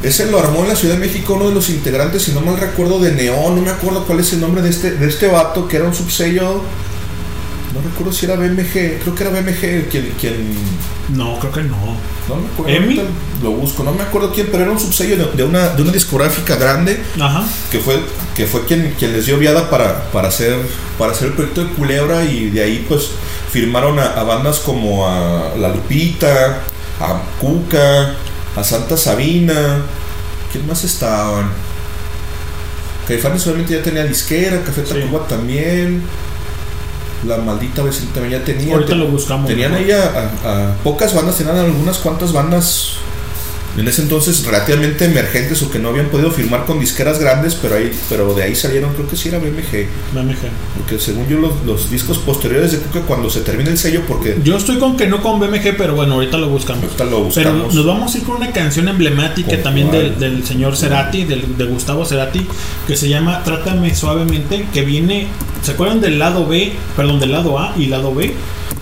Ese 0.04 0.30
lo 0.30 0.38
armó 0.38 0.62
en 0.62 0.68
la 0.68 0.76
Ciudad 0.76 0.94
de 0.94 1.00
México 1.00 1.34
uno 1.34 1.48
de 1.48 1.54
los 1.54 1.70
integrantes, 1.70 2.22
si 2.22 2.32
no 2.32 2.40
mal 2.42 2.58
recuerdo, 2.60 2.98
de 3.00 3.12
Neón, 3.12 3.56
no 3.56 3.62
me 3.62 3.70
acuerdo 3.70 4.04
cuál 4.04 4.20
es 4.20 4.32
el 4.34 4.40
nombre 4.40 4.60
de 4.62 4.68
este, 4.68 4.92
de 4.92 5.08
este 5.08 5.26
vato, 5.28 5.66
que 5.66 5.76
era 5.76 5.86
un 5.86 5.94
subsello, 5.94 6.60
no 7.74 7.80
recuerdo 7.82 8.12
si 8.12 8.26
era 8.26 8.36
BMG, 8.36 9.00
creo 9.02 9.14
que 9.14 9.24
era 9.24 9.30
BMG 9.32 9.88
quien, 9.88 10.12
quien 10.20 10.54
No, 11.08 11.38
creo 11.40 11.52
que 11.52 11.62
no. 11.62 11.76
no 12.28 12.36
me 12.36 12.46
acuerdo, 12.52 12.72
¿Emi? 12.72 13.00
lo 13.42 13.50
busco, 13.52 13.82
no 13.82 13.92
me 13.92 14.02
acuerdo 14.02 14.30
quién, 14.32 14.48
pero 14.52 14.62
era 14.64 14.72
un 14.72 14.78
subsello 14.78 15.16
de, 15.16 15.32
de 15.32 15.42
una, 15.42 15.70
de 15.70 15.82
una 15.82 15.90
discográfica 15.90 16.56
grande, 16.56 17.02
Ajá. 17.18 17.42
que 17.72 17.78
fue, 17.78 17.98
que 18.36 18.46
fue 18.46 18.64
quien, 18.66 18.94
quien 18.98 19.12
les 19.12 19.26
dio 19.26 19.38
viada 19.38 19.70
para, 19.70 20.10
para, 20.12 20.28
hacer, 20.28 20.54
para 20.98 21.12
hacer 21.12 21.28
el 21.28 21.32
proyecto 21.34 21.64
de 21.64 21.70
Culebra 21.70 22.24
y 22.24 22.50
de 22.50 22.62
ahí 22.62 22.84
pues 22.88 23.08
firmaron 23.50 23.98
a, 23.98 24.04
a 24.04 24.22
bandas 24.22 24.58
como 24.60 25.08
a 25.08 25.54
La 25.58 25.68
Lupita, 25.70 26.60
a 27.00 27.22
Cuca, 27.40 28.14
a 28.56 28.62
Santa 28.64 28.96
Sabina, 28.96 29.82
¿quién 30.52 30.66
más 30.66 30.84
estaban? 30.84 31.50
Caifanes 33.08 33.46
obviamente 33.46 33.74
ya 33.74 33.82
tenía 33.82 34.04
disquera, 34.04 34.62
Café 34.62 34.82
Tacuba 34.82 35.26
también, 35.28 36.02
La 37.26 37.36
Maldita 37.38 37.82
Vecina 37.82 38.12
también 38.14 38.40
ya 38.40 38.44
tenía. 38.44 38.72
Ahorita 38.74 38.92
Te- 38.92 38.96
lo 38.98 39.08
buscamos. 39.08 39.46
Tenían 39.48 39.72
¿no? 39.72 39.78
ahí 39.78 39.90
a, 39.90 40.30
a- 40.44 40.70
a 40.70 40.74
pocas 40.82 41.14
bandas, 41.14 41.36
tenían 41.36 41.56
algunas 41.56 41.98
cuantas 41.98 42.32
bandas 42.32 42.92
en 43.76 43.88
ese 43.88 44.02
entonces 44.02 44.44
relativamente 44.44 45.04
emergentes 45.04 45.62
o 45.62 45.70
que 45.70 45.78
no 45.78 45.88
habían 45.88 46.06
podido 46.06 46.30
firmar 46.30 46.64
con 46.64 46.78
disqueras 46.80 47.18
grandes, 47.18 47.54
pero 47.54 47.76
ahí 47.76 47.90
pero 48.08 48.34
de 48.34 48.42
ahí 48.42 48.54
salieron, 48.54 48.92
creo 48.94 49.08
que 49.08 49.16
sí 49.16 49.28
era 49.28 49.38
BMG. 49.38 49.86
BMG. 50.12 50.36
Porque 50.78 50.98
según 50.98 51.28
yo 51.28 51.38
los, 51.38 51.64
los 51.64 51.90
discos 51.90 52.18
posteriores 52.18 52.72
de 52.72 52.78
que 52.78 53.00
cuando 53.00 53.30
se 53.30 53.40
termina 53.40 53.70
el 53.70 53.78
sello 53.78 54.02
porque 54.06 54.38
Yo 54.44 54.56
estoy 54.56 54.78
con 54.78 54.96
que 54.96 55.06
no 55.06 55.20
con 55.22 55.40
BMG, 55.40 55.76
pero 55.76 55.94
bueno, 55.94 56.14
ahorita 56.14 56.36
lo 56.38 56.48
buscamos. 56.48 56.84
ahorita 56.84 57.04
lo 57.04 57.28
Pero 57.34 57.52
buscamos. 57.52 57.74
nos 57.74 57.86
vamos 57.86 58.14
a 58.14 58.18
ir 58.18 58.24
con 58.24 58.36
una 58.36 58.52
canción 58.52 58.88
emblemática 58.88 59.50
¿Con 59.50 59.62
también 59.62 59.90
del, 59.90 60.18
del 60.18 60.44
señor 60.46 60.76
Cerati, 60.76 61.24
del, 61.24 61.56
de 61.56 61.64
Gustavo 61.64 62.04
Cerati, 62.04 62.46
que 62.86 62.96
se 62.96 63.08
llama 63.08 63.42
Trátame 63.44 63.94
suavemente, 63.94 64.66
que 64.72 64.82
viene, 64.82 65.26
¿se 65.62 65.72
acuerdan 65.72 66.00
del 66.00 66.18
lado 66.18 66.46
B? 66.46 66.72
Perdón, 66.96 67.18
del 67.20 67.32
lado 67.32 67.58
A 67.58 67.74
y 67.76 67.86
lado 67.86 68.14
B. 68.14 68.34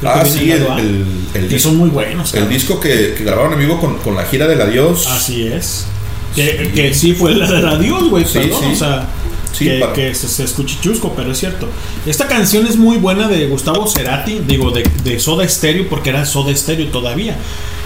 Creo 0.03 0.13
Ah, 0.15 0.25
sí, 0.27 0.51
el, 0.51 0.63
el, 0.63 1.05
el 1.35 1.49
disco, 1.49 1.69
son 1.71 1.79
muy 1.79 1.89
buenos. 1.89 2.35
el 2.35 2.41
cabrón. 2.41 2.53
disco 2.59 2.79
que, 2.81 3.15
que 3.17 3.25
grabaron 3.25 3.55
en 3.55 3.61
vivo 3.61 3.81
con, 3.81 3.97
con 3.99 4.15
la 4.15 4.25
gira 4.27 4.47
del 4.47 4.61
adiós. 4.61 5.07
Así 5.07 5.47
es. 5.47 5.87
Que, 6.35 6.71
que 6.75 6.93
sí 6.95 7.15
fue 7.15 7.35
la 7.35 7.51
del 7.51 7.67
adiós, 7.67 8.09
güey, 8.11 8.25
Sí, 8.25 8.39
perdón, 8.41 8.61
sí. 8.65 8.71
o 8.73 8.77
sea, 8.77 9.09
Sí, 9.53 9.67
que, 9.67 9.85
que 9.95 10.15
se, 10.15 10.29
se 10.29 10.45
escuche 10.45 10.79
chusco, 10.81 11.13
pero 11.15 11.31
es 11.33 11.39
cierto. 11.39 11.69
Esta 12.07 12.27
canción 12.27 12.67
es 12.67 12.77
muy 12.77 12.97
buena 12.97 13.29
de 13.29 13.47
Gustavo 13.49 13.87
Cerati, 13.87 14.41
digo, 14.47 14.71
de, 14.71 14.83
de 15.05 15.21
Soda 15.21 15.47
Stereo, 15.47 15.89
porque 15.91 16.09
era 16.11 16.25
Soda 16.25 16.55
Stereo 16.57 16.87
todavía. 16.89 17.37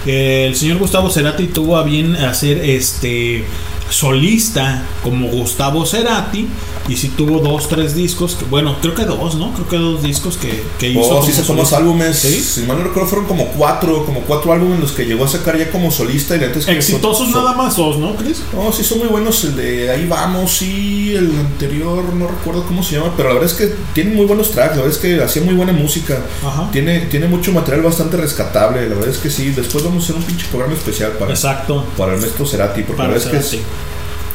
Eh, 0.07 0.47
el 0.47 0.55
señor 0.55 0.79
Gustavo 0.79 1.11
Cerati 1.11 1.49
tuvo 1.49 1.77
a 1.77 1.83
bien 1.83 2.15
hacer 2.15 2.59
este 2.59 3.45
solista 3.91 4.83
como 5.03 5.29
Gustavo 5.29 5.85
Cerati 5.87 6.47
y 6.89 6.97
sí 6.97 7.09
tuvo 7.17 7.41
dos, 7.41 7.69
tres 7.69 7.97
discos, 7.97 8.37
que, 8.37 8.45
bueno, 8.45 8.77
creo 8.81 8.95
que 8.95 9.05
dos, 9.05 9.35
¿no? 9.35 9.53
Creo 9.55 9.69
que 9.69 9.77
dos 9.77 10.03
discos 10.05 10.37
que, 10.37 10.63
que 10.79 10.91
hizo. 10.91 11.01
Oh, 11.19 11.25
sí 11.25 11.33
solista. 11.33 11.79
álbumes. 11.79 12.17
¿Sí? 12.17 12.41
Si 12.41 12.61
mal 12.63 12.79
no 12.79 12.85
recuerdo, 12.85 13.09
fueron 13.09 13.27
como 13.27 13.47
cuatro, 13.49 14.05
como 14.07 14.21
cuatro 14.21 14.53
álbumes 14.53 14.79
los 14.79 14.93
que 14.93 15.05
llegó 15.05 15.25
a 15.25 15.29
sacar 15.29 15.59
ya 15.59 15.69
como 15.73 15.91
solista. 15.91 16.37
Y 16.37 16.41
la 16.41 16.47
neta 16.47 16.61
es 16.61 16.67
que 16.67 16.73
Exitosos 16.73 17.31
son- 17.31 17.43
nada 17.43 17.57
más 17.57 17.77
dos, 17.77 17.99
¿no, 17.99 18.15
Chris? 18.15 18.41
No, 18.55 18.71
sí 18.73 18.85
son 18.85 18.99
muy 19.01 19.09
buenos. 19.09 19.43
El 19.45 19.57
de 19.57 19.91
Ahí 19.91 20.07
Vamos 20.07 20.63
y 20.63 21.15
el 21.17 21.29
anterior, 21.41 22.05
no 22.15 22.29
recuerdo 22.29 22.65
cómo 22.65 22.85
se 22.85 22.97
llama, 22.97 23.13
pero 23.17 23.31
la 23.31 23.35
verdad 23.35 23.51
es 23.51 23.57
que 23.57 23.75
tienen 23.93 24.15
muy 24.15 24.27
buenos 24.27 24.53
tracks. 24.53 24.77
La 24.77 24.83
verdad 24.83 24.93
es 24.97 24.99
que 24.99 25.21
hacía 25.21 25.43
muy 25.43 25.55
buena 25.55 25.73
música. 25.73 26.21
Ajá. 26.47 26.69
Tiene, 26.71 27.01
tiene 27.07 27.27
mucho 27.27 27.51
material 27.51 27.83
bastante 27.83 28.17
rescatable. 28.17 28.89
La 28.89 28.95
verdad 28.95 29.11
es 29.11 29.19
que 29.19 29.29
sí. 29.31 29.51
Después 29.51 29.83
vamos 29.83 30.05
a 30.05 30.05
hacer 30.05 30.17
un 30.17 30.23
pinche 30.23 30.47
programa 30.51 30.75
especial 30.75 31.13
para, 31.19 31.33
Exacto. 31.33 31.85
para 31.97 32.15
el 32.15 32.21
maestro 32.21 32.47
Cerati, 32.47 32.83
porque 32.83 32.97
Para 32.99 33.09
la 33.09 33.15
verdad 33.19 33.35
es 33.35 33.49
que 33.51 33.57
es 33.57 33.63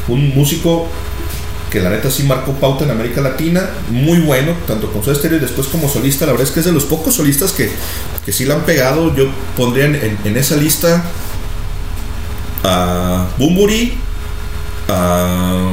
un 0.08 0.34
músico 0.36 0.88
que 1.70 1.80
la 1.80 1.90
neta 1.90 2.12
sí 2.12 2.24
marcó 2.24 2.52
pauta 2.54 2.84
en 2.84 2.92
América 2.92 3.22
Latina, 3.22 3.70
muy 3.92 4.20
bueno, 4.20 4.54
tanto 4.68 4.92
con 4.92 5.04
su 5.04 5.12
estéreo 5.12 5.38
y 5.38 5.42
después 5.42 5.68
como 5.68 5.88
solista, 5.88 6.26
la 6.26 6.34
verdad 6.34 6.48
es 6.48 6.54
que 6.54 6.60
es 6.60 6.66
de 6.66 6.74
los 6.74 6.84
pocos 6.84 7.16
solistas 7.16 7.54
que, 7.54 7.72
que 8.26 8.34
sí 8.34 8.44
la 8.46 8.56
han 8.56 8.62
pegado, 8.66 9.16
yo 9.16 9.26
pondría 9.56 9.86
en, 9.86 9.96
en- 9.96 10.18
en 10.26 10.36
esa 10.38 10.58
lista 10.58 11.02
a 12.64 13.28
Bumburi, 13.38 13.94
a, 14.90 15.70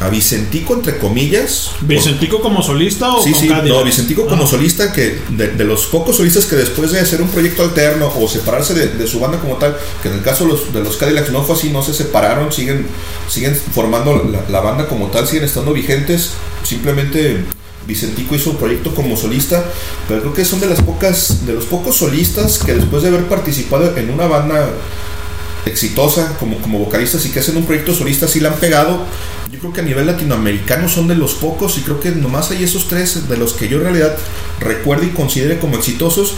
a 0.00 0.08
Vicentico 0.08 0.74
entre 0.74 0.98
comillas, 0.98 1.72
¿Vicentico 1.80 2.40
como 2.40 2.62
solista 2.62 3.14
o 3.14 3.22
Sí, 3.22 3.32
con 3.32 3.40
sí, 3.40 3.48
no, 3.48 3.82
Vicentico 3.82 4.26
como 4.26 4.44
Ah. 4.44 4.46
solista, 4.46 4.92
que 4.92 5.18
de, 5.30 5.48
de 5.48 5.64
los 5.64 5.86
pocos 5.86 6.16
solistas 6.18 6.46
que 6.46 6.54
después 6.56 6.92
de 6.92 7.00
hacer 7.00 7.20
un 7.20 7.28
proyecto 7.28 7.62
alterno 7.64 8.12
o 8.16 8.28
separarse 8.28 8.74
de, 8.74 8.88
de 8.88 9.06
su 9.08 9.18
banda 9.18 9.38
como 9.40 9.56
tal, 9.56 9.76
que 10.02 10.08
en 10.08 10.14
el 10.14 10.22
caso 10.22 10.44
de 10.44 10.50
los, 10.52 10.72
de 10.72 10.80
los 10.84 10.96
Cadillacs 10.96 11.30
no 11.32 11.42
fue 11.42 11.56
así, 11.56 11.70
no 11.70 11.82
se 11.82 11.92
separaron, 11.94 12.52
siguen, 12.52 12.86
siguen 13.28 13.56
formando 13.56 14.22
la, 14.30 14.44
la 14.48 14.60
banda 14.60 14.86
como 14.86 15.08
tal, 15.08 15.26
siguen 15.26 15.44
estando 15.44 15.72
vigentes, 15.72 16.30
simplemente 16.62 17.44
Vicentico 17.86 18.34
hizo 18.34 18.50
un 18.50 18.56
proyecto 18.56 18.94
como 18.94 19.16
solista, 19.16 19.64
pero 20.06 20.20
creo 20.20 20.34
que 20.34 20.44
son 20.44 20.60
de 20.60 20.66
las 20.66 20.82
pocas, 20.82 21.46
de 21.46 21.54
los 21.54 21.64
pocos 21.64 21.96
solistas 21.96 22.58
que 22.58 22.74
después 22.74 23.02
de 23.02 23.08
haber 23.08 23.24
participado 23.26 23.96
en 23.96 24.10
una 24.10 24.26
banda 24.26 24.68
exitosa 25.66 26.36
como, 26.38 26.58
como 26.58 26.78
vocalistas 26.78 27.24
y 27.26 27.30
que 27.30 27.40
hacen 27.40 27.56
un 27.56 27.64
proyecto 27.64 27.94
solista 27.94 28.28
sí 28.28 28.40
la 28.40 28.50
han 28.50 28.56
pegado. 28.56 29.04
Yo 29.50 29.58
creo 29.60 29.72
que 29.72 29.80
a 29.80 29.84
nivel 29.84 30.06
latinoamericano 30.06 30.88
son 30.88 31.08
de 31.08 31.14
los 31.14 31.34
pocos 31.34 31.78
y 31.78 31.80
creo 31.82 32.00
que 32.00 32.10
nomás 32.10 32.50
hay 32.50 32.64
esos 32.64 32.88
tres 32.88 33.28
de 33.28 33.36
los 33.36 33.54
que 33.54 33.68
yo 33.68 33.78
en 33.78 33.84
realidad 33.84 34.16
recuerdo 34.60 35.04
y 35.04 35.10
considere 35.10 35.58
como 35.58 35.76
exitosos. 35.76 36.34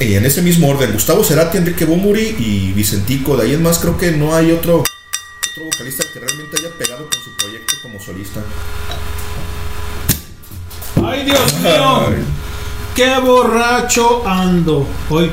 Y 0.00 0.14
en 0.14 0.24
ese 0.26 0.42
mismo 0.42 0.68
orden, 0.68 0.92
Gustavo 0.92 1.24
Cerati, 1.24 1.58
Enrique 1.58 1.84
Bumburi 1.84 2.36
y 2.38 2.72
Vicentico. 2.72 3.36
De 3.36 3.44
ahí 3.44 3.54
en 3.54 3.62
más 3.62 3.78
creo 3.78 3.96
que 3.98 4.12
no 4.12 4.34
hay 4.34 4.52
otro, 4.52 4.78
otro 4.78 5.64
vocalista 5.64 6.04
que 6.12 6.20
realmente 6.20 6.56
haya 6.60 6.70
pegado 6.78 7.08
con 7.08 7.22
su 7.22 7.36
proyecto 7.36 7.74
como 7.82 8.00
solista. 8.00 8.40
¡Ay, 11.04 11.24
Dios 11.24 11.54
mío! 11.60 12.06
Ay. 12.08 12.24
¡Qué 12.94 13.18
borracho 13.18 14.26
ando! 14.26 14.86
Hoy, 15.08 15.30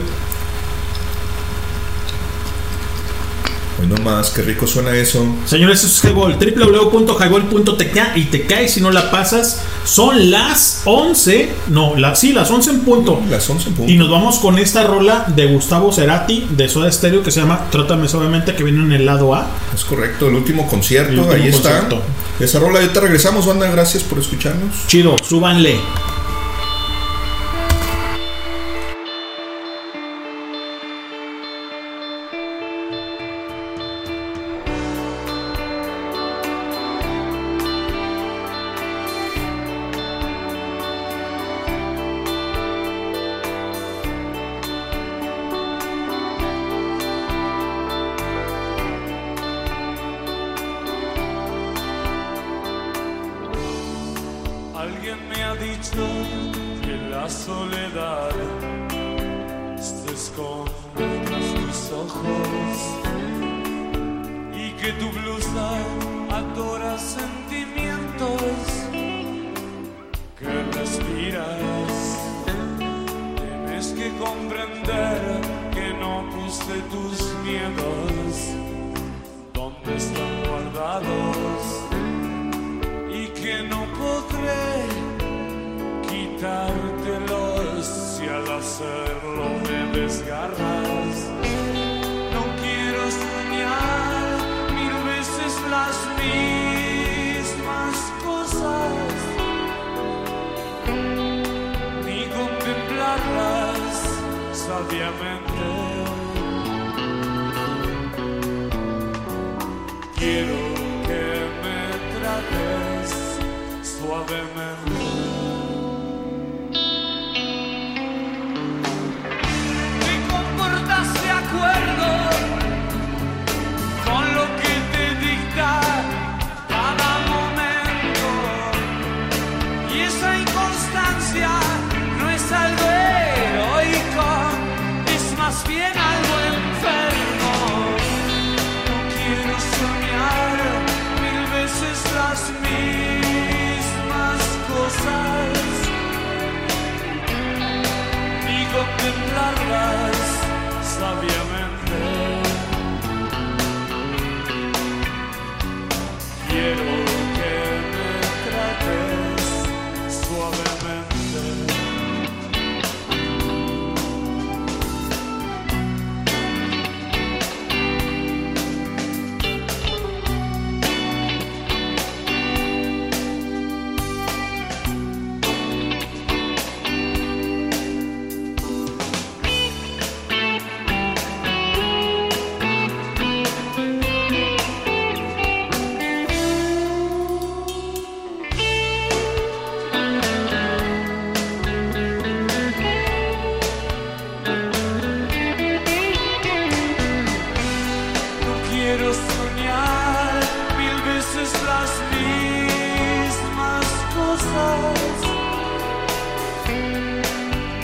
Hoy 3.80 3.88
nomás, 3.88 4.32
qué 4.32 4.41
rico 4.41 4.67
suena 4.67 4.93
eso. 4.95 5.25
señores, 5.45 5.83
eso 5.83 5.88
es 5.88 6.03
Highball. 6.11 6.38
www.highball.tk 6.38 7.98
y 8.17 8.25
te 8.25 8.45
caes 8.45 8.74
si 8.74 8.82
no 8.82 8.91
la 8.91 9.09
pasas. 9.11 9.61
Son 9.85 10.30
las 10.32 10.82
11. 10.85 11.49
No, 11.69 11.95
la, 11.95 12.16
sí, 12.16 12.33
las 12.33 12.51
11 12.51 12.69
en 12.72 12.80
punto. 12.82 13.22
Las 13.30 13.49
11 13.49 13.69
en 13.69 13.75
punto. 13.75 13.91
Y 13.91 13.98
nos 13.98 14.09
vamos 14.09 14.40
con 14.40 14.59
esta 14.59 14.83
rola 14.85 15.25
de 15.35 15.45
Gustavo 15.48 15.91
Cerati 15.93 16.45
de 16.49 16.67
Soda 16.67 16.91
Stereo 16.91 17.24
que 17.24 17.32
se 17.32 17.40
llama 17.40 17.67
Trátame 17.72 18.08
Suavemente, 18.08 18.53
que 18.56 18.64
viene 18.64 18.83
en 18.83 18.91
el 18.91 19.06
lado 19.06 19.33
A. 19.33 19.48
Es 19.74 19.85
correcto, 19.85 20.27
el 20.27 20.35
último 20.35 20.67
concierto, 20.67 21.11
El 21.14 21.19
último 21.19 21.35
ahí 21.35 21.48
está. 21.48 21.69
concierto. 21.80 22.01
Esa 22.40 22.59
rola, 22.59 22.80
ahorita 22.80 22.99
regresamos, 23.01 23.45
banda, 23.45 23.69
gracias 23.72 24.03
por 24.03 24.19
escucharnos. 24.19 24.75
Chido, 24.88 25.16
súbanle. 25.24 25.80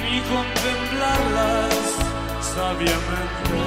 ni 0.01 0.22
contemplarlas 0.32 1.75
sabiamente. 2.53 3.59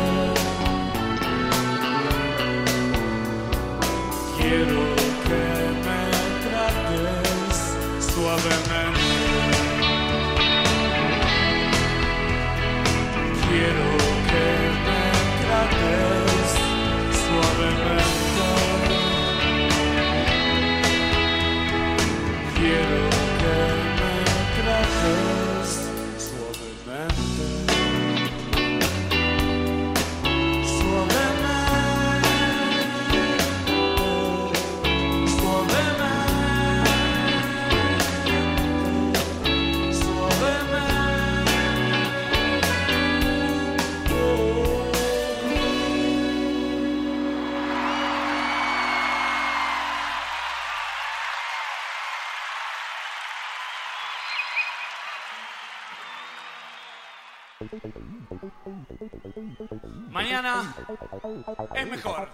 Quiero 4.36 4.80
que 5.26 5.44
me 5.84 6.02
trates 6.44 7.58
suavemente. 8.12 8.97
mañana 60.42 60.74
es 61.74 61.86
mejor. 61.88 62.28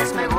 That's 0.00 0.14
my 0.14 0.29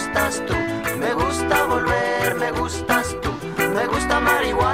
gustas 0.00 0.42
tú, 0.46 0.54
me 0.98 1.12
gusta 1.12 1.66
volver, 1.66 2.34
me 2.36 2.50
gustas 2.52 3.14
tú, 3.20 3.30
me 3.74 3.86
gusta 3.86 4.18
marihuana. 4.18 4.69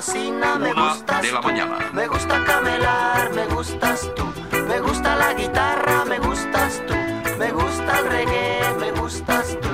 cocina, 0.00 0.58
me 0.58 0.68
de 0.68 1.32
la 1.32 1.40
mañana. 1.42 1.78
Tú. 1.78 1.94
Me 1.94 2.06
gusta 2.08 2.44
camelar, 2.44 3.30
me 3.34 3.46
gustas 3.54 4.08
tú. 4.16 4.24
Me 4.66 4.80
gusta 4.80 5.14
la 5.16 5.34
guitarra, 5.34 6.04
me 6.06 6.18
gustas 6.18 6.80
tú. 6.86 6.94
Me 7.38 7.50
gusta 7.52 7.98
el 7.98 8.06
reggae, 8.06 8.60
me 8.80 8.92
gustas 8.92 9.58
tú. 9.60 9.68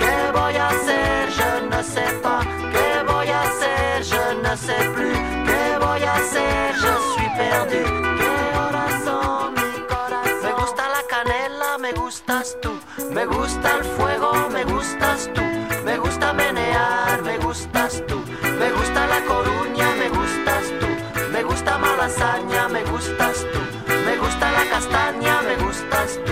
¿Qué 0.00 0.16
voy 0.32 0.56
a 0.56 0.68
hacer? 0.68 1.28
Je 1.38 1.50
ne 1.70 1.82
sais 1.82 2.14
pas. 2.22 2.46
¿Qué 2.74 3.12
voy 3.12 3.28
a 3.28 3.42
hacer? 3.42 4.04
Je 4.10 4.24
ne 4.42 4.56
sais 4.56 4.88
plus. 4.94 5.18
¿Qué 5.48 5.64
voy 5.84 6.02
a 6.02 6.14
hacer? 6.14 6.74
Je 6.82 6.92
suis 7.12 7.30
perdu. 7.36 7.82
¿Qué 8.20 8.34
corazón, 8.58 9.54
mi 9.54 9.80
corazón? 9.92 10.42
Me 10.44 10.52
gusta 10.60 10.82
la 10.96 11.02
canela, 11.14 11.78
me 11.78 11.92
gustas 11.92 12.56
tú. 12.62 12.72
Me 13.10 13.26
gusta 13.26 13.76
el 13.76 13.84
fuego 13.84 14.15
gustas 22.96 23.44
tú, 23.52 23.60
me 24.06 24.16
gusta 24.16 24.50
la 24.52 24.70
castaña, 24.70 25.42
me 25.42 25.56
gustas 25.62 26.18
tú. 26.24 26.25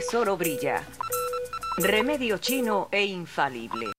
Todo 0.00 0.24
lo 0.24 0.38
que 0.38 0.46
es 0.48 0.54
oro 0.54 0.60
brilla. 0.60 0.86
Remedio 1.78 2.38
chino 2.38 2.88
e 2.90 3.04
infalible. 3.04 3.92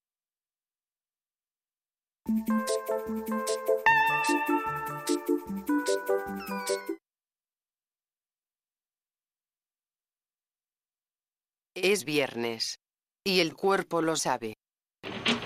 Es 11.76 12.04
viernes. 12.04 12.76
Y 13.26 13.40
el 13.40 13.54
cuerpo 13.54 14.02
lo 14.02 14.16
sabe. 14.16 14.54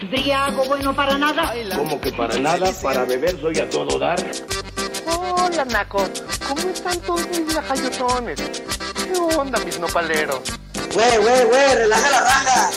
Briago 0.10 0.66
bueno 0.66 0.96
para 0.96 1.18
nada. 1.18 1.54
Como 1.76 2.00
que 2.02 2.12
para 2.12 2.38
nada, 2.40 2.72
para 2.82 3.06
beber 3.06 3.40
soy 3.40 3.60
a 3.60 3.70
todo 3.70 4.00
dar. 4.00 4.20
Hola, 5.06 5.66
Naco. 5.66 6.10
¿Cómo 6.48 6.70
están 6.70 7.00
todos 7.02 7.28
mis 7.30 7.54
lajayotones? 7.54 8.73
¿Qué 9.14 9.20
onda, 9.38 9.60
mis 9.64 9.80
nopaleros? 9.80 10.42
Güey, 10.94 11.18
güey, 11.18 11.46
güey, 11.46 11.76
relaja 11.76 12.10
la 12.10 12.22
raja. 12.22 12.72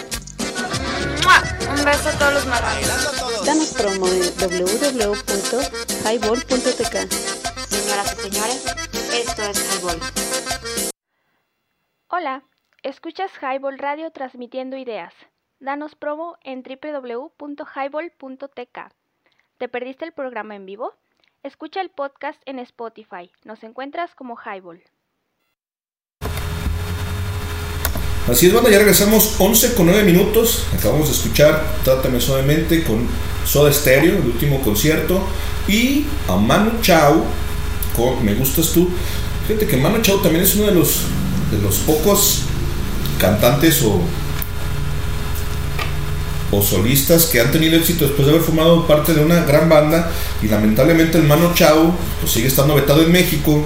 ¡Mua! 1.25 1.43
Un 1.73 1.83
beso 1.83 2.11
a 2.11 2.13
todos 2.19 2.35
los 2.35 2.45
marranos. 2.47 3.47
Danos 3.47 3.73
promo 3.73 4.07
en 4.09 4.21
www.highball.tk. 4.37 7.11
Señoras 7.69 8.13
y 8.13 8.17
señores, 8.21 8.67
esto 9.15 9.43
es 9.45 9.79
Highball. 9.79 9.99
Hola, 12.09 12.43
escuchas 12.83 13.33
Highball 13.41 13.79
Radio 13.79 14.11
transmitiendo 14.11 14.77
ideas. 14.77 15.15
Danos 15.59 15.95
promo 15.95 16.37
en 16.43 16.63
www.highball.tk. 16.63 18.79
¿Te 19.57 19.69
perdiste 19.69 20.05
el 20.05 20.13
programa 20.13 20.55
en 20.55 20.67
vivo? 20.67 20.93
Escucha 21.43 21.81
el 21.81 21.89
podcast 21.89 22.43
en 22.45 22.59
Spotify. 22.59 23.33
Nos 23.45 23.65
encuentras 23.65 24.15
como 24.15 24.37
Highball. 24.37 24.83
Así 28.29 28.47
es, 28.47 28.53
banda, 28.53 28.71
ya 28.71 28.79
regresamos 28.79 29.37
11 29.39 29.75
con 29.75 29.87
9 29.87 30.03
minutos. 30.03 30.65
Acabamos 30.77 31.09
de 31.09 31.15
escuchar 31.15 31.77
Trátame 31.85 32.21
Suavemente 32.21 32.83
con 32.83 33.07
Soda 33.45 33.73
Stereo, 33.73 34.17
el 34.19 34.27
último 34.27 34.61
concierto. 34.63 35.25
Y 35.69 36.07
a 36.27 36.35
Manu 36.35 36.73
Chao 36.83 37.25
con 37.95 38.25
Me 38.25 38.35
Gustas 38.35 38.71
Tú. 38.71 38.89
Fíjate 39.47 39.69
que 39.69 39.77
Manu 39.77 40.03
Chao 40.03 40.17
también 40.19 40.43
es 40.43 40.57
uno 40.57 40.67
de 40.67 40.75
los, 40.75 41.03
de 41.53 41.59
los 41.63 41.77
pocos 41.77 42.43
cantantes 43.21 43.81
o, 43.85 44.01
o 46.51 46.63
solistas 46.63 47.27
que 47.27 47.41
han 47.41 47.53
tenido 47.53 47.77
éxito 47.77 48.07
después 48.07 48.27
de 48.27 48.33
haber 48.33 48.45
formado 48.45 48.89
parte 48.89 49.15
de 49.15 49.25
una 49.25 49.45
gran 49.45 49.69
banda. 49.69 50.11
Y 50.43 50.49
lamentablemente 50.49 51.17
el 51.17 51.25
Manu 51.25 51.55
Chao 51.55 51.97
pues, 52.21 52.33
sigue 52.33 52.49
estando 52.49 52.75
vetado 52.75 53.03
en 53.03 53.13
México. 53.13 53.65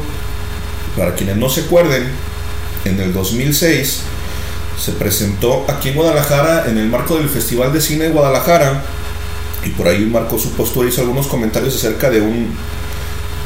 Para 0.98 1.14
quienes 1.14 1.38
no 1.38 1.48
se 1.48 1.62
acuerden, 1.62 2.10
en 2.84 3.00
el 3.00 3.14
2006 3.14 4.02
se 4.80 4.92
presentó 4.92 5.64
aquí 5.68 5.90
en 5.90 5.94
Guadalajara 5.96 6.66
en 6.68 6.78
el 6.78 6.88
marco 6.88 7.16
del 7.16 7.28
Festival 7.28 7.72
de 7.72 7.80
Cine 7.80 8.04
de 8.04 8.10
Guadalajara 8.10 8.82
y 9.64 9.70
por 9.70 9.88
ahí 9.88 10.06
marcó 10.06 10.38
su 10.38 10.52
postura 10.52 10.88
hizo 10.88 11.02
algunos 11.02 11.26
comentarios 11.26 11.74
acerca 11.76 12.08
de 12.10 12.20
un 12.22 12.48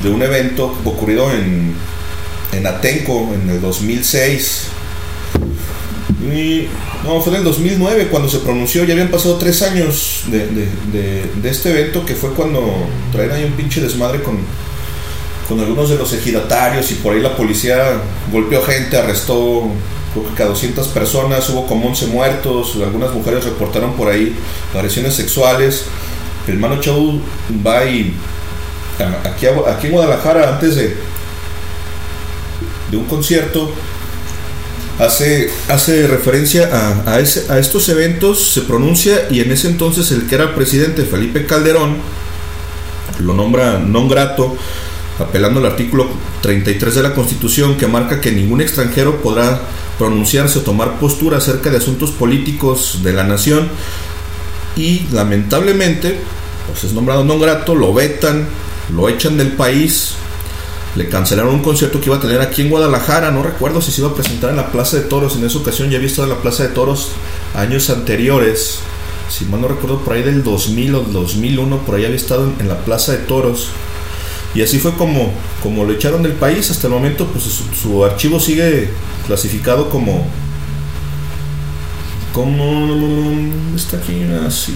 de 0.03 0.11
un 0.11 0.23
evento 0.23 0.77
ocurrido 0.85 1.31
en 1.33 1.75
en 2.53 2.67
Atenco 2.67 3.31
en 3.35 3.51
el 3.51 3.61
2006 3.61 4.63
y 6.33 6.69
no 7.05 7.21
fue 7.21 7.33
en 7.33 7.39
el 7.41 7.45
2009 7.45 8.09
cuando 8.11 8.29
se 8.29 8.39
pronunció 8.39 8.85
ya 8.85 8.93
habían 8.95 9.09
pasado 9.09 9.37
tres 9.37 9.61
años 9.63 10.23
de, 10.29 10.47
de- 10.49 11.51
este 11.51 11.71
evento 11.71 12.05
que 12.07 12.15
fue 12.15 12.31
cuando 12.31 12.63
traen 13.13 13.31
ahí 13.33 13.45
un 13.45 13.53
pinche 13.53 13.81
desmadre 13.81 14.23
con 14.23 14.39
con 15.49 15.61
algunos 15.61 15.91
de 15.91 15.99
los 15.99 16.11
ejidatarios 16.15 16.91
y 16.91 16.95
por 16.95 17.15
ahí 17.15 17.21
la 17.21 17.37
policía 17.37 18.01
golpeó 18.33 18.63
gente, 18.63 18.97
arrestó 18.97 19.65
creo 20.23 20.35
que 20.35 20.43
a 20.43 20.47
200 20.47 20.89
personas, 20.89 21.49
hubo 21.51 21.67
como 21.67 21.89
11 21.89 22.07
muertos, 22.07 22.77
algunas 22.83 23.13
mujeres 23.13 23.45
reportaron 23.45 23.95
por 23.95 24.09
ahí 24.09 24.35
agresiones 24.75 25.15
sexuales. 25.15 25.85
El 26.47 26.59
Mano 26.59 26.81
Chau 26.81 27.21
va 27.67 27.85
y 27.85 28.15
aquí, 29.25 29.47
en 29.87 29.93
Guadalajara 29.93 30.55
antes 30.55 30.77
de, 30.77 30.97
de 32.91 32.97
un 32.97 33.05
concierto 33.05 33.73
hace, 34.99 35.51
hace 35.69 36.07
referencia 36.07 36.69
a, 36.73 37.11
a 37.11 37.17
a 37.17 37.59
estos 37.59 37.89
eventos, 37.89 38.53
se 38.53 38.63
pronuncia 38.63 39.27
y 39.31 39.41
en 39.41 39.51
ese 39.51 39.69
entonces 39.69 40.11
el 40.13 40.29
que 40.29 40.37
era 40.37 40.55
presidente 40.55 41.05
Felipe 41.05 41.47
Calderón 41.47 41.97
lo 43.21 43.35
nombra 43.35 43.79
non 43.79 44.11
grato 44.11 44.59
apelando 45.19 45.61
al 45.61 45.67
artículo 45.67 46.07
33 46.43 46.95
de 46.95 47.03
la 47.03 47.15
Constitución 47.15 47.77
que 47.77 47.87
marca 47.87 48.21
que 48.21 48.33
ningún 48.33 48.61
extranjero 48.61 49.23
podrá 49.23 49.61
pronunciarse 49.99 50.59
o 50.59 50.63
tomar 50.63 50.99
postura 50.99 51.39
acerca 51.39 51.71
de 51.71 51.79
asuntos 51.79 52.11
políticos 52.11 53.01
de 53.03 53.13
la 53.13 53.25
nación. 53.25 53.69
Y 54.77 55.07
lamentablemente 55.13 56.19
pues 56.67 56.85
es 56.85 56.93
nombrado 56.93 57.25
non 57.25 57.39
grato, 57.39 57.75
lo 57.75 57.93
vetan, 57.93 58.49
lo 58.91 59.09
echan 59.09 59.37
del 59.37 59.53
país, 59.53 60.17
le 60.97 61.09
cancelaron 61.09 61.55
un 61.55 61.63
concierto 61.63 62.01
que 62.01 62.07
iba 62.07 62.17
a 62.17 62.21
tener 62.21 62.41
aquí 62.41 62.63
en 62.63 62.71
Guadalajara, 62.71 63.31
no 63.31 63.43
recuerdo 63.43 63.83
si 63.83 63.93
se 63.93 64.01
iba 64.01 64.11
a 64.11 64.15
presentar 64.15 64.51
en 64.51 64.57
la 64.57 64.73
Plaza 64.73 64.97
de 64.97 65.05
Toros, 65.05 65.37
en 65.37 65.45
esa 65.45 65.59
ocasión 65.59 65.91
ya 65.91 65.97
había 65.97 66.09
estado 66.09 66.29
en 66.29 66.35
la 66.35 66.43
Plaza 66.43 66.63
de 66.65 66.71
Toros 66.71 67.11
años 67.55 67.91
anteriores, 67.91 68.79
si 69.29 69.45
mal 69.47 69.61
no 69.61 69.69
recuerdo 69.69 70.01
por 70.01 70.15
ahí 70.15 70.23
del 70.23 70.43
2000 70.43 70.95
o 70.95 71.01
2001, 71.01 71.79
por 71.79 71.97
ahí 71.97 72.05
había 72.05 72.17
estado 72.17 72.51
en 72.59 72.69
la 72.69 72.79
Plaza 72.79 73.13
de 73.13 73.19
Toros. 73.19 73.69
Y 74.55 74.63
así 74.63 74.79
fue 74.79 74.95
como, 74.95 75.33
como 75.63 75.85
lo 75.85 75.93
echaron 75.93 76.23
del 76.23 76.33
país. 76.33 76.71
Hasta 76.71 76.87
el 76.87 76.93
momento, 76.93 77.27
pues 77.27 77.45
su, 77.45 78.05
archivo 78.05 78.39
sigue 78.39 78.89
clasificado 79.27 79.91
como. 79.91 80.27
Como. 82.33 83.77
Está 83.77 83.97
aquí 83.99 84.23
así. 84.47 84.75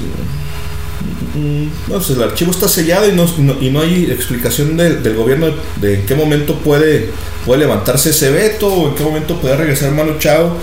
No, 1.89 1.94
pues 1.94 2.10
el 2.10 2.23
archivo 2.23 2.50
está 2.50 2.68
sellado 2.68 3.08
y 3.08 3.12
no, 3.12 3.26
y 3.60 3.70
no- 3.70 3.81
hay 3.81 4.10
explicación 4.10 4.76
del- 4.76 5.02
gobierno 5.15 5.48
de 5.81 5.94
en 6.00 6.07
qué 6.07 6.15
momento 6.16 6.55
puede, 6.57 7.10
puede 7.47 7.60
levantarse 7.60 8.10
ese 8.10 8.31
veto 8.31 8.66
o 8.66 8.89
en 8.89 8.94
qué 8.97 9.05
momento 9.05 9.40
puede 9.40 9.57
regresar 9.57 9.92
Manu 9.92 10.18
Chao. 10.18 10.57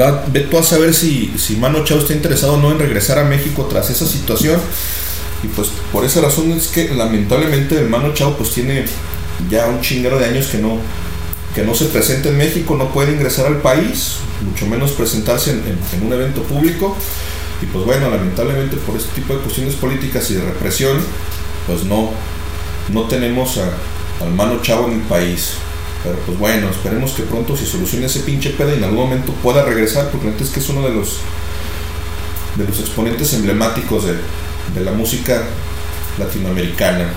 Va, 0.00 0.24
ve 0.32 0.48
a 0.58 0.62
saber 0.62 0.94
si, 0.94 1.32
si 1.36 1.56
Manu 1.56 1.84
Chao 1.84 1.98
está 1.98 2.12
interesado 2.12 2.54
o 2.54 2.56
no 2.60 2.72
en 2.72 2.78
regresar 2.78 3.18
a 3.18 3.24
México 3.24 3.66
tras 3.70 3.90
esa 3.90 4.06
situación. 4.06 4.58
Y 5.42 5.48
pues 5.48 5.68
por 5.92 6.04
esa 6.04 6.20
razón 6.20 6.50
es 6.52 6.68
que 6.68 6.88
lamentablemente 6.94 7.78
el 7.78 7.88
Mano 7.88 8.12
Chao 8.14 8.36
pues 8.36 8.50
tiene 8.50 8.84
ya 9.48 9.66
un 9.66 9.80
chinguero 9.80 10.18
de 10.18 10.26
años 10.26 10.48
que 10.48 10.58
no, 10.58 10.76
que 11.54 11.62
no 11.62 11.74
se 11.74 11.86
presenta 11.86 12.28
en 12.28 12.36
México, 12.36 12.76
no 12.76 12.92
puede 12.92 13.12
ingresar 13.12 13.46
al 13.46 13.56
país, 13.62 14.16
mucho 14.46 14.66
menos 14.66 14.92
presentarse 14.92 15.52
en, 15.52 15.62
en- 15.92 16.06
un 16.06 16.12
evento 16.12 16.42
público. 16.42 16.96
Y 17.62 17.66
pues 17.66 17.84
bueno, 17.84 18.10
lamentablemente 18.10 18.76
por 18.76 18.96
este 18.96 19.10
tipo 19.14 19.34
de 19.34 19.40
cuestiones 19.40 19.74
políticas 19.74 20.30
y 20.30 20.34
de 20.34 20.42
represión, 20.44 20.98
pues 21.66 21.84
no, 21.84 22.10
no 22.90 23.02
tenemos 23.04 23.58
al 23.58 24.30
Mano 24.34 24.60
Chao 24.62 24.86
en 24.88 24.94
el 24.94 25.00
país. 25.02 25.52
Pero 26.02 26.16
pues 26.26 26.38
bueno, 26.38 26.68
esperemos 26.70 27.12
que 27.12 27.22
pronto 27.24 27.56
se 27.56 27.66
solucione 27.66 28.06
ese 28.06 28.20
pinche 28.20 28.50
pedo 28.50 28.70
y 28.72 28.78
en 28.78 28.84
algún 28.84 29.00
momento 29.00 29.32
pueda 29.42 29.62
regresar, 29.64 30.10
porque 30.10 30.26
la 30.26 30.32
neta 30.32 30.44
es 30.44 30.50
que 30.50 30.60
es 30.60 30.68
uno 30.70 30.82
de 30.82 30.94
los 30.94 31.16
de 32.56 32.66
los 32.66 32.80
exponentes 32.80 33.32
emblemáticos 33.34 34.06
de, 34.06 34.14
de 34.74 34.84
la 34.84 34.92
música 34.92 35.44
latinoamericana. 36.18 37.08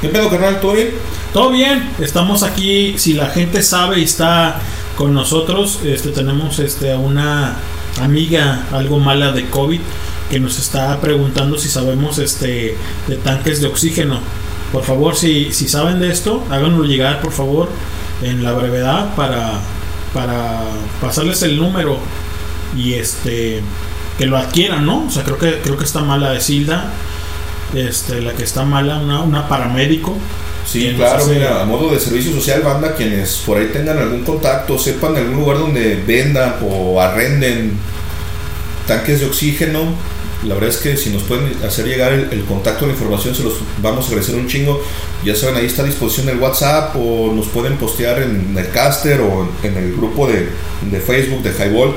¿Qué 0.00 0.08
pedo, 0.08 0.30
carnal? 0.30 0.60
¿Todo 0.60 0.72
bien? 0.72 0.90
Todo 1.32 1.50
bien, 1.50 1.90
estamos 1.98 2.42
aquí. 2.42 2.94
Si 2.98 3.12
la 3.12 3.26
gente 3.28 3.62
sabe 3.62 4.00
y 4.00 4.04
está 4.04 4.60
con 4.96 5.12
nosotros, 5.14 5.80
este, 5.84 6.10
tenemos 6.10 6.58
este, 6.58 6.92
a 6.92 6.98
una 6.98 7.56
amiga 8.00 8.66
algo 8.72 8.98
mala 8.98 9.32
de 9.32 9.48
COVID 9.48 9.80
que 10.30 10.40
nos 10.40 10.58
está 10.58 11.00
preguntando 11.00 11.58
si 11.58 11.68
sabemos 11.68 12.18
este, 12.18 12.76
de 13.08 13.16
tanques 13.16 13.60
de 13.60 13.66
oxígeno. 13.66 14.20
Por 14.72 14.84
favor, 14.84 15.16
si, 15.16 15.52
si 15.52 15.68
saben 15.68 16.00
de 16.00 16.10
esto, 16.10 16.44
háganoslo 16.50 16.84
llegar, 16.84 17.20
por 17.20 17.32
favor, 17.32 17.68
en 18.22 18.42
la 18.44 18.52
brevedad 18.52 19.14
para, 19.16 19.60
para 20.14 20.62
pasarles 21.00 21.42
el 21.42 21.56
número 21.56 21.98
y 22.76 22.94
este 22.94 23.60
que 24.20 24.26
lo 24.26 24.36
adquieran, 24.36 24.84
¿no? 24.84 25.06
O 25.06 25.10
sea, 25.10 25.24
creo 25.24 25.38
que 25.38 25.60
creo 25.62 25.78
que 25.78 25.84
está 25.84 26.00
mala 26.00 26.30
de 26.32 26.42
Silda, 26.42 26.90
este, 27.74 28.20
la 28.20 28.34
que 28.34 28.42
está 28.44 28.64
mala, 28.66 28.98
una, 28.98 29.22
una 29.22 29.48
paramédico. 29.48 30.14
Sí, 30.66 30.92
claro, 30.94 31.22
hace- 31.22 31.32
mira, 31.32 31.62
a 31.62 31.64
modo 31.64 31.90
de 31.90 31.98
servicio 31.98 32.30
social, 32.34 32.60
banda, 32.60 32.94
quienes 32.94 33.36
por 33.46 33.56
ahí 33.56 33.70
tengan 33.72 33.96
algún 33.98 34.22
contacto, 34.22 34.78
sepan 34.78 35.14
de 35.14 35.20
algún 35.20 35.36
lugar 35.36 35.58
donde 35.58 36.02
vendan 36.06 36.56
o 36.62 37.00
arrenden 37.00 37.78
tanques 38.86 39.20
de 39.20 39.26
oxígeno, 39.26 39.80
la 40.46 40.54
verdad 40.54 40.68
es 40.70 40.76
que 40.76 40.96
si 40.98 41.08
nos 41.10 41.22
pueden 41.22 41.52
hacer 41.66 41.86
llegar 41.86 42.12
el, 42.12 42.28
el 42.30 42.44
contacto, 42.44 42.86
la 42.86 42.92
información, 42.92 43.34
se 43.34 43.42
los 43.42 43.54
vamos 43.82 44.04
a 44.04 44.08
agradecer 44.08 44.34
un 44.34 44.48
chingo. 44.48 44.82
Ya 45.24 45.34
saben, 45.34 45.56
ahí 45.56 45.66
está 45.66 45.82
a 45.82 45.86
disposición 45.86 46.28
el 46.28 46.38
WhatsApp 46.38 46.94
o 46.96 47.32
nos 47.34 47.46
pueden 47.48 47.76
postear 47.78 48.20
en 48.22 48.54
el 48.56 48.70
caster 48.70 49.20
o 49.22 49.48
en 49.62 49.76
el 49.76 49.94
grupo 49.96 50.26
de, 50.26 50.48
de 50.90 51.00
Facebook 51.00 51.42
de 51.42 51.50
Highball 51.52 51.94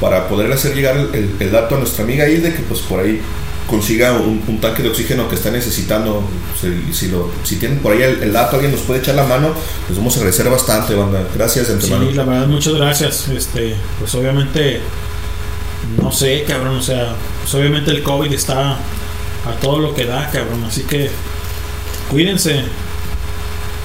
para 0.00 0.28
poder 0.28 0.52
hacer 0.52 0.74
llegar 0.74 0.96
el, 1.12 1.50
dato 1.50 1.76
a 1.76 1.78
nuestra 1.78 2.04
amiga 2.04 2.28
Hilde, 2.28 2.52
que 2.52 2.62
pues 2.62 2.80
por 2.80 3.00
ahí 3.00 3.20
consiga 3.66 4.12
un, 4.12 4.42
un 4.46 4.60
tanque 4.60 4.82
de 4.82 4.88
oxígeno 4.88 5.28
que 5.28 5.34
está 5.34 5.50
necesitando. 5.50 6.22
Si, 6.60 6.92
si, 6.92 7.08
lo, 7.08 7.30
si 7.44 7.56
tienen 7.56 7.78
por 7.78 7.92
ahí 7.92 8.02
el, 8.02 8.22
el 8.22 8.32
dato, 8.32 8.56
alguien 8.56 8.72
nos 8.72 8.82
puede 8.82 9.00
echar 9.00 9.14
la 9.14 9.24
mano, 9.24 9.52
les 9.88 9.98
vamos 9.98 10.14
a 10.14 10.18
agradecer 10.18 10.48
bastante, 10.48 10.94
banda. 10.94 11.26
Gracias 11.34 11.68
de 11.68 11.74
antemano. 11.74 12.08
Sí, 12.08 12.14
la 12.14 12.24
verdad, 12.24 12.46
muchas 12.46 12.74
gracias. 12.74 13.28
Este, 13.28 13.74
pues 13.98 14.14
obviamente, 14.14 14.80
no 16.00 16.12
sé, 16.12 16.44
cabrón, 16.46 16.76
o 16.76 16.82
sea, 16.82 17.14
pues 17.42 17.54
obviamente 17.54 17.90
el 17.90 18.02
COVID 18.02 18.32
está 18.32 18.72
a 18.72 19.52
todo 19.60 19.78
lo 19.78 19.94
que 19.94 20.04
da, 20.04 20.30
cabrón, 20.30 20.64
así 20.64 20.82
que 20.82 21.10
cuídense. 22.10 22.64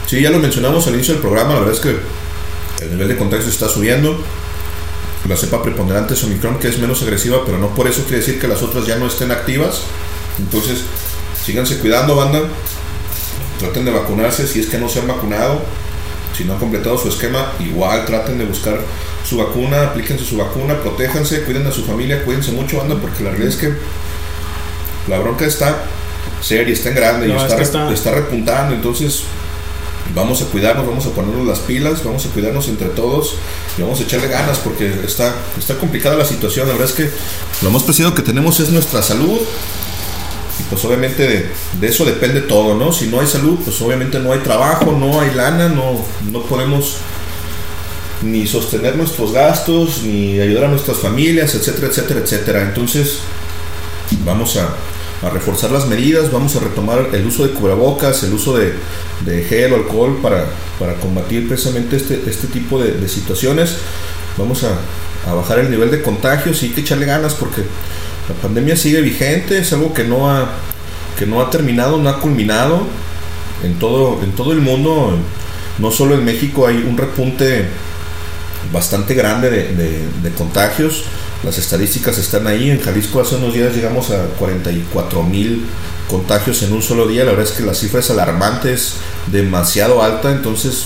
Sí, 0.08 0.22
ya 0.22 0.30
lo 0.30 0.40
mencionamos 0.40 0.85
al 0.88 0.95
inicio 0.95 1.14
del 1.14 1.22
programa, 1.22 1.53
la 1.53 1.59
verdad 1.61 1.75
es 1.75 1.80
que 1.80 2.83
el 2.83 2.92
nivel 2.92 3.08
de 3.08 3.17
contagio 3.17 3.48
está 3.48 3.69
subiendo. 3.69 4.17
La 5.27 5.37
cepa 5.37 5.63
preponderante 5.63 6.15
es 6.15 6.23
Omicron, 6.23 6.59
que 6.59 6.67
es 6.67 6.79
menos 6.79 7.01
agresiva, 7.01 7.45
pero 7.45 7.57
no 7.57 7.73
por 7.73 7.87
eso 7.87 8.03
quiere 8.03 8.17
decir 8.17 8.39
que 8.39 8.47
las 8.47 8.61
otras 8.61 8.85
ya 8.85 8.97
no 8.97 9.07
estén 9.07 9.31
activas. 9.31 9.81
Entonces, 10.37 10.79
síganse 11.45 11.77
cuidando, 11.79 12.15
banda. 12.15 12.41
Traten 13.59 13.85
de 13.85 13.91
vacunarse 13.91 14.47
si 14.47 14.59
es 14.59 14.67
que 14.67 14.77
no 14.77 14.89
se 14.89 14.99
han 14.99 15.07
vacunado. 15.07 15.61
Si 16.37 16.43
no 16.43 16.53
han 16.53 16.59
completado 16.59 16.97
su 16.97 17.09
esquema, 17.09 17.53
igual 17.59 18.05
traten 18.05 18.37
de 18.37 18.45
buscar 18.45 18.79
su 19.27 19.37
vacuna, 19.37 19.83
aplíquense 19.83 20.25
su 20.25 20.37
vacuna, 20.37 20.79
protéjanse, 20.81 21.43
cuiden 21.43 21.65
a 21.67 21.71
su 21.71 21.85
familia, 21.85 22.23
cuídense 22.25 22.51
mucho, 22.51 22.77
banda, 22.77 22.95
porque 22.99 23.23
la 23.23 23.29
realidad 23.29 23.53
es 23.53 23.57
que 23.57 23.73
la 25.07 25.19
bronca 25.19 25.45
está 25.45 25.85
seria, 26.41 26.73
está 26.73 26.89
en 26.89 26.95
grande 26.95 27.27
No, 27.27 27.35
y 27.35 27.93
está 27.93 28.11
repuntando. 28.11 28.75
Entonces, 28.75 29.23
vamos 30.16 30.42
a 30.42 30.45
cuidarnos, 30.45 30.85
vamos 30.85 31.06
a 31.06 31.09
ponernos 31.09 31.45
las 31.45 31.59
pilas, 31.59 32.03
vamos 32.03 32.25
a 32.25 32.30
cuidarnos 32.30 32.67
entre 32.67 32.90
todos 32.90 33.35
y 33.77 33.82
vamos 33.82 34.00
a 34.00 34.03
echarle 34.03 34.27
ganas 34.27 34.59
porque 34.59 34.92
está, 35.06 35.35
está 35.58 35.75
complicada 35.75 36.16
la 36.16 36.25
situación. 36.25 36.67
La 36.67 36.74
verdad 36.74 36.90
es 36.90 36.95
que 36.95 37.09
lo 37.64 37.72
más 37.72 37.83
preciado 37.83 38.14
que 38.14 38.22
tenemos 38.22 38.59
es 38.59 38.69
nuestra 38.69 39.01
salud. 39.01 39.40
Y 40.59 40.64
pues 40.69 40.85
obviamente 40.85 41.51
de, 41.80 41.88
eso 41.88 42.06
depende 42.06 42.42
todo, 42.42 42.75
¿no? 42.75 42.93
Si 42.93 43.08
no 43.08 43.19
hay 43.19 43.27
salud, 43.27 43.58
pues 43.64 43.82
obviamente 43.82 44.19
no 44.19 44.33
hay 44.33 44.40
trabajo, 44.40 44.92
no 44.92 45.19
hay 45.19 45.33
lana, 45.33 45.67
no, 45.67 46.06
no 46.32 46.43
podemos 46.43 46.98
ni 48.22 48.45
sostener 48.45 48.95
nuestros 48.95 49.33
gastos, 49.33 50.03
ni 50.03 50.40
ayudar 50.40 50.66
a 50.66 50.67
nuestras 50.67 50.98
familias, 50.98 51.56
etcétera, 51.56 51.88
etcétera, 51.88 52.19
etcétera. 52.19 52.61
Entonces, 52.61 53.17
vamos 54.24 54.58
a, 54.58 54.75
a 55.23 55.29
reforzar 55.29 55.71
las 55.71 55.87
medidas, 55.87 56.31
vamos 56.31 56.55
a 56.55 56.59
retomar 56.59 57.07
el 57.13 57.25
uso 57.25 57.47
de 57.47 57.53
cubrebocas, 57.53 58.23
el 58.23 58.33
uso 58.33 58.57
de, 58.57 58.73
de 59.25 59.43
gel 59.45 59.71
o 59.73 59.77
alcohol 59.77 60.19
para, 60.21 60.45
para 60.79 60.95
combatir 60.95 61.47
precisamente 61.47 61.95
este, 61.95 62.21
este 62.27 62.47
tipo 62.47 62.81
de, 62.81 62.91
de 62.91 63.07
situaciones. 63.07 63.77
Vamos 64.37 64.63
a, 64.65 65.29
a 65.29 65.33
bajar 65.33 65.59
el 65.59 65.71
nivel 65.71 65.91
de 65.91 66.01
contagios 66.01 66.61
y 66.61 66.67
hay 66.67 66.71
que 66.73 66.81
echarle 66.81 67.05
ganas 67.05 67.33
porque 67.35 67.61
la 67.61 68.35
pandemia 68.41 68.75
sigue 68.75 68.99
vigente, 69.01 69.59
es 69.59 69.71
algo 69.73 69.93
que 69.93 70.03
no 70.03 70.29
ha, 70.29 70.49
que 71.17 71.25
no 71.25 71.41
ha 71.41 71.49
terminado, 71.49 71.97
no 71.97 72.09
ha 72.09 72.19
culminado 72.19 72.81
en 73.63 73.79
todo, 73.79 74.21
en 74.23 74.31
todo 74.33 74.51
el 74.51 74.59
mundo, 74.59 75.17
no 75.79 75.91
solo 75.91 76.15
en 76.15 76.25
México 76.25 76.67
hay 76.67 76.77
un 76.77 76.97
repunte 76.97 77.65
bastante 78.73 79.13
grande 79.13 79.49
de, 79.49 79.73
de- 79.75 80.07
de 80.21 80.29
contagios. 80.31 81.03
Las 81.43 81.57
estadísticas 81.57 82.17
están 82.17 82.47
ahí. 82.47 82.69
En 82.69 82.80
Jalisco 82.80 83.19
hace 83.19 83.35
unos 83.35 83.53
días 83.53 83.75
llegamos 83.75 84.11
a 84.11 84.27
44 84.39 85.23
mil 85.23 85.65
contagios 86.09 86.63
en 86.63 86.72
un 86.72 86.81
solo 86.81 87.05
día. 87.05 87.25
La 87.25 87.31
verdad 87.31 87.45
es 87.45 87.51
que 87.51 87.63
la 87.63 87.73
cifra 87.73 87.99
es 87.99 88.09
alarmante, 88.09 88.73
es 88.73 88.95
demasiado 89.27 90.01
alta. 90.01 90.31
Entonces 90.31 90.85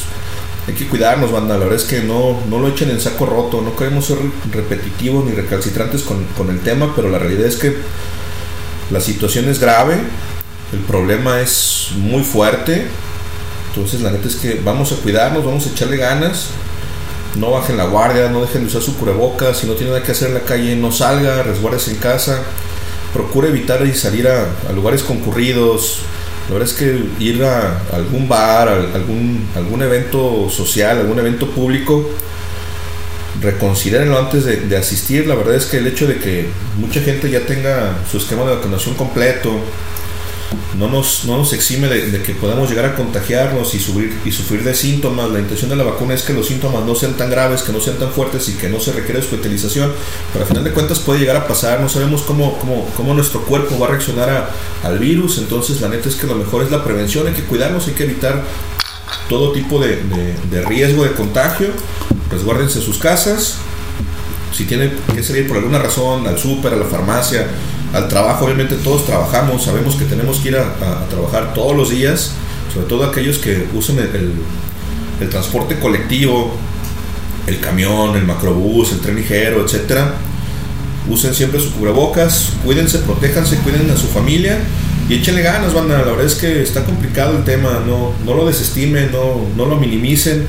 hay 0.68 0.74
que 0.74 0.88
cuidarnos, 0.88 1.32
banda. 1.32 1.58
La 1.58 1.66
verdad 1.66 1.80
es 1.80 1.84
que 1.84 2.02
no, 2.02 2.42
no 2.50 2.58
lo 2.58 2.70
echen 2.70 2.90
en 2.90 3.00
saco 3.00 3.28
roto. 3.28 3.62
No 3.62 3.76
queremos 3.76 4.08
ser 4.08 4.18
repetitivos 4.52 5.26
ni 5.26 5.34
recalcitrantes 5.34 6.02
con, 6.02 6.24
con 6.36 6.50
el 6.50 6.60
tema, 6.62 6.92
pero 6.96 7.10
la 7.10 7.20
realidad 7.20 7.46
es 7.46 7.58
que 7.58 7.78
la 8.90 9.00
situación 9.00 9.48
es 9.50 9.60
grave. 9.60 10.00
El 10.74 10.80
problema 10.80 11.40
es 11.40 11.90
muy 11.98 12.24
fuerte. 12.24 12.88
Entonces 13.70 14.02
la 14.02 14.10
neta 14.10 14.28
es 14.28 14.38
que 14.38 14.60
vamos 14.64 14.92
a 14.92 14.96
cuidarnos, 14.96 15.46
vamos 15.46 15.68
a 15.68 15.70
echarle 15.70 15.98
ganas 15.98 16.48
no 17.36 17.52
bajen 17.52 17.78
la 17.78 17.86
guardia, 17.86 18.30
no 18.30 18.42
dejen 18.42 18.62
de 18.62 18.68
usar 18.68 18.82
su 18.82 18.98
cubrebocas, 18.98 19.58
si 19.58 19.68
no 19.68 19.74
tiene 19.74 19.92
nada 19.92 20.04
que 20.04 20.12
hacer 20.12 20.30
en 20.30 20.36
la 20.36 20.42
calle, 20.42 20.76
no 20.76 20.92
salga, 20.92 21.44
resguárdese 21.44 21.92
en 21.92 21.98
casa, 21.98 22.42
procure 23.14 23.50
evitar 23.50 23.86
y 23.86 23.94
salir 23.94 24.28
a, 24.28 24.72
lugares 24.74 25.04
concurridos. 25.04 26.00
La 26.48 26.54
verdad 26.54 26.70
es 26.70 26.76
que 26.76 27.04
ir 27.20 27.44
a 27.44 27.82
algún 27.94 28.28
bar, 28.30 28.70
algún, 28.70 29.48
algún 29.56 29.82
evento 29.82 30.50
social, 30.50 31.00
algún 31.00 31.20
evento 31.20 31.50
público, 31.52 32.10
reconsidérenlo 33.42 34.18
antes 34.18 34.46
de, 34.46 34.58
de 34.58 34.78
asistir. 34.78 35.28
La 35.28 35.36
verdad 35.36 35.56
es 35.56 35.66
que 35.66 35.78
el 35.78 35.88
hecho 35.88 36.08
de 36.08 36.18
que 36.18 36.48
mucha 36.78 37.02
gente 37.02 37.30
ya 37.30 37.42
tenga 37.42 37.98
su 38.10 38.18
esquema 38.18 38.44
de 38.44 38.56
vacunación 38.56 38.96
completo, 38.96 39.52
no 40.78 40.90
nos, 40.90 41.26
no 41.26 41.38
nos 41.38 41.54
exime 41.54 41.88
de, 41.88 42.22
que 42.22 42.34
podamos 42.34 42.70
llegar 42.70 42.86
a 42.86 42.96
contagiarnos 42.96 43.74
y, 43.76 43.80
subir, 43.80 44.14
y 44.26 44.32
sufrir 44.32 44.64
de 44.64 44.74
síntomas. 44.76 45.30
La 45.30 45.40
intención 45.40 45.70
de 45.70 45.76
la 45.76 45.84
vacuna 45.84 46.14
es 46.14 46.24
que 46.24 46.34
los 46.34 46.48
síntomas 46.48 46.84
no 46.86 46.96
sean 46.96 47.14
tan 47.16 47.30
graves, 47.30 47.62
que 47.62 47.72
no 47.72 47.80
sean 47.80 47.98
tan 47.98 48.12
fuertes 48.12 48.48
y 48.50 48.54
que 48.54 48.70
no 48.70 48.80
se 48.80 48.92
requiere 48.92 49.20
hospitalización. 49.20 49.92
Pero 50.34 50.44
al 50.46 50.50
final 50.50 50.64
de 50.64 50.72
cuentas 50.72 51.00
puede 51.00 51.20
llegar 51.20 51.36
a 51.36 51.48
pasar, 51.48 51.80
no 51.82 51.90
sabemos 51.90 52.22
cómo, 52.24 52.58
cómo, 52.60 52.90
cómo 52.96 53.14
nuestro 53.14 53.42
cuerpo 53.44 53.78
va 53.80 53.88
a 53.88 53.90
reaccionar 53.92 54.52
al 54.84 55.00
virus. 55.00 55.38
Entonces 55.38 55.82
la 55.82 55.90
neta 55.90 56.10
es 56.10 56.16
que 56.16 56.28
lo 56.28 56.36
mejor 56.36 56.64
es 56.64 56.72
la 56.72 56.84
prevención, 56.84 57.28
hay 57.28 57.34
que 57.34 57.44
cuidarnos, 57.44 57.88
hay 57.88 57.94
que 57.94 58.04
evitar 58.04 58.44
todo 59.30 59.52
tipo 59.52 59.80
de, 59.80 60.02
de- 60.52 60.62
riesgo 60.64 61.04
de 61.04 61.12
contagio. 61.12 61.68
Resguárdense 62.30 62.80
en 62.80 62.86
sus 62.86 62.98
casas, 62.98 63.56
si 64.54 64.66
tienen 64.66 64.94
que 65.14 65.24
salir 65.24 65.48
por 65.48 65.58
alguna 65.58 65.80
razón 65.80 66.28
al 66.28 66.38
súper, 66.38 66.74
a 66.74 66.76
la 66.76 66.86
farmacia, 66.86 67.48
al 67.94 68.08
trabajo, 68.08 68.46
obviamente 68.46 68.76
todos 68.76 69.06
trabajamos, 69.06 69.64
sabemos 69.64 69.96
que 69.96 70.06
tenemos 70.06 70.38
que 70.40 70.50
ir 70.50 70.58
a, 70.58 70.62
a- 70.64 71.04
a 71.04 71.08
trabajar 71.10 71.54
todos 71.54 71.76
los 71.76 71.90
días, 71.90 72.32
sobre 72.74 72.88
todo 72.88 73.06
aquellos 73.06 73.38
que 73.38 73.66
usen 73.74 73.98
el, 74.00 74.16
el- 74.16 74.34
el 75.22 75.30
transporte 75.30 75.80
colectivo, 75.80 76.54
el 77.48 77.60
camión, 77.60 78.16
el 78.16 78.26
macrobús, 78.26 78.92
el 78.92 79.00
tren 79.00 79.16
ligero, 79.16 79.64
etcétera. 79.64 80.14
Usen 81.10 81.34
siempre 81.34 81.60
su 81.62 81.72
cubrebocas, 81.72 82.50
cuídense, 82.66 83.00
protéjanse, 83.00 83.56
cuiden 83.60 83.90
a 83.90 83.96
su 83.96 84.08
familia 84.08 84.60
y 85.10 85.14
échenle 85.16 85.42
ganas, 85.42 85.74
banda. 85.74 85.98
La 86.00 86.04
verdad 86.12 86.26
es 86.26 86.36
que 86.36 86.62
está 86.62 86.84
complicado 86.84 87.38
el 87.38 87.46
tema, 87.46 87.82
no, 87.88 88.12
no 88.26 88.34
lo 88.36 88.46
desestimen, 88.46 89.10
no, 89.14 89.40
no 89.56 89.66
lo 89.66 89.78
minimicen. 89.78 90.46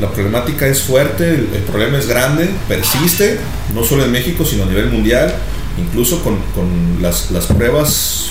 La 0.00 0.10
problemática 0.10 0.66
es 0.66 0.82
fuerte, 0.82 1.26
el, 1.28 1.48
el 1.54 1.62
problema 1.62 1.98
es 1.98 2.06
grande, 2.06 2.50
persiste, 2.68 3.38
no 3.74 3.82
solo 3.82 4.04
en 4.04 4.12
México, 4.12 4.44
sino 4.44 4.64
a 4.64 4.66
nivel 4.66 4.90
mundial, 4.90 5.32
incluso 5.78 6.22
con, 6.22 6.36
con 6.54 7.00
las, 7.00 7.30
las 7.30 7.46
pruebas 7.46 8.30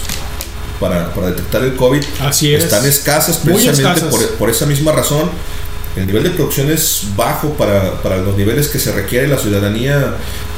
para, 0.79 1.13
para 1.13 1.27
detectar 1.27 1.63
el 1.63 1.75
COVID 1.75 2.03
Así 2.21 2.53
es. 2.53 2.63
están 2.63 2.85
escasas 2.85 3.37
precisamente 3.37 3.81
escasas. 3.83 4.09
Por, 4.09 4.27
por 4.35 4.49
esa 4.49 4.65
misma 4.65 4.91
razón. 4.91 5.29
El 5.95 6.07
nivel 6.07 6.23
de 6.23 6.29
producción 6.29 6.71
es 6.71 7.03
bajo 7.17 7.49
para, 7.55 8.01
para 8.01 8.17
los 8.17 8.37
niveles 8.37 8.69
que 8.69 8.79
se 8.79 8.93
requiere. 8.93 9.27
La 9.27 9.37
ciudadanía 9.37 10.15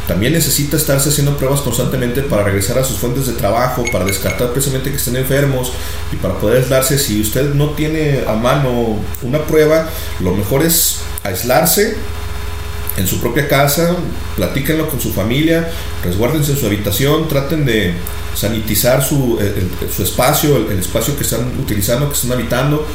también 0.08 0.34
necesita 0.34 0.78
estarse 0.78 1.10
haciendo 1.10 1.38
pruebas 1.38 1.62
constantemente 1.62 2.22
para 2.22 2.44
regresar 2.44 2.78
a 2.78 2.84
sus 2.84 2.98
fuentes 2.98 3.26
de 3.26 3.34
trabajo, 3.34 3.84
para 3.92 4.06
descartar 4.06 4.52
precisamente 4.52 4.92
que 4.92 4.98
estén 4.98 5.16
enfermos 5.16 5.72
y 6.12 6.18
para 6.18 6.36
poder 6.36 6.58
aislarse. 6.58 7.00
Si 7.00 7.20
usted 7.20 7.54
no 7.54 7.72
tiene 7.72 8.24
a 8.28 8.34
mano 8.34 9.00
una 9.24 9.40
prueba, 9.46 9.90
lo 10.20 10.36
mejor 10.36 10.62
es 10.64 10.98
aislarse 11.24 11.98
en 12.98 13.08
su 13.08 13.20
propia 13.20 13.48
casa, 13.48 13.96
platíquenlo 14.36 14.88
con 14.88 15.00
su 15.00 15.12
familia, 15.12 15.72
resguárdense 16.04 16.52
en 16.52 16.58
su 16.58 16.66
habitación, 16.68 17.28
traten 17.28 17.66
de 17.66 17.94
sanitizar 18.36 19.04
su, 19.04 19.40
espacio, 20.00 20.70
el 20.70 20.80
espacio 20.80 21.16
que 21.16 21.24
están 21.24 21.60
utilizando, 21.60 22.08
que 22.10 22.16
están 22.16 22.32
habitando, 22.34 22.86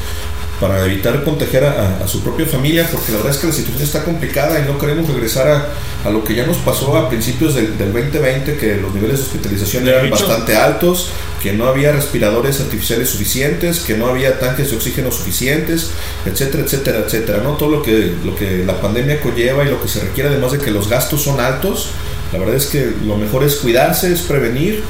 para 0.61 0.85
evitar 0.85 1.23
contagiar 1.25 1.65
a, 1.65 2.05
a 2.05 2.09
su 2.09 2.23
propia 2.23 2.47
familia, 2.47 2.89
porque 2.91 3.13
la 3.13 3.19
verdad 3.19 3.33
es 3.33 3.39
que 3.39 3.47
la 3.47 3.53
situación 3.53 3.83
está 3.83 4.05
complicada 4.05 4.59
y 4.59 4.71
no 4.71 4.79
queremos 4.79 5.09
regresar 5.09 5.49
a, 5.49 5.69
a 6.05 6.11
lo 6.11 6.25
que 6.25 6.35
ya 6.35 6.47
nos 6.47 6.57
pasó 6.59 6.97
a 6.97 7.09
principios 7.09 7.55
del, 7.55 7.79
del 7.79 7.93
2020, 7.93 8.57
que 8.57 8.77
los 8.77 8.93
niveles 8.95 9.19
de 9.19 9.25
hospitalización 9.25 9.87
eran 9.87 10.11
bastante 10.11 10.57
altos, 10.57 11.11
que 11.43 11.53
no 11.53 11.67
había 11.67 11.93
respiradores 11.93 12.61
artificiales 12.61 13.09
suficientes, 13.09 13.81
que 13.81 13.97
no 13.97 14.09
había 14.09 14.39
tanques 14.41 14.71
de 14.71 14.77
oxígeno 14.77 15.13
suficientes, 15.13 15.91
etcétera, 16.27 16.65
etcétera, 16.65 16.99
etcétera, 17.07 17.41
¿no? 17.43 17.53
Todo 17.53 17.71
lo 17.71 17.83
que, 17.83 18.15
lo 18.25 18.35
que 18.35 18.65
la 18.65 18.81
pandemia 18.81 19.21
conlleva 19.21 19.65
y 19.65 19.69
lo 19.69 19.81
que 19.81 19.89
se 19.89 20.01
requiere, 20.01 20.31
además 20.31 20.53
de 20.53 20.59
que 20.59 20.71
los 20.71 20.89
gastos 20.89 21.23
son 21.23 21.41
altos, 21.41 21.91
la 22.33 22.39
verdad 22.39 22.57
es 22.57 22.67
que 22.67 22.93
lo 23.07 23.17
mejor 23.17 23.45
es 23.45 23.57
cuidarse, 23.57 24.13
es 24.13 24.21
prevenir, 24.23 24.83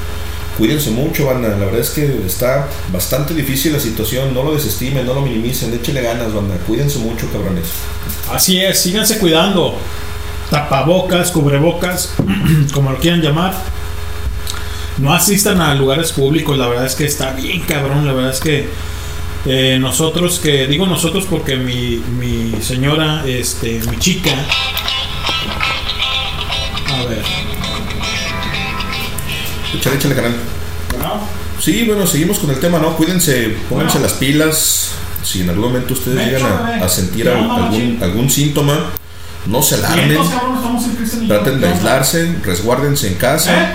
cuídense 0.59 0.91
mucho, 0.91 1.25
banda, 1.25 1.47
la 1.47 1.65
verdad 1.65 1.79
es 1.79 1.89
que 1.89 2.21
está 2.27 2.67
bastante 2.91 3.33
difícil 3.33 3.71
la 3.71 3.79
situación, 3.79 4.33
no 4.33 4.43
lo 4.43 4.53
desestimen, 4.53 5.05
no 5.05 5.13
lo 5.13 5.21
minimicen, 5.21 5.73
échenle 5.73 6.01
ganas, 6.01 6.33
banda, 6.33 6.55
cuídense 6.67 6.99
mucho, 6.99 7.31
cabrones. 7.31 7.69
Así 8.31 8.59
es, 8.59 8.77
síganse 8.77 9.17
cuidando. 9.19 9.75
Tapabocas, 10.51 11.31
cubrebocas, 11.31 12.13
como 12.73 12.91
lo 12.91 12.99
quieran 12.99 13.21
llamar. 13.21 13.53
No 14.97 15.13
asistan 15.13 15.61
a 15.61 15.73
lugares 15.75 16.11
públicos, 16.11 16.57
la 16.57 16.67
verdad 16.67 16.85
es 16.85 16.95
que 16.95 17.05
está 17.05 17.31
bien 17.31 17.61
cabrón, 17.61 18.05
la 18.05 18.11
verdad 18.11 18.31
es 18.31 18.41
que 18.41 18.67
eh, 19.45 19.77
nosotros 19.79 20.39
que, 20.39 20.67
digo 20.67 20.85
nosotros 20.85 21.25
porque 21.29 21.55
mi, 21.55 22.03
mi 22.19 22.61
señora, 22.61 23.23
este, 23.25 23.79
mi 23.89 23.97
chica, 23.97 24.31
a 26.87 27.05
ver, 27.05 27.23
Échale, 29.73 29.95
échale, 29.95 30.15
canal. 30.15 30.48
Sí, 31.59 31.83
bueno, 31.85 32.07
seguimos 32.07 32.39
con 32.39 32.49
el 32.49 32.59
tema, 32.59 32.79
¿no? 32.79 32.95
Cuídense, 32.95 33.55
pónganse 33.69 33.99
las 33.99 34.13
pilas. 34.13 34.91
Si 35.23 35.41
en 35.41 35.49
algún 35.49 35.65
momento 35.65 35.93
ustedes 35.93 36.15
Me 36.15 36.25
llegan 36.25 36.81
a, 36.81 36.87
sentir 36.87 37.27
algún, 37.27 37.99
algún 38.01 38.29
síntoma, 38.29 38.91
no 39.45 39.61
se 39.61 39.75
alarmen. 39.75 40.17
Yo. 40.17 41.27
Traten 41.27 41.59
de 41.59 41.67
aislarse, 41.67 42.35
resguárdense 42.43 43.07
en 43.07 43.15
casa. 43.15 43.63
¿Eh? 43.63 43.73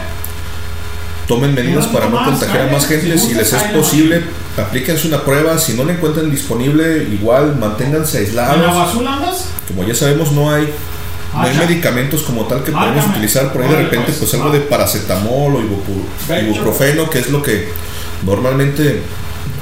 Tomen 1.28 1.54
medidas 1.54 1.86
para 1.86 2.08
no 2.08 2.24
contagiar 2.24 2.68
a 2.68 2.72
más 2.72 2.86
gente. 2.86 3.16
si 3.18 3.34
les 3.34 3.52
es 3.52 3.62
posible, 3.64 4.22
aplíquense 4.56 5.08
una 5.08 5.22
prueba. 5.22 5.58
Si 5.58 5.74
no 5.74 5.84
la 5.84 5.92
encuentran 5.92 6.30
disponible, 6.30 7.08
igual 7.12 7.56
manténganse 7.56 8.26
¿En 8.26 8.36
la 8.36 8.50
aislados. 8.50 8.74
basura 8.74 9.14
andas? 9.14 9.44
Como 9.68 9.84
ya 9.84 9.94
sabemos, 9.94 10.32
no 10.32 10.52
hay, 10.52 10.68
no 11.34 11.42
hay 11.42 11.56
medicamentos 11.56 12.22
como 12.22 12.46
tal 12.46 12.62
que 12.64 12.72
podemos 12.72 13.04
utilizar. 13.10 13.52
Por 13.52 13.62
ahí 13.62 13.68
de 13.68 13.76
repente, 13.84 14.12
pues, 14.18 14.34
algo 14.34 14.50
de 14.50 14.60
paracetamol 14.60 15.56
o 15.56 15.60
ibuprofeno, 16.40 17.10
que 17.10 17.18
es 17.18 17.30
lo 17.30 17.42
que 17.42 17.68
normalmente 18.24 19.00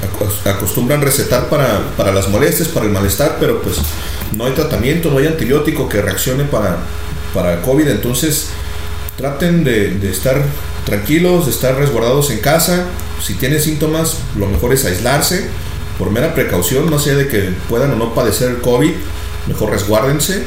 acos- 0.01 0.45
acostumbran 0.49 1.01
recetar 1.01 1.49
para, 1.49 1.81
para 1.97 2.11
las 2.13 2.29
molestias, 2.29 2.67
para 2.69 2.85
el 2.85 2.91
malestar, 2.91 3.37
pero 3.39 3.61
pues 3.61 3.77
no 4.35 4.45
hay 4.45 4.53
tratamiento, 4.53 5.09
no 5.11 5.17
hay 5.19 5.27
antibiótico 5.27 5.87
que 5.89 6.01
reaccione 6.01 6.43
para, 6.45 6.77
para 7.33 7.61
COVID. 7.61 7.87
Entonces, 7.87 8.47
traten 9.17 9.63
de, 9.63 9.91
de 9.91 10.09
estar 10.11 10.41
tranquilos, 10.85 11.45
de 11.45 11.51
estar 11.51 11.75
resguardados 11.75 12.29
en 12.31 12.39
casa. 12.39 12.85
Si 13.23 13.35
tienen 13.35 13.61
síntomas, 13.61 14.17
lo 14.37 14.47
mejor 14.47 14.73
es 14.73 14.85
aislarse 14.85 15.45
por 15.97 16.09
mera 16.11 16.33
precaución, 16.33 16.89
más 16.89 17.03
allá 17.05 17.17
de 17.17 17.27
que 17.27 17.49
puedan 17.69 17.91
o 17.91 17.95
no 17.95 18.13
padecer 18.15 18.49
el 18.49 18.57
COVID, 18.61 18.91
mejor 19.47 19.69
resguárdense. 19.71 20.43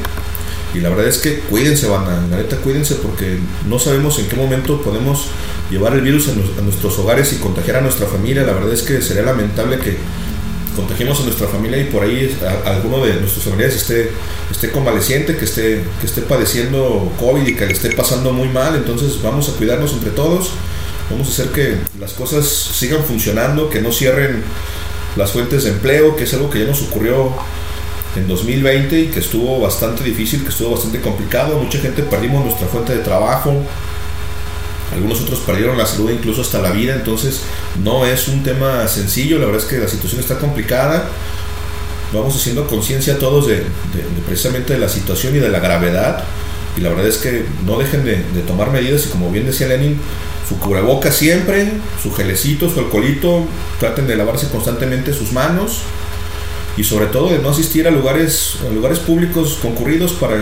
Y 0.73 0.79
la 0.79 0.89
verdad 0.89 1.07
es 1.07 1.17
que 1.17 1.39
cuídense, 1.39 1.87
banda, 1.87 2.25
la 2.29 2.37
neta 2.37 2.57
cuídense 2.57 2.95
porque 2.95 3.37
no 3.67 3.79
sabemos 3.79 4.19
en 4.19 4.27
qué 4.27 4.35
momento 4.35 4.81
podemos 4.81 5.27
llevar 5.71 5.93
el 5.93 6.01
virus 6.01 6.29
a, 6.29 6.61
nuestros 6.61 6.97
hogares 6.99 7.33
y 7.33 7.37
contagiar 7.37 7.77
a 7.77 7.81
nuestra 7.81 8.07
familia. 8.07 8.43
La 8.43 8.53
verdad 8.53 8.73
es 8.73 8.83
que 8.83 9.01
sería 9.01 9.23
lamentable 9.23 9.79
que 9.79 9.97
contagiemos 10.75 11.19
a 11.19 11.23
nuestra 11.23 11.47
familia 11.47 11.79
y 11.79 11.85
por 11.85 12.03
ahí 12.03 12.37
alguno 12.65 13.03
de 13.03 13.15
nuestros 13.15 13.43
familiares 13.43 13.75
esté, 13.75 14.11
esté 14.51 14.71
convaleciente, 14.71 15.35
que 15.35 15.45
esté, 15.45 15.83
que 15.99 16.05
esté 16.05 16.21
padeciendo 16.21 17.11
COVID 17.19 17.47
y 17.47 17.55
que 17.55 17.65
le 17.65 17.73
esté 17.73 17.91
pasando 17.93 18.31
muy 18.33 18.49
mal. 18.49 18.75
Entonces 18.75 19.21
vamos 19.21 19.49
a 19.49 19.53
cuidarnos 19.53 19.93
entre 19.93 20.11
todos, 20.11 20.51
vamos 21.09 21.27
a 21.27 21.31
hacer 21.31 21.47
que 21.47 21.77
las 21.99 22.13
cosas 22.13 22.45
sigan 22.47 23.03
funcionando, 23.03 23.69
que 23.69 23.81
no 23.81 23.91
cierren 23.91 24.43
las 25.15 25.31
fuentes 25.31 25.63
de 25.63 25.71
empleo, 25.71 26.15
que 26.15 26.25
es 26.25 26.33
algo 26.33 26.49
que 26.49 26.59
ya 26.59 26.65
nos 26.65 26.83
ocurrió 26.83 27.33
en 28.17 28.27
2020 28.27 28.99
y 28.99 29.07
que 29.07 29.19
estuvo 29.19 29.59
bastante 29.59 30.03
difícil, 30.03 30.43
que 30.43 30.49
estuvo 30.49 30.71
bastante 30.71 30.99
complicado. 31.01 31.57
Mucha 31.59 31.79
gente 31.79 32.03
perdimos 32.03 32.43
nuestra 32.45 32.67
fuente 32.67 32.93
de 32.95 32.99
trabajo. 33.03 33.53
Algunos 34.93 35.19
otros 35.21 35.39
perdieron 35.41 35.77
la 35.77 35.85
salud 35.85 36.09
incluso 36.11 36.41
hasta 36.41 36.59
la 36.61 36.71
vida. 36.71 36.95
Entonces 36.95 37.41
no 37.83 38.05
es 38.05 38.27
un 38.27 38.43
tema 38.43 38.87
sencillo. 38.87 39.37
La 39.39 39.45
verdad 39.45 39.61
es 39.61 39.67
que 39.69 39.77
la 39.77 39.87
situación 39.87 40.21
está 40.21 40.37
complicada. 40.39 41.09
Vamos 42.13 42.35
haciendo 42.35 42.67
conciencia 42.67 43.19
todos 43.19 43.47
de, 43.47 43.55
de- 43.55 43.61
de 43.61 44.21
precisamente 44.25 44.77
la 44.77 44.87
situación 44.89 45.35
y 45.35 45.39
de 45.39 45.49
la 45.49 45.59
gravedad. 45.59 46.23
Y 46.77 46.81
la 46.81 46.89
verdad 46.89 47.07
es 47.07 47.17
que 47.17 47.43
no 47.65 47.77
dejen 47.77 48.05
de, 48.05 48.17
de 48.33 48.41
tomar 48.45 48.71
medidas 48.71 49.05
y 49.07 49.09
como 49.09 49.29
bien 49.31 49.45
decía 49.45 49.67
Lenin, 49.67 49.99
su 50.47 50.57
cubreboca 50.59 51.11
siempre, 51.11 51.73
su 52.01 52.13
gelecito, 52.13 52.69
su 52.69 52.79
alcoholito, 52.79 53.45
traten 53.79 54.07
de 54.07 54.15
lavarse 54.15 54.47
constantemente 54.49 55.11
sus 55.11 55.33
manos 55.33 55.79
y 56.77 56.83
sobre 56.83 57.07
todo 57.07 57.31
de 57.31 57.39
no 57.39 57.49
asistir 57.49 57.87
a 57.87 57.91
lugares, 57.91 58.57
a 58.65 58.73
lugares 58.73 58.99
públicos 58.99 59.57
concurridos 59.61 60.13
para 60.13 60.37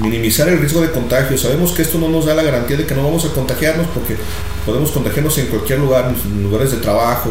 minimizar 0.00 0.48
el 0.48 0.58
riesgo 0.58 0.80
de 0.80 0.90
contagio. 0.90 1.36
Sabemos 1.36 1.72
que 1.72 1.82
esto 1.82 1.98
no 1.98 2.08
nos 2.08 2.24
da 2.24 2.34
la 2.34 2.42
garantía 2.42 2.78
de 2.78 2.86
que 2.86 2.94
no 2.94 3.04
vamos 3.04 3.24
a 3.26 3.28
contagiarnos 3.28 3.86
porque 3.88 4.16
podemos 4.64 4.90
contagiarnos 4.90 5.36
en 5.38 5.46
cualquier 5.46 5.80
lugar, 5.80 6.14
en 6.24 6.42
lugares 6.42 6.72
de 6.72 6.78
trabajo, 6.78 7.30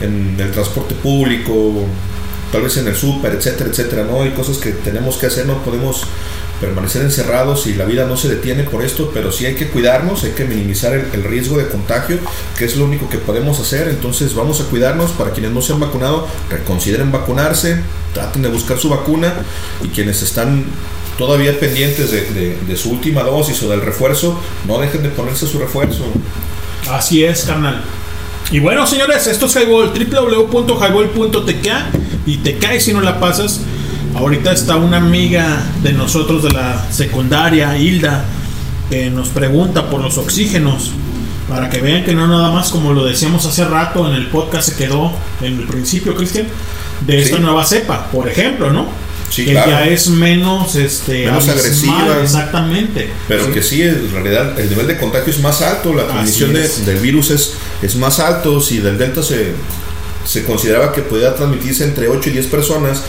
en 0.00 0.36
el 0.38 0.50
transporte 0.52 0.94
público, 0.94 1.86
tal 2.52 2.62
vez 2.62 2.76
en 2.76 2.86
el 2.88 2.94
súper, 2.94 3.32
etcétera, 3.32 3.70
etcétera, 3.70 4.04
¿no? 4.04 4.22
Hay 4.22 4.30
cosas 4.30 4.58
que 4.58 4.72
tenemos 4.72 5.16
que 5.16 5.26
hacer, 5.26 5.46
no 5.46 5.62
podemos 5.64 6.04
permanecer 6.62 7.02
encerrados 7.02 7.66
y 7.66 7.74
la 7.74 7.84
vida 7.84 8.06
no 8.06 8.16
se 8.16 8.28
detiene 8.28 8.62
por 8.62 8.84
esto, 8.84 9.10
pero 9.12 9.32
sí 9.32 9.44
hay 9.46 9.56
que 9.56 9.66
cuidarnos, 9.66 10.22
hay 10.22 10.30
que 10.30 10.44
minimizar 10.44 10.94
el, 10.94 11.24
riesgo 11.24 11.58
de 11.58 11.66
contagio, 11.66 12.18
que 12.56 12.64
es 12.64 12.76
lo 12.76 12.84
único 12.84 13.08
que 13.08 13.18
podemos 13.18 13.58
hacer, 13.58 13.88
entonces 13.88 14.32
vamos 14.36 14.60
a 14.60 14.64
cuidarnos, 14.66 15.10
para 15.10 15.32
quienes 15.32 15.50
no 15.50 15.60
se 15.60 15.72
han 15.72 15.80
vacunado, 15.80 16.28
reconsideren 16.48 17.10
vacunarse, 17.10 17.80
traten 18.14 18.42
de 18.42 18.48
buscar 18.48 18.78
su 18.78 18.88
vacuna 18.88 19.34
y 19.82 19.88
quienes 19.88 20.22
están 20.22 20.64
todavía 21.18 21.58
pendientes 21.58 22.12
de, 22.12 22.76
su 22.76 22.92
última 22.92 23.24
dosis 23.24 23.60
o 23.64 23.68
del 23.68 23.80
refuerzo, 23.80 24.40
no 24.68 24.78
dejen 24.78 25.02
de 25.02 25.08
ponerse 25.08 25.48
su 25.48 25.58
refuerzo. 25.58 26.04
Así 26.88 27.24
es, 27.24 27.42
carnal. 27.42 27.82
Y 28.52 28.60
bueno, 28.60 28.86
señores, 28.86 29.26
esto 29.26 29.46
es 29.46 29.56
Highball, 29.56 29.92
www.highball.tk 29.92 31.68
y 32.24 32.36
te 32.36 32.58
caes 32.58 32.84
si 32.84 32.92
no 32.92 33.00
la 33.00 33.18
pasas. 33.18 33.60
Ahorita 34.14 34.52
está 34.52 34.76
una 34.76 34.98
amiga 34.98 35.62
de 35.82 35.92
nosotros 35.92 36.42
de 36.42 36.50
la 36.50 36.86
secundaria, 36.90 37.76
Hilda, 37.78 38.24
que 38.90 39.10
nos 39.10 39.28
pregunta 39.28 39.88
por 39.88 40.00
los 40.02 40.18
oxígenos. 40.18 40.90
Para 41.48 41.68
que 41.68 41.80
vean 41.80 42.04
que 42.04 42.14
no 42.14 42.28
nada 42.28 42.50
más 42.50 42.70
como 42.70 42.92
lo 42.92 43.04
decíamos 43.04 43.44
hace 43.46 43.64
rato 43.64 44.08
en 44.08 44.14
el 44.14 44.28
podcast 44.28 44.70
se 44.70 44.76
quedó 44.76 45.12
en 45.40 45.58
el 45.60 45.66
principio, 45.66 46.14
Cristian, 46.14 46.46
de 47.06 47.20
esta 47.20 47.36
Sí. 47.36 47.42
nueva 47.42 47.64
cepa, 47.64 48.10
por 48.12 48.28
ejemplo, 48.28 48.72
¿no? 48.72 48.86
Sí, 49.28 49.46
que 49.46 49.52
claro. 49.52 49.70
ya 49.70 49.86
es 49.88 50.08
menos 50.08 50.74
este 50.76 51.24
Menos 51.26 51.48
abismal, 51.48 51.96
agresiva. 52.02 52.22
exactamente. 52.22 53.10
Pero 53.28 53.46
Sí. 53.46 53.50
que 53.52 53.62
sí, 53.62 53.82
en 53.82 54.12
realidad 54.12 54.58
el 54.60 54.68
nivel 54.70 54.86
de 54.86 54.98
contagio 54.98 55.32
es 55.32 55.40
más 55.40 55.62
alto, 55.62 55.92
la 55.94 56.06
transmisión 56.06 56.52
de- 56.52 56.68
del 56.68 56.98
virus 56.98 57.30
es, 57.30 57.54
es 57.82 57.96
más 57.96 58.20
alto, 58.20 58.60
si 58.60 58.78
del 58.78 58.96
Delta 58.98 59.22
se, 59.22 59.52
se 60.24 60.44
consideraba 60.44 60.92
que 60.92 61.00
podía 61.02 61.34
transmitirse 61.34 61.84
entre 61.84 62.08
8 62.08 62.28
y 62.28 62.32
10 62.34 62.46
personas, 62.46 63.02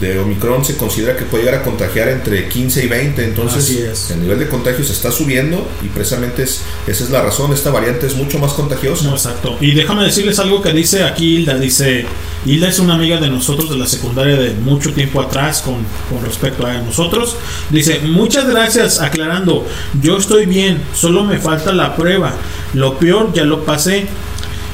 de 0.00 0.18
Omicron 0.18 0.64
se 0.64 0.76
considera 0.76 1.16
que 1.16 1.24
puede 1.24 1.44
llegar 1.44 1.60
a 1.60 1.64
contagiar 1.64 2.08
entre 2.08 2.48
15 2.48 2.84
y 2.84 2.88
20, 2.88 3.24
entonces 3.24 4.10
el 4.10 4.22
nivel 4.22 4.38
de 4.38 4.48
contagio 4.48 4.84
se 4.84 4.92
está 4.92 5.10
subiendo 5.10 5.68
y 5.84 5.88
precisamente 5.88 6.42
es, 6.42 6.62
esa 6.86 7.04
es 7.04 7.10
la 7.10 7.22
razón, 7.22 7.52
esta 7.52 7.70
variante 7.70 8.06
es 8.06 8.14
mucho 8.14 8.38
más 8.38 8.52
contagiosa. 8.52 9.04
No, 9.04 9.12
exacto. 9.12 9.56
Y 9.60 9.72
déjame 9.72 10.04
decirles 10.04 10.38
algo 10.38 10.62
que 10.62 10.72
dice 10.72 11.04
aquí 11.04 11.36
Hilda. 11.36 11.58
Dice, 11.58 12.06
Hilda 12.46 12.68
es 12.68 12.78
una 12.78 12.94
amiga 12.94 13.18
de 13.18 13.28
nosotros 13.28 13.70
de 13.70 13.76
la 13.76 13.86
secundaria 13.86 14.36
de 14.36 14.54
mucho 14.54 14.92
tiempo 14.92 15.20
atrás 15.20 15.62
con, 15.62 15.76
con 16.10 16.24
respecto 16.24 16.66
a 16.66 16.74
nosotros. 16.78 17.36
Dice, 17.70 18.00
muchas 18.00 18.48
gracias 18.48 19.00
aclarando. 19.00 19.66
Yo 20.00 20.18
estoy 20.18 20.46
bien, 20.46 20.82
solo 20.94 21.24
me 21.24 21.38
falta 21.38 21.72
la 21.72 21.96
prueba. 21.96 22.34
Lo 22.74 22.98
peor 22.98 23.32
ya 23.32 23.44
lo 23.44 23.64
pasé. 23.64 24.06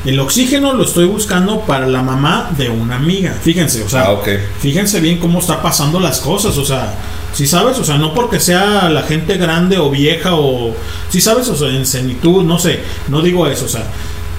El 0.05 0.21
oxígeno 0.21 0.75
lo 0.75 0.85
estoy 0.85 1.07
buscando 1.07 1.61
para 1.61 1.87
la 1.87 2.03
mamá 2.03 2.51
de 2.59 2.69
una 2.69 2.97
amiga. 2.97 3.33
Fíjense, 3.43 3.83
o 3.83 3.89
sea, 3.89 4.03
Ah, 4.03 4.21
fíjense 4.61 5.01
bien 5.01 5.19
cómo 5.19 5.39
está 5.39 5.63
pasando 5.63 5.99
las 5.99 6.21
cosas, 6.21 6.59
o 6.59 6.65
sea, 6.65 6.95
si 7.33 7.47
sabes, 7.47 7.79
o 7.79 7.85
sea, 7.85 7.97
no 7.97 8.13
porque 8.13 8.39
sea 8.39 8.91
la 8.91 9.03
gente 9.03 9.39
grande 9.39 9.79
o 9.79 9.91
vieja 9.91 10.35
o 10.35 10.75
si 11.09 11.21
sabes, 11.23 11.49
o 11.49 11.57
sea, 11.57 11.71
en 11.71 11.87
senitud, 11.87 12.45
no 12.45 12.59
sé, 12.59 12.81
no 13.09 13.23
digo 13.23 13.47
eso, 13.47 13.65
o 13.65 13.69
sea, 13.69 13.85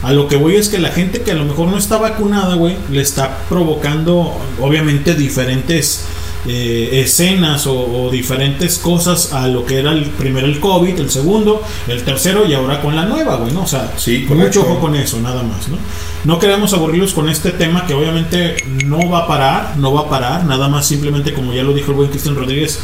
a 0.03 0.13
lo 0.13 0.27
que 0.27 0.35
voy 0.35 0.55
es 0.55 0.69
que 0.69 0.77
la 0.77 0.89
gente 0.91 1.21
que 1.21 1.31
a 1.31 1.35
lo 1.35 1.45
mejor 1.45 1.67
no 1.67 1.77
está 1.79 1.97
vacunada, 1.97 2.53
güey, 2.55 2.77
le 2.91 3.01
está 3.01 3.39
provocando 3.49 4.39
obviamente 4.61 5.15
diferentes 5.15 6.05
eh, 6.47 7.01
escenas 7.03 7.67
o, 7.67 8.05
o 8.05 8.11
diferentes 8.11 8.77
cosas 8.77 9.33
a 9.33 9.47
lo 9.47 9.65
que 9.65 9.79
era 9.79 9.91
el 9.91 10.05
primero 10.05 10.47
el 10.47 10.59
COVID, 10.59 10.99
el 10.99 11.09
segundo, 11.09 11.61
el 11.87 12.03
tercero 12.03 12.45
y 12.45 12.53
ahora 12.53 12.81
con 12.81 12.95
la 12.95 13.05
nueva, 13.05 13.35
güey, 13.37 13.51
¿no? 13.51 13.63
O 13.63 13.67
sea, 13.67 13.93
Sí, 13.97 14.25
mucho 14.29 14.61
ojo 14.61 14.79
con 14.79 14.95
eso, 14.95 15.19
nada 15.19 15.43
más, 15.43 15.67
¿no? 15.67 15.77
No 16.23 16.39
queremos 16.39 16.73
aburrirlos 16.73 17.13
con 17.13 17.29
este 17.29 17.51
tema 17.51 17.85
que 17.85 17.93
obviamente 17.93 18.57
no 18.85 19.09
va 19.09 19.19
a 19.19 19.27
parar, 19.27 19.77
no 19.77 19.93
va 19.93 20.01
a 20.01 20.09
parar, 20.09 20.45
nada 20.45 20.67
más 20.67 20.87
simplemente 20.87 21.33
como 21.33 21.53
ya 21.53 21.63
lo 21.63 21.73
dijo 21.73 21.91
el 21.91 21.97
buen 21.97 22.09
Cristian 22.09 22.35
Rodríguez, 22.35 22.79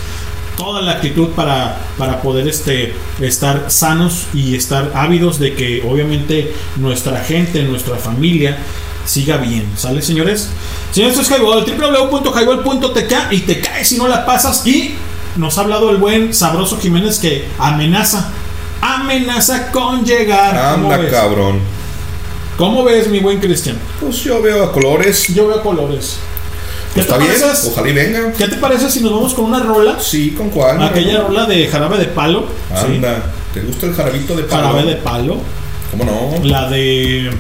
toda 0.57 0.81
la 0.81 0.93
actitud 0.93 1.30
para, 1.30 1.77
para 1.98 2.22
poder 2.22 2.48
este, 2.48 2.93
estar 3.19 3.65
sanos 3.69 4.27
y 4.33 4.56
estar 4.56 4.91
ávidos 4.95 5.40
de 5.40 5.53
que 5.53 5.83
obviamente 5.88 6.53
nuestra 6.77 7.23
gente, 7.23 7.64
nuestra 7.64 7.98
familia 7.98 8.57
siga 9.05 9.38
bien, 9.38 9.67
¿sale 9.75 10.01
señores? 10.01 10.49
Señores, 10.91 11.17
esto 11.17 11.33
es 11.33 11.39
Highball, 11.39 11.65
www.highball.tk 11.65 13.31
y 13.31 13.39
te 13.41 13.59
caes 13.59 13.88
si 13.88 13.97
no 13.97 14.07
la 14.07 14.25
pasas 14.25 14.65
y 14.65 14.95
nos 15.35 15.57
ha 15.57 15.61
hablado 15.61 15.89
el 15.89 15.97
buen 15.97 16.33
Sabroso 16.33 16.77
Jiménez 16.80 17.19
que 17.19 17.45
amenaza, 17.57 18.30
amenaza 18.81 19.71
con 19.71 20.03
llegar. 20.03 20.75
¿Cómo 20.75 20.91
Anda, 20.91 21.09
cabrón. 21.09 21.59
¿Cómo 22.57 22.83
ves, 22.83 23.07
mi 23.07 23.19
buen 23.19 23.39
Cristian? 23.39 23.77
Pues 23.99 24.17
yo 24.23 24.41
veo 24.41 24.63
a 24.63 24.71
colores. 24.71 25.27
Yo 25.33 25.47
veo 25.47 25.63
colores. 25.63 26.17
Pues 26.93 27.07
te 27.07 27.13
está 27.13 27.17
bien, 27.17 27.31
parece? 27.41 27.69
ojalá 27.69 27.89
y 27.89 27.93
venga. 27.93 28.33
¿Qué 28.33 28.47
te 28.49 28.57
parece 28.57 28.89
si 28.89 28.99
nos 28.99 29.13
vamos 29.13 29.33
con 29.33 29.45
una 29.45 29.59
rola? 29.59 29.97
Sí, 29.99 30.31
¿con 30.31 30.49
cuál? 30.49 30.81
Aquella 30.83 31.21
rola 31.21 31.45
de 31.45 31.67
jarabe 31.67 31.97
de 31.97 32.05
palo. 32.05 32.45
Sí. 32.69 32.85
Anda, 32.85 33.31
¿te 33.53 33.61
gusta 33.61 33.85
el 33.85 33.95
jarabito 33.95 34.35
de 34.35 34.43
palo? 34.43 34.67
Jarabe 34.67 34.83
de 34.83 34.95
palo. 34.97 35.38
¿Cómo 35.89 36.03
no? 36.03 36.43
La 36.43 36.69
de. 36.69 37.31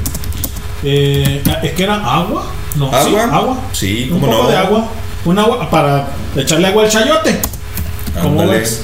Eh, 0.83 1.41
¿Es 1.63 1.71
que 1.73 1.83
era 1.83 1.95
agua? 1.95 2.45
No, 2.75 2.89
sí, 2.89 2.95
¿Agua? 3.15 3.23
agua. 3.35 3.57
Sí, 3.73 4.09
Un 4.11 4.19
¿cómo 4.19 4.31
poco 4.31 4.43
no? 4.45 4.49
de 4.49 4.57
agua. 4.57 4.87
Un 5.25 5.39
agua 5.39 5.69
para 5.69 6.07
echarle 6.35 6.67
agua 6.67 6.83
al 6.85 6.89
chayote. 6.89 7.39
¿Cómo 8.21 8.47
ves? 8.47 8.83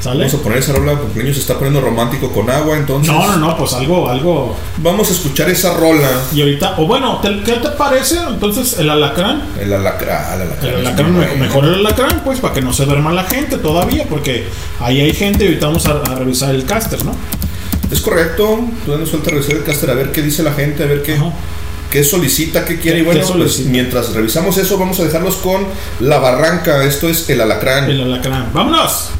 ¿Sale? 0.00 0.24
Vamos 0.26 0.34
a 0.34 0.42
poner 0.42 0.58
esa 0.58 0.72
rola 0.72 0.98
porque 0.98 1.20
el 1.20 1.24
niño 1.26 1.34
se 1.34 1.40
está 1.42 1.54
poniendo 1.54 1.80
romántico 1.80 2.32
con 2.32 2.50
agua, 2.50 2.76
entonces. 2.76 3.12
No, 3.12 3.24
no, 3.24 3.36
no, 3.36 3.56
pues 3.56 3.72
algo, 3.74 4.08
algo. 4.08 4.56
Vamos 4.78 5.08
a 5.08 5.12
escuchar 5.12 5.48
esa 5.48 5.74
rola. 5.74 6.08
Y 6.34 6.40
ahorita, 6.40 6.74
o 6.78 6.86
bueno, 6.88 7.18
¿te- 7.22 7.40
¿qué 7.44 7.52
te 7.52 7.68
parece? 7.70 8.16
Entonces, 8.28 8.80
el 8.80 8.90
alacrán. 8.90 9.44
El 9.60 9.72
alacrán, 9.72 10.34
el 10.34 10.42
alacrán. 10.48 10.74
El 10.74 10.86
alacrán, 10.86 11.12
muy 11.12 11.20
me- 11.20 11.26
bueno. 11.28 11.44
mejor 11.44 11.64
el 11.66 11.74
alacrán, 11.74 12.20
pues, 12.24 12.40
para 12.40 12.52
que 12.52 12.60
no 12.62 12.72
se 12.72 12.84
duerma 12.84 13.12
la 13.12 13.22
gente 13.24 13.58
todavía, 13.58 14.04
porque 14.10 14.48
ahí 14.80 15.00
hay 15.00 15.12
gente 15.14 15.44
y 15.44 15.46
ahorita 15.48 15.66
vamos 15.66 15.86
a, 15.86 15.92
a 15.92 16.14
revisar 16.16 16.52
el 16.52 16.64
caster, 16.64 17.04
¿no? 17.04 17.12
Es 17.92 18.00
correcto. 18.00 18.58
Tú 18.86 18.96
nos 18.96 19.08
suelta 19.10 19.30
revisar 19.30 19.54
el 19.56 19.64
caster 19.64 19.90
a 19.90 19.94
ver 19.94 20.10
qué 20.12 20.22
dice 20.22 20.42
la 20.42 20.52
gente, 20.52 20.82
a 20.82 20.86
ver 20.86 21.02
qué, 21.02 21.16
qué 21.90 22.02
solicita, 22.02 22.64
qué 22.64 22.78
quiere. 22.80 22.98
Y 22.98 23.00
¿Qué- 23.02 23.06
bueno, 23.06 23.20
pues, 23.36 23.60
mientras 23.66 24.12
revisamos 24.14 24.56
eso, 24.58 24.78
vamos 24.78 24.98
a 25.00 25.04
dejarlos 25.04 25.36
con 25.36 25.66
La 26.00 26.18
Barranca. 26.18 26.84
Esto 26.84 27.08
es 27.08 27.28
el 27.30 27.40
alacrán. 27.40 27.90
El 27.90 28.00
alacrán. 28.00 28.50
¡Vámonos! 28.52 29.10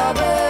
Si 0.00 0.14
la 0.14 0.49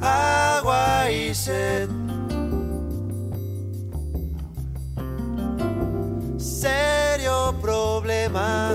Agua 0.00 1.10
y 1.10 1.34
sed. 1.34 1.88
Serio 6.36 7.54
problema. 7.62 8.74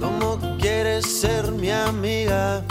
¿Cómo 0.00 0.40
quieres 0.58 1.06
ser 1.06 1.52
mi 1.52 1.70
amiga? 1.70 2.63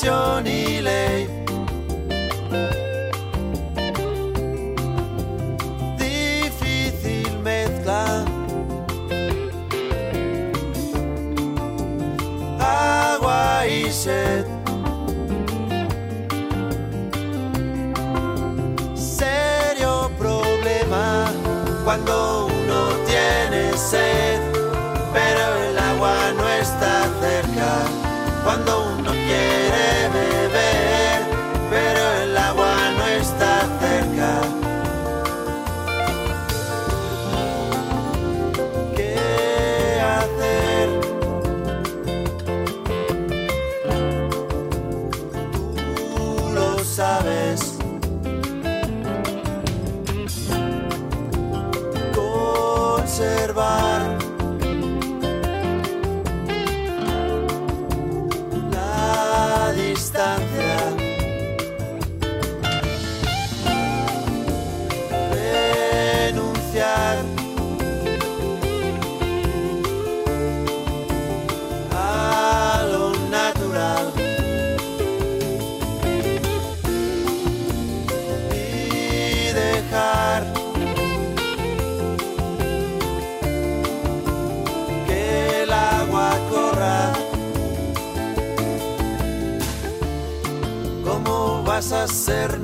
Pasión 0.00 0.46
y 0.46 0.80
ley. 0.80 1.26
Difícil 5.98 7.36
mezcla. 7.40 8.24
Agua 12.60 13.66
y 13.66 13.90
sed. 13.90 14.46
Serio 18.94 20.12
problema 20.16 21.26
cuando 21.82 22.46
uno 22.46 22.90
tiene 23.04 23.76
sed, 23.76 24.40
pero 25.12 25.56
el 25.70 25.76
agua 25.76 26.32
no 26.36 26.48
está 26.50 27.08
cerca. 27.20 27.82
Cuando 28.44 28.94
uno 28.96 29.10
quiere 29.10 29.67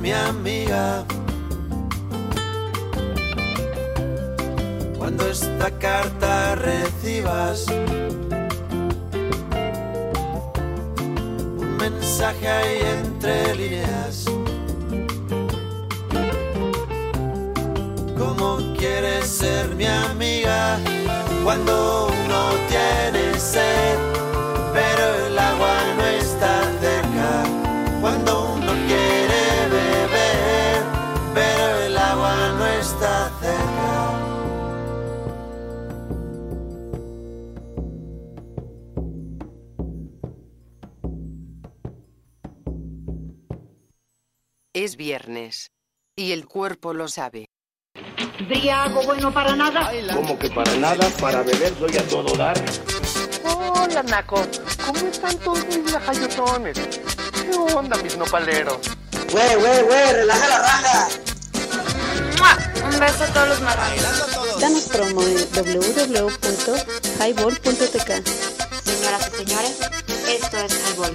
mi 0.04 0.12
amiga? 0.12 1.02
Cuando 4.98 5.26
esta 5.26 5.70
carta 5.78 6.54
recibas 6.56 7.64
un 11.62 11.76
mensaje 11.78 12.46
ahí 12.46 12.78
entre 12.98 13.54
líneas. 13.54 14.24
¿Cómo 18.18 18.58
quieres 18.76 19.26
ser 19.26 19.74
mi 19.74 19.86
amiga 19.86 20.78
cuando 21.44 21.93
Y 46.16 46.32
el 46.32 46.46
cuerpo 46.46 46.94
lo 46.94 47.08
sabe. 47.08 47.46
Briago 48.48 49.02
bueno 49.04 49.32
para 49.32 49.54
nada. 49.56 49.90
Como 50.14 50.38
que 50.38 50.48
para 50.50 50.74
nada, 50.76 51.08
para 51.20 51.42
beber 51.42 51.76
doy 51.78 51.96
a 51.96 52.06
todo 52.06 52.36
dar. 52.36 52.56
Hola, 53.44 54.02
Naco. 54.02 54.42
¿Cómo 54.84 54.98
están 55.08 55.36
todos 55.38 55.64
mis 55.66 55.90
lajayotones? 55.92 56.78
¿Qué 56.78 57.56
onda, 57.74 57.96
mis 58.02 58.16
nopaleros? 58.16 58.78
Güey, 59.32 59.54
güey, 59.56 59.82
güey, 59.82 60.12
relaja 60.12 60.48
la 60.48 60.58
raja. 60.58 61.08
¡Mua! 62.38 62.56
Un 62.88 62.98
beso 63.00 63.24
a 63.24 63.26
todos 63.32 63.48
los 63.48 63.60
marranos. 63.60 64.60
Danos 64.60 64.84
promo 64.84 65.22
en 65.22 65.36
www.highball.tk. 65.52 68.10
Señoras 68.84 69.28
y 69.28 69.30
señores, 69.44 69.80
esto 70.28 70.56
es 70.58 70.72
Highball. 70.90 71.14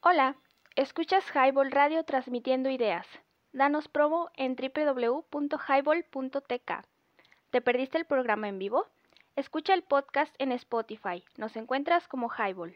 Hola, 0.00 0.36
Escuchas 0.76 1.24
Highball 1.34 1.70
Radio 1.70 2.04
transmitiendo 2.04 2.70
ideas. 2.70 3.06
Danos 3.52 3.88
promo 3.88 4.30
en 4.36 4.56
www.highball.tk. 4.56 6.72
¿Te 7.50 7.60
perdiste 7.60 7.98
el 7.98 8.06
programa 8.06 8.48
en 8.48 8.58
vivo? 8.58 8.86
Escucha 9.36 9.74
el 9.74 9.82
podcast 9.82 10.34
en 10.38 10.52
Spotify. 10.52 11.22
Nos 11.36 11.56
encuentras 11.56 12.08
como 12.08 12.30
Highball 12.30 12.74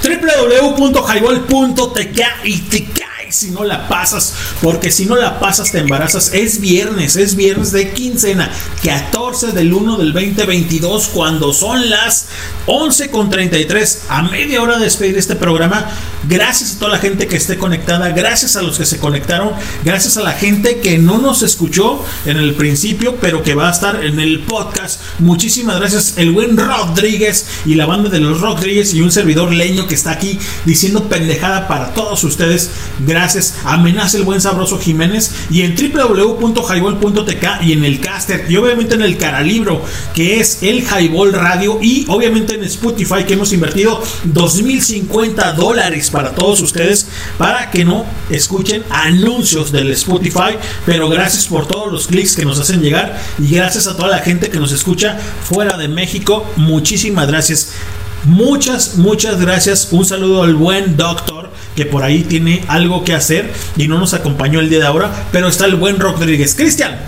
www.highball.tk 0.00 2.20
y 2.44 2.60
tk 2.70 3.17
si 3.30 3.50
no 3.50 3.64
la 3.64 3.88
pasas, 3.88 4.32
porque 4.62 4.90
si 4.90 5.06
no 5.06 5.16
la 5.16 5.38
pasas 5.38 5.70
te 5.70 5.78
embarazas. 5.78 6.32
Es 6.32 6.60
viernes, 6.60 7.16
es 7.16 7.34
viernes 7.34 7.72
de 7.72 7.92
quincena, 7.92 8.50
14 8.82 9.52
del 9.52 9.72
1 9.72 9.96
del 9.98 10.12
2022, 10.12 11.08
cuando 11.08 11.52
son 11.52 11.90
las 11.90 12.26
11.33, 12.66 13.98
a 14.08 14.22
media 14.22 14.62
hora 14.62 14.78
de 14.78 14.84
despedir 14.84 15.18
este 15.18 15.36
programa. 15.36 15.86
Gracias 16.28 16.74
a 16.74 16.78
toda 16.78 16.92
la 16.92 16.98
gente 16.98 17.26
que 17.26 17.36
esté 17.36 17.58
conectada, 17.58 18.10
gracias 18.10 18.56
a 18.56 18.62
los 18.62 18.78
que 18.78 18.86
se 18.86 18.98
conectaron, 18.98 19.52
gracias 19.84 20.16
a 20.16 20.22
la 20.22 20.32
gente 20.32 20.80
que 20.80 20.98
no 20.98 21.18
nos 21.18 21.42
escuchó 21.42 22.04
en 22.24 22.38
el 22.38 22.54
principio, 22.54 23.16
pero 23.20 23.42
que 23.42 23.54
va 23.54 23.68
a 23.68 23.72
estar 23.72 24.04
en 24.04 24.20
el 24.20 24.40
podcast. 24.40 25.00
Muchísimas 25.18 25.78
gracias, 25.78 26.14
el 26.16 26.32
buen 26.32 26.56
Rodríguez 26.56 27.46
y 27.66 27.74
la 27.74 27.86
banda 27.86 28.08
de 28.08 28.20
los 28.20 28.40
Rodríguez 28.40 28.94
y 28.94 29.00
un 29.00 29.12
servidor 29.12 29.52
leño 29.52 29.86
que 29.86 29.94
está 29.94 30.12
aquí 30.12 30.38
diciendo 30.64 31.08
pendejada 31.08 31.68
para 31.68 31.94
todos 31.94 32.24
ustedes. 32.24 32.70
Gracias 33.00 33.17
gracias. 33.18 33.54
Amenaza 33.64 34.16
el 34.16 34.22
Buen 34.22 34.40
Sabroso 34.40 34.78
Jiménez 34.78 35.32
y 35.50 35.62
en 35.62 35.74
www.highball.tk 35.74 37.62
y 37.62 37.72
en 37.72 37.84
el 37.84 37.98
caster 37.98 38.46
y 38.48 38.56
obviamente 38.56 38.94
en 38.94 39.02
el 39.02 39.18
caralibro 39.18 39.82
que 40.14 40.38
es 40.38 40.62
el 40.62 40.84
Highball 40.84 41.32
Radio 41.32 41.80
y 41.82 42.04
obviamente 42.08 42.54
en 42.54 42.62
Spotify 42.62 43.24
que 43.26 43.34
hemos 43.34 43.52
invertido 43.52 44.00
2050 44.22 45.52
dólares 45.54 46.10
para 46.10 46.32
todos 46.32 46.60
ustedes 46.60 47.08
para 47.38 47.72
que 47.72 47.84
no 47.84 48.06
escuchen 48.30 48.84
anuncios 48.88 49.72
del 49.72 49.90
Spotify 49.90 50.56
pero 50.86 51.08
gracias 51.08 51.46
por 51.46 51.66
todos 51.66 51.90
los 51.90 52.06
clics 52.06 52.36
que 52.36 52.44
nos 52.44 52.60
hacen 52.60 52.80
llegar 52.80 53.20
y 53.40 53.52
gracias 53.52 53.88
a 53.88 53.96
toda 53.96 54.10
la 54.10 54.20
gente 54.20 54.48
que 54.48 54.60
nos 54.60 54.70
escucha 54.70 55.18
fuera 55.42 55.76
de 55.76 55.88
México. 55.88 56.46
Muchísimas 56.56 57.26
gracias 57.26 57.72
Muchas, 58.24 58.96
muchas 58.96 59.40
gracias. 59.40 59.88
Un 59.90 60.04
saludo 60.04 60.42
al 60.42 60.54
buen 60.54 60.96
doctor 60.96 61.50
que 61.76 61.86
por 61.86 62.02
ahí 62.02 62.24
tiene 62.24 62.64
algo 62.68 63.04
que 63.04 63.14
hacer 63.14 63.52
y 63.76 63.86
no 63.86 63.98
nos 63.98 64.14
acompañó 64.14 64.60
el 64.60 64.68
día 64.68 64.80
de 64.80 64.86
ahora, 64.86 65.28
pero 65.30 65.48
está 65.48 65.64
el 65.64 65.76
buen 65.76 66.00
Rodríguez. 66.00 66.54
Cristian. 66.54 66.98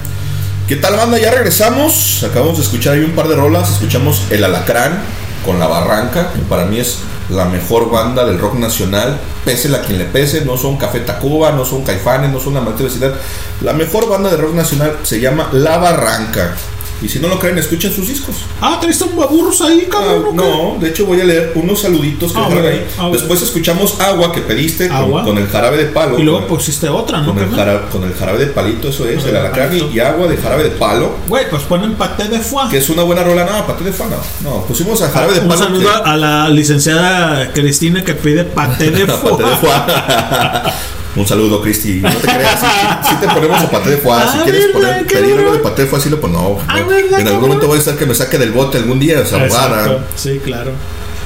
¿Qué 0.68 0.76
tal 0.76 0.96
banda? 0.96 1.18
Ya 1.18 1.32
regresamos. 1.32 2.22
Acabamos 2.22 2.58
de 2.58 2.62
escuchar 2.62 2.94
ahí 2.94 3.00
un 3.00 3.10
par 3.12 3.26
de 3.26 3.34
rolas. 3.34 3.70
Escuchamos 3.70 4.22
El 4.30 4.44
Alacrán 4.44 5.02
con 5.44 5.58
La 5.58 5.66
Barranca, 5.66 6.32
que 6.32 6.40
para 6.42 6.66
mí 6.66 6.78
es 6.78 6.98
la 7.30 7.44
mejor 7.46 7.90
banda 7.90 8.24
del 8.24 8.38
rock 8.38 8.54
nacional. 8.54 9.18
Pese 9.44 9.74
a 9.74 9.80
quien 9.80 9.98
le 9.98 10.04
pese, 10.04 10.44
no 10.44 10.56
son 10.56 10.76
Café 10.76 11.00
Tacuba, 11.00 11.50
no 11.52 11.64
son 11.64 11.82
Caifanes, 11.82 12.30
no 12.30 12.38
son 12.38 12.54
la 12.54 12.60
Vecindad. 12.60 13.14
La 13.62 13.72
mejor 13.72 14.08
banda 14.08 14.30
de 14.30 14.36
rock 14.36 14.54
nacional 14.54 14.98
se 15.02 15.20
llama 15.20 15.48
La 15.52 15.78
Barranca. 15.78 16.54
Y 17.02 17.08
si 17.08 17.18
no 17.18 17.28
lo 17.28 17.38
creen, 17.38 17.56
escuchen 17.58 17.92
sus 17.92 18.06
discos. 18.08 18.36
Ah, 18.60 18.78
traes 18.80 19.00
un 19.00 19.16
baburros 19.16 19.60
ahí, 19.62 19.86
cabrón. 19.90 20.24
Ah, 20.28 20.32
no, 20.34 20.76
de 20.78 20.90
hecho 20.90 21.06
voy 21.06 21.20
a 21.20 21.24
leer 21.24 21.52
unos 21.54 21.80
saluditos 21.80 22.32
que 22.32 22.38
Ah, 22.38 22.48
bueno, 22.48 22.68
ahí. 22.68 22.86
ah. 22.98 23.08
Después 23.12 23.40
escuchamos 23.42 23.98
agua 24.00 24.32
que 24.32 24.40
pediste 24.42 24.88
con, 24.88 24.96
Agua. 24.96 25.24
con 25.24 25.38
el 25.38 25.48
jarabe 25.48 25.78
de 25.78 25.86
palo. 25.86 26.18
Y 26.18 26.22
luego 26.22 26.46
pusiste 26.46 26.88
otra, 26.88 27.20
¿no? 27.20 27.34
con 27.34 27.42
el 27.42 27.50
jarabe, 27.54 27.80
con 27.90 28.04
el 28.04 28.12
jarabe 28.14 28.38
de 28.38 28.46
palito, 28.48 28.88
eso 28.88 29.08
es, 29.08 29.24
el 29.24 29.34
alacrán 29.36 29.70
y, 29.92 29.98
agua 29.98 30.26
de 30.28 30.36
jarabe 30.36 30.64
de 30.64 30.70
palo. 30.70 31.12
Güey, 31.28 31.48
pues 31.48 31.62
ponen 31.62 31.94
paté 31.94 32.28
de 32.28 32.38
foie. 32.38 32.68
Que 32.70 32.78
es 32.78 32.88
una 32.90 33.02
buena 33.02 33.22
rola, 33.22 33.44
no, 33.44 33.66
paté 33.66 33.84
de 33.84 33.92
fana. 33.92 34.16
No, 34.42 34.62
pusimos 34.66 35.00
a 35.02 35.08
jarabe 35.08 35.34
de 35.34 35.40
Un 35.40 35.48
palo. 35.48 35.58
saludo 35.62 35.80
que- 36.04 36.10
a 36.10 36.16
la 36.16 36.48
licenciada 36.50 37.52
Cristina 37.52 38.04
que 38.04 38.14
pide 38.14 38.44
paté 38.44 38.90
de 38.90 39.06
foie. 39.06 39.30
Paté 39.30 39.44
de 39.44 39.56
foie. 39.56 39.72
Un 41.16 41.26
saludo, 41.26 41.60
Cristi. 41.60 41.94
No 42.00 42.08
te 42.10 42.28
creas, 42.28 42.60
si, 43.08 43.14
te 43.16 43.26
ponemos 43.28 43.60
a 43.60 43.70
paté 43.70 43.90
de 43.90 43.96
foie. 43.96 44.14
Si 44.32 44.38
Ah, 44.38 44.40
quieres 44.44 44.72
¿verdad, 44.72 44.98
poner, 45.00 45.06
pedir 45.06 45.38
algo 45.38 45.52
de 45.52 45.58
paté 45.58 45.82
de 45.82 45.88
foie, 45.88 46.02
sí 46.02 46.08
lo 46.10 46.20
pues 46.20 46.32
no. 46.32 46.58
Ah, 46.68 46.78
no. 46.80 46.86
¿verdad, 46.86 47.20
En 47.20 47.26
algún 47.28 47.42
momento 47.42 47.66
voy 47.66 47.76
a 47.76 47.80
estar 47.80 47.96
que 47.96 48.06
me 48.06 48.14
saque 48.14 48.38
del 48.38 48.52
bote 48.52 48.78
algún 48.78 49.00
día, 49.00 49.20
esa 49.20 49.36
abogada. 49.42 49.82
Exacto. 49.82 50.04
Sí, 50.16 50.40
claro. 50.44 50.72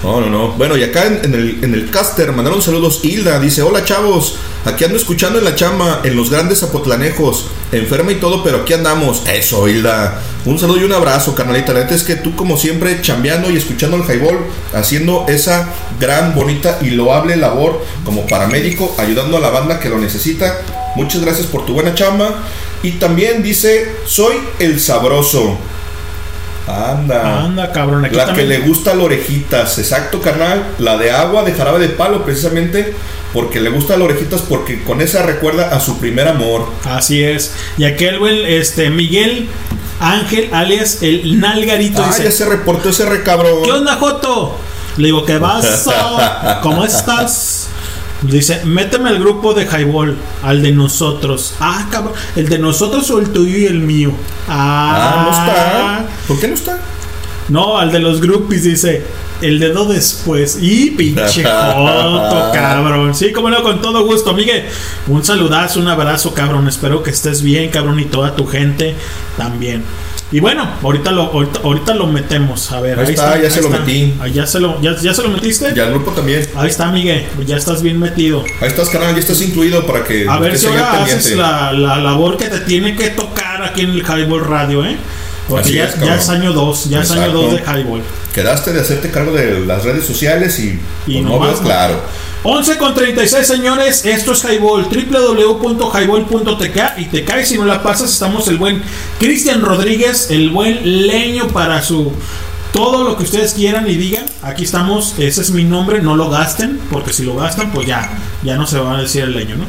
No, 0.03 0.21
no, 0.21 0.29
no. 0.29 0.53
Bueno, 0.53 0.77
y 0.77 0.83
acá 0.83 1.07
en, 1.07 1.21
en 1.25 1.35
el, 1.35 1.59
en 1.65 1.75
el 1.75 1.91
caster 1.91 2.33
mandaron 2.33 2.61
saludos 2.63 3.01
Hilda. 3.05 3.39
Dice, 3.41 3.63
hola 3.63 3.85
chavos, 3.85 4.37
aquí 4.65 4.85
ando 4.85 4.97
escuchando 4.97 5.39
en 5.39 5.45
la 5.45 5.55
chamba, 5.55 6.01
en 6.05 6.17
los 6.17 6.31
grandes 6.31 6.61
zapotlanejos. 6.61 7.47
Enferma 7.73 8.13
y 8.13 8.17
todo, 8.17 8.43
pero 8.43 8.59
aquí 8.59 8.73
andamos. 8.73 9.23
Eso, 9.27 9.69
Hilda. 9.69 10.21
Un 10.45 10.59
saludo 10.59 10.81
y 10.81 10.85
un 10.85 10.93
abrazo, 10.93 11.35
carnalita. 11.35 11.73
La 11.73 11.81
neta 11.81 11.95
es 11.95 12.05
que 12.05 12.17
tú 12.17 12.37
como 12.37 12.57
siempre 12.57 13.01
chambeando 13.01 13.51
y 13.51 13.57
escuchando 13.57 13.97
el 13.97 14.03
highball, 14.05 14.39
haciendo 14.73 15.25
esa 15.29 15.69
gran, 15.99 16.35
bonita 16.35 16.79
y 16.83 16.91
loable 16.91 17.37
labor 17.37 17.83
como 18.05 18.27
paramédico, 18.27 18.95
ayudando 18.99 19.39
a 19.39 19.41
la 19.41 19.51
banda 19.51 19.81
que 19.81 19.89
lo 19.89 19.99
necesita. 19.99 20.61
Muchas 20.97 21.23
gracias 21.23 21.47
por 21.47 21.67
tu 21.67 21.73
buena 21.73 21.95
chamba. 21.95 22.43
Y 22.83 22.93
también 22.93 23.43
dice, 23.43 23.93
soy 24.07 24.35
el 24.59 24.79
sabroso. 24.79 25.59
Anda. 26.67 27.45
Anda, 27.45 27.73
cabrón. 27.73 28.05
Aquí 28.05 28.17
La 28.17 28.27
también. 28.27 28.49
que 28.49 28.55
le 28.55 28.67
gusta 28.67 28.95
la 28.95 29.05
orejitas, 29.05 29.79
exacto, 29.79 30.21
carnal. 30.21 30.75
La 30.79 30.97
de 30.97 31.11
agua 31.11 31.43
de 31.43 31.53
jarabe 31.53 31.79
de 31.79 31.89
palo, 31.91 32.25
precisamente 32.25 32.95
porque 33.35 33.61
le 33.61 33.69
gusta 33.69 33.99
la 33.99 34.05
orejitas, 34.05 34.41
porque 34.43 34.83
con 34.85 35.03
esa 35.03 35.23
recuerda 35.25 35.75
a 35.77 35.81
su 35.81 35.99
primer 35.99 36.27
amor. 36.29 36.69
Así 36.85 37.23
es. 37.23 37.53
Y 37.77 37.85
aquel, 37.85 38.19
güey, 38.19 38.55
este, 38.55 38.89
Miguel 38.89 39.49
Ángel, 40.01 40.49
alias 40.53 40.99
el 41.03 41.39
Nalgarito, 41.41 42.03
Ah, 42.03 42.07
dice: 42.09 42.25
ya 42.25 42.31
se 42.31 42.47
reportó 42.47 42.89
ese 42.91 43.05
recabrón. 43.05 43.63
¿Qué 43.65 43.73
onda, 43.73 43.97
Joto? 43.97 44.57
Le 44.97 45.07
digo, 45.09 45.25
¿qué 45.25 45.39
vas? 45.39 45.87
¿Cómo 46.63 46.85
estás? 46.85 47.69
Dice, 48.23 48.65
méteme 48.65 49.11
al 49.11 49.19
grupo 49.19 49.53
de 49.53 49.65
Highball, 49.67 50.17
al 50.43 50.63
de 50.63 50.73
nosotros. 50.73 51.55
Ah, 51.61 51.89
cabrón, 51.91 52.15
¿el 52.37 52.49
de 52.49 52.59
nosotros 52.59 53.11
o 53.11 53.19
el 53.19 53.31
tuyo 53.31 53.59
y 53.59 53.67
el 53.67 53.81
mío? 53.81 54.13
Ah, 54.49 54.95
Ah, 54.97 55.23
no 55.25 55.31
está. 55.31 56.07
¿Por 56.29 56.41
qué 56.41 56.49
no 56.49 56.55
está? 56.55 56.79
No, 57.49 57.79
al 57.79 57.93
de 57.93 57.99
los 57.99 58.21
groupies 58.21 58.65
dice, 58.65 59.03
el 59.43 59.59
dedo 59.59 59.85
después. 59.85 60.59
Y 60.61 60.91
pinche 60.93 61.45
joto, 61.75 62.51
cabrón. 62.53 63.15
Sí, 63.15 63.33
como 63.33 63.51
no, 63.51 63.63
con 63.63 63.83
todo 63.83 64.05
gusto, 64.05 64.33
Miguel. 64.33 64.65
Un 65.09 65.25
saludazo, 65.25 65.81
un 65.81 65.89
abrazo, 65.89 66.33
cabrón. 66.33 66.67
Espero 66.69 67.03
que 67.03 67.11
estés 67.11 67.43
bien, 67.43 67.71
cabrón, 67.71 68.01
y 68.01 68.07
toda 68.07 68.35
tu 68.35 68.47
gente 68.47 68.95
también. 69.37 69.83
Y 70.33 70.41
bueno, 70.41 70.67
ahorita 70.83 71.13
lo, 71.13 71.25
ahorita, 71.25 71.61
ahorita 71.63 71.95
lo 71.95 72.07
metemos. 72.07 72.73
A 72.73 72.81
ver, 72.81 72.99
Ahí 72.99 73.13
está, 73.13 73.41
ya 73.41 73.51
se 73.51 73.61
lo 73.61 73.69
metí. 73.69 74.15
Ah, 74.19 74.27
¿Ya 74.27 74.47
se 74.47 74.59
lo, 74.59 74.81
ya, 74.81 74.97
ya 74.97 75.15
se 75.15 75.23
lo 75.23 75.29
metiste? 75.29 75.73
Y 75.77 75.79
al 75.79 75.91
grupo 75.91 76.13
también. 76.13 76.45
Ahí 76.57 76.71
está, 76.71 76.91
Miguel. 76.91 77.27
Ya 77.47 77.57
estás 77.57 77.83
bien 77.83 78.01
metido. 78.01 78.43
Ahí 78.61 78.69
estás, 78.69 78.89
carnal, 78.89 79.15
ya 79.15 79.21
estás 79.21 79.41
incluido 79.43 79.87
para 79.87 80.03
que. 80.03 80.27
A 80.29 80.39
ver 80.39 80.59
si 80.59 80.67
ahora 80.67 81.05
haces 81.05 81.37
la, 81.37 81.73
la 81.73 81.99
labor 81.99 82.37
que 82.37 82.47
te 82.47 82.61
tiene 82.61 82.97
que 82.97 83.11
tocar 83.11 83.63
aquí 83.63 83.83
en 83.83 83.91
el 83.91 84.03
Highball 84.03 84.45
Radio, 84.45 84.85
¿eh? 84.85 84.97
Porque 85.49 85.73
ya, 85.73 85.85
es, 85.85 86.01
ya 86.01 86.17
es 86.17 86.29
año 86.29 86.53
2, 86.53 86.89
ya 86.89 87.03
es 87.03 87.11
año 87.11 87.21
Exacto. 87.21 87.43
2 87.43 87.53
de 87.53 87.63
Highball. 87.63 88.03
Quedaste 88.33 88.73
de 88.73 88.81
hacerte 88.81 89.11
cargo 89.11 89.33
de 89.33 89.61
las 89.61 89.85
redes 89.85 90.07
sociales 90.07 90.59
y. 90.59 90.81
Y 91.07 91.21
pues, 91.21 91.25
no 91.25 91.39
más, 91.39 91.61
claro. 91.61 92.01
11 92.47 92.77
con 92.77 92.95
36 92.95 93.47
señores, 93.47 94.05
esto 94.05 94.33
es 94.33 94.45
Highball, 94.45 94.85
www.highball.tk 94.85 96.99
y 96.99 97.07
te 97.07 97.25
caes 97.25 97.49
si 97.49 97.57
no 97.57 97.65
la 97.65 97.83
pasas, 97.83 98.13
estamos 98.13 98.47
el 98.49 98.59
buen 98.59 98.83
Cristian 99.19 99.63
Rodríguez, 99.63 100.31
el 100.31 100.51
buen 100.51 101.07
leño 101.07 101.49
para 101.49 101.81
su 101.81 102.13
todo 102.75 103.05
lo 103.05 103.17
que 103.17 103.23
ustedes 103.23 103.55
quieran 103.55 103.89
y 103.89 103.95
digan, 103.95 104.27
aquí 104.43 104.65
estamos, 104.65 105.15
ese 105.17 105.41
es 105.41 105.53
mi 105.53 105.65
nombre, 105.65 106.03
no 106.03 106.17
lo 106.17 106.29
gasten, 106.29 106.79
porque 106.91 107.15
si 107.15 107.25
lo 107.25 107.35
gastan 107.37 107.73
pues 107.73 107.87
ya, 107.87 108.11
ya 108.43 108.57
no 108.57 108.67
se 108.67 108.79
va 108.79 108.99
a 108.99 109.01
decir 109.01 109.23
el 109.23 109.33
leño, 109.33 109.57
¿no? 109.57 109.65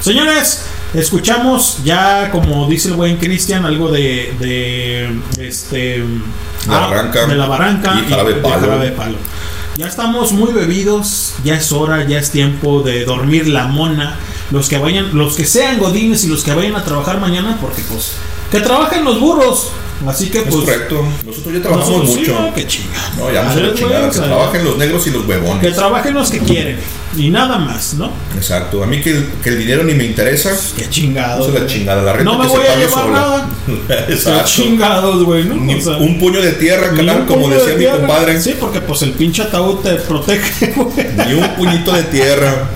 Señores, 0.00 0.60
escuchamos 0.94 1.78
ya 1.84 2.30
como 2.30 2.66
dice 2.68 2.88
el 2.88 2.94
buen 2.94 3.16
Cristian, 3.16 3.64
algo 3.64 3.90
de, 3.90 4.34
de 4.40 5.46
este 5.46 6.04
La 6.68 6.78
barranca. 6.80 7.26
de 7.26 7.34
la 7.36 7.46
barranca 7.46 8.00
Y 8.04 8.10
jarabe 8.10 8.34
de 8.34 8.40
palo. 8.40 8.60
jarabe 8.60 8.84
de 8.86 8.92
palo. 8.92 9.16
Ya 9.76 9.86
estamos 9.86 10.32
muy 10.32 10.52
bebidos, 10.52 11.34
ya 11.44 11.54
es 11.54 11.72
hora, 11.72 12.04
ya 12.06 12.18
es 12.18 12.30
tiempo 12.30 12.82
de 12.82 13.04
dormir 13.04 13.48
la 13.48 13.66
mona. 13.66 14.16
Los 14.50 14.68
que 14.68 14.78
vayan, 14.78 15.16
los 15.16 15.34
que 15.36 15.44
sean 15.44 15.78
godines 15.78 16.24
y 16.24 16.28
los 16.28 16.42
que 16.42 16.52
vayan 16.54 16.74
a 16.76 16.84
trabajar 16.84 17.20
mañana, 17.20 17.58
porque 17.60 17.82
pues 17.90 18.12
que 18.50 18.60
trabajen 18.60 19.04
los 19.04 19.20
burros. 19.20 19.70
Así 20.08 20.30
que 20.30 20.38
Es 20.38 20.44
pues 20.44 20.64
correcto. 20.64 21.04
Nosotros 21.26 21.54
ya 21.54 21.60
trabajamos 21.60 21.90
nosotros 21.90 22.14
sí, 22.14 22.20
mucho. 22.20 22.40
no, 22.40 22.54
que 22.54 22.66
chinga. 22.66 23.10
No, 23.18 23.30
ya 23.30 23.40
A 23.40 23.44
no 23.44 23.52
se 23.52 23.60
ver, 23.60 23.68
la 23.68 23.74
chingada. 23.74 24.00
Que 24.00 24.08
o 24.08 24.12
sea, 24.12 24.24
trabajen 24.24 24.64
los 24.64 24.78
negros 24.78 25.06
y 25.06 25.10
los 25.10 25.22
que 25.24 25.28
huevones. 25.28 25.74
trabajen 25.76 26.14
los 26.14 26.30
que 26.30 26.38
quieren 26.38 26.78
y 27.18 27.28
nada 27.28 27.58
más, 27.58 27.94
¿no? 27.94 28.10
Exacto. 28.34 28.82
A 28.82 28.86
mí 28.86 29.02
que, 29.02 29.26
que 29.44 29.50
el 29.50 29.58
dinero 29.58 29.84
ni 29.84 29.92
me 29.94 30.04
interesa. 30.06 30.56
Qué 30.74 30.88
chingados. 30.88 31.46
Eso 31.46 31.54
es 31.54 31.62
la 31.62 31.68
chingada. 31.68 32.02
La 32.02 32.12
renta 32.14 32.32
No 32.32 32.38
me 32.38 32.44
que 32.46 32.50
se 32.50 32.56
voy 32.56 32.66
a 32.66 32.76
llevar 32.76 33.08
nada. 33.10 33.48
Qué 34.06 34.12
Exacto. 34.14 34.44
chingados, 34.50 35.22
güey, 35.24 35.44
¿no? 35.44 35.56
Ni 35.56 35.74
O 35.74 35.80
sea, 35.82 35.98
un 35.98 36.18
puño 36.18 36.40
de 36.40 36.52
tierra, 36.52 36.94
canal, 36.96 37.26
como 37.26 37.50
de 37.50 37.56
decía 37.56 37.74
mi 37.92 37.98
compadre. 37.98 38.40
Sí, 38.40 38.54
porque 38.58 38.80
pues 38.80 39.02
el 39.02 39.12
pinche 39.12 39.42
ataúd 39.42 39.80
te 39.80 39.96
protege, 39.96 40.72
güey. 40.76 41.08
Ni 41.26 41.34
un 41.34 41.48
puñito 41.56 41.92
de 41.92 42.04
tierra. 42.04 42.70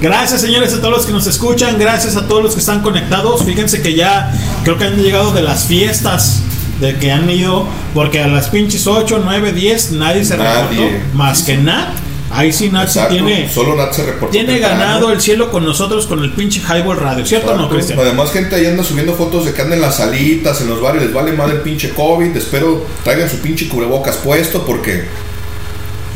Gracias 0.00 0.40
señores 0.40 0.72
a 0.72 0.78
todos 0.80 0.96
los 0.96 1.06
que 1.06 1.12
nos 1.12 1.26
escuchan, 1.26 1.78
gracias 1.78 2.16
a 2.16 2.26
todos 2.26 2.42
los 2.42 2.54
que 2.54 2.60
están 2.60 2.80
conectados. 2.80 3.44
Fíjense 3.44 3.82
que 3.82 3.94
ya 3.94 4.32
creo 4.64 4.78
que 4.78 4.84
han 4.84 4.96
llegado 4.96 5.32
de 5.32 5.42
las 5.42 5.64
fiestas 5.64 6.42
de 6.80 6.96
que 6.96 7.12
han 7.12 7.28
ido, 7.28 7.66
porque 7.92 8.22
a 8.22 8.26
las 8.26 8.48
pinches 8.48 8.86
8, 8.86 9.20
9, 9.22 9.52
10 9.52 9.92
nadie 9.92 10.24
se 10.24 10.36
reportó, 10.36 10.82
más 11.12 11.42
que 11.42 11.58
Nat. 11.58 11.90
Ahí 12.32 12.50
sí 12.52 12.70
Nat 12.70 12.84
Exacto. 12.84 13.12
tiene, 13.12 13.46
Solo 13.52 13.76
Nat 13.76 13.92
se 13.92 14.06
reportó. 14.06 14.32
tiene 14.32 14.52
temprano. 14.54 14.78
ganado 14.78 15.12
el 15.12 15.20
cielo 15.20 15.50
con 15.50 15.66
nosotros 15.66 16.06
con 16.06 16.20
el 16.24 16.32
pinche 16.32 16.60
Highball 16.60 16.96
Radio, 16.96 17.26
¿cierto 17.26 17.52
o 17.52 17.56
no. 17.56 17.68
Cristian? 17.68 17.98
Además, 17.98 18.32
gente 18.32 18.54
ahí 18.56 18.64
anda 18.66 18.82
subiendo 18.82 19.12
fotos 19.14 19.44
de 19.44 19.52
que 19.52 19.60
andan 19.60 19.78
en 19.78 19.82
las 19.82 19.96
salitas, 19.96 20.62
en 20.62 20.68
los 20.68 20.80
bares, 20.80 21.02
les 21.02 21.12
vale 21.12 21.32
madre 21.32 21.56
el 21.56 21.60
pinche 21.60 21.90
COVID. 21.90 22.34
Espero 22.34 22.86
traigan 23.04 23.28
su 23.28 23.36
pinche 23.40 23.68
cubrebocas 23.68 24.16
puesto 24.16 24.64
porque 24.64 25.04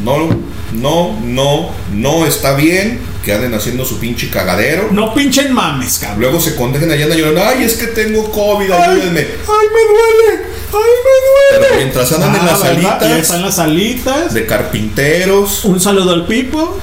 no, 0.03 0.31
no, 0.73 1.21
no, 1.23 1.71
no 1.93 2.25
está 2.25 2.55
bien 2.55 3.01
que 3.25 3.33
anden 3.33 3.55
haciendo 3.55 3.85
su 3.85 3.99
pinche 3.99 4.29
cagadero. 4.31 4.89
No 4.93 5.15
pinchen 5.15 5.53
mames, 5.53 5.99
cabrón. 5.99 6.21
Luego 6.21 6.41
se 6.41 6.55
contagian 6.55 6.91
allá 6.91 7.05
andan 7.05 7.19
llorando, 7.19 7.43
ay, 7.45 7.65
es 7.65 7.75
que 7.75 7.87
tengo 7.89 8.31
COVID, 8.31 8.71
ayúdenme. 8.71 9.21
Ay, 9.21 9.67
me 9.73 9.83
duele, 9.89 10.45
ay, 10.69 10.93
me 11.05 11.59
duele. 11.59 11.67
Pero 11.69 11.77
mientras 11.77 12.13
andan 12.13 12.35
en 12.35 12.41
Ah, 12.43 12.47
las 12.47 12.61
salitas 12.61 13.11
están 13.11 13.43
las 13.43 13.57
salitas. 13.57 14.35
de 14.35 14.47
carpinteros, 14.47 15.65
Un 15.65 15.81
saludo 15.81 16.13
al 16.13 16.27
Pipo. 16.27 16.79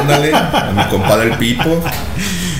ándale, 0.00 0.32
a 0.34 0.72
mi 0.74 0.84
compadre 0.90 1.30
el 1.32 1.38
Pipo, 1.38 1.82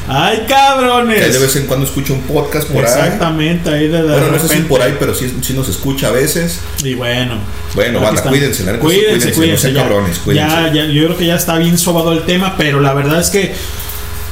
Ay, 0.09 0.39
que 0.41 0.47
cabrones. 0.47 1.33
de 1.33 1.39
vez 1.39 1.57
en 1.57 1.67
cuando 1.67 1.87
escucha 1.87 2.13
un 2.13 2.23
podcast 2.23 2.69
por 2.69 2.85
ahí. 2.85 2.93
Exactamente, 2.93 3.71
ahí 3.71 3.89
de, 3.89 4.03
de 4.03 4.09
Bueno, 4.09 4.31
no 4.31 4.39
sé 4.39 4.49
si 4.49 4.61
por 4.63 4.81
ahí, 4.81 4.97
pero 4.99 5.15
sí, 5.15 5.37
sí 5.43 5.53
nos 5.53 5.69
escucha 5.69 6.09
a 6.09 6.13
veces. 6.13 6.61
Y 6.85 6.95
bueno. 6.95 7.39
Bueno, 7.75 8.01
banda, 8.01 8.23
cuídense, 8.23 8.65
la 8.65 8.79
Cuídense, 8.79 9.33
cuídense, 9.33 9.33
cuídense, 9.33 9.73
no 9.73 9.81
cabrones, 9.81 10.19
cuídense. 10.19 10.55
Ya, 10.55 10.73
ya, 10.73 10.85
yo 10.87 11.05
creo 11.07 11.17
que 11.19 11.27
ya 11.27 11.37
está 11.37 11.59
bien 11.59 11.77
sobado 11.77 12.13
el 12.13 12.23
tema, 12.23 12.55
pero 12.57 12.81
la 12.81 12.95
verdad 12.95 13.21
es 13.21 13.31
que 13.31 13.55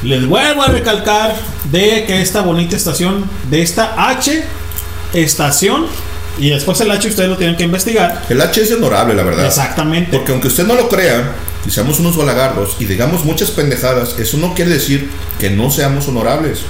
Les 0.02 0.26
vuelvo 0.26 0.62
a 0.62 0.68
recalcar 0.68 1.34
de 1.70 2.04
que 2.06 2.20
esta 2.20 2.42
bonita 2.42 2.76
estación, 2.76 3.24
de 3.50 3.62
esta 3.62 4.10
H 4.10 4.44
estación, 5.14 5.86
y 6.38 6.50
después 6.50 6.80
el 6.80 6.90
H 6.90 7.08
ustedes 7.08 7.28
lo 7.28 7.36
tienen 7.36 7.56
que 7.56 7.64
investigar. 7.64 8.24
El 8.28 8.40
H 8.40 8.62
es 8.62 8.72
honorable, 8.72 9.14
la 9.14 9.22
verdad. 9.22 9.46
Exactamente. 9.46 10.16
Porque 10.16 10.32
aunque 10.32 10.48
usted 10.48 10.66
no 10.66 10.74
lo 10.74 10.88
crea, 10.88 11.34
y 11.66 11.70
seamos 11.70 11.98
unos 12.00 12.16
balagardos 12.16 12.76
y 12.78 12.84
digamos 12.84 13.24
muchas 13.24 13.50
pendejadas, 13.50 14.18
eso 14.18 14.36
no 14.36 14.54
quiere 14.54 14.72
decir 14.72 15.10
que 15.38 15.50
no 15.50 15.70
seamos 15.70 16.08
honorables. 16.08 16.60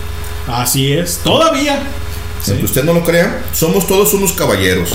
Así 0.47 0.93
es, 0.93 1.21
todavía. 1.25 1.81
Aunque 2.47 2.65
usted 2.65 2.85
no 2.85 2.93
lo 2.93 3.03
crea, 3.03 3.43
somos 3.53 3.87
todos 3.87 4.13
unos 4.15 4.33
caballeros. 4.33 4.91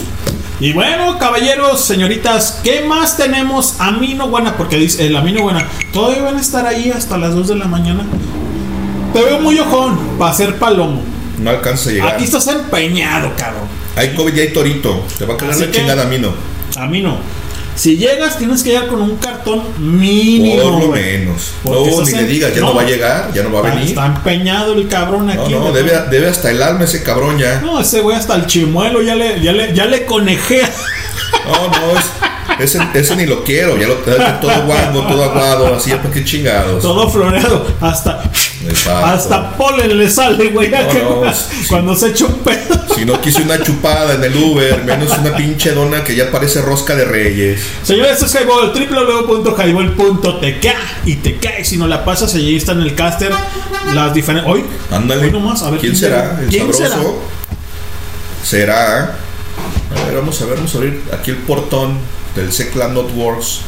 Y 0.59 0.73
bueno, 0.73 1.17
caballeros, 1.17 1.83
señoritas, 1.83 2.59
¿qué 2.64 2.81
más 2.81 3.17
tenemos? 3.17 3.75
Amino 3.80 4.27
Buena, 4.27 4.56
porque 4.56 4.75
dice 4.75 5.07
el 5.07 5.15
Amino 5.15 5.41
Buena, 5.41 5.67
todavía 5.91 6.22
van 6.22 6.38
a 6.38 6.41
estar 6.41 6.67
ahí 6.67 6.91
hasta 6.91 7.17
las 7.17 7.33
2 7.33 7.48
de 7.48 7.56
la 7.56 7.65
mañana. 7.65 8.06
Te 9.14 9.23
veo 9.23 9.39
muy 9.39 9.57
ojón 9.57 9.98
para 10.19 10.31
hacer 10.31 10.59
palomo. 10.59 11.01
No 11.39 11.49
alcanza 11.49 11.89
a 11.89 11.93
llegar. 11.93 12.15
Aquí 12.15 12.25
estás 12.25 12.45
empeñado, 12.48 13.31
cabrón. 13.35 13.78
Hay 13.95 14.14
COVID 14.14 14.35
y 14.35 14.40
hay 14.40 14.53
torito. 14.53 15.06
Te 15.18 15.26
va 15.26 15.34
a 15.34 15.38
quedar 15.38 15.53
Así 15.53 15.66
la 15.66 15.72
chingada, 15.72 16.06
Mino. 16.06 16.34
Amino. 16.77 17.18
Si 17.80 17.95
llegas, 17.95 18.38
tienes 18.38 18.61
que 18.61 18.72
llegar 18.72 18.88
con 18.88 19.01
un 19.01 19.16
cartón 19.16 19.64
mínimo. 19.77 20.61
Por 20.61 20.82
lo 20.83 20.88
menos. 20.90 21.53
No, 21.64 21.85
ni 22.03 22.11
le 22.11 22.24
digas, 22.25 22.53
ya 22.53 22.59
no. 22.59 22.67
no. 22.67 22.75
va 22.75 22.82
a 22.82 22.85
llegar, 22.85 23.32
ya 23.33 23.41
no 23.41 23.53
va 23.53 23.59
a 23.59 23.74
venir. 23.74 23.88
Está 23.88 24.06
empeñado 24.06 24.74
el 24.74 24.90
cabrón 24.90 25.27
No, 25.27 25.32
aquí. 25.32 25.53
no, 25.53 25.61
güey. 25.61 25.74
debe, 25.75 25.93
debe 26.11 26.27
hasta 26.27 26.51
el 26.51 26.61
alma 26.61 26.83
ese 26.83 27.03
cabrón 27.03 27.38
ya. 27.38 27.61
No, 27.61 27.80
ese 27.80 28.01
güey 28.01 28.17
hasta 28.17 28.35
el 28.35 28.48
chimuelo 28.48 29.01
ya 29.01 29.16
le, 29.16 29.41
ya 29.41 29.53
le, 29.53 29.74
ya 29.74 29.85
le 29.85 30.06
conejea. 30.06 30.69
No, 31.45 31.67
no, 31.69 31.98
es, 31.98 32.06
ese, 32.59 32.80
ese 32.93 33.16
ni 33.16 33.25
lo 33.25 33.45
quiero. 33.45 33.77
Ya 33.77 33.88
lo 33.88 33.95
todo 33.95 34.66
guango, 34.66 35.08
todo 35.08 35.24
aguado, 35.24 35.75
así, 35.75 35.91
¿para 35.91 36.11
qué 36.11 36.25
chingados? 36.25 36.82
Todo 36.82 37.09
floreado. 37.09 37.66
Hasta, 37.80 38.24
Exacto. 38.67 39.06
hasta 39.06 39.51
polen 39.56 39.98
le 39.98 40.09
sale, 40.09 40.49
güey. 40.49 40.69
No, 40.69 40.88
que- 40.90 40.99
no, 40.99 41.22
cuando 41.69 41.95
se 41.95 42.09
echa 42.09 42.25
un 42.25 42.40
pedo. 42.40 42.80
Si 42.95 43.06
no 43.06 43.22
quise 43.22 43.41
una 43.41 43.61
chupada 43.64 44.16
en 44.16 44.24
el 44.25 44.35
Uber, 44.35 44.83
menos 44.83 45.17
una 45.17 45.35
pinche 45.35 45.72
dona 45.72 46.03
que 46.03 46.16
ya 46.16 46.30
parece 46.32 46.61
rosca 46.61 46.95
de 46.95 47.06
reyes. 47.06 47.61
Señores, 47.83 48.14
esto 48.14 48.25
es 48.25 48.35
Highball, 48.35 48.73
www.highball.tk 48.73 50.65
y 51.06 51.15
te 51.15 51.38
cae 51.38 51.65
si 51.65 51.77
no 51.77 51.88
la 51.88 52.03
pasas, 52.06 52.35
allí 52.35 52.56
está 52.56 52.73
en 52.73 52.81
el 52.81 52.95
caster 52.95 53.31
las 53.93 54.14
diferentes... 54.14 54.51
Hoy, 54.51 54.64
Ándale. 54.91 55.25
hoy 55.25 55.31
nomás, 55.31 55.64
a 55.64 55.72
ver 55.72 55.80
¿Quién 55.80 55.95
será? 55.95 56.39
¿El 56.41 56.49
¿Quién 56.49 56.73
sabroso? 56.73 57.19
¿Será? 58.43 59.15
A 59.95 60.06
ver, 60.06 60.15
vamos 60.15 60.41
a 60.41 60.45
ver, 60.45 60.56
vamos 60.56 60.73
a 60.75 60.77
abrir 60.77 61.01
aquí 61.11 61.31
el 61.31 61.38
portón 61.38 61.98
del 62.35 62.51
Secla 62.51 62.88
Networks. 62.88 63.61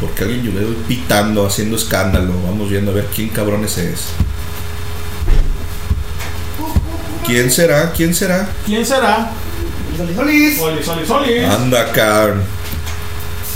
Porque 0.00 0.24
alguien 0.24 0.44
yo 0.44 0.52
pitando, 0.86 1.46
haciendo 1.46 1.76
escándalo. 1.76 2.34
Vamos 2.44 2.70
viendo 2.70 2.92
a 2.92 2.94
ver 2.94 3.06
quién 3.14 3.30
cabrones 3.30 3.78
es. 3.78 4.06
¿Quién 7.26 7.50
será? 7.50 7.92
¿Quién 7.92 8.14
será? 8.14 8.48
¿Quién 8.64 8.86
será? 8.86 9.32
Solis, 9.98 10.14
solis. 10.16 10.56
Solis, 10.58 10.86
solis, 10.86 11.08
solis. 11.08 11.44
Anda, 11.44 11.90
Carl. 11.92 12.40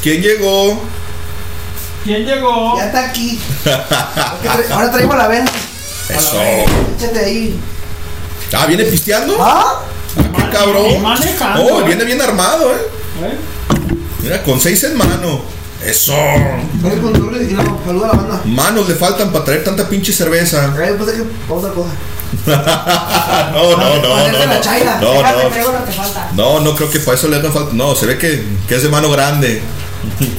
¿Quién 0.03 0.21
llegó? 0.21 0.83
¿Quién 2.03 2.27
llegó? 2.27 2.77
Ya 2.77 2.87
está 2.87 3.05
aquí. 3.07 3.39
Tra- 3.65 4.71
Ahora 4.73 4.91
traigo 4.91 5.15
la 5.15 5.29
venda. 5.29 5.53
Eso. 6.09 6.43
Échate 6.99 7.19
ahí. 7.25 7.61
Ah, 8.53 8.67
¿viene 8.67 8.85
pisteando? 8.85 9.37
¿Ah? 9.41 9.83
qué 10.17 10.51
cabrón. 10.53 11.05
Oh, 11.61 11.81
¿eh? 11.81 11.85
viene 11.87 12.05
bien 12.05 12.21
armado, 12.21 12.73
eh. 12.73 12.79
¿Eh? 13.23 13.39
Mira, 14.23 14.43
con 14.43 14.61
seis 14.61 14.83
en 14.83 14.97
mano. 14.97 15.43
Eso. 15.85 16.13
Saluda 17.87 18.11
a 18.11 18.17
la 18.17 18.23
banda. 18.23 18.41
Manos 18.47 18.89
le 18.89 18.95
faltan 18.97 19.31
para 19.33 19.45
traer 19.45 19.63
tanta 19.65 19.89
pinche 19.89 20.13
cerveza. 20.13 20.75
Ay, 20.77 20.95
pues 20.99 21.11
es 21.11 21.23
que 21.23 21.53
otra 21.53 21.71
cosa. 21.73 21.91
no, 22.47 23.77
no, 23.77 23.97
no, 24.03 24.29
no, 24.29 24.47
no. 24.47 24.61
chaira. 24.61 24.99
No, 25.01 25.15
no. 25.15 25.49
traigo 25.51 25.73
lo 25.73 25.85
que 25.85 25.93
falta. 25.93 26.31
No, 26.35 26.61
no 26.61 26.75
creo 26.75 26.91
que 26.91 26.99
para 27.01 27.17
eso 27.17 27.29
le 27.29 27.37
haga 27.37 27.51
falta. 27.51 27.73
No, 27.75 27.95
se 27.95 28.07
ve 28.07 28.19
que, 28.19 28.45
que 28.67 28.75
es 28.75 28.83
de 28.83 28.89
mano 28.89 29.11
grande. 29.11 29.63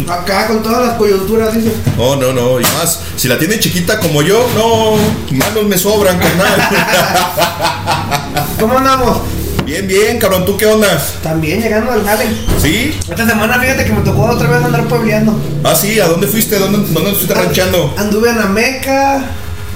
Acá 0.10 0.48
con 0.48 0.62
todas 0.62 0.88
las 0.88 0.98
coyunturas, 0.98 1.54
dice. 1.54 1.72
No, 1.98 2.16
no, 2.16 2.34
no. 2.34 2.60
Y 2.60 2.64
más, 2.64 3.00
si 3.16 3.28
la 3.28 3.38
tiene 3.38 3.60
chiquita 3.60 4.00
como 4.00 4.22
yo, 4.22 4.46
no, 4.56 4.96
manos 5.38 5.66
me 5.66 5.78
sobran, 5.78 6.20
carnal. 6.20 6.70
¿Cómo 8.60 8.78
andamos? 8.78 9.22
Bien, 9.66 9.88
bien, 9.88 10.20
cabrón, 10.20 10.46
¿tú 10.46 10.58
qué 10.58 10.66
onda? 10.66 11.02
También 11.22 11.62
llegando 11.62 11.92
al 11.92 12.04
jale. 12.04 12.26
¿Sí? 12.62 13.00
Esta 13.10 13.26
semana 13.26 13.58
fíjate 13.60 13.86
que 13.86 13.94
me 13.94 14.02
tocó 14.02 14.24
otra 14.24 14.50
vez 14.50 14.64
andar 14.64 14.84
puebleando. 14.88 15.40
Ah, 15.64 15.74
sí, 15.74 16.00
¿a 16.02 16.08
dónde 16.08 16.28
fuiste? 16.28 16.60
¿Dónde, 16.60 16.80
dónde 16.80 17.12
estuviste 17.12 17.34
ranchando? 17.34 17.94
Anduve 17.98 18.30
en 18.30 18.40
Ameca, 18.40 19.24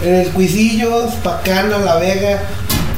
en 0.04 0.16
el 0.16 0.30
Cuisillos, 0.30 1.14
Pacana, 1.24 1.78
La 1.80 1.96
Vega. 1.98 2.42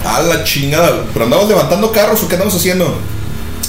A 0.05 0.21
la 0.21 0.43
chingada. 0.43 1.03
¿Pero 1.13 1.25
andabas 1.25 1.47
levantando 1.47 1.91
carros 1.91 2.23
o 2.23 2.27
qué 2.27 2.35
andabas 2.35 2.55
haciendo? 2.55 2.97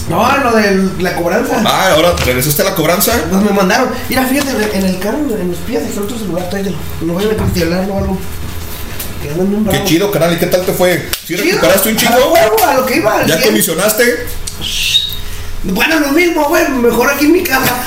No, 0.09 0.39
lo 0.39 0.57
de 0.57 0.91
la 1.01 1.15
cobranza. 1.15 1.63
Ah, 1.65 1.93
ahora 1.93 2.15
regresaste 2.25 2.63
a 2.63 2.67
la 2.67 2.75
cobranza. 2.75 3.13
Pues 3.31 3.43
me 3.43 3.51
mandaron. 3.51 3.91
Mira, 4.09 4.27
fíjate, 4.27 4.77
en 4.77 4.85
el 4.85 4.99
carro, 4.99 5.19
en 5.19 5.51
los 5.51 5.59
pies, 5.59 5.87
dejé 5.87 6.01
otro 6.01 6.19
celular, 6.19 6.49
tráetelo. 6.51 6.77
No 7.03 7.15
vayan 7.15 7.33
a 7.33 7.37
cuestionarlo 7.37 7.95
o 7.95 7.99
algo. 7.99 8.19
Qué 9.71 9.85
chido, 9.85 10.11
canal. 10.11 10.33
¿Y 10.33 10.37
qué 10.37 10.47
tal 10.47 10.63
te 10.65 10.73
fue? 10.73 11.09
¿Sí 11.27 11.37
recuperaste 11.37 11.91
un 11.91 11.99
A 11.99 12.17
huevo, 12.17 12.57
a 12.67 12.75
lo 12.75 12.87
que 12.87 12.97
iba. 12.97 13.27
¿Ya 13.27 13.39
100. 13.39 13.55
Bueno, 15.65 16.01
lo 16.01 16.13
mismo, 16.13 16.45
güey. 16.49 16.69
Mejor 16.69 17.11
aquí 17.11 17.27
en 17.27 17.33
mi 17.33 17.43
casa. 17.43 17.85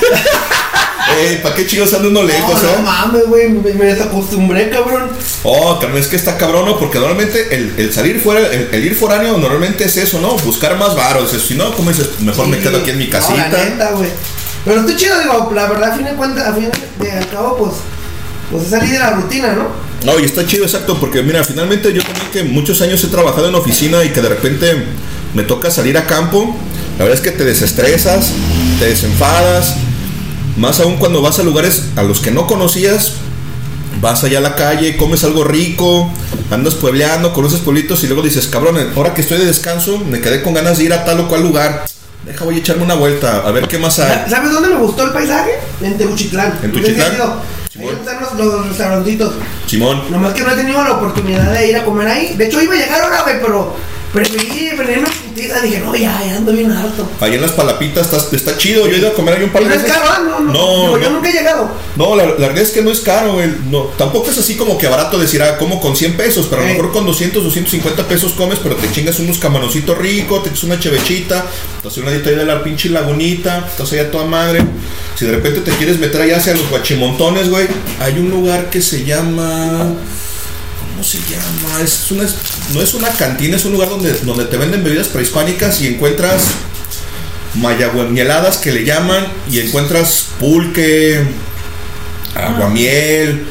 Eh, 1.18 1.38
¿para 1.42 1.54
qué 1.54 1.66
chingos 1.66 1.92
andan 1.92 2.10
uno 2.12 2.22
lejos, 2.22 2.62
no, 2.62 2.68
eh? 2.68 2.72
no 2.78 2.82
mames, 2.82 3.26
güey. 3.26 3.48
Me, 3.50 3.74
me 3.74 3.84
desacostumbré, 3.84 4.70
cabrón. 4.70 5.10
Oh, 5.42 5.78
carnal, 5.78 5.98
es 5.98 6.06
que 6.08 6.16
está 6.16 6.38
cabrón, 6.38 6.64
¿no? 6.64 6.78
Porque 6.78 6.98
normalmente 6.98 7.54
el, 7.54 7.74
el 7.76 7.92
salir 7.92 8.20
fuera, 8.20 8.40
el, 8.50 8.70
el 8.72 8.84
ir 8.86 8.94
foráneo 8.96 9.36
normalmente 9.36 9.84
es 9.84 9.96
eso, 9.98 10.18
¿no? 10.20 10.34
Buscar 10.38 10.76
más 10.78 10.96
varos. 10.96 11.30
Si 11.30 11.54
no, 11.54 11.72
¿cómo 11.76 11.90
dices? 11.90 12.08
Mejor 12.20 12.48
me 12.48 12.58
quedo 12.58 12.78
aquí 12.78 12.90
en 12.90 12.98
mi 12.98 13.04
No, 13.04 13.10
casita. 13.10 13.48
la 13.48 13.64
neta, 13.64 13.90
güey. 13.90 14.08
Pero 14.64 14.80
estoy 14.80 14.96
chido, 14.96 15.20
digo, 15.20 15.52
la 15.54 15.66
verdad, 15.66 15.92
a 15.92 15.96
fin 15.96 16.06
de 16.06 16.12
cuentas, 16.14 16.46
a 16.48 16.54
fin 16.54 16.70
de 16.98 17.12
al 17.12 17.28
cabo, 17.28 17.58
pues, 17.58 17.72
pues 18.50 18.64
es 18.64 18.70
salir 18.70 18.90
de 18.90 18.98
la 18.98 19.10
rutina, 19.10 19.52
¿no? 19.52 19.66
No, 20.10 20.18
y 20.18 20.24
está 20.24 20.46
chido, 20.46 20.64
exacto, 20.64 20.98
porque 20.98 21.22
mira, 21.22 21.44
finalmente 21.44 21.92
yo 21.92 22.02
también 22.02 22.26
que 22.32 22.44
muchos 22.44 22.80
años 22.80 23.04
he 23.04 23.08
trabajado 23.08 23.48
en 23.50 23.54
oficina 23.54 24.02
y 24.04 24.08
que 24.08 24.22
de 24.22 24.28
repente 24.30 24.84
me 25.34 25.42
toca 25.42 25.70
salir 25.70 25.98
a 25.98 26.06
campo, 26.06 26.56
la 26.98 27.04
verdad 27.04 27.14
es 27.14 27.20
que 27.20 27.36
te 27.36 27.44
desestresas, 27.44 28.32
te 28.78 28.86
desenfadas, 28.86 29.76
más 30.56 30.78
aún 30.80 30.96
cuando 30.96 31.22
vas 31.22 31.38
a 31.38 31.42
lugares 31.42 31.86
a 31.96 32.02
los 32.02 32.20
que 32.20 32.30
no 32.30 32.46
conocías, 32.46 33.14
vas 34.00 34.22
allá 34.22 34.38
a 34.38 34.40
la 34.40 34.54
calle, 34.54 34.96
comes 34.96 35.24
algo 35.24 35.44
rico, 35.44 36.10
andas 36.50 36.74
puebleando, 36.74 37.32
conoces 37.32 37.60
pueblitos 37.60 38.04
y 38.04 38.06
luego 38.06 38.22
dices, 38.22 38.46
cabrón, 38.46 38.76
ahora 38.94 39.14
que 39.14 39.22
estoy 39.22 39.38
de 39.38 39.46
descanso, 39.46 39.98
me 39.98 40.20
quedé 40.20 40.42
con 40.42 40.54
ganas 40.54 40.78
de 40.78 40.84
ir 40.84 40.92
a 40.92 41.04
tal 41.04 41.20
o 41.20 41.28
cual 41.28 41.42
lugar, 41.42 41.84
deja 42.24 42.44
voy 42.44 42.56
a 42.56 42.58
echarme 42.58 42.84
una 42.84 42.94
vuelta, 42.94 43.38
a 43.38 43.50
ver 43.50 43.66
qué 43.66 43.78
más 43.78 43.98
hay. 43.98 44.30
¿Sabes 44.30 44.52
dónde 44.52 44.68
me 44.68 44.76
gustó 44.76 45.04
el 45.04 45.10
paisaje? 45.10 45.50
En 45.82 45.98
Teguchitlán. 45.98 46.60
¿En 46.62 46.74
ido. 46.74 47.42
Ahí 47.76 47.88
están 47.88 48.20
los, 48.20 48.34
los 48.34 48.68
restaurantitos. 48.68 49.34
Simón. 49.66 50.04
Nomás 50.08 50.32
que 50.32 50.42
no 50.42 50.52
he 50.52 50.54
tenido 50.54 50.84
la 50.84 50.92
oportunidad 50.92 51.52
de 51.52 51.70
ir 51.70 51.76
a 51.76 51.84
comer 51.84 52.06
ahí. 52.06 52.36
De 52.36 52.46
hecho, 52.46 52.62
iba 52.62 52.74
a 52.74 52.76
llegar 52.76 53.00
ahora, 53.00 53.22
güey, 53.22 53.40
pero 53.42 53.74
preferí 54.14 54.70
venirme 54.78 55.06
a 55.08 55.10
putiza. 55.28 55.60
Dije, 55.60 55.80
no, 55.80 55.94
ya, 55.94 56.22
ya 56.24 56.36
ando 56.36 56.52
bien 56.52 56.70
harto. 56.72 57.06
Ahí 57.20 57.34
en 57.34 57.42
las 57.42 57.50
palapitas 57.52 58.10
está, 58.10 58.34
está 58.36 58.56
chido, 58.56 58.86
yo 58.86 58.94
he 58.94 58.98
ido 58.98 59.08
a 59.08 59.12
comer 59.12 59.34
ahí 59.34 59.42
un 59.44 59.50
par 59.50 59.62
de 59.64 59.68
no 59.68 59.74
es 59.74 59.82
veces. 59.82 59.96
caro, 59.98 60.10
¿ah? 60.10 60.20
no, 60.24 60.40
no. 60.40 60.52
No, 60.52 60.80
Digo, 60.86 60.98
yo 60.98 61.10
no. 61.10 61.16
nunca 61.16 61.28
he 61.28 61.32
llegado. 61.32 61.70
No, 61.96 62.16
la, 62.16 62.24
la 62.24 62.32
verdad 62.32 62.58
es 62.58 62.70
que 62.70 62.80
no 62.82 62.90
es 62.90 63.00
caro, 63.00 63.34
güey. 63.34 63.50
No, 63.70 63.82
tampoco 63.98 64.30
es 64.30 64.38
así 64.38 64.54
como 64.56 64.78
que 64.78 64.86
barato 64.88 65.18
decir, 65.18 65.42
ah, 65.42 65.58
como 65.58 65.80
con 65.80 65.94
100 65.96 66.16
pesos, 66.16 66.46
pero 66.48 66.62
a 66.62 66.64
lo 66.64 66.70
Ey. 66.70 66.76
mejor 66.76 66.92
con 66.92 67.04
200, 67.04 67.42
250 67.42 68.08
pesos 68.08 68.32
comes, 68.32 68.58
pero 68.62 68.76
te 68.76 68.90
chingas 68.90 69.18
unos 69.18 69.38
camaroncitos 69.38 69.98
ricos, 69.98 70.42
te 70.44 70.50
echas 70.50 70.64
una 70.64 70.78
chevechita, 70.78 71.44
te 71.82 71.88
haces 71.88 72.02
una 72.02 72.12
dita 72.12 72.30
ahí 72.30 72.36
de 72.36 72.44
la 72.46 72.62
pinche 72.62 72.88
lagunita, 72.88 73.66
estás 73.68 73.92
allá 73.92 74.10
toda 74.10 74.24
madre. 74.24 74.62
Si 75.18 75.26
de 75.26 75.32
repente 75.32 75.60
te 75.60 75.70
quieres 75.72 75.98
meter 75.98 76.20
allá 76.22 76.36
hacia 76.38 76.54
los 76.54 76.68
guachimontones, 76.70 77.50
güey, 77.50 77.66
hay 78.00 78.18
un 78.18 78.30
lugar 78.30 78.70
que 78.70 78.80
se 78.80 79.04
llama... 79.04 79.92
¿Cómo 80.94 81.02
se 81.02 81.18
llama? 81.18 81.82
Es 81.82 82.08
una, 82.12 82.22
no 82.72 82.80
es 82.80 82.94
una 82.94 83.08
cantina, 83.08 83.56
es 83.56 83.64
un 83.64 83.72
lugar 83.72 83.88
donde, 83.88 84.12
donde 84.20 84.44
te 84.44 84.56
venden 84.56 84.84
bebidas 84.84 85.08
prehispánicas 85.08 85.80
y 85.80 85.88
encuentras 85.88 86.44
mayagüemieladas 87.54 88.58
que 88.58 88.70
le 88.70 88.84
llaman 88.84 89.26
y 89.50 89.58
encuentras 89.58 90.28
pulque, 90.38 91.20
aguamiel, 92.36 93.44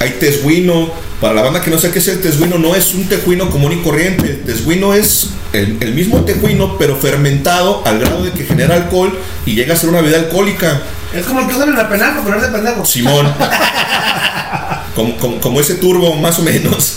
hay 0.00 0.10
tesguino. 0.20 0.92
Para 1.18 1.32
la 1.32 1.42
banda 1.42 1.62
que 1.62 1.70
no 1.70 1.78
sé 1.78 1.90
qué 1.90 1.98
es 1.98 2.08
el 2.08 2.20
tesguino, 2.20 2.58
no 2.58 2.76
es 2.76 2.92
un 2.92 3.08
tejuino 3.08 3.48
común 3.48 3.72
y 3.72 3.82
corriente. 3.82 4.28
El 4.28 4.42
tesguino 4.42 4.92
es 4.92 5.30
el, 5.54 5.78
el 5.80 5.94
mismo 5.94 6.26
tejuino, 6.26 6.76
pero 6.76 6.94
fermentado 6.94 7.82
al 7.86 8.00
grado 8.00 8.22
de 8.22 8.32
que 8.32 8.44
genera 8.44 8.74
alcohol 8.74 9.18
y 9.46 9.54
llega 9.54 9.72
a 9.72 9.76
ser 9.78 9.88
una 9.88 10.02
bebida 10.02 10.18
alcohólica. 10.18 10.82
Es 11.14 11.24
como 11.24 11.40
el 11.40 11.46
que 11.46 11.54
usan 11.54 11.70
en 11.70 11.76
la 11.76 11.88
penal 11.88 12.10
para 12.10 12.22
ponerse 12.22 12.48
pendejo. 12.48 12.84
Simón. 12.84 13.34
como, 14.98 15.16
como- 15.16 15.40
como 15.40 15.60
ese 15.60 15.76
turbo, 15.76 16.14
más 16.16 16.38
o 16.40 16.42
menos. 16.42 16.96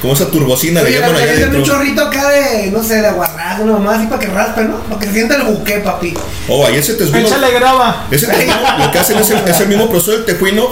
Como 0.00 0.12
esa 0.12 0.30
turbocina 0.30 0.82
Oye, 0.82 0.92
llaman 1.00 1.14
le 1.16 1.22
allá 1.22 1.32
meten 1.32 1.56
un 1.56 1.62
chorrito 1.64 2.02
acá 2.02 2.28
de, 2.28 2.70
no 2.70 2.82
sé, 2.82 3.00
de 3.00 3.06
aguarrás, 3.08 3.60
uno 3.60 3.78
más, 3.78 3.98
así 3.98 4.06
para 4.06 4.20
que 4.20 4.26
raspe, 4.28 4.62
¿no? 4.64 4.76
Para 4.84 5.00
que 5.00 5.06
se 5.06 5.12
sienta 5.14 5.36
el 5.36 5.42
buque, 5.44 5.78
papi. 5.80 6.14
Oh, 6.48 6.66
ahí 6.66 6.76
ese 6.76 6.94
tesguino. 6.94 7.26
Échale 7.26 7.50
grava. 7.50 8.06
Ese 8.10 8.26
tejuino, 8.26 8.54
lo 8.78 8.90
que 8.92 8.98
hacen 8.98 9.18
es 9.18 9.30
el, 9.30 9.38
es 9.48 9.58
el 9.60 9.68
mismo 9.68 9.88
proceso 9.88 10.12
del 10.12 10.24
tejuino, 10.26 10.68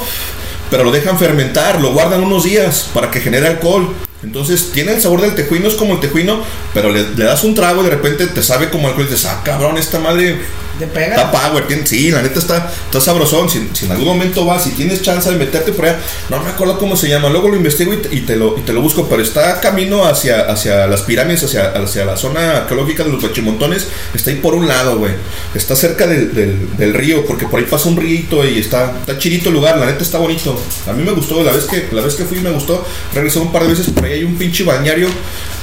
pero 0.70 0.84
lo 0.84 0.92
dejan 0.92 1.18
fermentar, 1.18 1.80
lo 1.80 1.92
guardan 1.92 2.22
unos 2.22 2.44
días 2.44 2.88
para 2.94 3.10
que 3.10 3.18
genere 3.20 3.48
alcohol. 3.48 3.94
Entonces 4.24 4.70
tiene 4.72 4.92
el 4.94 5.00
sabor 5.00 5.20
del 5.20 5.34
tejuino, 5.34 5.68
es 5.68 5.74
como 5.74 5.94
el 5.94 6.00
tejuino, 6.00 6.42
pero 6.72 6.90
le, 6.90 7.08
le 7.14 7.24
das 7.24 7.44
un 7.44 7.54
trago 7.54 7.82
y 7.82 7.84
de 7.84 7.90
repente 7.90 8.26
te 8.26 8.42
sabe 8.42 8.70
como 8.70 8.88
alcohol 8.88 9.06
y 9.08 9.12
dices, 9.12 9.26
ah, 9.26 9.42
cabrón, 9.44 9.76
esta 9.78 9.98
madre 10.00 10.38
¿Te 10.78 10.88
pega? 10.88 11.14
Está 11.14 11.30
power, 11.30 11.68
tiene- 11.68 11.86
sí, 11.86 12.10
la 12.10 12.20
neta 12.20 12.40
está, 12.40 12.68
está 12.86 13.00
sabrosón. 13.00 13.48
Si, 13.48 13.68
si 13.74 13.84
en 13.84 13.92
algún 13.92 14.08
momento 14.08 14.44
vas 14.44 14.66
y 14.66 14.70
tienes 14.70 15.02
chance 15.02 15.30
de 15.30 15.36
meterte 15.36 15.70
por 15.70 15.84
allá, 15.84 16.00
no 16.30 16.42
me 16.42 16.50
acuerdo 16.50 16.80
cómo 16.80 16.96
se 16.96 17.08
llama, 17.08 17.28
luego 17.28 17.48
lo 17.48 17.54
investigo 17.54 17.94
y 17.94 17.98
te, 17.98 18.12
y 18.12 18.20
te 18.22 18.34
lo, 18.34 18.58
y 18.58 18.62
te 18.62 18.72
lo 18.72 18.80
busco, 18.82 19.06
pero 19.08 19.22
está 19.22 19.60
camino 19.60 20.04
hacia, 20.04 20.40
hacia 20.50 20.88
las 20.88 21.02
pirámides, 21.02 21.44
hacia, 21.44 21.68
hacia 21.70 22.04
la 22.04 22.16
zona 22.16 22.56
arqueológica 22.56 23.04
de 23.04 23.10
los 23.12 23.22
Huachimontones, 23.22 23.86
está 24.14 24.30
ahí 24.32 24.36
por 24.38 24.56
un 24.56 24.66
lado, 24.66 24.98
güey. 24.98 25.12
Está 25.54 25.76
cerca 25.76 26.08
del, 26.08 26.34
del- 26.34 26.76
del 26.76 26.92
río, 26.92 27.24
porque 27.24 27.46
por 27.46 27.60
ahí 27.60 27.66
pasa 27.66 27.88
un 27.88 27.96
río 27.96 28.44
y 28.44 28.58
está, 28.58 28.96
está 28.98 29.16
chidito 29.16 29.50
el 29.50 29.54
lugar, 29.54 29.78
la 29.78 29.86
neta 29.86 30.02
está 30.02 30.18
bonito. 30.18 30.60
A 30.88 30.92
mí 30.92 31.04
me 31.04 31.12
gustó, 31.12 31.44
la 31.44 31.52
vez 31.52 31.66
que, 31.66 31.86
la 31.92 32.02
vez 32.02 32.16
que 32.16 32.24
fui 32.24 32.40
me 32.40 32.50
gustó, 32.50 32.84
regresé 33.14 33.38
un 33.38 33.52
par 33.52 33.62
de 33.62 33.68
veces, 33.68 33.90
por 33.90 34.04
ahí 34.06 34.13
hay 34.14 34.24
un 34.24 34.36
pinche 34.36 34.64
balneario 34.64 35.08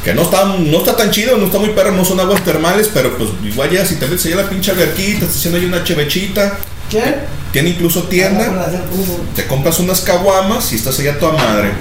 que 0.04 0.14
no 0.14 0.24
está, 0.24 0.46
no 0.46 0.78
está 0.80 0.96
tan 0.96 1.12
chido, 1.12 1.38
no 1.38 1.46
está 1.46 1.60
muy 1.60 1.70
perro, 1.70 1.92
no 1.92 2.04
son 2.04 2.20
aguas 2.20 2.44
termales, 2.44 2.90
pero 2.94 3.18
pues 3.18 3.30
igual 3.44 3.70
ya 3.70 3.86
si 3.86 3.96
te 3.96 4.08
metes 4.08 4.26
allá 4.26 4.38
la 4.38 4.50
pinche 4.50 4.72
alberquita, 4.72 5.26
estás 5.26 5.38
haciendo 5.38 5.60
ahí 5.60 5.66
una 5.66 5.84
chevechita. 5.84 6.58
¿Qué? 6.90 7.16
Tiene 7.52 7.70
incluso 7.70 8.04
tienda. 8.04 8.70
Te 9.36 9.46
compras 9.46 9.80
unas 9.80 10.02
caguamas 10.02 10.72
y 10.72 10.76
estás 10.76 10.98
allá 11.00 11.20
toda 11.20 11.34
madre. 11.34 11.72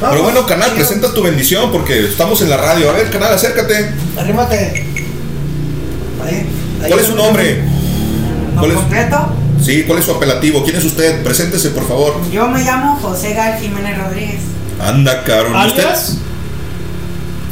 Pero 0.00 0.22
bueno, 0.22 0.46
canal, 0.46 0.70
presenta 0.72 1.12
tu 1.12 1.22
bendición 1.22 1.72
porque 1.72 2.04
estamos 2.06 2.40
en 2.42 2.50
la 2.50 2.56
radio. 2.56 2.88
A 2.90 2.92
ver, 2.92 3.10
canal, 3.10 3.32
acércate. 3.34 3.90
Arrímate. 4.16 4.86
Ahí, 6.24 6.46
ahí 6.82 6.88
¿Cuál 6.90 7.00
es 7.00 7.06
su 7.06 7.16
nombre? 7.16 7.64
¿Cuál 8.58 8.70
es- 8.70 8.76
completo? 8.76 9.16
Sí, 9.64 9.82
¿cuál 9.84 9.98
es 9.98 10.04
su 10.04 10.12
apelativo? 10.12 10.62
¿Quién 10.62 10.76
es 10.76 10.84
usted? 10.84 11.22
Preséntese, 11.24 11.70
por 11.70 11.86
favor. 11.86 12.14
Yo 12.30 12.46
me 12.46 12.62
llamo 12.62 12.96
José 13.02 13.34
Gal 13.34 13.58
Jiménez 13.60 13.98
Rodríguez. 13.98 14.40
Anda, 14.80 15.24
cabrón. 15.24 15.56
¿Alias? 15.56 16.14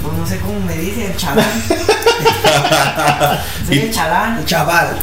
Pues 0.03 0.17
no 0.17 0.27
sé 0.27 0.39
cómo 0.39 0.61
me 0.61 0.77
dice 0.77 1.07
el 1.07 1.17
chalán. 1.17 1.45
Soy 3.67 3.79
el 3.79 3.93
chalán. 3.93 4.45
Chaval. 4.47 4.99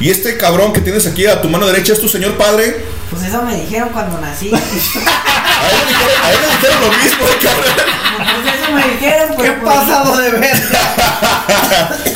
¿Y 0.00 0.10
este 0.10 0.36
cabrón 0.36 0.72
que 0.72 0.80
tienes 0.80 1.06
aquí 1.06 1.26
a 1.26 1.40
tu 1.40 1.48
mano 1.48 1.66
derecha 1.66 1.92
es 1.92 2.00
tu 2.00 2.08
señor 2.08 2.36
padre? 2.36 2.84
Pues 3.10 3.22
eso 3.22 3.42
me 3.42 3.54
dijeron 3.54 3.90
cuando 3.90 4.20
nací. 4.20 4.50
A 4.52 4.58
él 5.68 5.76
le 5.76 5.86
dijeron, 5.86 6.24
a 6.24 6.30
él 6.32 6.38
le 6.40 6.48
dijeron 6.48 6.80
lo 6.80 6.88
mismo, 6.90 7.24
cabrón. 7.40 7.74
Pues 8.42 8.54
eso 8.56 8.72
me 8.72 8.82
dijeron. 8.94 9.28
Pues, 9.36 9.50
¿Qué 9.50 9.56
pasado 9.64 10.16
de 10.16 10.30
ver? 10.32 10.56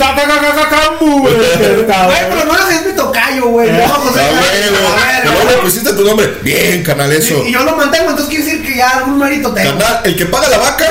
Güey, 2.07 2.19
pero 2.31 2.45
no 2.45 2.53
lo 2.53 2.69
es 2.69 2.87
mi 2.87 2.93
tocayo, 2.93 3.47
güey. 3.47 3.71
No, 3.71 3.85
ah, 3.85 5.21
luego 5.25 5.51
le 5.51 5.57
pusiste 5.59 5.93
tu 5.93 6.05
nombre. 6.05 6.39
Bien, 6.43 6.83
canal, 6.83 7.13
eso. 7.13 7.45
Y 7.47 7.53
yo 7.53 7.63
lo 7.65 7.77
mantengo, 7.77 8.11
entonces 8.11 8.29
quiere 8.29 8.45
decir 8.45 8.67
que 8.67 8.77
ya 8.77 8.91
algún 8.91 9.19
mérito 9.19 9.53
tengo. 9.53 9.79
Canal, 9.79 10.01
el 10.05 10.17
que 10.17 10.27
paga 10.27 10.49
la 10.49 10.59
vaca 10.59 10.87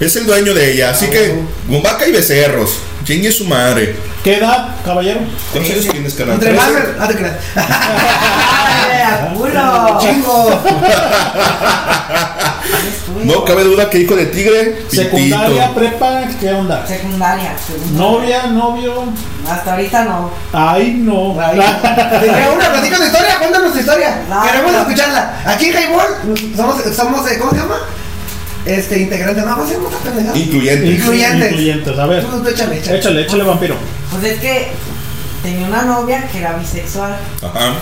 es 0.00 0.16
el 0.16 0.26
dueño 0.26 0.54
de 0.54 0.72
ella. 0.72 0.90
Así 0.90 1.06
que, 1.06 1.40
con 1.68 1.82
vaca 1.82 2.06
y 2.06 2.12
becerros. 2.12 2.78
Chingue 3.06 3.30
su 3.30 3.44
madre. 3.44 3.94
¿Qué 4.24 4.38
edad, 4.38 4.74
caballero? 4.84 5.20
¿Cuántos 5.52 5.72
años 5.72 5.88
tienes, 5.92 6.14
canal? 6.14 6.34
Entre 6.34 6.52
más, 6.54 6.68
ah, 6.98 7.06
te 7.06 7.14
creas. 7.14 7.36
¡Ay, 7.54 9.00
a 9.00 9.32
culo! 9.32 9.98
Chingo. 10.00 10.60
No 13.22 13.44
cabe 13.44 13.62
duda 13.62 13.88
que 13.88 14.00
hijo 14.00 14.16
de 14.16 14.26
tigre, 14.26 14.86
Secundaria, 14.88 15.72
prepa, 15.72 16.22
¿qué 16.40 16.52
onda? 16.52 16.84
Secundaria. 16.84 17.56
secundaria. 17.56 17.96
Novia, 17.96 18.46
novio. 18.48 19.04
Hasta 19.48 19.74
ahorita 19.74 20.04
no. 20.04 20.30
Ay, 20.52 20.94
no. 20.94 21.36
Tenía 22.20 22.50
una, 22.52 22.72
platica 22.72 22.96
tu 22.96 23.04
historia, 23.04 23.38
cuéntanos 23.38 23.72
tu 23.72 23.78
historia. 23.78 24.22
No, 24.28 24.42
Queremos 24.42 24.72
no. 24.72 24.78
escucharla. 24.80 25.42
Aquí 25.46 25.66
en 25.66 25.74
Highball 25.74 26.56
somos, 26.56 26.82
somos, 26.92 27.30
eh, 27.30 27.38
¿cómo 27.38 27.52
se 27.52 27.58
llama? 27.58 27.78
Este, 28.66 28.98
integrantes, 28.98 29.44
no, 29.44 29.54
¿cómo 29.54 29.66
se 29.66 29.74
llama 29.74 29.88
esta 29.90 29.98
pendejada? 30.10 30.36
Incluyente. 30.38 30.86
Incluyentes. 30.86 31.50
Incluyentes, 31.52 31.98
a 31.98 32.06
ver. 32.06 32.24
Tú, 32.24 32.42
tú 32.42 32.48
échale, 32.48 32.78
échale. 32.78 32.98
Échale, 32.98 33.22
échale, 33.22 33.44
vampiro. 33.44 33.76
Pues 34.10 34.24
es 34.24 34.40
que 34.40 34.68
tenía 35.42 35.66
una 35.68 35.82
novia 35.82 36.26
que 36.32 36.38
era 36.38 36.54
bisexual. 36.56 37.16
Ajá. 37.42 37.74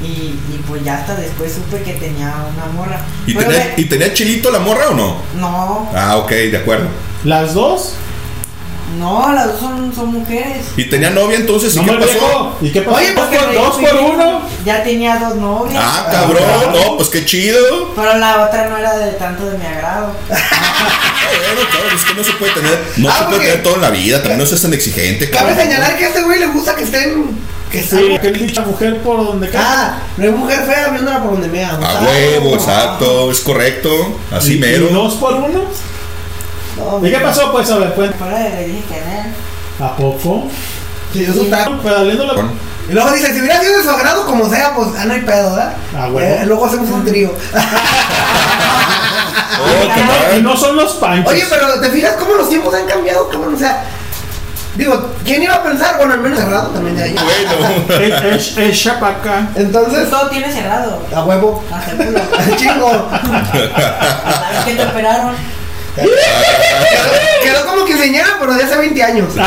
Y, 0.00 0.06
y 0.06 0.60
pues 0.68 0.84
ya 0.84 0.98
hasta 0.98 1.16
después 1.16 1.52
supe 1.52 1.82
que 1.82 1.94
tenía 1.94 2.32
una 2.54 2.66
morra. 2.72 3.00
¿Y 3.26 3.34
Pero 3.34 3.50
tenía, 3.50 3.72
me- 3.76 3.82
¿Y 3.82 3.84
tenía 3.86 4.14
chilito 4.14 4.50
la 4.52 4.60
morra 4.60 4.90
o 4.90 4.94
no? 4.94 5.16
No, 5.36 5.90
Ah, 5.92 6.16
ok, 6.18 6.30
de 6.30 6.56
acuerdo. 6.58 6.86
¿Las 7.24 7.54
dos? 7.54 7.94
No, 8.96 9.32
las 9.32 9.46
dos 9.48 9.60
son, 9.60 9.94
son 9.94 10.06
mujeres. 10.12 10.66
¿Y 10.76 10.84
tenía 10.88 11.10
novia 11.10 11.36
entonces? 11.36 11.74
¿Y 11.74 11.78
No 11.80 11.84
qué 11.84 11.92
me 11.92 11.98
pasó? 11.98 12.12
viejo. 12.12 12.58
¿Y 12.62 12.70
qué 12.72 12.82
pasó? 12.82 12.96
Oye, 12.96 13.12
dos, 13.12 13.24
porque 13.24 13.38
por, 13.38 13.48
me 13.48 13.54
dos 13.54 13.76
por 13.76 13.94
uno. 14.00 14.42
Ya 14.64 14.82
tenía 14.82 15.16
dos 15.18 15.36
novias. 15.36 15.82
Ah, 15.84 16.08
cabrón. 16.10 16.42
No, 16.72 16.96
pues 16.96 17.08
qué 17.08 17.24
chido. 17.24 17.58
Pero 17.94 18.16
la 18.18 18.44
otra 18.46 18.68
no 18.68 18.76
era 18.78 18.96
de 18.98 19.12
tanto 19.12 19.44
de 19.50 19.58
mi 19.58 19.66
agrado. 19.66 20.12
Bueno, 21.28 21.70
cabrón, 21.72 21.94
es 21.94 22.04
que 22.04 22.14
no 22.14 22.24
se 22.24 22.32
puede 22.32 22.52
tener, 22.52 22.78
no 22.96 23.10
Ah, 23.10 23.16
se 23.18 23.24
puede 23.26 23.40
tener 23.40 23.62
todo 23.62 23.74
en 23.76 23.80
la 23.82 23.90
vida, 23.90 24.18
también 24.18 24.38
no 24.38 24.46
seas 24.46 24.62
tan 24.62 24.72
exigente, 24.72 25.28
Cabe 25.30 25.54
señalar 25.54 25.96
que 25.96 26.04
a 26.06 26.08
este 26.08 26.22
güey 26.22 26.38
le 26.40 26.46
gusta 26.46 26.74
que 26.74 26.84
estén. 26.84 27.38
Que 27.70 27.82
Sí, 27.82 28.18
que 28.22 28.30
dicha 28.32 28.62
mujer 28.62 28.96
por 29.02 29.18
donde 29.26 29.50
cae. 29.50 29.62
Ah, 29.62 29.98
no 30.16 30.24
hay 30.24 30.30
mujer 30.30 30.60
fea 30.64 30.88
viéndola 30.88 31.22
por 31.22 31.32
donde 31.32 31.48
mea. 31.48 31.70
A 31.82 32.00
huevo, 32.02 32.54
exacto, 32.54 33.30
es 33.30 33.40
correcto, 33.40 33.90
así 34.32 34.52
¿Y- 34.52 34.56
y 34.56 34.60
mero. 34.60 34.88
dos 34.88 35.14
por 35.16 35.34
uno? 35.34 35.64
No, 36.78 37.06
¿Y 37.06 37.10
qué 37.10 37.18
pasó? 37.18 37.52
Pues 37.52 37.70
a 37.70 37.76
ver, 37.78 37.94
pues. 37.94 38.14
Fuera 38.16 38.38
le 38.38 38.66
dije 38.66 38.82
que 38.88 39.00
no. 39.80 39.86
¿A 39.86 39.96
poco? 39.96 40.44
Sí, 41.12 41.24
es 41.24 41.36
un 41.36 41.50
taco. 41.50 41.78
Pedaleando 41.78 42.26
la. 42.26 42.34
Y 42.88 42.92
luego 42.92 43.10
dice, 43.12 43.32
si 43.34 43.40
hubiera 43.40 43.60
sido 43.60 43.76
de 43.76 43.82
su 43.82 43.90
agrado 43.90 44.24
como 44.26 44.48
sea, 44.48 44.74
pues 44.74 44.88
ah, 44.98 45.04
no 45.04 45.12
hay 45.14 45.20
pedo, 45.20 45.50
¿verdad? 45.54 45.74
Ah, 45.94 46.06
huevo. 46.10 46.20
Eh, 46.20 46.42
luego 46.46 46.64
hacemos 46.66 46.88
un 46.90 47.04
trío. 47.04 47.30
Oh, 49.60 49.84
Y 49.84 49.88
cabrón. 49.88 50.42
no 50.44 50.56
son 50.56 50.76
los 50.76 50.92
panchos. 50.94 51.32
Oye, 51.32 51.44
pero 51.50 51.80
¿te 51.80 51.90
fijas 51.90 52.14
cómo 52.16 52.34
los 52.34 52.48
tiempos 52.48 52.72
han 52.74 52.86
cambiado, 52.86 53.28
cabrón? 53.28 53.54
O 53.54 53.58
sea, 53.58 53.82
digo, 54.76 55.10
¿quién 55.24 55.42
iba 55.42 55.54
a 55.54 55.62
pensar? 55.64 55.96
Bueno, 55.96 56.14
al 56.14 56.20
menos 56.20 56.38
agrado 56.38 56.68
también 56.68 56.96
de 56.96 57.02
ahí. 57.02 57.14
Bueno. 57.16 58.04
Es, 58.04 58.52
es, 58.52 58.56
es 58.58 58.80
chapaca. 58.80 59.48
Entonces, 59.56 60.08
Todo 60.10 60.28
tiene 60.28 60.52
cerrado. 60.52 61.02
a 61.14 61.24
huevo. 61.24 61.64
Hasta 61.72 61.90
el 61.90 61.96
culo. 61.98 62.20
Chingo. 62.56 63.08
¿Sabes 63.10 64.64
qué 64.64 64.74
te 64.76 64.84
operaron? 64.84 65.34
Quedó, 67.42 67.66
como 67.66 67.84
quinceañera, 67.84 68.36
pero 68.40 68.54
de 68.54 68.62
hace 68.64 68.76
20 68.76 69.02
años. 69.02 69.28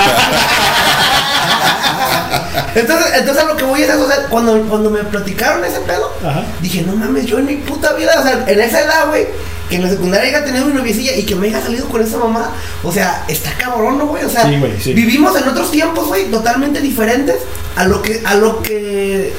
Entonces, 2.75 3.07
entonces 3.17 3.43
a 3.43 3.47
lo 3.47 3.57
que 3.57 3.63
voy 3.65 3.81
es 3.81 3.89
eso, 3.89 4.03
o 4.03 4.07
sea, 4.07 4.23
cuando, 4.29 4.61
cuando 4.63 4.89
me 4.89 5.03
platicaron 5.03 5.63
ese 5.65 5.79
pedo, 5.81 6.13
Ajá. 6.25 6.43
dije, 6.61 6.81
no 6.83 6.95
mames, 6.95 7.25
yo 7.25 7.37
en 7.39 7.45
mi 7.45 7.55
puta 7.57 7.93
vida, 7.93 8.11
o 8.17 8.23
sea, 8.23 8.45
en 8.47 8.59
esa 8.61 8.81
edad, 8.81 9.07
güey, 9.09 9.27
que 9.69 9.75
en 9.75 9.83
la 9.83 9.89
secundaria 9.89 10.29
haya 10.29 10.45
tenido 10.45 10.65
mi 10.65 10.73
noviecilla 10.73 11.13
y 11.15 11.23
que 11.25 11.35
me 11.35 11.47
haya 11.47 11.61
salido 11.61 11.87
con 11.89 12.01
esa 12.01 12.17
mamá, 12.17 12.51
o 12.83 12.91
sea, 12.91 13.25
está 13.27 13.51
cabrón, 13.57 13.97
¿no, 13.97 14.07
güey? 14.07 14.23
O 14.23 14.29
sea, 14.29 14.43
Sí, 14.45 14.57
güey, 14.57 14.79
sí. 14.79 14.93
vivimos 14.93 15.35
en 15.35 15.47
otros 15.49 15.69
tiempos, 15.71 16.07
güey, 16.07 16.25
totalmente 16.31 16.79
diferentes 16.79 17.37
a 17.75 17.85
lo 17.85 18.01
que, 18.01 18.21
a 18.25 18.35
lo 18.35 18.61
que... 18.61 19.33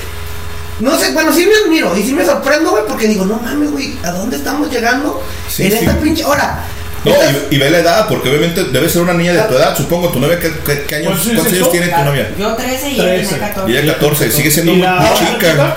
No 0.80 0.98
sé, 0.98 1.12
bueno, 1.12 1.32
sí 1.32 1.46
me 1.46 1.54
admiro 1.64 1.96
y 1.96 2.02
sí 2.02 2.12
me 2.12 2.24
sorprendo, 2.26 2.70
güey, 2.72 2.84
porque 2.86 3.06
digo, 3.08 3.24
no 3.24 3.36
mames, 3.36 3.70
güey, 3.70 3.96
¿a 4.04 4.10
dónde 4.10 4.36
estamos 4.36 4.70
llegando? 4.70 5.22
Sí, 5.48 5.64
en 5.66 5.72
esta 5.72 5.92
pinche 5.98 6.24
hora. 6.24 6.64
No, 7.04 7.10
y, 7.50 7.56
y 7.56 7.58
ve 7.58 7.70
la 7.70 7.78
edad, 7.78 8.06
porque 8.08 8.28
obviamente 8.28 8.64
debe 8.64 8.88
ser 8.88 9.02
una 9.02 9.12
niña 9.14 9.32
de 9.32 9.42
tu 9.42 9.54
edad, 9.54 9.76
supongo. 9.76 10.08
¿Tu 10.10 10.20
novia 10.20 10.38
qué, 10.38 10.52
qué- 10.64 10.84
qué 10.84 10.94
años, 10.96 11.12
Pues 11.12 11.22
sí, 11.24 11.30
cuántos 11.34 11.50
sí, 11.52 11.56
años 11.58 11.70
tiene 11.72 11.88
tu 11.88 12.04
novia? 12.04 12.30
Yo 12.38 12.54
13 12.54 12.90
y 12.90 12.96
tenía 12.96 13.38
14. 13.38 13.72
Y 13.72 13.76
ella 13.76 13.92
14, 13.94 14.30
sigue 14.30 14.50
siendo 14.50 14.72
¿Y 14.72 14.76
muy, 14.76 14.86
chica. 15.18 15.76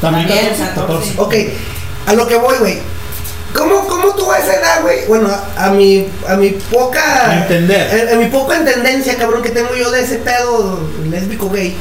También 0.00 0.28
También 0.28 0.28
14. 0.28 0.74
14. 0.74 1.12
Ok, 1.16 1.34
a 2.06 2.12
lo 2.12 2.26
que 2.26 2.36
voy, 2.36 2.56
güey. 2.58 2.78
¿Cómo, 3.54 3.86
¿Cómo 3.88 4.14
tú 4.14 4.30
a 4.30 4.38
esa 4.38 4.54
edad, 4.56 4.82
güey? 4.82 5.06
Bueno, 5.06 5.30
a, 5.30 5.64
a 5.64 5.70
mi, 5.70 6.06
a 6.28 6.36
mi 6.36 6.50
poca... 6.50 7.30
A 7.30 7.38
entender. 7.38 8.10
A, 8.10 8.14
a 8.14 8.16
mi 8.18 8.26
poca 8.26 8.58
entendencia, 8.58 9.16
cabrón, 9.16 9.42
que 9.42 9.48
tengo 9.50 9.74
yo 9.74 9.90
de 9.90 10.02
ese 10.02 10.16
pedo 10.16 10.78
lésbico 11.10 11.48
gay. 11.50 11.74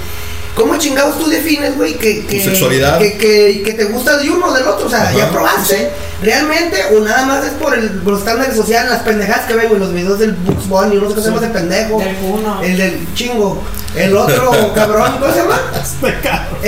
¿Cómo 0.55 0.77
chingados 0.77 1.19
tú 1.19 1.29
defines, 1.29 1.75
güey, 1.75 1.95
que, 1.95 2.25
que, 2.25 2.39
Tu 2.39 2.49
sexualidad. 2.49 2.97
Que, 2.97 3.17
que, 3.17 3.61
que 3.63 3.73
te 3.73 3.83
gusta 3.83 4.17
de 4.17 4.29
uno 4.29 4.47
o 4.47 4.53
del 4.53 4.65
otro? 4.65 4.87
O 4.87 4.89
sea, 4.89 5.03
Ajá. 5.03 5.13
¿ya 5.15 5.29
probaste? 5.29 5.91
¿Realmente? 6.21 6.77
¿O 6.95 6.99
nada 7.03 7.25
más 7.25 7.45
es 7.45 7.51
por 7.53 7.77
el, 7.77 7.89
por 7.99 8.13
los 8.13 8.19
estándares 8.21 8.55
sociales, 8.55 8.89
las 8.91 9.01
pendejadas 9.03 9.45
que 9.45 9.53
ven, 9.53 9.67
güey? 9.69 9.79
Los 9.79 9.93
videos 9.93 10.19
del 10.19 10.31
Bugs 10.33 10.67
Bunny, 10.67 10.95
no 10.95 11.09
sé 11.09 11.15
qué 11.15 11.21
se 11.21 11.27
llama 11.29 11.41
ese 11.41 11.49
pendejo. 11.53 11.99
Del 11.99 12.15
uno. 12.23 12.61
El 12.63 12.77
del 12.77 13.07
chingo. 13.13 13.63
El 13.95 14.15
otro 14.15 14.73
cabrón, 14.75 15.13
¿cómo 15.19 15.31
se 15.33 15.39
llama? 15.39 15.59
Este. 15.81 16.17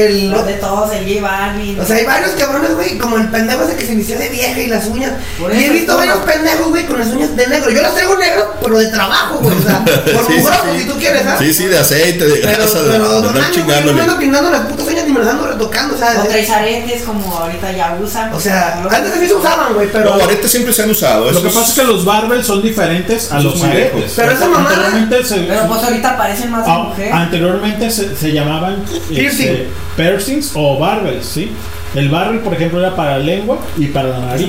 El, 0.05 0.31
Los 0.31 0.45
de 0.47 0.53
todos, 0.53 0.91
el 0.93 1.05
J 1.05 1.21
Balvin. 1.21 1.79
o 1.79 1.85
sea, 1.85 1.97
hay 1.97 2.05
varios 2.05 2.31
cabrones, 2.31 2.73
güey, 2.75 2.97
como 2.97 3.17
el 3.17 3.27
pendejo 3.29 3.63
ese 3.65 3.75
que 3.75 3.85
se 3.85 3.95
vistió 3.95 4.17
de 4.17 4.29
vieja 4.29 4.59
y 4.59 4.67
las 4.67 4.85
uñas. 4.87 5.11
Por 5.39 5.53
y 5.53 5.57
he 5.57 5.63
eso 5.65 5.73
visto 5.73 5.91
es 5.91 5.97
varios 5.97 6.15
todo. 6.17 6.25
pendejos, 6.25 6.69
güey, 6.69 6.85
con 6.87 6.99
las 6.99 7.07
uñas 7.09 7.35
de 7.35 7.47
negro. 7.47 7.69
Yo 7.69 7.81
las 7.81 7.93
traigo 7.93 8.15
negras, 8.17 8.45
pero 8.63 8.77
de 8.79 8.87
trabajo, 8.87 9.39
güey. 9.39 9.57
O 9.57 9.61
sea, 9.61 9.83
por 9.85 10.25
Sí, 10.27 10.33
sí, 10.33 10.39
mugroso, 10.39 10.59
sí. 10.73 10.79
si 10.79 10.87
tú 10.87 10.97
quieres, 10.97 11.25
¿ah? 11.27 11.35
Sí, 11.37 11.53
sí, 11.53 11.65
de 11.65 11.77
aceite, 11.77 12.25
de 12.25 12.35
Pero, 12.37 12.57
grasa, 12.57 12.81
de, 12.83 12.89
pero, 12.91 13.03
de 13.03 13.09
no 13.09 13.15
andar 13.29 13.33
mames, 13.33 13.33
güey, 13.33 13.43
yo 13.43 13.49
me 13.49 13.51
chingándole. 13.73 14.01
ando 14.01 14.17
pintando 14.17 14.49
las 14.51 14.61
putas 14.61 14.87
uñas 14.87 15.05
ni 15.05 15.13
me 15.13 15.19
las 15.19 15.27
ando 15.29 15.47
retocando, 15.47 15.95
o 15.95 15.97
sea. 15.97 16.21
O 16.23 16.27
traes 16.27 16.49
aretes 16.49 17.01
como 17.03 17.37
ahorita 17.37 17.71
ya 17.73 17.97
usan. 18.01 18.33
O 18.33 18.39
sea, 18.39 18.81
antes 18.89 19.13
se 19.13 19.19
usaban, 19.39 19.73
güey, 19.73 19.89
pero. 19.91 20.15
No, 20.15 20.23
aretes 20.23 20.51
siempre 20.51 20.73
se 20.73 20.83
han 20.83 20.89
usado. 20.91 21.31
Lo 21.31 21.41
que 21.41 21.49
pasa 21.49 21.63
es 21.69 21.73
que 21.73 21.83
los 21.83 22.05
barbels 22.05 22.45
son 22.45 22.61
diferentes 22.61 23.31
a 23.31 23.39
los 23.39 23.61
aretes. 23.63 24.13
Pero 24.15 24.31
esa 24.31 24.47
mamada- 24.47 24.69
Anteriormente 24.69 25.23
se, 25.23 25.35
Pero 25.41 25.67
pues 25.67 25.83
ahorita 25.83 26.17
parecen 26.17 26.51
más 26.51 26.65
de 26.65 26.71
ah, 26.71 26.77
mujer. 26.79 27.13
anteriormente 27.13 27.89
se, 27.91 28.15
se 28.15 28.31
llamaban 28.31 28.83
este, 29.11 29.67
piercings 29.95 30.51
o 30.55 30.77
barbels, 30.79 31.25
¿sí? 31.25 31.51
El 31.95 32.09
barrel, 32.09 32.39
por 32.41 32.53
ejemplo, 32.53 32.79
era 32.79 32.95
para 32.95 33.17
la 33.17 33.23
lengua 33.23 33.57
y 33.75 33.87
para 33.87 34.09
la 34.09 34.19
nariz. 34.19 34.47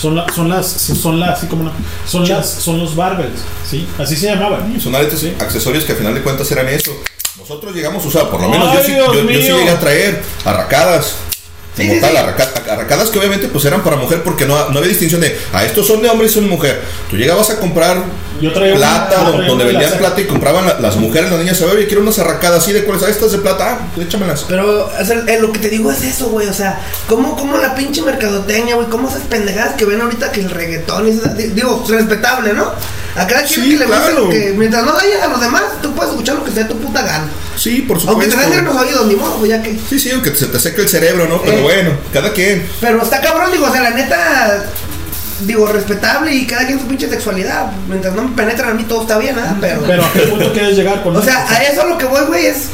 Son, 0.00 0.16
la- 0.16 0.26
son 0.32 0.48
las, 0.48 0.66
son 0.66 1.20
las, 1.20 1.30
así 1.38 1.46
como 1.46 1.64
no, 1.64 1.72
son 2.06 2.26
las, 2.26 2.48
son 2.48 2.78
los 2.78 2.96
barbels, 2.96 3.40
¿sí? 3.68 3.86
Así 3.98 4.16
se 4.16 4.26
llamaban. 4.28 4.80
Son 4.80 4.94
aretes, 4.94 5.22
accesorios 5.38 5.84
que 5.84 5.92
al 5.92 5.98
final 5.98 6.14
de 6.14 6.22
cuentas 6.22 6.50
eran 6.50 6.68
eso. 6.68 6.92
Nosotros 7.38 7.74
llegamos 7.74 8.02
a 8.04 8.08
usar, 8.08 8.30
por 8.30 8.40
lo 8.40 8.48
menos 8.48 8.68
Ay, 8.70 8.76
yo, 8.78 8.82
sí, 8.84 8.92
yo- 8.96 9.12
yo 9.14 9.40
sí 9.40 9.48
llegué 9.52 9.70
a 9.70 9.78
traer 9.80 10.22
arracadas. 10.46 11.14
Sí, 11.76 11.82
Como 11.88 11.94
sí, 11.94 12.00
tal, 12.02 12.16
arraca- 12.16 12.52
arracadas 12.70 13.08
que 13.08 13.18
obviamente 13.18 13.48
pues 13.48 13.64
eran 13.64 13.82
para 13.82 13.96
mujer 13.96 14.22
porque 14.22 14.44
no, 14.44 14.68
no 14.70 14.78
había 14.78 14.90
distinción 14.90 15.22
de 15.22 15.38
a 15.54 15.64
estos 15.64 15.86
son 15.86 16.02
de 16.02 16.10
hombre 16.10 16.26
y 16.26 16.30
son 16.30 16.44
de 16.44 16.50
mujer. 16.50 16.82
Tú 17.10 17.16
llegabas 17.16 17.48
a 17.50 17.58
comprar 17.58 18.02
Yo 18.42 18.52
traía 18.52 18.74
plata 18.74 19.30
una- 19.32 19.46
donde, 19.46 19.64
vendían 19.64 19.92
plata 19.98 20.20
y 20.20 20.26
compraban 20.26 20.66
la- 20.66 20.80
las 20.80 20.96
mujeres, 20.96 21.30
las 21.30 21.38
niñas, 21.40 21.60
oye, 21.62 21.86
quiero 21.86 22.02
unas 22.02 22.18
arracadas 22.18 22.62
así 22.62 22.72
de 22.72 22.84
cuáles, 22.84 23.02
ah, 23.04 23.08
estas 23.10 23.32
de 23.32 23.38
plata, 23.38 23.78
ah, 23.80 23.88
pues 23.94 24.06
échamelas. 24.08 24.44
Pero, 24.48 24.86
o 24.86 25.04
sea, 25.04 25.22
eh, 25.28 25.38
lo 25.40 25.52
que 25.52 25.60
te 25.60 25.68
digo 25.70 25.90
es 25.92 26.02
eso, 26.02 26.28
güey. 26.28 26.48
O 26.48 26.52
sea, 26.52 26.80
¿cómo, 27.08 27.36
cómo 27.36 27.56
la 27.56 27.74
pinche 27.74 28.02
mercadotecnia, 28.02 28.74
güey? 28.74 28.88
¿Cómo 28.88 29.08
esas 29.08 29.22
pendejadas 29.22 29.74
que 29.76 29.84
ven 29.84 30.00
ahorita 30.00 30.32
que 30.32 30.40
el 30.40 30.50
reggaetón 30.50 31.08
y 31.08 31.12
Digo, 31.52 31.84
respetable, 31.88 32.52
¿no? 32.52 32.72
A 33.14 33.26
cada 33.26 33.42
quien 33.44 33.62
Sí, 33.64 33.70
que 33.72 33.76
le 33.78 33.84
claro. 33.84 34.20
lo 34.24 34.28
que. 34.30 34.54
Mientras 34.56 34.84
no 34.84 34.92
dañes 34.94 35.20
a 35.22 35.28
los 35.28 35.40
demás, 35.40 35.62
tú 35.82 35.92
puedes 35.94 36.12
escuchar 36.12 36.34
lo 36.36 36.44
que 36.44 36.50
sea 36.50 36.66
tu 36.66 36.76
puta 36.78 37.02
gana. 37.02 37.26
Sí, 37.56 37.82
por 37.82 37.98
Aunque 38.08 38.24
te 38.26 38.30
supuesto. 38.32 38.40
sangren 38.40 38.64
los 38.64 38.74
oídos, 38.74 39.06
ni 39.06 39.14
modo, 39.16 39.44
ya 39.44 39.62
que. 39.62 39.78
Sí, 39.88 39.98
sí, 40.00 40.10
aunque 40.10 40.34
se 40.34 40.46
te 40.46 40.58
seque 40.58 40.80
el 40.80 40.88
cerebro, 40.88 41.28
¿no? 41.28 41.40
Pero 41.42 41.58
Eh. 41.58 41.62
bueno, 41.62 41.90
cada 42.12 42.32
quien. 42.32 42.66
Pero 42.80 43.02
está 43.02 43.20
cabrón, 43.20 43.52
digo, 43.52 43.66
o 43.66 43.72
sea, 43.72 43.82
la 43.82 43.90
neta. 43.90 44.64
Digo, 45.46 45.66
respetable 45.66 46.34
y 46.34 46.46
cada 46.46 46.66
quien 46.66 46.78
su 46.80 46.86
pinche 46.86 47.08
sexualidad. 47.08 47.72
Mientras 47.88 48.14
no 48.14 48.22
me 48.22 48.36
penetran 48.36 48.70
a 48.70 48.74
mí, 48.74 48.84
todo 48.84 49.02
está 49.02 49.18
bien, 49.18 49.36
¿ah? 49.38 49.56
Pero. 49.60 49.82
Pero 49.86 50.04
¿a 50.04 50.12
qué 50.12 50.20
punto 50.20 50.52
quieres 50.52 50.76
llegar 50.76 51.02
con 51.02 51.16
O 51.16 51.20
eso? 51.20 51.28
sea, 51.28 51.46
a 51.48 51.62
eso 51.64 51.86
lo 51.86 51.98
que 51.98 52.04
voy, 52.06 52.24
güey, 52.26 52.46
es. 52.46 52.66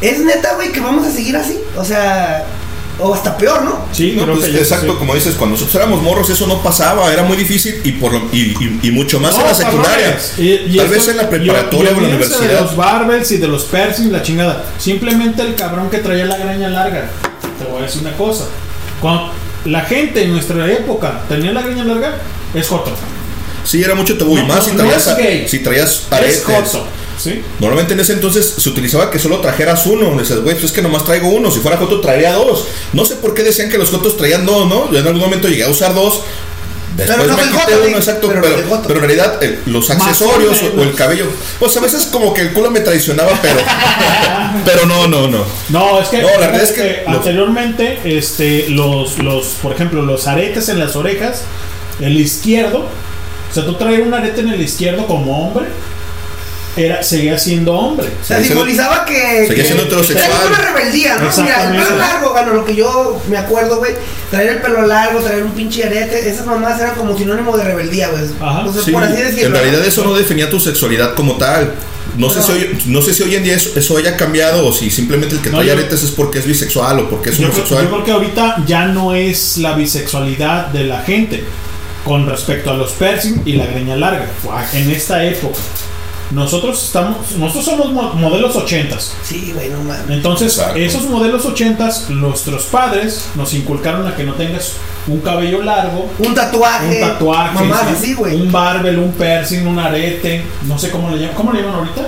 Es 0.00 0.18
neta, 0.20 0.54
güey, 0.54 0.72
que 0.72 0.80
vamos 0.80 1.06
a 1.06 1.10
seguir 1.10 1.36
así. 1.36 1.58
O 1.76 1.84
sea. 1.84 2.44
O 3.02 3.14
hasta 3.14 3.34
peor, 3.38 3.62
¿no? 3.62 3.78
Sí, 3.92 4.12
No, 4.14 4.24
creo 4.24 4.36
pues, 4.38 4.50
que 4.50 4.58
exacto, 4.58 4.92
sí. 4.92 4.98
como 4.98 5.14
dices, 5.14 5.34
cuando 5.36 5.54
nosotros 5.54 5.74
éramos 5.76 6.02
morros 6.02 6.28
eso 6.28 6.46
no 6.46 6.62
pasaba, 6.62 7.10
era 7.10 7.22
muy 7.22 7.34
difícil 7.38 7.80
y 7.82 7.92
por 7.92 8.12
lo- 8.12 8.28
y, 8.30 8.54
y- 8.60 8.80
y 8.82 8.90
mucho 8.90 9.18
más 9.18 9.34
No, 9.36 9.40
en 9.40 9.46
la 9.46 9.54
secundaria. 9.54 10.18
Y- 10.36 10.42
y 10.42 10.76
Tal 10.76 10.84
esto- 10.84 10.90
vez 10.90 11.08
en 11.08 11.16
la 11.16 11.30
preparatoria 11.30 11.92
y 11.92 11.94
o 11.94 11.96
en 11.96 12.02
la 12.02 12.08
olvídense 12.10 12.28
de 12.34 12.38
universidad. 12.40 12.60
los 12.60 12.76
barbels 12.76 13.30
y 13.32 13.38
de 13.38 13.48
los 13.48 13.64
piercings, 13.64 14.12
la 14.12 14.20
chingada. 14.22 14.64
Simplemente 14.76 15.40
el 15.40 15.54
cabrón 15.54 15.88
que 15.88 15.96
traía 15.96 16.26
la 16.26 16.36
greña 16.36 16.68
larga. 16.68 17.08
Te 17.58 17.64
voy 17.64 17.80
a 17.80 17.86
decir 17.86 18.02
una 18.02 18.14
cosa. 18.18 18.44
Cuando 19.00 19.32
la 19.64 19.80
gente 19.82 20.22
en 20.24 20.32
nuestra 20.32 20.70
época 20.72 21.22
tenía 21.28 21.52
la 21.52 21.62
greña 21.62 21.84
larga, 21.84 22.16
es 22.54 22.66
joto. 22.68 22.92
Sí, 23.64 23.82
era 23.82 23.94
mucho 23.94 24.16
tabú 24.16 24.36
y 24.38 24.40
No, 24.40 24.46
más 24.48 24.64
si 24.64 24.70
no 24.72 24.78
traías, 24.78 25.06
es 25.06 25.16
gay. 25.18 25.48
si 25.48 25.58
traías 25.60 25.90
Es 26.06 26.12
aretes. 26.12 26.42
joto. 26.44 26.86
¿Sí? 27.18 27.42
Normalmente 27.58 27.92
en 27.92 28.00
ese 28.00 28.14
entonces 28.14 28.54
se 28.56 28.68
utilizaba 28.70 29.10
que 29.10 29.18
solo 29.18 29.40
trajeras 29.40 29.84
uno. 29.86 30.18
Dices, 30.18 30.40
güey, 30.40 30.54
pues 30.54 30.64
es 30.64 30.72
que 30.72 30.80
nomás 30.80 31.04
traigo 31.04 31.28
uno. 31.28 31.50
Si 31.50 31.60
fuera 31.60 31.76
Joto, 31.76 32.00
traería 32.00 32.32
dos. 32.32 32.64
No 32.94 33.04
sé 33.04 33.16
por 33.16 33.34
qué 33.34 33.42
decían 33.42 33.68
que 33.68 33.76
los 33.76 33.90
Jotos 33.90 34.16
traían 34.16 34.46
dos, 34.46 34.66
¿no? 34.66 34.90
Yo 34.90 34.98
en 35.00 35.06
algún 35.06 35.20
momento 35.20 35.46
llegué 35.46 35.64
a 35.64 35.68
usar 35.68 35.94
dos. 35.94 36.22
Después 37.00 37.18
Pero 37.18 37.36
no 37.36 37.36
me 37.36 37.42
quité 37.50 37.76
uno, 37.88 37.96
exacto. 37.96 38.28
pero 38.86 39.00
en 39.00 39.00
realidad, 39.06 39.42
eh, 39.42 39.60
los 39.66 39.88
accesorios 39.90 40.62
o 40.76 40.82
el 40.82 40.94
cabello. 40.94 41.26
Pues 41.58 41.76
a 41.76 41.80
veces 41.80 42.06
como 42.06 42.34
que 42.34 42.42
el 42.42 42.52
culo 42.52 42.70
me 42.70 42.80
traicionaba, 42.80 43.30
pero. 43.40 43.56
pero 44.64 44.86
no, 44.86 45.06
no, 45.08 45.28
no. 45.28 45.44
No, 45.70 46.00
es 46.00 46.08
que, 46.08 46.22
No, 46.22 46.28
la 46.38 46.48
verdad 46.48 46.62
es 46.62 46.72
que 46.72 47.02
los- 47.06 47.16
anteriormente, 47.16 48.00
este, 48.04 48.68
los, 48.68 49.18
los, 49.18 49.46
por 49.62 49.72
ejemplo, 49.72 50.02
los 50.02 50.26
aretes 50.26 50.68
en 50.68 50.78
las 50.78 50.96
orejas, 50.96 51.42
el 52.00 52.18
izquierdo, 52.20 52.80
o 52.80 53.54
sea, 53.54 53.64
tú 53.64 53.74
traes 53.74 54.00
un 54.06 54.12
arete 54.14 54.40
en 54.42 54.48
el 54.50 54.60
izquierdo 54.60 55.06
como 55.06 55.46
hombre, 55.48 55.66
era, 56.76 57.02
seguía 57.02 57.38
siendo 57.38 57.74
hombre. 57.74 58.06
O 58.06 58.24
sea, 58.24 58.36
Seguía 58.38 58.52
siendo- 58.54 58.64
simbolizaba 58.66 59.04
que. 59.04 59.46
seguía 59.48 59.64
siendo 59.64 59.84
heterosexual. 59.84 60.30
Era 60.30 60.48
una 60.48 60.70
rebeldía, 60.72 61.16
¿no? 61.16 61.42
Mira, 61.42 61.64
el 61.64 61.82
pelo 61.82 61.96
largo, 61.98 62.30
bueno, 62.32 62.54
lo 62.54 62.64
que 62.64 62.74
yo 62.76 63.20
me 63.28 63.36
acuerdo, 63.38 63.78
güey. 63.78 63.92
Traer 64.30 64.48
el 64.50 64.58
pelo 64.62 64.86
largo, 64.86 65.18
traer 65.20 65.42
un 65.42 65.50
pinche 65.52 65.82
arete, 65.84 66.28
esas 66.28 66.46
mamás 66.46 66.80
eran 66.80 66.94
como 66.94 67.16
sinónimo 67.18 67.56
de 67.56 67.64
rebeldía, 67.64 68.08
güey. 68.08 68.22
Ajá, 68.40 68.58
Entonces, 68.60 68.84
Sí, 68.84 68.92
por 68.92 69.02
así 69.02 69.16
decirlo. 69.20 69.46
en 69.46 69.52
realidad 69.52 69.78
¿no? 69.80 69.84
eso 69.84 70.04
no 70.04 70.14
definía 70.14 70.48
tu 70.48 70.60
sexualidad 70.60 71.14
como 71.14 71.36
tal. 71.36 71.72
No, 72.16 72.28
sé, 72.28 72.42
si 72.42 72.52
hoy, 72.52 72.78
no 72.86 73.00
sé 73.02 73.14
si 73.14 73.22
hoy 73.22 73.34
en 73.36 73.44
día 73.44 73.54
eso, 73.54 73.70
eso 73.76 73.96
haya 73.96 74.16
cambiado 74.16 74.66
o 74.66 74.72
si 74.72 74.90
simplemente 74.90 75.36
el 75.36 75.40
que 75.42 75.50
No, 75.50 75.58
trae 75.58 75.68
yo- 75.68 75.72
aretes 75.74 76.02
es 76.02 76.10
porque 76.10 76.40
es 76.40 76.46
bisexual 76.46 76.98
o 77.00 77.08
porque 77.10 77.30
es 77.30 77.36
Yo 77.38 77.42
creo, 77.44 77.50
homosexual. 77.54 77.84
yo 77.84 77.90
creo 77.90 78.04
que 78.04 78.10
ahorita 78.12 78.64
ya 78.66 78.86
no 78.86 79.14
es 79.14 79.58
la 79.58 79.74
bisexualidad 79.74 80.66
de 80.68 80.84
la 80.84 81.00
gente 81.02 81.44
con 82.04 82.28
respecto 82.28 82.70
a 82.70 82.74
los 82.74 82.92
piercing 82.92 83.42
y 83.44 83.52
la 83.52 83.66
greña 83.66 83.96
larga. 83.96 84.26
En 84.72 84.90
esta 84.90 85.24
época. 85.24 85.58
Nosotros 86.30 86.82
estamos, 86.84 87.32
nosotros 87.38 87.64
somos 87.64 87.92
mo- 87.92 88.12
modelos 88.14 88.54
ochentas. 88.54 89.14
Sí, 89.24 89.52
güey, 89.54 89.68
no 89.68 89.78
mames. 89.82 90.08
Entonces, 90.10 90.56
Exacto. 90.56 90.78
esos 90.78 91.02
modelos 91.04 91.44
ochentas, 91.44 92.08
nuestros 92.10 92.64
padres 92.64 93.26
nos 93.34 93.52
inculcaron 93.54 94.06
a 94.06 94.14
que 94.14 94.22
no 94.24 94.34
tengas 94.34 94.74
un 95.08 95.20
cabello 95.20 95.62
largo, 95.62 96.08
Un 96.18 96.34
tatuaje. 96.34 97.02
un 97.02 97.08
tatuaje, 97.08 97.54
Mamás 97.54 97.80
sí, 97.80 97.94
así, 97.96 98.14
güey. 98.14 98.40
un 98.40 98.52
barbel, 98.52 98.98
un 98.98 99.12
piercing, 99.12 99.66
un 99.66 99.78
arete, 99.78 100.44
no 100.66 100.78
sé 100.78 100.90
cómo 100.90 101.10
le 101.10 101.18
llaman, 101.18 101.34
¿cómo 101.34 101.52
le 101.52 101.62
llaman 101.62 101.74
ahorita? 101.76 102.02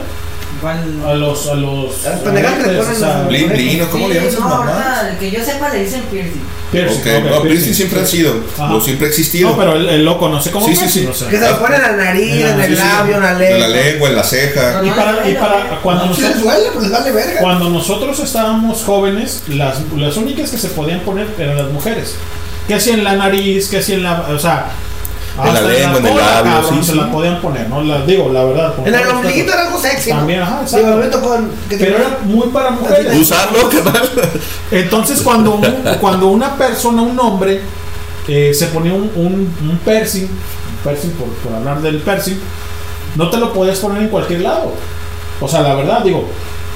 A 0.65 1.15
los, 1.15 1.47
a 1.49 1.55
los, 1.55 2.07
A 2.07 2.10
las 2.10 2.20
pendejadas 2.20 2.58
que 2.58 2.62
le 2.73 2.78
aretes, 2.78 2.84
ponen 2.86 3.02
o 3.02 3.05
sea, 3.07 3.18
los- 3.18 3.28
Blin, 3.28 3.49
blin, 3.49 3.82
¿o 3.82 3.91
¿cómo 3.91 4.08
le 4.08 4.15
llaman 4.15 4.28
esas 4.28 4.41
no, 4.41 4.49
mamás? 4.49 5.02
que 5.18 5.31
yo 5.31 5.44
sepa 5.44 5.68
le 5.70 5.84
dicen 5.84 6.02
piercing. 6.10 6.41
no, 6.41 6.73
piercing. 6.73 7.42
piercing 7.42 7.74
siempre 7.74 8.00
han 8.00 8.07
sido, 8.07 8.34
Ajá. 8.58 8.74
o 8.74 8.81
siempre 8.81 9.07
ha 9.07 9.10
existido. 9.10 9.50
No, 9.50 9.57
pero 9.58 9.73
el, 9.76 9.89
el 9.89 10.05
loco 10.05 10.28
no 10.28 10.41
sé 10.41 10.50
cómo 10.50 10.66
Sí, 10.66 10.74
sí, 10.74 10.78
piercing, 10.81 11.02
sí. 11.02 11.08
o 11.08 11.15
sea. 11.15 11.28
Que 11.28 11.39
se 11.39 11.50
lo 11.50 11.58
ponen 11.58 11.76
en 11.81 11.82
la 11.97 12.05
nariz, 12.05 12.32
En 12.44 12.60
el 12.60 12.76
labio, 12.78 13.16
en 13.16 13.23
la 13.23 13.32
en 13.32 13.39
lengua. 13.39 13.58
la 13.58 13.68
lengua, 13.68 14.08
en 14.10 14.16
la 14.16 14.24
ceja. 14.24 14.81
Y 14.84 14.91
para, 14.91 15.28
y 15.28 15.34
para 15.34 15.81
cuando 15.82 16.15
Si 16.15 16.20
les 16.23 16.31
nosotros, 16.36 16.42
duele, 16.44 16.70
pues 16.73 16.82
les 16.84 16.92
vale 16.92 17.12
verga. 17.12 17.41
cuando 17.41 17.68
nosotros 17.70 18.18
estábamos 18.20 18.82
jóvenes, 18.84 19.42
las, 19.49 19.78
las 19.97 20.16
únicas 20.16 20.50
que 20.50 20.58
se 20.58 20.68
podían 20.68 21.00
poner 21.00 21.26
eran 21.39 21.57
las 21.57 21.68
mujeres. 21.70 22.15
Que 22.68 22.78
si 22.78 22.91
en 22.91 23.02
la 23.05 23.16
nariz, 23.16 23.68
que 23.68 23.82
si 23.82 23.94
en 23.94 24.05
la. 24.05 24.20
O 24.31 24.39
sea. 24.39 24.66
En 25.39 25.44
la 25.44 25.52
hasta 25.52 25.69
lengua, 25.69 25.99
en 25.99 26.07
el 26.07 26.12
cola, 26.12 26.27
labio, 26.27 26.52
cabrón, 26.52 26.75
sí, 26.81 26.85
se 26.86 26.93
sí. 26.93 26.99
la 26.99 27.11
podían 27.11 27.41
poner, 27.41 27.69
¿no? 27.70 27.81
La, 27.83 28.05
digo, 28.05 28.28
la 28.31 28.44
verdad. 28.44 28.75
con 28.75 28.86
En 28.86 28.94
el 28.94 29.09
ombliguito 29.09 29.52
era 29.52 29.67
algo 29.67 29.78
sexy. 29.81 30.11
¿no? 30.11 30.17
También, 30.19 30.41
ajá, 30.43 30.62
Digo, 30.65 30.78
exacto. 30.78 30.97
me 30.99 31.07
tocó 31.07 31.36
que 31.70 31.77
Pero 31.78 31.97
era 31.97 32.19
muy 32.25 32.49
para 32.49 32.70
mujeres. 32.73 33.19
Usarlo, 33.19 33.69
carnal. 33.70 34.11
Entonces, 34.70 35.23
cuando, 35.23 35.52
un- 35.55 35.85
cuando 36.01 36.27
una 36.28 36.57
persona, 36.57 37.01
un 37.02 37.19
hombre, 37.19 37.61
eh, 38.28 38.52
se 38.55 38.67
ponía 38.67 38.93
un, 38.93 39.11
un, 39.17 39.55
un 39.70 39.81
piercing, 39.85 40.25
un 40.25 40.77
piercing 40.85 41.11
por, 41.12 41.28
por 41.28 41.55
hablar 41.55 41.81
del 41.81 41.97
piercing, 42.01 42.39
no 43.17 43.31
te 43.31 43.39
lo 43.39 43.52
podías 43.55 43.78
poner 43.78 44.02
en 44.02 44.09
cualquier 44.09 44.41
lado. 44.43 44.73
O 45.41 45.49
sea, 45.49 45.62
la 45.62 45.75
verdad, 45.75 46.02
digo, 46.05 46.28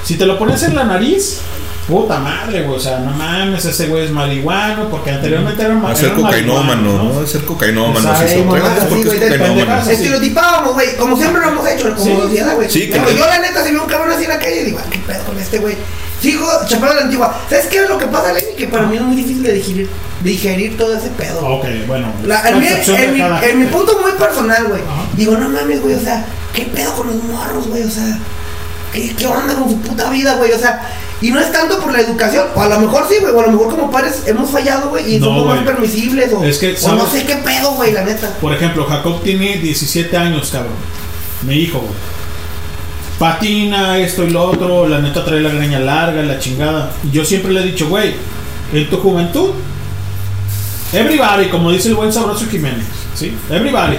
si 0.03 0.15
te 0.17 0.25
lo 0.25 0.37
pones 0.39 0.63
en 0.63 0.75
la 0.75 0.83
nariz, 0.83 1.41
puta 1.87 2.19
madre, 2.19 2.63
güey. 2.63 2.77
O 2.77 2.79
sea, 2.79 2.99
no 2.99 3.11
mames, 3.11 3.63
ese 3.65 3.87
güey 3.87 4.05
es 4.05 4.11
marihuano, 4.11 4.89
porque 4.89 5.11
anteriormente 5.11 5.63
era 5.63 5.73
ma- 5.75 5.91
A 5.91 5.95
ser 5.95 6.13
cocainómano, 6.13 7.03
¿no? 7.13 7.19
A 7.21 7.25
ser 7.27 7.45
cocainómano. 7.45 7.99
Si 8.21 8.27
se 8.27 8.39
porque 8.43 9.07
es 9.07 9.31
cocainómano. 9.31 9.89
Estereotipábamos, 9.89 10.73
güey, 10.73 10.95
como 10.97 11.15
siempre 11.17 11.41
lo 11.41 11.47
hemos 11.49 11.67
hecho, 11.69 11.95
como 11.95 12.03
Sí. 12.05 12.15
sociedad, 12.21 12.55
güey. 12.55 12.69
Sí, 12.69 12.87
le- 12.87 13.17
yo 13.17 13.25
la 13.25 13.39
neta, 13.39 13.63
si 13.63 13.71
veo 13.71 13.83
un 13.83 13.89
cabrón 13.89 14.11
así 14.11 14.23
en 14.23 14.29
la 14.29 14.39
calle, 14.39 14.63
digo, 14.65 14.79
ah, 14.81 14.87
qué 14.91 14.99
pedo 14.99 15.23
con 15.23 15.39
este 15.39 15.59
güey. 15.59 15.75
Sigo 16.21 16.47
chapado 16.67 16.93
de 16.93 16.99
la 16.99 17.05
antigua. 17.05 17.39
¿Sabes 17.47 17.67
qué 17.67 17.77
es 17.83 17.89
lo 17.89 17.97
que 17.97 18.07
pasa, 18.07 18.33
Lenny? 18.33 18.55
Que 18.57 18.67
para 18.67 18.87
mí 18.87 18.95
es 18.97 19.01
muy 19.03 19.15
difícil 19.15 19.43
de 19.43 19.53
digerir, 19.53 19.89
digerir 20.23 20.75
todo 20.75 20.97
ese 20.97 21.09
pedo. 21.09 21.39
Ok, 21.47 21.65
bueno. 21.87 22.07
La- 22.25 22.41
en, 22.49 22.59
mi, 22.59 22.65
en 22.67 23.13
mi- 23.13 23.21
en 23.21 23.59
mi 23.59 23.65
punto 23.67 23.99
muy 24.01 24.11
personal, 24.13 24.65
güey. 24.67 24.81
Digo, 25.13 25.37
no 25.37 25.47
mames, 25.47 25.79
güey, 25.81 25.93
o 25.93 25.99
sea, 26.01 26.25
¿qué 26.55 26.63
pedo 26.63 26.93
con 26.95 27.07
los 27.07 27.23
morros, 27.23 27.67
güey? 27.67 27.83
O 27.83 27.89
sea, 27.91 28.17
¿qué, 28.93 29.13
¿qué 29.15 29.27
onda 29.27 29.53
con 29.53 29.69
su 29.69 29.79
puta 29.81 30.09
vida, 30.09 30.33
güey? 30.37 30.51
O 30.53 30.57
sea, 30.59 30.81
y 31.21 31.31
no 31.31 31.39
es 31.39 31.51
tanto 31.51 31.79
por 31.79 31.91
la 31.91 32.01
educación, 32.01 32.45
o 32.55 32.61
a 32.61 32.67
lo 32.69 32.79
mejor 32.79 33.05
sí, 33.09 33.15
güey, 33.19 33.33
o 33.33 33.39
a 33.39 33.45
lo 33.47 33.51
mejor 33.51 33.69
como 33.69 33.89
padres 33.91 34.23
hemos 34.27 34.49
fallado, 34.51 34.89
güey, 34.89 35.15
y 35.15 35.19
No, 35.19 35.25
somos 35.27 35.45
más 35.47 35.55
güey. 35.55 35.65
permisibles, 35.65 36.31
o, 36.33 36.43
Es 36.43 36.57
que, 36.59 36.75
o 36.81 36.91
no 36.93 37.07
sé 37.07 37.25
qué 37.25 37.35
pedo, 37.37 37.71
güey, 37.71 37.91
la 37.93 38.03
neta. 38.03 38.29
Por 38.39 38.53
ejemplo, 38.53 38.85
Jacob 38.85 39.21
tiene 39.23 39.57
17 39.57 40.15
años, 40.15 40.49
cabrón. 40.51 40.73
Mi 41.43 41.55
hijo, 41.55 41.79
güey. 41.79 41.93
Patina, 43.19 43.97
esto 43.97 44.23
y 44.25 44.29
lo 44.29 44.43
otro, 44.43 44.87
la 44.87 44.99
neta 44.99 45.25
trae 45.25 45.39
la 45.41 45.49
greña 45.49 45.79
larga, 45.79 46.21
la 46.21 46.37
chingada. 46.37 46.91
Y 47.03 47.11
Yo 47.11 47.25
siempre 47.25 47.51
le 47.51 47.61
he 47.61 47.63
dicho, 47.63 47.87
güey, 47.89 48.13
en 48.73 48.89
tu 48.89 48.97
juventud, 48.97 49.51
everybody, 50.93 51.49
como 51.49 51.71
dice 51.71 51.89
el 51.89 51.95
buen 51.95 52.13
sabroso 52.13 52.45
Jiménez, 52.49 52.85
¿sí? 53.15 53.35
Everybody. 53.49 53.97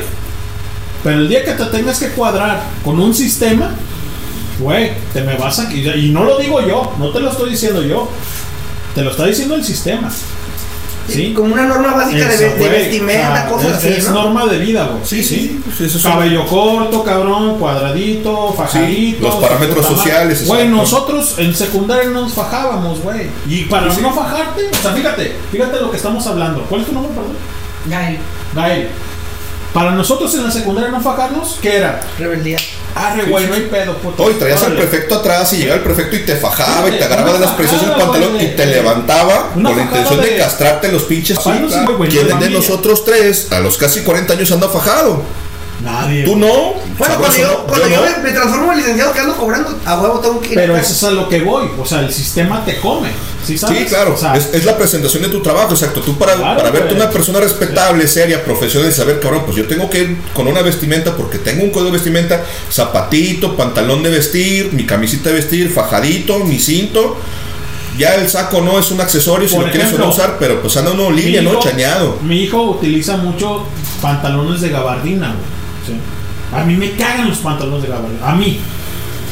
Pero 1.03 1.19
el 1.19 1.29
día 1.29 1.45
que 1.45 1.53
te 1.53 1.65
tengas 1.67 1.99
que 1.99 2.09
cuadrar 2.11 2.63
con 2.85 2.99
un 3.01 3.13
sistema, 3.15 3.71
güey, 4.59 4.93
te 5.13 5.23
me 5.23 5.37
vas 5.37 5.59
a... 5.61 5.73
Y 5.73 6.11
no 6.13 6.25
lo 6.25 6.39
digo 6.39 6.61
yo, 6.67 6.93
no 6.99 7.11
te 7.11 7.21
lo 7.21 7.31
estoy 7.31 7.51
diciendo 7.51 7.83
yo. 7.83 8.09
Te 8.95 9.03
lo 9.03 9.11
está 9.11 9.27
diciendo 9.27 9.55
el 9.55 9.65
sistema. 9.65 10.11
¿Sí? 11.09 11.33
Como 11.33 11.55
una 11.55 11.65
norma 11.65 11.95
básica 11.95 12.29
de, 12.29 12.55
de 12.55 12.69
vestimenta, 12.69 13.31
o 13.31 13.33
sea, 13.35 13.49
cosas 13.49 13.71
es, 13.71 13.77
así, 13.79 13.89
es 14.01 14.09
¿no? 14.11 14.25
norma 14.25 14.45
de 14.45 14.59
vida, 14.59 14.89
güey. 14.89 15.01
Sí, 15.05 15.25
sí, 15.25 15.59
sí, 15.77 15.85
eso 15.87 15.97
es 15.97 16.05
un- 16.05 16.11
Cabello 16.13 16.45
corto, 16.47 17.03
cabrón, 17.03 17.59
cuadradito, 17.59 18.53
fajadito. 18.53 19.23
los 19.27 19.37
parámetros 19.37 19.87
sociales, 19.87 20.47
Güey, 20.47 20.69
nosotros 20.69 21.37
en 21.39 21.55
secundaria 21.55 22.11
no 22.11 22.23
nos 22.23 22.35
fajábamos, 22.35 23.01
güey. 23.01 23.23
Y 23.49 23.63
para 23.65 23.87
no 23.87 24.13
fajarte, 24.13 24.69
o 24.71 24.83
sea, 24.83 24.93
fíjate, 24.93 25.35
fíjate 25.51 25.81
lo 25.81 25.91
que 25.91 25.97
estamos 25.97 26.27
hablando. 26.27 26.63
¿Cuál 26.65 26.83
es 26.83 26.87
tu 26.89 26.93
nombre, 26.93 27.13
perdón? 27.15 27.37
Gael. 27.87 28.19
Gael. 28.55 28.89
Para 29.73 29.93
nosotros 29.93 30.35
en 30.35 30.45
la 30.45 30.51
secundaria 30.51 30.91
no 30.91 31.01
fajarnos, 31.01 31.57
¿qué 31.63 31.77
era? 31.77 32.01
Rebeldía. 32.19 32.59
Arre, 32.95 33.25
güey, 33.25 33.47
no 33.47 33.55
hay 33.55 33.63
pedo, 33.63 33.97
puto. 33.99 34.25
Hoy 34.25 34.35
traías 34.35 34.63
al 34.63 34.75
prefecto 34.77 35.17
atrás 35.17 35.53
y 35.53 35.59
llegaba 35.59 35.77
el 35.77 35.85
prefecto 35.85 36.17
y 36.17 36.21
te 36.21 36.37
fajaba 36.37 36.89
y 36.89 36.99
te 36.99 37.05
agarraba 37.05 37.35
de 37.35 37.39
las 37.41 37.51
presiones 37.53 37.87
del 37.87 37.97
pantalón 37.97 38.41
y 38.41 38.47
te 38.49 38.67
levantaba 38.67 39.51
con 39.53 39.63
la 39.63 39.71
intención 39.83 40.21
de, 40.21 40.37
castrarte 40.37 40.91
los 40.91 41.05
pinches. 41.05 41.39
¿Quién 42.09 42.39
de 42.39 42.51
nosotros 42.51 43.05
tres 43.05 43.53
a 43.53 43.61
los 43.61 43.77
casi 43.77 44.01
40 44.01 44.33
años 44.33 44.51
anda 44.53 44.69
fajado? 44.69 45.23
Nadie. 45.83 46.25
Tú 46.25 46.37
no. 46.37 46.75
Bueno, 46.99 47.15
cuando 47.19 47.39
yo, 47.39 47.65
cuando 47.67 47.89
yo 47.89 47.95
yo 47.95 48.01
no. 48.01 48.17
me, 48.17 48.23
me 48.25 48.31
transformo 48.33 48.73
en 48.73 48.79
licenciado 48.79 49.13
que 49.13 49.21
ando 49.21 49.37
cobrando, 49.37 49.79
a 49.85 50.01
huevo 50.01 50.19
tengo 50.19 50.41
que 50.41 50.49
ir. 50.49 50.55
Pero 50.57 50.77
eso 50.77 50.93
es 50.93 51.05
a 51.05 51.11
lo 51.13 51.29
que 51.29 51.41
voy. 51.41 51.69
O 51.79 51.87
sea, 51.87 52.01
el 52.01 52.13
sistema 52.13 52.65
te 52.65 52.81
come. 52.81 53.11
¿Sí 53.47 53.57
sabes? 53.57 53.79
Sí, 53.79 53.85
claro. 53.87 54.15
O 54.15 54.17
sea, 54.17 54.37
es, 54.37 54.51
es 54.53 54.65
la 54.65 54.77
presentación 54.77 55.23
de 55.23 55.29
tu 55.29 55.41
trabajo, 55.41 55.71
exacto. 55.75 56.01
Tú 56.01 56.19
para, 56.19 56.35
Claro, 56.35 56.59
para 56.59 56.71
verte 56.71 56.95
una 56.95 57.09
persona 57.11 57.39
respetable, 57.39 58.09
seria, 58.09 58.45
profesional 58.45 58.91
y 58.91 58.93
saber, 58.93 59.21
cabrón, 59.21 59.43
pues 59.45 59.57
yo 59.57 59.67
tengo 59.69 59.89
que 59.89 60.01
ir 60.01 60.17
con 60.35 60.49
una 60.49 60.63
vestimenta 60.63 61.17
porque 61.17 61.39
tengo 61.39 61.63
un 61.63 61.71
código 61.71 61.87
de 61.87 61.93
vestimenta, 61.93 62.45
zapatito, 62.71 63.57
pantalón 63.57 64.03
de 64.03 64.11
vestir, 64.11 64.73
mi 64.73 64.85
camisita 64.85 65.29
de 65.29 65.37
vestir, 65.37 65.71
fajadito, 65.71 66.41
mi 66.41 66.59
cinto. 66.59 67.17
Ya 67.97 68.15
el 68.15 68.29
saco 68.29 68.61
no 68.61 68.79
es 68.79 68.91
un 68.91 69.01
accesorio 69.01 69.49
si 69.49 69.57
Por 69.57 69.67
lo 69.67 69.71
quieres 69.73 69.89
o 69.89 69.99
no 69.99 70.05
ejemplo, 70.05 70.15
usar, 70.15 70.37
pero 70.39 70.61
pues 70.61 70.77
anda 70.77 70.93
uno 70.93 71.11
línea, 71.11 71.43
¿no? 71.43 71.59
Chañado. 71.61 72.19
Mi 72.23 72.43
hijo 72.43 72.63
utiliza 72.63 73.17
mucho 73.17 73.65
pantalones 74.01 74.61
de 74.61 74.69
gabardina, 74.71 75.29
güey. 75.29 75.58
¿Sí? 75.89 76.57
A 76.57 76.65
mí 76.65 76.77
me 76.77 76.93
cagan 76.93 77.29
los 77.29 77.39
pantalones 77.39 77.83
de 77.83 77.89
gabardina. 77.89 78.27
A 78.31 78.35
mí. 78.35 78.61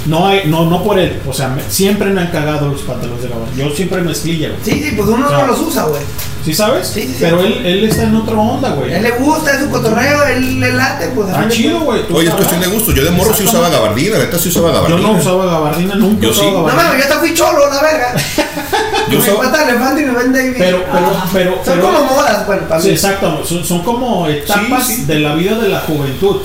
No, 0.07 0.28
hay, 0.28 0.43
no, 0.47 0.67
no 0.70 0.85
por 0.85 0.99
él. 1.01 1.20
O 1.26 1.33
sea, 1.33 1.49
me- 1.49 1.62
siempre 1.68 2.10
me 2.10 2.20
han 2.20 2.28
cagado 2.28 2.68
los 2.68 2.83
pantalones 2.83 3.23
de 3.25 3.28
gabardina. 3.28 3.65
Yo 3.68 3.75
siempre 3.75 4.01
mezclilla, 4.02 4.51
güey. 4.51 4.60
Sí, 4.62 4.85
sí, 4.85 4.93
pues 4.97 5.09
uno 5.09 5.26
O 5.26 5.28
sea, 5.28 5.39
no 5.39 5.47
los 5.49 5.60
usa, 5.60 5.83
güey. 5.85 6.01
¿Sí 6.44 6.55
sabes? 6.55 6.86
Sí, 6.86 7.01
sí, 7.02 7.09
sí. 7.09 7.17
Pero 7.18 7.41
él, 7.41 7.67
él 7.67 7.85
está 7.89 8.05
en 8.05 8.15
otra 8.15 8.36
onda, 8.36 8.68
güey. 8.70 8.93
Él 8.93 9.02
le 9.02 9.10
gusta, 9.12 9.51
es 9.51 9.62
su 9.65 9.68
cotorreo, 9.70 10.23
él 10.28 10.60
le 10.60 10.73
late, 10.75 11.09
pues. 11.09 11.26
a 11.26 11.31
Está 11.31 11.41
fin 11.41 11.49
de 11.49 11.55
chido, 11.57 11.81
güey. 11.81 12.02
Oye, 12.12 12.28
es 12.28 12.35
cuestión 12.36 12.60
de 12.60 12.67
gusto. 12.68 12.93
Yo 12.93 13.05
de 13.05 13.10
morro 13.10 13.35
sí 13.35 13.43
usaba 13.44 13.68
gabardina, 13.68 14.18
neta 14.18 14.39
sí 14.39 14.49
usaba 14.51 14.68
Yo 14.68 14.75
gabardina. 14.75 15.09
no 15.09 15.18
usaba 15.18 15.44
gabardina, 15.47 15.94
nunca 15.97 16.23
Yo 16.23 16.31
usaba 16.31 16.47
sí. 16.51 16.55
No 16.55 16.62
mames, 16.62 16.99
yo 16.99 17.02
hasta 17.02 17.18
fui 17.18 17.35
cholo, 17.35 17.68
la 17.68 17.83
verga. 17.83 18.15
Yo 19.11 19.19
Me 19.21 19.33
mata 19.45 19.69
elefante 19.69 20.03
y 20.03 20.05
me 20.05 20.13
vende. 20.13 20.55
Pero, 20.59 20.85
pero, 20.93 21.13
pero, 21.33 21.55
Son 21.65 21.75
pero- 21.75 21.83
como 21.83 22.05
modas, 22.05 22.47
bueno, 22.47 22.63
para 22.69 22.81
Sí, 22.81 22.91
exacto, 22.91 23.45
son, 23.45 23.65
son 23.65 23.83
como 23.83 24.27
etapas 24.27 24.87
Sí, 24.87 24.97
sí. 24.97 25.05
de 25.05 25.21
la 25.21 25.35
vida 25.35 25.57
de 25.59 25.69
la 25.69 25.81
juventud. 25.81 26.37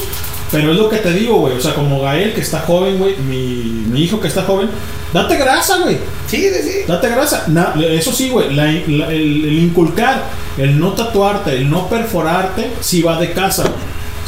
Pero 0.52 0.72
es 0.74 0.78
lo 0.78 0.90
que 0.90 0.98
te 0.98 1.12
digo, 1.14 1.38
güey. 1.38 1.56
O 1.56 1.62
sea, 1.62 1.74
como 1.74 2.02
Gael 2.02 2.34
que 2.34 2.42
está 2.42 2.60
joven, 2.60 2.98
güey. 2.98 3.16
Mi, 3.18 3.86
mi 3.90 4.04
hijo 4.04 4.20
que 4.20 4.28
está 4.28 4.44
joven. 4.44 4.70
Date 5.14 5.38
grasa, 5.38 5.78
güey. 5.80 5.98
Sí, 6.28 6.38
sí, 6.54 6.62
sí. 6.70 6.78
Date 6.88 7.08
grasa. 7.10 7.46
Na- 7.48 7.74
eso 7.90 8.12
sí, 8.12 8.30
güey. 8.30 8.54
la- 8.54 8.66
la- 8.66 9.08
el, 9.08 9.46
el 9.46 9.54
inculcar, 9.64 10.24
el 10.58 10.78
no 10.80 10.92
tatuarte, 10.92 11.52
el 11.56 11.70
no 11.70 11.88
perforarte, 11.88 12.70
sí 12.82 13.02
va 13.02 13.18
de 13.20 13.32
casa, 13.32 13.64
güey. 13.64 13.74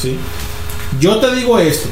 ¿sí? 0.01 0.17
Yo 0.99 1.17
te 1.17 1.35
digo 1.35 1.59
esto, 1.59 1.89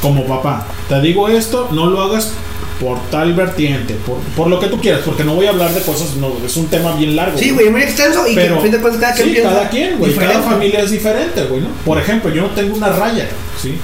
como 0.00 0.24
papá. 0.26 0.66
Te 0.88 1.00
digo 1.02 1.28
esto, 1.28 1.68
no 1.72 1.86
lo 1.86 2.00
hagas 2.02 2.32
por 2.80 3.00
tal 3.10 3.34
vertiente, 3.34 3.94
por, 4.06 4.18
por 4.36 4.48
lo 4.48 4.58
que 4.58 4.66
tú 4.66 4.80
quieras, 4.80 5.02
porque 5.04 5.24
no 5.24 5.34
voy 5.34 5.46
a 5.46 5.50
hablar 5.50 5.72
de 5.72 5.80
cosas, 5.82 6.16
no, 6.16 6.32
es 6.44 6.56
un 6.56 6.66
tema 6.66 6.96
bien 6.96 7.14
largo. 7.14 7.38
Sí, 7.38 7.50
güey. 7.50 7.70
muy 7.70 7.82
extenso 7.82 8.26
y 8.26 8.34
Pero, 8.34 8.60
que 8.62 8.70
de 8.70 8.78
cuentas 8.78 9.00
cada 9.00 9.14
quien 9.14 9.34
sí, 9.34 9.42
cada 9.42 9.68
quien, 9.68 9.98
güey. 9.98 10.14
Cada 10.14 10.42
familia 10.42 10.80
es 10.80 10.90
diferente, 10.90 11.44
güey, 11.44 11.62
¿no? 11.62 11.68
Por 11.84 11.98
ejemplo, 11.98 12.32
yo 12.32 12.42
no 12.42 12.50
tengo 12.50 12.76
una 12.76 12.88
raya, 12.88 13.28
¿sí? 13.60 13.74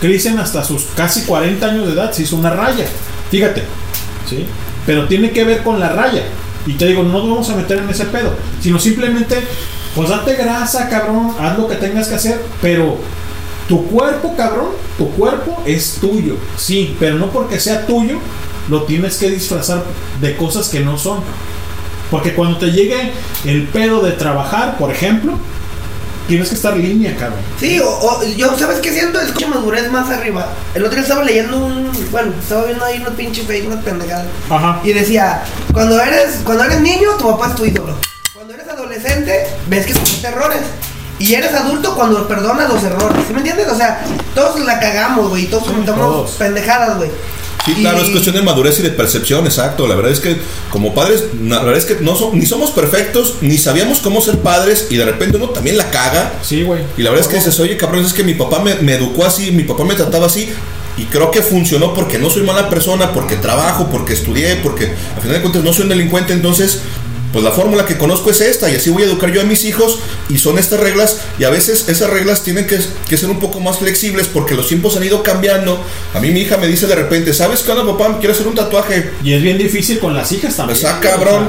Cristian 0.00 0.38
hasta 0.38 0.64
sus 0.64 0.84
casi 0.96 1.22
40 1.22 1.64
años 1.64 1.86
de 1.86 1.92
edad 1.92 2.10
se 2.12 2.22
hizo 2.22 2.36
una 2.36 2.50
raya. 2.50 2.86
Fíjate, 3.30 3.62
¿sí? 4.28 4.46
Pero 4.86 5.06
tiene 5.06 5.30
que 5.30 5.44
ver 5.44 5.62
con 5.62 5.78
la 5.78 5.90
raya. 5.90 6.22
Y 6.66 6.74
te 6.74 6.86
digo, 6.86 7.02
no 7.02 7.12
nos 7.12 7.28
vamos 7.30 7.50
a 7.50 7.56
meter 7.56 7.78
en 7.78 7.88
ese 7.88 8.06
pedo, 8.06 8.32
sino 8.60 8.78
simplemente, 8.78 9.36
pues 9.94 10.08
date 10.08 10.34
grasa, 10.34 10.88
cabrón, 10.88 11.34
haz 11.38 11.56
lo 11.58 11.68
que 11.68 11.76
tengas 11.76 12.08
que 12.08 12.16
hacer, 12.16 12.40
pero 12.60 12.98
tu 13.70 13.86
cuerpo, 13.86 14.34
cabrón, 14.36 14.70
tu 14.98 15.08
cuerpo 15.12 15.62
es 15.64 15.94
tuyo, 16.00 16.34
sí, 16.58 16.94
pero 17.00 17.16
no 17.16 17.30
porque 17.30 17.58
sea 17.60 17.86
tuyo, 17.86 18.18
lo 18.68 18.82
tienes 18.82 19.16
que 19.16 19.30
disfrazar 19.30 19.84
de 20.20 20.36
cosas 20.36 20.68
que 20.68 20.80
no 20.80 20.98
son. 20.98 21.20
Porque 22.10 22.34
cuando 22.34 22.58
te 22.58 22.66
llegue 22.72 23.12
el 23.44 23.68
pedo 23.68 24.00
de 24.02 24.10
trabajar, 24.12 24.76
por 24.76 24.90
ejemplo, 24.90 25.34
tienes 26.26 26.48
que 26.48 26.56
estar 26.56 26.76
línea, 26.76 27.14
cabrón. 27.16 27.38
Sí, 27.60 27.78
o, 27.78 27.88
o- 27.88 28.24
yo, 28.36 28.58
¿sabes 28.58 28.80
qué 28.80 28.92
siento? 28.92 29.20
Es 29.20 29.30
que 29.30 29.46
madurez 29.46 29.88
más 29.92 30.10
arriba. 30.10 30.48
El 30.74 30.82
otro 30.82 30.96
día 30.96 31.02
estaba 31.02 31.22
leyendo 31.22 31.58
un. 31.58 31.88
Bueno, 32.10 32.32
estaba 32.42 32.64
viendo 32.64 32.84
ahí 32.84 32.98
unos 33.00 33.14
pinche 33.14 33.42
Facebook, 33.42 33.72
unas 33.74 33.84
pendejadas. 33.84 34.26
Ajá. 34.50 34.80
Y 34.82 34.92
decía: 34.92 35.44
cuando 35.72 36.00
eres, 36.00 36.40
cuando 36.44 36.64
eres 36.64 36.80
niño, 36.80 37.10
tu 37.18 37.30
papá 37.30 37.50
es 37.50 37.54
tu 37.54 37.64
ídolo. 37.64 37.94
Cuando 38.34 38.54
eres 38.54 38.66
adolescente, 38.68 39.46
ves 39.68 39.86
que 39.86 39.92
cometiste 39.92 40.26
errores. 40.26 40.60
Y 41.20 41.34
eres 41.34 41.52
adulto 41.54 41.94
cuando 41.94 42.26
perdonas 42.26 42.68
los 42.72 42.82
errores. 42.82 43.24
¿Sí 43.26 43.32
me 43.32 43.38
entiendes? 43.40 43.68
O 43.68 43.76
sea, 43.76 44.04
todos 44.34 44.58
la 44.60 44.80
cagamos, 44.80 45.28
güey. 45.28 45.46
Todos 45.46 45.64
cometemos 45.68 46.00
todos. 46.00 46.30
pendejadas, 46.32 46.96
güey. 46.96 47.10
Sí, 47.64 47.74
claro, 47.74 47.98
Y- 47.98 48.04
es 48.06 48.10
cuestión 48.10 48.34
de 48.36 48.42
madurez 48.42 48.78
y 48.80 48.82
de 48.82 48.88
percepción, 48.90 49.44
exacto. 49.44 49.86
La 49.86 49.94
verdad 49.94 50.12
es 50.12 50.20
que 50.20 50.38
como 50.70 50.94
padres, 50.94 51.24
la 51.44 51.58
verdad 51.58 51.76
es 51.76 51.84
que 51.84 52.02
no 52.02 52.16
son, 52.16 52.38
ni 52.38 52.46
somos 52.46 52.70
perfectos, 52.70 53.34
ni 53.42 53.58
sabíamos 53.58 53.98
cómo 53.98 54.22
ser 54.22 54.38
padres 54.38 54.86
y 54.88 54.96
de 54.96 55.04
repente 55.04 55.36
uno 55.36 55.50
también 55.50 55.76
la 55.76 55.90
caga. 55.90 56.32
Sí, 56.42 56.62
güey. 56.62 56.82
Y 56.96 57.02
la 57.02 57.10
verdad 57.10 57.26
es 57.26 57.30
que 57.30 57.36
dices, 57.38 57.60
oye, 57.60 57.76
cabrón, 57.76 58.02
es 58.04 58.14
que 58.14 58.24
mi 58.24 58.32
papá 58.32 58.60
me, 58.60 58.76
me 58.76 58.94
educó 58.94 59.26
así, 59.26 59.50
mi 59.52 59.64
papá 59.64 59.84
me 59.84 59.94
trataba 59.94 60.26
así. 60.26 60.50
Y 60.96 61.04
creo 61.04 61.30
que 61.30 61.40
funcionó 61.42 61.94
porque 61.94 62.18
no 62.18 62.28
soy 62.30 62.42
mala 62.42 62.68
persona, 62.68 63.12
porque 63.12 63.36
trabajo, 63.36 63.88
porque 63.92 64.14
estudié, 64.14 64.56
porque 64.56 64.86
al 65.14 65.20
final 65.22 65.36
de 65.36 65.40
cuentas 65.42 65.62
no 65.62 65.72
soy 65.72 65.82
un 65.84 65.90
delincuente. 65.90 66.32
Entonces, 66.32 66.80
pues 67.32 67.44
la 67.44 67.52
fórmula 67.52 67.86
que 67.86 67.96
conozco 67.96 68.30
es 68.30 68.40
esta 68.40 68.68
y 68.70 68.74
así 68.76 68.90
voy 68.90 69.04
a 69.04 69.06
educar 69.06 69.30
yo 69.32 69.40
a 69.40 69.44
mis 69.44 69.64
hijos 69.64 70.00
y 70.28 70.38
son 70.38 70.58
estas 70.58 70.80
reglas 70.80 71.18
y 71.38 71.44
a 71.44 71.50
veces 71.50 71.88
esas 71.88 72.10
reglas 72.10 72.42
tienen 72.42 72.66
que, 72.66 72.78
que 73.08 73.16
ser 73.16 73.30
un 73.30 73.38
poco 73.38 73.60
más 73.60 73.78
flexibles 73.78 74.26
porque 74.26 74.54
los 74.54 74.66
tiempos 74.68 74.96
han 74.96 75.04
ido 75.04 75.22
cambiando. 75.22 75.80
A 76.14 76.18
mí 76.20 76.30
mi 76.30 76.40
hija 76.40 76.56
me 76.56 76.66
dice 76.66 76.86
de 76.88 76.94
repente, 76.96 77.32
¿sabes 77.32 77.60
qué 77.60 77.70
onda 77.70 77.84
papá? 77.96 78.18
Quiero 78.18 78.32
hacer 78.34 78.48
un 78.48 78.54
tatuaje. 78.56 79.12
Y 79.22 79.32
es 79.34 79.42
bien 79.42 79.58
difícil 79.58 80.00
con 80.00 80.12
las 80.14 80.32
hijas 80.32 80.56
también. 80.56 80.78
Pues 80.80 80.92
ah, 80.92 80.98
cabrón. 81.00 81.48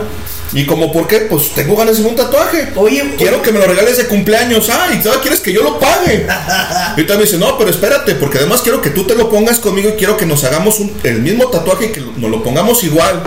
¿Y 0.54 0.66
como 0.66 0.92
por 0.92 1.08
qué? 1.08 1.20
Pues 1.22 1.52
tengo 1.56 1.78
ganas 1.78 1.96
de 1.96 2.02
hacer 2.02 2.12
un 2.12 2.18
tatuaje. 2.18 2.74
Oye, 2.76 3.16
Quiero 3.18 3.42
que 3.42 3.54
me 3.54 3.60
lo 3.60 3.66
regales 3.68 3.96
de 3.98 4.06
cumpleaños. 4.08 4.70
Ah, 4.70 4.90
y 4.94 5.00
todavía 5.02 5.22
quieres 5.22 5.40
que 5.40 5.54
yo 5.54 5.64
lo 5.64 5.80
pague. 5.80 6.28
Y 6.98 7.04
también 7.06 7.22
dice, 7.22 7.38
no, 7.38 7.58
pero 7.58 7.70
espérate, 7.70 8.16
porque 8.16 8.38
además 8.38 8.62
quiero 8.62 8.82
que 8.82 8.90
tú 8.90 9.08
te 9.08 9.16
lo 9.16 9.30
pongas 9.30 9.60
conmigo 9.60 9.90
y 9.90 9.94
quiero 9.94 10.18
que 10.18 10.26
nos 10.26 10.44
hagamos 10.44 10.80
un- 10.82 10.92
el 11.04 11.22
mismo 11.22 11.48
tatuaje 11.48 11.86
y 11.86 11.90
que 11.94 12.02
nos 12.18 12.30
lo 12.30 12.44
pongamos 12.44 12.84
igual. 12.84 13.24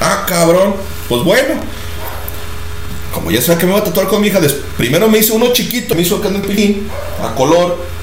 Ah, 0.00 0.24
cabrón. 0.26 0.74
Pues 1.08 1.22
bueno. 1.22 1.54
Como 3.14 3.30
ya 3.30 3.40
sabía 3.40 3.58
que 3.58 3.66
me 3.66 3.72
iba 3.72 3.80
a 3.80 3.84
tatuar 3.84 4.08
con 4.08 4.20
mi 4.20 4.26
hija, 4.26 4.40
primero 4.76 5.08
me 5.08 5.18
hice 5.18 5.32
uno 5.32 5.52
chiquito, 5.52 5.94
me 5.94 6.02
hizo 6.02 6.16
acá 6.16 6.28
en 6.28 6.36
el 6.36 6.42
pilín, 6.42 6.88
a 7.22 7.32
color. 7.34 7.94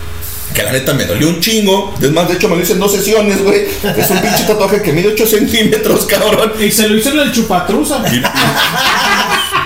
Que 0.56 0.64
la 0.64 0.72
neta 0.72 0.94
me 0.94 1.06
dolió 1.06 1.30
un 1.30 1.40
chingo. 1.40 1.94
Es 2.02 2.12
más, 2.12 2.28
de 2.28 2.36
hecho 2.36 2.50
me 2.50 2.56
lo 2.56 2.62
hice 2.62 2.74
en 2.74 2.80
dos 2.80 2.92
sesiones, 2.92 3.42
güey. 3.44 3.68
Es 3.98 4.10
un 4.10 4.22
pinche 4.22 4.44
tatuaje 4.44 4.82
que 4.82 4.92
mide 4.92 5.10
8 5.10 5.26
centímetros, 5.26 6.06
cabrón. 6.06 6.54
Y 6.60 6.72
se 6.72 6.90
lo 6.90 6.98
hizo 6.98 7.12
en 7.12 7.20
el 7.20 7.32
chupatruza. 7.32 8.04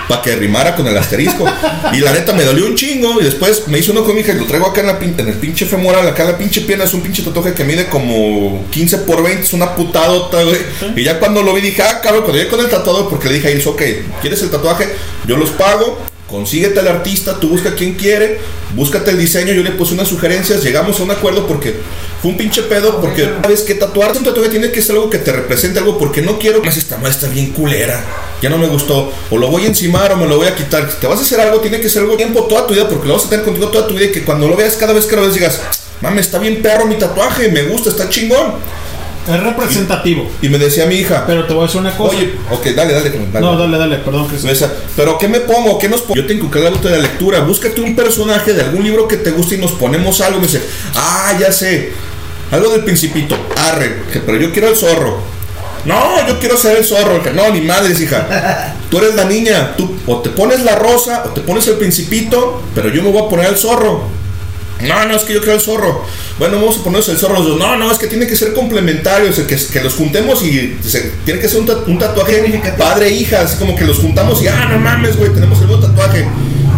Para 0.07 0.21
que 0.21 0.35
rimara 0.35 0.75
con 0.75 0.87
el 0.87 0.97
asterisco. 0.97 1.45
Y 1.93 1.99
la 1.99 2.13
neta 2.13 2.33
me 2.33 2.43
dolió 2.43 2.65
un 2.65 2.75
chingo. 2.75 3.19
Y 3.21 3.23
después 3.23 3.67
me 3.67 3.79
hice 3.79 3.91
uno 3.91 4.03
con 4.03 4.15
mi 4.15 4.21
hija 4.21 4.33
y 4.33 4.39
lo 4.39 4.45
traigo 4.45 4.67
acá 4.67 4.81
en, 4.81 4.87
la, 4.87 4.99
en 4.99 5.27
el 5.27 5.35
pinche 5.35 5.65
femoral, 5.65 6.07
acá 6.07 6.23
en 6.23 6.31
la 6.31 6.37
pinche 6.37 6.61
pierna. 6.61 6.85
Es 6.85 6.93
un 6.93 7.01
pinche 7.01 7.23
tatuaje 7.23 7.53
que 7.53 7.63
mide 7.63 7.87
como 7.87 8.65
15 8.71 8.99
por 8.99 9.23
20. 9.23 9.43
Es 9.43 9.53
una 9.53 9.75
putadota, 9.75 10.43
güey. 10.43 10.57
Y 10.95 11.03
ya 11.03 11.19
cuando 11.19 11.41
lo 11.41 11.53
vi 11.53 11.61
dije, 11.61 11.81
ah, 11.81 12.01
cabrón, 12.01 12.23
cuando 12.23 12.37
llegué 12.37 12.49
con 12.49 12.59
el 12.59 12.69
tatuador, 12.69 13.09
porque 13.09 13.27
le 13.27 13.35
dije 13.35 13.47
a 13.47 13.51
ellos, 13.51 13.67
ok, 13.67 13.81
¿quieres 14.21 14.41
el 14.41 14.49
tatuaje? 14.49 14.87
Yo 15.27 15.37
los 15.37 15.49
pago. 15.51 16.14
Consíguete 16.29 16.79
al 16.79 16.87
artista, 16.87 17.39
tú 17.39 17.49
busca 17.49 17.75
quien 17.75 17.93
quiere, 17.93 18.39
búscate 18.75 19.11
el 19.11 19.19
diseño, 19.19 19.53
yo 19.53 19.61
le 19.61 19.71
puse 19.71 19.93
unas 19.93 20.07
sugerencias, 20.07 20.63
llegamos 20.63 20.99
a 20.99 21.03
un 21.03 21.11
acuerdo 21.11 21.45
porque 21.45 21.75
fue 22.19 22.31
un 22.31 22.37
pinche 22.37 22.63
pedo, 22.63 22.99
porque 22.99 23.29
sabes 23.43 23.61
que 23.61 23.75
tatuarte 23.75 24.17
un 24.17 24.25
tatuaje 24.25 24.49
tiene 24.49 24.71
que 24.71 24.81
ser 24.81 24.95
algo 24.95 25.07
que 25.07 25.19
te 25.19 25.31
represente 25.31 25.77
algo, 25.77 25.99
porque 25.99 26.23
no 26.23 26.39
quiero 26.39 26.63
más 26.63 26.77
esta 26.77 26.97
está 27.07 27.27
bien 27.27 27.51
culera, 27.51 28.03
ya 28.41 28.49
no 28.49 28.57
me 28.57 28.67
gustó, 28.67 29.13
o 29.29 29.37
lo 29.37 29.49
voy 29.49 29.65
a 29.65 29.67
encimar 29.67 30.13
o 30.13 30.17
me 30.17 30.25
lo 30.25 30.37
voy 30.37 30.47
a 30.47 30.55
quitar. 30.55 30.89
Si 30.91 30.97
te 30.97 31.05
vas 31.05 31.19
a 31.19 31.21
hacer 31.21 31.39
algo, 31.39 31.59
tiene 31.59 31.79
que 31.79 31.89
ser 31.89 32.01
algo 32.01 32.17
tiempo 32.17 32.45
toda 32.45 32.65
tu 32.65 32.73
vida, 32.73 32.89
porque 32.89 33.07
lo 33.07 33.13
vas 33.13 33.25
a 33.25 33.29
tener 33.29 33.45
contigo 33.45 33.67
toda 33.67 33.87
tu 33.87 33.93
vida 33.93 34.05
y 34.05 34.11
que 34.11 34.23
cuando 34.23 34.47
lo 34.47 34.55
veas 34.55 34.75
cada 34.77 34.93
vez 34.93 35.05
que 35.05 35.15
lo 35.15 35.21
ves 35.21 35.35
digas, 35.35 35.61
mames, 36.01 36.25
está 36.25 36.39
bien 36.39 36.59
perro 36.63 36.87
mi 36.87 36.95
tatuaje, 36.95 37.49
me 37.49 37.61
gusta, 37.63 37.89
está 37.89 38.09
chingón. 38.09 38.55
Es 39.27 39.43
representativo. 39.43 40.29
Y 40.41 40.49
me 40.49 40.57
decía 40.57 40.85
mi 40.85 40.95
hija, 40.95 41.23
Pero 41.25 41.45
te 41.45 41.53
voy 41.53 41.63
a 41.63 41.65
decir 41.67 41.81
una 41.81 41.95
cosa. 41.95 42.15
oye, 42.15 42.35
ok, 42.51 42.65
dale, 42.75 42.93
dale, 42.93 43.09
dale. 43.09 43.39
no, 43.41 43.57
dale, 43.57 43.77
dale, 43.77 43.97
perdón. 43.97 44.27
Que 44.27 44.35
Me 44.43 44.49
decía, 44.51 44.71
pero 44.95 45.17
¿qué 45.17 45.27
me 45.27 45.39
pongo? 45.39 45.79
¿Qué 45.79 45.89
nos 45.89 46.01
pongo? 46.01 46.15
Yo 46.15 46.25
te 46.25 46.33
el 46.33 46.67
hábito 46.67 46.87
de 46.87 46.97
la 46.97 47.03
lectura. 47.03 47.39
Búscate 47.41 47.81
un 47.81 47.95
personaje 47.95 48.53
de 48.53 48.61
algún 48.61 48.83
libro 48.83 49.07
que 49.07 49.17
te 49.17 49.31
guste 49.31 49.55
y 49.55 49.57
nos 49.57 49.71
ponemos 49.71 50.21
algo. 50.21 50.39
Me 50.39 50.47
dice, 50.47 50.61
ah, 50.95 51.35
ya 51.39 51.51
sé. 51.51 51.93
Algo 52.51 52.69
del 52.71 52.83
principito. 52.83 53.35
Arre, 53.57 54.03
pero 54.25 54.37
yo 54.37 54.51
quiero 54.51 54.69
el 54.69 54.75
zorro. 54.75 55.35
No, 55.85 56.27
yo 56.27 56.39
quiero 56.39 56.57
ser 56.57 56.77
el 56.77 56.83
zorro. 56.83 57.21
No, 57.33 57.49
ni 57.51 57.61
madres, 57.61 57.99
hija. 58.01 58.75
Tú 58.89 58.97
eres 58.97 59.15
la 59.15 59.25
niña. 59.25 59.75
Tú 59.75 59.95
o 60.07 60.19
te 60.19 60.29
pones 60.29 60.63
la 60.63 60.75
rosa 60.75 61.23
o 61.25 61.29
te 61.29 61.41
pones 61.41 61.67
el 61.67 61.75
principito, 61.75 62.61
pero 62.73 62.89
yo 62.89 63.03
me 63.03 63.11
voy 63.11 63.23
a 63.23 63.29
poner 63.29 63.47
el 63.47 63.57
zorro. 63.57 64.03
No, 64.87 65.05
no, 65.05 65.15
es 65.15 65.23
que 65.23 65.33
yo 65.33 65.39
quiero 65.39 65.55
el 65.55 65.61
zorro. 65.61 66.05
Bueno, 66.37 66.57
vamos 66.57 66.77
a 66.77 66.83
ponernos 66.83 67.09
el 67.09 67.17
zorro. 67.17 67.41
No, 67.57 67.77
no, 67.77 67.91
es 67.91 67.97
que 67.97 68.07
tiene 68.07 68.27
que 68.27 68.35
ser 68.35 68.53
complementario. 68.53 69.29
O 69.29 69.33
sea, 69.33 69.47
que, 69.47 69.55
que 69.55 69.81
los 69.81 69.93
juntemos 69.93 70.43
y 70.43 70.77
tiene 71.25 71.39
que 71.39 71.49
ser 71.49 71.61
un, 71.61 71.69
un 71.87 71.99
tatuaje 71.99 72.61
padre-hija. 72.77 73.41
Así 73.41 73.57
como 73.57 73.75
que 73.75 73.85
los 73.85 73.97
juntamos 73.99 74.41
y, 74.41 74.47
ah, 74.47 74.67
no 74.71 74.79
mames, 74.79 75.17
güey, 75.17 75.33
tenemos 75.33 75.59
el 75.61 75.67
mismo 75.67 75.81
tatuaje. 75.81 76.27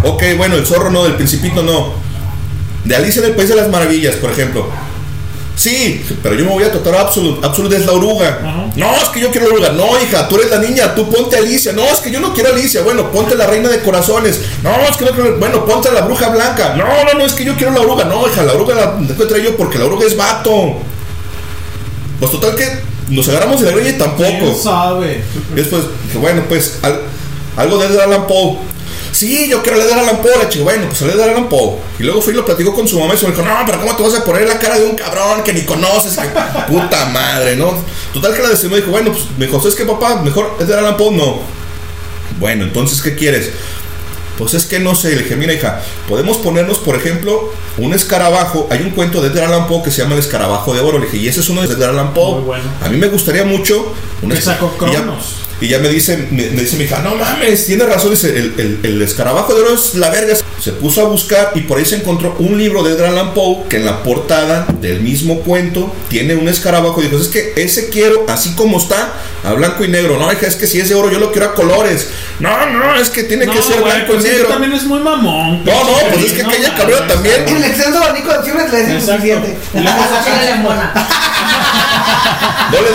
Ok, 0.04 0.24
bueno, 0.38 0.56
el 0.56 0.66
zorro 0.66 0.90
no, 0.90 1.04
del 1.04 1.16
principito 1.16 1.64
no. 1.64 1.94
De 2.86 2.96
Alicia 2.96 3.22
en 3.22 3.30
el 3.30 3.36
País 3.36 3.50
de 3.50 3.56
las 3.56 3.70
Maravillas, 3.70 4.16
por 4.16 4.32
ejemplo. 4.32 4.70
Sí, 5.58 6.06
pero 6.22 6.36
yo 6.36 6.46
me 6.46 6.52
voy 6.52 6.64
a 6.64 6.72
tratar 6.72 6.94
a 6.96 7.02
Absolute. 7.02 7.46
Absolute 7.46 7.78
es 7.78 7.86
la 7.88 7.94
oruga. 7.94 8.40
No, 8.76 8.96
es 8.96 9.06
que 9.10 9.20
yo 9.20 9.32
quiero 9.32 9.48
la 9.48 9.54
oruga. 9.56 9.70
No, 9.72 10.00
hija, 10.02 10.28
tú 10.28 10.36
eres 10.36 10.52
la 10.52 10.60
niña, 10.60 10.94
tú 10.94 11.10
ponte 11.10 11.36
a 11.36 11.40
Alicia. 11.40 11.74
No, 11.74 11.84
es 11.84 11.98
que 12.00 12.12
yo 12.12 12.20
no 12.20 12.32
quiero 12.34 12.50
a 12.50 12.54
Alicia. 12.54 12.84
Bueno, 12.84 13.12
ponte 13.12 13.34
la 13.36 13.48
reina 13.48 13.68
de 13.68 13.82
corazones. 13.82 14.40
No, 14.62 14.70
es 14.88 14.96
que 14.96 15.06
no 15.06 15.12
quiero. 15.12 15.38
Bueno, 15.40 15.66
ponte 15.66 15.90
a 15.90 15.94
la 15.94 16.02
bruja 16.02 16.30
blanca. 16.30 16.76
No, 16.78 16.86
no, 17.06 17.14
no, 17.20 17.26
es 17.26 17.34
que 17.34 17.44
yo 17.44 17.56
quiero 17.56 17.74
la 17.74 17.82
oruga. 17.82 18.06
No, 18.06 18.28
hija, 18.28 18.44
la 18.44 18.54
oruga 18.54 18.76
la 18.76 18.84
encuentro 19.10 19.38
yo 19.40 19.58
porque 19.58 19.80
la 19.80 19.86
oruga 19.86 20.06
es 20.06 20.16
vato. 20.16 20.76
Pues 22.20 22.32
total 22.32 22.56
que 22.56 22.68
nos 23.10 23.28
agarramos 23.30 23.60
de 23.60 23.66
la 23.68 23.72
greña 23.76 23.90
y 23.90 23.98
tampoco. 23.98 24.28
¿Quién 24.30 24.56
sabe? 24.56 25.24
Después 25.56 25.84
dije, 26.06 26.18
bueno, 26.20 26.44
pues 26.48 26.78
al- 26.84 27.02
algo 27.56 27.78
de 27.80 28.02
Allan 28.02 28.28
Poe. 28.28 28.58
Sí, 29.12 29.48
yo 29.50 29.62
quiero 29.64 29.78
leer 29.78 29.94
a 29.94 30.02
Allan 30.02 30.18
Poe. 30.22 30.38
Le 30.40 30.46
dije, 30.46 30.62
bueno, 30.62 30.88
pues 30.88 31.02
leer 31.02 31.20
a 31.22 31.24
Allan 31.32 31.50
Poe. 31.50 31.78
Y 32.00 32.04
luego 32.04 32.22
fui 32.22 32.34
y 32.34 32.36
lo 32.36 32.46
platicó 32.46 32.74
con 32.74 32.88
su 32.88 33.00
mamá 33.00 33.14
y 33.16 33.18
se 33.18 33.26
me 33.28 33.32
dijo, 33.34 33.44
no, 33.46 33.54
pero 33.66 33.80
¿cómo 33.80 33.96
te 33.96 34.04
vas 34.04 34.14
a 34.16 34.24
poner 34.24 34.48
la 34.48 34.60
cara 34.60 34.80
de 34.80 34.86
un 34.86 34.96
cabrón 34.96 35.44
que 35.44 35.54
ni 35.54 35.62
conoces? 35.64 36.18
Que, 36.18 36.28
puta 36.72 37.06
madre, 37.08 37.56
¿no? 37.56 37.74
Total 38.14 38.36
que 38.36 38.42
la 38.44 38.50
decidió, 38.50 38.72
me 38.72 38.78
dijo, 38.78 38.92
bueno, 38.92 39.12
pues 39.12 39.26
me 39.38 39.46
dijo, 39.48 39.60
¿sabes 39.60 39.76
qué, 39.76 39.86
papá? 39.86 40.22
Mejor 40.22 40.56
Edgar 40.60 40.80
Allan 40.80 40.98
Poe 40.98 41.12
no. 41.16 41.40
Bueno, 42.40 42.64
entonces, 42.66 43.02
¿qué 43.02 43.16
quieres? 43.16 43.50
Pues 44.38 44.54
es 44.54 44.66
que 44.66 44.80
no 44.80 44.94
sé, 44.94 45.16
le 45.16 45.24
dije, 45.24 45.36
mira 45.36 45.52
hija, 45.52 45.82
podemos 46.08 46.38
ponernos, 46.38 46.78
por 46.78 46.96
ejemplo, 46.96 47.52
un 47.80 47.94
escarabajo. 47.96 48.68
Hay 48.70 48.82
un 48.84 48.92
cuento 48.92 49.20
de 49.20 49.30
Edgar 49.30 49.46
Allan 49.46 49.66
Poe 49.68 49.82
que 49.82 49.90
se 49.90 50.04
llama 50.04 50.14
El 50.14 50.20
escarabajo 50.20 50.76
de 50.76 50.80
oro. 50.82 51.00
Le 51.00 51.06
dije, 51.06 51.18
y 51.18 51.28
ese 51.28 51.40
es 51.40 51.50
uno 51.50 51.62
de 51.64 51.74
Edgar 51.74 51.90
Allan 51.90 52.14
Poe. 52.14 52.44
A 52.86 52.90
mí 52.90 52.98
me 52.98 53.08
gustaría 53.08 53.44
mucho. 53.46 53.94
Un 54.22 54.30
Que 54.30 54.38
esca- 54.38 54.42
sacó 54.54 54.78
y 55.62 55.68
ya- 55.68 55.80
me 55.80 55.90
dice, 55.90 56.18
me, 56.32 56.44
me 56.52 56.62
dice 56.62 56.76
mi 56.78 56.84
hija, 56.86 57.00
no 57.00 57.16
mames, 57.16 57.66
tiene 57.66 57.86
razón, 57.86 58.12
dice, 58.12 58.30
el, 58.30 58.54
el- 58.58 58.80
el 58.84 59.02
escarabajo 59.02 59.54
de 59.54 59.62
oro 59.62 59.74
es 59.76 59.96
la 59.96 60.10
verga. 60.10 60.36
Se 60.60 60.72
puso 60.72 61.02
a 61.02 61.06
buscar 61.06 61.52
y 61.54 61.62
por 61.62 61.78
ahí 61.78 61.86
se 61.86 61.98
encontró 61.98 62.36
un 62.40 62.58
libro 62.58 62.82
de 62.84 62.94
Edgar 62.94 63.10
Allan 63.12 63.34
Poe 63.36 63.66
que 63.70 63.78
en 63.78 63.86
la 63.86 64.02
portada 64.02 64.66
del 64.82 65.02
mismo 65.02 65.42
cuento 65.42 65.94
tiene 66.10 66.36
un 66.36 66.48
escarabajo. 66.50 67.00
Y 67.00 67.06
dijo, 67.08 67.22
es 67.22 67.28
que 67.28 67.54
ese 67.56 67.90
quiero 67.90 68.26
así 68.28 68.54
como 68.56 68.80
está, 68.80 69.14
a 69.44 69.54
blanco 69.54 69.84
y 69.86 69.88
negro. 69.88 70.18
No, 70.18 70.32
hija, 70.34 70.48
es 70.48 70.56
que 70.56 70.66
si 70.66 70.80
es 70.82 70.90
de 70.90 70.96
oro 70.96 71.12
yo 71.12 71.20
lo 71.20 71.32
quiero 71.32 71.48
a 71.50 71.54
colores. 71.54 72.08
No, 72.40 72.66
no, 72.72 72.96
es 72.96 73.10
que 73.12 73.24
tiene 73.24 73.46
que 73.46 73.62
ser 73.62 73.82
blanco 73.84 74.14
pues 74.14 74.24
y 74.24 74.28
es 74.28 74.32
que 74.32 74.38
negro. 74.38 74.48
también 74.50 74.74
es 74.74 74.84
muy 74.84 75.00
mamón. 75.00 75.64
No, 75.64 75.84
no, 75.84 75.98
pues 76.12 76.26
es 76.26 76.34
que 76.34 76.42
No, 76.44 76.50
aquella 76.50 76.76
cabrona 76.76 77.08
también. 77.08 77.48
El 77.48 77.64
exceso 77.64 77.98
abanico 77.98 78.34
de 78.34 78.52
le 78.52 78.82
es 78.82 78.90
insuficiente. 78.90 79.58
No 82.72 82.78
le, 82.82 82.90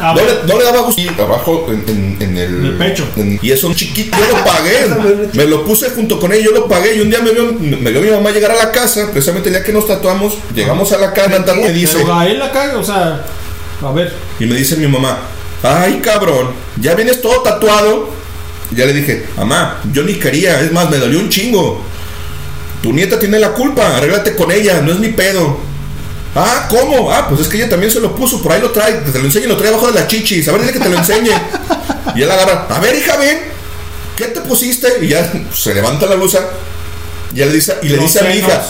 no 0.00 0.14
le- 0.14 0.52
no 0.52 0.58
le 0.58 0.64
daba 0.64 0.80
gusto. 0.82 1.00
Y 1.02 1.08
abajo 1.08 1.66
en, 1.68 1.84
en- 1.88 2.16
en 2.20 2.36
el, 2.38 2.76
pecho. 2.78 3.06
y 3.42 3.50
eso 3.50 3.66
un 3.68 3.74
chiquito. 3.74 4.16
Yo 4.18 4.36
lo 4.38 4.44
pagué. 4.44 5.28
me 5.32 5.44
lo 5.46 5.64
puse 5.64 5.90
junto 5.90 6.18
con 6.20 6.32
él. 6.32 6.42
Yo 6.44 6.52
lo 6.52 6.66
pagué. 6.68 6.96
Y 6.96 7.00
un 7.00 7.10
día 7.10 7.20
me 7.20 7.32
vio, 7.32 7.52
me 7.52 7.90
vio 7.90 8.00
mi 8.00 8.10
mamá 8.10 8.30
llegar 8.30 8.50
a 8.52 8.56
la 8.56 8.70
casa. 8.72 9.10
Precisamente 9.10 9.48
el 9.48 9.54
día 9.56 9.64
que 9.64 9.72
nos 9.72 9.86
tatuamos. 9.86 10.34
Llegamos 10.54 10.92
a 10.92 10.98
la 10.98 11.12
casa. 11.12 11.36
Y 11.56 11.60
me 11.62 11.70
dice. 11.72 11.98
Pero 11.98 12.14
Gael 12.14 12.42
acá, 12.42 12.74
o 12.78 12.84
sea, 12.84 13.24
a 13.82 13.92
ver. 13.92 14.12
Y 14.38 14.46
me 14.46 14.54
dice 14.54 14.76
mi 14.76 14.86
mamá. 14.86 15.18
Ay, 15.62 16.00
cabrón. 16.02 16.50
Ya 16.80 16.94
vienes 16.94 17.20
todo 17.22 17.40
tatuado. 17.42 18.08
Y 18.70 18.76
ya 18.76 18.86
le 18.86 18.92
dije. 18.92 19.26
Mamá, 19.36 19.80
yo 19.92 20.02
ni 20.02 20.14
quería. 20.14 20.60
Es 20.60 20.72
más, 20.72 20.90
me 20.90 20.98
dolió 20.98 21.18
un 21.18 21.28
chingo. 21.28 21.82
Tu 22.82 22.92
nieta 22.92 23.18
tiene 23.18 23.38
la 23.38 23.50
culpa. 23.52 23.96
Arréglate 23.96 24.36
con 24.36 24.50
ella. 24.52 24.80
No 24.82 24.92
es 24.92 24.98
mi 24.98 25.08
pedo. 25.08 25.58
Ah, 26.34 26.66
¿cómo? 26.68 27.12
Ah, 27.12 27.28
pues 27.28 27.42
es 27.42 27.48
que 27.48 27.58
ella 27.58 27.68
también 27.68 27.92
se 27.92 28.00
lo 28.00 28.14
puso, 28.14 28.42
por 28.42 28.52
ahí 28.52 28.60
lo 28.60 28.70
trae, 28.70 29.04
que 29.04 29.10
te 29.10 29.18
lo 29.18 29.26
enseñe, 29.26 29.46
lo 29.46 29.56
trae 29.56 29.70
abajo 29.70 29.92
de 29.92 30.00
la 30.00 30.06
chichis, 30.06 30.48
a 30.48 30.52
ver, 30.52 30.62
dile 30.62 30.72
que 30.72 30.80
te 30.80 30.88
lo 30.88 30.98
enseñe. 30.98 31.30
Y 32.16 32.22
él 32.22 32.30
agarra, 32.30 32.66
a 32.68 32.80
ver, 32.80 32.96
hija, 32.96 33.16
ven, 33.16 33.38
¿qué 34.16 34.26
te 34.26 34.40
pusiste? 34.40 34.98
Y 35.00 35.08
ya 35.08 35.32
se 35.54 35.74
levanta 35.74 36.06
la 36.06 36.16
blusa, 36.16 36.40
y 37.32 37.36
le 37.36 37.52
dice, 37.52 37.76
y 37.82 37.88
le 37.88 37.98
dice 37.98 38.20
a 38.20 38.24
mi 38.24 38.34
hija, 38.34 38.62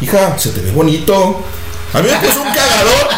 hija, 0.00 0.38
se 0.38 0.50
te 0.50 0.60
ve 0.60 0.70
bonito. 0.70 1.44
A 1.92 2.02
mí 2.02 2.08
me 2.10 2.26
puso 2.26 2.42
un 2.42 2.48
cagador, 2.48 3.08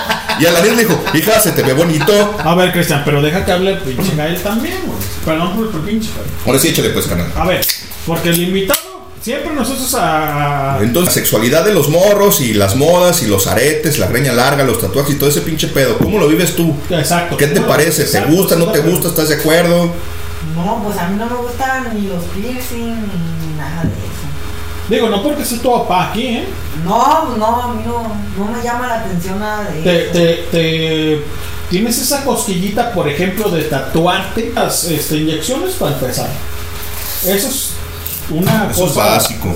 y 0.41 0.47
a 0.47 0.53
la 0.53 0.61
niña 0.61 0.75
le 0.75 0.85
dijo, 0.85 1.03
hija, 1.15 1.41
se 1.41 1.53
te 1.53 1.63
ve 1.63 1.73
bonito. 1.73 2.37
A 2.45 2.55
ver, 2.55 2.73
Cristian, 2.73 3.03
pero 3.05 3.23
deja 3.23 3.45
que 3.45 3.53
hable 3.53 3.77
pinche 3.77 4.15
Gael 4.17 4.41
también, 4.43 4.79
güey. 4.87 4.99
Perdón 5.25 5.57
por 5.57 5.81
el 5.81 5.87
pinche. 5.87 6.11
Ahora 6.45 6.59
sí, 6.59 6.69
échale 6.69 6.91
pues, 6.91 7.07
canal. 7.07 7.33
A 7.35 7.45
ver, 7.45 7.65
porque 8.07 8.29
el 8.31 8.43
invitado 8.43 8.88
siempre 9.23 9.53
nosotros 9.55 9.95
a. 9.99 10.79
Entonces, 10.81 11.15
la 11.15 11.21
sexualidad 11.21 11.65
de 11.65 11.75
los 11.75 11.89
morros 11.89 12.41
y 12.41 12.55
las 12.55 12.77
modas 12.77 13.23
y 13.23 13.27
los 13.27 13.47
aretes, 13.47 13.99
la 13.99 14.07
greña 14.07 14.33
larga, 14.33 14.65
los 14.65 14.81
tatuajes 14.81 15.15
y 15.15 15.19
todo 15.19 15.29
ese 15.31 15.41
pinche 15.43 15.69
pedo, 15.69 15.99
¿cómo 15.99 16.19
lo 16.19 16.29
vives 16.29 16.55
tú? 16.57 16.75
Exacto. 16.91 17.37
¿Qué 17.37 17.47
te 17.49 17.55
¿Cómo 17.55 17.67
lo- 17.67 17.73
parece? 17.73 18.03
¿Te 18.05 18.09
exacto, 18.09 18.33
gusta, 18.33 18.57
no 18.57 18.71
te 18.73 18.81
gusta? 18.81 19.09
¿Estás 19.09 19.29
de 19.29 19.35
acuerdo? 19.37 19.93
No, 20.55 20.83
pues 20.85 20.97
a 20.99 21.09
mí 21.09 21.17
no 21.19 21.27
me 21.27 21.35
gustan 21.37 21.95
ni 21.95 22.07
los 22.09 22.23
piercing 22.25 22.95
ni 22.95 23.57
nada 23.59 23.83
de 23.83 23.89
eso. 23.91 24.09
Digo, 24.89 25.09
no 25.11 25.23
porque 25.23 25.45
sea 25.45 25.59
tu 25.61 25.71
papá 25.71 26.11
aquí, 26.11 26.27
¿eh? 26.29 26.45
No, 26.85 27.25
pues 27.27 27.39
no, 27.39 27.63
a 27.63 27.75
mí 27.75 27.83
no, 27.85 28.03
no 28.39 28.51
me 28.51 28.63
llama 28.63 28.87
la 28.87 29.01
atención 29.01 29.39
nada 29.39 29.65
de 29.71 29.83
Te, 29.83 30.03
eso. 30.05 30.13
te, 30.13 30.35
te- 30.51 31.25
tienes 31.69 31.99
esa 31.99 32.25
cosquillita, 32.25 32.93
por 32.93 33.07
ejemplo, 33.09 33.51
de 33.51 33.65
tatuarte 33.65 34.53
las 34.55 34.85
este, 34.85 35.17
inyecciones 35.19 35.75
para 35.75 35.93
empezar. 35.93 36.29
Eso 37.27 37.49
es 37.49 37.71
una 38.31 38.69
Eso 38.71 38.87
es 38.87 38.93
cosa. 38.93 39.07
básico. 39.07 39.55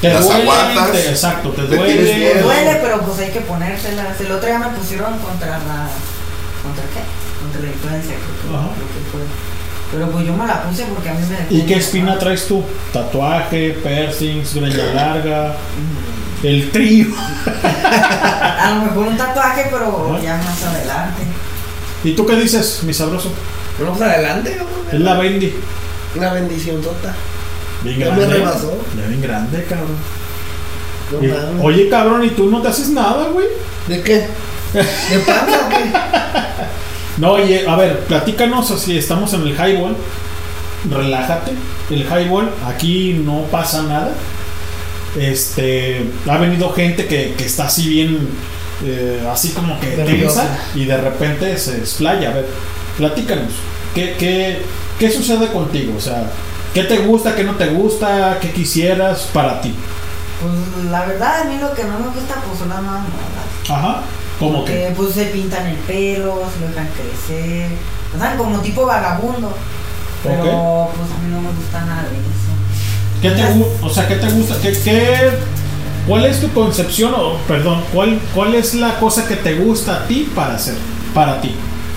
Te 0.00 0.12
Las 0.12 0.24
duele, 0.24 0.42
aguantas, 0.42 0.92
te- 0.92 1.10
exacto, 1.10 1.50
te 1.50 1.62
te 1.62 1.76
duele. 1.76 1.94
tienes 1.94 2.16
miedo. 2.18 2.44
Duele, 2.46 2.78
pero 2.82 3.00
pues 3.02 3.18
hay 3.20 3.30
que 3.30 3.40
ponérselas. 3.40 4.20
El 4.20 4.32
otro 4.32 4.46
día 4.48 4.58
me 4.58 4.68
pusieron 4.76 5.18
contra 5.18 5.46
la. 5.58 5.88
¿Contra 6.62 6.84
qué? 6.92 7.00
Contra 7.42 7.60
la 7.62 7.68
influencia, 7.68 8.14
creo 8.14 8.50
que, 8.52 8.56
Ajá. 8.56 8.68
creo 8.74 8.86
que 8.88 9.10
fue. 9.10 9.20
Pero 9.92 10.10
pues 10.10 10.26
yo 10.26 10.32
me 10.36 10.46
la 10.46 10.62
puse 10.64 10.84
porque 10.84 11.08
a 11.08 11.14
mí 11.14 11.20
me. 11.48 11.56
¿Y 11.56 11.62
qué 11.66 11.76
espina 11.76 12.18
traes 12.18 12.46
tú? 12.48 12.62
Tatuaje, 12.92 13.78
piercings, 13.82 14.54
greña 14.54 14.92
larga, 14.94 15.54
el 16.42 16.70
trío. 16.70 17.06
A 17.84 18.70
lo 18.74 18.84
mejor 18.86 19.06
un 19.08 19.16
tatuaje, 19.16 19.68
pero 19.70 20.20
ya 20.22 20.36
más 20.36 20.62
adelante. 20.64 21.22
¿Y 22.02 22.12
tú 22.14 22.26
qué 22.26 22.36
dices, 22.36 22.80
mi 22.82 22.92
sabroso? 22.92 23.32
Vamos 23.78 24.00
adelante, 24.02 24.58
Es 24.92 25.00
la 25.00 25.14
Bendy. 25.14 25.54
Una 26.16 26.32
bendición 26.32 26.80
tota. 26.82 27.14
Bien 27.84 27.98
Ya 28.00 28.10
me 28.12 28.26
rebasó. 28.26 28.78
Ya 29.00 29.06
bien 29.06 29.22
grande, 29.22 29.64
cabrón. 29.68 29.96
No 31.12 31.22
Y- 31.24 31.28
mames. 31.28 31.62
oye, 31.64 31.88
cabrón, 31.88 32.24
¿y 32.24 32.30
tú 32.30 32.50
no 32.50 32.60
te 32.62 32.68
haces 32.68 32.88
nada, 32.90 33.28
güey? 33.28 33.46
¿De 33.86 34.02
qué? 34.02 34.26
¿De 34.72 35.18
panza 35.26 35.66
o 35.66 35.68
qué? 35.68 35.76
No, 37.18 37.32
oye, 37.34 37.64
a 37.68 37.76
ver, 37.76 38.00
platícanos 38.06 38.66
si 38.80 38.98
estamos 38.98 39.32
en 39.34 39.42
el 39.42 39.50
highball. 39.54 39.94
Relájate. 40.90 41.52
El 41.90 42.00
highball, 42.02 42.50
aquí 42.66 43.22
no 43.24 43.42
pasa 43.52 43.82
nada. 43.84 44.10
Este, 45.16 46.04
ha 46.28 46.38
venido 46.38 46.70
gente 46.72 47.06
que, 47.06 47.34
que 47.38 47.44
está 47.44 47.66
así 47.66 47.88
bien, 47.88 48.28
eh, 48.84 49.24
así 49.30 49.50
como 49.50 49.78
que 49.78 49.86
tensa 49.88 50.58
y 50.74 50.86
de 50.86 50.96
repente 50.96 51.56
se 51.56 51.78
explaya. 51.78 52.30
A 52.30 52.34
ver, 52.34 52.46
platícanos. 52.98 53.52
¿Qué, 53.94 54.16
qué, 54.18 54.62
qué 54.98 55.08
sucede 55.10 55.46
contigo? 55.52 55.94
O 55.96 56.00
sea, 56.00 56.24
¿qué 56.74 56.82
te 56.82 56.98
gusta, 56.98 57.34
qué 57.34 57.44
no 57.44 57.54
te 57.54 57.68
gusta, 57.68 58.38
qué 58.40 58.50
quisieras 58.50 59.30
para 59.32 59.60
ti? 59.60 59.72
Pues 60.42 60.90
la 60.90 61.06
verdad, 61.06 61.42
a 61.42 61.44
mí 61.44 61.56
lo 61.58 61.72
que 61.72 61.84
no 61.84 62.00
me 62.00 62.06
gusta, 62.08 62.42
pues 62.46 62.58
son 62.58 62.68
las 62.68 62.82
modas. 62.82 63.04
Ajá. 63.70 64.02
¿Cómo 64.38 64.64
que? 64.64 64.72
Que 64.72 64.94
pues 64.96 65.14
se 65.14 65.26
pintan 65.26 65.66
el 65.68 65.76
pelo, 65.76 66.42
se 66.52 66.60
lo 66.60 66.68
dejan 66.68 66.88
crecer. 66.88 67.70
O 68.14 68.18
sea, 68.18 68.36
como 68.36 68.58
tipo 68.58 68.84
vagabundo. 68.84 69.54
Pero 70.24 70.90
pues 70.96 71.10
a 71.10 71.22
mí 71.22 71.30
no 71.30 71.40
me 71.40 71.48
gusta 71.48 71.80
nada 71.84 72.02
de 72.02 72.16
eso. 72.16 72.44
¿Qué 73.22 73.30
te, 73.30 73.86
o 73.86 73.90
sea, 73.90 74.08
¿qué 74.08 74.16
te 74.16 74.28
gusta? 74.30 74.56
¿Qué, 74.60 74.72
qué, 74.72 75.30
¿Cuál 76.06 76.26
es 76.26 76.40
tu 76.40 76.52
concepción? 76.52 77.14
O, 77.14 77.36
perdón, 77.46 77.82
¿cuál, 77.92 78.20
¿cuál 78.34 78.54
es 78.54 78.74
la 78.74 78.98
cosa 78.98 79.26
que 79.26 79.36
te 79.36 79.54
gusta 79.54 79.96
a 79.96 80.06
ti 80.06 80.30
para 80.34 80.56
hacer? 80.56 80.74
Para 81.14 81.40
ti. 81.40 81.54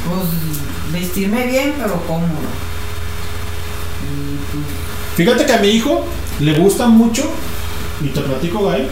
Pues 0.07 1.01
vestirme 1.01 1.47
bien, 1.47 1.73
pero 1.77 2.01
cómodo. 2.05 2.27
Fíjate 5.17 5.45
que 5.45 5.53
a 5.53 5.57
mi 5.59 5.67
hijo 5.69 6.05
le 6.39 6.53
gusta 6.57 6.87
mucho, 6.87 7.23
y 8.01 8.07
te 8.09 8.21
platico, 8.21 8.65
Gael, 8.67 8.87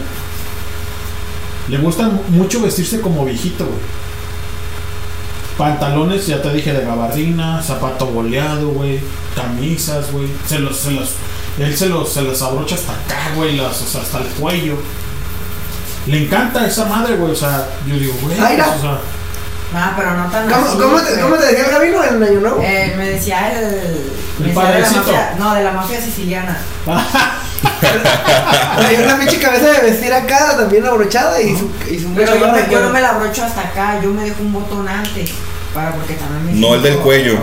le 1.68 1.78
gusta 1.78 2.08
mu- 2.08 2.22
mucho 2.30 2.60
vestirse 2.60 3.00
como 3.00 3.24
viejito, 3.24 3.64
güey. 3.64 3.78
Pantalones, 5.56 6.26
ya 6.26 6.42
te 6.42 6.52
dije, 6.52 6.72
de 6.74 6.84
gabardina, 6.84 7.62
zapato 7.62 8.06
boleado, 8.06 8.68
güey, 8.70 9.00
camisas, 9.34 10.12
güey. 10.12 10.28
Se 10.46 10.58
los, 10.58 10.76
se 10.76 10.90
los, 10.90 11.10
él 11.58 11.74
se 11.74 11.88
los, 11.88 12.12
se 12.12 12.20
los 12.22 12.42
abrocha 12.42 12.74
hasta 12.74 12.92
acá, 12.92 13.30
güey, 13.34 13.56
las, 13.56 13.80
o 13.80 13.86
sea, 13.86 14.02
hasta 14.02 14.18
el 14.18 14.26
cuello. 14.26 14.76
Le 16.08 16.24
encanta 16.24 16.66
esa 16.66 16.84
madre, 16.84 17.16
güey, 17.16 17.32
o 17.32 17.36
sea, 17.36 17.66
yo 17.86 17.94
digo, 17.98 18.12
güey, 18.22 18.36
pues, 18.36 18.68
o 18.78 18.80
sea, 18.82 19.00
Ah, 19.74 19.92
pero 19.96 20.14
no 20.14 20.26
tan 20.30 20.48
¿Cómo, 20.48 20.66
así, 20.66 20.78
cómo 20.78 20.96
te, 20.98 21.10
pero- 21.10 21.22
¿Cómo 21.22 21.36
te 21.36 21.46
decía 21.46 21.64
el 21.66 21.70
Gabino 21.70 22.04
en 22.04 22.22
Año 22.22 22.40
Nuevo? 22.40 22.62
Eh, 22.62 22.94
me 22.96 23.10
decía 23.10 23.52
el. 23.52 23.64
El 23.64 23.74
me 24.40 24.48
decía 24.48 24.70
de 24.70 24.80
la 24.80 24.90
mafia, 24.90 25.34
no, 25.38 25.54
de 25.54 25.64
la 25.64 25.72
mafia 25.72 26.00
siciliana. 26.00 26.58
Traía 28.78 29.00
una 29.04 29.18
pinche 29.18 29.38
cabeza 29.40 29.66
de 29.66 29.80
vestir 29.90 30.12
acá, 30.12 30.56
también 30.56 30.86
abrochada 30.86 31.40
y 31.40 31.56
su, 31.56 31.70
y 31.90 31.98
su 31.98 32.12
Pero 32.14 32.36
yo, 32.36 32.52
me- 32.52 32.80
no 32.80 32.90
me 32.90 33.00
la 33.00 33.10
abrocho 33.10 33.44
hasta 33.44 33.60
acá, 33.62 34.00
yo 34.02 34.10
me 34.10 34.24
dejo 34.24 34.42
un 34.42 34.52
botón 34.52 34.88
antes. 34.88 35.30
Para 35.74 35.90
porque 35.92 36.14
también 36.14 36.46
me 36.46 36.52
No 36.60 36.74
el 36.74 36.82
del 36.82 36.98
cuello. 36.98 37.38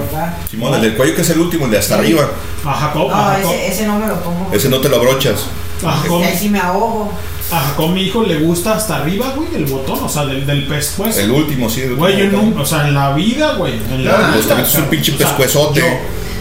Simón, 0.49 0.73
el 0.75 0.81
del 0.81 0.95
cuello 0.95 1.15
que 1.15 1.21
es 1.21 1.29
el 1.29 1.39
último, 1.39 1.65
el 1.65 1.71
de 1.71 1.77
hasta 1.77 1.95
arriba. 1.95 2.27
A 2.65 2.73
Jacob, 2.73 3.11
a 3.11 3.15
No, 3.15 3.23
Jacob, 3.35 3.51
ese, 3.53 3.67
ese 3.73 3.85
no 3.85 3.99
me 3.99 4.07
lo 4.07 4.15
pongo. 4.23 4.49
Ese 4.53 4.69
no 4.69 4.79
te 4.81 4.89
lo 4.89 4.95
abrochas. 4.97 5.45
ahí 5.85 6.37
sí 6.37 6.49
me 6.49 6.59
ahogo. 6.59 7.11
A 7.51 7.59
Jacob, 7.59 7.89
mi 7.91 8.03
hijo, 8.03 8.23
le 8.23 8.39
gusta 8.39 8.73
hasta 8.75 8.97
arriba, 8.97 9.33
güey, 9.35 9.49
el 9.55 9.65
botón, 9.65 9.99
o 10.03 10.09
sea, 10.09 10.25
del, 10.25 10.45
del 10.45 10.65
pescuezo. 10.67 11.19
El 11.19 11.31
último, 11.31 11.69
sí. 11.69 11.81
el 11.81 11.95
Güey, 11.95 12.29
yo 12.31 12.41
o 12.57 12.65
sea, 12.65 12.87
en 12.87 12.93
la 12.95 13.13
vida, 13.13 13.53
güey, 13.55 13.73
en 13.91 14.05
la 14.05 14.15
Pues 14.31 14.45
vida. 14.45 14.47
también 14.47 14.67
es 14.67 14.75
un 14.75 14.85
pinche 14.85 15.13
o 15.13 15.17
sea, 15.17 15.27
pescuezote. 15.27 15.79
yo- 15.81 15.85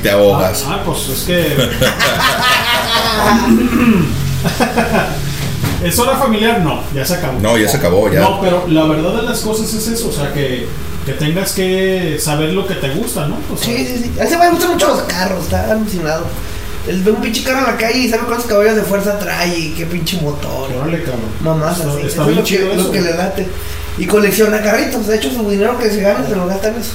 Te 0.03 0.11
ahogas. 0.11 0.65
Ah, 0.69 0.81
pues 0.85 1.09
es 1.11 1.23
que. 1.25 1.57
¿Es 5.85 5.99
hora 5.99 6.17
familiar? 6.17 6.61
No, 6.61 6.81
ya 6.95 7.05
se 7.05 7.15
acabó. 7.15 7.41
No, 7.41 7.59
ya 7.59 7.69
se 7.69 7.77
acabó, 7.77 8.11
ya. 8.11 8.21
No, 8.21 8.41
pero 8.41 8.67
la 8.69 8.85
verdad 8.85 9.15
de 9.17 9.23
las 9.23 9.41
cosas 9.41 9.73
es 9.75 9.89
eso, 9.89 10.09
o 10.09 10.13
sea, 10.13 10.33
que, 10.33 10.69
que 11.05 11.13
tengas 11.13 11.53
que 11.53 12.17
saber 12.21 12.53
lo 12.53 12.67
que 12.67 12.75
te 12.75 12.91
gusta, 12.91 13.27
¿no? 13.27 13.37
O 13.53 13.57
sea, 13.57 13.67
Sí, 13.67 13.85
sí, 13.87 13.99
sí. 14.05 14.21
A 14.21 14.25
ese 14.25 14.37
güey 14.37 14.49
le 14.49 14.55
gustan 14.55 14.73
mucho 14.75 14.89
los 14.89 15.01
carros, 15.03 15.45
está 15.45 15.73
alucinado. 15.73 16.27
Él 16.89 17.03
ve 17.05 17.13
un 17.13 17.21
pinche 17.21 17.43
carro 17.45 17.61
en 17.61 17.65
la 17.67 17.77
calle 17.77 17.99
y 18.01 18.09
sabe 18.11 18.25
cuántos 18.27 18.47
caballos 18.47 18.75
de 18.77 18.83
fuerza 18.83 19.19
trae 19.19 19.57
y 19.57 19.71
qué 19.75 19.87
pinche 19.87 20.21
motor. 20.21 20.71
Órale, 20.73 20.99
cabrón. 21.03 21.21
Mamás 21.41 21.79
Está- 21.79 21.91
así. 21.93 21.99
está 22.07 22.23
eso 22.23 22.31
es 22.31 22.37
lo 22.37 22.43
que, 22.43 22.49
chido 22.49 22.75
lo 22.75 22.91
que 22.91 23.01
le 23.01 23.15
late. 23.17 23.47
Y 23.99 24.07
colecciona 24.07 24.61
carritos. 24.63 25.07
De 25.07 25.17
hecho, 25.17 25.31
su 25.31 25.49
dinero 25.49 25.79
que 25.79 25.91
se 25.91 26.01
gana 26.01 26.27
se 26.27 26.35
lo 26.35 26.47
gasta 26.47 26.69
en 26.69 26.77
eso. 26.77 26.93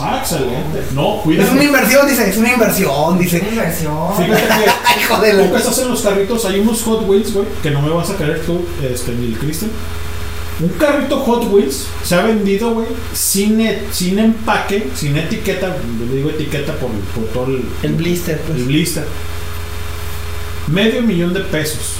Ah, 0.00 0.18
excelente. 0.20 0.82
No, 0.94 1.16
Es 1.18 1.22
cuídate. 1.22 1.50
una 1.52 1.64
inversión, 1.64 2.06
dice. 2.08 2.28
Es 2.30 2.36
una 2.36 2.52
inversión, 2.52 3.18
dice. 3.18 3.38
Una 3.40 3.48
inversión. 3.50 4.16
Fíjate 4.16 4.42
que 4.42 5.00
Hijo 5.00 5.20
de 5.20 5.32
la. 5.34 5.50
que 5.50 5.56
estás 5.58 5.78
en 5.78 5.88
los 5.88 6.00
carritos, 6.00 6.44
hay 6.44 6.60
unos 6.60 6.82
Hot 6.82 7.06
Wheels, 7.08 7.32
güey, 7.34 7.46
que 7.62 7.70
no 7.70 7.82
me 7.82 7.90
vas 7.90 8.10
a 8.10 8.14
creer 8.16 8.40
tú, 8.46 8.64
este, 8.82 9.12
ni 9.12 9.26
el 9.26 9.38
Cristian. 9.38 9.70
Un 10.58 10.68
carrito 10.70 11.20
Hot 11.20 11.44
Wheels 11.52 11.86
se 12.02 12.14
ha 12.14 12.22
vendido, 12.22 12.72
güey, 12.72 12.86
sin, 13.12 13.60
e- 13.60 13.82
sin 13.92 14.18
empaque, 14.18 14.88
sin 14.94 15.16
etiqueta, 15.16 15.76
yo 15.98 16.06
le 16.06 16.14
digo 16.16 16.30
etiqueta 16.30 16.72
por, 16.74 16.90
por 17.14 17.24
todo 17.32 17.46
el, 17.46 17.62
El 17.82 17.92
blister, 17.94 18.40
pues. 18.40 18.58
el 18.58 18.64
blister. 18.64 19.06
Medio 20.68 21.02
millón 21.02 21.34
de 21.34 21.40
pesos. 21.40 21.96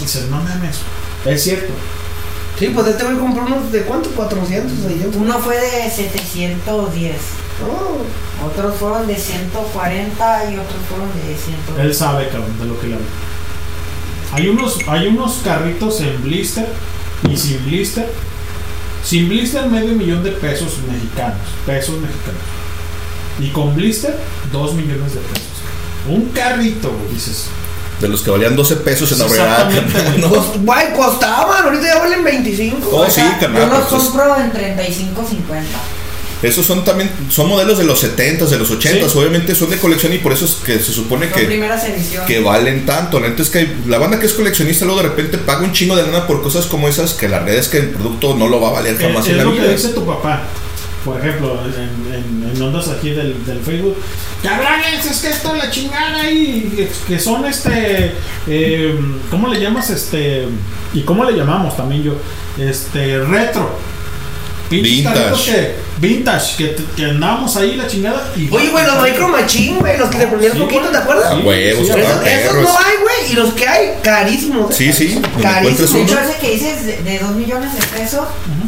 Dices, 0.00 0.28
no 0.30 0.40
mames. 0.40 0.78
Es 1.24 1.42
cierto. 1.44 1.72
Sí, 2.58 2.68
pues 2.74 2.86
este 2.86 3.04
güey 3.04 3.18
compró 3.18 3.44
unos 3.44 3.70
de 3.70 3.82
cuánto? 3.82 4.10
400, 4.10 4.72
600. 4.88 5.16
Uno 5.16 5.38
fue 5.38 5.56
de 5.60 5.90
710. 5.90 7.16
Oh. 7.62 8.46
Otros 8.46 8.76
fueron 8.76 9.06
de 9.06 9.16
140 9.16 10.50
y 10.50 10.54
otros 10.56 10.78
fueron 10.88 11.08
de 11.14 11.36
100. 11.36 11.86
Él 11.86 11.94
sabe, 11.94 12.28
cabrón, 12.28 12.58
de 12.58 12.64
lo 12.64 12.80
que 12.80 12.86
le 12.88 12.94
habla. 12.94 13.06
Hay 14.36 14.48
unos, 14.48 14.80
hay 14.86 15.06
unos 15.06 15.40
carritos 15.42 15.98
en 16.02 16.22
blister 16.22 16.68
y 17.30 17.38
sin 17.38 17.64
blister. 17.64 18.06
Sin 19.02 19.30
blister, 19.30 19.64
medio 19.66 19.94
millón 19.94 20.22
de 20.22 20.32
pesos 20.32 20.74
mexicanos. 20.86 21.38
Pesos 21.64 21.94
mexicanos. 21.94 22.42
Y 23.38 23.48
con 23.48 23.74
blister, 23.74 24.14
dos 24.52 24.74
millones 24.74 25.14
de 25.14 25.20
pesos. 25.20 25.46
Un 26.06 26.26
carrito, 26.34 26.92
dices. 27.10 27.46
De 27.98 28.08
los 28.08 28.20
que 28.20 28.30
valían 28.30 28.54
12 28.54 28.76
pesos 28.76 29.10
en 29.12 29.20
la 29.20 29.26
verdad. 29.26 29.72
Exactamente, 29.72 30.10
güey. 30.10 30.20
¿no? 30.20 30.28
Pues, 30.66 30.84
costaban. 30.94 31.64
Ahorita 31.64 31.86
ya 31.86 31.98
valen 31.98 32.22
25. 32.22 32.90
Oh, 32.92 33.08
sí, 33.08 33.22
Yo 33.40 33.48
los 33.48 33.86
pues, 33.86 34.02
compro 34.02 34.38
en 34.38 34.52
35, 34.52 35.26
50. 35.30 35.78
Esos 36.42 36.66
son 36.66 36.84
también, 36.84 37.10
son 37.30 37.48
modelos 37.48 37.78
de 37.78 37.84
los 37.84 38.02
70s, 38.04 38.48
de 38.48 38.58
los 38.58 38.70
80s. 38.70 39.08
Sí. 39.10 39.18
Obviamente 39.18 39.54
son 39.54 39.70
de 39.70 39.78
colección 39.78 40.12
y 40.12 40.18
por 40.18 40.32
eso 40.32 40.44
es 40.44 40.52
que 40.64 40.78
se 40.78 40.92
supone 40.92 41.30
Son 41.30 41.38
que, 41.40 41.60
que 42.26 42.40
valen 42.40 42.84
tanto. 42.86 43.18
La 43.20 43.28
es 43.28 43.48
que 43.50 43.58
hay- 43.58 43.76
la 43.86 43.98
banda 43.98 44.18
que 44.20 44.26
es 44.26 44.32
coleccionista 44.34 44.84
luego 44.84 45.02
de 45.02 45.08
repente 45.08 45.38
paga 45.38 45.62
un 45.64 45.72
chingo 45.72 45.96
de 45.96 46.02
lana 46.02 46.26
por 46.26 46.42
cosas 46.42 46.66
como 46.66 46.88
esas 46.88 47.14
que 47.14 47.28
la 47.28 47.38
realidad 47.38 47.60
es 47.60 47.68
que 47.68 47.78
el 47.78 47.90
producto 47.90 48.34
no 48.36 48.48
lo 48.48 48.60
va 48.60 48.68
a 48.68 48.72
valer 48.72 48.94
Eh, 48.94 48.98
jamás 49.06 49.24
es 49.24 49.30
en 49.32 49.36
la 49.38 49.44
lo 49.44 49.52
que 49.54 49.60
vida. 49.60 49.70
dice 49.72 49.88
tu 49.88 50.04
papá. 50.04 50.42
Por 51.04 51.20
ejemplo, 51.20 51.60
en, 51.64 52.14
en- 52.14 52.50
en 52.56 52.62
ondas 52.62 52.88
aquí 52.88 53.10
del, 53.10 53.44
del 53.46 53.60
Facebook. 53.60 53.96
Cabrones, 54.42 55.06
es 55.08 55.18
que 55.20 55.28
esto 55.28 55.54
la 55.54 55.70
chingada 55.70 56.20
ahí. 56.22 56.88
Que 57.06 57.18
son 57.20 57.46
este. 57.46 58.12
eh, 58.48 58.98
¿Cómo 59.30 59.46
le 59.48 59.60
llamas? 59.60 59.88
Este. 59.90 60.46
¿Y 60.92 61.02
cómo 61.02 61.24
le 61.24 61.36
llamamos 61.36 61.76
también 61.76 62.02
yo? 62.02 62.16
Este. 62.58 63.20
Retro. 63.20 63.78
Pinches 64.68 64.92
Vintage. 64.96 65.52
que. 65.52 65.74
Vintage. 65.98 66.56
Que, 66.56 66.76
que 66.96 67.04
andábamos 67.04 67.56
ahí 67.56 67.76
la 67.76 67.86
chingada. 67.86 68.32
Y 68.36 68.48
Oye, 68.50 68.68
güey, 68.70 68.86
los 68.86 69.02
Micro 69.02 69.28
Machine, 69.28 69.78
güey, 69.78 69.98
los 69.98 70.10
que 70.10 70.18
se 70.18 70.26
prendían 70.26 70.52
Sí, 70.52 70.58
poquito. 70.58 70.88
¿te 70.88 70.96
acuerdas? 70.96 71.32
Sí, 71.32 71.40
A 71.40 71.44
huevos, 71.44 71.86
sí, 71.86 71.92
Esos, 71.92 72.26
esos 72.26 72.54
no 72.54 72.78
hay, 72.78 72.96
güey. 73.02 73.32
Y 73.32 73.34
los 73.34 73.52
que 73.54 73.68
hay, 73.68 73.90
carísimos. 74.02 74.74
Sí, 74.74 74.92
sí. 74.92 75.14
donde 75.14 75.42
Carísimo. 75.42 75.58
encuentres 75.58 75.92
De 75.92 76.02
hecho, 76.02 76.18
ese 76.20 76.38
que 76.40 76.50
dices 76.52 76.86
de, 76.86 77.02
de 77.02 77.18
2 77.18 77.30
millones 77.32 77.74
de 77.74 77.98
pesos 77.98 78.26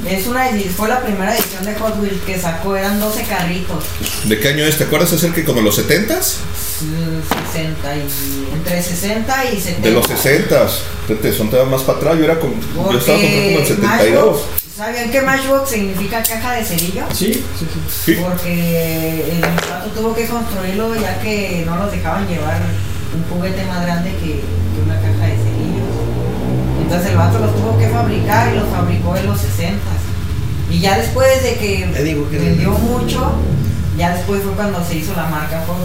es 0.08 0.26
una 0.26 0.48
fue 0.76 0.88
la 0.88 1.02
primera 1.02 1.34
edición 1.36 1.64
de 1.64 1.74
Hot 1.74 2.00
Wheels 2.00 2.22
que 2.24 2.38
sacó, 2.38 2.76
eran 2.76 2.98
12 2.98 3.22
carritos. 3.24 3.84
¿De 4.24 4.38
qué 4.38 4.48
año 4.48 4.64
es? 4.64 4.78
¿Te 4.78 4.84
acuerdas? 4.84 5.12
Es 5.12 5.22
el 5.22 5.34
que 5.34 5.44
como 5.44 5.60
los 5.60 5.78
70s? 5.78 6.36
Mm, 6.80 7.52
60 7.52 7.96
y. 7.96 8.54
entre 8.54 8.82
60 8.82 9.44
y 9.52 9.60
70. 9.60 9.88
De 9.88 9.94
los 9.94 10.06
60s. 10.08 10.70
Fíjate, 11.06 11.32
son 11.32 11.50
todavía 11.50 11.70
más 11.70 11.82
para 11.82 11.98
atrás. 11.98 12.18
Yo 12.18 12.24
era 12.24 12.38
como. 12.38 12.54
Yo 12.90 12.98
estaba 12.98 13.18
comprando 13.18 13.42
como 13.44 13.58
el 13.58 13.66
Porque 13.66 13.66
72. 13.66 13.82
Matchbox, 13.82 14.40
¿Sabían 14.78 15.10
que 15.10 15.20
Matchbox 15.22 15.70
significa 15.70 16.22
caja 16.22 16.52
de 16.52 16.64
cerillo? 16.64 17.02
Sí, 17.12 17.32
sí, 17.58 17.66
sí. 17.66 17.80
Sí. 18.14 18.14
Porque 18.22 19.32
el 19.32 19.40
vato 19.40 19.90
tuvo 19.92 20.14
que 20.14 20.24
construirlo 20.26 20.94
ya 20.94 21.18
que 21.20 21.64
no 21.66 21.78
los 21.78 21.90
dejaban 21.90 22.28
llevar 22.28 22.60
un 23.12 23.24
juguete 23.28 23.64
más 23.66 23.82
grande 23.84 24.10
que, 24.20 24.26
que 24.38 24.80
una 24.84 24.94
caja 24.94 25.26
de 25.26 25.36
cerillos. 25.36 25.90
Entonces 26.80 27.10
el 27.10 27.16
vato 27.16 27.40
los 27.40 27.56
tuvo 27.56 27.76
que 27.76 27.88
fabricar 27.88 28.52
y 28.54 28.58
los 28.60 28.68
fabricó 28.68 29.16
en 29.16 29.26
los 29.26 29.40
60 29.40 29.82
Y 30.70 30.78
ya 30.78 30.96
después 30.96 31.42
de 31.42 31.54
que 31.56 32.02
digo 32.04 32.30
que- 32.30 32.38
vendió 32.38 32.70
mucho, 32.70 33.32
ya 33.98 34.14
después 34.14 34.44
fue 34.44 34.52
cuando 34.52 34.84
se 34.84 34.94
hizo 34.98 35.12
la 35.16 35.26
marca 35.26 35.60
Ford. 35.66 35.78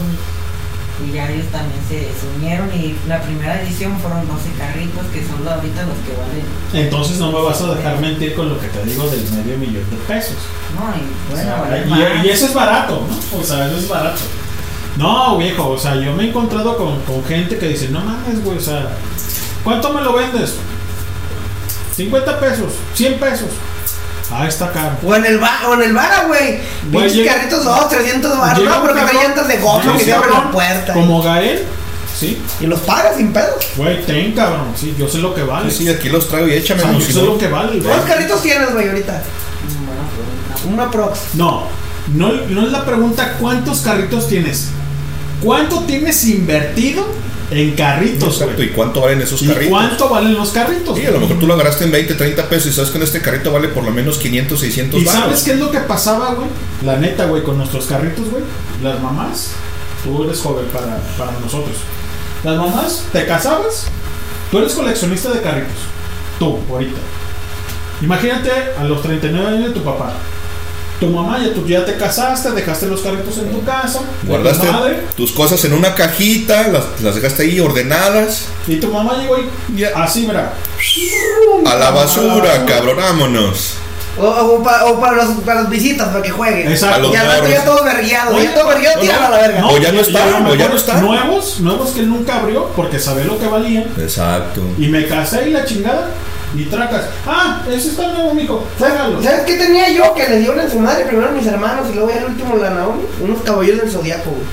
Y 1.01 1.11
ya 1.11 1.30
ellos 1.30 1.47
también 1.51 1.80
se, 1.89 2.07
unieron 2.38 2.69
y 2.73 2.95
la 3.07 3.22
primera 3.22 3.61
edición 3.61 3.97
fueron 3.99 4.27
12 4.27 4.51
carritos 4.57 5.05
que 5.07 5.25
son 5.25 5.47
ahorita 5.47 5.83
los 5.83 5.97
que 6.05 6.13
valen. 6.13 6.85
Entonces 6.85 7.17
no 7.17 7.31
me 7.31 7.41
vas 7.41 7.61
a 7.61 7.73
dejar 7.73 7.99
mentir 7.99 8.35
con 8.35 8.49
lo 8.49 8.59
que 8.59 8.67
te 8.67 8.83
digo 8.85 9.07
del 9.09 9.23
medio 9.31 9.57
millón 9.57 9.89
de 9.89 9.97
pesos. 10.07 10.38
No, 10.75 10.85
y 10.95 11.01
O 11.01 11.35
bueno, 11.35 11.49
sea, 11.49 11.61
valen 11.61 11.88
y, 11.88 11.89
más. 11.89 12.25
y 12.25 12.30
eso 12.30 12.45
es 12.45 12.53
barato, 12.53 13.07
¿no? 13.07 13.39
O 13.39 13.43
sea, 13.43 13.67
eso 13.67 13.77
es 13.77 13.88
barato. 13.89 14.22
No, 14.97 15.38
viejo, 15.38 15.69
o 15.69 15.77
sea, 15.77 15.95
yo 15.95 16.13
me 16.13 16.25
he 16.25 16.30
encontrado 16.30 16.77
con, 16.77 17.01
con 17.01 17.25
gente 17.25 17.57
que 17.57 17.69
dice, 17.69 17.89
no 17.89 17.99
mames, 18.01 18.43
güey, 18.43 18.59
o 18.59 18.61
sea, 18.61 18.89
¿cuánto 19.63 19.91
me 19.91 20.01
lo 20.01 20.13
vendes? 20.13 20.55
50 21.95 22.39
pesos, 22.39 22.73
100 22.93 23.19
pesos. 23.19 23.49
Ah, 24.35 24.47
está 24.47 24.71
caro. 24.71 24.95
O 25.05 25.13
en 25.15 25.25
el 25.25 25.37
bar, 25.37 25.65
o 25.67 25.73
en 25.75 25.81
el 25.83 25.93
bar, 25.93 26.25
güey. 26.27 26.59
Pinches 26.91 27.13
llega- 27.15 27.35
carritos, 27.35 27.63
dos, 27.63 27.87
300 27.89 28.37
baros. 28.39 28.63
No, 28.63 28.81
pero 28.81 28.95
que 28.95 29.01
trae 29.01 29.23
llantas 29.27 29.47
de 29.47 29.57
llega 29.57 29.93
que 29.97 30.03
se 30.05 30.13
abren 30.13 30.33
la 30.33 30.51
puerta. 30.51 30.93
Como 30.93 31.21
Gael, 31.21 31.63
sí. 32.19 32.41
Y 32.59 32.65
los 32.65 32.79
pagas 32.79 33.17
sin 33.17 33.31
pedos. 33.31 33.63
Güey, 33.77 34.03
ten, 34.05 34.31
cabrón, 34.33 34.73
sí, 34.75 34.95
yo 34.97 35.07
sé 35.07 35.19
lo 35.19 35.35
que 35.35 35.43
vale. 35.43 35.69
Sí, 35.69 35.83
sí, 35.85 35.89
aquí 35.89 36.09
los 36.09 36.27
traigo 36.27 36.47
y 36.47 36.51
O 36.51 36.55
échame. 36.55 36.81
sea, 36.81 36.91
no, 36.91 36.99
yo 36.99 37.05
sé 37.05 37.13
no- 37.13 37.25
lo 37.25 37.37
que 37.37 37.47
vale, 37.47 37.67
güey. 37.73 37.81
¿Cuántos 37.83 38.09
carritos 38.09 38.41
tienes, 38.41 38.71
güey, 38.73 38.87
ahorita? 38.89 39.21
Una 40.67 40.89
prox. 40.89 41.19
No, 41.35 41.67
no, 42.15 42.31
no 42.31 42.65
es 42.65 42.71
la 42.71 42.85
pregunta 42.85 43.33
cuántos 43.39 43.81
carritos 43.81 44.27
tienes. 44.27 44.69
¿Cuánto 45.43 45.81
tienes 45.81 46.25
invertido 46.25 47.05
en 47.51 47.72
carritos, 47.75 48.33
Exacto, 48.33 48.55
güey? 48.55 48.69
¿Y 48.69 48.72
cuánto 48.72 49.01
valen 49.01 49.22
esos 49.22 49.41
¿Y 49.41 49.47
carritos? 49.47 49.69
cuánto 49.69 50.09
valen 50.09 50.33
los 50.33 50.49
carritos? 50.51 50.97
Sí, 50.97 51.05
a 51.05 51.11
lo 51.11 51.19
mejor 51.19 51.39
tú 51.39 51.47
lo 51.47 51.53
agarraste 51.53 51.83
en 51.83 51.91
20, 51.91 52.13
30 52.15 52.49
pesos 52.49 52.72
y 52.72 52.73
sabes 52.73 52.89
que 52.89 52.97
en 52.97 53.03
este 53.03 53.22
carrito 53.22 53.51
vale 53.51 53.67
por 53.67 53.83
lo 53.83 53.91
menos 53.91 54.17
500, 54.17 54.59
600 54.59 55.01
¿Y 55.01 55.05
sabes 55.05 55.43
qué 55.43 55.51
es 55.51 55.59
lo 55.59 55.69
que 55.69 55.80
pasaba, 55.80 56.33
güey? 56.33 56.47
La 56.83 56.97
neta, 56.97 57.25
güey, 57.25 57.43
con 57.43 57.57
nuestros 57.57 57.85
carritos, 57.85 58.30
güey. 58.30 58.43
Las 58.81 59.01
mamás, 59.01 59.51
tú 60.03 60.23
eres 60.23 60.39
joven 60.39 60.65
para, 60.73 60.97
para 61.17 61.31
nosotros. 61.39 61.75
Las 62.43 62.57
mamás, 62.57 63.05
te 63.11 63.25
casabas, 63.25 63.88
tú 64.49 64.57
eres 64.57 64.73
coleccionista 64.73 65.30
de 65.31 65.41
carritos. 65.41 65.77
Tú, 66.39 66.57
ahorita. 66.69 66.99
Imagínate 68.01 68.51
a 68.77 68.83
los 68.83 69.01
39 69.01 69.47
años 69.47 69.67
de 69.69 69.73
tu 69.73 69.83
papá. 69.83 70.13
Tu 70.99 71.07
mamá 71.09 71.38
ya, 71.43 71.53
tú 71.53 71.65
ya 71.67 71.83
te 71.85 71.95
casaste, 71.97 72.51
dejaste 72.51 72.85
los 72.85 73.01
carritos 73.01 73.38
en 73.39 73.51
tu 73.51 73.63
casa. 73.65 73.99
tu 74.22 74.27
Guardaste 74.27 74.72
madre, 74.72 75.03
tus 75.17 75.31
cosas 75.33 75.63
en 75.65 75.73
una 75.73 75.95
cajita, 75.95 76.67
las, 76.69 76.83
las 77.01 77.15
dejaste 77.15 77.43
ahí 77.43 77.59
ordenadas. 77.59 78.45
y 78.67 78.77
tu 78.77 78.88
mamá 78.91 79.17
llegó 79.17 79.35
y 79.75 79.83
así, 79.83 80.25
mira. 80.27 80.53
A 81.65 81.75
la 81.75 81.91
basura, 81.91 82.65
cabrón, 82.65 82.97
vámonos. 82.97 83.73
O, 84.15 84.27
o 84.27 84.63
pa- 84.63 84.85
o 84.85 84.99
para, 85.01 85.15
los, 85.15 85.25
para 85.43 85.61
las 85.61 85.69
visitas, 85.72 86.07
para 86.09 86.22
que 86.22 86.30
jueguen. 86.30 86.72
Exacto. 86.72 86.95
A 86.95 86.99
los 86.99 87.13
Y 87.13 87.15
al 87.15 87.25
rato 87.27 87.47
ya 87.49 87.65
todo 87.65 87.83
vergueado. 87.83 88.41
Ya 88.43 88.53
todo 88.53 88.67
vergueado, 88.67 88.95
no, 88.97 89.01
tíralo 89.01 89.25
a 89.25 89.30
no. 89.30 89.35
la 89.35 89.41
verga. 89.41 89.67
O 89.67 89.77
ya 89.80 89.91
no 89.91 89.97
y 89.97 90.01
está, 90.01 90.23
a 90.23 90.39
lo 90.39 90.49
o 90.51 90.55
ya 90.55 90.69
no 90.69 90.75
está. 90.75 91.01
Nuevos, 91.01 91.59
nuevos 91.61 91.89
que 91.89 92.03
nunca 92.03 92.35
abrió 92.35 92.67
porque 92.75 92.99
sabía 92.99 93.25
lo 93.25 93.39
que 93.39 93.47
valían. 93.47 93.85
Exacto. 93.97 94.61
Y 94.77 94.88
me 94.88 95.07
casé 95.07 95.49
y 95.49 95.51
la 95.51 95.65
chingada. 95.65 96.11
Y 96.56 96.65
tracas. 96.65 97.06
Ah, 97.27 97.61
ese 97.69 97.90
está 97.90 98.07
nuevo, 98.14 98.33
mijo. 98.33 98.67
Tráigalo. 98.77 99.22
¿Sabes 99.23 99.41
qué 99.45 99.56
tenía 99.57 99.90
yo 99.90 100.14
que 100.14 100.27
le 100.30 100.40
dieron 100.40 100.59
en 100.59 100.69
su 100.69 100.80
madre? 100.80 101.06
Primero 101.06 101.30
a 101.30 101.32
mis 101.32 101.48
hermanos 101.48 101.88
y 101.91 101.93
luego 101.95 102.09
ya 102.11 102.17
el 102.17 102.25
último 102.25 102.56
la 102.57 102.69
Naomi. 102.69 103.03
Unos 103.22 103.41
caballeros 103.41 103.82
del 103.82 103.91
zodiaco, 103.91 104.30
güey. 104.30 104.43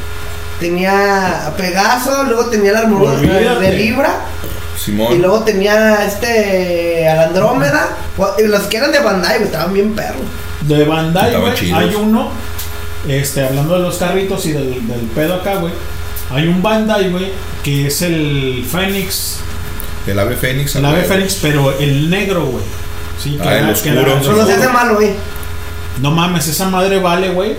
Tenía 0.59 1.47
a 1.47 1.57
Pegaso, 1.57 2.25
luego 2.25 2.47
tenía 2.47 2.73
la 2.73 2.81
armadura 2.81 3.12
de, 3.12 3.17
Olvídate. 3.19 3.61
de 3.67 3.73
Libra. 3.77 4.20
Y 4.87 5.19
luego 5.19 5.41
tenía 5.41 6.05
este. 6.07 7.07
a 7.09 7.15
la 7.17 7.23
Andrómeda. 7.25 7.89
Y 8.39 8.47
Los 8.47 8.62
que 8.62 8.79
eran 8.79 8.93
de 8.93 8.99
Bandai, 9.01 9.37
güey, 9.39 9.45
estaban 9.47 9.73
bien 9.75 9.95
perros. 9.95 10.23
de 10.62 10.85
Bandai, 10.85 11.27
Estaban 11.27 11.47
güey, 11.49 11.55
chidos. 11.59 11.79
hay 11.79 11.95
uno, 11.95 12.31
este, 13.09 13.45
hablando 13.45 13.75
de 13.77 13.81
los 13.81 13.97
carritos 13.99 14.45
y 14.47 14.53
del, 14.53 14.87
del 14.87 15.01
pedo 15.15 15.35
acá, 15.35 15.57
güey. 15.57 15.73
Hay 16.31 16.47
un 16.47 16.62
Bandai, 16.62 17.11
güey, 17.11 17.31
que 17.65 17.87
es 17.89 18.03
el 18.03 18.65
Fénix, 18.70 19.39
El 20.07 20.19
ave 20.19 20.37
fénix. 20.37 20.75
el 20.77 20.85
ave. 20.85 21.05
Fénix, 21.05 21.39
pero 21.43 21.79
el 21.79 22.09
negro, 22.11 22.47
güey. 22.47 22.65
Sí, 23.23 23.39
Ah, 23.43 23.53
el 23.55 23.65
era- 23.65 23.73
oscuro. 23.73 24.01
era- 24.01 24.23
Solo 24.23 24.47
se 24.47 24.55
hace 24.55 24.69
malo, 24.69 24.95
güey. 24.95 25.11
No 26.01 26.11
mames, 26.11 26.47
esa 26.49 26.67
madre 26.69 26.99
vale, 26.99 27.29
güey. 27.31 27.57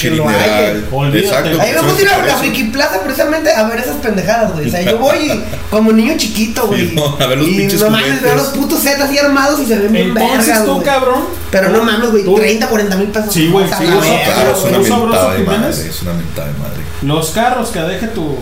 Que 0.00 0.08
hay, 0.08 0.16
güey. 0.18 1.18
Exacto. 1.18 1.48
Olvídate. 1.50 1.60
Ahí 1.60 1.72
me 1.74 1.80
gusta 1.82 2.02
ir 2.02 2.08
a 2.08 2.26
la. 2.26 2.36
Friki 2.36 2.64
Plaza 2.64 3.00
precisamente 3.02 3.52
a 3.52 3.62
ver 3.64 3.78
esas 3.80 3.96
pendejadas, 3.96 4.52
güey. 4.52 4.68
O 4.68 4.70
sea, 4.70 4.82
yo 4.82 4.98
voy 4.98 5.16
y- 5.18 5.44
como 5.70 5.92
niño 5.92 6.14
chiquito, 6.16 6.66
güey. 6.66 6.88
Sí, 6.90 6.94
no, 6.94 7.16
a 7.18 7.26
ver 7.26 7.38
los 7.38 7.48
y 7.48 7.54
pinches 7.56 7.80
no 7.80 7.90
mames, 7.90 8.22
veo 8.22 8.34
los 8.36 8.48
putos 8.48 8.80
sets 8.80 9.00
así 9.00 9.18
armados 9.18 9.60
y 9.60 9.66
se 9.66 9.78
ven 9.78 9.92
bien 9.92 10.08
Entonces 10.08 10.46
vergas, 10.46 10.64
tú, 10.64 10.82
cabrón. 10.82 11.24
Pero 11.50 11.70
no 11.70 11.82
mames, 11.84 12.10
güey, 12.10 12.24
tú- 12.24 12.34
30, 12.36 12.68
40 12.68 12.96
mil 12.96 13.08
pesos. 13.08 13.32
Sí, 13.32 13.48
güey, 13.48 13.66
sí, 13.66 13.74
Claro, 13.84 14.00
es 14.56 14.64
una 14.64 14.78
¿Tú 14.78 14.84
sabroso, 14.84 15.06
mentada 15.08 15.34
de 15.34 15.44
madre. 15.44 15.70
Es 15.70 16.02
una 16.02 16.12
mentada 16.14 16.48
de 16.48 16.58
madre. 16.58 16.80
Los 17.02 17.30
carros 17.30 17.68
que 17.70 17.80
deje 17.80 18.06
tu, 18.08 18.36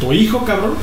tu 0.00 0.12
hijo, 0.12 0.44
cabrón. 0.44 0.74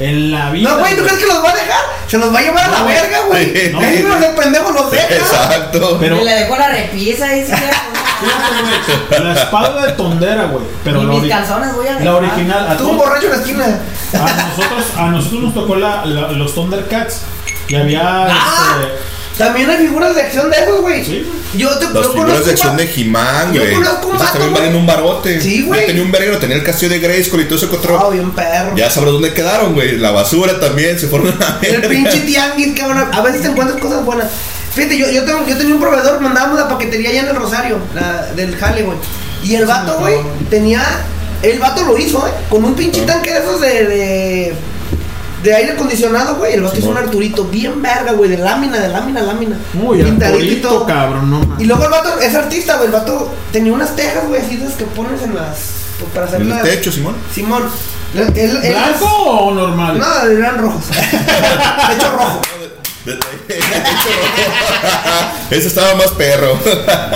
En 0.00 0.30
la 0.32 0.50
vida. 0.50 0.70
No, 0.70 0.78
güey, 0.78 0.96
¿tú 0.96 1.02
crees 1.04 1.18
que 1.18 1.26
los 1.26 1.44
va 1.44 1.50
a 1.50 1.54
dejar? 1.54 1.80
Se 2.06 2.18
los 2.18 2.34
va 2.34 2.38
a 2.38 2.42
llevar 2.42 2.64
a 2.64 2.68
la 2.68 2.78
No, 2.80 2.86
verga, 2.86 3.18
güey. 3.28 3.70
No, 3.72 3.78
Ahí 3.80 4.02
los 4.02 4.20
de 4.20 4.28
pendejo 4.30 4.70
los 4.72 4.90
deja. 4.90 5.14
Exacto. 5.14 5.96
Pero- 6.00 6.20
Y 6.20 6.24
le 6.24 6.32
dejó 6.34 6.56
la 6.56 6.68
repisa 6.70 7.36
y 7.36 7.40
decía, 7.40 7.56
Fíjate, 7.56 8.62
güey, 9.18 9.22
La 9.24 9.32
espada 9.42 9.86
de 9.86 9.92
tondera, 9.92 10.44
güey. 10.46 10.64
Pero 10.84 11.02
y 11.02 11.06
la, 11.06 11.12
mis 11.12 11.30
calzones 11.30 11.74
voy 11.74 11.86
a 11.86 11.90
dejar. 11.90 12.04
la 12.04 12.14
original. 12.16 12.70
A, 12.70 12.76
Tú 12.76 12.92
borracho 12.92 13.26
en 13.26 13.32
la 13.32 13.36
esquina. 13.38 13.64
a 14.14 14.46
nosotros, 14.48 14.84
a 14.96 15.06
nosotros 15.06 15.42
nos 15.42 15.54
tocó 15.54 15.76
la, 15.76 16.04
la- 16.04 16.32
los 16.32 16.54
Thundercats. 16.54 17.22
Y 17.68 17.76
había. 17.76 18.00
Ah, 18.26 18.76
este, 18.80 18.92
También 19.40 19.70
hay 19.70 19.78
figuras 19.78 20.14
de 20.14 20.22
acción 20.22 20.50
de 20.50 20.56
esos, 20.58 20.80
güey. 20.82 21.04
Sí, 21.04 21.26
Yo 21.56 21.68
te 21.78 21.84
Las 21.86 21.94
yo 21.94 22.12
figuras 22.12 22.44
de 22.44 22.50
acción 22.52 22.76
de 22.76 22.84
He-Man, 22.94 23.52
Yo 23.52 23.60
güey. 23.62 23.74
conozco 23.74 24.08
un 24.08 24.16
Esas 24.16 24.26
vato, 24.28 24.32
también 24.38 24.50
güey. 24.52 24.62
valen 24.62 24.80
un 24.80 24.86
barote. 24.86 25.40
Sí, 25.40 25.62
güey. 25.62 25.80
Yo 25.80 25.86
tenía 25.86 26.02
un 26.02 26.12
verguero, 26.12 26.38
tenía 26.38 26.56
el 26.56 26.62
castillo 26.62 26.92
de 26.92 26.98
Grayskull 27.00 27.40
y 27.40 27.44
todo 27.46 27.56
ese 27.56 27.66
Ah, 27.66 27.74
otro. 27.76 28.10
bien 28.10 28.30
perro. 28.32 28.76
Ya 28.76 28.88
sabrás 28.90 29.12
dónde 29.14 29.32
quedaron, 29.34 29.74
güey. 29.74 29.96
La 29.96 30.10
basura 30.12 30.60
también 30.60 30.98
se 30.98 31.08
fueron 31.08 31.28
a 31.28 31.36
la 31.38 31.58
El 31.62 31.72
verga. 31.80 31.88
pinche 31.88 32.20
tianguis, 32.20 32.78
cabrón. 32.78 33.08
A 33.12 33.20
veces 33.22 33.42
te 33.42 33.48
encuentras 33.48 33.80
cosas 33.80 34.04
buenas. 34.04 34.28
Fíjate, 34.74 34.96
yo, 34.98 35.10
yo, 35.10 35.24
tengo, 35.24 35.44
yo 35.48 35.56
tenía 35.56 35.74
un 35.74 35.80
proveedor, 35.80 36.20
mandábamos 36.20 36.58
la 36.60 36.68
paquetería 36.68 37.10
allá 37.10 37.20
en 37.22 37.28
el 37.28 37.36
Rosario, 37.36 37.78
la, 37.94 38.26
del 38.36 38.54
Jale, 38.56 38.82
güey. 38.82 38.96
Y 39.42 39.54
el 39.56 39.66
vato, 39.66 39.98
güey, 39.98 40.16
tenía. 40.50 40.82
El 41.42 41.58
vato 41.58 41.82
lo 41.84 41.96
hizo, 41.96 42.24
¿eh? 42.28 42.30
Con 42.50 42.62
un 42.64 42.74
pinche 42.74 43.00
tanque 43.02 43.32
de 43.32 43.38
esos 43.40 43.60
de. 43.60 43.86
de 43.86 44.54
de 45.42 45.54
aire 45.54 45.72
acondicionado, 45.72 46.36
güey. 46.36 46.54
El 46.54 46.62
vato 46.62 46.78
hizo 46.78 46.90
un 46.90 46.96
Arturito 46.98 47.44
bien 47.44 47.80
verga, 47.80 48.12
güey. 48.12 48.28
De 48.30 48.38
lámina, 48.38 48.78
de 48.78 48.88
lámina, 48.88 49.22
lámina. 49.22 49.56
Uy, 49.82 50.02
Pintadito 50.02 50.38
y 50.38 50.42
Arturito, 50.42 50.86
cabrón, 50.86 51.30
no. 51.30 51.56
Y 51.58 51.64
luego 51.64 51.84
el 51.84 51.90
vato 51.90 52.18
es 52.20 52.34
artista, 52.34 52.74
güey. 52.76 52.86
El 52.86 52.92
vato 52.92 53.32
tenía 53.52 53.72
unas 53.72 53.94
tejas, 53.96 54.26
güey, 54.28 54.40
así 54.42 54.56
de 54.56 54.66
que 54.74 54.84
pones 54.84 55.22
en 55.22 55.34
las. 55.34 55.56
pues, 55.98 56.12
para 56.12 56.26
hacer 56.26 56.40
En 56.42 56.48
el 56.48 56.54
las- 56.54 56.62
techo, 56.62 56.92
Simón. 56.92 57.14
Simón. 57.34 57.62
Él- 58.14 58.32
él- 58.36 58.58
¿Blanco 58.72 59.06
o 59.06 59.54
normal? 59.54 59.98
No, 59.98 60.28
eran 60.30 60.58
rojos. 60.58 60.82
Techo 60.90 62.10
rojo. 62.12 62.40
Ese 65.50 65.68
estaba 65.68 65.94
más 65.94 66.08
perro. 66.08 66.58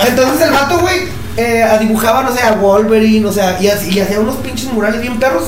Entonces 0.07 0.41
el 0.47 0.51
vato, 0.51 0.79
güey, 0.79 1.07
eh, 1.37 1.65
dibujaba, 1.79 2.23
no 2.23 2.33
sé, 2.33 2.41
a 2.41 2.53
Wolverine, 2.53 3.25
o 3.27 3.31
sea, 3.31 3.57
y, 3.61 3.65
y 3.67 3.99
hacía 3.99 4.19
unos 4.19 4.35
pinches 4.37 4.71
murales 4.71 5.01
bien 5.01 5.19
perros. 5.19 5.43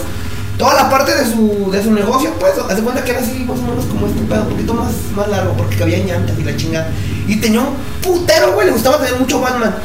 Toda 0.57 0.73
la 0.73 0.89
parte 0.89 1.13
de 1.13 1.23
su, 1.25 1.69
de 1.71 1.83
su 1.83 1.91
negocio, 1.91 2.33
pues, 2.39 2.53
hace 2.69 2.81
cuenta 2.81 3.03
que 3.03 3.11
era 3.11 3.19
así, 3.19 3.45
más 3.47 3.59
o 3.59 3.61
menos 3.61 3.85
como 3.85 4.07
este 4.07 4.21
pedo, 4.21 4.41
un 4.43 4.49
poquito 4.49 4.73
más, 4.73 4.91
más 5.15 5.27
largo, 5.27 5.53
porque 5.53 5.75
cabía 5.75 5.99
llantas 5.99 6.37
y 6.39 6.43
la 6.43 6.55
chingada. 6.57 6.89
Y 7.27 7.35
tenía 7.35 7.61
un 7.61 7.75
putero, 8.01 8.53
güey, 8.53 8.65
le 8.67 8.73
gustaba 8.73 8.97
tener 8.97 9.19
mucho 9.19 9.39
Batman. 9.39 9.75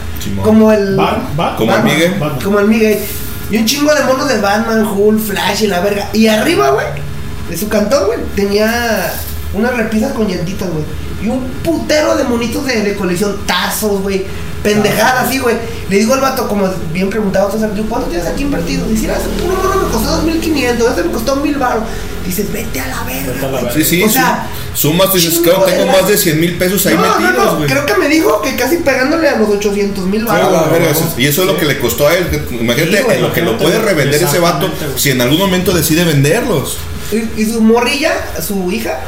Como 0.43 0.73
el. 0.73 0.97
Bar- 0.97 1.21
Bat- 1.37 1.57
Como 1.57 1.71
el 1.73 1.77
Batman, 1.79 1.95
Miguel. 1.95 2.11
Batman. 2.19 2.41
Como 2.43 2.59
el 2.61 2.69
Miguel. 2.69 2.99
Y 3.51 3.57
un 3.59 3.67
chingo 3.67 3.95
de 3.95 4.03
monos 4.05 4.29
de 4.29 4.39
Batman, 4.41 4.87
Hulk, 4.87 5.21
Flash 5.21 5.65
y 5.65 5.67
la 5.67 5.81
verga. 5.81 6.09
Y 6.15 6.27
arriba, 6.29 6.71
güey, 6.71 6.87
de 7.51 7.57
su 7.57 7.69
cantón, 7.69 8.07
güey, 8.07 8.19
tenía 8.35 9.13
unas 9.53 9.77
repisas 9.77 10.13
con 10.13 10.27
llantitas, 10.27 10.71
güey. 10.71 10.85
Y 11.23 11.29
un 11.29 11.41
putero 11.63 12.17
de 12.17 12.25
monitos 12.25 12.65
de, 12.65 12.81
de 12.83 12.95
colección, 12.97 13.37
tazos, 13.47 14.01
güey. 14.01 14.25
Pendejadas 14.63 15.27
así, 15.29 15.39
güey. 15.39 15.57
Le 15.91 15.99
digo 15.99 16.15
al 16.15 16.21
vato, 16.21 16.47
como 16.49 16.69
bien 16.93 17.11
preguntado, 17.11 17.51
César, 17.51 17.71
"¿Tú 17.75 17.89
¿cuánto 17.89 18.09
tienes 18.09 18.27
aquí 18.27 18.43
invertido? 18.43 18.87
Dice, 18.87 19.11
"Ah, 19.11 19.17
ese 19.19 19.29
puro 19.43 19.57
mono 19.57 19.83
me 19.87 19.93
costó 19.93 20.11
2500, 20.17 20.89
este 20.91 21.03
me 21.03 21.11
costó 21.13 21.37
1000 21.37 21.57
baros. 21.57 21.83
Dices, 22.25 22.53
vete 22.53 22.81
a 22.81 22.87
la 22.87 23.03
verga. 23.03 23.33
Vete 23.33 23.39
a 23.41 23.43
la 23.43 23.49
güey". 23.51 23.65
verga. 23.65 23.73
Sí, 23.75 23.85
sí. 23.85 24.03
O 24.05 24.09
sea, 24.09 24.47
su- 24.75 24.89
sumas, 24.89 25.13
dices, 25.13 25.41
claro, 25.41 25.67
de 25.67 25.73
tengo 25.73 25.87
más 25.93 26.07
de 26.09 26.17
100 26.17 26.41
mil 26.41 26.57
pesos 26.57 26.87
ahí 26.87 26.95
no, 26.95 27.01
metidos, 27.03 27.59
no, 27.61 27.67
creo 27.67 27.85
que 27.87 27.95
me 27.95 28.09
dijo 28.09 28.41
que 28.41 28.55
casi 28.55 28.77
pegándole 28.77 29.29
a 29.29 29.37
los 29.37 29.49
800 29.51 30.05
mil 30.07 30.25
baros. 30.25 30.69
güey. 30.69 30.83
y 31.25 31.27
eso 31.27 31.43
es 31.43 31.49
lo 31.49 31.57
que 31.59 31.67
le 31.67 31.79
costó 31.81 32.07
a 32.07 32.15
él. 32.15 32.29
que- 32.31 32.55
Imagínate 32.55 32.99
Sí, 32.99 33.03
güey, 33.03 33.17
en 33.17 33.23
lo 33.23 33.33
que 33.33 33.43
lo 33.43 33.59
puede 33.59 33.79
revender 33.81 34.23
ese 34.23 34.39
vato 34.39 34.71
si 34.97 35.11
en 35.11 35.21
algún 35.21 35.39
momento 35.39 35.73
decide 35.73 36.05
venderlos. 36.05 36.77
Y, 37.11 37.43
y 37.43 37.45
su 37.53 37.61
morrilla, 37.61 38.13
su 38.41 38.71
hija, 38.71 39.01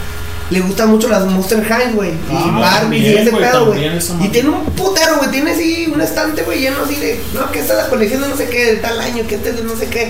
le 0.50 0.60
gustan 0.60 0.90
mucho 0.90 1.08
las 1.08 1.24
Monster 1.26 1.64
High, 1.64 1.92
güey. 1.94 2.10
Y 2.10 2.14
Ah, 2.30 2.58
Barbie 2.60 2.98
y 2.98 3.02
también, 3.02 3.18
ese 3.18 3.30
güey, 3.30 3.42
pedo, 3.42 3.66
güey. 3.66 3.88
Y 4.24 4.28
tiene 4.28 4.48
un 4.50 4.64
putero, 4.66 5.16
güey. 5.16 5.30
Tiene 5.30 5.50
así 5.52 5.90
un 5.92 6.00
estante, 6.00 6.42
güey, 6.42 6.60
lleno 6.60 6.76
así 6.84 6.96
de. 6.96 7.20
No, 7.32 7.50
que 7.50 7.60
esta 7.60 7.72
es 7.74 7.78
la 7.84 7.88
colección 7.88 8.22
de 8.22 8.28
no 8.28 8.36
sé 8.36 8.48
qué, 8.48 8.64
de 8.66 8.76
tal 8.76 9.00
año, 9.00 9.26
que 9.26 9.36
este 9.36 9.50
es 9.50 9.56
de 9.56 9.62
no 9.62 9.74
sé 9.76 9.86
qué. 9.86 10.08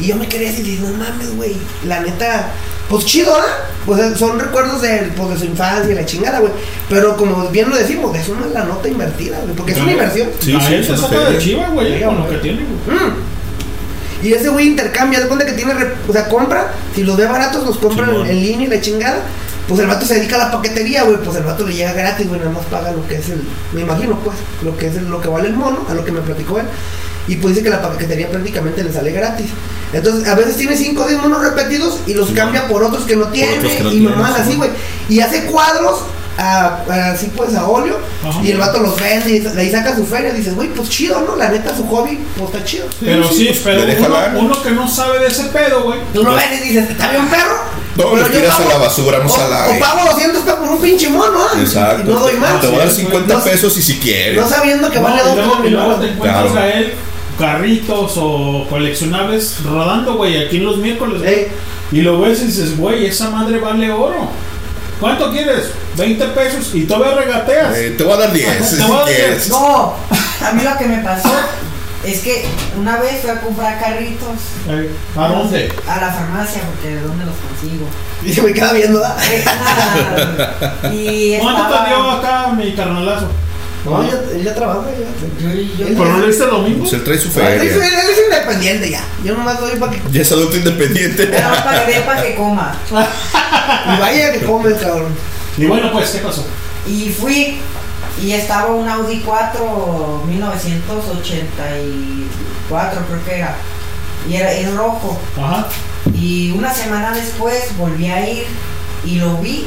Y 0.00 0.06
yo 0.06 0.16
me 0.16 0.26
quería 0.26 0.50
decir, 0.50 0.80
no 0.80 0.88
mames, 0.96 1.36
güey. 1.36 1.54
La 1.86 2.00
neta, 2.00 2.48
pues 2.88 3.04
chido, 3.04 3.34
¿ah? 3.36 3.44
Pues 3.86 4.18
son 4.18 4.40
recuerdos 4.40 4.80
de, 4.82 5.12
pues, 5.16 5.30
de 5.30 5.38
su 5.38 5.44
infancia 5.44 5.92
y 5.92 5.94
la 5.94 6.06
chingada, 6.06 6.40
güey. 6.40 6.52
Pero 6.88 7.16
como 7.16 7.48
bien 7.50 7.68
lo 7.68 7.76
decimos, 7.76 8.16
es 8.16 8.28
una 8.28 8.46
la 8.46 8.64
nota 8.64 8.88
invertida, 8.88 9.38
güey. 9.42 9.54
Porque 9.54 9.72
es 9.72 9.78
una 9.78 9.92
inversión. 9.92 10.30
Sí, 10.40 10.54
a 10.56 10.60
sí, 10.66 10.74
es 10.76 10.86
saca 10.98 11.30
de 11.30 11.38
chiva, 11.38 11.68
güey, 11.68 11.98
Sí, 11.98 12.04
con 12.04 12.18
lo 12.18 12.28
que 12.30 12.36
tiene, 12.38 12.62
güey. 12.86 12.98
Mm. 12.98 13.12
Y 14.26 14.32
ese 14.32 14.48
güey 14.48 14.68
intercambia, 14.68 15.20
de 15.20 15.26
cuenta 15.28 15.44
que 15.44 15.52
tiene, 15.52 15.74
re- 15.74 15.92
o 16.08 16.12
sea, 16.12 16.28
compra, 16.30 16.72
si 16.94 17.02
los 17.04 17.16
ve 17.18 17.26
baratos 17.26 17.64
los 17.66 17.76
compran 17.76 18.08
Simón. 18.10 18.26
en 18.26 18.40
línea 18.40 18.66
y 18.66 18.70
la 18.70 18.80
chingada. 18.80 19.18
Pues 19.68 19.80
el 19.80 19.86
vato 19.86 20.04
se 20.04 20.14
dedica 20.16 20.36
a 20.36 20.38
la 20.46 20.50
paquetería, 20.52 21.04
güey, 21.04 21.16
pues 21.18 21.36
el 21.38 21.44
vato 21.44 21.66
le 21.66 21.74
llega 21.74 21.92
gratis, 21.92 22.28
güey, 22.28 22.38
nada 22.38 22.52
más 22.52 22.64
paga 22.66 22.92
lo 22.92 23.06
que 23.08 23.16
es 23.16 23.28
el, 23.30 23.42
me 23.72 23.80
imagino 23.80 24.18
pues, 24.20 24.36
lo 24.62 24.76
que 24.76 24.88
es 24.88 24.96
el- 24.96 25.08
lo 25.08 25.20
que 25.22 25.28
vale 25.28 25.48
el 25.48 25.54
mono, 25.54 25.86
a 25.88 25.94
lo 25.94 26.04
que 26.04 26.12
me 26.12 26.20
platicó 26.20 26.58
él. 26.58 26.66
Y 27.26 27.36
pues 27.36 27.54
dice 27.54 27.64
que 27.64 27.70
la 27.70 27.80
paquetería 27.80 28.28
prácticamente 28.28 28.84
le 28.84 28.92
sale 28.92 29.10
gratis. 29.10 29.46
Entonces, 29.94 30.28
a 30.28 30.34
veces 30.34 30.56
tiene 30.56 30.76
5 30.76 31.02
o 31.04 31.08
10 31.08 31.20
monos 31.22 31.40
repetidos 31.40 32.00
y 32.06 32.12
los 32.12 32.30
cambia 32.32 32.68
por 32.68 32.82
otros 32.84 33.04
que 33.04 33.16
no 33.16 33.28
tiene. 33.28 33.56
otros 33.56 33.72
que 33.72 33.82
no 33.84 33.90
y 33.92 34.00
sí. 34.00 34.40
así, 34.42 34.56
güey. 34.56 34.68
Y 35.08 35.20
hace 35.20 35.44
cuadros 35.44 36.00
a, 36.38 36.80
a- 36.88 37.10
así 37.12 37.30
pues 37.36 37.54
a 37.54 37.66
óleo. 37.66 37.98
Ajá. 38.26 38.40
Y 38.42 38.50
el 38.52 38.58
vato 38.58 38.80
los 38.80 38.98
vende 39.00 39.30
y 39.30 39.38
de 39.40 39.60
ahí 39.60 39.70
saca 39.70 39.94
su 39.94 40.04
feria. 40.06 40.32
Dices, 40.32 40.54
güey, 40.54 40.68
pues 40.70 40.88
chido, 40.88 41.20
¿no? 41.22 41.36
La 41.36 41.48
neta, 41.48 41.76
su 41.76 41.86
hobby, 41.86 42.18
pues 42.36 42.50
está 42.52 42.64
chido. 42.64 42.86
Pero 43.00 43.28
sí, 43.30 43.50
pero 43.62 43.82
uno, 43.82 44.18
uno 44.40 44.62
que 44.62 44.70
no 44.72 44.88
sabe 44.88 45.18
de 45.20 45.26
ese 45.28 45.44
pedo, 45.44 45.84
güey. 45.84 46.00
Tú 46.12 46.22
lo 46.24 46.34
ves 46.34 46.44
y 46.60 46.68
dices, 46.68 46.90
¿está 46.90 47.10
bien 47.10 47.26
perro? 47.28 47.56
No, 47.96 48.10
Pero 48.10 48.26
yo 48.26 48.32
tiras 48.40 48.54
a 48.54 48.58
pago- 48.58 48.68
la 48.70 48.78
basura, 48.78 49.18
no 49.18 49.26
o, 49.26 49.28
se 49.28 49.48
la- 49.48 49.68
o 49.70 49.78
pago 49.78 50.10
200 50.12 50.42
pesos 50.42 50.58
por 50.58 50.68
un 50.68 50.80
pinche 50.82 51.08
mono, 51.10 51.38
¿ah? 51.38 51.60
Exacto. 51.60 52.10
Y 52.10 52.12
no 52.14 52.18
doy 52.20 52.34
más. 52.38 52.60
Te 52.60 52.66
voy 52.66 52.76
a 52.76 52.78
dar 52.80 52.90
50 52.90 53.34
No- 53.34 53.44
pesos 53.44 53.76
y 53.78 53.82
si 53.82 53.98
quieres. 53.98 54.36
No 54.40 54.48
sabiendo 54.48 54.90
que 54.90 54.96
No, 54.96 55.02
vale 55.04 55.20
y 55.22 55.24
dos 55.26 55.36
luego, 55.36 55.50
por 55.52 55.60
y 55.60 55.62
mil 55.62 55.72
luego 55.74 55.88
baros. 55.90 56.04
te 56.04 56.10
encuentras 56.12 56.50
Claro. 56.52 56.66
a 56.66 56.70
él 56.70 56.94
carritos 57.38 58.12
o 58.16 58.66
coleccionables 58.68 59.56
rodando, 59.64 60.14
güey, 60.16 60.44
aquí 60.44 60.56
en 60.58 60.64
los 60.64 60.76
miércoles. 60.78 61.22
Ey. 61.24 61.48
Y 61.92 62.00
lo 62.02 62.20
ves 62.20 62.40
y 62.42 62.46
dices, 62.46 62.76
güey, 62.76 63.06
esa 63.06 63.30
madre 63.30 63.58
vale 63.60 63.92
oro. 63.92 64.28
¿Cuánto 65.00 65.30
quieres? 65.30 65.70
20 65.96 66.24
pesos 66.28 66.70
y 66.74 66.84
todavía 66.84 67.16
regateas. 67.16 67.76
Eh, 67.76 67.90
te 67.96 68.04
voy 68.04 68.14
a 68.14 68.16
dar 68.16 68.32
10 68.32 68.68
si 68.68 68.76
Te 68.78 68.82
voy 68.84 68.92
a 68.92 68.98
dar 69.00 69.04
quieres. 69.06 69.48
No, 69.48 69.94
a 70.46 70.52
mí 70.52 70.62
lo 70.62 70.76
que 70.78 70.86
me 70.86 70.98
pasó 70.98 71.30
es 72.04 72.20
que 72.20 72.44
una 72.78 72.98
vez 72.98 73.20
fui 73.22 73.30
a 73.30 73.40
comprar 73.40 73.80
carritos 73.80 74.38
¿A 75.16 75.28
dónde? 75.28 75.72
a 75.88 75.96
la 76.00 76.12
farmacia, 76.12 76.60
porque 76.62 76.94
¿de 76.94 77.00
dónde 77.00 77.24
los 77.24 77.34
consigo? 77.36 77.86
Y 78.24 78.32
se 78.32 78.40
me 78.40 78.52
queda 78.54 78.72
viendo. 78.72 79.02
Eh, 79.04 79.44
¿Cuánto 81.42 81.62
te 81.74 81.88
dio 81.88 82.10
acá 82.10 82.48
mi 82.56 82.74
carnalazo? 82.74 83.28
No, 83.84 84.02
él 84.02 84.10
ya, 84.10 84.16
él 84.36 84.42
ya 84.44 84.54
trabaja, 84.54 84.88
ya. 84.90 84.96
Yo, 85.42 85.48
yo- 85.60 85.86
¿Pero 85.88 86.04
no 86.10 86.18
le 86.20 86.26
diste 86.28 86.44
el 86.44 86.50
domingo? 86.50 86.80
Pues 86.80 86.92
él 86.94 87.04
trae 87.04 87.18
su 87.18 87.30
feria. 87.30 87.62
él 87.62 87.68
es 87.70 88.18
independiente 88.24 88.90
ya. 88.90 89.04
Yo 89.22 89.34
nomás 89.36 89.60
doy 89.60 89.76
para 89.78 89.92
que. 89.92 90.00
Ya 90.10 90.22
es 90.22 90.32
adulto 90.32 90.56
independiente. 90.56 91.26
Para 91.64 91.84
que, 91.86 92.00
para 92.00 92.22
que 92.22 92.34
coma. 92.34 92.74
Y 92.90 94.00
vaya 94.00 94.32
que 94.32 94.40
come, 94.46 94.72
cabrón. 94.74 95.14
Y 95.56 95.66
bueno, 95.66 95.92
pues, 95.92 96.10
¿qué 96.10 96.18
pasó? 96.18 96.44
Y 96.86 97.10
fui 97.10 97.58
y 98.22 98.32
estaba 98.32 98.72
un 98.74 98.88
Audi 98.88 99.20
4 99.24 100.22
1984 100.26 103.00
creo 103.08 103.24
que 103.24 103.38
era. 103.38 103.56
Y 104.28 104.36
era, 104.36 104.52
es 104.52 104.72
rojo. 104.74 105.18
Ajá. 105.38 105.66
Y 106.14 106.52
una 106.52 106.72
semana 106.72 107.12
después 107.12 107.76
volví 107.76 108.06
a 108.08 108.28
ir 108.28 108.44
y 109.04 109.16
lo 109.16 109.36
vi, 109.38 109.66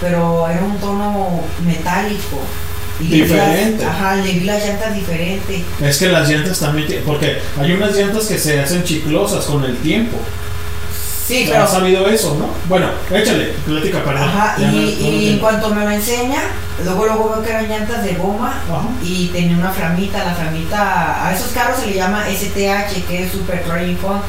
pero 0.00 0.46
era 0.48 0.60
un 0.62 0.78
tono 0.78 1.40
metálico. 1.66 2.40
Las- 3.00 3.10
Diferente. 3.10 3.84
ajá, 3.84 4.16
le 4.16 4.32
vi 4.32 4.40
las 4.40 4.64
llantas 4.64 4.94
diferentes. 4.94 5.62
Es 5.80 5.98
que 5.98 6.08
las 6.08 6.28
llantas 6.28 6.58
también, 6.60 6.86
tie- 6.88 7.00
porque 7.04 7.38
hay 7.60 7.72
unas 7.72 7.94
llantas 7.96 8.24
que 8.26 8.38
se 8.38 8.60
hacen 8.60 8.84
chiclosas 8.84 9.44
con 9.46 9.64
el 9.64 9.76
tiempo. 9.78 10.16
Sí, 11.26 11.46
pero- 11.48 11.64
has 11.64 11.70
sabido 11.72 12.06
eso, 12.08 12.36
¿no? 12.38 12.48
Bueno, 12.68 12.86
échale, 13.10 13.54
plática, 13.66 14.04
perdón. 14.04 14.28
Ajá, 14.28 14.56
y, 14.58 14.64
no- 14.64 14.72
y 14.82 15.28
en 15.30 15.38
cuanto 15.38 15.70
me 15.74 15.82
lo 15.84 15.90
enseña, 15.90 16.38
luego 16.84 17.06
luego 17.06 17.30
veo 17.30 17.42
que 17.42 17.50
eran 17.50 17.66
llantas 17.68 18.04
de 18.04 18.12
goma 18.14 18.60
y 19.02 19.28
tenía 19.28 19.56
una 19.56 19.70
flamita, 19.70 20.22
la 20.22 20.34
flamita, 20.34 21.26
a 21.26 21.34
esos 21.34 21.48
carros 21.52 21.80
se 21.80 21.86
le 21.86 21.94
llama 21.94 22.24
STH, 22.28 23.02
que 23.08 23.24
es 23.24 23.32
Super 23.32 23.62
Trading 23.64 23.96
Fund. 23.96 24.20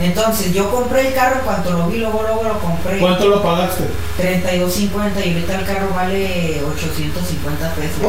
Entonces 0.00 0.52
yo 0.52 0.70
compré 0.70 1.08
el 1.08 1.14
carro, 1.14 1.36
en 1.36 1.44
cuanto 1.44 1.70
lo 1.70 1.86
vi, 1.88 1.98
luego 1.98 2.22
luego 2.22 2.42
lo 2.44 2.58
compré. 2.58 2.98
¿Cuánto 2.98 3.28
lo 3.28 3.42
pagaste? 3.42 3.84
32.50 4.20 5.24
y 5.24 5.32
ahorita 5.34 5.54
el 5.60 5.64
carro 5.66 5.88
vale 5.94 6.60
850 6.74 7.74
pesos. 7.74 8.00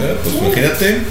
Eh, 0.00 0.16
pues 0.22 0.34
imagínate, 0.36 1.02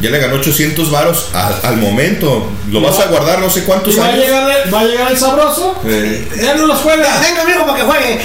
ya 0.00 0.10
le 0.10 0.18
ganó 0.18 0.36
800 0.36 0.90
varos 0.90 1.30
al, 1.34 1.54
al 1.62 1.76
momento. 1.76 2.50
Lo 2.70 2.80
vas 2.80 2.98
a 3.00 3.06
guardar 3.06 3.38
no 3.40 3.50
sé 3.50 3.64
cuántos 3.64 3.94
¿Y 3.94 3.98
va 3.98 4.06
a, 4.06 4.08
años. 4.08 4.24
llegar 4.24 4.50
el, 4.64 4.74
va 4.74 4.80
a 4.80 4.84
llegar 4.84 5.12
el 5.12 5.18
sabroso? 5.18 5.76
Eh, 5.84 6.26
Ya 6.42 6.54
no 6.54 6.66
los 6.66 6.80
juega. 6.80 7.20
Venga, 7.20 7.42
amigo, 7.42 7.66
para 7.66 7.78
que 7.78 7.82
juegue. 7.84 8.20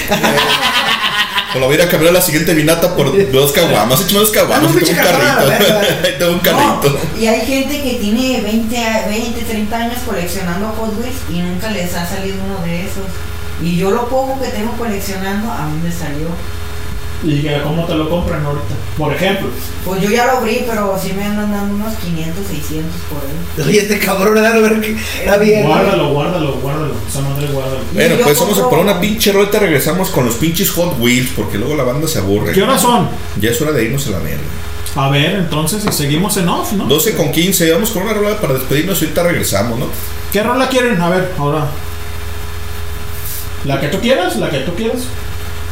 O 1.55 1.59
lo 1.59 1.65
voy 1.67 1.75
a 1.75 1.80
ir 1.80 1.81
a 1.85 1.89
cambiar 1.89 2.11
a 2.11 2.13
la 2.17 2.21
siguiente 2.21 2.53
vinata 2.53 2.95
por 2.95 3.31
dos 3.31 3.51
caguamas. 3.51 4.01
Échame 4.01 4.19
dos 4.19 4.31
caguamas 4.31 4.71
tengo 4.73 4.89
un 4.91 4.95
carrito. 4.95 5.77
tengo 6.19 6.31
un 6.33 6.39
carrito. 6.39 6.99
Y 7.19 7.27
hay 7.27 7.45
gente 7.45 7.81
que 7.81 7.93
tiene 7.95 8.41
20, 8.41 8.77
a- 8.85 9.07
20, 9.07 9.41
30 9.41 9.77
años 9.77 9.97
coleccionando 10.05 10.69
Hot 10.69 10.93
Wheels 10.99 11.17
y 11.30 11.39
nunca 11.41 11.69
les 11.71 11.93
ha 11.95 12.05
salido 12.07 12.38
uno 12.45 12.65
de 12.65 12.81
esos. 12.81 13.03
Y 13.61 13.77
yo 13.77 13.91
lo 13.91 14.07
poco 14.09 14.39
que 14.41 14.47
tengo 14.49 14.71
coleccionando, 14.73 15.51
a 15.51 15.67
me 15.83 15.91
salió. 15.91 16.27
¿Y 17.24 17.41
que 17.41 17.61
cómo 17.64 17.85
te 17.85 17.93
lo 17.93 18.09
compran 18.09 18.43
ahorita? 18.43 18.74
Por 18.98 19.14
ejemplo. 19.14 19.48
Pues 19.85 20.01
yo 20.01 20.09
ya 20.09 20.25
lo 20.25 20.40
abrí, 20.40 20.64
pero 20.67 20.98
sí 21.01 21.14
me 21.14 21.24
andan 21.24 21.51
dando 21.51 21.75
unos 21.75 21.93
500, 21.95 22.48
600 22.48 22.91
por 23.09 23.19
él. 23.24 23.67
Oye, 23.67 23.82
este 23.82 24.00
cabrón 24.00 24.38
era 24.38 24.58
lo 24.58 24.82
que 24.82 24.98
era 25.24 25.38
bien. 25.38 25.67
Guárdalo, 25.67 26.14
guárdalo, 26.14 26.53
guárdalo. 26.56 26.93
Esa 27.08 27.22
madre, 27.22 27.48
guárdalo. 27.48 27.80
Bueno, 27.93 28.16
pues 28.24 28.40
vamos 28.40 28.59
a 28.59 28.69
poner 28.69 28.85
una 28.85 29.00
pinche 29.00 29.32
roleta. 29.32 29.59
Regresamos 29.59 30.09
con 30.09 30.25
los 30.25 30.35
pinches 30.35 30.72
Hot 30.72 30.98
Wheels 31.00 31.32
porque 31.35 31.58
luego 31.58 31.75
la 31.75 31.83
banda 31.83 32.08
se 32.08 32.19
aburre. 32.19 32.53
¿Qué 32.53 32.64
horas 32.64 32.82
son? 32.82 33.08
Ya 33.40 33.51
es 33.51 33.61
hora 33.61 33.72
de 33.72 33.83
irnos 33.85 34.08
a 34.08 34.11
la 34.11 34.19
mierda. 34.19 34.41
A 34.95 35.09
ver, 35.09 35.35
entonces, 35.35 35.85
y 35.85 35.91
seguimos 35.91 36.35
en 36.38 36.50
off, 36.50 36.74
¿no? 36.74 36.85
12 36.85 37.16
con 37.16 37.32
15. 37.32 37.72
Vamos 37.72 37.91
con 37.91 38.03
una 38.03 38.14
rola 38.14 38.41
para 38.41 38.56
despedirnos 38.56 39.01
y 39.01 39.06
ahorita 39.06 39.24
regresamos, 39.24 39.80
¿no? 39.80 39.85
¿Qué 40.33 40.43
rola 40.43 40.67
quieren? 40.67 41.00
A 41.00 41.09
ver, 41.09 41.33
ahora. 41.38 41.67
¿La 43.66 43.80
que 43.80 43.88
tú 43.88 44.00
quieras? 44.00 44.38
¿La 44.38 44.50
que 44.50 44.59
tú 44.59 44.74
quieras? 44.74 45.03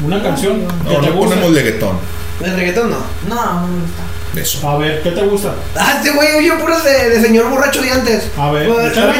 ¿Una 0.01 0.21
canción 0.23 0.59
que 0.61 0.93
No, 0.93 0.99
te 1.01 1.07
no 1.07 1.13
guste? 1.13 1.29
ponemos 1.35 1.51
leguetón. 1.51 1.97
El 2.43 2.55
reggaetón 2.55 2.89
no. 2.91 2.97
No, 3.27 3.35
no 3.61 3.67
me 3.67 3.81
gusta. 3.81 4.03
Eso. 4.39 4.69
A 4.69 4.77
ver, 4.77 5.01
¿qué 5.01 5.11
te 5.11 5.21
gusta? 5.23 5.55
Ah, 5.75 5.95
este 5.97 6.11
güey 6.11 6.27
oye 6.37 6.51
puros 6.61 6.83
de, 6.83 7.09
de 7.09 7.21
señor 7.21 7.49
borracho 7.49 7.81
de 7.81 7.91
antes. 7.91 8.29
A 8.37 8.51
ver, 8.51 8.69
Pues, 8.69 8.91
échale, 8.91 9.13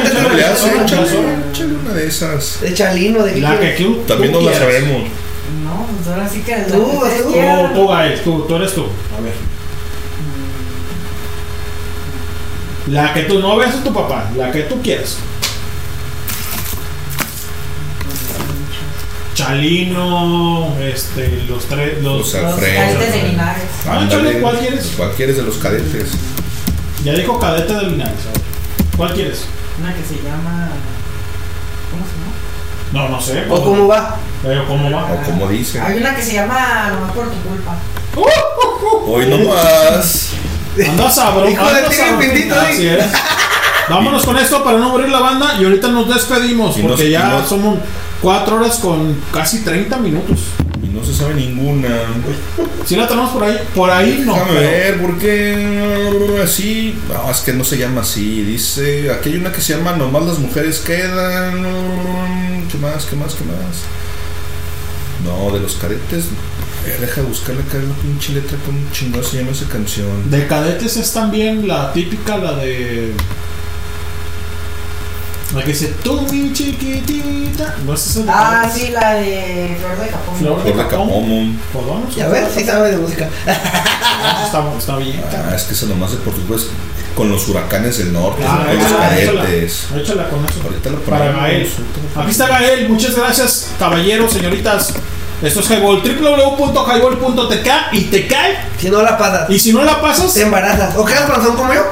una 1.84 1.92
de 1.94 2.06
esas. 2.06 2.60
De 2.60 2.72
Chalino, 2.72 3.24
de 3.24 3.40
La 3.40 3.58
que 3.58 3.70
tú, 3.72 3.96
También 4.06 4.32
nos 4.32 4.44
la 4.44 4.54
sabemos. 4.54 5.02
No, 5.64 5.86
pues 5.96 6.08
ahora 6.08 6.28
sí 6.28 6.40
que 6.42 6.54
Tú, 6.62 6.72
tú. 6.72 7.00
Tú, 7.24 7.74
tú, 7.74 7.88
Gael, 7.88 8.20
tú, 8.22 8.44
tú 8.46 8.56
eres 8.56 8.72
tú. 8.74 8.82
A 9.18 9.20
ver. 9.20 9.32
La 12.86 13.12
que 13.12 13.22
tú 13.24 13.38
no 13.40 13.56
veas 13.56 13.74
a 13.74 13.84
tu 13.84 13.92
papá, 13.92 14.30
la 14.36 14.50
que 14.50 14.62
tú 14.62 14.80
quieras. 14.82 15.16
Chalino, 19.40 20.76
este, 20.80 21.44
los 21.48 21.64
tres, 21.66 22.02
los, 22.02 22.18
Los 22.32 22.34
Los 22.34 22.52
Alfredo. 22.54 22.80
cadetes 22.80 23.12
de 23.14 23.28
Linares. 23.28 23.62
Ah, 23.88 23.98
Ándale. 23.98 24.22
échale, 24.28 24.40
¿cuál 24.42 24.58
quieres? 24.58 24.92
¿Cuál 24.96 25.10
quieres 25.12 25.36
de 25.36 25.42
los 25.42 25.56
cadetes? 25.56 26.10
Ya 27.04 27.12
dijo 27.14 27.38
cadete 27.38 27.72
de 27.72 27.82
Linares. 27.84 28.18
¿Cuál 28.96 29.14
quieres? 29.14 29.46
Una 29.80 29.94
que 29.94 30.02
se 30.04 30.16
llama. 30.22 30.68
¿Cómo 31.90 32.04
se 32.04 32.12
llama? 32.18 33.08
No, 33.08 33.08
no 33.08 33.20
sé. 33.20 33.44
¿O 33.48 33.62
cómo 33.64 33.86
va? 33.88 34.16
Pero 34.42 34.66
cómo 34.66 34.90
va. 34.90 35.04
O 35.12 35.22
como 35.24 35.48
dice. 35.48 35.80
Hay 35.80 35.98
una 35.98 36.14
que 36.14 36.22
se 36.22 36.34
llama 36.34 36.90
Nomás 36.92 37.12
por 37.12 37.30
tu 37.30 37.36
culpa. 37.48 37.76
Hoy 39.06 39.26
no 39.26 39.38
más. 39.38 40.30
Anda 40.86 41.10
sabroso. 41.10 41.50
Hijo 41.50 41.64
de 41.64 41.70
anda 41.78 41.90
sabroso. 41.92 42.18
bendito, 42.18 42.54
Así 42.60 42.86
¿eh? 42.86 42.98
es. 42.98 43.06
Vámonos 43.88 44.24
con 44.24 44.36
esto 44.38 44.62
para 44.62 44.78
no 44.78 44.90
morir 44.90 45.08
la 45.08 45.18
banda 45.20 45.54
y 45.58 45.64
ahorita 45.64 45.88
nos 45.88 46.08
despedimos 46.08 46.76
Y 46.76 46.82
no 46.82 46.88
porque 46.90 47.10
ya 47.10 47.20
y 47.20 47.22
no- 47.40 47.46
somos 47.46 47.78
cuatro 48.22 48.56
horas 48.56 48.78
con 48.78 49.16
casi 49.32 49.60
30 49.60 49.96
minutos. 49.98 50.40
Y 50.82 50.86
no 50.88 51.04
se 51.04 51.14
sabe 51.14 51.34
ninguna. 51.34 51.88
Si 52.86 52.96
la 52.96 53.06
tenemos 53.06 53.30
por 53.30 53.44
ahí, 53.44 53.58
por 53.74 53.90
ahí 53.90 54.22
no. 54.24 54.32
Déjame 54.34 54.52
pero- 54.54 54.70
ver, 54.70 55.00
¿por 55.02 55.18
qué 55.18 56.40
así? 56.42 56.94
No, 57.08 57.30
es 57.30 57.40
que 57.40 57.52
no 57.52 57.64
se 57.64 57.76
llama 57.78 58.00
así. 58.00 58.42
Dice, 58.42 59.10
aquí 59.12 59.30
hay 59.30 59.36
una 59.36 59.52
que 59.52 59.60
se 59.60 59.76
llama 59.76 59.92
Nomás 59.96 60.24
las 60.24 60.38
mujeres 60.38 60.78
quedan. 60.80 61.62
¿Qué 62.70 62.78
más? 62.78 63.04
¿Qué 63.04 63.16
más? 63.16 63.34
¿Qué 63.34 63.44
más? 63.44 63.84
No, 65.24 65.50
de 65.52 65.60
los 65.60 65.74
cadetes. 65.74 66.24
A 66.82 66.86
ver, 66.86 67.00
deja 67.00 67.20
de 67.20 67.26
buscarle 67.26 67.60
acá 67.62 67.76
la 67.76 67.94
pinche 68.02 68.32
letra 68.32 68.56
con 68.64 68.74
chingado 68.90 69.22
se 69.22 69.36
llama 69.38 69.50
esa 69.52 69.66
canción. 69.68 70.30
De 70.30 70.46
cadetes 70.46 70.96
es 70.96 71.12
también 71.12 71.68
la 71.68 71.92
típica, 71.92 72.38
la 72.38 72.54
de. 72.54 73.12
La 75.54 75.62
que 75.62 75.68
dice, 75.72 75.94
tú 76.04 76.20
mi 76.30 76.52
chiquitita. 76.52 77.74
¿No 77.84 77.94
es 77.94 78.06
esa 78.06 78.20
de 78.20 78.26
Ah, 78.30 78.70
sí, 78.72 78.90
la 78.92 79.14
de 79.14 79.76
Flor 79.80 79.98
de 79.98 80.06
Capón. 80.08 80.36
Flor 80.38 80.62
de 80.64 80.72
Capón. 80.72 81.58
Vamos. 81.74 82.16
Y 82.16 82.20
a 82.20 82.28
ver 82.28 82.48
si 82.54 82.64
sabe 82.64 82.90
de 82.92 82.96
música. 82.98 83.28
Está, 84.44 84.62
está 84.78 84.96
bien. 84.96 85.20
Ah, 85.32 85.52
es 85.56 85.62
que 85.64 85.74
esa 85.74 85.86
nomás 85.86 86.12
de 86.12 86.18
Portugal 86.18 86.56
es 86.58 86.68
con 87.16 87.28
los 87.30 87.48
huracanes 87.48 87.98
del 87.98 88.12
norte, 88.12 88.44
Ah, 88.46 88.64
con 88.68 88.76
los 88.76 88.86
échala, 88.86 89.18
échala. 89.18 89.42
con 89.42 90.44
eso. 90.44 90.60
Ahorita 90.64 90.90
lo 90.90 90.98
Para 91.00 91.18
ponemos. 91.18 91.40
Gael. 91.42 91.70
Aquí 92.16 92.30
está 92.30 92.46
Gael. 92.46 92.88
Muchas 92.88 93.16
gracias, 93.16 93.70
caballeros, 93.78 94.32
señoritas. 94.32 94.94
Esto 95.42 95.60
es 95.60 95.70
Highball. 95.70 96.02
www.highball.tk 96.02 97.68
y 97.92 98.00
te 98.02 98.26
cae. 98.28 98.58
Si 98.78 98.88
no 98.88 99.02
la 99.02 99.18
pasas, 99.18 99.50
Y 99.50 99.58
si 99.58 99.72
no 99.72 99.82
la 99.82 100.00
pasas, 100.00 100.32
te 100.32 100.42
embarazas. 100.42 100.94
¿O 100.96 101.04
quedas 101.04 101.28
panzón 101.28 101.56
como 101.56 101.74
yo? 101.74 101.82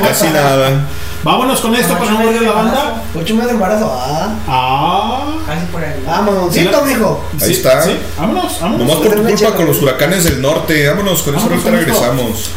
Casi 0.00 0.26
nada. 0.30 0.86
Vámonos 1.22 1.60
con 1.60 1.74
esto 1.74 1.94
para 1.98 2.10
no 2.12 2.18
morir 2.20 2.42
la 2.42 2.52
banda. 2.52 3.02
Ocho 3.14 3.34
meses 3.34 3.48
de 3.48 3.54
embarazo. 3.54 3.90
Ah, 3.92 4.34
Ah. 4.48 5.26
Casi 5.46 5.66
por 5.66 5.82
ahí. 5.82 6.04
ah, 6.08 6.22
mamoncito, 6.22 6.82
mijo. 6.84 7.24
Ahí 7.40 7.46
Sí, 7.48 7.52
está. 7.54 7.82
sí. 7.82 7.96
Vámonos, 8.18 8.60
vámonos. 8.60 8.86
Nomás 8.86 8.96
por 9.06 9.16
tu 9.16 9.22
culpa 9.24 9.54
con 9.56 9.66
los 9.66 9.82
huracanes 9.82 10.24
del 10.24 10.40
norte. 10.42 10.88
Vámonos, 10.88 11.22
con 11.22 11.34
eso 11.36 11.46
ahorita 11.48 11.70
regresamos. 11.70 12.50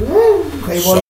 Uh, 0.00 1.03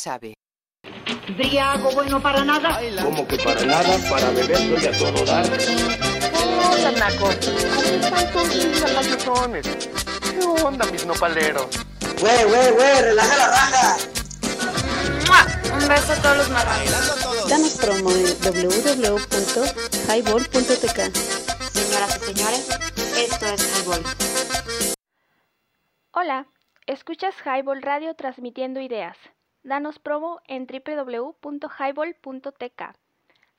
sabe. 0.00 0.34
Briago 1.36 1.90
bueno 1.92 2.20
para 2.20 2.44
nada. 2.44 2.80
Como 3.02 3.26
que 3.28 3.36
para 3.36 3.62
nada, 3.64 3.96
para 4.10 4.30
beber 4.30 4.56
soy 4.56 4.86
a 4.86 4.92
todo 4.98 5.24
dar. 5.24 5.46
Hola, 6.72 6.90
Naco. 6.92 7.30
¿Cómo 7.74 7.82
están 7.82 8.32
todos 8.32 8.48
mis 8.48 8.80
lajayotones? 8.80 9.66
¿Qué 10.22 10.40
onda, 10.64 10.86
mis 10.86 11.04
nopaleros? 11.06 11.68
Güey, 12.20 12.44
güey, 12.44 12.70
güey, 12.72 13.02
relaja 13.02 13.36
la 13.36 13.48
raja. 13.48 13.96
¡Mua! 15.26 15.46
Un 15.78 15.88
beso 15.88 16.12
a 16.12 16.16
todos 16.16 16.36
los 16.38 16.48
marranos. 16.50 17.48
Danos 17.48 17.74
promo 17.76 18.10
en 18.10 18.24
www.highball.tk. 18.42 20.98
Señoras 21.72 22.16
y 22.16 22.20
señores, 22.24 22.68
esto 23.16 23.46
es 23.46 23.62
Highball. 23.78 24.02
Hola, 26.12 26.46
escuchas 26.86 27.34
Highball 27.44 27.82
Radio 27.82 28.14
transmitiendo. 28.14 28.79
Danos 29.80 29.98
promo 29.98 30.42
en 30.46 30.66
www.highball.tk. 30.66 32.82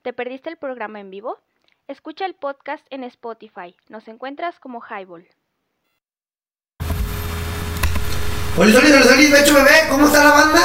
¿Te 0.03 0.14
perdiste 0.14 0.51
el 0.51 0.58
programa 0.58 1.00
en 1.00 1.09
vivo? 1.09 1.40
Escucha 1.88 2.27
el 2.27 2.35
podcast 2.35 2.85
en 2.91 3.03
Spotify. 3.03 3.75
Nos 3.90 4.08
encuentras 4.08 4.59
como 4.59 4.83
Highball. 4.88 5.27
Becho 8.56 9.56
Bebé, 9.56 9.88
¿cómo 9.90 10.06
está 10.06 10.24
la 10.24 10.30
banda? 10.30 10.59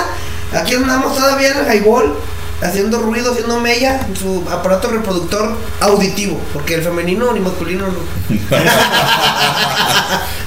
Aquí 0.53 0.75
andamos 0.75 1.17
todavía 1.17 1.59
en 1.59 1.73
highball, 1.73 2.15
haciendo 2.63 3.01
ruido, 3.01 3.33
haciendo 3.33 3.61
mella 3.61 4.07
en 4.09 4.17
su 4.17 4.45
aparato 4.51 4.89
reproductor 4.89 5.57
auditivo, 5.81 6.41
porque 6.53 6.75
el 6.75 6.83
femenino 6.83 7.33
ni 7.33 7.41
masculino 7.41 7.87
no. 7.89 7.95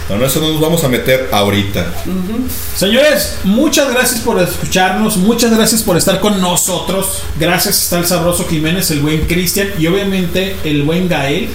Bueno, 0.10 0.26
eso 0.26 0.40
no 0.40 0.50
nos 0.50 0.60
vamos 0.60 0.84
a 0.84 0.88
meter 0.88 1.30
ahorita. 1.32 1.94
Señores, 2.76 3.38
muchas 3.44 3.94
gracias 3.94 4.22
por 4.22 4.42
escucharnos, 4.42 5.18
muchas 5.18 5.56
gracias 5.56 5.84
por 5.84 5.98
estar 5.98 6.20
con 6.20 6.42
nosotros. 6.42 7.22
Gracias 7.40 7.84
está 7.84 8.00
el 8.00 8.08
sabroso 8.08 8.48
Jiménez, 8.48 8.90
el 8.90 9.02
buen 9.02 9.28
Cristian 9.28 9.68
y 9.78 9.86
obviamente 9.86 10.56
el 10.64 10.82
buen 10.82 11.08
Gael 11.08 11.50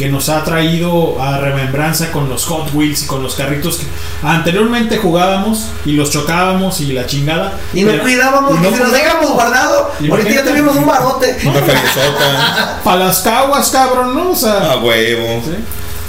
que 0.00 0.08
nos 0.08 0.30
ha 0.30 0.42
traído 0.44 1.20
a 1.20 1.36
remembranza 1.40 2.10
con 2.10 2.30
los 2.30 2.46
Hot 2.46 2.72
Wheels 2.72 3.02
y 3.02 3.06
con 3.06 3.22
los 3.22 3.34
carritos 3.34 3.76
que 3.76 3.84
anteriormente 4.26 4.96
jugábamos 4.96 5.66
y 5.84 5.92
los 5.92 6.10
chocábamos 6.10 6.80
y 6.80 6.94
la 6.94 7.04
chingada. 7.04 7.52
Y 7.74 7.82
no 7.82 7.90
Pero- 7.90 8.04
cuidábamos, 8.04 8.56
y 8.56 8.62
no 8.62 8.70
si 8.70 8.78
nos 8.78 8.92
dejamos 8.92 9.30
guardado, 9.32 9.92
ahorita 10.10 10.30
ya 10.30 10.42
tuvimos 10.42 10.74
un 10.74 10.86
barote. 10.86 11.36
Una. 11.44 12.80
Para 12.82 13.04
las 13.04 13.18
caguas, 13.20 13.68
cabrón, 13.68 14.14
¿no? 14.14 14.30
O 14.30 14.34
sea, 14.34 14.72
A 14.72 14.78
huevo. 14.78 15.42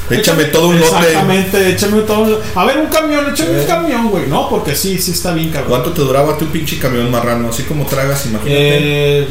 Échame 0.10 0.46
todo 0.46 0.70
un 0.70 0.80
lote. 0.80 0.96
Exactamente, 0.96 1.70
échame 1.72 2.02
todo 2.04 2.20
un 2.22 2.38
A 2.56 2.64
ver, 2.64 2.78
un 2.78 2.88
camión, 2.88 3.30
échame 3.30 3.60
un 3.60 3.66
camión, 3.68 4.08
güey. 4.10 4.28
No, 4.28 4.48
porque 4.48 4.74
sí, 4.74 5.02
sí 5.02 5.12
está 5.12 5.34
bien, 5.34 5.50
cabrón. 5.50 5.70
¿Cuánto 5.70 5.92
te 5.92 6.00
duraba 6.00 6.38
tu 6.38 6.46
pinche 6.46 6.80
camión 6.80 7.12
marrano? 7.12 7.50
Así 7.50 7.64
como 7.64 7.86
tragas, 7.86 8.26
imagínate. 8.26 9.20
Eh, 9.24 9.28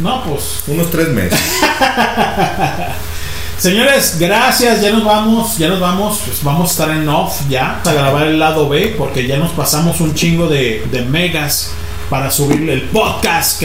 no, 0.00 0.24
pues. 0.24 0.64
Unos 0.66 0.90
tres 0.90 1.10
meses. 1.10 1.38
Señores, 3.58 4.18
gracias, 4.20 4.82
ya 4.82 4.92
nos 4.92 5.04
vamos, 5.04 5.56
ya 5.56 5.68
nos 5.68 5.80
vamos, 5.80 6.20
pues 6.26 6.44
vamos 6.44 6.68
a 6.68 6.72
estar 6.72 6.90
en 6.90 7.08
off 7.08 7.40
ya, 7.48 7.80
a 7.82 7.92
grabar 7.92 8.26
el 8.26 8.38
lado 8.38 8.68
B, 8.68 8.94
porque 8.98 9.26
ya 9.26 9.38
nos 9.38 9.52
pasamos 9.52 10.00
un 10.00 10.14
chingo 10.14 10.46
de, 10.46 11.06
megas 11.08 11.72
para 12.10 12.30
subir 12.30 12.68
el 12.68 12.82
podcast 12.82 13.62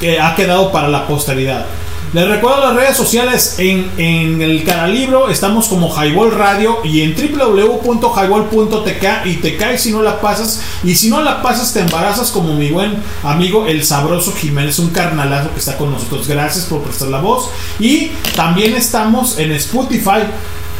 que 0.00 0.20
ha 0.20 0.34
quedado 0.34 0.72
para 0.72 0.88
la 0.88 1.06
posteridad. 1.06 1.66
Les 2.12 2.26
recuerdo 2.26 2.66
las 2.66 2.74
redes 2.74 2.96
sociales 2.96 3.54
en, 3.58 3.88
en 3.96 4.42
el 4.42 4.64
canal 4.64 4.92
libro, 4.92 5.30
estamos 5.30 5.68
como 5.68 5.94
Highball 5.94 6.32
Radio 6.32 6.78
y 6.82 7.02
en 7.02 7.14
www.highball.tk 7.14 9.26
y 9.26 9.36
te 9.36 9.56
caes 9.56 9.82
si 9.82 9.92
no 9.92 10.02
la 10.02 10.20
pasas 10.20 10.60
y 10.82 10.96
si 10.96 11.08
no 11.08 11.22
la 11.22 11.40
pasas 11.40 11.72
te 11.72 11.78
embarazas 11.78 12.32
como 12.32 12.54
mi 12.54 12.72
buen 12.72 12.96
amigo 13.22 13.68
el 13.68 13.84
sabroso 13.84 14.34
Jiménez, 14.34 14.80
un 14.80 14.90
carnalazo 14.90 15.52
que 15.52 15.60
está 15.60 15.78
con 15.78 15.92
nosotros. 15.92 16.26
Gracias 16.26 16.64
por 16.64 16.82
prestar 16.82 17.10
la 17.10 17.20
voz 17.20 17.48
y 17.78 18.10
también 18.34 18.74
estamos 18.74 19.38
en 19.38 19.52
Spotify, 19.52 20.22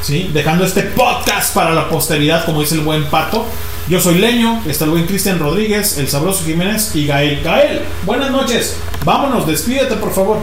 ¿sí? 0.02 0.32
dejando 0.34 0.64
este 0.64 0.82
podcast 0.82 1.54
para 1.54 1.72
la 1.72 1.88
posteridad 1.88 2.44
como 2.44 2.60
dice 2.60 2.74
el 2.74 2.80
buen 2.80 3.04
Pato. 3.04 3.46
Yo 3.88 4.00
soy 4.00 4.16
Leño, 4.16 4.62
está 4.66 4.84
el 4.84 4.90
buen 4.90 5.06
Cristian 5.06 5.38
Rodríguez, 5.38 5.96
el 5.98 6.08
sabroso 6.08 6.44
Jiménez 6.44 6.90
y 6.96 7.06
Gael. 7.06 7.40
Gael, 7.44 7.82
buenas 8.04 8.32
noches. 8.32 8.78
Vámonos, 9.04 9.46
despídete 9.46 9.94
por 9.94 10.12
favor. 10.12 10.38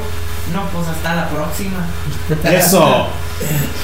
No, 0.53 0.63
pues 0.73 0.87
hasta 0.87 1.15
la 1.15 1.29
próxima. 1.29 1.85
Eso. 2.51 3.07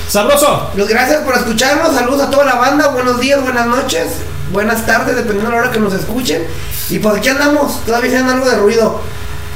Sabroso. 0.08 0.72
Pues 0.76 0.88
gracias 0.88 1.22
por 1.22 1.36
escucharnos, 1.36 1.94
saludos 1.94 2.22
a 2.22 2.30
toda 2.30 2.46
la 2.46 2.56
banda, 2.56 2.88
buenos 2.88 3.20
días, 3.20 3.42
buenas 3.42 3.68
noches, 3.68 4.08
buenas 4.52 4.86
tardes, 4.86 5.16
dependiendo 5.16 5.50
de 5.50 5.56
la 5.56 5.62
hora 5.64 5.72
que 5.72 5.80
nos 5.80 5.94
escuchen. 5.94 6.44
Y 6.90 7.00
pues 7.00 7.18
aquí 7.18 7.30
andamos, 7.30 7.84
todavía 7.86 8.10
haciendo 8.10 8.34
algo 8.34 8.50
de 8.50 8.58
ruido. 8.58 9.02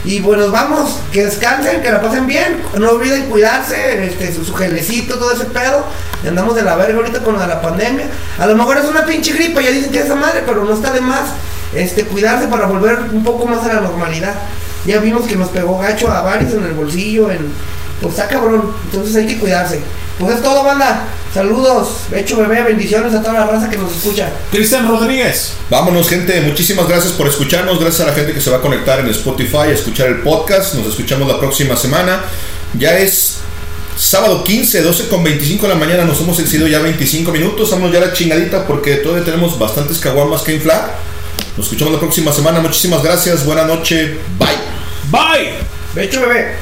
Y 0.06 0.22
bueno, 0.22 0.50
vamos, 0.52 1.00
que 1.12 1.26
descansen, 1.26 1.82
que 1.82 1.92
la 1.92 2.02
pasen 2.02 2.28
bien. 2.28 2.64
No 2.78 2.92
olviden 2.92 3.30
cuidarse, 3.30 4.06
este, 4.06 4.34
su, 4.34 4.46
su 4.46 4.54
gelecito, 4.54 5.18
todo 5.18 5.32
ese 5.32 5.46
pedo. 5.46 5.84
Y 6.24 6.28
andamos 6.28 6.56
de 6.56 6.62
la 6.62 6.76
verga 6.76 6.98
ahorita 6.98 7.20
con 7.24 7.34
lo 7.34 7.40
de 7.40 7.48
la 7.48 7.62
pandemia. 7.62 8.06
A 8.40 8.46
lo 8.46 8.56
mejor 8.56 8.78
es 8.78 8.86
una 8.86 9.06
pinche 9.06 9.34
gripa, 9.34 9.62
ya 9.62 9.72
dicen 9.72 9.92
que 9.92 10.00
es 10.00 10.06
esa 10.06 10.16
madre, 10.16 10.44
pero 10.46 10.64
no 10.64 10.74
está 10.74 10.92
de 10.94 11.02
más 11.02 11.32
este, 11.76 12.06
cuidarse 12.06 12.48
para 12.48 12.68
volver 12.68 13.00
un 13.12 13.24
poco 13.24 13.46
más 13.48 13.64
a 13.66 13.74
la 13.74 13.82
normalidad. 13.82 14.36
Ya 14.88 15.00
vimos 15.00 15.28
que 15.28 15.36
nos 15.36 15.50
pegó 15.50 15.78
gacho 15.78 16.10
a 16.10 16.22
varios 16.22 16.54
en 16.54 16.64
el 16.64 16.72
bolsillo, 16.72 17.30
en. 17.30 17.52
Pues 18.02 18.14
está 18.14 18.28
cabrón, 18.28 18.72
entonces 18.86 19.16
hay 19.16 19.28
que 19.28 19.38
cuidarse. 19.38 19.82
Pues 20.20 20.36
es 20.36 20.42
todo, 20.42 20.64
banda. 20.64 21.08
Saludos, 21.34 21.90
hecho 22.12 22.38
bebé, 22.38 22.64
bendiciones 22.64 23.14
a 23.14 23.22
toda 23.22 23.34
la 23.34 23.46
raza 23.46 23.70
que 23.70 23.78
nos 23.78 23.96
escucha. 23.96 24.32
Cristian 24.52 24.88
Rodríguez. 24.88 25.54
Vámonos, 25.70 26.10
gente. 26.10 26.42
Muchísimas 26.42 26.88
gracias 26.88 27.14
por 27.14 27.28
escucharnos. 27.28 27.80
Gracias 27.80 28.02
a 28.02 28.12
la 28.12 28.16
gente 28.16 28.34
que 28.34 28.42
se 28.42 28.50
va 28.50 28.58
a 28.58 28.62
conectar 28.62 29.00
en 29.00 29.08
Spotify 29.10 29.58
a 29.58 29.72
escuchar 29.72 30.08
el 30.08 30.22
podcast. 30.22 30.74
Nos 30.76 30.88
escuchamos 30.88 31.28
la 31.28 31.38
próxima 31.38 31.76
semana. 31.76 32.22
Ya 32.80 32.98
es 32.98 33.38
sábado 33.96 34.44
15, 34.44 34.82
12 34.82 35.08
con 35.08 35.24
25 35.24 35.68
de 35.68 35.74
la 35.74 35.80
mañana. 35.80 36.06
Nos 36.06 36.20
hemos 36.22 36.40
excedido 36.40 36.68
ya 36.68 36.80
25 36.80 37.32
minutos. 37.32 37.70
Estamos 37.70 37.92
ya 37.92 38.00
a 38.00 38.08
la 38.08 38.14
chingadita 38.14 38.66
porque 38.66 38.96
todavía 38.96 39.26
tenemos 39.26 39.60
bastantes 39.60 40.00
caguamas 40.00 40.42
que 40.42 40.56
inflar. 40.56 40.96
Nos 41.58 41.68
escuchamos 41.68 41.94
la 41.94 42.00
próxima 42.00 42.32
semana. 42.32 42.60
Muchísimas 42.60 43.04
gracias. 43.04 43.46
Buena 43.46 43.66
noche. 43.66 44.18
Bye. 44.40 44.77
Bye. 45.12 45.54
Hecho 45.96 46.22
bebé. 46.22 46.56